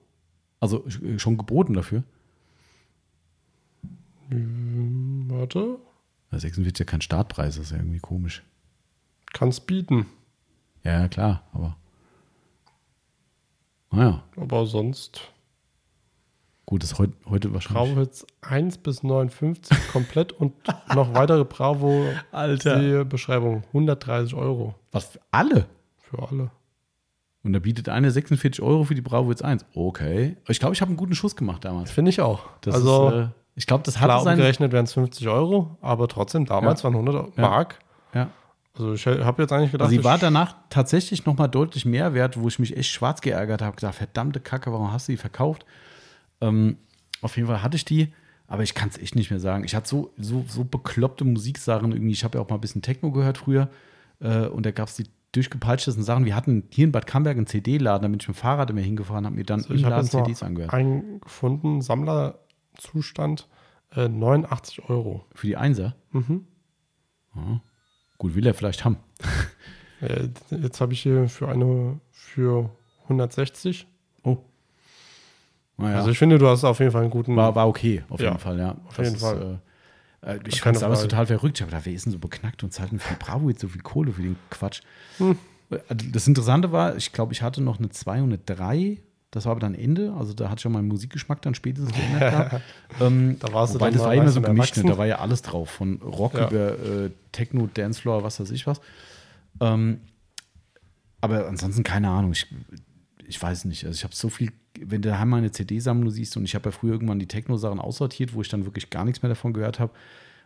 Also 0.61 0.87
äh, 0.87 1.19
schon 1.19 1.37
geboten 1.37 1.75
dafür? 1.75 2.05
Hm, 4.29 5.27
warte. 5.29 5.79
Ja, 6.31 6.39
46 6.39 6.73
ist 6.73 6.79
ja 6.79 6.85
kein 6.85 7.01
Startpreis, 7.01 7.57
das 7.57 7.67
ist 7.67 7.71
ja 7.73 7.79
irgendwie 7.79 7.99
komisch. 7.99 8.43
Kann's 9.33 9.61
bieten. 9.61 10.07
Ja, 10.85 11.09
klar, 11.09 11.45
aber. 11.53 11.77
Naja, 13.91 14.23
Aber 14.37 14.67
sonst. 14.67 15.33
Gut, 16.71 16.83
das 16.83 16.93
ist 16.93 16.99
heut, 16.99 17.11
heute 17.29 17.53
wahrscheinlich. 17.53 17.83
Bravo 17.95 18.01
Hits 18.01 18.27
1 18.41 18.79
bis 18.79 19.03
59 19.03 19.77
komplett 19.93 20.33
und 20.33 20.55
noch 20.95 21.13
weitere 21.13 21.45
Bravo 21.45 22.05
Alter. 22.33 23.05
Beschreibung. 23.05 23.65
130 23.69 24.35
Euro 24.35 24.75
Was 24.93 25.05
für 25.07 25.21
alle? 25.31 25.67
für 25.99 26.23
alle. 26.27 26.51
Und 27.45 27.53
da 27.53 27.59
bietet 27.59 27.89
eine 27.89 28.11
46 28.11 28.63
Euro 28.63 28.85
für 28.85 28.95
die 28.95 29.01
Bravo 29.01 29.31
jetzt 29.31 29.45
1. 29.45 29.65
Okay. 29.75 30.37
Ich 30.49 30.59
glaube, 30.61 30.75
ich 30.75 30.81
habe 30.81 30.89
einen 30.91 30.97
guten 30.97 31.15
Schuss 31.15 31.37
gemacht 31.37 31.65
damals. 31.65 31.91
Finde 31.91 32.09
ich 32.11 32.21
auch. 32.21 32.41
Das 32.63 32.75
also, 32.75 33.09
ist, 33.09 33.15
äh, 33.15 33.29
Ich 33.55 33.67
glaube, 33.67 33.83
das 33.85 33.99
hat 33.99 34.07
Klar, 34.07 34.23
seinen. 34.23 34.35
umgerechnet 34.39 34.73
wären 34.73 34.85
es 34.85 34.93
50 34.95 35.27
Euro, 35.29 35.77
aber 35.81 36.07
trotzdem, 36.09 36.47
damals 36.47 36.81
Ja. 36.81 36.85
waren 36.85 36.95
100 36.97 37.37
Ja. 37.37 37.43
Mark. 37.43 37.79
Ja. 38.15 38.31
Also 38.75 38.95
ich 38.95 39.07
habe 39.07 39.43
jetzt 39.43 39.53
eigentlich 39.53 39.73
gedacht, 39.73 39.87
Also 39.89 39.99
sie 39.99 40.05
war 40.05 40.19
danach 40.19 40.55
tatsächlich 40.71 41.27
noch 41.27 41.37
mal 41.37 41.49
deutlich 41.49 41.85
mehr 41.85 42.15
wert, 42.15 42.39
wo 42.41 42.47
ich 42.49 42.59
mich 42.59 42.77
echt 42.77 42.91
schwarz 42.91 43.21
geärgert 43.21 43.63
habe. 43.63 43.75
gesagt, 43.75 43.97
verdammte 43.97 44.41
Kacke, 44.41 44.71
warum 44.73 44.93
hast 44.93 45.09
du 45.09 45.13
die 45.13 45.17
verkauft? 45.19 45.65
Ähm, 46.41 46.77
auf 47.23 47.37
jeden 47.37 47.49
Fall 47.49 47.63
hatte 47.63 47.77
ich 47.77 47.85
die, 47.85 48.13
aber 48.47 48.63
ich 48.63 48.75
kann 48.75 48.89
es 48.89 48.99
echt 48.99 49.15
nicht 49.15 49.31
mehr 49.31 49.41
sagen. 49.41 49.65
Ich 49.65 49.75
hatte 49.75 49.89
so, 49.89 50.13
so, 50.17 50.45
so 50.49 50.65
bekloppte 50.65 51.25
Musiksachen 51.25 51.93
irgendwie. 51.93 52.13
Ich 52.13 52.25
habe 52.25 52.39
ja 52.39 52.45
auch 52.45 52.49
mal 52.49 52.57
ein 52.57 52.61
bisschen 52.61 52.83
Techno 52.83 53.11
gehört 53.13 53.39
früher 53.39 53.69
äh, 54.21 54.47
und 54.47 54.65
da 54.67 54.71
gab 54.71 54.89
es 54.89 54.97
die 54.97 55.07
durchgepeitschtesten 55.33 56.03
Sachen. 56.03 56.25
Wir 56.25 56.35
hatten 56.35 56.65
hier 56.71 56.85
in 56.87 56.93
Bad 56.93 57.07
Camberg 57.07 57.37
einen 57.37 57.47
CD-Laden, 57.47 58.03
da 58.03 58.09
bin 58.09 58.19
ich 58.21 58.27
mit 58.27 58.37
dem 58.37 58.41
Fahrrad 58.41 58.71
immer 58.71 58.81
hingefahren, 58.81 59.27
habe 59.27 59.37
mir 59.37 59.45
dann 59.45 59.61
Also 59.61 59.71
im 59.71 59.77
ich 59.77 59.85
habe 59.85 59.95
Laden 59.97 60.09
CDs 60.09 60.43
angehört. 60.43 60.73
einen 60.75 61.21
gefunden, 61.21 61.83
Sammlerzustand, 61.83 63.47
äh, 63.95 64.09
89 64.09 64.89
Euro. 64.89 65.25
Für 65.35 65.47
die 65.47 65.57
Einser. 65.57 65.95
Mhm. 66.11 66.47
Ja. 67.37 67.61
Gut, 68.19 68.35
will 68.35 68.47
er 68.47 68.55
vielleicht 68.55 68.85
haben. 68.85 68.97
Äh, 70.01 70.29
jetzt 70.51 70.81
habe 70.81 70.95
ich 70.95 71.03
hier 71.03 71.29
für 71.29 71.49
eine 71.49 72.01
für 72.11 72.71
160. 73.05 73.87
Naja. 75.83 75.99
Also 75.99 76.11
ich 76.11 76.19
finde, 76.19 76.39
du 76.39 76.47
hast 76.49 76.65
auf 76.65 76.79
jeden 76.79 76.93
Fall 76.93 77.03
einen 77.03 77.11
guten. 77.11 77.37
War, 77.37 77.55
war 77.55 77.69
okay, 77.69 78.03
auf 78.09 78.21
Ja, 78.21 78.29
jeden 78.29 78.39
Fall, 78.39 78.59
ja. 78.59 78.77
auf 78.87 78.99
jeden 78.99 79.17
Fall. 79.17 79.61
Äh, 80.23 80.33
äh, 80.35 80.39
ich 80.47 80.61
fand 80.61 80.77
es 80.77 80.81
damals 80.83 81.03
total 81.03 81.27
verrückt. 81.27 81.59
Ich 81.59 81.63
habe 81.63 81.71
gedacht, 81.71 81.87
ist 81.87 82.05
denn 82.07 82.13
so 82.13 82.19
beknackt 82.19 82.63
und 82.63 82.73
zahlt 82.73 82.93
denn 82.93 82.99
für 82.99 83.15
Bravo 83.15 83.49
jetzt 83.49 83.61
so 83.61 83.69
viel 83.69 83.81
Kohle 83.83 84.13
für 84.13 84.23
den 84.23 84.37
Quatsch? 84.51 84.81
Hm. 85.19 85.39
Das 86.13 86.27
Interessante 86.27 86.73
war, 86.73 86.97
ich 86.97 87.13
glaube, 87.13 87.33
ich 87.33 87.43
hatte 87.43 87.63
noch 87.63 87.79
eine 87.79 87.91
203. 87.91 88.99
Das 89.31 89.45
war 89.45 89.53
aber 89.53 89.61
dann 89.61 89.75
Ende. 89.77 90.13
Also 90.19 90.33
da 90.35 90.51
hat 90.51 90.61
schon 90.61 90.73
mein 90.73 90.87
Musikgeschmack 90.89 91.41
dann 91.43 91.55
spätestens 91.55 91.95
geändert. 91.95 92.61
ähm, 93.01 93.37
Da 93.39 93.53
warst 93.53 93.75
du 93.75 93.79
wobei 93.79 93.87
dann 93.91 93.95
das 93.99 94.05
war 94.05 94.15
immer 94.15 94.29
so 94.29 94.41
gemischt. 94.41 94.77
Ne? 94.79 94.83
Da 94.91 94.99
war 94.99 95.07
ja 95.07 95.21
alles 95.21 95.43
drauf. 95.43 95.71
Von 95.71 95.99
Rock 96.03 96.35
Ja. 96.35 96.49
über 96.49 96.73
äh, 96.73 97.11
Techno, 97.31 97.69
Dancefloor, 97.73 98.25
was 98.25 98.41
weiß 98.41 98.51
ich 98.51 98.67
was. 98.67 98.81
Ähm, 99.61 100.01
aber 101.21 101.47
ansonsten 101.47 101.85
keine 101.85 102.09
Ahnung. 102.11 102.33
Ich, 102.33 102.47
ich 103.31 103.41
weiß 103.43 103.65
nicht. 103.65 103.85
Also 103.87 103.97
ich 103.97 104.05
habe 104.05 104.15
so 104.15 104.29
viel, 104.29 104.53
wenn 104.79 105.01
du 105.03 105.09
daheim 105.09 105.31
meine 105.31 105.51
CD-Sammlung 105.53 106.11
siehst 106.11 106.37
und 106.37 106.45
ich 106.45 106.55
habe 106.55 106.67
ja 106.67 106.71
früher 106.73 106.93
irgendwann 106.93 107.19
die 107.19 107.27
Techno-Sachen 107.27 107.79
aussortiert, 107.79 108.35
wo 108.35 108.43
ich 108.43 108.49
dann 108.49 108.65
wirklich 108.67 108.91
gar 108.91 109.05
nichts 109.05 109.23
mehr 109.23 109.29
davon 109.31 109.53
gehört 109.53 109.79
habe. 109.79 109.93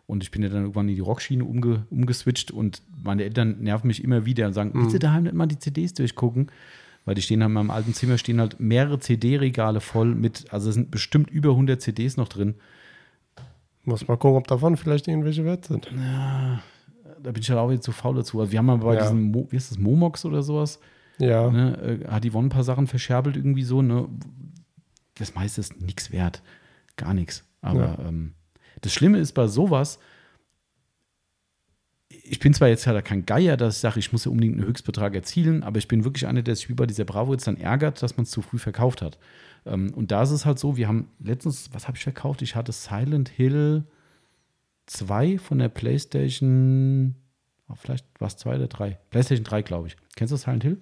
Und 0.06 0.22
ich 0.22 0.30
bin 0.30 0.42
ja 0.42 0.50
dann 0.50 0.62
irgendwann 0.62 0.88
in 0.88 0.94
die 0.94 1.00
Rockschiene 1.00 1.44
umge, 1.44 1.86
umgeswitcht 1.90 2.50
und 2.50 2.82
meine 3.02 3.24
Eltern 3.24 3.60
nerven 3.62 3.86
mich 3.88 4.04
immer 4.04 4.26
wieder 4.26 4.46
und 4.46 4.52
sagen, 4.52 4.70
willst 4.74 4.94
du 4.94 4.98
daheim 4.98 5.22
nicht 5.24 5.34
mal 5.34 5.46
die 5.46 5.58
CDs 5.58 5.94
durchgucken? 5.94 6.50
Weil 7.06 7.14
die 7.14 7.22
stehen 7.22 7.40
halt 7.42 7.48
in 7.50 7.54
meinem 7.54 7.70
alten 7.70 7.94
Zimmer, 7.94 8.18
stehen 8.18 8.38
halt 8.40 8.60
mehrere 8.60 8.98
CD-Regale 8.98 9.80
voll 9.80 10.14
mit, 10.14 10.52
also 10.52 10.68
es 10.68 10.74
sind 10.74 10.90
bestimmt 10.90 11.30
über 11.30 11.50
100 11.50 11.80
CDs 11.80 12.16
noch 12.18 12.28
drin. 12.28 12.54
Muss 13.84 14.06
mal 14.08 14.16
gucken, 14.16 14.36
ob 14.36 14.46
davon 14.46 14.76
vielleicht 14.76 15.08
irgendwelche 15.08 15.44
wert 15.44 15.64
sind. 15.66 15.88
Da 17.22 17.30
bin 17.32 17.42
ich 17.42 17.48
halt 17.50 17.58
auch 17.58 17.70
jetzt 17.70 17.84
zu 17.84 17.92
faul 17.92 18.16
dazu. 18.16 18.40
Also 18.40 18.52
wir 18.52 18.58
haben 18.58 18.66
mal 18.66 18.76
bei 18.78 18.94
Ja. 18.94 19.02
diesem, 19.02 19.22
Mo, 19.30 19.46
wie 19.50 19.56
ist 19.56 19.70
das, 19.70 19.78
Momox 19.78 20.24
oder 20.26 20.42
sowas, 20.42 20.80
Ja. 21.18 21.50
ne, 21.50 22.00
äh, 22.02 22.08
hat 22.08 22.26
Yvonne 22.28 22.48
ein 22.48 22.50
paar 22.50 22.64
Sachen 22.64 22.86
verscherbelt 22.86 23.36
irgendwie 23.36 23.62
so, 23.62 23.82
ne? 23.82 24.08
Das 25.14 25.34
meiste 25.34 25.60
ist 25.60 25.80
nichts 25.80 26.10
wert. 26.10 26.42
Gar 26.96 27.14
nichts. 27.14 27.44
Aber 27.60 27.98
ähm, 28.00 28.34
das 28.80 28.92
Schlimme 28.92 29.18
ist 29.18 29.32
bei 29.32 29.46
sowas, 29.46 29.98
ich 32.08 32.38
bin 32.38 32.54
zwar 32.54 32.68
jetzt 32.68 32.86
halt 32.86 33.04
kein 33.04 33.26
Geier, 33.26 33.56
dass 33.56 33.76
ich 33.76 33.80
sage, 33.80 33.98
ich 33.98 34.12
muss 34.12 34.24
ja 34.24 34.30
unbedingt 34.30 34.58
einen 34.58 34.66
Höchstbetrag 34.66 35.14
erzielen, 35.14 35.62
aber 35.62 35.78
ich 35.78 35.88
bin 35.88 36.04
wirklich 36.04 36.26
einer, 36.26 36.42
der 36.42 36.56
sich 36.56 36.68
wie 36.68 36.74
bei 36.74 36.86
dieser 36.86 37.04
Bravo 37.04 37.32
jetzt 37.32 37.46
dann 37.46 37.56
ärgert, 37.56 38.02
dass 38.02 38.16
man 38.16 38.24
es 38.24 38.30
zu 38.30 38.42
früh 38.42 38.58
verkauft 38.58 39.02
hat. 39.02 39.18
Ähm, 39.66 39.92
und 39.94 40.10
da 40.10 40.22
ist 40.22 40.30
es 40.30 40.46
halt 40.46 40.58
so, 40.58 40.76
wir 40.76 40.88
haben 40.88 41.08
letztens, 41.20 41.70
was 41.72 41.86
habe 41.86 41.96
ich 41.96 42.02
verkauft? 42.02 42.42
Ich 42.42 42.54
hatte 42.56 42.72
Silent 42.72 43.28
Hill 43.28 43.84
2 44.86 45.38
von 45.38 45.58
der 45.58 45.68
PlayStation, 45.68 47.14
oh, 47.68 47.74
vielleicht 47.74 48.06
war 48.20 48.28
es 48.28 48.36
2 48.36 48.56
oder 48.56 48.68
3. 48.68 48.98
PlayStation 49.10 49.44
3, 49.44 49.62
glaube 49.62 49.88
ich. 49.88 49.96
Kennst 50.16 50.32
du 50.32 50.36
Silent 50.36 50.62
Hill? 50.62 50.80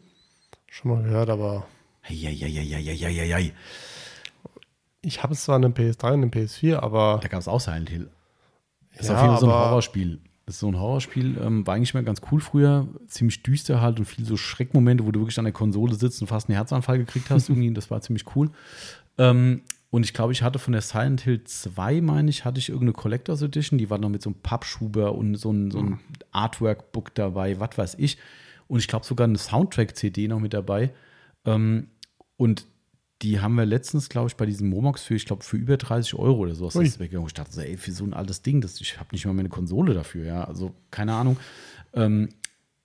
Schon 0.72 0.90
mal 0.90 1.02
gehört, 1.02 1.28
aber 1.28 1.66
Eieieiei. 2.02 3.52
ich 5.02 5.22
habe 5.22 5.34
es 5.34 5.44
zwar 5.44 5.56
eine 5.56 5.68
PS3 5.68 6.14
und 6.14 6.22
eine 6.22 6.26
PS4, 6.28 6.76
aber 6.76 7.20
Da 7.20 7.28
gab 7.28 7.40
es 7.40 7.46
auch 7.46 7.60
Silent 7.60 7.90
Hill. 7.90 8.08
Das 8.92 9.02
ist 9.02 9.08
Ja, 9.10 9.16
auf 9.16 9.20
jeden 9.20 9.32
Fall 9.32 9.40
so 9.40 9.46
ein 9.48 9.52
Horrorspiel. 9.52 10.20
Das 10.46 10.54
ist 10.54 10.60
so 10.60 10.68
ein 10.68 10.80
Horrorspiel, 10.80 11.36
ähm, 11.44 11.66
war 11.66 11.74
eigentlich 11.74 11.92
mal 11.92 12.02
ganz 12.02 12.22
cool 12.32 12.40
früher, 12.40 12.88
ziemlich 13.06 13.42
düster 13.42 13.82
halt 13.82 13.98
und 13.98 14.06
viel 14.06 14.24
so 14.24 14.38
Schreckmomente, 14.38 15.04
wo 15.04 15.10
du 15.10 15.20
wirklich 15.20 15.38
an 15.38 15.44
der 15.44 15.52
Konsole 15.52 15.94
sitzt 15.94 16.22
und 16.22 16.28
fast 16.28 16.48
einen 16.48 16.56
Herzanfall 16.56 16.96
gekriegt 16.96 17.28
hast. 17.28 17.48
irgendwie, 17.50 17.70
das 17.74 17.90
war 17.90 18.00
ziemlich 18.00 18.24
cool. 18.34 18.50
Ähm, 19.18 19.60
und 19.90 20.04
ich 20.04 20.14
glaube, 20.14 20.32
ich 20.32 20.42
hatte 20.42 20.58
von 20.58 20.72
der 20.72 20.80
Silent 20.80 21.20
Hill 21.20 21.44
2, 21.44 22.00
meine 22.00 22.30
ich, 22.30 22.46
hatte 22.46 22.58
ich 22.58 22.70
irgendeine 22.70 22.94
Collectors 22.94 23.42
Edition, 23.42 23.76
die 23.76 23.90
war 23.90 23.98
noch 23.98 24.08
mit 24.08 24.22
so 24.22 24.30
einem 24.30 24.40
Pappschuber 24.40 25.14
und 25.14 25.34
so 25.34 25.52
ein, 25.52 25.70
so 25.70 25.80
ein 25.80 26.00
Artwork-Book 26.30 27.14
dabei, 27.14 27.60
was 27.60 27.76
weiß 27.76 27.96
ich. 27.98 28.16
Und 28.72 28.78
ich 28.78 28.88
glaube 28.88 29.04
sogar 29.04 29.26
eine 29.26 29.36
Soundtrack-CD 29.36 30.28
noch 30.28 30.40
mit 30.40 30.54
dabei. 30.54 30.94
Ähm, 31.44 31.88
und 32.38 32.64
die 33.20 33.38
haben 33.40 33.54
wir 33.54 33.66
letztens, 33.66 34.08
glaube 34.08 34.28
ich, 34.28 34.36
bei 34.36 34.46
diesem 34.46 34.70
Momox 34.70 35.02
für, 35.02 35.14
ich 35.14 35.26
glaube, 35.26 35.44
für 35.44 35.58
über 35.58 35.76
30 35.76 36.14
Euro 36.14 36.38
oder 36.38 36.54
sowas 36.54 36.74
ist 36.76 36.98
weggegangen. 36.98 37.26
Ich 37.26 37.34
dachte 37.34 37.52
so, 37.52 37.60
ey, 37.60 37.76
für 37.76 37.92
so 37.92 38.02
ein 38.04 38.14
altes 38.14 38.40
Ding, 38.40 38.62
das, 38.62 38.80
ich 38.80 38.98
habe 38.98 39.10
nicht 39.12 39.26
mal 39.26 39.34
meine 39.34 39.50
Konsole 39.50 39.92
dafür, 39.92 40.24
ja. 40.24 40.44
Also, 40.44 40.72
keine 40.90 41.12
Ahnung. 41.12 41.36
Ähm, 41.92 42.30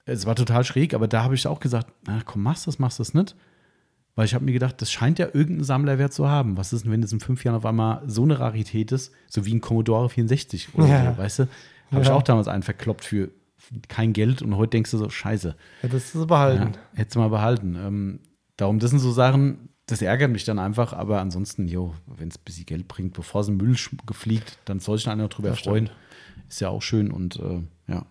es 0.03 0.25
war 0.25 0.35
total 0.35 0.65
schräg, 0.65 0.93
aber 0.93 1.07
da 1.07 1.23
habe 1.23 1.35
ich 1.35 1.47
auch 1.47 1.61
gesagt, 1.61 1.87
na 2.05 2.21
komm, 2.25 2.43
machst 2.43 2.67
das, 2.67 2.79
machst 2.79 2.99
das 2.99 3.13
nicht. 3.13 3.37
Weil 4.15 4.25
ich 4.25 4.33
habe 4.33 4.43
mir 4.43 4.51
gedacht, 4.51 4.81
das 4.81 4.91
scheint 4.91 5.19
ja 5.19 5.27
irgendeinen 5.27 5.63
Sammlerwert 5.63 6.11
zu 6.11 6.27
haben. 6.27 6.57
Was 6.57 6.73
ist 6.73 6.83
denn, 6.83 6.91
wenn 6.91 7.01
es 7.01 7.13
in 7.13 7.21
fünf 7.21 7.45
Jahren 7.45 7.55
auf 7.55 7.65
einmal 7.65 8.01
so 8.07 8.23
eine 8.23 8.39
Rarität 8.39 8.91
ist, 8.91 9.13
so 9.29 9.45
wie 9.45 9.53
ein 9.55 9.61
Commodore 9.61 10.09
64 10.09 10.75
oder 10.75 10.87
Ja. 10.87 11.13
so, 11.13 11.17
weißt 11.17 11.39
du? 11.39 11.47
Habe 11.91 12.01
ich 12.01 12.07
Ja. 12.09 12.13
auch 12.15 12.23
damals 12.23 12.49
einen 12.49 12.63
verkloppt 12.63 13.05
für 13.05 13.29
kein 13.87 14.13
Geld 14.13 14.41
und 14.41 14.55
heute 14.57 14.71
denkst 14.71 14.91
du 14.91 14.97
so, 14.97 15.09
scheiße. 15.09 15.55
hättest 15.81 16.15
du 16.15 16.21
es 16.21 16.27
behalten. 16.27 16.73
Ja, 16.73 16.79
hättest 16.99 17.15
du 17.15 17.19
mal 17.19 17.29
behalten. 17.29 17.75
Ähm, 17.75 18.19
darum, 18.57 18.79
das 18.79 18.91
sind 18.91 18.99
so 18.99 19.11
Sachen, 19.11 19.69
das 19.87 20.01
ärgert 20.01 20.31
mich 20.31 20.43
dann 20.43 20.59
einfach, 20.59 20.93
aber 20.93 21.21
ansonsten, 21.21 21.67
jo, 21.67 21.93
wenn 22.05 22.27
es 22.27 22.37
ein 22.37 22.43
bisschen 22.43 22.65
Geld 22.65 22.87
bringt, 22.87 23.13
bevor 23.13 23.41
es 23.41 23.47
in 23.47 23.57
den 23.57 23.67
Müll 23.67 23.77
gefliegt, 24.05 24.59
dann 24.65 24.79
soll 24.79 24.97
sich 24.97 25.07
einer 25.07 25.29
drüber 25.29 25.49
Das 25.49 25.59
freuen. 25.59 25.89
Ist 26.49 26.59
ja 26.59 26.69
auch 26.69 26.81
schön 26.81 27.11
und 27.11 27.37
äh, 27.37 27.61
ja. 27.87 28.05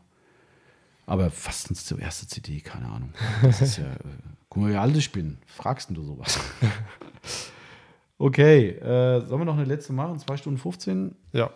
Aber 1.06 1.26
was 1.26 1.58
ist 1.58 1.68
denn 1.70 1.76
zur 1.76 1.98
erste 2.00 2.26
CD? 2.26 2.60
Keine 2.60 2.86
Ahnung. 2.88 3.12
Das 3.42 3.60
ist 3.60 3.76
ja, 3.76 3.84
äh, 3.92 3.98
guck 4.48 4.62
mal, 4.62 4.72
wie 4.72 4.76
alt 4.76 4.96
ich 4.96 5.12
bin. 5.12 5.38
Fragst 5.46 5.88
denn 5.88 5.96
du 5.96 6.02
sowas? 6.02 6.40
okay, 8.18 8.70
äh, 8.70 9.20
sollen 9.26 9.40
wir 9.40 9.44
noch 9.44 9.56
eine 9.56 9.64
letzte 9.64 9.92
machen? 9.92 10.18
2 10.18 10.36
Stunden 10.38 10.58
15? 10.58 11.14
Ja. 11.32 11.50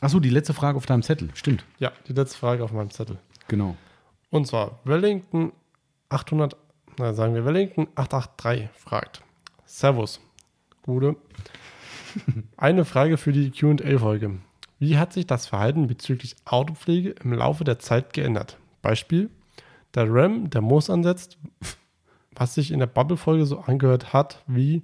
Achso, 0.00 0.18
die 0.20 0.30
letzte 0.30 0.54
Frage 0.54 0.76
auf 0.76 0.86
deinem 0.86 1.02
Zettel. 1.02 1.30
Stimmt, 1.34 1.64
Ja, 1.78 1.92
die 2.08 2.12
letzte 2.12 2.38
Frage 2.38 2.64
auf 2.64 2.72
meinem 2.72 2.90
Zettel. 2.90 3.18
Genau. 3.50 3.76
Und 4.30 4.46
zwar 4.46 4.78
Wellington 4.84 5.52
800, 6.08 6.56
na 6.98 7.12
sagen 7.12 7.34
wir 7.34 7.44
Wellington 7.44 7.88
883 7.96 8.70
fragt. 8.72 9.22
Servus, 9.66 10.20
Gude. 10.82 11.16
Eine 12.56 12.84
Frage 12.84 13.18
für 13.18 13.32
die 13.32 13.50
Q&A-Folge. 13.50 14.38
Wie 14.78 14.96
hat 14.96 15.12
sich 15.12 15.26
das 15.26 15.46
Verhalten 15.46 15.86
bezüglich 15.86 16.36
Autopflege 16.46 17.10
im 17.22 17.34
Laufe 17.34 17.64
der 17.64 17.78
Zeit 17.78 18.14
geändert? 18.14 18.56
Beispiel, 18.80 19.28
der 19.94 20.06
RAM, 20.08 20.48
der 20.48 20.62
Moos 20.62 20.88
ansetzt, 20.88 21.36
was 22.34 22.54
sich 22.54 22.70
in 22.70 22.78
der 22.78 22.86
Bubble-Folge 22.86 23.44
so 23.44 23.58
angehört 23.58 24.12
hat, 24.12 24.42
wie, 24.46 24.82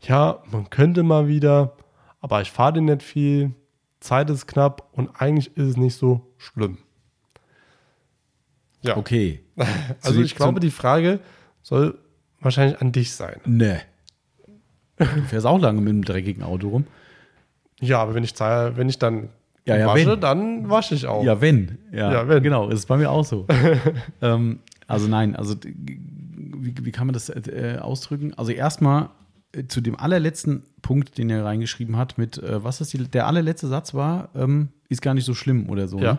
ja, 0.00 0.42
man 0.50 0.70
könnte 0.70 1.02
mal 1.02 1.28
wieder, 1.28 1.76
aber 2.20 2.40
ich 2.40 2.50
fahre 2.50 2.74
den 2.74 2.86
nicht 2.86 3.02
viel, 3.02 3.52
Zeit 4.00 4.30
ist 4.30 4.46
knapp 4.46 4.88
und 4.92 5.10
eigentlich 5.20 5.56
ist 5.56 5.66
es 5.66 5.76
nicht 5.76 5.96
so 5.96 6.32
schlimm. 6.38 6.78
Ja. 8.82 8.96
Okay. 8.96 9.40
Also 10.02 10.20
ich 10.20 10.34
glaube, 10.34 10.60
die 10.60 10.70
Frage 10.70 11.20
soll 11.62 11.98
wahrscheinlich 12.40 12.80
an 12.80 12.92
dich 12.92 13.12
sein. 13.12 13.40
Ne. 13.44 13.80
Du 14.98 15.04
fährst 15.28 15.46
auch 15.46 15.58
lange 15.58 15.80
mit 15.80 15.90
einem 15.90 16.04
dreckigen 16.04 16.42
Auto 16.42 16.68
rum. 16.68 16.86
Ja, 17.80 18.00
aber 18.00 18.14
wenn 18.14 18.24
ich 18.24 18.34
zahle, 18.34 18.76
wenn 18.78 18.88
ich 18.88 18.98
dann 18.98 19.28
Ja, 19.66 19.76
ja, 19.76 19.86
wasche, 19.88 20.12
wenn. 20.12 20.20
dann 20.20 20.70
wasche 20.70 20.94
ich 20.94 21.06
auch. 21.06 21.22
Ja, 21.24 21.40
wenn. 21.42 21.78
Ja, 21.92 22.12
Ja, 22.12 22.28
wenn. 22.28 22.42
Genau, 22.42 22.68
ist 22.70 22.86
bei 22.86 22.96
mir 22.96 23.10
auch 23.10 23.24
so. 23.24 23.46
ähm, 24.22 24.60
also 24.86 25.08
nein, 25.08 25.36
also 25.36 25.54
wie, 25.64 26.74
wie 26.80 26.92
kann 26.92 27.06
man 27.06 27.14
das 27.14 27.28
äh, 27.28 27.78
ausdrücken? 27.80 28.32
Also 28.34 28.52
erstmal 28.52 29.10
äh, 29.52 29.64
zu 29.66 29.80
dem 29.82 29.96
allerletzten 29.98 30.62
Punkt, 30.82 31.18
den 31.18 31.28
er 31.28 31.44
reingeschrieben 31.44 31.96
hat, 31.96 32.16
mit 32.16 32.38
äh, 32.38 32.62
was 32.64 32.80
ist 32.80 32.92
die, 32.92 32.98
der 32.98 33.26
allerletzte 33.26 33.66
Satz 33.68 33.92
war, 33.92 34.30
ähm, 34.34 34.68
ist 34.88 35.02
gar 35.02 35.12
nicht 35.14 35.24
so 35.24 35.34
schlimm 35.34 35.68
oder 35.68 35.88
so. 35.88 35.98
Ja. 35.98 36.14
Ne? 36.14 36.18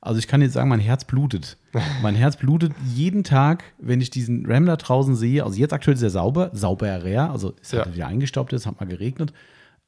Also 0.00 0.18
ich 0.20 0.28
kann 0.28 0.40
jetzt 0.42 0.52
sagen, 0.52 0.68
mein 0.68 0.78
Herz 0.80 1.04
blutet. 1.04 1.56
Mein 2.02 2.14
Herz 2.14 2.36
blutet 2.36 2.72
jeden 2.94 3.24
Tag, 3.24 3.64
wenn 3.78 4.00
ich 4.00 4.10
diesen 4.10 4.46
Ram 4.46 4.64
da 4.66 4.76
draußen 4.76 5.16
sehe. 5.16 5.42
Also 5.44 5.58
jetzt 5.58 5.72
aktuell 5.72 5.96
ist 5.96 6.02
er 6.02 6.10
sauber, 6.10 6.50
sauberer, 6.52 7.30
also 7.30 7.54
es 7.60 7.72
hat 7.72 7.86
Ja. 7.88 7.94
wieder 7.94 8.06
eingestaubt, 8.06 8.52
es 8.52 8.66
hat 8.66 8.78
mal 8.80 8.86
geregnet. 8.86 9.32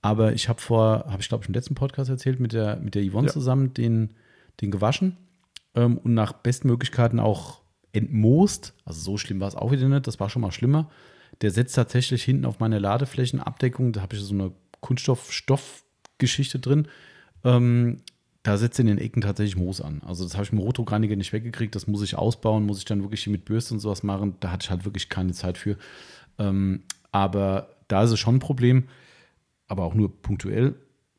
Aber 0.02 0.32
ich 0.32 0.48
habe 0.48 0.60
vor, 0.60 1.04
habe 1.08 1.20
ich 1.20 1.28
glaube 1.28 1.44
ich 1.44 1.48
im 1.48 1.54
letzten 1.54 1.74
Podcast 1.74 2.10
erzählt, 2.10 2.40
mit 2.40 2.52
der, 2.52 2.76
mit 2.76 2.94
der 2.94 3.08
Yvonne 3.08 3.28
Ja. 3.28 3.32
zusammen 3.32 3.72
den, 3.74 4.14
den 4.60 4.70
gewaschen 4.70 5.16
ähm, 5.74 5.98
und 5.98 6.14
nach 6.14 6.32
Bestmöglichkeiten 6.32 7.20
auch 7.20 7.60
entmoost. 7.92 8.74
Also 8.84 9.00
so 9.00 9.16
schlimm 9.18 9.40
war 9.40 9.48
es 9.48 9.54
auch 9.56 9.70
wieder 9.70 9.88
nicht, 9.88 10.06
das 10.06 10.18
war 10.18 10.28
schon 10.30 10.42
mal 10.42 10.52
schlimmer. 10.52 10.90
Der 11.42 11.50
setzt 11.50 11.74
tatsächlich 11.76 12.22
hinten 12.24 12.44
auf 12.46 12.58
meine 12.60 12.78
Ladeflächenabdeckung, 12.78 13.92
da 13.92 14.00
habe 14.02 14.16
ich 14.16 14.22
so 14.22 14.34
eine 14.34 14.52
Geschichte 16.18 16.58
drin. 16.58 16.88
Ähm, 17.44 18.00
da 18.42 18.56
setzt 18.56 18.80
in 18.80 18.86
den 18.86 18.98
Ecken 18.98 19.20
tatsächlich 19.20 19.56
Moos 19.56 19.80
an. 19.80 20.00
Also 20.06 20.24
das 20.24 20.34
habe 20.34 20.44
ich 20.44 20.52
mit 20.52 20.60
dem 20.60 20.64
Rotdruckreiniger 20.64 21.16
nicht 21.16 21.32
weggekriegt. 21.32 21.74
Das 21.74 21.86
muss 21.86 22.02
ich 22.02 22.16
ausbauen, 22.16 22.64
muss 22.64 22.78
ich 22.78 22.86
dann 22.86 23.02
wirklich 23.02 23.26
mit 23.26 23.44
Bürste 23.44 23.74
und 23.74 23.80
sowas 23.80 24.02
machen. 24.02 24.36
Da 24.40 24.50
hatte 24.50 24.64
ich 24.64 24.70
halt 24.70 24.84
wirklich 24.84 25.08
keine 25.08 25.32
Zeit 25.32 25.58
für. 25.58 25.76
Ähm, 26.38 26.82
aber 27.12 27.68
da 27.88 28.02
ist 28.02 28.12
es 28.12 28.18
schon 28.18 28.36
ein 28.36 28.40
Problem, 28.40 28.84
aber 29.68 29.84
auch 29.84 29.94
nur 29.94 30.22
punktuell. 30.22 30.74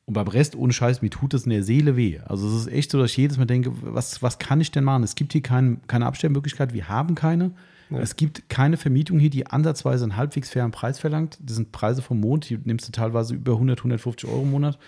Und 0.06 0.16
beim 0.16 0.28
Rest, 0.28 0.56
ohne 0.56 0.74
Scheiß, 0.74 1.04
mir 1.04 1.12
tut 1.12 1.34
es 1.36 1.44
in 1.44 1.52
der 1.52 1.64
Seele 1.64 1.96
weh. 1.96 2.20
Also 2.26 2.48
es 2.48 2.54
ist 2.62 2.68
echt 2.68 2.92
so, 2.92 3.00
dass 3.00 3.12
ich 3.12 3.18
jedes 3.18 3.38
Mal 3.38 3.46
denke, 3.46 3.72
was, 3.82 4.24
was 4.24 4.40
kann 4.40 4.60
ich 4.60 4.72
denn 4.72 4.84
machen? 4.84 5.04
Es 5.04 5.14
gibt 5.14 5.34
hier 5.34 5.44
kein, 5.44 5.82
keine 5.88 6.08
Abstellmöglichkeit, 6.08 6.74
wir 6.74 6.90
haben 6.90 7.14
keine. 7.14 7.52
Ja. 7.92 8.00
Es 8.00 8.16
gibt 8.16 8.50
keine 8.50 8.78
Vermietung 8.78 9.20
hier, 9.20 9.30
die 9.30 9.46
ansatzweise 9.46 10.06
einen 10.06 10.18
halbwegs 10.18 10.50
fairen 10.50 10.72
Preis 10.72 10.98
verlangt. 10.98 11.38
Das 11.42 11.58
sind 11.58 11.72
Preise 11.72 12.02
vom 12.02 12.20
Mond, 12.20 12.50
die 12.50 12.58
nimmst 12.64 12.88
du 12.88 12.92
teilweise 12.92 13.36
über 13.36 13.54
100, 13.54 13.80
150 13.80 14.28
Euro 14.28 14.42
im 14.42 14.52
Monat 14.52 14.80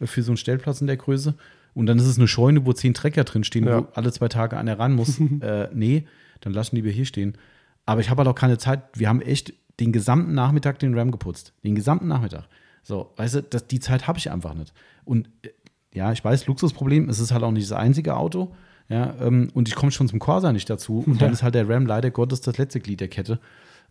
für 0.00 0.22
so 0.22 0.32
einen 0.32 0.36
Stellplatz 0.36 0.80
in 0.80 0.86
der 0.86 0.96
Größe. 0.96 1.34
Und 1.74 1.86
dann 1.86 1.98
ist 1.98 2.06
es 2.06 2.18
eine 2.18 2.28
Scheune, 2.28 2.66
wo 2.66 2.72
zehn 2.72 2.94
Trecker 2.94 3.24
drin 3.24 3.44
stehen, 3.44 3.66
ja. 3.66 3.80
wo 3.80 3.88
alle 3.94 4.12
zwei 4.12 4.28
Tage 4.28 4.56
einer 4.56 4.78
ran 4.78 4.94
muss. 4.94 5.20
äh, 5.40 5.68
nee, 5.72 6.06
dann 6.40 6.52
lassen 6.52 6.76
die 6.76 6.84
wir 6.84 6.92
hier 6.92 7.06
stehen. 7.06 7.38
Aber 7.86 8.00
ich 8.00 8.10
habe 8.10 8.20
halt 8.20 8.28
auch 8.28 8.38
keine 8.38 8.58
Zeit. 8.58 8.82
Wir 8.94 9.08
haben 9.08 9.20
echt 9.20 9.54
den 9.80 9.92
gesamten 9.92 10.34
Nachmittag 10.34 10.78
den 10.78 10.96
Ram 10.96 11.10
geputzt. 11.10 11.54
Den 11.64 11.74
gesamten 11.74 12.08
Nachmittag. 12.08 12.46
So, 12.82 13.12
weißt 13.16 13.36
du, 13.36 13.42
das, 13.42 13.66
die 13.66 13.80
Zeit 13.80 14.06
habe 14.06 14.18
ich 14.18 14.30
einfach 14.30 14.54
nicht. 14.54 14.72
Und 15.04 15.28
äh, 15.42 15.50
ja, 15.94 16.12
ich 16.12 16.24
weiß, 16.24 16.46
Luxusproblem, 16.46 17.08
es 17.08 17.18
ist 17.18 17.32
halt 17.32 17.42
auch 17.42 17.50
nicht 17.50 17.70
das 17.70 17.76
einzige 17.76 18.16
Auto. 18.16 18.54
Ja, 18.88 19.14
ähm, 19.20 19.50
und 19.54 19.68
ich 19.68 19.74
komme 19.74 19.92
schon 19.92 20.08
zum 20.08 20.18
Corsa 20.18 20.52
nicht 20.52 20.68
dazu. 20.68 21.02
Und 21.06 21.14
ja. 21.14 21.20
dann 21.20 21.32
ist 21.32 21.42
halt 21.42 21.54
der 21.54 21.68
Ram 21.68 21.86
leider 21.86 22.10
Gottes 22.10 22.40
das 22.40 22.58
letzte 22.58 22.80
Glied 22.80 23.00
der 23.00 23.08
Kette. 23.08 23.40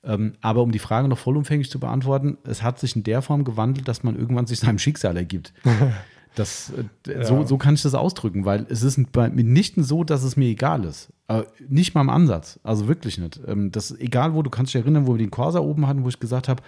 Ähm, 0.04 0.34
aber 0.42 0.64
um 0.64 0.72
die 0.72 0.80
Frage 0.80 1.08
noch 1.08 1.18
vollumfänglich 1.18 1.70
zu 1.70 1.80
beantworten, 1.80 2.38
es 2.44 2.64
hat 2.64 2.80
sich 2.80 2.96
in 2.96 3.04
der 3.04 3.22
Form 3.22 3.44
gewandelt, 3.44 3.88
dass 3.88 4.04
man 4.04 4.16
irgendwann 4.16 4.48
sich 4.48 4.60
seinem 4.60 4.80
Schicksal 4.80 5.16
ergibt. 5.16 5.54
Das, 6.36 6.72
äh, 7.08 7.12
ja. 7.12 7.24
so, 7.26 7.46
so 7.46 7.58
kann 7.58 7.74
ich 7.74 7.82
das 7.82 7.94
ausdrücken, 7.94 8.46
weil 8.46 8.66
es 8.70 8.84
ist 8.84 9.12
bei, 9.12 9.30
mitnichten 9.30 9.84
so, 9.84 10.04
dass 10.04 10.24
es 10.24 10.38
mir 10.38 10.48
egal 10.48 10.86
ist. 10.86 11.12
Aber 11.28 11.48
nicht 11.68 11.94
mal 11.94 12.02
im 12.02 12.10
Ansatz. 12.10 12.60
Also 12.64 12.88
wirklich 12.88 13.18
nicht. 13.18 13.40
Ähm, 13.48 13.72
das 13.72 13.92
egal 14.00 14.34
wo, 14.34 14.42
du 14.42 14.50
kannst 14.50 14.74
dich 14.74 14.82
erinnern, 14.82 15.08
wo 15.08 15.14
wir 15.14 15.18
den 15.18 15.32
Corsa 15.32 15.60
oben 15.60 15.88
hatten, 15.88 16.04
wo 16.04 16.10
ich 16.10 16.20
gesagt 16.20 16.48
habe, 16.48 16.64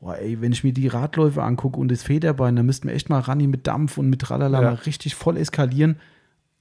oh, 0.00 0.12
ey, 0.12 0.40
wenn 0.40 0.52
ich 0.52 0.64
mir 0.64 0.72
die 0.72 0.88
Radläufe 0.88 1.42
angucke 1.42 1.78
und 1.78 1.90
das 1.90 2.02
Federbein, 2.02 2.56
dann 2.56 2.66
müssten 2.66 2.88
wir 2.88 2.94
echt 2.94 3.08
mal 3.08 3.20
ran 3.20 3.38
mit 3.38 3.66
Dampf 3.66 3.98
und 3.98 4.10
mit 4.10 4.20
Tralala 4.20 4.62
ja. 4.62 4.70
richtig 4.70 5.14
voll 5.14 5.36
eskalieren. 5.36 5.96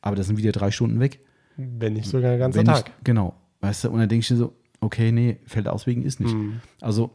Aber 0.01 0.15
das 0.15 0.27
sind 0.27 0.37
wieder 0.37 0.51
drei 0.51 0.69
Stunden 0.69 0.99
weg. 0.99 1.19
Wenn 1.57 1.93
nicht 1.93 2.07
sogar 2.07 2.33
ein 2.33 2.39
ganzer 2.39 2.63
Tag. 2.63 2.91
Ich, 2.97 3.03
genau. 3.03 3.35
Weißt 3.61 3.85
du, 3.85 3.89
und 3.89 3.99
dann 3.99 4.09
denke 4.09 4.21
ich 4.21 4.37
so, 4.37 4.53
okay, 4.79 5.11
nee, 5.11 5.37
fällt 5.45 5.67
aus 5.67 5.87
wegen 5.87 6.03
ist 6.03 6.19
nicht. 6.19 6.35
Mhm. 6.35 6.59
Also 6.81 7.11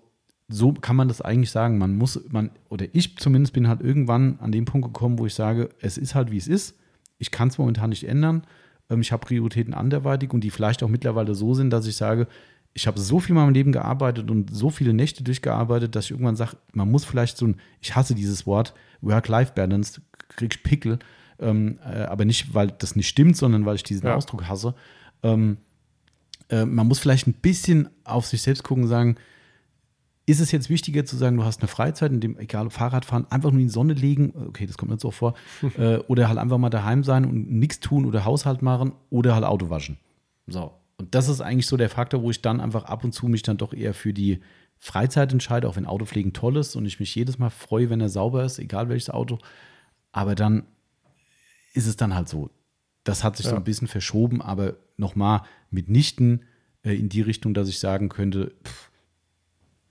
so 0.48 0.72
kann 0.72 0.96
man 0.96 1.08
das 1.08 1.20
eigentlich 1.20 1.50
sagen. 1.50 1.78
Man 1.78 1.96
muss, 1.96 2.20
man, 2.30 2.50
oder 2.70 2.86
ich 2.92 3.16
zumindest 3.18 3.52
bin 3.52 3.68
halt 3.68 3.82
irgendwann 3.82 4.38
an 4.40 4.50
den 4.50 4.64
Punkt 4.64 4.86
gekommen, 4.86 5.18
wo 5.18 5.26
ich 5.26 5.34
sage, 5.34 5.68
es 5.80 5.98
ist 5.98 6.14
halt 6.14 6.30
wie 6.30 6.38
es 6.38 6.48
ist. 6.48 6.78
Ich 7.18 7.30
kann 7.30 7.48
es 7.48 7.58
momentan 7.58 7.90
nicht 7.90 8.04
ändern. 8.04 8.44
Ähm, 8.88 9.00
ich 9.02 9.12
habe 9.12 9.26
Prioritäten 9.26 9.74
anderweitig 9.74 10.32
und 10.32 10.40
die 10.40 10.50
vielleicht 10.50 10.82
auch 10.82 10.88
mittlerweile 10.88 11.34
so 11.34 11.54
sind, 11.54 11.70
dass 11.70 11.86
ich 11.86 11.96
sage, 11.96 12.26
ich 12.72 12.86
habe 12.86 12.98
so 12.98 13.20
viel 13.20 13.30
in 13.30 13.42
meinem 13.42 13.54
Leben 13.54 13.72
gearbeitet 13.72 14.30
und 14.30 14.54
so 14.54 14.70
viele 14.70 14.94
Nächte 14.94 15.24
durchgearbeitet, 15.24 15.94
dass 15.94 16.06
ich 16.06 16.10
irgendwann 16.12 16.36
sage, 16.36 16.56
man 16.72 16.90
muss 16.90 17.04
vielleicht 17.04 17.36
so 17.36 17.46
ein, 17.46 17.56
ich 17.80 17.94
hasse 17.94 18.14
dieses 18.14 18.46
Wort, 18.46 18.74
Work-Life-Balance, 19.00 20.00
krieg 20.28 20.54
ich 20.54 20.62
Pickel, 20.62 20.98
ähm, 21.40 21.78
äh, 21.84 22.02
aber 22.02 22.24
nicht, 22.24 22.54
weil 22.54 22.68
das 22.68 22.96
nicht 22.96 23.08
stimmt, 23.08 23.36
sondern 23.36 23.66
weil 23.66 23.76
ich 23.76 23.82
diesen 23.82 24.06
ja. 24.06 24.14
Ausdruck 24.14 24.48
hasse. 24.48 24.74
Ähm, 25.22 25.58
äh, 26.48 26.64
man 26.64 26.86
muss 26.86 26.98
vielleicht 26.98 27.26
ein 27.26 27.34
bisschen 27.34 27.88
auf 28.04 28.26
sich 28.26 28.42
selbst 28.42 28.62
gucken 28.62 28.84
und 28.84 28.90
sagen, 28.90 29.16
ist 30.28 30.40
es 30.40 30.52
jetzt 30.52 30.68
wichtiger 30.68 31.06
zu 31.06 31.16
sagen, 31.16 31.38
du 31.38 31.44
hast 31.44 31.60
eine 31.60 31.68
Freizeit, 31.68 32.12
in 32.12 32.20
dem, 32.20 32.38
egal 32.38 32.68
Fahrradfahren, 32.68 33.26
einfach 33.30 33.50
nur 33.50 33.60
in 33.60 33.68
die 33.68 33.72
Sonne 33.72 33.94
legen, 33.94 34.34
okay, 34.48 34.66
das 34.66 34.76
kommt 34.76 34.90
nicht 34.90 35.00
so 35.00 35.10
vor, 35.10 35.34
äh, 35.78 35.96
oder 36.00 36.28
halt 36.28 36.38
einfach 36.38 36.58
mal 36.58 36.68
daheim 36.68 37.02
sein 37.02 37.24
und 37.24 37.50
nichts 37.50 37.80
tun 37.80 38.04
oder 38.04 38.26
Haushalt 38.26 38.60
machen 38.60 38.92
oder 39.08 39.34
halt 39.34 39.44
Auto 39.44 39.70
waschen. 39.70 39.96
So. 40.46 40.72
Und 40.98 41.14
das 41.14 41.28
ist 41.28 41.40
eigentlich 41.40 41.66
so 41.66 41.78
der 41.78 41.88
Faktor, 41.88 42.22
wo 42.22 42.30
ich 42.30 42.42
dann 42.42 42.60
einfach 42.60 42.84
ab 42.84 43.04
und 43.04 43.12
zu 43.12 43.26
mich 43.26 43.42
dann 43.42 43.56
doch 43.56 43.72
eher 43.72 43.94
für 43.94 44.12
die 44.12 44.40
Freizeit 44.76 45.32
entscheide, 45.32 45.66
auch 45.66 45.76
wenn 45.76 45.86
Autopflegen 45.86 46.34
toll 46.34 46.58
ist 46.58 46.76
und 46.76 46.84
ich 46.84 47.00
mich 47.00 47.14
jedes 47.14 47.38
Mal 47.38 47.50
freue, 47.50 47.88
wenn 47.88 48.00
er 48.00 48.10
sauber 48.10 48.44
ist, 48.44 48.58
egal 48.58 48.90
welches 48.90 49.08
Auto. 49.08 49.38
Aber 50.12 50.34
dann 50.34 50.64
ist 51.72 51.86
es 51.86 51.96
dann 51.96 52.14
halt 52.14 52.28
so. 52.28 52.50
Das 53.04 53.24
hat 53.24 53.36
sich 53.36 53.46
ja. 53.46 53.50
so 53.50 53.56
ein 53.56 53.64
bisschen 53.64 53.88
verschoben, 53.88 54.42
aber 54.42 54.76
nochmal 54.98 55.42
mitnichten 55.70 56.42
äh, 56.82 56.94
in 56.94 57.08
die 57.08 57.22
Richtung, 57.22 57.54
dass 57.54 57.68
ich 57.68 57.78
sagen 57.78 58.10
könnte, 58.10 58.52
pff, 58.64 58.87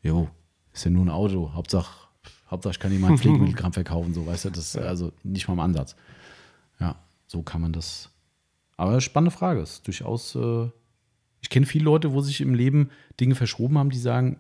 jo, 0.08 0.30
ist 0.74 0.86
ja 0.86 0.92
nur 0.92 1.06
ein 1.06 1.10
Auto, 1.10 1.52
Hauptsache, 1.54 2.08
Hauptsache 2.50 2.72
ich 2.72 2.80
kann 2.80 2.92
jemand 2.92 3.20
Pflegemittelkram 3.20 3.74
verkaufen, 3.74 4.14
so, 4.14 4.26
weißt 4.26 4.46
du, 4.46 4.50
das 4.50 4.76
ist 4.76 4.78
also 4.78 5.12
nicht 5.24 5.48
mal 5.48 5.54
im 5.54 5.60
Ansatz. 5.60 5.96
Ja, 6.80 6.96
so 7.28 7.44
kann 7.44 7.62
man 7.62 7.74
das. 7.74 8.10
Aber 8.78 9.02
spannende 9.02 9.36
Frage, 9.36 9.62
ist 9.62 9.86
durchaus, 9.86 10.36
äh, 10.36 10.70
ich 11.42 11.50
kenne 11.50 11.66
viele 11.66 11.86
Leute, 11.86 12.14
wo 12.14 12.22
sich 12.22 12.42
im 12.42 12.54
Leben 12.54 12.90
Dinge 13.20 13.36
verschoben 13.36 13.78
haben, 13.78 13.90
die 13.90 14.00
sagen, 14.00 14.40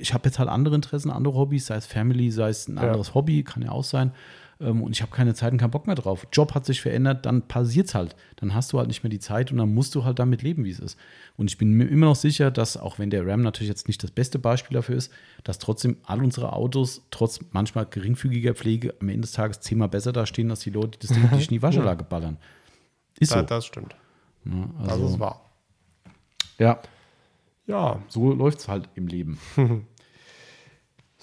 ich 0.00 0.14
habe 0.14 0.28
jetzt 0.28 0.38
halt 0.38 0.48
andere 0.48 0.74
Interessen, 0.74 1.10
andere 1.10 1.34
Hobbys, 1.34 1.66
sei 1.66 1.76
es 1.76 1.86
Family, 1.86 2.30
sei 2.30 2.48
es 2.48 2.68
ein 2.68 2.78
anderes 2.78 3.08
ja. 3.08 3.14
Hobby, 3.14 3.42
kann 3.42 3.62
ja 3.62 3.70
auch 3.70 3.84
sein 3.84 4.12
ähm, 4.60 4.82
und 4.82 4.92
ich 4.92 5.02
habe 5.02 5.10
keine 5.10 5.34
Zeit 5.34 5.52
und 5.52 5.58
keinen 5.58 5.70
Bock 5.70 5.86
mehr 5.86 5.96
drauf. 5.96 6.26
Job 6.32 6.54
hat 6.54 6.66
sich 6.66 6.80
verändert, 6.80 7.26
dann 7.26 7.42
passiert 7.42 7.88
es 7.88 7.94
halt. 7.94 8.14
Dann 8.36 8.54
hast 8.54 8.72
du 8.72 8.78
halt 8.78 8.88
nicht 8.88 9.02
mehr 9.02 9.10
die 9.10 9.18
Zeit 9.18 9.50
und 9.50 9.58
dann 9.58 9.72
musst 9.72 9.94
du 9.94 10.04
halt 10.04 10.18
damit 10.18 10.42
leben, 10.42 10.64
wie 10.64 10.70
es 10.70 10.78
ist. 10.78 10.98
Und 11.36 11.50
ich 11.50 11.58
bin 11.58 11.72
mir 11.72 11.84
immer 11.84 12.06
noch 12.06 12.16
sicher, 12.16 12.50
dass, 12.50 12.76
auch 12.76 12.98
wenn 12.98 13.10
der 13.10 13.26
Ram 13.26 13.42
natürlich 13.42 13.68
jetzt 13.68 13.88
nicht 13.88 14.02
das 14.02 14.10
beste 14.10 14.38
Beispiel 14.38 14.74
dafür 14.74 14.96
ist, 14.96 15.12
dass 15.44 15.58
trotzdem 15.58 15.96
all 16.04 16.22
unsere 16.22 16.52
Autos, 16.52 17.02
trotz 17.10 17.40
manchmal 17.52 17.86
geringfügiger 17.86 18.54
Pflege, 18.54 18.94
am 19.00 19.08
Ende 19.08 19.22
des 19.22 19.32
Tages 19.32 19.60
zehnmal 19.60 19.88
besser 19.88 20.12
dastehen, 20.12 20.50
als 20.50 20.60
die 20.60 20.70
Leute, 20.70 20.98
die 20.98 21.06
das 21.06 21.16
Ding 21.16 21.28
in 21.32 21.48
die 21.48 21.62
Waschanlage 21.62 22.04
ballern. 22.04 22.36
Ist 23.18 23.32
so. 23.32 23.42
Das 23.42 23.66
stimmt. 23.66 23.96
Ja, 24.44 24.70
also, 24.78 25.02
das 25.02 25.12
ist 25.12 25.20
wahr. 25.20 25.44
Ja. 26.58 26.80
Ja. 27.66 28.02
So 28.08 28.32
läuft 28.32 28.60
es 28.60 28.68
halt 28.68 28.88
im 28.94 29.06
Leben. 29.06 29.38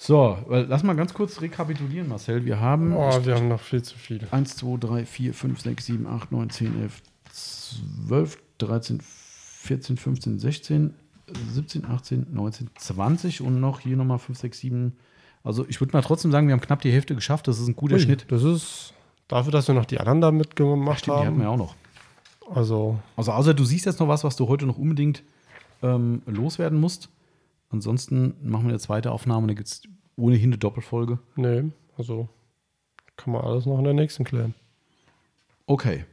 So, 0.00 0.38
lass 0.48 0.84
mal 0.84 0.94
ganz 0.94 1.12
kurz 1.12 1.40
rekapitulieren, 1.40 2.08
Marcel. 2.08 2.44
Wir 2.44 2.60
haben. 2.60 2.94
Oh, 2.96 3.18
wir 3.24 3.34
haben 3.34 3.48
noch 3.48 3.60
viel 3.60 3.82
zu 3.82 3.98
viel. 3.98 4.20
1, 4.30 4.56
2, 4.56 4.76
3, 4.78 5.04
4, 5.04 5.34
5, 5.34 5.60
6, 5.60 5.86
7, 5.86 6.06
8, 6.06 6.30
9, 6.30 6.50
10, 6.50 6.82
11, 6.82 7.02
12, 7.32 8.38
13, 8.58 9.00
14, 9.02 9.96
15, 9.96 10.38
16, 10.38 10.94
17, 11.52 11.84
18, 11.84 12.26
19, 12.30 12.70
20 12.76 13.40
und 13.40 13.58
noch 13.58 13.80
hier 13.80 13.96
nochmal 13.96 14.20
5, 14.20 14.38
6, 14.38 14.58
7. 14.60 14.96
Also, 15.42 15.66
ich 15.68 15.80
würde 15.80 15.92
mal 15.92 16.02
trotzdem 16.02 16.30
sagen, 16.30 16.46
wir 16.46 16.52
haben 16.52 16.60
knapp 16.60 16.80
die 16.80 16.92
Hälfte 16.92 17.16
geschafft. 17.16 17.48
Das 17.48 17.58
ist 17.58 17.66
ein 17.66 17.74
guter 17.74 17.96
Ui, 17.96 18.00
Schnitt. 18.00 18.26
Das 18.28 18.44
ist 18.44 18.94
dafür, 19.26 19.50
dass 19.50 19.66
wir 19.66 19.74
noch 19.74 19.84
die 19.84 19.98
anderen 19.98 20.20
da 20.20 20.30
mitgemacht 20.30 21.00
stimmt, 21.00 21.16
haben. 21.16 21.22
Die 21.22 21.26
hatten 21.26 21.40
wir 21.40 21.50
auch 21.50 21.56
noch. 21.56 21.74
Also. 22.54 23.00
Also, 23.16 23.32
außer 23.32 23.52
du 23.52 23.64
siehst 23.64 23.84
jetzt 23.86 23.98
noch 23.98 24.06
was, 24.06 24.22
was 24.22 24.36
du 24.36 24.46
heute 24.46 24.64
noch 24.64 24.78
unbedingt 24.78 25.24
ähm, 25.82 26.22
loswerden 26.26 26.78
musst. 26.78 27.08
Ansonsten 27.70 28.34
machen 28.42 28.64
wir 28.64 28.70
eine 28.70 28.78
zweite 28.78 29.12
Aufnahme, 29.12 29.46
da 29.46 29.54
gibt 29.54 29.68
es 29.68 29.82
ohnehin 30.16 30.50
eine 30.50 30.58
Doppelfolge. 30.58 31.18
Nee, 31.36 31.64
also 31.96 32.28
kann 33.16 33.32
man 33.32 33.42
alles 33.42 33.66
noch 33.66 33.78
in 33.78 33.84
der 33.84 33.94
nächsten 33.94 34.24
klären. 34.24 34.54
Okay, 35.66 36.04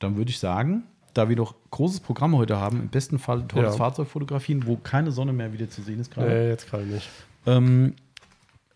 dann 0.00 0.16
würde 0.16 0.30
ich 0.30 0.38
sagen, 0.38 0.84
da 1.14 1.28
wir 1.28 1.36
doch 1.36 1.54
großes 1.70 2.00
Programm 2.00 2.36
heute 2.36 2.58
haben, 2.58 2.80
im 2.80 2.88
besten 2.88 3.18
Fall 3.18 3.46
tolles 3.48 3.72
ja. 3.72 3.78
Fahrzeug 3.78 4.08
fotografieren, 4.08 4.66
wo 4.66 4.76
keine 4.76 5.10
Sonne 5.10 5.32
mehr 5.32 5.52
wieder 5.52 5.68
zu 5.68 5.82
sehen 5.82 5.98
ist 5.98 6.12
gerade. 6.12 6.28
Nee, 6.28 6.48
jetzt 6.48 6.68
gerade 6.68 6.84
nicht. 6.84 7.08
Ähm, 7.46 7.94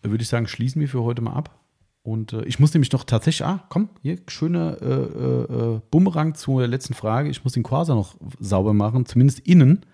würde 0.01 0.21
ich 0.21 0.27
sagen, 0.27 0.47
schließen 0.47 0.81
wir 0.81 0.89
für 0.89 1.03
heute 1.03 1.21
mal 1.21 1.33
ab. 1.33 1.59
Und 2.01 2.33
äh, 2.33 2.43
ich 2.43 2.59
muss 2.59 2.73
nämlich 2.73 2.91
noch 2.91 3.05
tatsächlich, 3.05 3.47
ah, 3.47 3.63
komm, 3.69 3.89
hier, 4.01 4.17
schöner 4.27 4.81
äh, 4.81 4.85
äh, 4.85 5.75
äh, 5.75 5.81
Bumerang 5.89 6.35
zur 6.35 6.67
letzten 6.67 6.93
Frage. 6.93 7.29
Ich 7.29 7.43
muss 7.45 7.53
den 7.53 7.63
Quasar 7.63 7.95
noch 7.95 8.15
sauber 8.39 8.73
machen, 8.73 9.05
zumindest 9.05 9.39
innen. 9.39 9.85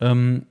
Ähm, 0.00 0.46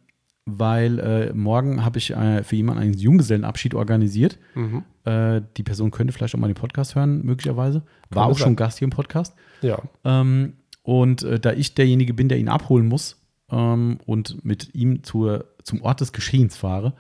weil 0.46 1.00
äh, 1.00 1.34
morgen 1.34 1.86
habe 1.86 2.00
ich 2.00 2.12
äh, 2.12 2.44
für 2.44 2.56
jemanden 2.56 2.82
einen 2.82 2.94
Junggesellenabschied 2.94 3.74
organisiert. 3.76 4.38
Mhm. 4.56 4.84
Äh, 5.06 5.42
die 5.58 5.64
Person 5.64 5.92
könnte 5.92 6.14
vielleicht 6.14 6.36
auch 6.36 6.40
mal 6.40 6.48
den 6.48 6.56
Podcast 6.56 6.96
hören, 6.96 7.24
möglicherweise. 7.24 7.84
War 8.10 8.26
auch 8.26 8.38
sein. 8.38 8.48
schon 8.48 8.56
Gast 8.56 8.80
hier 8.80 8.86
im 8.86 8.92
Podcast. 8.92 9.36
Ja. 9.62 9.80
Ähm, 10.04 10.54
und 10.84 11.24
äh, 11.24 11.40
da 11.40 11.54
ich 11.54 11.76
derjenige 11.76 12.14
bin, 12.14 12.28
der 12.28 12.40
ihn 12.40 12.50
abholen 12.50 12.88
muss 12.88 13.22
ähm, 13.50 14.00
und 14.06 14.44
mit 14.44 14.76
ihm 14.76 15.04
zur, 15.04 15.46
zum 15.64 15.82
Ort 15.82 16.02
des 16.02 16.12
Geschehens 16.12 16.58
fahre, 16.58 16.94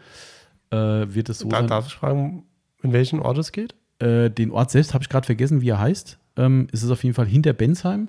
äh, 0.72 0.78
wird 0.78 1.30
es 1.30 1.40
so 1.40 1.50
da, 1.50 1.58
sein. 1.58 1.68
Darf 1.68 1.88
ich 1.88 1.94
fragen, 1.94 2.46
in 2.82 2.94
welchen 2.94 3.20
Ort 3.20 3.38
es 3.38 3.52
geht? 3.52 3.76
Äh, 4.00 4.30
den 4.30 4.52
Ort 4.52 4.72
selbst 4.72 4.94
habe 4.94 5.04
ich 5.04 5.10
gerade 5.10 5.26
vergessen, 5.26 5.62
wie 5.62 5.70
er 5.70 5.80
heißt. 5.80 6.18
Ähm, 6.38 6.68
es 6.72 6.82
ist 6.82 6.92
auf 6.92 7.04
jeden 7.04 7.14
Fall 7.14 7.28
hinter 7.28 7.54
Bensheim. 7.54 8.08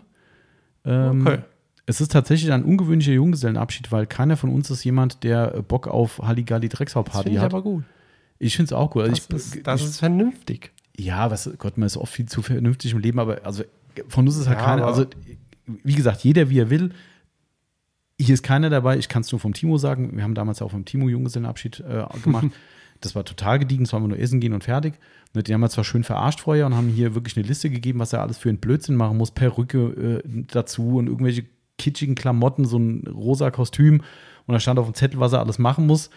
Ähm, 0.85 1.27
okay. 1.27 1.39
Es 1.87 2.01
ist 2.01 2.13
tatsächlich 2.13 2.51
ein 2.53 2.65
ungewöhnlicher 2.65 3.13
Junggesellenabschied, 3.13 3.93
weil 3.93 4.07
keiner 4.07 4.37
von 4.37 4.51
uns 4.51 4.71
ist 4.71 4.85
jemand, 4.85 5.23
der 5.23 5.63
Bock 5.63 5.87
auf 5.87 6.19
Halligalli 6.19 6.69
Drecksau-Party 6.69 7.35
hat. 7.35 7.53
Das 7.53 7.55
aber 7.55 7.63
gut. 7.63 7.85
Ich 8.39 8.57
finde 8.57 8.69
es 8.69 8.73
auch 8.73 8.91
gut. 8.91 9.03
Also 9.03 9.23
das, 9.29 9.49
ich, 9.49 9.57
ist, 9.57 9.67
das 9.67 9.81
ich, 9.81 9.87
ist 9.89 9.99
vernünftig. 9.99 10.73
Ja, 10.97 11.31
was, 11.31 11.51
Gott, 11.59 11.77
man 11.77 11.87
ist 11.87 11.97
oft 11.97 12.13
viel 12.13 12.27
zu 12.27 12.43
vernünftig 12.43 12.93
im 12.93 12.99
Leben, 12.99 13.19
aber 13.19 13.45
also 13.45 13.65
von 14.09 14.27
uns 14.27 14.37
ist 14.37 14.49
halt 14.49 14.59
ja, 14.59 14.65
keiner. 14.65 14.87
Also, 14.87 15.07
wie 15.67 15.95
gesagt, 15.95 16.23
jeder 16.25 16.51
wie 16.51 16.59
er 16.59 16.71
will. 16.71 16.93
Hier 18.19 18.35
ist 18.35 18.43
keiner 18.43 18.71
dabei, 18.71 18.97
ich 18.97 19.09
kann 19.09 19.23
es 19.23 19.33
nur 19.33 19.41
vom 19.41 19.55
Timo 19.55 19.77
sagen. 19.77 20.17
Wir 20.17 20.23
haben 20.23 20.35
damals 20.35 20.63
auch 20.63 20.71
vom 20.71 20.85
Timo 20.85 21.09
Junggesellenabschied 21.09 21.81
äh, 21.81 22.05
gemacht. 22.23 22.47
das 23.01 23.15
war 23.15 23.25
total 23.25 23.59
gediegen, 23.59 23.85
es 23.85 23.93
war 23.93 24.01
nur 24.01 24.19
essen 24.19 24.41
gehen 24.41 24.53
und 24.53 24.65
fertig. 24.65 24.95
Ne, 25.35 25.43
die 25.43 25.53
haben 25.53 25.61
wir 25.61 25.69
zwar 25.69 25.85
schön 25.85 26.05
verarscht 26.05 26.41
vorher 26.41 26.67
und 26.67 26.75
haben 26.75 26.89
hier 26.89 27.15
wirklich 27.15 27.37
eine 27.37 27.47
Liste 27.47 27.71
gegeben, 27.71 27.99
was 27.99 28.13
er 28.13 28.23
alles 28.23 28.39
für 28.39 28.49
einen 28.49 28.59
Blödsinn 28.59 28.95
machen 28.95 29.17
muss, 29.17 29.33
Perücke 29.33 30.23
äh, 30.25 30.45
dazu 30.47 30.97
und 30.97 31.09
irgendwelche 31.09 31.45
kitschigen 31.79 32.15
Klamotten, 32.15 32.65
so 32.65 32.79
ein 32.79 33.07
rosa 33.07 33.51
Kostüm. 33.51 34.03
Und 34.47 34.53
da 34.53 34.61
stand 34.61 34.79
auf 34.79 34.87
dem 34.87 34.95
Zettel, 34.95 35.21
was 35.21 35.33
er 35.33 35.41
alles 35.41 35.59
machen 35.59 35.87
muss. 35.87 36.11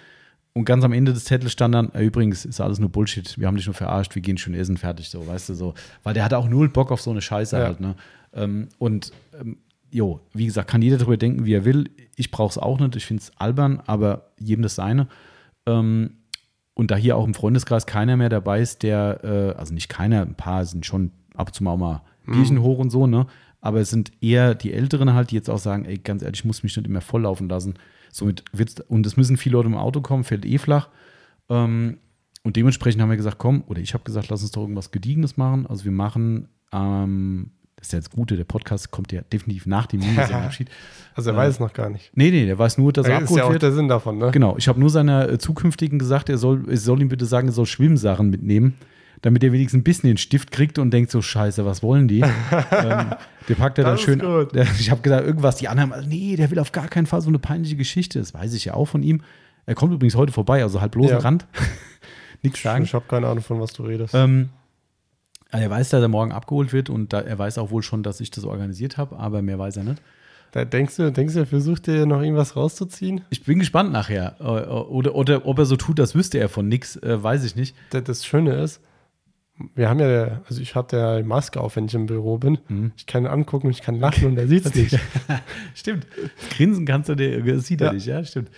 Und 0.53 0.65
ganz 0.65 0.83
am 0.83 0.91
Ende 0.91 1.13
des 1.13 1.25
Zettels 1.25 1.51
stand 1.51 1.75
dann, 1.75 1.89
übrigens 1.91 2.43
ist 2.43 2.59
alles 2.59 2.79
nur 2.79 2.89
Bullshit, 2.89 3.37
wir 3.37 3.45
haben 3.45 3.57
dich 3.57 3.67
nur 3.67 3.75
verarscht, 3.75 4.15
wir 4.15 4.23
gehen 4.23 4.39
schön 4.39 4.55
essen, 4.55 4.77
fertig, 4.77 5.09
so, 5.09 5.27
weißt 5.27 5.49
du, 5.49 5.53
so. 5.53 5.75
Weil 6.01 6.15
der 6.15 6.23
hatte 6.23 6.35
auch 6.37 6.49
null 6.49 6.69
Bock 6.69 6.91
auf 6.91 6.99
so 6.99 7.11
eine 7.11 7.21
Scheiße 7.21 7.57
Ja. 7.57 7.65
halt, 7.65 7.79
ne? 7.79 7.95
Ähm, 8.33 8.69
und 8.79 9.11
ähm, 9.39 9.57
jo, 9.91 10.19
wie 10.33 10.47
gesagt, 10.47 10.69
kann 10.69 10.81
jeder 10.81 10.97
darüber 10.97 11.17
denken, 11.17 11.45
wie 11.45 11.53
er 11.53 11.63
will. 11.63 11.91
Ich 12.15 12.31
brauche 12.31 12.49
es 12.49 12.57
auch 12.57 12.79
nicht, 12.79 12.95
ich 12.95 13.05
finde 13.05 13.21
es 13.21 13.31
albern, 13.37 13.81
aber 13.85 14.31
jedem 14.39 14.63
das 14.63 14.73
seine. 14.75 15.07
Ähm, 15.67 16.17
und 16.73 16.89
da 16.91 16.95
hier 16.95 17.17
auch 17.17 17.25
im 17.25 17.35
Freundeskreis 17.35 17.85
keiner 17.85 18.17
mehr 18.17 18.29
dabei 18.29 18.59
ist, 18.59 18.81
der, 18.81 19.23
äh, 19.23 19.59
also 19.59 19.73
nicht 19.75 19.89
keiner, 19.89 20.23
ein 20.23 20.35
paar 20.35 20.65
sind 20.65 20.85
schon 20.87 21.11
ab 21.35 21.49
und 21.49 21.53
zu 21.53 21.63
mal 21.63 21.77
mal 21.77 22.01
Bierchen 22.25 22.61
hoch 22.61 22.79
und 22.79 22.89
so, 22.89 23.07
ne? 23.07 23.27
Aber 23.67 23.81
es 23.81 23.89
sind 23.89 24.11
eher 24.21 24.55
die 24.55 24.71
Älteren 24.71 25.13
halt, 25.13 25.31
die 25.31 25.35
jetzt 25.35 25.49
auch 25.49 25.57
sagen, 25.57 25.83
ey, 25.83 25.97
ganz 25.97 26.21
ehrlich, 26.21 26.39
ich 26.39 26.45
muss 26.45 26.63
mich 26.63 26.77
nicht 26.77 26.87
immer 26.87 27.01
volllaufen 27.01 27.49
lassen. 27.49 27.73
Somit 28.13 28.45
wird's, 28.53 28.75
und 28.87 29.05
es 29.05 29.17
müssen 29.17 29.35
viele 29.35 29.53
Leute 29.57 29.67
im 29.67 29.75
Auto 29.75 29.99
kommen, 29.99 30.23
fällt 30.23 30.45
eh 30.45 30.57
flach. 30.57 30.87
Ähm, 31.49 31.97
und 32.43 32.55
dementsprechend 32.55 33.01
haben 33.01 33.09
wir 33.09 33.17
gesagt, 33.17 33.39
komm, 33.39 33.65
oder 33.67 33.81
ich 33.81 33.93
habe 33.93 34.05
gesagt, 34.05 34.29
lass 34.29 34.41
uns 34.41 34.51
doch 34.51 34.61
irgendwas 34.61 34.91
Gediegenes 34.91 35.35
machen. 35.35 35.67
Also 35.67 35.83
wir 35.83 35.91
machen, 35.91 36.47
ähm, 36.71 37.51
das 37.75 37.87
ist 37.87 37.91
ja 37.91 37.99
das 37.99 38.09
Gute, 38.09 38.37
der 38.37 38.45
Podcast 38.45 38.89
kommt 38.91 39.11
ja 39.11 39.19
definitiv 39.33 39.65
nach 39.65 39.85
dem 39.87 39.99
Junggesellenabschied. 40.07 40.69
Also 41.13 41.31
er 41.31 41.33
Äh, 41.33 41.37
weiß 41.39 41.55
es 41.55 41.59
noch 41.59 41.73
gar 41.73 41.89
nicht. 41.89 42.09
Nee, 42.15 42.31
nee, 42.31 42.45
der 42.45 42.57
weiß 42.57 42.77
nur, 42.77 42.93
dass 42.93 43.05
er 43.05 43.19
Das 43.19 43.23
ist 43.23 43.23
abgeholt 43.23 43.39
ja 43.39 43.47
auch 43.49 43.51
wird. 43.51 43.63
der 43.63 43.73
Sinn 43.73 43.89
davon, 43.89 44.17
ne? 44.17 44.31
Genau, 44.31 44.55
ich 44.57 44.69
habe 44.69 44.79
nur 44.79 44.89
seiner 44.89 45.27
äh, 45.27 45.37
Zukünftigen 45.39 45.99
gesagt, 45.99 46.29
er 46.29 46.37
soll, 46.37 46.63
ich 46.71 46.79
soll 46.79 47.01
ihm 47.01 47.09
bitte 47.09 47.25
sagen, 47.25 47.49
er 47.49 47.53
soll 47.53 47.65
Schwimmsachen 47.65 48.29
mitnehmen, 48.29 48.75
damit 49.21 49.43
er 49.43 49.51
wenigstens 49.51 49.79
ein 49.79 49.83
bisschen 49.83 50.07
den 50.07 50.17
Stift 50.17 50.51
kriegt 50.51 50.79
und 50.79 50.91
denkt 50.91 51.11
so, 51.11 51.21
scheiße, 51.21 51.65
was 51.65 51.81
wollen 51.83 52.07
die? 52.07 52.19
ähm, 52.71 53.13
der 53.49 53.55
packt 53.55 53.77
er 53.77 53.85
dann 53.85 53.93
Das 53.95 54.01
schön. 54.01 54.19
Der, 54.19 54.67
ich 54.79 54.91
habe 54.91 55.01
gesagt, 55.01 55.25
irgendwas, 55.25 55.55
die 55.57 55.67
anderen, 55.67 55.93
also, 55.93 56.07
nee, 56.07 56.35
der 56.35 56.51
will 56.51 56.59
auf 56.59 56.71
gar 56.71 56.87
keinen 56.87 57.05
Fall 57.05 57.21
so 57.21 57.29
eine 57.29 57.39
peinliche 57.39 57.75
Geschichte. 57.75 58.19
Das 58.19 58.33
weiß 58.33 58.53
ich 58.53 58.65
ja 58.65 58.73
auch 58.73 58.85
von 58.85 59.03
ihm. 59.03 59.21
Er 59.65 59.75
kommt 59.75 59.93
übrigens 59.93 60.15
heute 60.15 60.31
vorbei, 60.31 60.63
also 60.63 60.81
halb 60.81 60.91
bloß 60.93 61.11
Ja. 61.11 61.17
Rand. 61.19 61.45
Nichts 62.43 62.61
sagen. 62.61 62.83
Ich 62.83 62.93
habe 62.93 63.05
keine 63.07 63.27
Ahnung, 63.27 63.43
von 63.43 63.59
was 63.59 63.73
du 63.73 63.83
redest. 63.83 64.13
Ähm, 64.13 64.49
also 65.49 65.63
er 65.63 65.69
weiß, 65.69 65.89
dass 65.89 66.01
er 66.01 66.07
morgen 66.07 66.31
abgeholt 66.31 66.71
wird 66.73 66.89
und 66.89 67.13
da, 67.13 67.21
er 67.21 67.37
weiß 67.39 67.57
auch 67.57 67.71
wohl 67.71 67.81
schon, 67.83 68.03
dass 68.03 68.19
ich 68.19 68.31
das 68.31 68.43
organisiert 68.43 68.97
habe, 68.97 69.17
aber 69.17 69.41
mehr 69.41 69.57
weiß 69.57 69.77
er 69.77 69.83
nicht. 69.83 70.01
Da 70.51 70.63
denkst 70.63 70.95
du, 70.95 71.11
denkst 71.11 71.33
du, 71.33 71.39
er 71.41 71.45
versucht 71.45 71.87
dir 71.87 72.05
noch 72.05 72.21
irgendwas 72.21 72.55
rauszuziehen? 72.55 73.21
Ich 73.29 73.43
bin 73.43 73.59
gespannt 73.59 73.91
nachher. 73.91 74.35
Äh, 74.39 74.43
Oder, 74.43 75.15
oder 75.15 75.45
ob 75.45 75.59
er 75.59 75.65
so 75.65 75.75
tut, 75.75 75.99
als 75.99 76.15
wüsste 76.15 76.37
er 76.39 76.47
von 76.47 76.67
nichts, 76.67 76.95
äh, 76.97 77.21
weiß 77.21 77.43
ich 77.43 77.55
nicht. 77.55 77.75
Das, 77.89 78.03
das 78.05 78.25
Schöne 78.25 78.53
ist, 78.61 78.79
wir 79.75 79.89
haben 79.89 79.99
ja, 79.99 80.41
also 80.47 80.61
ich 80.61 80.75
hatte 80.75 80.97
ja 80.97 81.17
die 81.17 81.23
Maske 81.23 81.59
auf, 81.59 81.75
wenn 81.75 81.85
ich 81.85 81.93
im 81.95 82.05
Büro 82.05 82.37
bin. 82.37 82.57
Mhm. 82.67 82.91
Ich 82.95 83.05
kann 83.07 83.23
ihn 83.23 83.27
angucken 83.27 83.67
und 83.67 83.71
ich 83.73 83.81
kann 83.81 83.95
lachen 83.99 84.25
und 84.27 84.37
er 84.37 84.47
sieht 84.47 84.65
es 84.65 84.75
nicht. 84.75 84.99
Stimmt. 85.75 86.05
Grinsen 86.51 86.85
kannst 86.85 87.09
du 87.09 87.15
dir, 87.15 87.59
sieht 87.59 87.81
er 87.81 87.87
Ja. 87.87 87.93
nicht, 87.93 88.05
ja, 88.05 88.23
stimmt. 88.23 88.49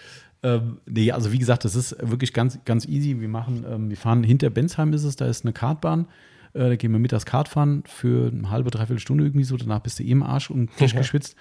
Ähm, 0.41 0.77
nee, 0.85 1.11
also 1.11 1.31
wie 1.31 1.37
gesagt, 1.39 1.65
das 1.65 1.75
ist 1.75 1.95
wirklich 2.01 2.33
ganz, 2.33 2.59
ganz 2.65 2.85
easy. 2.85 3.19
Wir 3.19 3.27
machen, 3.27 3.65
ähm, 3.69 3.89
wir 3.89 3.97
fahren 3.97 4.23
hinter 4.23 4.49
Bensheim 4.49 4.93
ist 4.93 5.03
es, 5.03 5.15
da 5.15 5.25
ist 5.25 5.43
eine 5.45 5.53
Kartbahn. 5.53 6.07
Äh, 6.53 6.59
da 6.69 6.75
gehen 6.77 6.91
wir 6.91 6.99
mittags 6.99 7.25
Kart 7.25 7.47
fahren 7.49 7.83
für 7.85 8.31
eine 8.31 8.49
halbe, 8.49 8.71
dreiviertel 8.71 8.99
Stunde 8.99 9.25
irgendwie 9.25 9.43
so. 9.43 9.57
Danach 9.57 9.79
bist 9.81 9.99
du 9.99 10.03
eh 10.03 10.11
im 10.11 10.23
Arsch 10.23 10.49
und 10.49 10.69
durchgeschwitzt. 10.79 11.35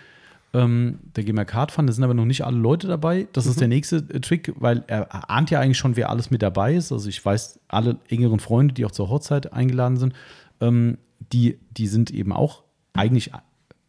Ähm, 0.55 0.99
da 1.13 1.23
gehen 1.23 1.37
wir 1.37 1.45
Kart 1.45 1.73
fahren. 1.73 1.87
Da 1.87 1.93
sind 1.93 2.05
aber 2.05 2.15
noch 2.15 2.25
nicht 2.25 2.45
alle 2.45 2.57
Leute 2.57 2.87
dabei. 2.87 3.29
Das 3.33 3.47
ist 3.47 3.61
der 3.61 3.69
nächste 3.69 3.97
äh, 3.97 4.21
Trick, 4.21 4.53
weil 4.57 4.83
er 4.87 5.31
ahnt 5.31 5.51
ja 5.51 5.61
eigentlich 5.61 5.79
schon, 5.79 5.97
wer 5.97 6.09
alles 6.09 6.31
mit 6.31 6.43
dabei 6.43 6.75
ist. 6.75 6.91
Also 6.91 7.09
ich 7.09 7.23
weiß, 7.23 7.61
alle 7.69 7.99
engeren 8.09 8.41
Freunde, 8.41 8.75
die 8.75 8.85
auch 8.85 8.91
zur 8.91 9.11
Hochzeit 9.11 9.53
eingeladen 9.53 9.99
sind, 9.99 10.15
ähm, 10.61 10.99
die, 11.33 11.59
die 11.73 11.87
sind 11.87 12.11
eben 12.11 12.33
auch 12.33 12.63
eigentlich 12.95 13.31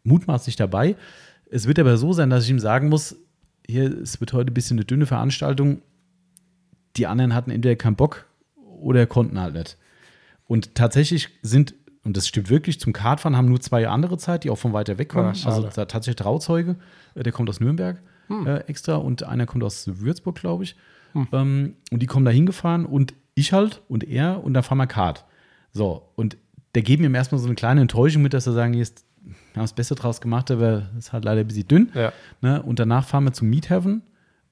mutmaßlich 0.04 0.56
dabei. 0.56 0.96
Es 1.50 1.66
wird 1.66 1.78
aber 1.78 1.96
so 1.96 2.12
sein, 2.12 2.30
dass 2.30 2.44
ich 2.44 2.50
ihm 2.50 2.58
sagen 2.58 2.88
muss, 2.88 3.16
hier, 3.66 3.84
es 3.84 4.20
wird 4.20 4.32
heute 4.32 4.50
ein 4.50 4.54
bisschen 4.54 4.78
eine 4.78 4.84
dünne 4.84 5.06
Veranstaltung. 5.06 5.82
Die 6.96 7.06
anderen 7.06 7.34
hatten 7.34 7.50
entweder 7.50 7.76
keinen 7.76 7.96
Bock 7.96 8.26
oder 8.80 9.06
konnten 9.06 9.40
halt 9.40 9.54
nicht. 9.54 9.78
Und 10.46 10.74
tatsächlich 10.74 11.28
sind, 11.42 11.74
und 12.04 12.16
das 12.16 12.26
stimmt 12.28 12.48
wirklich, 12.50 12.80
zum 12.80 12.92
Kartfahren 12.92 13.36
haben 13.36 13.48
nur 13.48 13.60
zwei 13.60 13.86
andere 13.88 14.16
Zeit, 14.18 14.44
die 14.44 14.50
auch 14.50 14.56
von 14.56 14.72
weiter 14.72 14.98
weg 14.98 15.10
kommen. 15.10 15.28
Ah, 15.28 15.34
schade. 15.34 15.56
also 15.56 15.68
da 15.74 15.84
tatsächlich 15.84 16.16
Trauzeuge, 16.16 16.76
äh, 17.14 17.22
der 17.22 17.32
kommt 17.32 17.48
aus 17.48 17.60
Nürnberg 17.60 18.00
äh, 18.46 18.58
extra 18.68 18.94
und 18.94 19.24
einer 19.24 19.46
kommt 19.46 19.64
aus 19.64 19.88
Würzburg, 20.00 20.36
glaube 20.36 20.64
ich. 20.64 20.76
Ähm, 21.32 21.74
und 21.90 22.00
die 22.00 22.06
kommen 22.06 22.24
da 22.24 22.30
hingefahren 22.30 22.86
und 22.86 23.14
ich 23.34 23.52
halt 23.52 23.82
und 23.88 24.04
er 24.04 24.44
und 24.44 24.54
dann 24.54 24.62
fahren 24.62 24.78
wir 24.78 24.86
Kart. 24.86 25.24
So, 25.72 26.08
und 26.14 26.36
der 26.74 26.82
geben 26.82 27.02
ihm 27.04 27.14
erstmal 27.14 27.40
so 27.40 27.46
eine 27.46 27.56
kleine 27.56 27.80
Enttäuschung 27.80 28.22
mit, 28.22 28.32
dass 28.32 28.46
er 28.46 28.52
sagen, 28.52 28.74
jetzt 28.74 29.04
wir 29.22 29.34
haben 29.56 29.64
das 29.64 29.72
Beste 29.74 29.94
draus 29.94 30.20
gemacht, 30.20 30.50
aber 30.50 30.88
es 30.96 31.06
ist 31.06 31.12
halt 31.12 31.24
leider 31.24 31.40
ein 31.40 31.46
bisschen 31.46 31.68
dünn. 31.68 31.90
Ja. 31.94 32.12
Ne? 32.40 32.62
Und 32.62 32.78
danach 32.78 33.04
fahren 33.06 33.24
wir 33.24 33.32
zum 33.32 33.50
Meat 33.50 33.68
Heaven. 33.68 34.02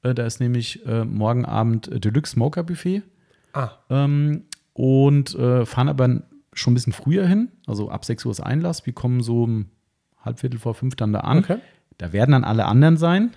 Äh, 0.02 0.14
da 0.14 0.26
ist 0.26 0.40
nämlich 0.40 0.84
äh, 0.86 1.04
morgen 1.04 1.44
Abend 1.44 1.88
Deluxe 2.04 2.32
Smoker 2.32 2.64
Buffet. 2.64 3.02
Ah, 3.52 3.70
Ähm, 3.88 4.44
und 4.74 5.34
äh, 5.34 5.64
fahren 5.64 5.88
aber 5.88 6.22
schon 6.58 6.72
ein 6.72 6.74
bisschen 6.74 6.92
früher 6.92 7.26
hin. 7.26 7.48
Also 7.66 7.90
ab 7.90 8.04
6 8.04 8.24
Uhr 8.26 8.32
ist 8.32 8.40
Einlass. 8.40 8.84
Wir 8.86 8.92
kommen 8.92 9.22
so 9.22 9.44
um 9.44 9.66
halb 10.24 10.40
Viertel 10.40 10.58
vor 10.58 10.74
fünf 10.74 10.96
dann 10.96 11.12
da 11.12 11.20
an. 11.20 11.38
Okay. 11.38 11.58
Da 11.98 12.12
werden 12.12 12.32
dann 12.32 12.44
alle 12.44 12.66
anderen 12.66 12.96
sein, 12.96 13.30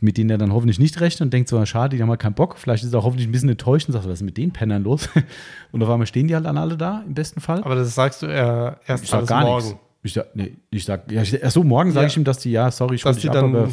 mit 0.00 0.16
denen 0.18 0.30
er 0.30 0.38
dann 0.38 0.52
hoffentlich 0.52 0.78
nicht 0.78 1.00
rechnet 1.00 1.26
und 1.26 1.32
denkt 1.32 1.48
so, 1.48 1.64
schade, 1.66 1.96
die 1.96 2.02
haben 2.02 2.08
halt 2.10 2.20
keinen 2.20 2.34
Bock. 2.34 2.56
Vielleicht 2.58 2.84
ist 2.84 2.92
er 2.92 3.00
auch 3.00 3.04
hoffentlich 3.04 3.28
ein 3.28 3.32
bisschen 3.32 3.48
enttäuscht 3.50 3.88
und 3.88 3.92
sagt, 3.92 4.06
was 4.06 4.14
ist 4.14 4.22
mit 4.22 4.36
den 4.36 4.50
Pennern 4.52 4.82
los? 4.82 5.08
und 5.72 5.82
auf 5.82 5.88
einmal 5.90 6.06
stehen 6.06 6.26
die 6.26 6.34
halt 6.34 6.46
dann 6.46 6.56
alle 6.58 6.76
da, 6.76 7.02
im 7.06 7.14
besten 7.14 7.40
Fall. 7.40 7.62
aber 7.62 7.74
das 7.74 7.94
sagst 7.94 8.22
du 8.22 8.26
äh, 8.26 8.74
erst 8.86 9.04
Ich 9.04 9.10
sag 9.10 9.26
gar 9.26 9.42
morgen. 9.42 9.64
nichts. 9.66 9.80
Ich 10.02 10.14
sag, 10.14 10.34
nee, 10.34 10.56
ich 10.70 10.84
sag, 10.86 11.12
ja, 11.12 11.20
ich, 11.20 11.44
ach 11.44 11.50
so, 11.50 11.62
morgen 11.62 11.90
sage 11.92 12.04
Ja. 12.04 12.08
ich 12.08 12.16
ihm, 12.16 12.24
dass 12.24 12.38
die, 12.38 12.50
ja, 12.50 12.70
sorry, 12.70 12.94
ich 12.94 13.02
dich 13.02 13.28
ab, 13.30 13.36
aber 13.36 13.68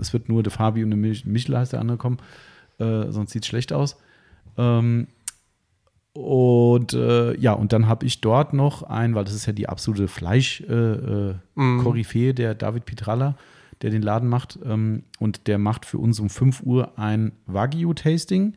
es 0.00 0.12
wird 0.12 0.28
nur 0.28 0.44
der 0.44 0.52
Fabi 0.52 0.84
und 0.84 0.90
der 0.90 0.96
Mich 0.96 1.26
Michel 1.26 1.58
heißt 1.58 1.72
der 1.72 1.80
andere 1.80 1.98
kommen, 1.98 2.18
äh, 2.78 3.10
sonst 3.10 3.32
sieht 3.32 3.42
es 3.42 3.48
schlecht 3.48 3.72
aus. 3.72 3.96
Ähm, 4.56 5.08
und 6.14 6.92
äh, 6.92 7.36
ja, 7.38 7.52
und 7.52 7.72
dann 7.72 7.88
habe 7.88 8.06
ich 8.06 8.20
dort 8.20 8.54
noch 8.54 8.84
ein, 8.84 9.16
weil 9.16 9.24
das 9.24 9.34
ist 9.34 9.46
ja 9.46 9.52
die 9.52 9.68
absolute 9.68 10.06
Fleisch-Koryphäe, 10.06 11.34
äh. 11.56 11.82
Koryphäe, 11.82 12.34
der 12.34 12.54
David 12.54 12.84
Pitralla, 12.84 13.36
der 13.82 13.90
den 13.90 14.00
Laden 14.00 14.28
macht. 14.28 14.58
Ähm, 14.64 15.02
und 15.18 15.48
der 15.48 15.58
macht 15.58 15.84
für 15.84 15.98
uns 15.98 16.20
um 16.20 16.30
5 16.30 16.62
Uhr 16.62 16.96
ein 16.98 17.32
Wagyu-Tasting, 17.46 18.56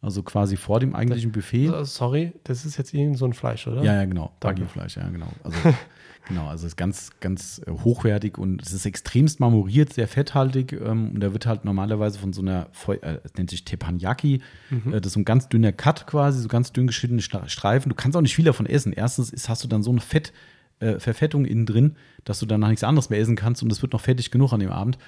also 0.00 0.24
quasi 0.24 0.56
vor 0.56 0.80
dem 0.80 0.96
eigentlichen 0.96 1.30
Buffet. 1.30 1.68
So, 1.68 1.84
Sorry, 1.84 2.32
das 2.42 2.64
ist 2.64 2.76
jetzt 2.78 2.92
irgend 2.92 3.16
so 3.16 3.26
ein 3.26 3.32
Fleisch, 3.32 3.68
oder? 3.68 3.84
Ja, 3.84 3.94
ja, 3.94 4.04
genau. 4.04 4.32
Wagyu-Fleisch, 4.40 4.96
ja, 4.96 5.08
genau. 5.08 5.28
Also, 5.44 5.58
genau, 6.28 6.46
also 6.46 6.66
es 6.66 6.72
ist 6.72 6.76
ganz, 6.76 7.10
ganz 7.20 7.60
hochwertig 7.68 8.38
und 8.38 8.62
es 8.62 8.72
ist 8.72 8.86
extremst 8.86 9.40
marmoriert, 9.40 9.92
sehr 9.92 10.08
fetthaltig. 10.08 10.72
Ähm, 10.72 11.10
und 11.14 11.20
da 11.20 11.32
wird 11.32 11.46
halt 11.46 11.64
normalerweise 11.64 12.18
von 12.18 12.32
so 12.32 12.42
einer, 12.42 12.68
Feu- 12.72 12.98
äh, 13.02 13.20
es 13.24 13.34
nennt 13.34 13.50
sich 13.50 13.64
Teppanyaki, 13.64 14.40
äh, 14.70 15.00
das 15.00 15.08
ist 15.08 15.12
so 15.14 15.20
ein 15.20 15.24
ganz 15.24 15.48
dünner 15.48 15.72
Cut 15.72 16.06
quasi, 16.06 16.40
so 16.40 16.48
ganz 16.48 16.72
dünn 16.72 16.86
geschnittene 16.86 17.22
Streifen. 17.22 17.88
Du 17.88 17.94
kannst 17.94 18.16
auch 18.16 18.22
nicht 18.22 18.34
viel 18.34 18.44
davon 18.44 18.66
essen. 18.66 18.92
Erstens 18.92 19.30
ist, 19.30 19.48
hast 19.48 19.64
du 19.64 19.68
dann 19.68 19.82
so 19.82 19.90
eine 19.90 20.00
Fett, 20.00 20.32
äh, 20.80 20.98
Verfettung 20.98 21.44
innen 21.44 21.66
drin, 21.66 21.96
dass 22.24 22.38
du 22.38 22.46
danach 22.46 22.68
nichts 22.68 22.84
anderes 22.84 23.10
mehr 23.10 23.20
essen 23.20 23.36
kannst 23.36 23.62
und 23.62 23.70
es 23.72 23.82
wird 23.82 23.92
noch 23.92 24.00
fettig 24.00 24.30
genug 24.30 24.52
an 24.52 24.60
dem 24.60 24.70
Abend. 24.70 24.98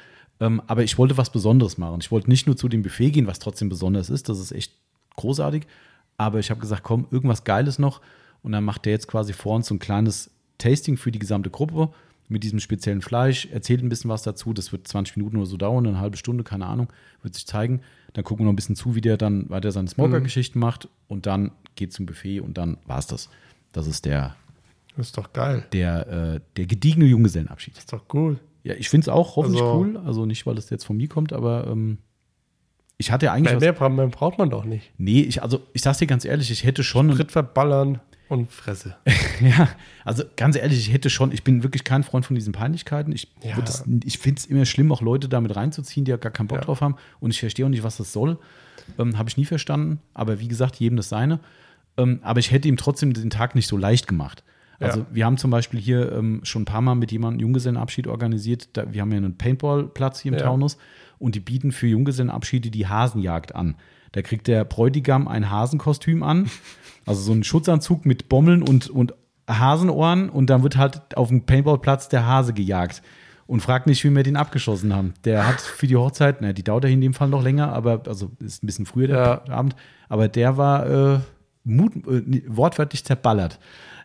Ähm, 0.40 0.60
aber 0.66 0.82
ich 0.82 0.98
wollte 0.98 1.16
was 1.16 1.30
Besonderes 1.30 1.78
machen. 1.78 2.00
Ich 2.00 2.10
wollte 2.10 2.28
nicht 2.28 2.46
nur 2.46 2.56
zu 2.56 2.68
dem 2.68 2.82
Buffet 2.82 3.12
gehen, 3.12 3.26
was 3.26 3.38
trotzdem 3.38 3.68
besonders 3.68 4.10
ist, 4.10 4.28
das 4.28 4.40
ist 4.40 4.52
echt 4.52 4.72
großartig. 5.16 5.66
Aber 6.16 6.38
ich 6.38 6.50
habe 6.50 6.60
gesagt, 6.60 6.82
komm, 6.82 7.06
irgendwas 7.10 7.44
Geiles 7.44 7.78
noch. 7.78 8.00
Und 8.42 8.52
dann 8.52 8.62
macht 8.64 8.84
der 8.84 8.92
jetzt 8.92 9.08
quasi 9.08 9.32
vor 9.32 9.56
uns 9.56 9.68
so 9.68 9.74
ein 9.74 9.78
kleines 9.78 10.30
Tasting 10.68 10.96
für 10.96 11.10
die 11.12 11.18
gesamte 11.18 11.50
Gruppe 11.50 11.90
mit 12.28 12.42
diesem 12.42 12.58
speziellen 12.58 13.02
Fleisch, 13.02 13.46
erzählt 13.52 13.82
ein 13.82 13.88
bisschen 13.90 14.08
was 14.10 14.22
dazu. 14.22 14.52
Das 14.54 14.72
wird 14.72 14.88
20 14.88 15.16
Minuten 15.18 15.36
oder 15.36 15.46
so 15.46 15.56
dauern, 15.58 15.86
eine 15.86 16.00
halbe 16.00 16.16
Stunde, 16.16 16.42
keine 16.42 16.66
Ahnung, 16.66 16.88
wird 17.22 17.34
sich 17.34 17.46
zeigen. 17.46 17.80
Dann 18.14 18.24
gucken 18.24 18.44
wir 18.44 18.46
noch 18.46 18.52
ein 18.52 18.56
bisschen 18.56 18.76
zu, 18.76 18.94
wie 18.94 19.00
der 19.02 19.16
dann 19.18 19.50
weiter 19.50 19.72
seine 19.72 19.88
Smoker-Geschichten 19.88 20.58
macht. 20.58 20.88
Und 21.08 21.26
dann 21.26 21.50
geht 21.76 21.92
zum 21.92 22.06
Buffet 22.06 22.40
und 22.40 22.56
dann 22.56 22.78
war 22.86 22.98
es 22.98 23.06
das. 23.06 23.28
Das 23.72 23.86
ist 23.86 24.04
der, 24.06 24.36
Das 24.96 25.08
ist 25.08 25.18
doch 25.18 25.32
geil. 25.34 25.64
der, 25.72 26.06
äh, 26.36 26.40
der 26.56 26.66
gediegene 26.66 27.04
Junggesellenabschied. 27.06 27.74
Das 27.74 27.80
ist 27.84 27.92
doch 27.92 28.04
cool. 28.14 28.38
Ja, 28.62 28.72
ich 28.74 28.88
finde 28.88 29.04
es 29.04 29.08
auch 29.10 29.36
hoffentlich 29.36 29.60
Also- 29.60 29.74
cool. 29.78 29.96
Also 30.06 30.24
nicht, 30.24 30.46
weil 30.46 30.56
es 30.56 30.70
jetzt 30.70 30.84
von 30.84 30.96
mir 30.96 31.08
kommt, 31.08 31.32
aber 31.34 31.66
ähm, 31.66 31.98
ich 32.96 33.10
hatte 33.12 33.30
eigentlich. 33.32 33.50
Mehr, 33.50 33.56
was- 33.56 33.60
mehr, 33.60 33.72
bra- 33.74 33.88
mehr 33.90 34.06
braucht 34.06 34.38
man 34.38 34.48
doch 34.48 34.64
nicht. 34.64 34.90
nee, 34.96 35.20
ich, 35.20 35.42
also 35.42 35.60
ich 35.74 35.82
sag's 35.82 35.98
dir 35.98 36.06
ganz 36.06 36.24
ehrlich, 36.24 36.50
ich 36.50 36.64
hätte 36.64 36.82
schon. 36.84 37.10
Tritt 37.10 37.32
verballern 37.32 38.00
und 38.28 38.50
Fresse. 38.50 38.96
Ja, 39.40 39.68
also 40.04 40.22
ganz 40.36 40.56
ehrlich, 40.56 40.78
ich 40.78 40.92
hätte 40.92 41.10
schon, 41.10 41.32
ich 41.32 41.42
bin 41.42 41.62
wirklich 41.64 41.82
kein 41.84 42.04
Freund 42.04 42.24
von 42.24 42.34
diesen 42.36 42.52
Peinlichkeiten. 42.52 43.12
Ich, 43.12 43.28
Ja. 43.42 43.60
das- 43.60 43.84
ich 44.04 44.18
finde 44.18 44.38
es 44.38 44.46
immer 44.46 44.64
schlimm, 44.64 44.92
auch 44.92 45.02
Leute 45.02 45.28
damit 45.28 45.56
reinzuziehen, 45.56 46.04
die 46.04 46.10
ja 46.10 46.16
gar 46.16 46.30
keinen 46.32 46.46
Bock 46.46 46.58
Ja. 46.58 46.64
drauf 46.64 46.80
haben. 46.80 46.94
Und 47.20 47.30
ich 47.32 47.40
verstehe 47.40 47.66
auch 47.66 47.70
nicht, 47.70 47.82
was 47.82 47.96
das 47.96 48.12
soll. 48.12 48.38
Ähm, 48.98 49.18
Habe 49.18 49.28
ich 49.28 49.36
nie 49.36 49.44
verstanden. 49.44 49.98
Aber 50.14 50.38
wie 50.40 50.48
gesagt, 50.48 50.76
jedem 50.76 50.96
das 50.96 51.08
seine. 51.08 51.40
Ähm, 51.96 52.20
aber 52.22 52.38
ich 52.40 52.50
hätte 52.52 52.68
ihm 52.68 52.76
trotzdem 52.76 53.12
den 53.12 53.30
Tag 53.30 53.54
nicht 53.54 53.66
so 53.66 53.76
leicht 53.76 54.06
gemacht. 54.06 54.44
Also 54.80 55.00
Ja. 55.00 55.06
wir 55.12 55.24
haben 55.26 55.36
zum 55.38 55.50
Beispiel 55.50 55.80
hier 55.80 56.12
ähm, 56.12 56.40
schon 56.44 56.62
ein 56.62 56.66
paar 56.66 56.80
Mal 56.80 56.94
mit 56.96 57.12
jemandem 57.12 57.40
Junggesellenabschied 57.40 58.06
organisiert. 58.06 58.68
Da, 58.74 58.92
wir 58.92 59.00
haben 59.00 59.10
ja 59.12 59.18
einen 59.18 59.36
Paintballplatz 59.36 60.20
hier 60.20 60.32
im. 60.32 60.38
Taunus 60.38 60.76
und 61.18 61.34
die 61.34 61.40
bieten 61.40 61.72
für 61.72 61.86
Junggesellenabschiede 61.86 62.70
die 62.70 62.86
Hasenjagd 62.86 63.54
an. 63.54 63.76
Da 64.14 64.22
kriegt 64.22 64.46
der 64.46 64.64
Bräutigam 64.64 65.26
ein 65.26 65.50
Hasenkostüm 65.50 66.22
an, 66.22 66.48
also 67.04 67.20
so 67.20 67.32
einen 67.32 67.42
Schutzanzug 67.42 68.06
mit 68.06 68.28
Bommeln 68.28 68.62
und, 68.62 68.88
und 68.88 69.12
Hasenohren 69.48 70.30
und 70.30 70.50
dann 70.50 70.62
wird 70.62 70.76
halt 70.76 71.16
auf 71.16 71.28
dem 71.28 71.44
Paintballplatz 71.46 72.08
der 72.08 72.24
Hase 72.24 72.52
gejagt. 72.52 73.02
Und 73.46 73.60
fragt 73.60 73.86
nicht, 73.86 74.02
wie 74.04 74.10
wir 74.10 74.22
den 74.22 74.36
abgeschossen 74.36 74.94
haben. 74.94 75.12
Der 75.24 75.46
hat 75.46 75.60
für 75.60 75.86
die 75.86 75.96
Hochzeit, 75.96 76.36
na, 76.40 76.54
die 76.54 76.62
dauert 76.62 76.84
ja 76.84 76.90
in 76.90 77.02
dem 77.02 77.12
Fall 77.12 77.28
noch 77.28 77.42
länger, 77.42 77.74
aber 77.74 78.00
also 78.06 78.30
ist 78.38 78.62
ein 78.62 78.66
bisschen 78.66 78.86
früher 78.86 79.08
der 79.08 79.42
Ja. 79.46 79.54
Abend, 79.54 79.76
aber 80.08 80.28
der 80.28 80.56
war 80.56 80.86
äh, 81.16 81.18
Mut, 81.64 81.92
äh, 82.06 82.42
wortwörtlich 82.46 83.04
zerballert. 83.04 83.58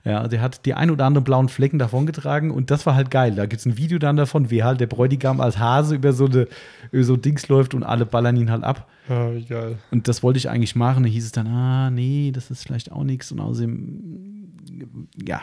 Ja, 0.10 0.28
der 0.28 0.42
hat 0.42 0.66
die 0.66 0.74
ein 0.74 0.90
oder 0.92 1.06
anderen 1.06 1.24
blauen 1.24 1.50
Flecken 1.50 1.78
davongetragen 1.80 2.52
und 2.52 2.72
das 2.72 2.86
war 2.86 2.96
halt 2.96 3.12
geil. 3.12 3.36
Da 3.36 3.46
gibt 3.46 3.60
es 3.60 3.66
ein 3.66 3.78
Video 3.78 4.00
dann 4.00 4.16
davon, 4.18 4.50
wie 4.50 4.64
halt 4.64 4.80
der 4.82 4.88
Bräutigam 4.88 5.40
als 5.40 5.60
Hase 5.60 5.96
über 5.96 6.14
so, 6.14 6.26
eine, 6.26 6.48
über 6.92 7.04
so 7.04 7.16
Dings 7.18 7.48
läuft 7.48 7.74
und 7.74 7.84
alle 7.84 8.06
ballern 8.06 8.36
ihn 8.38 8.50
halt 8.50 8.64
ab. 8.64 8.90
Ja, 9.08 9.34
wie 9.36 9.46
geil. 9.46 9.78
Und 9.92 10.08
das 10.08 10.24
wollte 10.24 10.38
ich 10.38 10.50
eigentlich 10.50 10.76
machen. 10.76 11.04
Da 11.04 11.10
hieß 11.10 11.26
es 11.26 11.32
dann, 11.32 11.48
ah, 11.48 11.90
nee, 11.92 12.32
das 12.34 12.50
ist 12.52 12.64
vielleicht 12.64 12.92
auch 12.92 13.04
nichts. 13.04 13.32
Und 13.32 13.40
außerdem, 13.40 14.50
ja, 15.28 15.42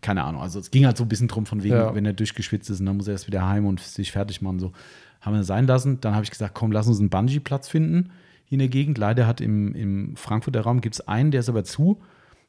keine 0.00 0.24
Ahnung. 0.24 0.40
Also 0.40 0.58
es 0.60 0.70
ging 0.70 0.86
halt 0.86 0.96
so 0.96 1.04
ein 1.04 1.08
bisschen 1.08 1.28
drum, 1.28 1.46
von 1.46 1.62
wegen, 1.62 1.74
Ja. 1.74 1.94
wenn 1.94 2.06
er 2.06 2.12
durchgeschwitzt 2.12 2.70
ist 2.70 2.80
und 2.80 2.86
dann 2.86 2.96
muss 2.96 3.06
er 3.06 3.12
erst 3.12 3.26
wieder 3.26 3.46
heim 3.46 3.66
und 3.66 3.80
sich 3.80 4.12
fertig 4.12 4.42
machen. 4.42 4.58
So 4.58 4.72
haben 5.20 5.34
wir 5.34 5.44
sein 5.44 5.66
lassen. 5.66 6.00
Dann 6.00 6.14
habe 6.14 6.24
ich 6.24 6.30
gesagt, 6.30 6.54
komm, 6.54 6.72
lass 6.72 6.86
uns 6.88 6.98
einen 7.00 7.10
Bungee-Platz 7.10 7.68
finden 7.68 8.10
hier 8.46 8.56
in 8.56 8.60
der 8.60 8.68
Gegend. 8.68 8.98
Leider 8.98 9.26
hat 9.26 9.40
im, 9.40 9.74
im 9.74 10.16
Frankfurter 10.16 10.62
Raum 10.62 10.80
gibt 10.80 10.94
es 10.96 11.06
einen, 11.06 11.30
der 11.30 11.40
ist 11.40 11.48
aber 11.48 11.64
zu. 11.64 12.00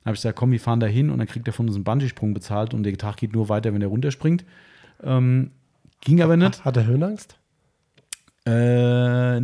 Dann 0.03 0.09
habe 0.11 0.15
ich 0.15 0.21
gesagt, 0.21 0.37
komm, 0.37 0.51
wir 0.51 0.59
fahren 0.59 0.79
da 0.79 0.87
hin 0.87 1.09
und 1.09 1.19
dann 1.19 1.27
kriegt 1.27 1.47
er 1.47 1.53
von 1.53 1.67
uns 1.67 1.75
einen 1.75 1.83
Bungee-Sprung 1.83 2.33
bezahlt 2.33 2.73
und 2.73 2.83
der 2.83 2.97
Tag 2.97 3.17
geht 3.17 3.33
nur 3.33 3.49
weiter, 3.49 3.73
wenn 3.73 3.81
er 3.81 3.87
runterspringt. 3.87 4.43
Ähm, 5.03 5.51
ging 6.01 6.21
aber 6.21 6.37
nicht. 6.37 6.65
Hat 6.65 6.75
er 6.77 6.85
Höhenangst? 6.85 7.37
Äh, 8.45 9.39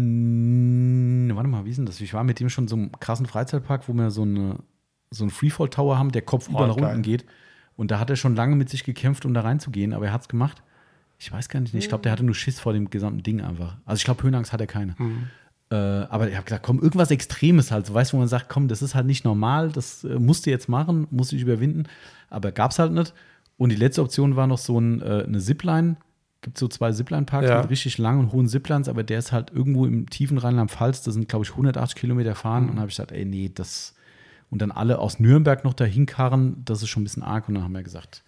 warte 1.35 1.47
mal, 1.49 1.65
wie 1.65 1.69
ist 1.69 1.77
denn 1.77 1.85
das? 1.85 2.01
Ich 2.01 2.13
war 2.13 2.23
mit 2.23 2.39
dem 2.39 2.49
schon 2.49 2.67
so 2.67 2.75
einem 2.75 2.91
krassen 2.99 3.25
Freizeitpark, 3.25 3.87
wo 3.87 3.93
wir 3.93 4.09
so, 4.11 4.23
eine, 4.23 4.55
so 5.11 5.23
einen 5.23 5.31
Freefall-Tower 5.31 5.97
haben, 5.97 6.11
der 6.11 6.23
Kopf 6.23 6.49
über 6.49 6.61
Oh, 6.63 6.67
nach 6.67 6.77
geil. 6.77 6.85
unten 6.89 7.01
geht. 7.03 7.25
Und 7.75 7.91
da 7.91 7.99
hat 7.99 8.09
er 8.09 8.15
schon 8.15 8.35
lange 8.35 8.55
mit 8.55 8.69
sich 8.69 8.83
gekämpft, 8.83 9.25
um 9.25 9.33
da 9.35 9.41
reinzugehen, 9.41 9.93
aber 9.93 10.07
er 10.07 10.13
hat 10.13 10.21
es 10.21 10.27
gemacht. 10.27 10.63
Ich 11.19 11.31
weiß 11.31 11.49
gar 11.49 11.59
nicht, 11.59 11.73
ich 11.73 11.87
glaube, 11.89 12.01
der 12.03 12.11
hatte 12.11 12.23
nur 12.23 12.35
Schiss 12.35 12.59
vor 12.59 12.73
dem 12.73 12.89
gesamten 12.89 13.23
Ding 13.23 13.41
einfach. 13.41 13.77
Also 13.85 13.97
ich 13.99 14.03
glaube, 14.05 14.23
Höhenangst 14.23 14.53
hat 14.53 14.61
er 14.61 14.67
keine. 14.67 14.95
Äh, 15.69 15.75
aber 15.75 16.29
ich 16.29 16.35
habe 16.35 16.45
gesagt, 16.45 16.63
komm, 16.65 16.79
irgendwas 16.79 17.11
Extremes 17.11 17.71
halt. 17.71 17.85
So 17.87 17.93
weißt 17.93 18.11
du, 18.13 18.17
wo 18.17 18.19
man 18.19 18.27
sagt, 18.29 18.47
komm, 18.49 18.67
das 18.69 18.81
ist 18.81 18.95
halt 18.95 19.05
nicht 19.05 19.25
normal, 19.25 19.69
das 19.71 20.03
äh, 20.05 20.17
musst 20.19 20.45
du 20.45 20.49
jetzt 20.49 20.69
machen, 20.69 21.07
musst 21.11 21.31
du 21.31 21.35
dich 21.35 21.43
überwinden. 21.43 21.83
Aber 22.29 22.51
gab 22.51 22.71
es 22.71 22.79
halt 22.79 22.93
nicht. 22.93 23.13
Und 23.57 23.69
die 23.69 23.75
letzte 23.75 24.01
Option 24.01 24.35
war 24.35 24.47
noch 24.47 24.59
so 24.59 24.79
ein, 24.79 25.01
äh, 25.01 25.23
eine 25.25 25.39
Zipline. 25.39 25.97
Gibt 26.41 26.57
so 26.57 26.67
zwei 26.67 26.91
Zipline-Parks 26.91 27.49
Ja. 27.49 27.61
mit 27.61 27.69
richtig 27.71 27.97
langen 27.97 28.19
und 28.19 28.31
hohen 28.31 28.47
Ziplines, 28.47 28.87
aber 28.87 29.03
der 29.03 29.17
ist 29.19 29.31
halt 29.31 29.51
irgendwo 29.51 29.85
im 29.85 30.07
tiefen 30.09 30.37
Rheinland-Pfalz. 30.37 31.01
Das 31.03 31.15
sind, 31.15 31.27
glaube 31.27 31.43
ich, 31.43 31.51
180 31.51 31.99
Kilometer 31.99 32.35
fahren. 32.35 32.63
Und 32.65 32.69
dann 32.73 32.79
habe 32.79 32.89
ich 32.89 32.95
gesagt, 32.95 33.11
ey, 33.11 33.25
nee, 33.25 33.51
das. 33.53 33.93
Und 34.49 34.61
dann 34.61 34.71
alle 34.71 34.99
aus 34.99 35.19
Nürnberg 35.19 35.65
noch 35.65 35.73
dahin 35.73 36.05
karren, 36.05 36.61
das 36.63 36.81
ist 36.83 36.87
schon 36.89 37.01
ein 37.01 37.05
bisschen 37.05 37.23
arg. 37.23 37.49
Und 37.49 37.55
dann 37.55 37.63
haben 37.63 37.73
wir 37.73 37.83
gesagt, 37.83 38.23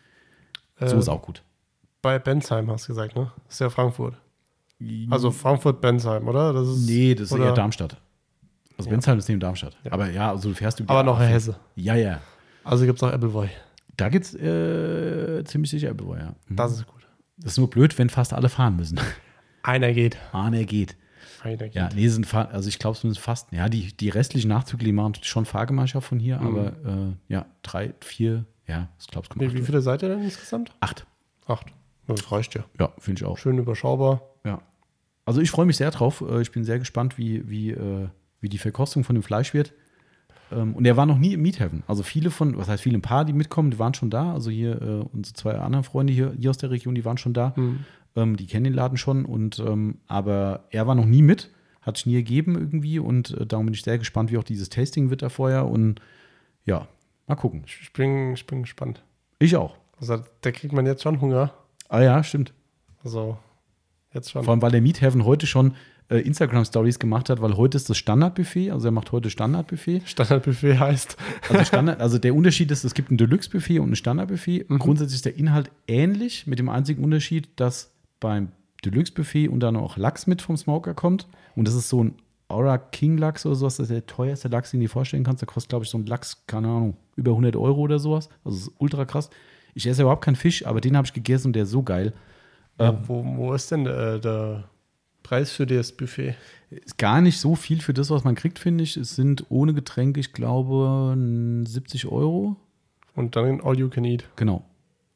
so 0.80 0.96
Äh, 0.96 1.00
ist 1.00 1.08
auch 1.08 1.22
gut. 1.22 1.44
Bei 2.02 2.18
Bensheim 2.20 2.70
hast 2.72 2.86
du 2.86 2.94
gesagt, 2.94 3.16
ne? 3.16 3.32
Das 3.46 3.56
ist 3.56 3.60
ja 3.60 3.70
Frankfurt. 3.70 4.16
Also 5.10 5.32
Frankfurt-Bensheim, 5.32 6.28
oder? 6.28 6.54
Das 6.54 6.68
ist, 6.68 6.88
Nee, 6.88 7.14
das 7.16 7.28
ist 7.28 7.32
oder, 7.34 7.46
eher 7.48 7.54
Darmstadt. 7.54 7.98
Also 8.78 8.90
Ja. 8.90 8.96
Bensheim 8.96 9.18
ist 9.18 9.28
neben 9.28 9.40
Darmstadt. 9.42 9.76
Aber 9.90 10.10
ja, 10.10 10.32
also 10.32 10.50
du 10.50 10.56
fährst 10.56 10.80
über 10.80 10.92
Aber 10.94 11.04
noch 11.04 11.20
A4. 11.20 11.26
Hesse. 11.26 11.56
Ja, 11.76 11.96
ja. 11.96 12.22
Also 12.64 12.86
gibt 12.86 12.98
es 12.98 13.04
auch 13.04 13.12
Appleboy. 13.12 13.50
Da 13.98 14.08
geht's 14.10 14.34
äh, 14.36 15.44
ziemlich 15.44 15.70
sicher 15.72 15.90
Appleboy, 15.90 16.20
ja. 16.20 16.36
Mhm. 16.48 16.56
Das 16.56 16.72
ist 16.72 16.88
gut. 16.88 17.06
Das 17.38 17.54
ist 17.54 17.58
nur 17.58 17.70
blöd, 17.70 17.98
wenn 17.98 18.10
fast 18.10 18.34
alle 18.34 18.48
fahren 18.48 18.78
müssen. 18.78 19.00
Einer 19.64 19.92
geht. 19.92 20.18
Einer 20.32 20.64
geht. 20.64 20.96
Ja, 21.74 21.90
nee, 21.96 22.08
sind 22.08 22.34
also 22.34 22.68
ich 22.68 22.80
glaube 22.80 22.98
zumindest 22.98 23.24
fast. 23.24 23.52
Ja, 23.52 23.70
die, 23.70 23.96
die 23.96 24.10
restlichen 24.10 24.50
Nachzüge, 24.50 24.84
die 24.84 24.92
machen 24.92 25.14
schon 25.22 25.46
Fahrgemeinschaft 25.46 26.08
von 26.08 26.20
hier, 26.20 26.40
aber 26.42 26.74
äh, 26.86 27.34
ja, 27.34 27.46
drei, 27.64 27.94
vier, 28.02 28.46
ja, 28.68 28.90
ich 29.00 29.08
glaube, 29.08 29.26
es 29.26 29.30
kommt 29.30 29.42
Nee, 29.42 29.54
wie 29.54 29.62
viele 29.62 29.82
seid 29.82 30.04
ihr 30.04 30.10
denn 30.10 30.22
insgesamt? 30.22 30.74
Acht. 30.82 31.06
Acht. 31.48 31.68
Ja, 32.08 32.16
Das 32.16 32.30
reicht 32.32 32.56
ja. 32.56 32.66
Ja, 32.78 32.92
finde 32.98 33.22
ich 33.22 33.26
auch. 33.26 33.38
Schön 33.38 33.58
überschaubar. 33.58 34.22
Also 35.30 35.42
ich 35.42 35.52
freue 35.52 35.68
mich 35.68 35.78
sehr 35.78 35.92
drauf. 35.92 36.24
Äh, 36.28 36.42
Ich 36.42 36.52
bin 36.52 36.64
sehr 36.64 36.80
gespannt, 36.80 37.20
wie, 37.20 37.48
wie, 37.48 37.70
äh, 37.70 38.08
wie 38.42 38.50
die 38.50 38.58
Verkostung 38.58 39.04
von 39.04 39.14
dem 39.16 39.22
Fleisch 39.22 39.54
wird. 39.54 39.74
Ähm, 40.52 40.74
Und 40.74 40.86
er 40.88 40.98
war 40.98 41.06
noch 41.06 41.20
nie 41.20 41.34
im 41.34 41.44
Meat 41.44 41.60
Heaven. 41.60 41.84
Also 41.86 42.02
viele 42.02 42.32
von, 42.32 42.58
was 42.58 42.68
heißt 42.68 42.82
viele, 42.82 42.98
ein 42.98 43.04
paar, 43.04 43.26
die 43.26 43.34
mitkommen, 43.34 43.70
die 43.70 43.78
waren 43.78 43.94
schon 43.94 44.10
da. 44.10 44.34
Also 44.34 44.50
hier 44.50 44.82
äh, 44.82 45.06
unsere 45.14 45.36
zwei 45.36 45.54
anderen 45.60 45.84
Freunde 45.84 46.12
hier, 46.14 46.34
hier 46.36 46.50
aus 46.50 46.58
der 46.58 46.72
Region, 46.72 46.96
die 46.96 47.06
waren 47.06 47.20
schon 47.20 47.34
da. 47.36 47.54
Ähm, 48.16 48.38
die 48.38 48.48
kennen 48.48 48.64
den 48.64 48.74
Laden 48.74 48.98
schon. 48.98 49.24
Und 49.24 49.60
ähm, 49.60 50.00
aber 50.08 50.66
er 50.72 50.88
war 50.88 50.96
noch 50.96 51.06
nie 51.06 51.22
mit, 51.22 51.52
hat 51.84 51.98
sich 51.98 52.08
nie 52.08 52.16
ergeben 52.16 52.56
irgendwie. 52.56 52.98
Und 52.98 53.38
darum 53.52 53.68
bin 53.68 53.76
ich 53.76 53.84
sehr 53.84 54.00
gespannt, 54.00 54.32
wie 54.32 54.38
auch 54.40 54.44
dieses 54.44 54.70
Tasting 54.70 55.12
wird 55.12 55.22
da 55.22 55.30
vorher. 55.30 55.68
Und 55.68 56.02
ja, 56.66 56.88
mal 57.28 57.36
gucken. 57.36 57.66
Ich 57.68 57.94
bin, 57.94 58.34
ich 58.34 58.48
bin 58.48 58.64
gespannt. 58.64 59.04
Ich 59.38 59.56
auch. 59.56 59.76
Also 60.02 60.24
da 60.42 60.52
kriegt 60.52 60.74
man 60.74 60.88
jetzt 60.88 61.04
schon 61.04 61.22
Hunger. 61.22 61.54
Ah 61.88 62.02
ja, 62.02 62.24
stimmt. 62.24 62.52
Also 63.04 63.38
jetzt 64.14 64.32
schon. 64.32 64.44
Vor 64.44 64.52
allem, 64.54 64.62
weil 64.62 64.72
der 64.72 64.82
Meat 64.82 65.02
Heaven 65.02 65.26
heute 65.26 65.48
schon 65.48 65.74
äh, 66.10 66.18
Instagram-Stories 66.18 67.00
gemacht 67.00 67.30
hat, 67.30 67.42
weil 67.42 67.56
heute 67.56 67.78
ist 67.78 67.90
das 67.90 67.98
Standardbuffet, 67.98 68.72
also 68.72 68.88
er 68.88 68.92
macht 68.92 69.12
heute 69.12 69.30
Standardbuffet. 69.30 70.02
Standardbuffet 70.06 70.80
heißt. 70.80 71.18
Also, 71.50 71.64
Standard, 71.66 72.02
also 72.02 72.18
der 72.18 72.36
Unterschied 72.36 72.72
ist, 72.72 72.84
es 72.84 72.94
gibt 72.94 73.12
ein 73.12 73.18
Deluxe-Buffet 73.18 73.80
und 73.80 73.92
ein 73.92 73.96
Standardbuffet. 73.96 74.66
Mhm. 74.68 74.80
Grundsätzlich 74.80 75.18
ist 75.18 75.26
der 75.26 75.38
Inhalt 75.38 75.72
ähnlich, 75.88 76.48
mit 76.48 76.60
dem 76.60 76.70
einzigen 76.70 77.04
Unterschied, 77.04 77.50
dass 77.56 77.92
beim 78.20 78.52
Deluxe-Buffet 78.84 79.50
und 79.50 79.60
dann 79.60 79.76
auch 79.76 79.98
Lachs 79.98 80.28
mit 80.28 80.42
vom 80.42 80.58
Smoker 80.58 80.94
kommt. 80.94 81.28
Und 81.56 81.68
das 81.68 81.76
ist 81.76 81.90
so 81.90 82.04
ein 82.04 82.16
Aura 82.48 82.80
King 82.80 83.18
Lachs 83.18 83.46
oder 83.46 83.56
sowas, 83.56 83.78
das 83.78 83.90
ist 83.90 83.94
der 83.94 84.08
teuerste 84.08 84.48
Lachs, 84.48 84.72
den 84.72 84.80
du 84.80 84.86
dir 84.86 84.90
vorstellen 84.90 85.24
kannst. 85.24 85.42
Der 85.42 85.48
kostet, 85.48 85.70
glaube 85.70 85.86
ich, 85.86 85.92
so 85.92 86.00
ein 86.00 86.08
Lachs, 86.08 86.44
keine 86.48 86.68
Ahnung, 86.68 86.98
über 87.16 87.32
100 87.32 87.56
Euro 87.56 87.82
oder 87.82 88.00
sowas. 88.00 88.30
Also 88.44 88.58
das 88.58 88.68
ist 88.68 88.74
ultra 88.80 89.06
krass. 89.06 89.30
Ich 89.76 89.86
esse 89.86 90.02
überhaupt 90.02 90.26
keinen 90.26 90.36
Fisch, 90.36 90.66
aber 90.66 90.82
den 90.82 90.98
habe 90.98 91.06
ich 91.06 91.14
gegessen 91.14 91.48
und 91.48 91.54
der 91.54 91.64
ist 91.64 91.70
so 91.70 91.84
geil. 91.84 92.14
Ja, 92.80 92.98
wo, 93.08 93.24
wo 93.38 93.54
ist 93.54 93.72
denn 93.72 93.86
äh, 93.86 94.20
der 94.20 94.64
Preis 95.24 95.52
für 95.52 95.66
das 95.66 95.92
Buffet? 95.92 96.36
Ist 96.70 96.98
gar 96.98 97.22
nicht 97.22 97.40
so 97.40 97.56
viel 97.56 97.82
für 97.82 97.94
das, 97.94 98.10
was 98.10 98.24
man 98.24 98.36
kriegt, 98.36 98.60
finde 98.60 98.84
ich. 98.84 98.96
Es 98.98 99.16
sind 99.16 99.46
ohne 99.50 99.74
Getränk, 99.74 100.18
ich 100.18 100.34
glaube, 100.34 101.16
70 101.66 102.08
Euro. 102.08 102.56
Und 103.16 103.36
dann 103.36 103.60
All 103.62 103.78
You 103.78 103.90
Can 103.90 104.06
Eat. 104.06 104.24
Genau. 104.36 104.64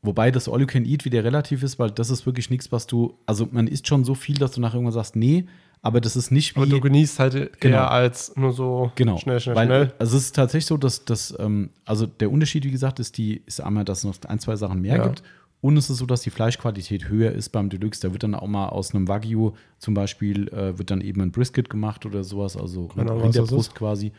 Wobei 0.02 0.32
das 0.32 0.50
All 0.50 0.60
You 0.60 0.68
Can 0.68 0.84
Eat 0.86 1.06
wieder 1.06 1.24
relativ 1.24 1.64
ist, 1.64 1.80
weil 1.80 1.90
das 1.92 2.10
ist 2.10 2.26
wirklich 2.26 2.50
nichts, 2.50 2.72
was 2.72 2.88
du, 2.88 3.14
also 3.26 3.48
man 3.52 3.68
isst 3.68 3.88
schon 3.88 4.04
so 4.04 4.16
viel, 4.16 4.36
dass 4.38 4.52
du 4.52 4.60
nachher 4.62 4.76
irgendwann 4.76 4.94
sagst, 4.94 5.16
nee, 5.16 5.46
aber 5.82 6.02
das 6.02 6.16
ist 6.18 6.32
nicht 6.32 6.56
wie. 6.56 6.60
Aber 6.62 6.70
du 6.70 6.82
genießt 6.82 7.20
halt 7.20 7.60
Genau. 7.62 7.78
eher 7.78 7.92
als 7.92 8.36
nur 8.36 8.52
so 8.52 8.92
Genau. 8.96 9.18
schnell, 9.18 9.40
schnell, 9.40 9.56
Weil, 9.56 9.68
schnell. 9.68 9.94
Also 10.00 10.18
es 10.18 10.24
ist 10.26 10.36
tatsächlich 10.36 10.66
so, 10.66 10.76
dass 10.78 11.06
das, 11.06 11.34
ähm, 11.40 11.70
also 11.86 12.06
der 12.06 12.32
Unterschied, 12.32 12.66
wie 12.66 12.72
gesagt, 12.72 13.00
ist 13.00 13.18
die, 13.18 13.42
ist 13.46 13.62
einmal, 13.62 13.86
dass 13.86 14.00
es 14.00 14.04
noch 14.04 14.30
ein, 14.30 14.40
zwei 14.40 14.56
Sachen 14.58 14.82
mehr 14.82 14.98
Ja. 14.98 15.04
gibt. 15.08 15.24
Und 15.64 15.78
es 15.78 15.90
ist 15.90 16.00
so, 16.00 16.06
dass 16.06 16.20
die 16.22 16.30
Fleischqualität 16.30 17.08
höher 17.08 17.32
ist 17.32 17.50
beim 17.50 17.70
Deluxe. 17.70 18.02
Da 18.02 18.12
wird 18.12 18.24
dann 18.24 18.36
auch 18.36 18.48
mal 18.48 18.68
aus 18.68 18.94
einem 18.94 19.08
Wagyu 19.08 19.54
zum 19.78 19.94
Beispiel, 19.94 20.50
äh, 20.50 20.78
wird 20.78 20.92
dann 20.92 21.00
eben 21.00 21.22
ein 21.22 21.32
Brisket 21.32 21.70
gemacht 21.70 22.06
oder 22.06 22.26
sowas, 22.26 22.58
also 22.58 22.90
Ahnung, 22.98 23.20
das 23.20 23.24
Rinderbrust 23.24 23.74
quasi. 23.74 24.12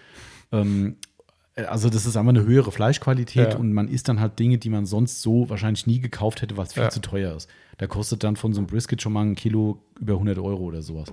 Ähm, 0.52 0.96
äh, 1.54 1.64
also 1.64 1.90
das 1.90 2.06
ist 2.06 2.16
einfach 2.16 2.30
eine 2.30 2.44
höhere 2.46 2.72
Fleischqualität 2.72 3.52
Ja. 3.52 3.58
und 3.58 3.74
man 3.74 3.88
isst 3.88 4.08
dann 4.08 4.20
halt 4.20 4.38
Dinge, 4.38 4.56
die 4.56 4.70
man 4.70 4.86
sonst 4.86 5.20
so 5.20 5.50
wahrscheinlich 5.50 5.86
nie 5.86 6.00
gekauft 6.00 6.40
hätte, 6.40 6.56
was 6.56 6.72
viel 6.72 6.84
Ja. 6.84 6.88
zu 6.88 7.00
teuer 7.02 7.36
ist. 7.36 7.50
Da 7.76 7.86
kostet 7.88 8.24
dann 8.24 8.36
von 8.36 8.54
so 8.54 8.60
einem 8.60 8.66
Brisket 8.66 9.02
schon 9.02 9.12
mal 9.12 9.26
ein 9.26 9.34
Kilo 9.34 9.82
über 10.00 10.14
100 10.14 10.38
Euro 10.38 10.62
oder 10.64 10.80
sowas. 10.80 11.12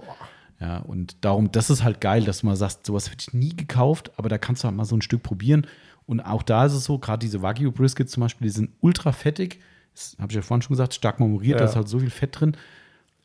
Ja, 0.61 0.77
und 0.77 1.17
darum, 1.25 1.51
das 1.51 1.69
ist 1.69 1.83
halt 1.83 1.99
geil, 1.99 2.23
dass 2.23 2.39
du 2.39 2.45
mal 2.45 2.55
sagst, 2.55 2.85
sowas 2.85 3.11
hätte 3.11 3.25
ich 3.27 3.33
nie 3.33 3.53
gekauft, 3.53 4.11
aber 4.15 4.29
da 4.29 4.37
kannst 4.37 4.63
du 4.63 4.67
halt 4.69 4.77
mal 4.77 4.85
so 4.85 4.95
ein 4.95 5.01
Stück 5.01 5.23
probieren. 5.23 5.67
Und 6.05 6.21
auch 6.21 6.41
da 6.43 6.65
ist 6.67 6.73
es 6.73 6.85
so, 6.85 6.99
gerade 6.99 7.19
diese 7.19 7.41
Wagyu 7.41 7.69
Briskets 7.73 8.13
zum 8.13 8.21
Beispiel, 8.21 8.47
die 8.47 8.53
sind 8.53 8.69
ultra 8.79 9.11
fettig. 9.11 9.59
Das 9.93 10.15
habe 10.19 10.31
ich 10.31 10.35
ja 10.35 10.41
vorhin 10.41 10.61
schon 10.61 10.73
gesagt, 10.73 10.93
stark 10.93 11.19
marmoriert, 11.19 11.59
Ja. 11.59 11.65
da 11.65 11.69
ist 11.69 11.75
halt 11.75 11.87
so 11.89 11.99
viel 11.99 12.09
Fett 12.09 12.39
drin. 12.39 12.55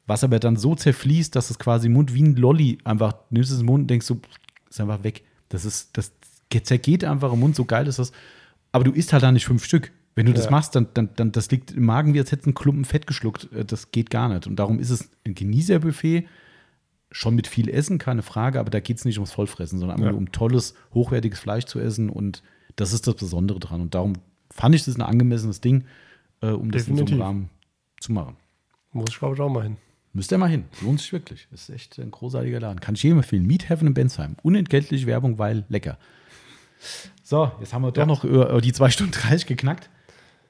Was 0.07 0.23
aber 0.25 0.39
dann 0.39 0.57
so 0.57 0.75
zerfließt, 0.75 1.35
dass 1.35 1.51
es 1.51 1.59
quasi 1.59 1.87
im 1.89 1.95
Mund 1.95 2.15
wie 2.15 2.23
ein 2.23 2.37
Lolli 2.37 2.79
einfach, 2.85 3.15
nimmst 3.31 3.51
es 3.51 3.61
im 3.61 3.67
Mund 3.67 3.83
und 3.83 3.89
denkst 3.89 4.07
so, 4.07 4.21
ist 4.71 4.81
einfach 4.81 5.03
weg. 5.03 5.25
Das 5.49 5.65
ist, 5.65 5.97
das 5.97 6.13
zergeht 6.63 7.05
einfach 7.05 7.33
im 7.33 7.41
Mund, 7.41 7.57
so 7.57 7.65
geil 7.65 7.87
ist 7.89 7.99
das. 7.99 8.13
Aber 8.73 8.85
du 8.85 8.93
isst 8.93 9.13
halt 9.13 9.23
da 9.23 9.33
nicht 9.33 9.47
fünf 9.47 9.65
Stück. 9.65 9.93
Wenn 10.15 10.27
du 10.27 10.33
das 10.33 10.47
Ja. 10.47 10.51
machst, 10.53 10.75
dann, 10.75 10.87
dann, 10.95 11.11
dann 11.17 11.33
das 11.33 11.51
liegt 11.51 11.73
im 11.73 11.85
Magen, 11.85 12.15
wie 12.15 12.21
als 12.21 12.31
hättest 12.33 12.47
du 12.47 12.51
einen 12.51 12.55
Klumpen 12.55 12.85
Fett 12.85 13.07
geschluckt. 13.07 13.49
Äh, 13.53 13.65
Das 13.65 13.91
geht 13.91 14.11
gar 14.11 14.29
nicht. 14.29 14.47
Und 14.47 14.57
darum 14.57 14.79
ist 14.79 14.91
es 14.91 15.11
ein 15.27 15.35
Genießerbuffet, 15.35 16.27
schon 17.11 17.35
mit 17.35 17.47
viel 17.47 17.69
Essen, 17.69 17.99
keine 17.99 18.23
Frage, 18.23 18.59
aber 18.61 18.71
da 18.71 18.81
geht 18.81 18.99
es 18.99 19.05
nicht 19.05 19.19
ums 19.19 19.33
Vollfressen, 19.33 19.79
sondern 19.79 19.99
einfach 19.99 20.13
Ja. 20.13 20.17
um 20.17 20.33
tolles, 20.33 20.75
hochwertiges 20.95 21.39
Fleisch 21.39 21.65
zu 21.65 21.79
essen. 21.81 22.11
Und 22.11 22.43
das 22.77 22.93
ist 22.93 23.07
das 23.07 23.15
Besondere 23.17 23.59
dran. 23.61 23.81
Und 23.81 23.95
darum 23.95 24.15
fand 24.51 24.75
ich 24.75 24.85
das 24.85 24.97
ein 24.97 25.03
angemessenes 25.03 25.61
Ding, 25.61 25.85
äh, 26.43 26.49
um 26.49 26.71
das 26.71 26.89
in 26.89 26.97
so 26.97 27.01
einem 27.01 27.07
Definitiv. 27.07 27.21
Rahmen 27.25 27.51
zu 28.01 28.13
machen. 28.13 28.37
Muss 28.93 29.11
ich, 29.11 29.19
glaube 29.19 29.35
ich, 29.35 29.41
auch 29.41 29.49
mal 29.49 29.63
hin. 29.65 29.77
Müsst 30.13 30.33
ihr 30.33 30.39
mal 30.39 30.49
hin. 30.49 30.65
Lohnt 30.81 31.01
sich 31.01 31.13
wirklich. 31.13 31.47
Ist 31.53 31.69
echt 31.69 31.99
ein 31.99 32.11
großartiger 32.11 32.59
Laden. 32.61 32.81
Kann 32.81 32.95
ich 32.95 33.03
jedem 33.03 33.19
empfehlen. 33.19 33.47
Meat 33.47 33.69
Heaven 33.69 33.89
in 33.89 33.95
Bensheim. 33.95 34.37
Unentgeltliche 34.43 35.07
Werbung, 35.07 35.39
weil 35.39 35.65
lecker. 35.69 35.99
So, 37.23 37.51
jetzt 37.61 37.75
haben 37.75 37.83
wir 37.83 37.93
doch 37.93 38.01
Ja. 38.03 38.07
noch 38.07 38.25
über 38.25 38.61
die 38.61 38.73
zwei 38.73 38.91
Stunden 38.91 39.13
30 39.13 39.47
geknackt. 39.47 39.91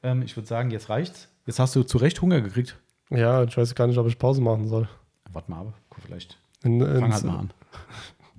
Ähm, 0.02 0.22
ich 0.22 0.36
würde 0.36 0.46
sagen, 0.46 0.70
jetzt 0.70 0.88
reicht's. 0.88 1.28
Jetzt 1.46 1.58
hast 1.58 1.74
du 1.74 1.82
zu 1.82 1.98
Recht 1.98 2.20
Hunger 2.22 2.40
gekriegt. 2.40 2.78
Ja, 3.10 3.42
ich 3.44 3.56
weiß 3.56 3.74
gar 3.74 3.86
nicht, 3.86 3.98
ob 3.98 4.06
ich 4.06 4.18
Pause 4.18 4.40
machen 4.40 4.68
soll. 4.68 4.88
Warte 5.32 5.50
mal 5.50 5.60
ab. 5.60 5.74
Guck, 5.90 6.02
vielleicht. 6.04 6.38
In, 6.62 6.80
Fang 6.80 7.12
halt 7.12 7.24
mal 7.24 7.38
an. 7.38 7.50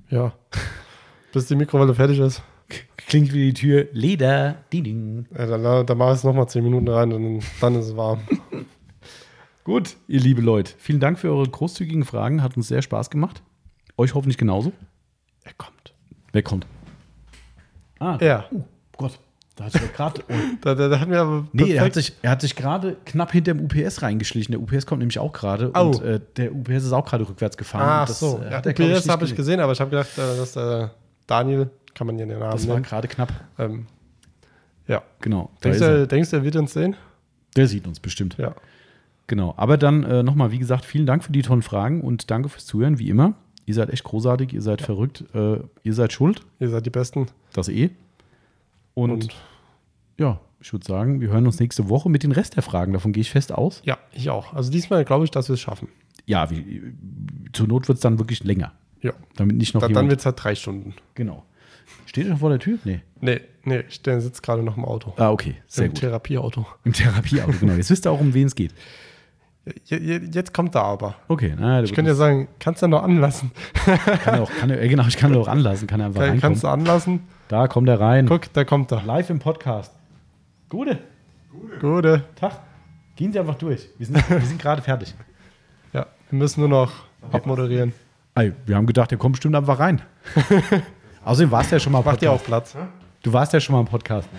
Ja. 0.09 0.33
Bis 1.33 1.47
die 1.47 1.55
Mikrowelle 1.55 1.93
fertig 1.93 2.19
ist. 2.19 2.41
Klingt 3.07 3.33
wie 3.33 3.47
die 3.47 3.53
Tür. 3.53 3.87
Leder. 3.93 4.55
Ding, 4.71 4.83
ding. 4.83 5.25
Ja, 5.37 5.45
dann, 5.45 5.85
dann 5.85 5.97
mache 5.97 6.11
ich 6.11 6.17
es 6.17 6.23
nochmal 6.23 6.47
10 6.49 6.63
Minuten 6.63 6.87
rein 6.89 7.11
und 7.13 7.23
dann, 7.23 7.43
dann 7.61 7.75
ist 7.75 7.87
es 7.87 7.97
warm. 7.97 8.19
Gut, 9.63 9.95
ihr 10.07 10.19
liebe 10.19 10.41
Leute. 10.41 10.73
Vielen 10.77 10.99
Dank 10.99 11.19
für 11.19 11.29
eure 11.29 11.47
großzügigen 11.47 12.05
Fragen. 12.05 12.43
Hat 12.43 12.55
uns 12.57 12.67
sehr 12.67 12.81
Spaß 12.81 13.09
gemacht. 13.09 13.41
Euch 13.97 14.13
hoffentlich 14.13 14.37
genauso. 14.37 14.71
Er 15.43 15.53
kommt. 15.53 15.93
Wer 16.31 16.43
kommt? 16.43 16.67
Ah, 17.99 18.17
Ja. 18.21 18.45
Oh 18.53 18.61
Gott. 18.97 19.19
Da 19.55 19.65
hat 19.65 19.71
sich 19.73 19.93
gerade. 19.93 20.23
Oh. 20.29 20.33
Da, 20.61 20.75
da, 20.75 20.87
da 20.87 20.99
hat 20.99 21.09
mir 21.09 21.19
aber 21.19 21.47
Nee, 21.51 21.71
er 21.73 21.83
hat 21.85 21.93
sich, 21.95 22.13
er 22.21 22.31
hat 22.31 22.41
sich 22.41 22.55
gerade 22.55 22.95
knapp 23.05 23.31
hinter 23.31 23.53
dem 23.53 23.65
UPS 23.65 24.01
reingeschlichen. 24.03 24.51
Der 24.51 24.61
UPS 24.61 24.85
kommt 24.85 24.99
nämlich 24.99 25.17
auch 25.17 25.33
gerade 25.33 25.71
Au. 25.73 25.87
und 25.87 26.01
äh, 26.03 26.19
der 26.35 26.53
UPS 26.53 26.83
ist 26.83 26.91
auch 26.91 27.05
gerade 27.05 27.27
rückwärts 27.27 27.57
gefahren. 27.57 27.87
Ach 27.87 28.07
das, 28.07 28.19
so, 28.19 28.39
äh, 28.39 28.51
ja, 28.51 28.59
er, 28.59 28.69
UPS 28.97 29.09
habe 29.09 29.23
ich 29.25 29.31
gesehen. 29.31 29.35
gesehen, 29.37 29.59
aber 29.61 29.71
ich 29.71 29.79
habe 29.79 29.89
gedacht, 29.89 30.09
äh, 30.17 30.37
dass 30.37 30.51
der 30.53 30.91
Daniel, 31.25 31.69
kann 31.97 32.05
man 32.07 32.15
hier 32.17 32.27
den 32.27 32.37
Namen 32.37 32.51
Das 32.51 32.67
war 32.67 32.79
gerade 32.79 33.07
knapp. 33.07 33.33
Ähm, 33.57 33.87
ja. 34.87 35.01
Genau. 35.21 35.49
Da 35.61 35.69
Denkst 35.69 35.79
du, 35.79 36.07
denkst 36.07 36.29
du, 36.29 36.35
er 36.37 36.43
wird 36.43 36.55
uns 36.55 36.73
sehen? 36.73 36.95
Der 37.55 37.67
sieht 37.67 37.87
uns 37.87 37.99
bestimmt. 37.99 38.37
Ja. 38.37 38.53
Genau. 39.25 39.55
Aber 39.57 39.77
dann 39.77 40.03
äh, 40.03 40.21
nochmal, 40.21 40.51
wie 40.51 40.59
gesagt, 40.59 40.85
vielen 40.85 41.07
Dank 41.07 41.23
für 41.23 41.31
die 41.31 41.41
tollen 41.41 41.63
Fragen 41.63 42.01
und 42.01 42.29
danke 42.29 42.49
fürs 42.49 42.67
Zuhören, 42.67 42.99
wie 42.99 43.09
immer. 43.09 43.33
Ihr 43.65 43.73
seid 43.73 43.89
echt 43.89 44.03
großartig, 44.03 44.53
ihr 44.53 44.61
seid 44.61 44.81
verrückt, 44.81 45.25
äh, 45.33 45.57
ihr 45.83 45.93
seid 45.93 46.13
schuld, 46.13 46.41
Ihr 46.59 46.69
seid 46.69 46.85
die 46.85 46.89
Besten. 46.91 47.25
das 47.53 47.67
eh. 47.67 47.89
Und, 48.93 49.11
Und, 49.11 49.35
ja, 50.17 50.39
ich 50.61 50.71
würde 50.71 50.85
sagen, 50.85 51.19
wir 51.19 51.29
hören 51.29 51.45
uns 51.47 51.59
nächste 51.59 51.89
Woche 51.89 52.09
mit 52.09 52.21
den 52.23 52.31
Rest 52.31 52.55
der 52.55 52.63
Fragen. 52.63 52.93
Davon 52.93 53.11
gehe 53.11 53.21
ich 53.21 53.31
fest 53.31 53.51
aus. 53.51 53.81
ja, 53.85 53.97
ich 54.13 54.29
auch. 54.29 54.53
Also 54.53 54.71
diesmal 54.71 55.03
glaube 55.03 55.25
ich, 55.25 55.31
dass 55.31 55.49
wir 55.49 55.55
es 55.55 55.59
schaffen. 55.59 55.89
Ja, 56.25 56.49
wie, 56.51 56.93
zur 57.53 57.67
Not 57.67 57.87
wird 57.87 57.97
es 57.97 58.01
dann 58.01 58.19
wirklich 58.19 58.43
länger. 58.43 58.71
Ja. 59.01 59.13
Damit 59.35 59.57
nicht 59.57 59.73
noch 59.73 59.81
Dann, 59.81 59.93
dann 59.93 60.09
wird 60.09 60.19
es 60.19 60.25
halt 60.25 60.41
drei 60.43 60.53
Stunden. 60.55 60.93
genau. 61.15 61.43
Steht 62.05 62.25
er 62.25 62.31
schon 62.31 62.39
vor 62.39 62.49
der 62.49 62.59
Tür? 62.59 62.77
Nee. 62.83 63.01
Nee, 63.19 63.41
nee, 63.63 63.83
der 64.05 64.21
sitzt 64.21 64.43
gerade 64.43 64.63
noch 64.63 64.77
im 64.77 64.85
Auto. 64.85 65.13
Ah, 65.17 65.31
okay. 65.31 65.55
Sehr 65.67 65.85
Im 65.85 65.91
gut. 65.91 65.99
Therapieauto. 66.01 66.65
Im 66.83 66.93
Therapieauto, 66.93 67.53
genau. 67.59 67.73
Jetzt 67.73 67.89
wisst 67.89 68.05
ihr 68.05 68.11
auch, 68.11 68.19
um 68.19 68.33
wen 68.33 68.47
es 68.47 68.55
geht. 68.55 68.73
Je- 69.85 69.97
je- 69.97 70.21
Jetzt 70.31 70.53
kommt 70.53 70.75
er 70.75 70.83
aber. 70.83 71.15
Okay, 71.27 71.53
na, 71.59 71.83
Ich 71.83 71.93
könnte 71.93 72.11
ja 72.11 72.15
sagen, 72.15 72.47
kannst 72.59 72.81
du 72.81 72.87
noch 72.87 73.03
anlassen? 73.03 73.51
kann 74.23 74.35
er 74.35 74.43
auch, 74.43 74.51
kann 74.59 74.69
er, 74.69 74.87
genau, 74.87 75.05
ich 75.07 75.17
kann 75.17 75.33
er 75.33 75.39
auch 75.41 75.47
anlassen, 75.49 75.87
kann 75.87 75.99
er 75.99 76.05
einfach 76.07 76.25
Kann-. 76.25 76.39
Kannst 76.39 76.63
du 76.63 76.67
anlassen? 76.69 77.21
Da 77.49 77.67
kommt 77.67 77.89
er 77.89 77.99
rein. 77.99 78.27
Guck, 78.27 78.51
da 78.53 78.63
kommt 78.63 78.91
er. 78.91 79.01
Live 79.03 79.29
im 79.29 79.39
Podcast. 79.39 79.91
Gute 80.69 80.99
Gute. 81.81 82.23
Tag. 82.35 82.59
Gehen 83.15 83.33
Sie 83.33 83.39
einfach 83.39 83.55
durch. 83.55 83.89
Wir 83.97 84.05
sind, 84.05 84.29
wir 84.29 84.41
sind 84.41 84.61
gerade 84.61 84.81
fertig. 84.81 85.15
Ja, 85.91 86.05
wir 86.29 86.37
müssen 86.39 86.59
nur 86.61 86.69
noch 86.69 86.91
abmoderieren. 87.31 87.93
Wir 88.65 88.75
haben 88.75 88.85
gedacht, 88.85 89.11
er 89.11 89.17
kommt 89.17 89.33
bestimmt 89.33 89.55
einfach 89.55 89.79
rein. 89.79 90.01
Außerdem 91.27 91.51
warst 91.51 91.71
du 91.71 91.75
ja 91.75 91.79
schon 91.81 91.91
mal 91.91 91.99
im 91.99 92.05
Macht 92.05 92.21
ihr 92.21 92.31
auch 92.31 92.41
Podcast. 92.41 92.73
Platz. 92.75 92.87
Du 93.21 93.33
warst 93.33 93.51
ja 93.51 93.59
schon 93.59 93.73
mal 93.73 93.81
im 93.81 93.85
Podcast. 93.87 94.29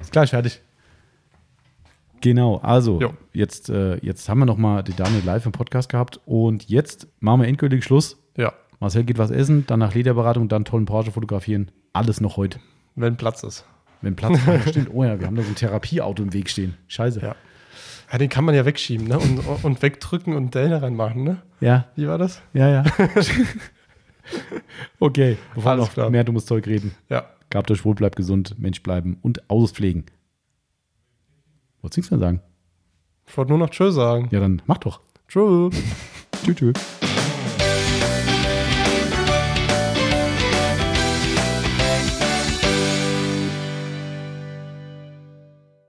Ist 0.00 0.12
gleich 0.12 0.30
fertig. 0.30 0.60
Genau, 2.20 2.58
also 2.58 3.00
Jo. 3.00 3.14
jetzt, 3.32 3.70
äh, 3.70 3.96
jetzt 3.96 4.28
haben 4.28 4.38
wir 4.38 4.46
noch 4.46 4.56
mal 4.56 4.84
die 4.84 4.94
Daniel 4.94 5.24
live 5.24 5.44
im 5.46 5.52
Podcast 5.52 5.88
gehabt 5.88 6.20
und 6.26 6.68
jetzt 6.68 7.08
machen 7.18 7.40
wir 7.40 7.48
endgültig 7.48 7.82
Schluss. 7.82 8.16
Ja, 8.36 8.52
Marcel 8.78 9.02
geht 9.02 9.18
was 9.18 9.32
essen, 9.32 9.66
dann 9.66 9.80
nach 9.80 9.94
Lederberatung, 9.94 10.48
dann 10.48 10.64
tollen 10.64 10.86
Porsche 10.86 11.10
fotografieren. 11.10 11.72
Alles 11.92 12.20
noch 12.20 12.36
heute. 12.36 12.60
wenn 12.94 13.16
Platz 13.16 13.42
ist. 13.42 13.64
Wenn 14.00 14.14
Platz 14.14 14.38
ist, 14.46 14.68
stimmt. 14.70 14.90
Oh 14.92 15.02
ja, 15.02 15.18
wir 15.18 15.26
haben 15.26 15.34
da 15.34 15.42
so 15.42 15.48
ein 15.48 15.56
Therapieauto 15.56 16.22
im 16.22 16.32
Weg 16.32 16.50
stehen. 16.50 16.76
Scheiße. 16.86 17.20
Ja. 17.20 17.34
Ja, 18.12 18.18
den 18.18 18.28
kann 18.28 18.44
man 18.44 18.54
ja 18.54 18.64
wegschieben, 18.64 19.08
ne? 19.08 19.18
Und, 19.18 19.40
und 19.64 19.82
wegdrücken 19.82 20.36
und 20.36 20.54
Dellen 20.54 20.72
reinmachen, 20.72 21.24
ne? 21.24 21.42
Ja, 21.60 21.86
Wie 21.96 22.06
war 22.06 22.16
das? 22.18 22.42
ja, 22.52 22.68
ja. 22.70 22.84
okay, 25.00 25.36
bevor 25.54 25.64
wir 25.64 25.70
Alles 25.72 25.86
noch 25.86 25.92
klar. 25.92 26.10
mehr 26.10 26.24
dummes 26.24 26.46
Zeug 26.46 26.66
reden. 26.66 26.94
Ja. 27.08 27.28
Gabt 27.50 27.70
euch 27.70 27.84
wohl, 27.84 27.94
bleibt 27.94 28.16
gesund, 28.16 28.58
Mensch 28.58 28.82
bleiben 28.82 29.18
und 29.22 29.48
Autos 29.48 29.72
pflegen. 29.72 30.06
Wolltest 31.82 31.96
du 31.96 32.00
nichts 32.00 32.10
mehr 32.10 32.20
sagen? 32.20 32.40
Ich 33.26 33.36
wollte 33.36 33.50
nur 33.50 33.58
noch 33.58 33.70
Tschö 33.70 33.90
sagen. 33.90 34.28
Ja, 34.30 34.40
dann 34.40 34.62
mach 34.66 34.78
doch. 34.78 35.00
Tschüss. 35.28 35.74
Tschüss, 36.44 36.56
tschüss. 36.56 37.13